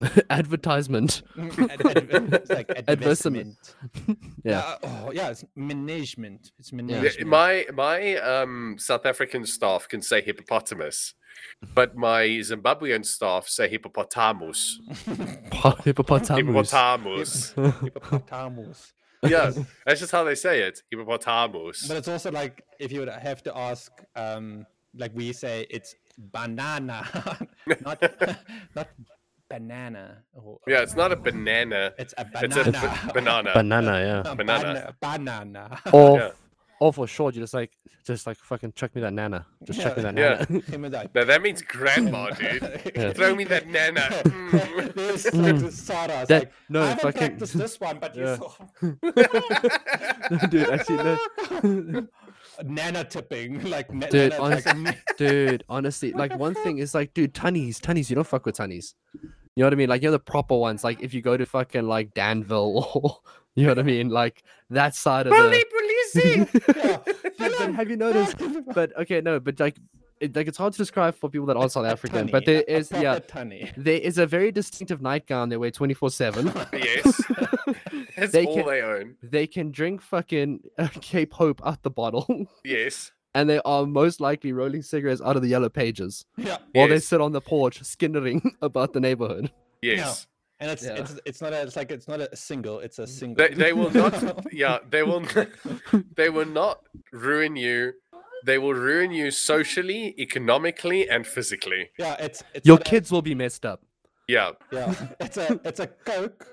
advertisement 0.30 1.22
Ad- 1.38 1.86
ad- 1.86 2.50
like 2.50 2.68
Advertisement. 2.88 2.88
advertisement. 2.88 3.56
Yeah. 4.44 4.58
Uh, 4.58 4.76
oh, 4.82 5.12
yeah, 5.12 5.30
it's 5.30 5.44
management. 5.54 6.50
It's 6.58 6.72
Yeah, 6.72 6.82
management. 6.82 7.28
My 7.28 7.66
my 7.72 8.16
um 8.16 8.74
South 8.78 9.06
African 9.06 9.46
staff 9.46 9.86
can 9.88 10.02
say 10.02 10.20
hippopotamus, 10.20 11.14
but 11.76 11.94
my 11.96 12.22
Zimbabwean 12.42 13.06
staff 13.06 13.46
say 13.48 13.68
hippopotamus. 13.68 14.80
hippopotamus 15.84 16.72
Hippopotamus. 16.72 17.52
Hippopotamus. 17.54 18.92
Yeah, 19.28 19.50
that's 19.86 20.00
just 20.00 20.12
how 20.12 20.24
they 20.24 20.34
say 20.34 20.60
it. 20.62 20.82
Hippopotamus. 20.90 21.86
But 21.88 21.96
it's 21.98 22.08
also 22.08 22.30
like 22.30 22.62
if 22.78 22.92
you 22.92 23.00
would 23.00 23.08
have 23.08 23.42
to 23.44 23.56
ask, 23.56 23.90
um, 24.16 24.66
like 24.96 25.12
we 25.14 25.32
say, 25.32 25.66
it's 25.70 25.94
banana, 26.18 27.06
not 27.84 28.00
not 28.74 28.88
banana. 29.50 30.22
Or, 30.32 30.58
Yeah, 30.66 30.80
it's 30.82 30.94
not 30.96 31.12
a 31.12 31.16
banana. 31.16 31.92
it's 31.98 32.14
a 32.16 32.26
It's 32.42 32.56
a 32.56 32.64
banana. 32.70 33.10
banana. 33.14 33.50
banana 33.54 33.92
yeah 34.24 34.32
A 34.32 34.34
banana. 34.36 34.94
Banana. 35.00 35.80
or 35.92 36.18
Yeah. 36.18 36.30
Or 36.80 36.92
for 36.92 37.06
short, 37.06 37.34
you 37.34 37.40
just 37.40 37.54
like 37.54 37.70
just 38.04 38.26
like 38.26 38.36
fucking 38.36 38.72
chuck 38.74 38.94
me 38.94 39.00
that 39.02 39.12
nana. 39.12 39.46
Just 39.62 39.80
chuck 39.80 39.96
me 39.96 40.02
that 40.02 40.16
Yeah. 40.16 40.44
nana. 40.48 40.60
Him 40.64 40.84
and 40.84 40.94
I. 40.96 41.08
No, 41.14 41.24
that 41.24 41.40
means 41.40 41.62
grandma, 41.62 42.30
dude. 42.38 42.92
Yeah. 42.94 43.12
Throw 43.12 43.34
me 43.34 43.44
that 43.44 43.68
nana. 43.68 44.00
Mm. 44.00 44.94
There's 44.94 45.24
Mm. 45.26 45.62
like 46.12 46.26
That- 46.28 46.40
like, 46.42 46.52
no, 46.68 46.82
I 46.82 46.86
haven't 46.86 47.02
fucking- 47.02 47.18
practiced 47.28 47.56
this 47.58 47.80
one, 47.80 47.98
but 48.00 48.14
Yeah. 48.16 48.38
you 48.82 48.92
Dude, 50.48 50.68
actually, 50.68 50.96
no. 51.62 52.06
nana 52.64 53.04
tipping, 53.04 53.62
like 53.70 53.92
na- 53.92 54.08
Dude, 54.08 54.32
nana, 54.32 54.42
honestly- 54.42 54.82
like, 54.84 55.16
dude, 55.16 55.64
honestly, 55.68 56.12
like 56.12 56.36
one 56.38 56.54
thing 56.54 56.78
is 56.78 56.94
like, 56.94 57.14
dude, 57.14 57.34
tannies, 57.34 57.80
tannies, 57.80 58.10
you 58.10 58.16
don't 58.16 58.26
fuck 58.26 58.44
with 58.46 58.56
tannies. 58.56 58.94
You 59.56 59.62
know 59.62 59.66
what 59.66 59.72
I 59.74 59.76
mean? 59.76 59.88
Like 59.88 60.02
you're 60.02 60.10
the 60.10 60.18
proper 60.18 60.56
ones. 60.56 60.82
Like 60.82 61.00
if 61.00 61.14
you 61.14 61.22
go 61.22 61.36
to 61.36 61.46
fucking 61.46 61.86
like 61.86 62.12
Danville 62.14 62.90
or 62.94 63.18
you 63.54 63.62
know 63.64 63.70
what 63.70 63.78
I 63.78 63.82
mean? 63.84 64.08
Like 64.08 64.42
that 64.70 64.96
side 64.96 65.28
of 65.28 65.30
Bully, 65.32 65.58
the 65.58 65.64
police. 66.14 66.48
yeah. 66.76 66.98
but, 67.04 67.36
but 67.58 67.74
have 67.74 67.90
you 67.90 67.96
noticed? 67.96 68.36
But 68.74 68.96
okay, 68.98 69.20
no, 69.20 69.38
but 69.40 69.60
like, 69.60 69.76
it, 70.20 70.34
like 70.36 70.48
it's 70.48 70.58
hard 70.58 70.72
to 70.72 70.78
describe 70.78 71.14
for 71.16 71.28
people 71.28 71.46
that 71.46 71.56
aren't 71.56 71.72
South 71.72 71.86
African. 71.86 72.18
tannie, 72.20 72.32
But 72.32 72.44
there 72.46 72.64
a- 72.68 72.84
a 72.92 73.02
yeah, 73.02 73.18
tannie. 73.18 73.70
there 73.76 73.98
is 73.98 74.18
a 74.18 74.26
very 74.26 74.50
distinctive 74.52 75.00
nightgown 75.02 75.48
they 75.48 75.56
wear 75.56 75.70
twenty 75.70 75.94
four 75.94 76.10
seven. 76.10 76.52
Yes. 76.72 77.20
That's 78.16 78.32
They 78.32 78.46
all 78.46 78.54
can- 78.56 78.66
they 78.66 78.80
own. 78.82 79.16
They 79.22 79.46
can 79.46 79.70
drink 79.70 80.00
fucking 80.02 80.60
uh, 80.78 80.88
Cape 81.00 81.32
Hope 81.34 81.60
out 81.66 81.82
the 81.82 81.90
bottle, 81.90 82.46
Yes. 82.64 83.12
and 83.34 83.48
they 83.50 83.60
are 83.64 83.86
most 83.86 84.20
likely 84.20 84.52
rolling 84.52 84.82
cigarettes 84.82 85.20
out 85.24 85.36
of 85.36 85.42
the 85.42 85.48
yellow 85.48 85.68
pages 85.68 86.24
Yeah. 86.36 86.58
while 86.72 86.88
they 86.88 87.00
sit 87.00 87.20
on 87.20 87.32
the 87.32 87.40
porch 87.40 87.82
skinnering 87.82 88.54
about 88.62 88.92
the 88.92 89.00
neighborhood. 89.00 89.50
Yes. 89.82 90.26
And 90.64 90.72
it's 90.72 90.82
Yeah. 90.82 90.94
it's 91.00 91.12
it's 91.26 91.40
not 91.42 91.52
a 91.52 91.60
it's 91.60 91.76
like 91.76 91.90
it's 91.90 92.08
not 92.08 92.20
a 92.22 92.34
single, 92.34 92.78
it's 92.80 92.98
a 92.98 93.06
single. 93.06 93.36
They, 93.46 93.52
they 93.54 93.72
will 93.74 93.90
not. 93.90 94.14
Yeah, 94.62 94.78
they 94.88 95.02
will. 95.02 95.22
They 96.16 96.30
will 96.30 96.46
not 96.62 96.76
ruin 97.12 97.54
you. 97.54 97.92
They 98.46 98.56
will 98.58 98.72
ruin 98.72 99.10
you 99.12 99.30
socially, 99.30 100.14
economically, 100.18 101.00
and 101.14 101.26
physically. 101.26 101.90
yeah, 101.98 102.14
it's 102.26 102.42
it's 102.54 102.66
Your 102.66 102.78
not 102.78 102.86
a- 102.86 102.90
kids 102.90 103.10
will 103.12 103.20
be 103.22 103.34
messed 103.34 103.66
up. 103.66 103.80
Yeah. 104.26 104.52
yeah, 104.72 104.94
it's 105.20 105.36
a 105.36 105.60
it's 105.68 105.80
a 105.80 105.86
Coke, 105.86 106.46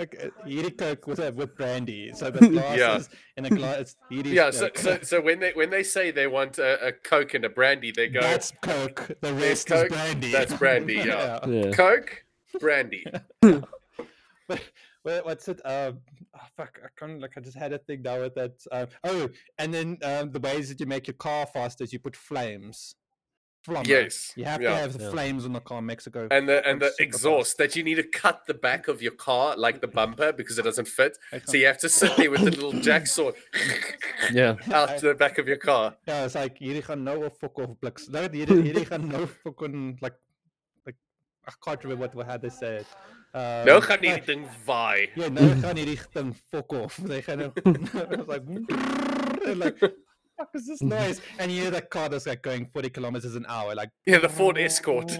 like 0.00 0.14
a 0.44 0.70
Coke 0.72 1.06
with 1.06 1.20
a 1.20 1.30
with 1.30 1.54
brandy. 1.56 2.10
So 2.12 2.24
the 2.32 2.48
glasses 2.48 2.78
Yeah. 2.80 2.96
is 2.96 3.08
in 3.36 3.44
a 3.44 3.50
glass. 3.50 3.76
It's 3.82 3.96
hierdie 4.10 4.32
Yeah. 4.34 4.50
So, 4.50 4.66
Coke. 4.70 4.78
so, 4.78 4.98
so 5.10 5.20
when 5.20 5.38
they 5.38 5.52
when 5.52 5.70
they 5.70 5.84
say 5.84 6.10
they 6.10 6.26
want 6.26 6.58
a, 6.58 6.88
a 6.88 6.92
Coke 6.92 7.34
and 7.34 7.44
a 7.44 7.48
brandy, 7.58 7.92
they 7.92 8.08
go 8.08 8.20
that's 8.20 8.50
Coke. 8.62 9.00
The 9.20 9.32
rest 9.34 9.68
Coke, 9.68 9.86
is 9.86 9.92
brandy. 9.92 10.32
that's 10.32 10.54
brandy, 10.54 10.94
yeah. 10.94 11.38
Yeah. 11.46 11.70
Coke, 11.70 12.24
brandy. 12.60 13.04
But 14.48 14.60
what- 15.02 15.24
what's 15.24 15.48
it? 15.48 15.60
Um, 15.64 16.00
oh, 16.34 16.46
fuck, 16.56 16.78
I 16.84 16.88
can't. 16.98 17.20
Like, 17.20 17.32
I 17.36 17.40
just 17.40 17.56
had 17.56 17.72
a 17.72 17.78
thing 17.78 18.02
now 18.02 18.20
with 18.20 18.34
that. 18.34 18.52
Um, 18.72 18.88
oh, 19.04 19.28
and 19.58 19.72
then 19.72 19.98
um, 20.02 20.32
the 20.32 20.40
ways 20.40 20.68
that 20.68 20.80
you 20.80 20.86
make 20.86 21.06
your 21.06 21.14
car 21.14 21.46
faster 21.46 21.84
is 21.84 21.92
you 21.92 21.98
put 21.98 22.16
flames. 22.16 22.94
Flammer. 23.66 23.86
Yes. 23.86 24.32
You 24.36 24.44
have 24.44 24.60
yeah. 24.60 24.68
to 24.70 24.76
have 24.76 24.92
the 24.98 25.04
Yeah. 25.04 25.10
flames 25.10 25.46
on 25.46 25.54
the 25.54 25.60
car 25.60 25.78
in 25.78 25.86
Mexico. 25.86 26.28
and 26.30 26.46
the 26.46 26.58
and 26.68 26.82
the 26.82 26.88
super 26.88 26.96
fast. 26.96 27.00
exhaust 27.00 27.56
that 27.56 27.74
you 27.74 27.82
need 27.82 27.94
to 27.94 28.02
cut 28.02 28.42
the 28.46 28.52
back 28.52 28.88
of 28.88 29.00
your 29.00 29.12
car 29.12 29.56
like 29.56 29.80
the 29.80 29.88
bumper 29.88 30.32
because 30.34 30.58
it 30.58 30.64
doesn't 30.64 30.86
fit. 30.86 31.16
So 31.46 31.56
you 31.56 31.64
have 31.64 31.78
to 31.78 31.88
sit 31.88 32.14
there 32.18 32.30
with 32.30 32.40
the 32.44 32.50
little 32.50 32.72
jacksaw 32.88 33.32
Yeah. 34.32 34.56
out 34.70 35.00
the 35.00 35.14
back 35.14 35.38
of 35.38 35.48
your 35.48 35.56
car. 35.56 35.96
Yeah, 36.06 36.26
it's 36.26 36.34
like 36.34 36.58
hierdie 36.58 36.82
gaan 36.84 37.04
nou 37.08 37.24
'n 37.24 37.30
fok 37.40 37.58
off 37.64 37.72
bliks. 37.80 38.06
Nou 38.10 38.28
hierdie 38.28 38.60
hierdie 38.68 38.84
gaan 38.84 39.08
nou 39.08 39.24
fucking 39.26 39.96
like 40.02 40.16
like 40.16 40.18
I 41.46 41.52
can't 41.64 41.82
remember 41.84 42.02
what 42.06 42.14
what 42.14 42.26
how 42.26 42.36
they 42.38 42.50
say 42.50 42.76
it. 42.82 42.86
Um, 43.34 43.64
Nou 43.66 43.80
gaan 43.82 43.98
maar- 44.00 44.10
hierdie 44.10 44.24
ding 44.26 44.46
vaai. 44.64 45.10
Ja, 45.14 45.28
nou 45.28 45.48
gaan 45.60 45.76
hierdie 45.76 45.98
ding 46.12 46.34
fok 46.50 46.72
off. 46.72 46.98
They 47.06 47.22
gaan 47.22 47.38
nou 47.38 47.50
it's 47.64 48.28
like 48.28 48.44
and 49.46 49.58
like 49.58 49.78
fuck 50.38 50.50
is 50.54 50.66
this 50.66 50.80
noise? 50.82 51.20
And 51.38 51.50
you 51.52 51.62
hear 51.62 51.70
that 51.72 51.90
car 51.90 52.08
that's 52.08 52.26
like 52.26 52.42
going 52.42 52.66
40 52.72 52.90
kilometers 52.90 53.34
an 53.34 53.44
hour 53.48 53.74
like 53.74 53.90
Yeah, 54.06 54.18
the 54.20 54.28
Ford 54.28 54.56
Escort. 54.58 55.18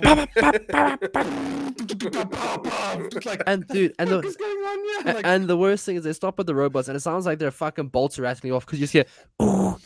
Like 3.25 3.43
And 3.47 3.67
dude, 3.69 3.95
and 3.99 4.11
what 4.11 4.23
the 4.23 4.29
is 4.29 4.37
going 4.37 4.57
on 4.57 4.85
here? 5.05 5.15
Like, 5.15 5.27
and 5.27 5.49
the 5.49 5.57
worst 5.57 5.85
thing 5.85 5.97
is 5.97 6.05
they 6.05 6.13
stop 6.13 6.39
at 6.41 6.47
the 6.47 6.55
robots 6.55 6.89
and 6.89 6.97
it 6.97 7.01
sounds 7.01 7.27
like 7.27 7.39
their 7.39 7.51
fucking 7.51 7.89
bolts 7.89 8.19
are 8.19 8.23
rattling 8.23 8.53
off 8.53 8.65
because 8.67 8.79
you 8.81 8.85
just 8.87 8.93
hear. 8.93 9.05
"Ooh, 9.43 9.77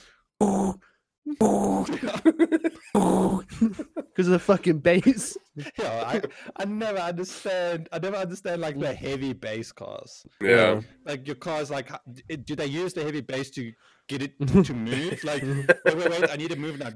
ooh, 0.43 0.75
because 1.29 2.27
of 4.27 4.33
the 4.33 4.39
fucking 4.39 4.79
bass. 4.79 5.37
yeah, 5.79 6.05
I, 6.07 6.23
I 6.57 6.65
never 6.65 6.99
understand. 6.99 7.89
I 7.93 7.99
never 7.99 8.17
understand 8.17 8.61
like 8.61 8.79
the 8.79 8.95
heavy 8.95 9.33
bass 9.33 9.73
cars. 9.73 10.25
Yeah. 10.41 10.81
Like 11.05 11.27
your 11.27 11.37
cars, 11.37 11.71
like 11.71 11.91
do 12.45 12.57
they 12.57 12.67
use 12.67 12.93
the 12.95 13.03
heavy 13.03 13.21
bass 13.21 13.51
to 13.51 13.73
get 14.09 14.23
it 14.23 14.39
to 14.65 14.75
move? 14.75 15.23
Like, 15.25 15.43
wait, 15.85 15.97
wait, 15.97 16.11
wait, 16.11 16.31
I 16.31 16.37
need 16.37 16.51
to 16.51 16.57
move 16.57 16.79
now. 16.79 16.91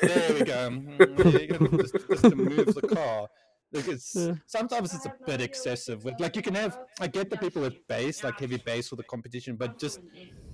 There 0.00 0.34
we 0.34 0.44
go. 0.44 0.70
Mm, 0.70 1.16
there 1.16 1.42
you 1.42 1.48
go, 1.48 1.66
Just, 1.78 1.94
just 2.08 2.22
to 2.22 2.36
move 2.36 2.74
the 2.74 2.82
car. 2.82 3.28
Like 3.72 3.88
it's 3.88 4.14
Yeah. 4.14 4.34
sometimes 4.46 4.94
it's 4.94 5.06
a 5.06 5.14
bit 5.26 5.40
excessive. 5.40 6.04
With 6.04 6.20
like 6.20 6.36
you 6.36 6.42
can 6.42 6.54
have, 6.54 6.78
I 7.00 7.06
get 7.06 7.30
the 7.30 7.38
people 7.38 7.62
with 7.62 7.74
bass, 7.88 8.22
like 8.22 8.38
heavy 8.38 8.58
bass 8.58 8.88
for 8.88 8.96
the 8.96 9.02
competition, 9.02 9.56
but 9.56 9.78
just 9.78 9.98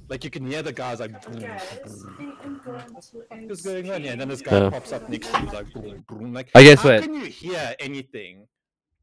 like 0.09 0.25
you 0.25 0.31
can 0.31 0.47
hear 0.47 0.63
the 0.63 0.73
guys 0.73 1.01
like. 1.01 1.13
What's 3.47 3.63
going 3.63 3.91
on 3.91 4.03
here? 4.03 4.13
And 4.13 4.21
then 4.21 4.29
this 4.29 4.43
guy 4.43 4.59
Yeah. 4.61 4.71
pops 4.71 4.93
up 4.93 5.09
next 5.09 5.33
to 5.33 5.41
you, 5.41 5.47
like, 5.47 5.73
boom, 5.73 6.05
boom, 6.09 6.33
like. 6.35 6.51
I 6.55 6.63
guess 6.63 6.83
how 6.83 6.91
what- 6.91 7.03
can 7.03 7.15
you 7.15 7.27
hear 7.27 7.75
anything? 7.79 8.47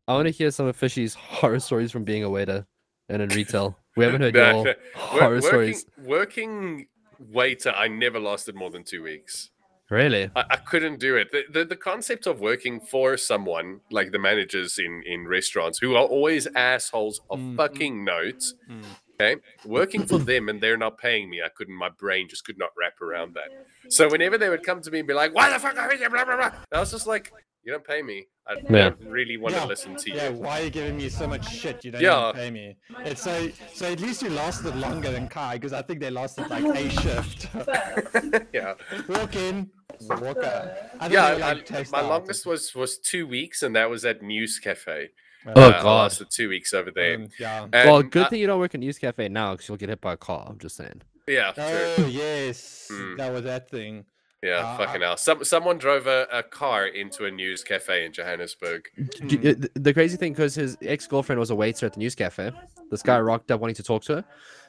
I 0.07 0.13
want 0.13 0.27
to 0.27 0.31
hear 0.31 0.51
some 0.51 0.67
of 0.67 0.77
Fishy's 0.77 1.15
horror 1.15 1.59
stories 1.59 1.91
from 1.91 2.03
being 2.03 2.23
a 2.23 2.29
waiter 2.29 2.67
and 3.09 3.21
in 3.21 3.29
retail. 3.29 3.77
We 3.95 4.05
haven't 4.05 4.21
heard 4.21 4.33
Nah, 4.35 4.47
your. 4.51 4.55
Wor- 4.63 4.75
horror 4.95 5.35
working, 5.41 5.41
stories. 5.47 5.85
working 5.97 6.87
waiter, 7.19 7.71
I 7.71 7.87
never 7.87 8.19
lasted 8.19 8.55
more 8.55 8.69
than 8.69 8.83
two 8.83 9.01
weeks. 9.03 9.49
Really? 9.89 10.29
I, 10.35 10.43
I 10.51 10.55
couldn't 10.57 10.99
do 10.99 11.15
it. 11.15 11.31
The, 11.31 11.43
the 11.51 11.63
the 11.65 11.75
concept 11.75 12.25
of 12.25 12.39
working 12.39 12.79
for 12.79 13.17
someone 13.17 13.81
like 13.91 14.11
the 14.11 14.17
managers 14.19 14.79
in 14.79 15.03
in 15.05 15.27
restaurants 15.27 15.77
who 15.79 15.95
are 15.95 16.03
always 16.05 16.47
assholes 16.55 17.21
of 17.29 17.37
Mhm. 17.39 17.55
fucking 17.57 18.03
notes. 18.03 18.55
Mm. 18.69 18.83
Okay, 19.19 19.37
working 19.65 20.05
for 20.05 20.17
them 20.17 20.49
and 20.49 20.59
they're 20.61 20.77
not 20.77 20.97
paying 20.97 21.29
me. 21.29 21.41
I 21.41 21.49
couldn't. 21.49 21.73
My 21.75 21.89
brain 21.89 22.27
just 22.29 22.43
could 22.45 22.57
not 22.57 22.69
wrap 22.77 22.99
around 23.01 23.33
that. 23.35 23.49
So 23.89 24.09
whenever 24.09 24.37
they 24.37 24.49
would 24.49 24.63
come 24.63 24.81
to 24.81 24.91
me 24.91 24.99
and 24.99 25.07
be 25.07 25.13
like, 25.13 25.33
"Why 25.33 25.49
the 25.49 25.59
fuck 25.59 25.77
are 25.77 25.93
you?" 25.93 26.09
Blah 26.09 26.25
blah 26.25 26.35
blah. 26.35 26.51
I 26.71 26.79
was 26.81 26.91
just 26.91 27.07
like, 27.07 27.31
"You 27.63 27.71
don't 27.71 27.85
pay 27.87 28.01
me. 28.01 28.27
I 28.47 28.55
Yeah. 28.55 28.89
don't 28.89 29.05
really 29.07 29.37
want 29.37 29.55
Yeah. 29.55 29.61
to 29.61 29.67
listen 29.67 29.95
to 29.95 30.09
you." 30.09 30.15
Yeah, 30.17 30.29
why 30.29 30.59
are 30.61 30.63
you 30.65 30.69
giving 30.69 30.97
me 30.97 31.07
so 31.09 31.27
much 31.27 31.45
shit? 31.49 31.85
You 31.85 31.91
don't 31.91 32.01
Yeah. 32.01 32.29
even 32.29 32.41
pay 32.41 32.51
me. 32.51 32.75
It's 33.05 33.21
so 33.23 33.49
so 33.73 33.85
at 33.91 34.01
least 34.01 34.21
you 34.21 34.31
lasted 34.31 34.75
longer 34.75 35.11
than 35.11 35.29
Kai 35.29 35.55
because 35.55 35.71
I 35.71 35.81
think 35.81 36.01
they 36.01 36.09
lasted 36.09 36.49
like 36.49 36.65
a 36.65 36.89
shift. 37.01 37.47
yeah. 38.53 38.73
walk 39.07 39.35
in, 39.37 39.69
walk 40.01 40.37
out. 40.43 40.67
I 40.99 41.07
Yeah, 41.07 41.25
I- 41.25 41.53
like, 41.53 41.65
taste 41.65 41.91
my 41.93 41.99
out. 41.99 42.09
longest 42.09 42.45
was 42.45 42.75
was 42.75 42.97
two 42.97 43.25
weeks, 43.27 43.63
and 43.63 43.75
that 43.77 43.89
was 43.89 44.03
at 44.03 44.21
News 44.21 44.59
Cafe. 44.59 45.09
Oh, 45.47 45.51
Uh, 45.61 45.67
I 45.69 45.81
God. 45.81 46.01
lasted 46.03 46.27
two 46.31 46.49
weeks 46.49 46.73
over 46.73 46.91
there. 46.91 47.15
Um, 47.15 47.29
yeah. 47.39 47.67
well, 47.85 48.01
good 48.01 48.23
uh, 48.23 48.29
thing 48.29 48.39
you 48.41 48.47
don't 48.47 48.59
work 48.59 48.73
at 48.73 48.79
News 48.79 48.97
Cafe 48.97 49.27
now 49.29 49.51
because 49.53 49.67
you'll 49.67 49.77
get 49.77 49.89
hit 49.89 50.01
by 50.01 50.13
a 50.13 50.17
car. 50.17 50.45
I'm 50.49 50.57
just 50.59 50.75
saying. 50.75 51.01
yeah, 51.27 51.51
true. 51.51 51.63
Oh 52.05 52.07
yes, 52.07 52.89
Mm. 52.91 53.17
that 53.17 53.31
was 53.33 53.43
that 53.43 53.69
thing. 53.69 54.05
Yeah, 54.43 54.59
Uh, 54.59 54.77
fucking 54.77 55.01
hell. 55.01 55.17
Some 55.17 55.43
someone 55.43 55.77
drove 55.79 56.05
a, 56.07 56.27
a 56.31 56.43
car 56.43 56.85
into 56.85 57.25
a 57.25 57.31
news 57.31 57.63
cafe 57.63 58.05
in 58.05 58.11
Johannesburg. 58.13 58.85
D- 59.27 59.49
uh, 59.49 59.55
The 59.73 59.93
crazy 59.93 60.17
thing, 60.17 60.33
because 60.33 60.53
his 60.55 60.77
ex 60.83 61.07
girlfriend 61.07 61.39
was 61.39 61.49
a 61.49 61.55
waiter 61.55 61.85
at 61.87 61.93
the 61.93 61.99
News 61.99 62.13
Cafe. 62.15 62.51
This 62.91 63.01
guy 63.01 63.19
rocked 63.19 63.49
up 63.51 63.59
wanting 63.59 63.75
to 63.75 63.83
talk 63.83 64.03
to 64.03 64.17
her. 64.17 64.25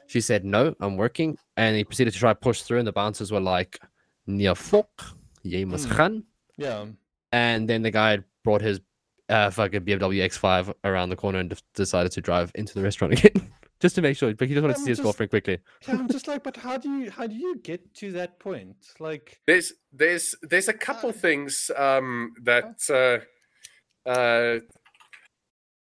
She 0.07 0.21
said, 0.23 0.45
No, 0.47 0.75
I'm 0.81 0.97
working. 0.97 1.37
And 1.59 1.77
he 1.77 1.85
proceeded 1.85 2.13
to 2.15 2.19
try 2.19 2.31
to 2.33 2.35
push 2.49 2.63
through, 2.63 2.79
and 2.79 2.87
the 2.89 2.93
bouncers 2.93 3.31
were 3.31 3.41
like, 3.41 3.79
Nia 4.27 4.55
fuck, 4.55 4.89
jy 5.45 5.65
mos 5.65 5.85
Hmm. 5.85 6.19
Yeah. 6.57 6.87
And 7.33 7.69
then 7.69 7.83
the 7.83 7.91
guy 7.91 8.21
brought 8.45 8.63
his 8.63 8.81
uh, 9.29 9.51
fucking 9.51 9.83
BMW 9.83 10.25
X5 10.25 10.75
around 10.85 11.09
the 11.11 11.17
corner 11.17 11.39
and 11.39 11.51
d- 11.51 11.57
decided 11.75 12.13
to 12.13 12.21
drive 12.21 12.53
into 12.55 12.75
the 12.75 12.83
restaurant 12.83 13.13
again. 13.25 13.51
just 13.81 13.95
to 13.97 14.03
make 14.03 14.17
sure. 14.17 14.33
But 14.35 14.49
he 14.49 14.55
just 14.55 14.63
wanted 14.63 14.75
to 14.75 14.81
I'm 14.81 14.85
see 14.85 14.91
his 14.93 15.01
girlfriend 15.01 15.31
quickly. 15.31 15.59
Yeah, 15.87 15.95
I'm 15.95 16.09
just 16.17 16.29
like, 16.29 16.43
but 16.45 16.57
how 16.57 16.77
do 16.79 16.89
you 16.91 17.11
how 17.11 17.27
do 17.27 17.35
you 17.35 17.57
get 17.59 17.95
to 17.97 18.13
that 18.13 18.39
point? 18.39 18.77
Like, 19.01 19.41
There's 19.47 19.73
there's 19.93 20.35
there's 20.43 20.69
a 20.69 20.73
couple 20.75 21.13
things 21.13 21.71
um 21.77 22.35
that 22.45 22.81
uh 22.91 24.09
uh 24.09 24.61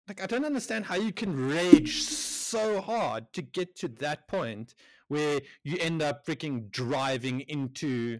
like 0.08 0.22
I 0.22 0.26
don't 0.26 0.44
understand 0.44 0.86
how 0.86 0.96
you 0.96 1.12
can 1.12 1.48
rage 1.48 2.02
so 2.02 2.80
hard 2.80 3.32
to 3.34 3.42
get 3.42 3.76
to 3.76 3.88
that 4.00 4.26
point 4.26 4.74
where 5.08 5.40
you 5.64 5.76
end 5.80 6.02
up 6.02 6.26
freaking 6.26 6.70
driving 6.70 7.40
into 7.42 8.18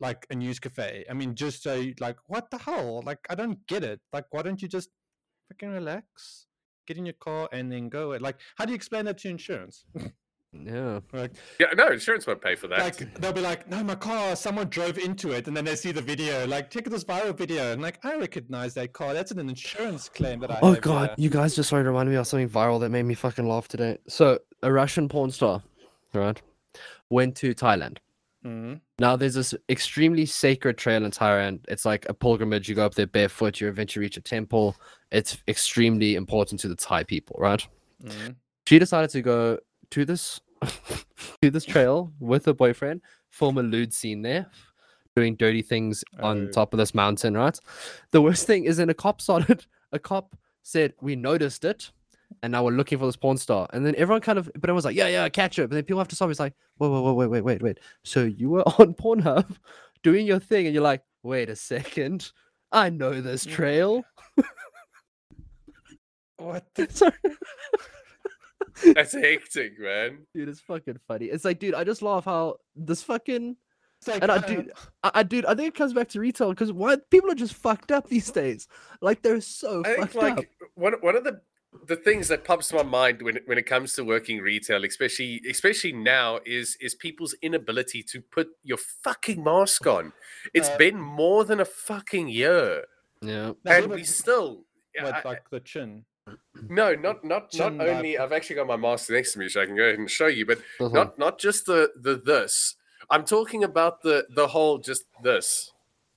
like 0.00 0.26
a 0.30 0.34
news 0.34 0.58
cafe. 0.58 1.04
I 1.08 1.14
mean, 1.14 1.34
just 1.34 1.62
so 1.62 1.84
like, 2.00 2.16
what 2.26 2.50
the 2.50 2.58
hell? 2.58 3.02
Like, 3.04 3.18
I 3.30 3.34
don't 3.34 3.66
get 3.66 3.82
it. 3.84 4.00
Like, 4.12 4.24
why 4.30 4.42
don't 4.42 4.60
you 4.60 4.68
just 4.68 4.90
freaking 5.52 5.72
relax, 5.72 6.46
get 6.86 6.98
in 6.98 7.06
your 7.06 7.14
car, 7.14 7.48
and 7.52 7.70
then 7.70 7.88
go? 7.88 8.16
Like, 8.20 8.36
how 8.56 8.64
do 8.64 8.72
you 8.72 8.76
explain 8.76 9.06
that 9.06 9.18
to 9.18 9.28
insurance? 9.28 9.84
Yeah. 10.52 11.00
like, 11.12 11.32
yeah, 11.58 11.68
no, 11.76 11.88
insurance 11.88 12.26
won't 12.26 12.40
pay 12.40 12.54
for 12.54 12.68
that. 12.68 12.78
like 12.78 13.20
they'll 13.20 13.32
be 13.32 13.40
like, 13.40 13.68
"No, 13.68 13.82
my 13.82 13.94
car, 13.94 14.36
someone 14.36 14.68
drove 14.68 14.98
into 14.98 15.32
it," 15.32 15.48
and 15.48 15.56
then 15.56 15.64
they 15.64 15.76
see 15.76 15.92
the 15.92 16.02
video, 16.02 16.46
like, 16.46 16.70
check 16.70 16.84
this 16.84 17.04
viral 17.04 17.36
video, 17.36 17.72
and 17.72 17.82
like, 17.82 17.98
I 18.04 18.16
recognize 18.16 18.74
that 18.74 18.92
car. 18.92 19.14
That's 19.14 19.30
an 19.30 19.38
insurance 19.38 20.08
claim 20.08 20.40
that 20.40 20.50
I. 20.50 20.58
Oh 20.62 20.74
have 20.74 20.82
god, 20.82 21.08
here." 21.08 21.14
you 21.18 21.30
guys 21.30 21.54
just 21.56 21.68
started 21.68 21.84
to 21.84 21.90
remind 21.90 22.10
me 22.10 22.16
of 22.16 22.26
something 22.26 22.48
viral 22.48 22.80
that 22.80 22.90
made 22.90 23.04
me 23.04 23.14
fucking 23.14 23.46
laugh 23.46 23.68
today. 23.68 23.98
So 24.08 24.38
a 24.62 24.72
Russian 24.72 25.08
porn 25.08 25.30
star, 25.30 25.62
right, 26.12 26.40
went 27.10 27.34
to 27.36 27.54
Thailand. 27.54 27.98
Mhm. 28.46 28.80
Now 28.98 29.16
there's 29.16 29.34
this 29.34 29.54
extremely 29.68 30.24
sacred 30.26 30.78
trail 30.78 31.04
in 31.04 31.10
Thailand. 31.10 31.60
It's 31.68 31.84
like 31.84 32.08
a 32.08 32.14
pilgrimage. 32.14 32.68
You 32.68 32.74
go 32.76 32.86
up 32.86 32.94
there 32.94 33.06
barefoot. 33.06 33.60
You 33.60 33.68
eventually 33.68 34.04
reach 34.04 34.16
a 34.16 34.20
temple. 34.20 34.76
It's 35.10 35.38
extremely 35.48 36.14
important 36.14 36.60
to 36.60 36.68
the 36.68 36.76
Thai 36.76 37.04
people, 37.04 37.36
right? 37.38 37.66
Mhm. 38.02 38.36
She 38.68 38.78
decided 38.78 39.10
to 39.10 39.22
go 39.22 39.58
to 39.90 40.04
this 40.04 40.40
to 41.42 41.50
this 41.50 41.64
trail 41.64 42.12
with 42.20 42.46
her 42.46 42.54
boyfriend, 42.54 43.02
film 43.30 43.58
a 43.58 43.62
lewd 43.62 43.92
scene 43.92 44.22
there, 44.22 44.46
doing 45.14 45.36
dirty 45.36 45.62
things 45.62 46.02
on 46.20 46.48
Oh. 46.48 46.50
top 46.52 46.72
of 46.72 46.78
this 46.78 46.94
mountain, 46.94 47.34
right? 47.36 47.58
The 48.12 48.22
worst 48.22 48.46
thing 48.46 48.64
is, 48.64 48.78
in 48.78 48.88
a 48.90 48.94
cop 48.94 49.20
started. 49.26 49.66
A 49.92 49.98
cop 49.98 50.36
said, 50.62 50.94
"We 51.00 51.16
noticed 51.16 51.64
it." 51.64 51.90
And 52.42 52.52
now 52.52 52.64
we're 52.64 52.72
looking 52.72 52.98
for 52.98 53.06
this 53.06 53.16
porn 53.16 53.36
star. 53.36 53.68
And 53.72 53.84
then 53.84 53.94
everyone 53.96 54.20
kind 54.20 54.38
of, 54.38 54.50
but 54.54 54.64
everyone's 54.64 54.84
like, 54.84 54.96
yeah, 54.96 55.08
yeah, 55.08 55.28
catch 55.28 55.58
it. 55.58 55.68
But 55.68 55.74
then 55.76 55.84
people 55.84 55.98
have 55.98 56.08
to 56.08 56.16
stop. 56.16 56.30
It's 56.30 56.40
like, 56.40 56.54
whoa, 56.78 56.90
whoa, 56.90 57.00
whoa, 57.02 57.14
wait, 57.14 57.28
wait, 57.28 57.44
wait, 57.44 57.62
wait. 57.62 57.80
So 58.04 58.24
you 58.24 58.50
were 58.50 58.62
on 58.80 58.94
Pornhub 58.94 59.56
doing 60.02 60.26
your 60.26 60.38
thing, 60.38 60.66
and 60.66 60.74
you're 60.74 60.82
like, 60.82 61.02
wait 61.22 61.48
a 61.48 61.56
second. 61.56 62.30
I 62.72 62.90
know 62.90 63.20
this 63.20 63.44
trail. 63.44 64.04
What? 66.38 66.64
The... 66.74 66.88
Sorry. 66.90 67.12
That's 68.94 69.14
hectic, 69.14 69.80
man. 69.80 70.26
Dude, 70.34 70.50
it's 70.50 70.60
fucking 70.60 70.98
funny. 71.08 71.26
It's 71.26 71.44
like, 71.46 71.58
dude, 71.58 71.74
I 71.74 71.84
just 71.84 72.02
laugh 72.02 72.26
how 72.26 72.56
this 72.74 73.02
fucking 73.02 73.56
like, 74.06 74.22
And 74.22 74.30
I 74.30 74.36
uh, 74.36 74.40
do- 74.40 74.70
I, 75.02 75.10
I 75.14 75.22
dude, 75.22 75.46
I 75.46 75.54
think 75.54 75.68
it 75.68 75.74
comes 75.74 75.92
back 75.92 76.08
to 76.10 76.20
retail 76.20 76.50
because 76.50 76.72
why 76.72 76.96
people 77.10 77.30
are 77.30 77.34
just 77.34 77.54
fucked 77.54 77.90
up 77.90 78.08
these 78.08 78.30
days. 78.30 78.68
Like 79.00 79.22
they're 79.22 79.40
so 79.40 79.82
I 79.84 79.94
think 79.94 80.14
like 80.14 80.38
up. 80.38 80.44
one 80.74 80.94
one 81.00 81.16
of 81.16 81.24
the 81.24 81.40
the 81.86 81.96
things 81.96 82.28
that 82.28 82.44
pops 82.44 82.68
to 82.68 82.76
my 82.76 82.82
mind 82.82 83.22
when 83.22 83.36
it- 83.36 83.46
when 83.46 83.58
it 83.58 83.66
comes 83.66 83.92
to 83.94 84.04
working 84.04 84.40
retail, 84.40 84.84
especially 84.84 85.40
especially 85.48 85.92
now, 85.92 86.40
is 86.44 86.76
is 86.80 86.94
people's 86.94 87.34
inability 87.42 88.02
to 88.02 88.20
put 88.20 88.48
your 88.64 88.78
fucking 88.78 89.42
mask 89.42 89.86
on. 89.86 90.12
It's 90.54 90.68
Uh, 90.70 90.76
been 90.78 90.98
more 91.00 91.44
than 91.44 91.60
a 91.60 91.64
fucking 91.64 92.28
year, 92.28 92.86
Yeah. 93.20 93.52
no, 93.64 93.70
and 93.72 93.90
we 93.90 94.04
still. 94.04 94.64
what, 95.00 95.14
I- 95.14 95.22
like 95.28 95.50
the 95.50 95.60
chin. 95.60 96.06
no, 96.68 96.94
not 96.94 97.22
not 97.22 97.52
not 97.54 97.68
Chin 97.68 97.78
wrap. 97.78 97.88
only. 97.98 98.18
I've 98.18 98.32
actually 98.32 98.56
got 98.56 98.66
my 98.66 98.76
mask 98.76 99.10
next 99.10 99.32
to 99.34 99.38
me, 99.38 99.48
so 99.48 99.60
I 99.60 99.66
can 99.66 99.76
go 99.76 99.82
ahead 99.84 99.98
and 99.98 100.10
show 100.10 100.26
you. 100.26 100.46
But 100.46 100.58
This 100.58 100.64
one. 100.80 100.92
not 100.92 101.18
not 101.18 101.38
just 101.38 101.66
the 101.66 101.92
the 101.94 102.16
this. 102.16 102.76
I'm 103.10 103.24
talking 103.24 103.62
about 103.62 104.02
the 104.02 104.26
the 104.30 104.48
whole 104.48 104.78
just 104.78 105.04
this. 105.22 105.72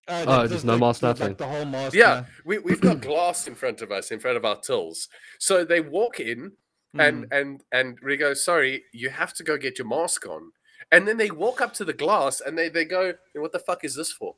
Uh, 0.09 0.25
Oh, 0.27 0.41
the- 0.43 0.47
just 0.55 0.61
the- 0.65 0.67
no 0.67 0.73
the- 0.73 0.79
mask, 0.79 1.01
nothing. 1.03 1.27
Like 1.29 1.37
the 1.37 1.47
whole 1.47 1.65
mask. 1.65 1.93
Yeah, 1.95 2.25
we 2.45 2.57
we've 2.57 2.81
got 2.81 3.01
glass 3.09 3.47
in 3.47 3.55
front 3.55 3.81
of 3.81 3.91
us, 3.91 4.11
in 4.11 4.19
front 4.19 4.37
of 4.37 4.43
our 4.45 4.59
tills. 4.59 5.07
So 5.37 5.63
they 5.63 5.81
walk 5.81 6.19
in, 6.19 6.53
and 6.97 7.25
Mm. 7.29 7.39
and 7.39 7.63
and 7.71 7.99
we 8.03 8.17
go, 8.17 8.33
sorry, 8.33 8.83
you 8.91 9.09
have 9.09 9.33
to 9.35 9.43
go 9.43 9.57
get 9.57 9.77
your 9.77 9.87
mask 9.87 10.25
on. 10.27 10.51
And 10.91 11.07
then 11.07 11.17
they 11.17 11.29
walk 11.29 11.61
up 11.61 11.73
to 11.75 11.85
the 11.85 11.93
glass 11.93 12.41
and 12.41 12.57
they 12.57 12.67
they 12.69 12.85
go, 12.85 13.13
what 13.35 13.51
the 13.51 13.59
fuck 13.59 13.83
is 13.83 13.93
this 13.95 14.11
for? 14.11 14.35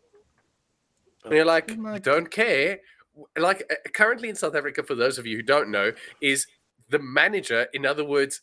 And 1.23 1.33
you're 1.33 1.45
like, 1.45 1.71
I'm 1.71 1.83
like- 1.83 2.03
don't 2.03 2.29
care. 2.29 2.79
Like 3.37 3.63
uh, 3.71 3.75
currently 3.93 4.29
in 4.29 4.35
South 4.35 4.55
Africa, 4.55 4.83
for 4.83 4.95
those 4.95 5.17
of 5.17 5.25
you 5.25 5.37
who 5.37 5.43
don't 5.43 5.69
know, 5.69 5.91
is 6.21 6.47
the 6.89 6.99
manager, 6.99 7.67
in 7.73 7.85
other 7.85 8.03
words, 8.03 8.41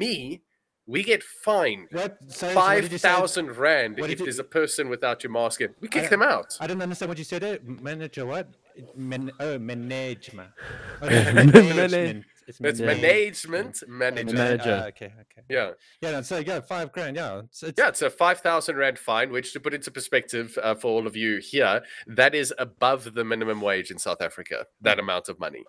me, 0.00 0.42
we 0.86 1.02
get 1.02 1.22
fined 1.22 1.88
What? 1.92 2.18
So, 2.28 2.28
so 2.28 2.46
what 2.48 2.54
five 2.54 2.82
did 2.82 2.92
you 2.92 2.98
say? 2.98 3.08
thousand 3.08 3.56
rand 3.56 3.98
what 3.98 4.10
if 4.10 4.18
you- 4.20 4.26
there's 4.26 4.38
a 4.38 4.44
person 4.44 4.88
without 4.88 5.22
your 5.24 5.32
mask 5.32 5.60
in. 5.60 5.74
We 5.80 5.88
kick 5.88 6.04
I- 6.04 6.08
them 6.08 6.22
out. 6.22 6.56
I 6.60 6.66
don't 6.66 6.80
understand 6.82 7.08
what 7.08 7.18
you 7.18 7.24
said. 7.24 7.42
There. 7.42 7.58
Manager 7.64 8.26
what? 8.26 8.48
Man- 8.96 9.32
oh, 9.40 9.58
management. 9.58 10.50
Oh, 11.02 11.06
Manage- 11.08 11.54
management. 11.54 12.24
It's 12.46 12.60
It's 12.60 12.80
management 12.80 13.82
manager. 13.88 14.36
Manager. 14.36 14.80
Ah, 14.84 14.88
okay, 14.88 15.06
okay. 15.06 15.42
Yeah. 15.48 15.70
Yeah, 16.02 16.10
no, 16.10 16.20
so 16.20 16.38
yeah, 16.38 16.60
five 16.60 16.92
grand. 16.92 17.16
Yeah, 17.16 17.38
it's, 17.44 17.62
it's 17.62 17.78
Yeah, 17.78 17.88
it's 17.88 18.02
a 18.02 18.10
5,000 18.10 18.76
Rand 18.76 18.98
fine, 18.98 19.32
which 19.32 19.54
to 19.54 19.60
put 19.60 19.72
into 19.72 19.90
perspective 19.90 20.58
uh, 20.62 20.74
for 20.74 20.88
all 20.88 21.06
of 21.06 21.16
you 21.16 21.38
here, 21.38 21.80
that 22.06 22.34
is 22.34 22.52
above 22.58 23.14
the 23.14 23.24
minimum 23.24 23.62
wage 23.62 23.90
in 23.90 23.98
South 23.98 24.20
Africa, 24.20 24.66
that 24.82 24.98
amount 24.98 25.30
of 25.30 25.40
money. 25.40 25.64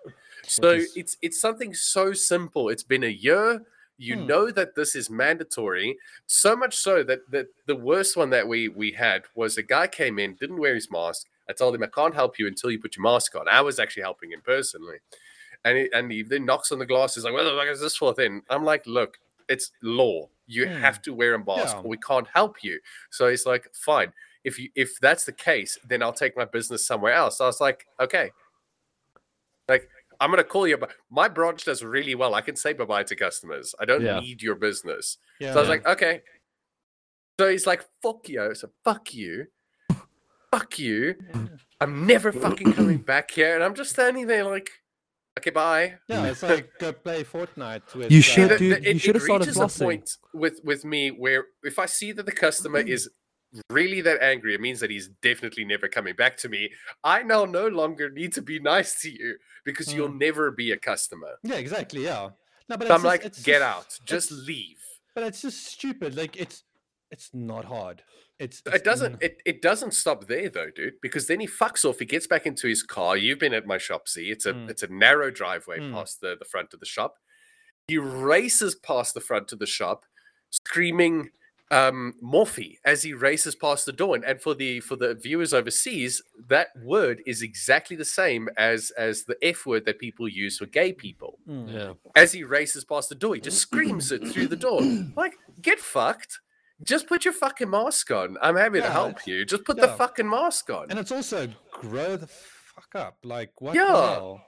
So 0.45 0.71
is- 0.71 0.91
it's 0.97 1.15
it's 1.21 1.39
something 1.39 1.73
so 1.73 2.11
simple. 2.11 2.67
It's 2.67 2.83
been 2.83 3.05
a 3.05 3.15
year. 3.27 3.61
You 3.97 4.15
Hmm. 4.17 4.27
know 4.27 4.51
that 4.51 4.75
this 4.75 4.95
is 4.95 5.09
mandatory. 5.09 5.97
So 6.27 6.55
much 6.55 6.75
so 6.75 7.03
that, 7.03 7.19
that 7.31 7.47
the 7.65 7.75
worst 7.75 8.17
one 8.17 8.29
that 8.31 8.47
we 8.47 8.67
we 8.69 8.91
had 8.91 9.23
was 9.35 9.57
a 9.57 9.63
guy 9.63 9.87
came 9.87 10.19
in, 10.19 10.35
didn't 10.35 10.57
wear 10.59 10.75
his 10.75 10.91
mask. 10.91 11.27
I 11.49 11.53
told 11.53 11.75
him 11.75 11.83
I 11.83 11.87
can't 11.87 12.13
help 12.13 12.37
you 12.39 12.47
until 12.47 12.71
you 12.71 12.79
put 12.79 12.95
your 12.97 13.03
mask 13.03 13.35
on. 13.35 13.47
I 13.47 13.61
was 13.61 13.79
actually 13.79 14.03
helping 14.03 14.31
him 14.31 14.41
personally. 14.41 14.97
And 15.63 15.77
he, 15.77 15.89
and 15.93 16.11
he 16.11 16.23
then 16.23 16.45
knocks 16.45 16.71
on 16.71 16.79
the 16.79 16.85
glass. 16.85 17.15
He's 17.15 17.23
like, 17.23 17.33
"What 17.33 17.43
the 17.43 17.51
fuck 17.57 17.67
is 17.67 17.81
this 17.81 17.95
for?" 17.95 18.13
Then 18.13 18.41
I'm 18.49 18.63
like, 18.65 18.85
"Look, 18.85 19.17
it's 19.49 19.71
law. 19.81 20.29
You 20.47 20.67
Hmm. 20.67 20.73
have 20.75 21.01
to 21.03 21.13
wear 21.13 21.33
a 21.35 21.39
mask, 21.43 21.77
Yeah. 21.77 21.81
or 21.83 21.89
we 21.89 21.97
can't 21.97 22.27
help 22.27 22.63
you." 22.63 22.79
So 23.11 23.29
he's 23.29 23.45
like, 23.45 23.73
"Fine. 23.73 24.13
If 24.43 24.59
you 24.59 24.69
if 24.75 24.99
that's 24.99 25.23
the 25.25 25.31
case, 25.33 25.77
then 25.87 26.03
I'll 26.03 26.13
take 26.13 26.35
my 26.35 26.45
business 26.45 26.85
somewhere 26.85 27.13
else." 27.13 27.37
So 27.37 27.45
I 27.45 27.47
was 27.47 27.61
like, 27.61 27.87
"Okay." 27.99 28.31
Like 29.67 29.89
I'm 30.19 30.29
gonna 30.29 30.43
call 30.43 30.67
you, 30.67 30.77
but 30.77 30.91
my 31.09 31.27
branch 31.27 31.65
does 31.65 31.83
really 31.83 32.15
well. 32.15 32.35
I 32.35 32.41
can 32.41 32.55
say 32.55 32.73
bye 32.73 32.85
bye 32.85 33.03
to 33.03 33.15
customers. 33.15 33.73
I 33.79 33.85
don't 33.85 34.01
Yeah. 34.03 34.19
need 34.19 34.41
your 34.41 34.55
business. 34.55 35.17
Yeah. 35.39 35.51
So 35.53 35.57
I 35.57 35.61
was 35.61 35.69
like, 35.69 35.85
okay. 35.87 36.21
So 37.39 37.49
he's 37.49 37.67
like, 37.67 37.85
fuck 38.01 38.29
you. 38.29 38.55
So 38.55 38.69
fuck 38.83 39.13
you. 39.13 39.47
Fuck 40.51 40.79
you. 40.79 41.15
I'm 41.81 42.05
never 42.07 42.31
fucking 42.31 42.73
coming 42.73 42.99
back 42.99 43.31
here. 43.31 43.55
And 43.55 43.63
I'm 43.63 43.75
just 43.75 43.89
standing 43.89 44.27
there 44.27 44.45
like, 44.45 44.69
okay, 45.37 45.49
bye. 45.49 45.95
yeah, 46.07 46.25
it's 46.27 46.43
like 46.53 46.69
go 46.79 46.93
play 46.93 47.23
Fortnite 47.25 47.93
with. 47.93 48.11
You 48.11 48.19
uh, 48.19 48.21
should 48.21 48.49
The- 48.51 48.57
do- 48.57 48.75
the- 48.75 48.81
you 48.83 48.89
it, 48.91 49.01
should 49.01 49.09
it 49.09 49.15
have 49.15 49.23
started 49.23 49.47
reaches 49.47 49.57
a 49.57 49.65
flossing. 49.65 49.79
point 49.83 50.09
with, 50.33 50.61
with 50.63 50.85
me 50.85 51.09
where 51.09 51.47
if 51.63 51.77
I 51.77 51.87
see 51.87 52.13
that 52.13 52.25
the 52.25 52.31
customer 52.31 52.79
is 52.79 53.09
really 53.69 53.99
that 54.01 54.21
angry, 54.21 54.53
it 54.55 54.61
means 54.61 54.79
that 54.79 54.89
he's 54.89 55.09
definitely 55.21 55.65
never 55.65 55.89
coming 55.89 56.15
back 56.15 56.37
to 56.37 56.47
me. 56.49 56.69
I 57.03 57.23
now 57.23 57.43
no 57.43 57.67
longer 57.67 58.09
need 58.09 58.31
to 58.33 58.41
be 58.41 58.59
nice 58.59 58.99
to 59.01 59.11
you 59.11 59.35
because 59.65 59.93
you'll 59.93 60.13
never 60.13 60.51
be 60.51 60.71
a 60.71 60.77
customer. 60.77 61.37
Yeah, 61.43 61.55
exactly. 61.55 62.03
Yeah. 62.03 62.29
No, 62.69 62.77
but 62.77 62.81
So 62.81 62.85
it's 62.85 62.91
I'm 62.91 62.97
just- 62.97 63.05
like, 63.05 63.25
it's 63.25 63.43
get 63.43 63.59
just- 63.59 63.63
out. 63.63 63.99
Just 64.05 64.31
leave. 64.31 64.77
But 65.13 65.23
it's 65.25 65.41
just 65.41 65.65
stupid. 65.67 66.15
Like 66.15 66.35
it's 66.35 66.63
it's 67.11 67.29
not 67.33 67.65
hard. 67.65 68.03
It's, 68.37 68.61
It 68.65 68.83
doesn't. 68.83 69.13
n- 69.13 69.19
It, 69.21 69.41
it 69.45 69.61
doesn't 69.61 69.93
stop 69.93 70.27
there 70.27 70.49
though, 70.49 70.69
dude. 70.75 70.99
Because 71.01 71.27
then 71.27 71.39
he 71.39 71.47
fucks 71.47 71.85
off. 71.85 71.99
He 71.99 72.05
gets 72.05 72.27
back 72.27 72.45
into 72.45 72.67
his 72.67 72.83
car. 72.83 73.15
You've 73.15 73.39
been 73.39 73.53
at 73.53 73.65
my 73.65 73.77
shop. 73.77 74.09
See, 74.09 74.29
it's 74.29 74.45
a 74.45 74.53
Mm. 74.53 74.69
it's 74.69 74.83
a 74.83 74.87
narrow 74.87 75.31
driveway 75.31 75.79
Mm. 75.79 75.93
past 75.93 76.19
the 76.21 76.35
the 76.37 76.43
front 76.45 76.73
of 76.73 76.79
the 76.81 76.85
shop. 76.85 77.17
He 77.87 77.97
races 77.97 78.75
past 78.75 79.13
the 79.13 79.21
front 79.21 79.53
of 79.53 79.59
the 79.59 79.65
shop, 79.67 80.05
screaming 80.49 81.29
um 81.71 82.13
moffie 82.23 82.77
as 82.85 83.01
he 83.03 83.13
races 83.13 83.55
past 83.55 83.85
the 83.85 83.91
door. 83.91 84.15
And, 84.15 84.23
and 84.23 84.41
for 84.41 84.53
the 84.53 84.79
for 84.81 84.95
the 84.95 85.15
viewers 85.15 85.53
overseas, 85.53 86.21
that 86.47 86.67
word 86.83 87.21
is 87.25 87.41
exactly 87.41 87.95
the 87.95 88.05
same 88.05 88.49
as 88.57 88.91
as 88.97 89.23
the 89.23 89.37
F 89.41 89.65
word 89.65 89.85
that 89.85 89.99
people 89.99 90.27
use 90.27 90.57
for 90.57 90.65
gay 90.65 90.93
people. 90.93 91.39
Mm. 91.49 91.73
Yeah. 91.73 91.93
As 92.15 92.31
he 92.31 92.43
races 92.43 92.83
past 92.83 93.09
the 93.09 93.15
door, 93.15 93.35
he 93.35 93.41
just 93.41 93.57
screams 93.57 94.11
it 94.11 94.27
through 94.27 94.47
the 94.47 94.55
door. 94.55 94.81
Like, 95.15 95.35
get 95.61 95.79
fucked. 95.79 96.39
Just 96.83 97.07
put 97.07 97.23
your 97.23 97.33
fucking 97.33 97.69
mask 97.69 98.11
on. 98.11 98.37
I'm 98.41 98.57
happy 98.57 98.81
to 98.81 98.89
help 98.89 99.25
you. 99.25 99.45
Just 99.45 99.63
put 99.63 99.77
the 99.77 99.87
fucking 99.87 100.29
mask 100.29 100.69
on. 100.69 100.87
And 100.89 100.99
it's 100.99 101.11
also 101.11 101.47
grow 101.71 102.17
the 102.17 102.27
fuck 102.27 102.95
up. 102.95 103.17
Like 103.23 103.51
what? 103.59 103.75
Yeah. 103.75 103.85
The 103.85 103.91
hell? 103.91 104.45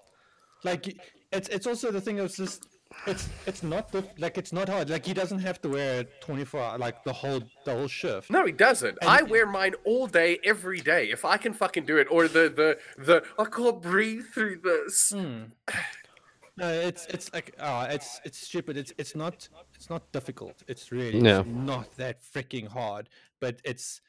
Like 0.63 0.97
it's 1.31 1.47
it's 1.49 1.67
also 1.67 1.91
the 1.91 2.01
thing 2.01 2.19
of 2.19 2.33
just 2.35 2.67
it's 3.05 3.27
it's 3.45 3.63
not 3.63 3.91
the, 3.91 4.03
like 4.17 4.37
it's 4.37 4.51
not 4.53 4.69
hard. 4.69 4.89
Like 4.89 5.05
he 5.05 5.13
doesn't 5.13 5.39
have 5.39 5.61
to 5.61 5.69
wear 5.69 6.01
it 6.01 6.21
24 6.21 6.59
hour, 6.61 6.77
like 6.77 7.03
the 7.03 7.13
whole 7.13 7.41
the 7.65 7.73
whole 7.73 7.87
shift. 7.87 8.29
No, 8.29 8.45
he 8.45 8.51
doesn't. 8.51 8.97
And- 9.01 9.09
I 9.09 9.23
wear 9.23 9.45
mine 9.45 9.75
all 9.85 10.07
day, 10.07 10.39
every 10.43 10.79
day. 10.81 11.09
If 11.09 11.25
I 11.25 11.37
can 11.37 11.53
fucking 11.53 11.85
do 11.85 11.97
it, 11.97 12.07
or 12.09 12.27
the 12.27 12.49
the 12.49 12.77
the 13.03 13.23
I 13.39 13.45
can't 13.45 13.81
breathe 13.81 14.25
through 14.33 14.61
this. 14.63 15.11
Mm. 15.15 15.51
No, 16.57 16.69
it's 16.71 17.05
it's 17.07 17.31
like 17.33 17.53
oh, 17.59 17.81
it's 17.81 18.19
it's 18.25 18.39
stupid. 18.39 18.77
It's 18.77 18.91
it's 18.97 19.15
not 19.15 19.47
it's 19.75 19.89
not 19.89 20.11
difficult. 20.11 20.63
It's 20.67 20.91
really 20.91 21.19
Yeah. 21.19 21.41
it's 21.41 21.49
not 21.49 21.95
that 21.97 22.21
freaking 22.23 22.67
hard. 22.67 23.09
But 23.39 23.61
it's 23.63 24.01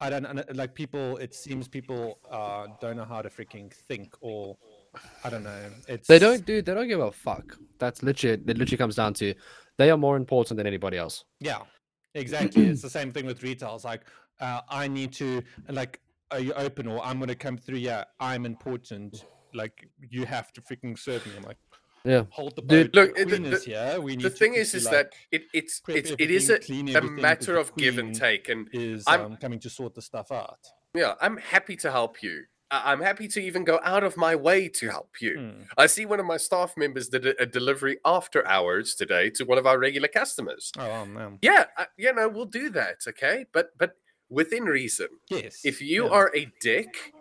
I 0.00 0.08
don't 0.08 0.24
I 0.24 0.32
don't- 0.32 0.56
like 0.56 0.74
people. 0.74 1.18
It 1.18 1.34
seems 1.34 1.68
people 1.68 2.18
uh, 2.30 2.68
don't 2.80 2.96
know 2.96 3.04
how 3.04 3.20
to 3.20 3.28
freaking 3.28 3.70
think, 3.70 4.14
or 4.22 4.56
I 5.24 5.30
don't 5.30 5.44
know. 5.44 5.70
It's 5.88 6.08
They 6.08 6.18
don't 6.18 6.44
do. 6.44 6.62
They 6.62 6.74
don't 6.74 6.88
give 6.88 7.00
a 7.00 7.12
fuck. 7.12 7.56
That's 7.78 8.02
literally. 8.02 8.42
It 8.46 8.58
literally 8.58 8.76
comes 8.76 8.96
down 8.96 9.14
to 9.14 9.34
they 9.78 9.90
are 9.90 9.96
more 9.96 10.16
important 10.16 10.56
than 10.56 10.66
anybody 10.66 10.96
else. 10.98 11.24
Yeah, 11.40 11.60
exactly. 12.14 12.66
it's 12.66 12.82
the 12.82 12.90
same 12.90 13.12
thing 13.12 13.26
with 13.26 13.42
retail. 13.42 13.74
It's 13.76 13.84
like 13.84 14.02
uh, 14.40 14.60
I 14.68 14.88
need 14.88 15.12
to 15.14 15.42
like, 15.68 16.00
are 16.30 16.40
you 16.40 16.52
open 16.54 16.86
or 16.86 17.04
I'm 17.04 17.18
gonna 17.20 17.34
come 17.34 17.56
through? 17.56 17.78
Yeah, 17.78 18.04
I'm 18.18 18.44
important. 18.46 19.24
Like 19.54 19.88
you 20.08 20.24
have 20.26 20.52
to 20.54 20.60
freaking 20.60 20.98
serve 20.98 21.24
me. 21.26 21.32
I'm 21.36 21.42
like, 21.44 21.58
Yeah. 22.04 22.24
hold 22.30 22.56
the 22.56 22.62
Dude, 22.62 22.94
look, 22.94 23.14
the 23.16 23.24
the- 23.24 23.52
is 23.52 23.64
here. 23.64 24.00
We 24.00 24.16
need 24.16 24.24
The 24.24 24.30
thing 24.30 24.50
quickly, 24.52 24.60
is, 24.62 24.74
is 24.74 24.84
like, 24.86 24.92
that 24.92 25.12
it 25.32 25.42
it's 25.52 25.82
it's 25.88 26.10
it 26.18 26.30
is 26.30 26.50
a, 26.50 26.58
a 26.98 27.02
matter 27.02 27.56
of 27.56 27.74
give 27.76 27.98
and 27.98 28.14
take, 28.14 28.48
and 28.48 28.68
is 28.72 29.04
I'm- 29.06 29.20
um, 29.20 29.36
coming 29.36 29.60
to 29.60 29.70
sort 29.70 29.94
the 29.94 30.02
stuff 30.02 30.30
out. 30.32 30.58
yeah, 30.94 31.14
I'm 31.20 31.36
happy 31.36 31.76
to 31.76 31.90
help 31.90 32.22
you. 32.22 32.42
I'm 32.70 33.00
happy 33.00 33.26
to 33.28 33.40
even 33.40 33.64
go 33.64 33.80
out 33.82 34.04
of 34.04 34.16
my 34.16 34.36
way 34.36 34.68
to 34.68 34.88
help 34.88 35.20
you. 35.20 35.38
Hmm. 35.38 35.62
I 35.76 35.86
see 35.86 36.06
one 36.06 36.20
of 36.20 36.26
my 36.26 36.36
staff 36.36 36.74
members 36.76 37.08
did 37.08 37.26
a, 37.26 37.46
delivery 37.46 37.98
after 38.04 38.46
hours 38.46 38.94
today 38.94 39.30
to 39.30 39.44
one 39.44 39.58
of 39.58 39.66
our 39.66 39.78
regular 39.78 40.08
customers. 40.08 40.70
Oh 40.78 40.92
um, 40.92 41.16
um, 41.16 41.38
Yeah, 41.42 41.64
I, 41.76 41.86
you 41.96 42.12
know, 42.12 42.28
we'll 42.28 42.44
do 42.46 42.70
that, 42.70 42.98
okay? 43.08 43.46
But 43.52 43.70
but 43.76 43.96
within 44.28 44.64
reason. 44.64 45.08
yes. 45.28 45.60
If 45.64 45.82
you 45.82 46.04
yeah. 46.04 46.10
are 46.10 46.32
a 46.34 46.50
dick, 46.60 47.12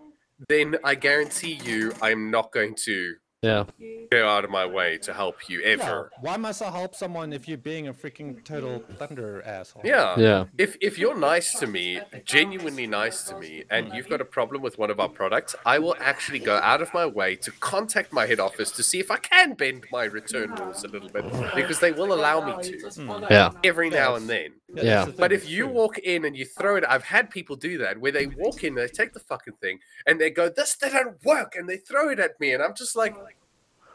then 0.48 0.78
I 0.84 0.96
guarantee 0.96 1.60
you 1.64 1.94
I'm 2.02 2.32
not 2.32 2.52
going 2.52 2.76
to 2.86 3.16
Yeah. 3.42 3.64
go 4.12 4.28
out 4.28 4.44
of 4.44 4.52
my 4.52 4.66
way 4.66 4.98
to 4.98 5.14
help 5.14 5.48
you 5.50 5.62
Yeah, 5.62 5.68
ever. 5.68 6.12
why 6.20 6.36
must 6.36 6.62
I 6.62 6.70
help 6.72 6.94
someone 6.94 7.32
if 7.32 7.48
you're 7.48 7.58
being 7.58 7.88
a 7.88 7.94
freaking 7.94 8.44
total 8.44 8.84
thunder 8.98 9.42
asshole? 9.46 9.84
Yeah. 9.86 10.20
Yeah. 10.20 10.46
If 10.58 10.76
if 10.82 10.98
you're 11.00 11.18
nice 11.18 11.58
to 11.60 11.68
me, 11.68 12.02
genuinely 12.26 12.86
nice 12.86 13.24
to 13.26 13.40
me, 13.40 13.64
and 13.70 13.94
you've 13.94 14.10
got 14.10 14.20
a 14.20 14.26
problem 14.26 14.62
with 14.62 14.78
one 14.78 14.90
of 14.92 15.00
our 15.00 15.08
products, 15.08 15.56
I 15.66 15.80
will 15.80 15.96
actually 16.00 16.40
go 16.40 16.58
out 16.58 16.82
of 16.82 16.94
my 16.94 17.06
way 17.06 17.36
to 17.38 17.52
contact 17.62 18.12
my 18.12 18.26
head 18.26 18.42
office 18.42 18.72
to 18.72 18.84
see 18.84 19.00
if 19.00 19.10
I 19.10 19.18
can 19.18 19.54
bend 19.54 19.86
my 19.92 20.04
return 20.04 20.54
rules 20.56 20.84
a 20.84 20.90
little 20.90 21.10
bit 21.10 21.24
because 21.56 21.80
they 21.80 21.92
will 21.94 22.12
allow 22.12 22.42
me 22.46 22.62
to 22.64 23.26
Yeah. 23.32 23.52
every 23.64 23.90
now 23.90 24.16
and 24.16 24.28
then. 24.30 24.54
That's 24.74 24.86
Yeah. 24.86 25.14
But 25.18 25.32
if 25.32 25.50
you 25.50 25.66
true. 25.66 25.74
walk 25.74 25.98
in 26.00 26.26
and 26.26 26.36
you 26.36 26.46
throw 26.46 26.76
it, 26.76 26.84
I've 26.88 27.04
had 27.04 27.30
people 27.30 27.56
do 27.56 27.78
that 27.80 28.00
where 28.00 28.12
they 28.12 28.28
walk 28.28 28.64
in, 28.64 28.76
they 28.76 28.88
take 28.88 29.14
the 29.14 29.20
fucking 29.20 29.54
thing, 29.62 29.80
and 30.06 30.20
they 30.20 30.30
go, 30.30 30.50
"This 30.50 30.78
didn't 30.78 31.24
work," 31.24 31.56
and 31.56 31.68
they 31.68 31.78
throw 31.78 32.10
it 32.10 32.20
at 32.20 32.40
me, 32.40 32.54
and 32.54 32.62
I'm 32.62 32.76
just 32.76 32.96
like, 32.96 33.16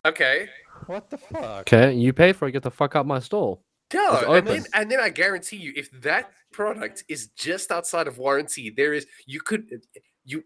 "Okay, 0.04 0.48
what 0.86 1.10
the 1.10 1.18
fuck? 1.18 1.60
Okay. 1.72 1.92
You 1.94 2.12
pay 2.12 2.32
for 2.32 2.48
it. 2.48 2.52
Get 2.52 2.62
the 2.62 2.70
fuck 2.70 2.96
out 2.96 3.06
my 3.06 3.20
store. 3.20 3.58
yeah." 3.92 4.18
It's 4.20 4.28
And 4.28 4.46
then, 4.46 4.64
and 4.74 4.90
then 4.90 5.00
I 5.00 5.08
guarantee 5.10 5.56
you, 5.58 5.72
if 5.76 5.90
that 6.02 6.32
product 6.52 7.04
is 7.08 7.28
just 7.28 7.70
outside 7.70 8.06
of 8.06 8.18
warranty, 8.18 8.70
there 8.70 8.92
is 8.94 9.06
you 9.26 9.40
could 9.40 9.82
you 10.24 10.44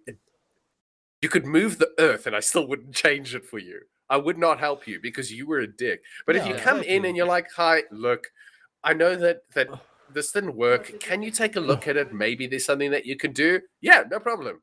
you 1.23 1.29
could 1.29 1.47
move 1.47 1.79
the 1.79 1.93
earth, 1.99 2.27
and 2.27 2.37
I 2.37 2.41
still 2.41 2.67
wouldn't 2.67 2.95
change 2.95 3.35
it 3.35 3.45
for 3.45 3.59
you. 3.59 3.81
I 4.11 4.17
would 4.17 4.39
not 4.39 4.59
help 4.59 4.87
you 4.87 5.01
because 5.01 5.33
you 5.33 5.47
were 5.47 5.59
a 5.61 5.67
dick. 5.67 6.03
But 6.27 6.37
if 6.37 6.47
you 6.47 6.55
come 6.55 6.83
in 6.83 7.05
and 7.05 7.17
you're 7.17 7.27
like, 7.27 7.49
"Hi, 7.57 7.83
look, 7.91 8.33
I 8.83 8.95
know 8.95 9.17
that 9.17 9.43
that 9.55 9.69
this 10.13 10.33
didn't 10.33 10.57
work. 10.57 11.01
Can 11.01 11.23
you 11.23 11.31
take 11.31 11.57
a 11.57 11.61
look 11.61 11.87
at 11.89 11.97
it? 11.97 12.13
Maybe 12.13 12.47
there's 12.47 12.65
something 12.65 12.91
that 12.91 13.07
you 13.07 13.17
can 13.17 13.33
do." 13.33 13.61
Yeah, 13.81 14.05
no 14.11 14.21
problem. 14.21 14.63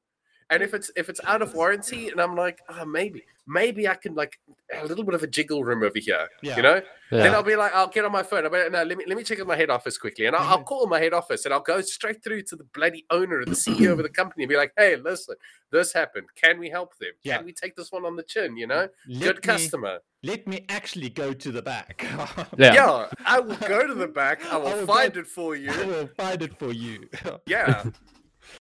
And 0.52 0.62
if 0.62 0.74
it's 0.76 0.92
if 0.96 1.10
it's 1.10 1.20
out 1.26 1.42
of 1.42 1.54
warranty, 1.56 2.10
and 2.10 2.22
I'm 2.22 2.36
like, 2.36 2.60
oh, 2.70 2.86
maybe, 2.86 3.24
maybe 3.48 3.88
I 3.88 3.96
can 3.96 4.14
like 4.14 4.40
a 4.74 4.86
little 4.86 5.04
bit 5.04 5.16
of 5.16 5.24
a 5.24 5.28
jiggle 5.28 5.64
room 5.64 5.82
over 5.84 5.98
here, 5.98 6.28
Yeah. 6.44 6.56
you 6.58 6.62
know. 6.62 6.82
Then 7.12 7.34
I'll 7.34 7.44
be 7.44 7.56
like, 7.56 7.74
I'll 7.74 7.88
get 7.88 8.04
on 8.06 8.12
my 8.12 8.22
phone. 8.24 8.44
I'll 8.46 8.52
be 8.52 8.58
like, 8.60 8.72
no, 8.72 8.84
let 8.84 8.98
me 8.98 9.06
let 9.08 9.18
me 9.18 9.24
check 9.24 9.38
with 9.40 9.48
my 9.48 9.56
head 9.56 9.70
office 9.72 9.98
quickly, 9.98 10.26
and 10.28 10.36
I'll, 10.36 10.48
I'll 10.58 10.64
call 10.72 10.86
my 10.88 11.00
head 11.00 11.14
office, 11.14 11.46
and 11.46 11.54
I'll 11.54 11.62
go 11.62 11.82
straight 11.82 12.24
through 12.24 12.44
to 12.44 12.56
the 12.56 12.64
bloody 12.76 13.06
owner 13.10 13.40
or 13.40 13.46
the 13.46 13.52
CEO 13.52 13.94
of 13.94 13.98
the 14.04 14.10
company, 14.10 14.44
and 14.44 14.50
be 14.50 14.56
like, 14.58 14.72
hey, 14.78 14.96
listen, 14.98 15.36
this 15.72 15.92
happened. 15.94 16.28
Can 16.36 16.60
we 16.60 16.70
help 16.70 16.96
them? 17.00 17.10
Yeah. 17.24 17.38
Can 17.38 17.46
we 17.46 17.54
take 17.54 17.76
this 17.76 17.92
one 17.92 18.06
on 18.06 18.16
the 18.16 18.24
chin? 18.24 18.56
You 18.58 18.68
know, 18.68 18.88
Let 19.08 19.22
good 19.24 19.36
me- 19.38 19.42
customer. 19.42 20.00
Let 20.24 20.48
me 20.48 20.66
actually 20.70 21.10
go 21.10 21.34
to 21.34 21.52
the 21.52 21.62
back. 21.62 22.06
Yeah. 22.58 22.74
Yeah. 22.74 23.08
I 23.26 23.40
will 23.40 23.58
go 23.58 23.86
to 23.88 23.94
the 23.94 24.08
back. 24.08 24.44
I 24.46 24.56
I 24.56 24.58
will 24.58 24.72
will 24.80 24.86
find 24.88 25.14
go- 25.14 25.20
it 25.22 25.28
for 25.28 25.56
you. 25.56 25.72
I 25.72 25.86
will 25.86 26.08
find 26.18 26.42
it 26.44 26.58
for 26.60 26.72
you. 26.72 27.08
Yeah. 27.48 27.84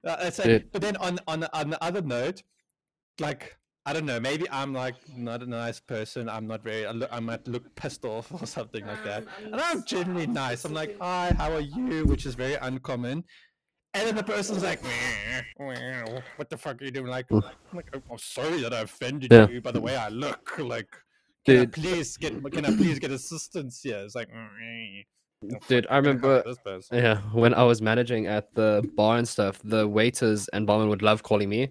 Uh, 0.07 0.11
uh 0.11 0.16
it's 0.20 0.39
like- 0.39 0.70
but 0.73 0.82
then 0.82 0.97
on 0.97 1.19
on 1.27 1.40
the- 1.40 1.59
on 1.59 1.70
the 1.70 1.82
other 1.82 2.02
note, 2.02 2.43
like 3.19 3.57
I 3.86 3.93
don't 3.94 4.05
know, 4.05 4.20
maybe 4.20 4.47
I'm 4.51 4.74
like 4.74 4.97
not 5.16 5.43
a 5.43 5.47
nice 5.47 5.81
person. 5.81 6.28
I'm 6.28 6.47
not 6.47 6.62
very. 6.62 6.85
I, 6.86 6.93
look, 6.93 7.09
I 7.11 7.19
might 7.19 7.48
look 7.48 7.74
pissed 7.77 8.05
off 8.05 8.31
or 8.31 8.47
something 8.47 8.86
like 8.86 9.02
that. 9.05 9.24
And 9.43 9.61
I'm 9.61 9.82
generally 9.85 10.27
nice. 10.27 10.65
I'm 10.66 10.74
like, 10.74 10.97
hi, 11.01 11.32
how 11.36 11.51
are 11.52 11.61
you? 11.61 12.05
Which 12.05 12.27
is 12.27 12.35
very 12.35 12.55
uncommon. 12.57 13.24
And 13.94 14.07
then 14.07 14.15
the 14.15 14.23
person's 14.23 14.62
like, 14.62 14.81
"Meh, 14.85 15.43
meh, 15.59 16.20
what 16.36 16.48
the 16.48 16.57
fuck 16.57 16.81
are 16.81 16.85
you 16.85 16.93
doing? 16.93 17.09
Like, 17.09 17.27
I'm 17.32 17.43
like, 17.73 17.89
"Oh, 17.93 18.01
I'm 18.12 18.19
sorry 18.19 18.61
that 18.61 18.73
I 18.73 18.81
offended 18.82 19.32
Yeah. 19.32 19.48
you 19.48 19.61
by 19.61 19.73
the 19.73 19.81
way 19.81 19.97
I 19.97 20.09
look. 20.11 20.59
Like, 20.59 20.86
can 21.44 21.59
I 21.62 21.66
please 21.66 22.16
get 22.16 22.32
can 22.52 22.65
I 22.66 22.77
please 22.77 22.98
get 23.01 23.11
assistance 23.11 23.81
here? 23.82 23.98
It's 24.05 24.15
like, 24.15 24.28
"Meh." 24.28 25.02
Dude, 25.69 25.87
I 25.89 25.97
remember. 25.97 26.45
Yeah, 26.93 27.19
when 27.33 27.55
I 27.55 27.62
was 27.62 27.81
managing 27.81 28.27
at 28.27 28.55
the 28.55 28.87
bar 28.95 29.17
and 29.17 29.27
stuff, 29.27 29.61
the 29.65 29.89
waiters 29.89 30.49
and 30.49 30.67
barman 30.67 30.89
would 30.91 31.03
love 31.03 31.23
calling 31.23 31.49
me 31.49 31.69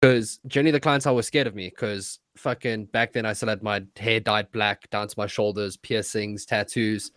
because 0.00 0.40
generally 0.46 0.72
the 0.72 0.80
clientele 0.80 1.14
were 1.14 1.22
scared 1.22 1.46
of 1.46 1.54
me 1.54 1.70
because 1.70 2.18
fucking 2.36 2.86
back 2.86 3.12
then 3.12 3.24
I 3.24 3.32
still 3.32 3.48
had 3.48 3.62
my 3.62 3.82
hair 3.96 4.20
dyed 4.20 4.50
black 4.52 4.90
down 4.90 5.08
to 5.08 5.14
my 5.16 5.26
shoulders, 5.26 5.76
piercings, 5.76 6.44
tattoos. 6.44 7.12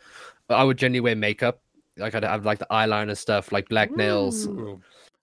I 0.49 0.63
would 0.63 0.77
generally 0.77 1.01
wear 1.01 1.15
makeup. 1.15 1.61
Like 1.97 2.15
I'd 2.15 2.23
have 2.23 2.45
like 2.45 2.59
the 2.59 2.67
eyeliner 2.71 3.17
stuff, 3.17 3.51
like 3.51 3.67
black 3.67 3.91
nails. 3.91 4.47
Ooh, 4.47 4.79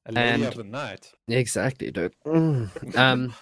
a 0.06 0.12
lady 0.12 0.28
And- 0.28 0.44
of 0.44 0.54
the 0.56 0.64
night. 0.64 1.10
Exactly, 1.28 1.90
dude. 1.90 2.14
Mm. 2.26 2.96
Um, 2.98 3.34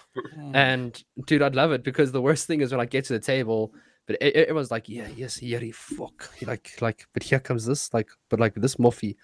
and 0.53 1.03
dude, 1.25 1.41
I'd 1.41 1.55
love 1.55 1.71
it 1.73 1.83
because 1.83 2.11
the 2.13 2.21
worst 2.21 2.47
thing 2.47 2.61
is 2.61 2.71
when 2.71 2.79
I 2.79 2.85
get 2.85 3.03
to 3.05 3.13
the 3.13 3.19
table, 3.19 3.73
but 4.07 4.17
it, 4.21 4.35
it, 4.49 4.55
was 4.55 4.71
like, 4.71 4.89
yeah, 4.89 5.07
yes, 5.15 5.41
yeri, 5.41 5.71
fuck, 5.71 6.29
like, 6.45 6.81
like, 6.81 7.07
but 7.13 7.23
here 7.23 7.39
comes 7.39 7.65
this, 7.65 7.93
like, 7.93 8.09
but 8.29 8.39
like 8.39 8.55
this 8.55 8.75
muffy, 8.75 9.15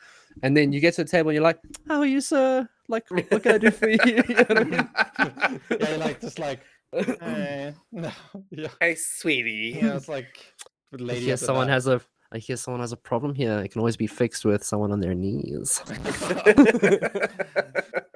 and 0.43 0.55
then 0.55 0.71
you 0.71 0.79
get 0.79 0.93
to 0.95 1.03
the 1.03 1.09
table 1.09 1.29
and 1.29 1.35
you're 1.35 1.43
like, 1.43 1.59
how 1.87 1.99
are 1.99 2.05
you, 2.05 2.21
sir? 2.21 2.67
Like, 2.87 3.09
what 3.09 3.43
can 3.43 3.55
I 3.55 3.57
do 3.57 3.71
for 3.71 3.89
you? 3.89 3.97
You 4.05 4.35
know 4.35 4.45
I 4.49 4.63
mean? 4.63 4.89
yeah, 5.79 5.95
like 5.97 6.21
just 6.21 6.39
like 6.39 6.61
eh, 6.93 7.71
no, 7.91 8.11
yeah, 8.51 8.67
hey, 8.79 8.95
sweetie. 8.95 9.77
yeah. 9.81 9.95
It's 9.95 10.07
like 10.07 10.53
the 10.91 11.03
lady. 11.03 11.25
hear 11.25 11.33
of 11.33 11.39
the 11.39 11.45
someone 11.45 11.67
night. 11.67 11.73
has 11.73 11.87
a, 11.87 12.01
I 12.31 12.39
hear 12.39 12.57
someone 12.57 12.81
has 12.81 12.91
a 12.91 12.97
problem 12.97 13.33
here. 13.35 13.59
It 13.59 13.69
can 13.69 13.79
always 13.79 13.95
be 13.95 14.07
fixed 14.07 14.43
with 14.43 14.63
someone 14.63 14.91
on 14.91 14.99
their 14.99 15.13
knees. 15.15 15.79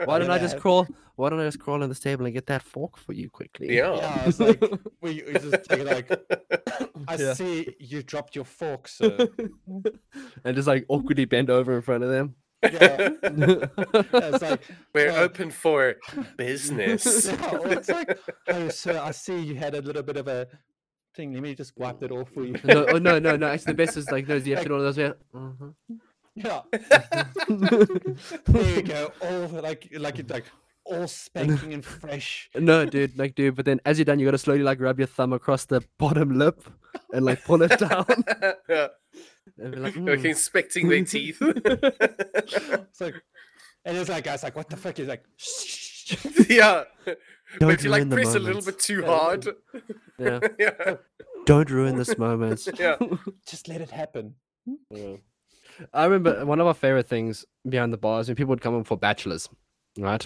Why 0.04 0.20
don't 0.20 0.32
I 0.32 0.38
just 0.40 0.58
crawl? 0.60 0.88
Why 1.16 1.30
don't 1.30 1.40
I 1.40 1.46
just 1.46 1.60
crawl 1.60 1.82
on 1.82 1.88
this 1.90 2.00
table 2.00 2.26
and 2.26 2.34
get 2.34 2.48
that 2.48 2.62
fork 2.64 2.98
for 2.98 3.14
you 3.14 3.30
quickly? 3.30 3.76
yeah. 3.78 3.96
Yeah, 3.96 4.24
it's 4.26 4.40
like 4.40 4.60
we, 5.02 5.24
we 5.26 5.34
just 5.34 5.64
take 5.70 5.80
it 5.80 5.86
like 5.86 6.10
I 7.08 7.16
Yeah. 7.16 7.34
see 7.34 7.74
you 7.80 8.04
dropped 8.04 8.36
your 8.36 8.46
fork, 8.46 8.88
sir. 8.88 9.28
and 10.44 10.56
just 10.56 10.68
like 10.68 10.86
awkwardly 10.90 11.26
bend 11.26 11.50
over 11.50 11.76
in 11.76 11.82
front 11.82 12.04
of 12.04 12.10
them. 12.10 12.36
Yeah, 12.64 13.10
it's 13.24 14.42
like 14.44 14.62
We're 14.94 15.12
well, 15.12 15.24
open 15.24 15.50
for 15.52 15.96
business. 16.38 17.26
Yeah, 17.28 17.50
or 17.58 17.68
it's 17.74 17.90
like, 17.90 18.20
oh, 18.50 18.70
sir, 18.70 19.00
I 19.04 19.10
see 19.12 19.40
you 19.40 19.56
had 19.56 19.74
a 19.74 19.82
little 19.82 20.04
bit 20.04 20.18
of 20.18 20.28
a 20.28 20.48
thing. 21.22 21.34
Let 21.34 21.44
me 21.44 21.56
just 21.56 21.78
wipe 21.78 22.02
it 22.04 22.12
off 22.12 22.30
for 22.34 22.44
you. 22.44 22.56
no, 22.64 22.86
oh, 22.88 22.98
no, 22.98 23.20
no, 23.20 23.36
no. 23.36 23.48
Actually, 23.48 23.74
the 23.74 23.78
best 23.86 23.98
is 24.02 24.10
like 24.12 24.28
those. 24.28 24.46
You 24.48 24.56
have 24.56 24.64
to 24.64 24.70
do 24.70 24.76
all 24.76 24.82
those. 24.82 24.98
Yeah. 24.98 25.14
mhm. 25.34 25.74
Yeah, 26.34 26.62
there 27.50 28.76
you 28.76 28.82
go. 28.84 29.12
All 29.22 29.48
like, 29.62 29.90
like 30.00 30.18
it, 30.20 30.30
like 30.30 30.46
all 30.86 31.06
spanking 31.06 31.74
and 31.74 31.84
fresh. 31.84 32.50
No, 32.56 32.86
dude, 32.86 33.18
like, 33.18 33.36
dude. 33.36 33.56
But 33.58 33.66
then 33.66 33.82
as 33.84 33.98
you're 33.98 34.06
done, 34.06 34.18
you 34.18 34.26
gotta 34.28 34.38
slowly 34.38 34.64
like 34.64 34.80
rub 34.80 34.98
your 34.98 35.08
thumb 35.08 35.34
across 35.34 35.66
the 35.66 35.82
bottom 35.98 36.40
lip 36.40 36.64
and 37.14 37.26
like 37.26 37.44
pull 37.44 37.62
it 37.64 37.78
down. 37.78 38.06
yeah. 38.70 38.88
and 39.58 39.72
be 39.74 39.80
like, 39.80 39.96
Like 39.98 40.20
"Mm." 40.20 40.26
inspecting 40.26 40.88
their 40.88 41.04
teeth. 41.04 41.38
It's 41.42 43.02
like, 43.02 43.16
and 43.84 43.98
it's 43.98 44.10
like, 44.10 44.24
guys, 44.24 44.44
like, 44.44 44.56
what 44.56 44.70
the 44.70 44.78
fuck? 44.78 44.98
is 45.00 45.10
like, 45.10 45.26
yeah. 46.50 46.84
Don't 47.60 47.70
but 47.70 47.84
you 47.84 47.90
like 47.90 48.00
ruin 48.00 48.10
the 48.10 48.16
press 48.16 48.36
a 48.36 48.40
little 48.40 48.62
bit 48.62 48.80
too 48.80 49.02
Yeah, 49.02 49.08
hard. 49.08 49.48
Yeah. 50.18 50.40
yeah. 50.60 50.96
Don't 51.46 51.70
ruin 51.70 51.96
this 51.98 52.18
moment. 52.18 52.68
Yeah. 52.80 52.96
just 53.48 53.68
let 53.68 53.82
it 53.82 53.90
happen. 53.92 54.36
Yeah. 54.90 55.16
I 55.94 56.06
remember 56.06 56.46
one 56.46 56.60
of 56.60 56.68
our 56.68 56.74
favorite 56.74 57.08
things 57.08 57.46
behind 57.68 57.92
the 57.92 57.98
bars 57.98 58.28
when 58.28 58.36
people 58.36 58.50
would 58.52 58.62
come 58.62 58.76
in 58.76 58.84
for 58.84 58.98
bachelors, 58.98 59.50
right? 59.98 60.26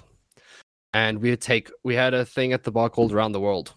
And 0.93 1.19
we 1.19 1.29
would 1.29 1.41
take 1.41 1.71
we 1.83 1.95
had 1.95 2.13
a 2.13 2.25
thing 2.25 2.51
at 2.53 2.63
the 2.63 2.71
bar 2.71 2.89
called 2.89 3.13
Around 3.13 3.31
the 3.31 3.39
World, 3.39 3.73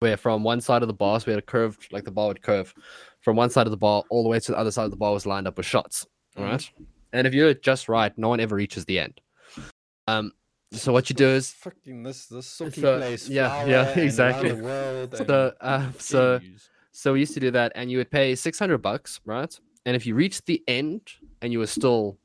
where 0.00 0.16
from 0.16 0.42
one 0.42 0.60
side 0.60 0.82
of 0.82 0.88
the 0.88 0.94
bar, 0.94 1.20
so 1.20 1.26
we 1.26 1.32
had 1.32 1.38
a 1.38 1.46
curved 1.46 1.88
like 1.92 2.04
the 2.04 2.10
bar 2.10 2.28
would 2.28 2.42
curve 2.42 2.74
from 3.20 3.36
one 3.36 3.50
side 3.50 3.66
of 3.66 3.70
the 3.70 3.76
bar 3.76 4.02
all 4.10 4.22
the 4.22 4.28
way 4.28 4.40
to 4.40 4.52
the 4.52 4.58
other 4.58 4.70
side 4.70 4.84
of 4.84 4.90
the 4.90 4.96
bar 4.96 5.12
was 5.12 5.26
lined 5.26 5.46
up 5.46 5.56
with 5.56 5.66
shots, 5.66 6.06
Mhm. 6.36 6.42
right? 6.44 6.70
And 7.12 7.26
if 7.26 7.34
you're 7.34 7.54
just 7.54 7.88
right, 7.88 8.16
no 8.18 8.28
one 8.28 8.40
ever 8.40 8.56
reaches 8.56 8.84
the 8.84 8.98
end. 8.98 9.20
Um, 10.06 10.32
so 10.72 10.92
what 10.92 11.08
you 11.08 11.14
do 11.14 11.28
is 11.28 11.50
fucking 11.50 12.02
this 12.02 12.26
this 12.26 12.46
sulky 12.46 12.80
So, 12.80 12.98
place. 12.98 13.28
yeah, 13.28 13.64
yeah, 13.66 13.88
exactly. 13.98 14.50
The 14.50 14.62
world 14.62 15.16
so 15.16 15.52
uh, 15.60 15.90
so 15.98 16.40
So 16.92 17.12
we 17.12 17.20
used 17.20 17.34
to 17.34 17.40
do 17.40 17.50
that, 17.52 17.72
and 17.74 17.90
you 17.90 17.98
would 17.98 18.10
pay 18.10 18.34
six 18.34 18.58
hundred 18.58 18.78
bucks, 18.82 19.20
right? 19.24 19.58
And 19.86 19.96
if 19.96 20.04
you 20.06 20.14
reached 20.14 20.46
the 20.46 20.62
end 20.68 21.00
and 21.40 21.52
you 21.52 21.58
were 21.60 21.66
still 21.66 22.18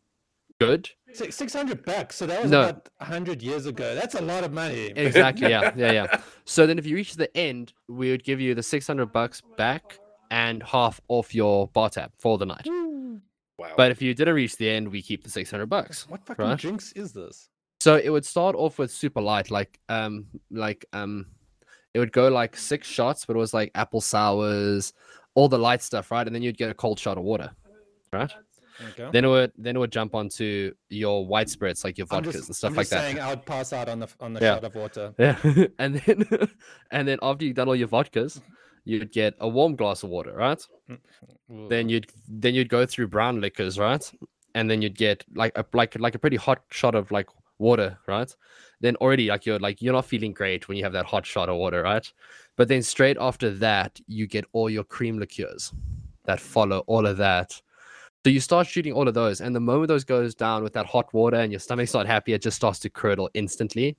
good, 0.60 0.90
Six- 1.14 1.36
600 1.36 1.86
bucks. 1.86 2.16
So 2.16 2.26
that 2.26 2.42
was 2.42 2.52
No. 2.52 2.64
about 2.70 2.90
100 2.98 3.42
years 3.44 3.66
ago. 3.68 3.94
That's 3.96 4.16
a 4.16 4.22
lot 4.22 4.44
of 4.44 4.52
money. 4.52 4.88
exactly, 4.96 5.50
yeah, 5.50 5.72
yeah, 5.78 5.92
yeah. 5.92 6.22
So 6.46 6.66
then, 6.66 6.78
if 6.80 6.86
you 6.88 6.96
reach 6.96 7.16
the 7.16 7.36
end, 7.38 7.74
we 7.88 8.10
would 8.12 8.24
give 8.24 8.42
you 8.42 8.56
the 8.56 8.64
six 8.64 8.88
hundred 8.88 9.12
bucks 9.14 9.42
back 9.58 10.00
and 10.32 10.64
half 10.64 11.00
off 11.08 11.34
your 11.36 11.68
bar 11.68 11.90
tab 11.90 12.12
for 12.18 12.38
the 12.40 12.46
night. 12.48 12.68
Wow. 13.60 13.74
But 13.78 13.92
if 13.92 14.02
you 14.02 14.14
didn't 14.16 14.34
reach 14.34 14.58
the 14.58 14.70
end, 14.70 14.90
we 14.90 15.02
keep 15.04 15.24
the 15.24 15.30
six 15.30 15.52
hundred 15.52 15.68
bucks. 15.68 16.10
What 16.10 16.26
fucking 16.26 16.44
Right. 16.44 16.58
drinks 16.58 16.92
is 16.94 17.14
this? 17.14 17.50
So 17.84 17.98
it 17.98 18.10
would 18.10 18.24
start 18.24 18.56
off 18.56 18.80
with 18.80 18.92
super 18.92 19.20
light, 19.20 19.52
like 19.52 19.78
um, 19.90 20.28
like 20.50 20.86
um, 20.94 21.26
it 21.94 22.00
would 22.00 22.14
go 22.14 22.30
like 22.30 22.56
six 22.56 22.88
shots, 22.88 23.26
but 23.26 23.36
it 23.36 23.40
was 23.40 23.54
like 23.54 23.72
apple 23.76 24.00
sours, 24.00 24.94
all 25.36 25.50
the 25.50 25.60
light 25.60 25.82
stuff, 25.82 26.10
right? 26.10 26.26
And 26.26 26.34
then 26.34 26.42
you'd 26.42 26.58
get 26.58 26.70
a 26.70 26.74
cold 26.74 26.98
shot 26.98 27.18
of 27.18 27.26
water, 27.26 27.52
right? 28.14 28.32
Then 29.12 29.26
it 29.26 29.28
would 29.28 29.52
then 29.58 29.76
it 29.76 29.80
would 29.80 29.92
jump 29.92 30.16
onto 30.16 30.74
your 30.88 31.28
white 31.28 31.50
spirits, 31.50 31.84
like 31.84 31.98
your 31.98 32.08
vodkas 32.08 32.32
just, 32.32 32.48
and 32.48 32.56
stuff 32.56 32.70
I'm 32.70 32.78
like 32.78 32.88
just 32.88 32.92
that. 32.92 33.04
saying 33.04 33.20
I 33.20 33.32
would 33.32 33.46
pass 33.46 33.74
out 33.74 33.90
on 33.90 34.00
the 34.00 34.08
on 34.22 34.32
the 34.34 34.40
Yeah. 34.40 34.54
shot 34.54 34.64
of 34.64 34.76
water. 34.76 35.14
Yeah, 35.20 35.38
and 35.78 35.96
then 35.96 36.24
and 36.92 37.06
then 37.06 37.20
after 37.22 37.44
you've 37.44 37.56
done 37.56 37.68
all 37.68 37.76
your 37.76 37.90
vodkas, 37.90 38.42
you'd 38.86 39.12
get 39.12 39.34
a 39.42 39.50
warm 39.50 39.76
glass 39.76 40.04
of 40.04 40.10
water, 40.10 40.32
right? 40.34 40.66
Then 41.68 41.90
you'd 41.90 42.10
then 42.30 42.56
you'd 42.56 42.70
go 42.70 42.86
through 42.86 43.10
brown 43.10 43.42
liquors, 43.42 43.78
right? 43.78 44.10
And 44.56 44.72
then 44.72 44.82
you'd 44.82 44.98
get 44.98 45.26
like 45.36 45.52
a 45.58 45.66
like 45.74 46.00
like 46.00 46.16
a 46.16 46.20
pretty 46.20 46.38
hot 46.38 46.62
shot 46.72 46.96
of 46.96 47.12
like 47.12 47.28
water, 47.64 47.98
right? 48.08 48.36
Then 48.82 48.96
already 48.98 49.28
like 49.28 49.46
you're 49.46 49.60
like 49.60 49.82
you're 49.82 49.94
not 49.94 50.06
feeling 50.06 50.34
great 50.34 50.68
when 50.68 50.78
you 50.78 50.84
have 50.84 50.94
that 50.94 51.06
hot 51.06 51.26
shot 51.26 51.50
of 51.50 51.56
water, 51.56 51.82
right? 51.82 52.06
But 52.58 52.68
then 52.68 52.84
straight 52.84 53.18
after 53.20 53.50
that, 53.50 54.00
you 54.08 54.28
get 54.28 54.46
all 54.52 54.70
your 54.70 54.84
cream 54.84 55.18
liqueurs 55.18 55.74
that 56.26 56.40
follow 56.40 56.80
all 56.86 57.08
of 57.08 57.18
that. 57.18 57.60
So 58.24 58.30
you 58.30 58.40
start 58.40 58.68
shooting 58.68 58.94
all 58.94 59.08
of 59.08 59.14
those, 59.14 59.42
and 59.42 59.56
the 59.56 59.60
moment 59.60 59.88
those 59.88 60.06
goes 60.06 60.34
down 60.36 60.64
with 60.64 60.74
that 60.74 60.86
hot 60.86 61.14
water 61.14 61.38
and 61.38 61.52
your 61.52 61.60
stomach's 61.60 61.94
not 61.94 62.06
happy, 62.06 62.34
it 62.34 62.42
just 62.42 62.56
starts 62.56 62.80
to 62.80 62.90
curdle 62.90 63.30
instantly, 63.34 63.98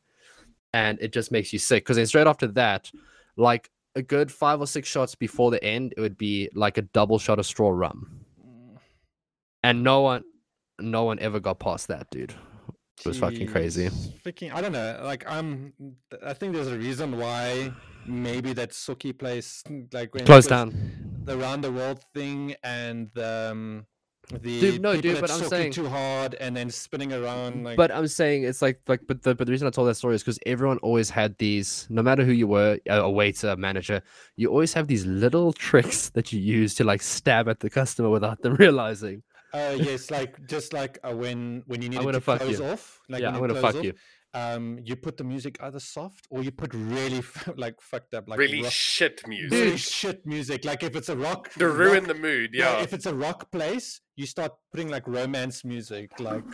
and 0.72 0.98
it 1.00 1.12
just 1.12 1.30
makes 1.30 1.52
you 1.52 1.58
sick. 1.58 1.84
Because 1.84 1.96
then 1.96 2.06
straight 2.06 2.26
after 2.26 2.46
that, 2.48 2.90
like 3.36 3.70
a 3.96 4.02
good 4.02 4.32
five 4.32 4.60
or 4.60 4.66
six 4.66 4.88
shots 4.88 5.14
before 5.14 5.50
the 5.50 5.62
end, 5.62 5.92
it 5.96 6.00
would 6.00 6.16
be 6.16 6.48
like 6.54 6.78
a 6.78 6.82
double 6.82 7.18
shot 7.18 7.38
of 7.38 7.44
straw 7.44 7.68
rum, 7.70 8.20
mm. 8.40 8.78
and 9.62 9.82
no 9.82 10.00
one, 10.00 10.24
no 10.78 11.04
one 11.04 11.18
ever 11.18 11.38
got 11.38 11.58
past 11.58 11.88
that, 11.88 12.08
dude. 12.10 12.34
It 13.00 13.06
was 13.06 13.18
fucking 13.18 13.48
crazy. 13.48 13.88
Freaking, 14.24 14.52
I 14.54 14.60
don't 14.60 14.72
know. 14.72 15.00
Like 15.02 15.24
I'm, 15.30 15.72
I 16.24 16.32
think 16.32 16.54
there's 16.54 16.68
a 16.68 16.78
reason 16.78 17.18
why 17.18 17.72
maybe 18.06 18.52
that 18.54 18.70
sokkie 18.70 19.16
place, 19.18 19.62
like 19.92 20.14
when 20.14 20.24
Closed 20.24 20.48
down. 20.48 21.20
the 21.24 21.36
round 21.36 21.64
the 21.64 21.72
world 21.72 22.00
thing 22.14 22.54
and 22.62 23.10
the, 23.14 23.48
um, 23.52 23.86
the 24.40 24.58
Dude, 24.60 24.80
no, 24.80 24.98
dude, 24.98 25.20
but 25.20 25.30
I'm 25.30 25.42
saying- 25.44 25.72
too 25.72 25.86
hard 25.88 26.34
and 26.36 26.56
then 26.56 26.70
spinning 26.70 27.12
around. 27.12 27.64
Like, 27.64 27.76
But 27.76 27.90
I'm 27.90 28.06
saying 28.06 28.44
it's 28.44 28.62
like 28.62 28.80
like 28.88 29.00
but 29.06 29.22
the 29.22 29.34
but 29.34 29.46
the 29.46 29.50
reason 29.50 29.66
I 29.66 29.70
told 29.70 29.88
that 29.88 29.96
story 29.96 30.14
is 30.14 30.22
because 30.22 30.38
everyone 30.46 30.78
always 30.78 31.10
had 31.10 31.36
these 31.36 31.86
no 31.90 32.00
matter 32.02 32.24
who 32.24 32.32
you 32.32 32.46
were 32.46 32.78
a 32.88 33.00
a 33.00 33.10
waiter 33.10 33.48
a 33.50 33.56
manager 33.56 34.00
you 34.36 34.48
always 34.48 34.72
have 34.72 34.86
these 34.86 35.04
little 35.04 35.52
tricks 35.52 36.08
that 36.14 36.32
you 36.32 36.40
use 36.40 36.74
to 36.76 36.84
like 36.84 37.02
stab 37.02 37.48
at 37.50 37.60
the 37.60 37.68
customer 37.68 38.08
without 38.08 38.40
them 38.40 38.54
realizing 38.64 39.22
uh, 39.54 39.76
yes, 39.88 40.10
like 40.10 40.32
just 40.54 40.72
like 40.72 40.98
uh, 41.04 41.14
when 41.22 41.62
when 41.66 41.80
you 41.82 41.88
need 41.88 42.00
gonna 42.00 42.20
fuck 42.20 42.40
close 42.40 42.58
you. 42.58 42.66
off. 42.72 43.00
Like 43.08 43.22
yeah 43.22 43.28
when 43.28 43.34
I'm 43.36 43.42
you 43.42 43.48
gonna 43.48 43.60
close 43.60 43.72
fuck 43.74 43.78
off, 43.80 43.84
you 43.84 43.94
Um, 44.44 44.64
you 44.88 44.94
put 45.06 45.14
the 45.16 45.22
music 45.34 45.54
either 45.66 45.78
soft 45.78 46.26
or 46.32 46.42
you 46.46 46.50
put 46.62 46.70
really 46.74 47.22
like 47.64 47.76
fucked 47.80 48.12
up, 48.18 48.24
like 48.28 48.38
really 48.44 48.62
rock, 48.62 48.72
shit 48.72 49.16
music. 49.28 49.52
really 49.58 49.76
shit 49.76 50.18
music. 50.34 50.64
Like 50.70 50.82
if 50.82 50.94
it's 50.98 51.08
a 51.08 51.16
rock, 51.16 51.40
to 51.60 51.68
ruin 51.68 51.94
rock- 52.02 52.08
the 52.12 52.18
mood, 52.28 52.50
yeah. 52.52 52.62
yeah. 52.78 52.82
If 52.86 52.90
it's 52.96 53.06
a 53.06 53.14
rock 53.26 53.40
place, 53.56 54.00
you 54.16 54.26
start 54.26 54.52
putting 54.72 54.88
like 54.96 55.06
romance 55.06 55.58
music, 55.64 56.08
like 56.18 56.44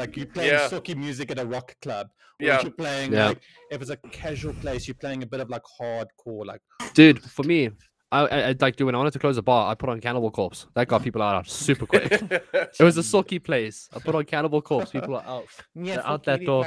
like 0.00 0.12
you 0.18 0.26
playing 0.36 0.52
Yeah. 0.52 0.68
sokkie 0.68 0.96
music 1.06 1.26
at 1.34 1.38
a 1.38 1.46
rock 1.56 1.68
club. 1.84 2.06
Or 2.40 2.46
Yeah. 2.46 2.56
if 2.58 2.62
you're 2.66 2.80
playing 2.84 3.12
Yeah. 3.14 3.28
like 3.28 3.40
if 3.74 3.78
it's 3.82 3.90
a 3.90 4.00
casual 4.22 4.54
place, 4.64 4.82
you're 4.86 5.00
playing 5.04 5.22
a 5.22 5.26
bit 5.32 5.40
of 5.44 5.48
like 5.56 5.66
hardcore, 5.80 6.44
like 6.52 6.60
dude 6.98 7.18
for 7.36 7.44
me 7.52 7.70
I, 8.12 8.20
I 8.26 8.48
I'd 8.48 8.60
like 8.60 8.74
do 8.76 8.86
when 8.86 8.94
I 8.94 8.98
wanted 8.98 9.12
to 9.12 9.18
close 9.20 9.36
a 9.38 9.42
bar 9.42 9.70
I 9.70 9.74
put 9.74 9.88
on 9.88 10.00
Cannibal 10.00 10.30
Corpse 10.30 10.66
that 10.74 10.88
got 10.88 11.02
people 11.02 11.22
out 11.22 11.46
super 11.64 11.86
quick 11.86 12.10
it 12.12 12.80
was 12.82 12.98
a 12.98 13.02
sokkie 13.02 13.42
place 13.42 13.88
I 13.94 14.00
put 14.00 14.14
on 14.14 14.24
Cannibal 14.24 14.60
Corpse 14.62 14.90
people 14.90 15.14
are 15.16 15.24
out 15.26 15.46
They're 15.76 16.04
out 16.06 16.24
that 16.24 16.44
door 16.44 16.64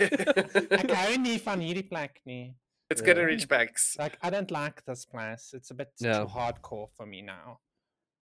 Ek 0.00 0.90
hou 0.90 1.18
nie 1.18 1.38
van 1.38 1.60
hierdie 1.60 1.88
plek 1.88 2.20
nie. 2.26 2.54
it's 2.90 3.02
gonna 3.02 3.20
Yeah. 3.20 3.26
reach 3.26 3.48
backs. 3.48 3.96
Like 3.98 4.16
I 4.22 4.30
don't 4.30 4.50
like 4.50 4.84
this 4.86 5.04
place. 5.04 5.50
It's 5.54 5.70
a 5.70 5.74
bit 5.74 5.90
Yeah. 6.00 6.20
too 6.20 6.26
hardcore 6.26 6.88
for 6.96 7.06
me 7.06 7.20
now. 7.22 7.58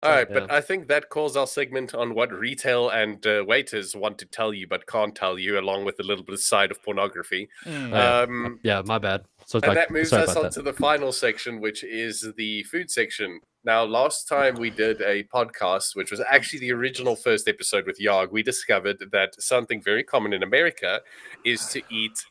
All 0.01 0.11
right, 0.11 0.27
but. 0.31 0.49
I 0.49 0.61
think 0.61 0.88
that 0.88 1.09
calls 1.09 1.35
our 1.35 1.47
segment 1.47 1.93
on 1.93 2.13
what 2.15 2.31
retail 2.31 2.89
and 2.89 3.26
uh, 3.27 3.43
waiters 3.45 3.95
want 3.97 4.17
to 4.19 4.26
tell 4.26 4.53
you 4.53 4.65
but 4.65 4.85
can't 4.88 5.13
tell 5.13 5.38
you, 5.38 5.59
along 5.59 5.84
with 5.85 5.99
a 5.99 6.03
little 6.03 6.23
bit 6.23 6.34
of 6.35 6.39
side 6.41 6.71
of 6.71 6.81
pornography. 6.84 7.49
Mm. 7.65 7.89
yeah. 7.91 8.19
Um, 8.21 8.59
yeah 8.63 8.81
my 8.85 8.97
bad 8.97 9.23
so 9.49 9.57
and 9.57 9.69
like 9.69 9.76
that 9.77 9.89
moves 9.89 10.13
us 10.13 10.35
on 10.35 10.43
that. 10.43 10.51
to 10.51 10.61
the 10.61 10.73
final 10.73 11.11
section, 11.11 11.59
which 11.59 11.84
is 11.84 12.31
the 12.38 12.61
food 12.65 12.91
section. 12.91 13.39
Now, 13.63 13.84
last 13.84 14.27
time 14.27 14.53
we 14.57 14.69
did 14.69 15.01
a 15.01 15.23
podcast, 15.23 15.95
which 15.95 16.11
was 16.11 16.21
actually 16.21 16.59
the 16.59 16.71
original 16.71 17.15
first 17.15 17.47
episode 17.47 17.88
with 17.88 17.99
Yog, 17.99 18.31
we 18.31 18.43
discovered 18.43 19.03
that 19.11 19.41
something 19.41 19.81
very 19.81 20.03
common 20.03 20.34
in 20.34 20.43
America 20.43 21.01
is 21.43 21.65
to 21.69 21.81
eat 21.89 22.23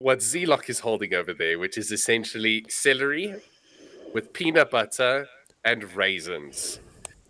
what 0.00 0.18
Zlock 0.18 0.68
is 0.68 0.80
holding 0.80 1.14
over 1.14 1.32
there, 1.32 1.60
which 1.60 1.78
is 1.78 1.92
essentially 1.92 2.66
celery 2.68 3.36
with 4.12 4.32
peanut 4.32 4.72
butter 4.72 5.28
and 5.64 5.84
raisins. 5.94 6.80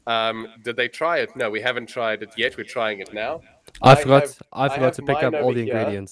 Um, 0.07 0.49
did 0.65 0.77
they 0.77 0.89
try 0.89 1.19
it? 1.19 1.37
No, 1.37 1.51
we 1.51 1.61
haven't 1.61 1.91
tried 1.91 2.23
it 2.23 2.31
yet. 2.39 2.57
We're 2.57 2.65
trying 2.65 3.01
it 3.01 3.13
now. 3.13 3.43
I 3.83 3.93
I 3.93 3.95
forgot. 3.97 4.23
have- 4.23 4.43
I 4.51 4.65
I 4.65 4.69
forgot 4.71 4.85
have 4.87 4.95
to 4.97 5.03
pick 5.03 5.23
up 5.23 5.35
all 5.35 5.53
the 5.53 5.65
here. 5.65 6.07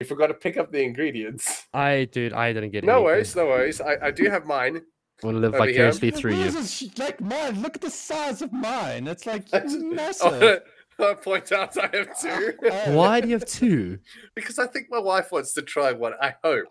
Ingredients. 0.00 0.02
You 0.02 0.06
forgot 0.06 0.26
to 0.28 0.34
pick 0.34 0.56
up 0.56 0.72
the 0.72 0.82
ingredients. 0.82 1.66
I, 1.72 2.08
dude, 2.10 2.32
I 2.32 2.52
didn't 2.52 2.70
get 2.70 2.84
it. 2.84 2.86
No 2.86 2.92
anything. 2.94 3.04
worries, 3.04 3.36
no 3.36 3.46
worries. 3.46 3.80
I, 3.80 3.96
I 4.06 4.10
do 4.10 4.28
have 4.30 4.46
mine. 4.46 4.82
I 5.22 5.26
want 5.26 5.36
to 5.36 5.40
live 5.40 5.54
Over 5.54 5.64
here. 5.64 5.72
vicariously 5.74 6.10
through 6.12 6.34
you. 6.36 6.50
This 6.50 6.82
is 6.82 6.98
like 6.98 7.20
mine. 7.20 7.60
Look 7.60 7.76
at 7.76 7.82
the 7.82 7.90
size 7.90 8.40
of 8.42 8.52
mine. 8.52 9.06
It's 9.06 9.26
like 9.26 9.44
massive. 9.52 10.62
I'll 10.98 11.14
point 11.14 11.50
out 11.52 11.76
I 11.78 11.88
have 11.96 12.18
two. 12.20 12.52
Oh, 12.62 12.94
Why 12.96 13.20
do 13.22 13.28
you 13.28 13.34
have 13.34 13.46
two? 13.46 13.98
because 14.34 14.58
I 14.58 14.66
think 14.66 14.88
my 14.90 14.98
wife 14.98 15.32
wants 15.32 15.54
to 15.54 15.62
try 15.62 15.92
one. 15.92 16.12
I 16.20 16.34
hope. 16.44 16.66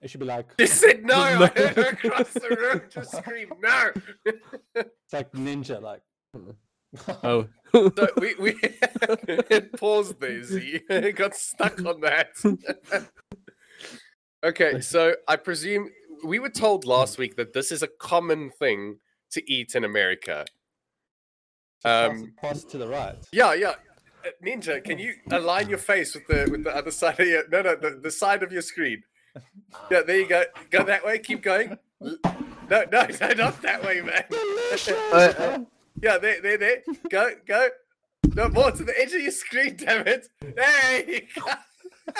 It 0.00 0.10
should 0.10 0.20
be 0.20 0.26
like 0.26 0.46
She 0.60 0.66
said 0.66 1.04
no. 1.04 1.14
I 1.20 1.38
No. 1.38 1.46
heard 1.46 1.76
her 1.76 1.88
across 1.88 2.32
the 2.34 2.56
room 2.56 2.82
just 2.90 3.16
scream 3.16 3.48
no. 3.60 3.90
it's 4.74 5.12
like 5.12 5.32
ninja. 5.32 5.80
Like 5.82 6.02
Oh, 7.22 7.46
So 7.72 8.08
we 8.16 8.34
we 8.38 8.54
it 8.62 9.72
paused 9.78 10.20
there. 10.20 10.42
Z. 10.42 10.80
It 10.88 11.16
got 11.16 11.34
stuck 11.36 11.84
on 11.84 12.00
that. 12.00 12.28
okay, 14.44 14.80
so 14.80 15.14
I 15.26 15.36
presume 15.36 15.90
we 16.24 16.38
were 16.38 16.48
told 16.48 16.84
last 16.84 17.18
week 17.18 17.36
that 17.36 17.52
this 17.52 17.70
is 17.70 17.82
a 17.82 17.88
common 17.88 18.50
thing 18.58 18.98
to 19.32 19.52
eat 19.52 19.74
in 19.74 19.84
America. 19.84 20.46
pass, 21.82 22.10
Um, 22.10 22.32
pass 22.40 22.64
to 22.64 22.78
the 22.78 22.88
right. 22.88 23.16
Yeah, 23.32 23.52
yeah. 23.54 23.74
Uh, 24.24 24.30
Ninja, 24.44 24.82
can 24.82 24.98
you 24.98 25.14
align 25.30 25.68
your 25.68 25.78
face 25.78 26.14
with 26.14 26.26
the 26.26 26.48
with 26.50 26.64
the 26.64 26.74
other 26.74 26.90
side 26.90 27.20
of 27.20 27.26
your 27.26 27.46
no 27.48 27.62
no 27.62 27.76
the, 27.76 28.00
the 28.02 28.10
side 28.10 28.42
of 28.42 28.50
your 28.50 28.62
screen? 28.62 29.02
Yeah, 29.90 30.02
there 30.02 30.18
you 30.18 30.26
go. 30.26 30.44
Go 30.70 30.82
that 30.84 31.04
way. 31.04 31.18
Keep 31.18 31.42
going. 31.42 31.78
No, 32.00 32.16
no, 32.70 32.84
no, 32.90 33.06
not 33.36 33.62
that 33.62 33.84
way, 33.84 34.00
man. 34.00 35.66
Delicious. 36.00 36.02
Yeah, 36.02 36.18
there, 36.18 36.40
there, 36.40 36.58
there. 36.58 36.82
Go, 37.10 37.30
go. 37.46 37.68
No 38.34 38.48
more 38.48 38.70
to 38.70 38.84
the 38.84 38.98
edge 38.98 39.12
of 39.14 39.22
your 39.22 39.30
screen, 39.30 39.76
damn 39.76 40.06
it. 40.06 40.28
Hey. 40.40 41.28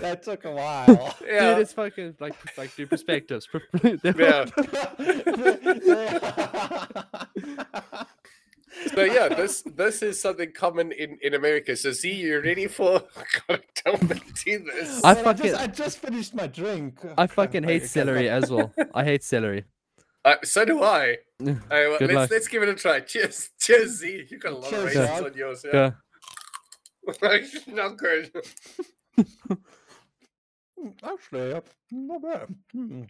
that 0.00 0.20
took 0.22 0.44
a 0.44 0.50
while. 0.50 1.16
Yeah. 1.24 1.54
dude, 1.54 1.62
it's 1.62 1.72
fucking 1.72 2.16
like 2.20 2.34
like 2.58 2.74
do 2.76 2.86
perspectives. 2.86 3.48
Yeah. 4.02 4.46
So 8.94 9.04
yeah, 9.04 9.28
this 9.36 9.62
this 9.62 10.02
is 10.02 10.20
something 10.20 10.52
common 10.52 10.92
in 10.92 11.18
in 11.22 11.34
America. 11.34 11.76
So 11.76 11.92
see, 11.92 12.14
you're 12.14 12.42
ready 12.42 12.66
for? 12.66 13.02
God, 13.48 13.62
I 13.84 13.90
don't 13.90 14.02
want 14.02 14.36
to 14.36 14.44
do 14.44 14.64
this. 14.64 15.04
I 15.04 15.14
Man, 15.14 15.26
I, 15.26 15.32
just, 15.32 15.60
I 15.60 15.66
just 15.66 15.98
finished 15.98 16.34
my 16.34 16.46
drink. 16.46 16.98
I 17.16 17.26
fucking 17.26 17.64
hate 17.64 17.86
celery 17.86 18.28
as 18.28 18.50
well. 18.50 18.72
I 18.94 19.04
hate 19.04 19.24
celery. 19.24 19.64
Uh, 20.24 20.36
so 20.44 20.64
do 20.64 20.82
I. 20.82 21.18
All 21.48 21.54
right, 21.70 21.88
well, 21.88 21.98
let's 22.00 22.12
luck. 22.12 22.30
let's 22.30 22.48
give 22.48 22.62
it 22.62 22.68
a 22.68 22.74
try. 22.74 23.00
Cheers, 23.00 23.50
cheers, 23.60 23.98
Z. 23.98 24.26
You 24.30 24.38
got 24.38 24.52
a 24.52 24.56
lot 24.56 24.70
Cheers, 24.70 24.82
of 24.82 24.86
raisins 25.02 25.20
on 25.22 25.34
yours. 25.34 25.64
Yeah. 25.64 25.90
Go. 27.20 27.40
Not 27.68 27.96
good. 27.96 28.30
Actually, 31.02 31.52
uh, 31.54 31.60
not 31.90 32.22
bad. 32.22 32.54
Mm. 32.74 33.06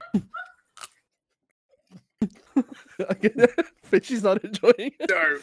but 3.90 4.04
she's 4.04 4.22
not 4.22 4.44
enjoying 4.44 4.92
it. 5.00 5.10
No. 5.10 5.36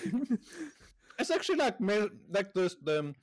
It's 1.18 1.32
actually 1.32 1.58
like 1.58 1.82
mel- 1.82 2.10
like 2.30 2.54
this 2.54 2.76
the 2.84 3.14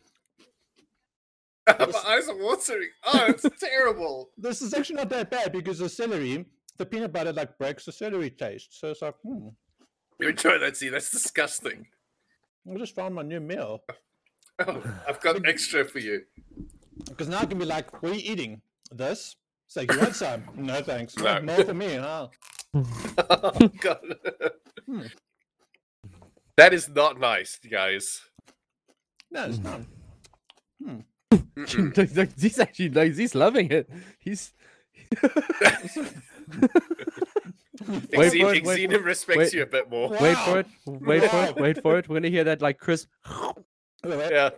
My 1.69 1.75
eyes 2.07 2.29
are 2.29 2.37
watering. 2.37 2.91
Oh, 3.05 3.27
it's 3.29 3.47
terrible. 3.61 4.31
this 4.37 4.61
is 4.63 4.75
actually 4.75 4.97
not 4.97 5.09
that 5.11 5.31
bad 5.31 5.53
because 5.53 5.79
the 5.79 5.89
celery, 5.89 6.45
the 6.77 6.87
peanut 6.87 7.13
butter 7.13 7.33
like 7.33 7.59
breaks 7.59 7.85
the 7.85 7.93
celery 7.93 8.31
taste. 8.31 8.79
So 8.79 8.91
it's 8.91 9.03
like, 9.03 9.15
hmm, 9.23 9.49
You 10.21 10.29
enjoy 10.29 10.59
that, 10.59 10.77
see? 10.77 10.89
That's 10.89 11.11
disgusting. 11.11 11.87
I 12.71 12.77
just 12.79 12.95
found 12.95 13.15
my 13.15 13.23
new 13.23 13.41
meal. 13.41 13.83
Oh, 14.59 14.83
I've 15.09 15.21
got 15.21 15.47
extra 15.47 15.85
for 15.85 15.99
you. 15.99 16.23
Because 17.09 17.29
now 17.29 17.41
I 17.41 17.47
can 17.47 17.59
be 17.59 17.65
like, 17.65 18.03
what 18.03 18.13
are 18.13 18.15
you 18.15 18.33
eating? 18.33 18.63
This? 18.91 19.37
It's 19.67 19.77
like, 19.77 19.93
you 19.93 19.99
want 19.99 20.15
some? 20.15 20.45
no, 20.57 20.81
thanks. 20.83 21.17
No. 21.17 21.39
No. 21.39 21.55
More 21.57 21.65
for 21.65 21.75
me, 21.75 21.95
huh? 21.95 22.29
Oh, 23.31 23.69
God. 23.81 24.01
Hmm. 24.87 25.03
That 26.57 26.73
is 26.75 26.89
not 26.89 27.19
nice, 27.21 27.59
guys. 27.71 28.23
No, 29.31 29.45
it's 29.47 29.59
not. 29.59 29.81
Like, 32.15 32.39
he's 32.39 32.59
actually 32.59 32.91
like 32.91 33.15
he's 33.15 33.35
loving 33.35 33.73
it. 33.73 33.89
He's 34.19 34.53
Wait 37.89 38.33
Exene, 38.33 38.41
for 38.41 38.55
it, 38.55 38.65
wait 38.65 38.91
Exene 38.91 39.05
respects 39.05 39.39
wait. 39.39 39.53
you 39.53 39.63
a 39.63 39.67
bit 39.67 39.91
more. 39.91 40.09
wait 40.09 40.37
for 40.39 40.61
it, 40.61 40.67
wait 40.87 41.31
for 41.31 41.45
it, 41.45 41.57
wait 41.61 41.83
for 41.83 41.99
it. 41.99 42.09
We're 42.09 42.17
gonna 42.17 42.31
hear 42.31 42.45
that 42.45 42.63
like 42.63 42.79
Chris. 42.79 43.07
Yeah. 44.05 44.51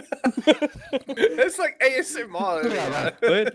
it's 0.36 1.58
like 1.58 1.78
ASMR. 1.80 2.72
Yeah, 2.72 3.10
yeah. 3.22 3.50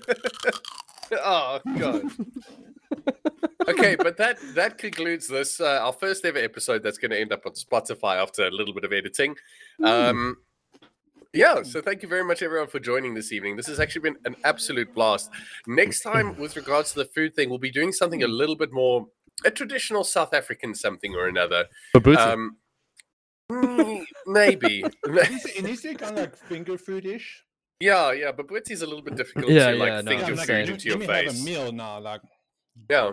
oh 1.24 1.60
god. 1.78 2.04
okay, 3.68 3.96
but 3.96 4.18
that 4.18 4.38
that 4.56 4.78
concludes 4.78 5.28
this 5.28 5.60
uh, 5.60 5.80
our 5.82 5.94
first 5.94 6.26
ever 6.26 6.40
episode. 6.40 6.84
That's 6.84 6.98
going 6.98 7.12
to 7.12 7.20
end 7.20 7.34
up 7.34 7.46
on 7.46 7.54
Spotify 7.54 8.22
after 8.22 8.46
a 8.46 8.52
little 8.52 8.74
bit 8.74 8.84
of 8.84 8.94
editing. 8.94 9.36
Um, 9.84 10.38
yeah, 11.34 11.64
so 11.64 11.82
thank 11.82 12.02
you 12.04 12.08
very 12.10 12.24
much, 12.24 12.42
everyone, 12.42 12.68
for 12.68 12.80
joining 12.80 13.14
this 13.14 13.32
evening. 13.32 13.56
This 13.56 13.68
has 13.68 13.80
actually 13.80 14.02
been 14.02 14.18
an 14.26 14.36
absolute 14.44 14.94
blast. 14.94 15.30
Next 15.68 16.02
time, 16.02 16.38
with 16.40 16.56
regards 16.56 16.92
to 16.94 17.00
the 17.00 17.06
food 17.06 17.36
thing, 17.36 17.50
we'll 17.50 17.60
be 17.60 17.72
doing 17.72 17.92
something 17.92 18.24
a 18.24 18.28
little 18.28 18.56
bit 18.56 18.72
more 18.72 19.08
a 19.46 19.52
traditional 19.52 20.04
South 20.04 20.34
African 20.34 20.76
something 20.76 21.16
or 21.16 21.28
another. 21.28 21.66
Um, 21.96 22.58
mm, 23.52 24.06
maybe. 24.28 24.84
It 25.06 25.64
needs 25.64 25.82
to 25.82 25.90
be 25.90 25.96
kind 25.96 26.18
of 26.18 26.20
like 26.26 26.36
finger 26.38 26.78
foodish. 26.78 27.24
Yeah, 27.80 28.12
yeah, 28.14 28.32
but 28.32 28.48
Britsy's 28.48 28.82
a 28.82 28.86
little 28.86 29.02
bit 29.02 29.16
difficult 29.18 29.52
Yeah, 29.52 29.72
to 29.72 29.78
like 29.78 29.88
yeah, 29.90 30.02
no, 30.02 30.10
think 30.12 30.24
I'm 30.24 30.32
of 30.34 30.38
like, 30.38 30.48
food 30.48 30.66
give- 30.66 30.74
into 30.76 30.88
your 30.90 30.98
give 31.00 31.08
me 31.10 31.14
have 31.14 31.26
face. 31.26 31.42
a 31.42 31.44
meal 31.46 31.72
now, 31.72 32.00
like 32.00 32.22
Yeah, 32.90 33.12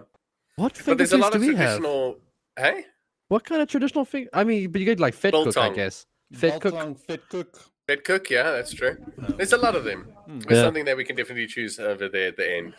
What 0.56 0.80
but 0.84 0.98
there's 0.98 1.12
a 1.12 1.18
lot 1.18 1.34
of 1.34 1.40
we 1.40 1.48
have? 1.48 1.56
traditional. 1.56 2.18
Hey, 2.56 2.84
What 3.28 3.44
kind 3.44 3.62
of 3.62 3.68
traditional 3.68 4.04
thing? 4.04 4.28
I 4.32 4.44
mean, 4.44 4.70
but 4.70 4.80
you 4.80 4.84
get 4.84 5.00
like 5.00 5.14
vetkoek, 5.16 5.56
I 5.56 5.70
guess. 5.70 6.06
Vetkoek. 6.34 7.00
fit 7.06 7.28
cook. 7.28 7.58
Bed 7.90 8.04
cook. 8.04 8.30
Yeah, 8.30 8.50
that's 8.56 8.72
true. 8.72 8.96
There's 9.36 9.52
a 9.52 9.56
lot 9.66 9.74
of 9.74 9.84
them. 9.84 10.00
Mm. 10.28 10.44
There's 10.46 10.58
Yeah. 10.58 10.64
something 10.66 10.84
that 10.84 10.96
we 10.96 11.04
can 11.04 11.16
definitely 11.16 11.46
choose 11.48 11.78
over 11.80 12.08
there 12.08 12.28
at 12.28 12.36
the 12.36 12.48
end. 12.58 12.74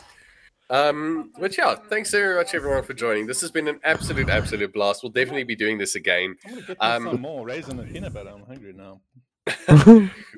Um, 0.70 1.32
but 1.38 1.58
yeah, 1.58 1.76
thanks 1.92 2.12
very 2.12 2.36
much 2.40 2.56
everyone 2.56 2.84
for 2.84 2.94
joining. 2.94 3.28
This 3.28 3.42
has 3.42 3.52
been 3.52 3.68
an 3.68 3.80
absolute, 3.84 4.30
absolute 4.30 4.72
blast. 4.74 5.04
We'll 5.04 5.12
definitely 5.12 5.44
be 5.44 5.58
doing 5.66 5.78
this 5.78 5.96
again. 5.96 6.30
I'm 6.46 6.52
gonna 6.54 6.66
get 6.68 6.78
Um, 6.80 7.04
some 7.04 7.22
more 7.22 7.46
raisin 7.46 7.78
and 7.82 7.92
peanut 7.94 8.14
butter. 8.14 8.30
I'm 8.30 8.46
hungry 8.46 8.72
now. 8.72 9.02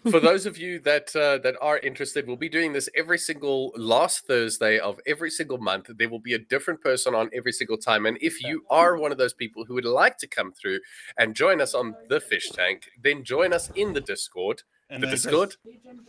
For 0.09 0.19
those 0.19 0.45
of 0.45 0.57
you 0.57 0.79
that 0.79 1.15
uh, 1.15 1.37
that 1.39 1.55
are 1.61 1.77
interested, 1.79 2.27
we'll 2.27 2.35
be 2.35 2.49
doing 2.49 2.73
this 2.73 2.89
every 2.95 3.17
single 3.17 3.71
last 3.75 4.27
Thursday 4.27 4.79
of 4.79 4.99
every 5.05 5.29
single 5.29 5.57
month. 5.57 5.89
There 5.97 6.09
will 6.09 6.19
be 6.19 6.33
a 6.33 6.39
different 6.39 6.81
person 6.81 7.15
on 7.15 7.29
every 7.33 7.51
single 7.51 7.77
time. 7.77 8.05
And 8.05 8.17
if 8.21 8.43
you 8.43 8.65
are 8.69 8.97
one 8.97 9.11
of 9.11 9.17
those 9.17 9.33
people 9.33 9.65
who 9.65 9.75
would 9.75 9.85
like 9.85 10.17
to 10.19 10.27
come 10.27 10.51
through 10.51 10.79
and 11.17 11.35
join 11.35 11.61
us 11.61 11.73
on 11.73 11.95
the 12.09 12.19
fish 12.19 12.49
tank, 12.49 12.89
then 13.01 13.23
join 13.23 13.53
us 13.53 13.69
in 13.75 13.93
the 13.93 14.01
Discord. 14.01 14.63
And 14.89 15.01
The 15.01 15.07
Discord? 15.07 15.55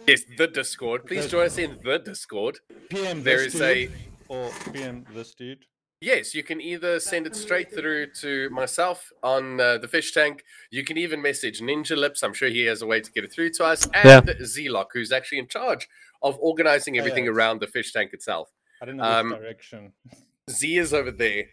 Yes, 0.06 0.22
the 0.36 0.46
Discord. 0.46 1.06
Please 1.06 1.26
join 1.28 1.46
us 1.46 1.56
in 1.56 1.78
the 1.82 1.98
Discord. 1.98 2.58
PM 2.90 3.22
There 3.22 3.42
is 3.42 3.60
a 3.60 3.88
or 4.28 4.50
PM 4.72 5.06
this 5.14 5.34
dude. 5.34 5.64
Yes, 6.04 6.34
you 6.34 6.42
can 6.42 6.60
either 6.60 7.00
send 7.00 7.26
it 7.26 7.34
straight 7.34 7.72
through 7.74 8.08
to 8.20 8.50
myself 8.50 9.10
on 9.22 9.58
uh, 9.58 9.78
the 9.78 9.88
fish 9.88 10.12
tank. 10.12 10.44
You 10.70 10.84
can 10.84 10.98
even 10.98 11.22
message 11.22 11.60
Ninja 11.62 11.96
Lips. 11.96 12.22
I'm 12.22 12.34
sure 12.34 12.50
he 12.50 12.64
has 12.66 12.82
a 12.82 12.86
way 12.86 13.00
to 13.00 13.10
get 13.10 13.24
it 13.24 13.32
through 13.32 13.50
to 13.52 13.64
us. 13.64 13.88
Yeah. 13.94 14.18
And 14.18 14.28
Zlock, 14.40 14.88
who's 14.92 15.12
actually 15.12 15.38
in 15.38 15.48
charge 15.48 15.88
of 16.22 16.36
organizing 16.40 16.98
everything 16.98 17.24
Yes. 17.24 17.34
around 17.34 17.60
the 17.62 17.66
fish 17.68 17.90
tank 17.94 18.12
itself. 18.12 18.50
I 18.82 18.84
don't 18.84 18.98
know 18.98 19.04
Um, 19.04 19.30
which 19.30 19.40
direction. 19.40 19.92
Z 20.50 20.76
is 20.76 20.92
over 20.92 21.10
there. 21.10 21.44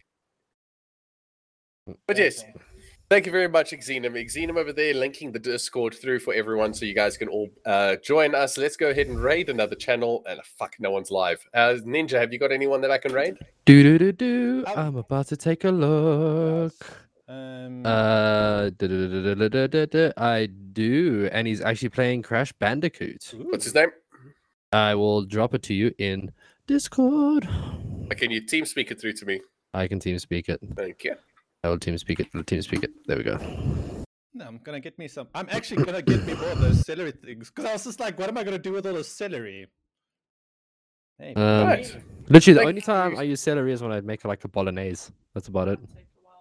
But 2.08 2.18
yes, 2.18 2.44
Thank 3.12 3.26
you 3.26 3.32
very 3.34 3.50
much, 3.50 3.72
Xenum. 3.72 4.14
Xenum 4.16 4.58
over 4.58 4.72
there 4.72 4.94
linking 4.94 5.34
the 5.34 5.40
Discord 5.40 5.94
through 5.94 6.20
for 6.20 6.34
everyone 6.34 6.74
so 6.74 6.86
you 6.86 6.96
guys 6.96 7.18
can 7.18 7.28
all 7.28 7.50
uh, 7.66 7.98
join 7.98 8.34
us. 8.34 8.58
Let's 8.58 8.78
go 8.78 8.90
ahead 8.90 9.08
and 9.08 9.22
raid 9.22 9.50
another 9.50 9.76
channel. 9.76 10.24
And 10.26 10.40
fuck, 10.58 10.78
no 10.80 10.92
one's 10.92 11.12
live. 11.12 11.46
Uh, 11.54 11.76
Ninja, 11.86 12.18
have 12.18 12.32
you 12.32 12.40
got 12.40 12.54
anyone 12.54 12.80
that 12.80 12.90
I 12.90 12.98
can 12.98 13.12
raid? 13.12 13.36
Do, 13.66 13.84
do, 13.84 13.98
do, 13.98 14.12
do. 14.14 14.64
Um, 14.66 14.78
I'm 14.78 14.96
about 14.96 15.28
to 15.28 15.36
take 15.36 15.66
a 15.66 15.72
look. 15.72 16.74
Um, 17.28 17.86
uh, 17.86 18.70
I 20.16 20.48
do. 20.72 21.30
And 21.34 21.48
he's 21.48 21.60
actually 21.60 21.90
playing 21.90 22.22
Crash 22.22 22.54
Bandicoot. 22.54 23.34
Ooh. 23.34 23.48
What's 23.50 23.66
his 23.66 23.76
name? 23.76 23.90
I 24.72 24.96
will 24.96 25.26
drop 25.26 25.54
it 25.54 25.64
to 25.64 25.74
you 25.74 25.94
in 25.98 26.32
Discord. 26.66 27.50
Can 28.12 28.32
you 28.32 28.40
team 28.40 28.66
speak 28.66 28.90
it 28.90 29.02
through 29.02 29.14
to 29.16 29.26
me? 29.26 29.42
I 29.74 29.90
can 29.90 30.00
team 30.00 30.18
speak 30.18 30.48
it. 30.48 30.62
Thank 30.78 31.04
you. 31.04 31.18
I 31.64 31.70
will 31.70 31.78
team 31.78 31.98
speak 31.98 32.20
it. 32.20 32.28
Team 32.48 32.62
speak 32.62 32.84
it. 32.84 32.92
There 33.06 33.18
we 33.18 33.24
go. 33.24 33.38
No, 34.34 34.46
I'm 34.46 34.60
gonna 34.64 34.80
get 34.80 34.98
me 34.98 35.08
some. 35.08 35.28
I'm 35.36 35.48
actually 35.52 35.84
gonna 35.84 36.02
get 36.02 36.26
me 36.26 36.34
more 36.34 36.50
of 36.52 36.60
those 36.60 36.84
celery 36.86 37.12
things 37.12 37.50
because 37.50 37.66
I 37.70 37.74
was 37.74 37.84
just 37.84 38.00
like, 38.00 38.18
what 38.18 38.30
am 38.30 38.38
I 38.38 38.44
gonna 38.44 38.58
do 38.58 38.72
with 38.72 38.88
all 38.88 38.94
the 38.94 39.04
celery? 39.04 39.68
Hey, 41.20 41.34
Um, 41.36 41.68
Right. 41.68 41.98
Literally, 42.30 42.54
the 42.54 42.60
Thank 42.62 42.68
only 42.70 42.82
time. 42.82 43.18
I 43.18 43.24
use 43.24 43.42
celery 43.42 43.74
is 43.74 43.84
when 43.84 43.92
I 43.92 44.02
make 44.02 44.26
like 44.26 44.44
a 44.44 44.48
bolognese. 44.48 45.12
That's 45.34 45.50
about 45.50 45.68
it. 45.68 45.80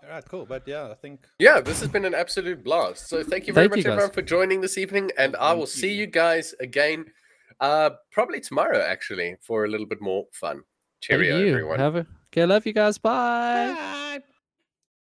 all 0.05 0.09
right, 0.09 0.25
cool. 0.27 0.47
But 0.47 0.67
yeah, 0.67 0.89
I 0.91 0.95
think 0.95 1.27
Yeah, 1.39 1.61
this 1.61 1.81
has 1.81 1.89
been 1.89 2.05
an 2.07 2.15
absolute 2.15 2.65
blast. 2.65 3.09
So 3.09 3.23
thank 3.23 3.47
you 3.47 3.53
very 3.53 3.69
Thank 3.69 3.85
you, 3.85 3.91
much, 3.91 3.93
everyone, 3.93 4.13
for 4.15 4.23
joining 4.23 4.61
this 4.63 4.79
evening, 4.79 5.11
and 5.19 5.37
I 5.37 5.53
will 5.53 5.67
see 5.67 5.93
you 5.93 6.07
guys 6.07 6.55
again, 6.61 7.07
uh, 7.61 7.91
probably 8.11 8.41
tomorrow 8.41 8.81
actually 8.81 9.37
for 9.43 9.65
a 9.65 9.69
little 9.69 9.87
bit 9.87 10.01
more 10.01 10.27
fun. 10.33 10.57
Thank 10.57 10.65
Cheerio, 11.03 11.39
you. 11.41 11.49
everyone. 11.49 11.79
Have 11.79 11.97
a 11.97 12.07
okay. 12.29 12.47
Love 12.47 12.65
you 12.65 12.73
guys. 12.73 12.97
Bye. 12.99 13.75
Bye. 13.77 14.21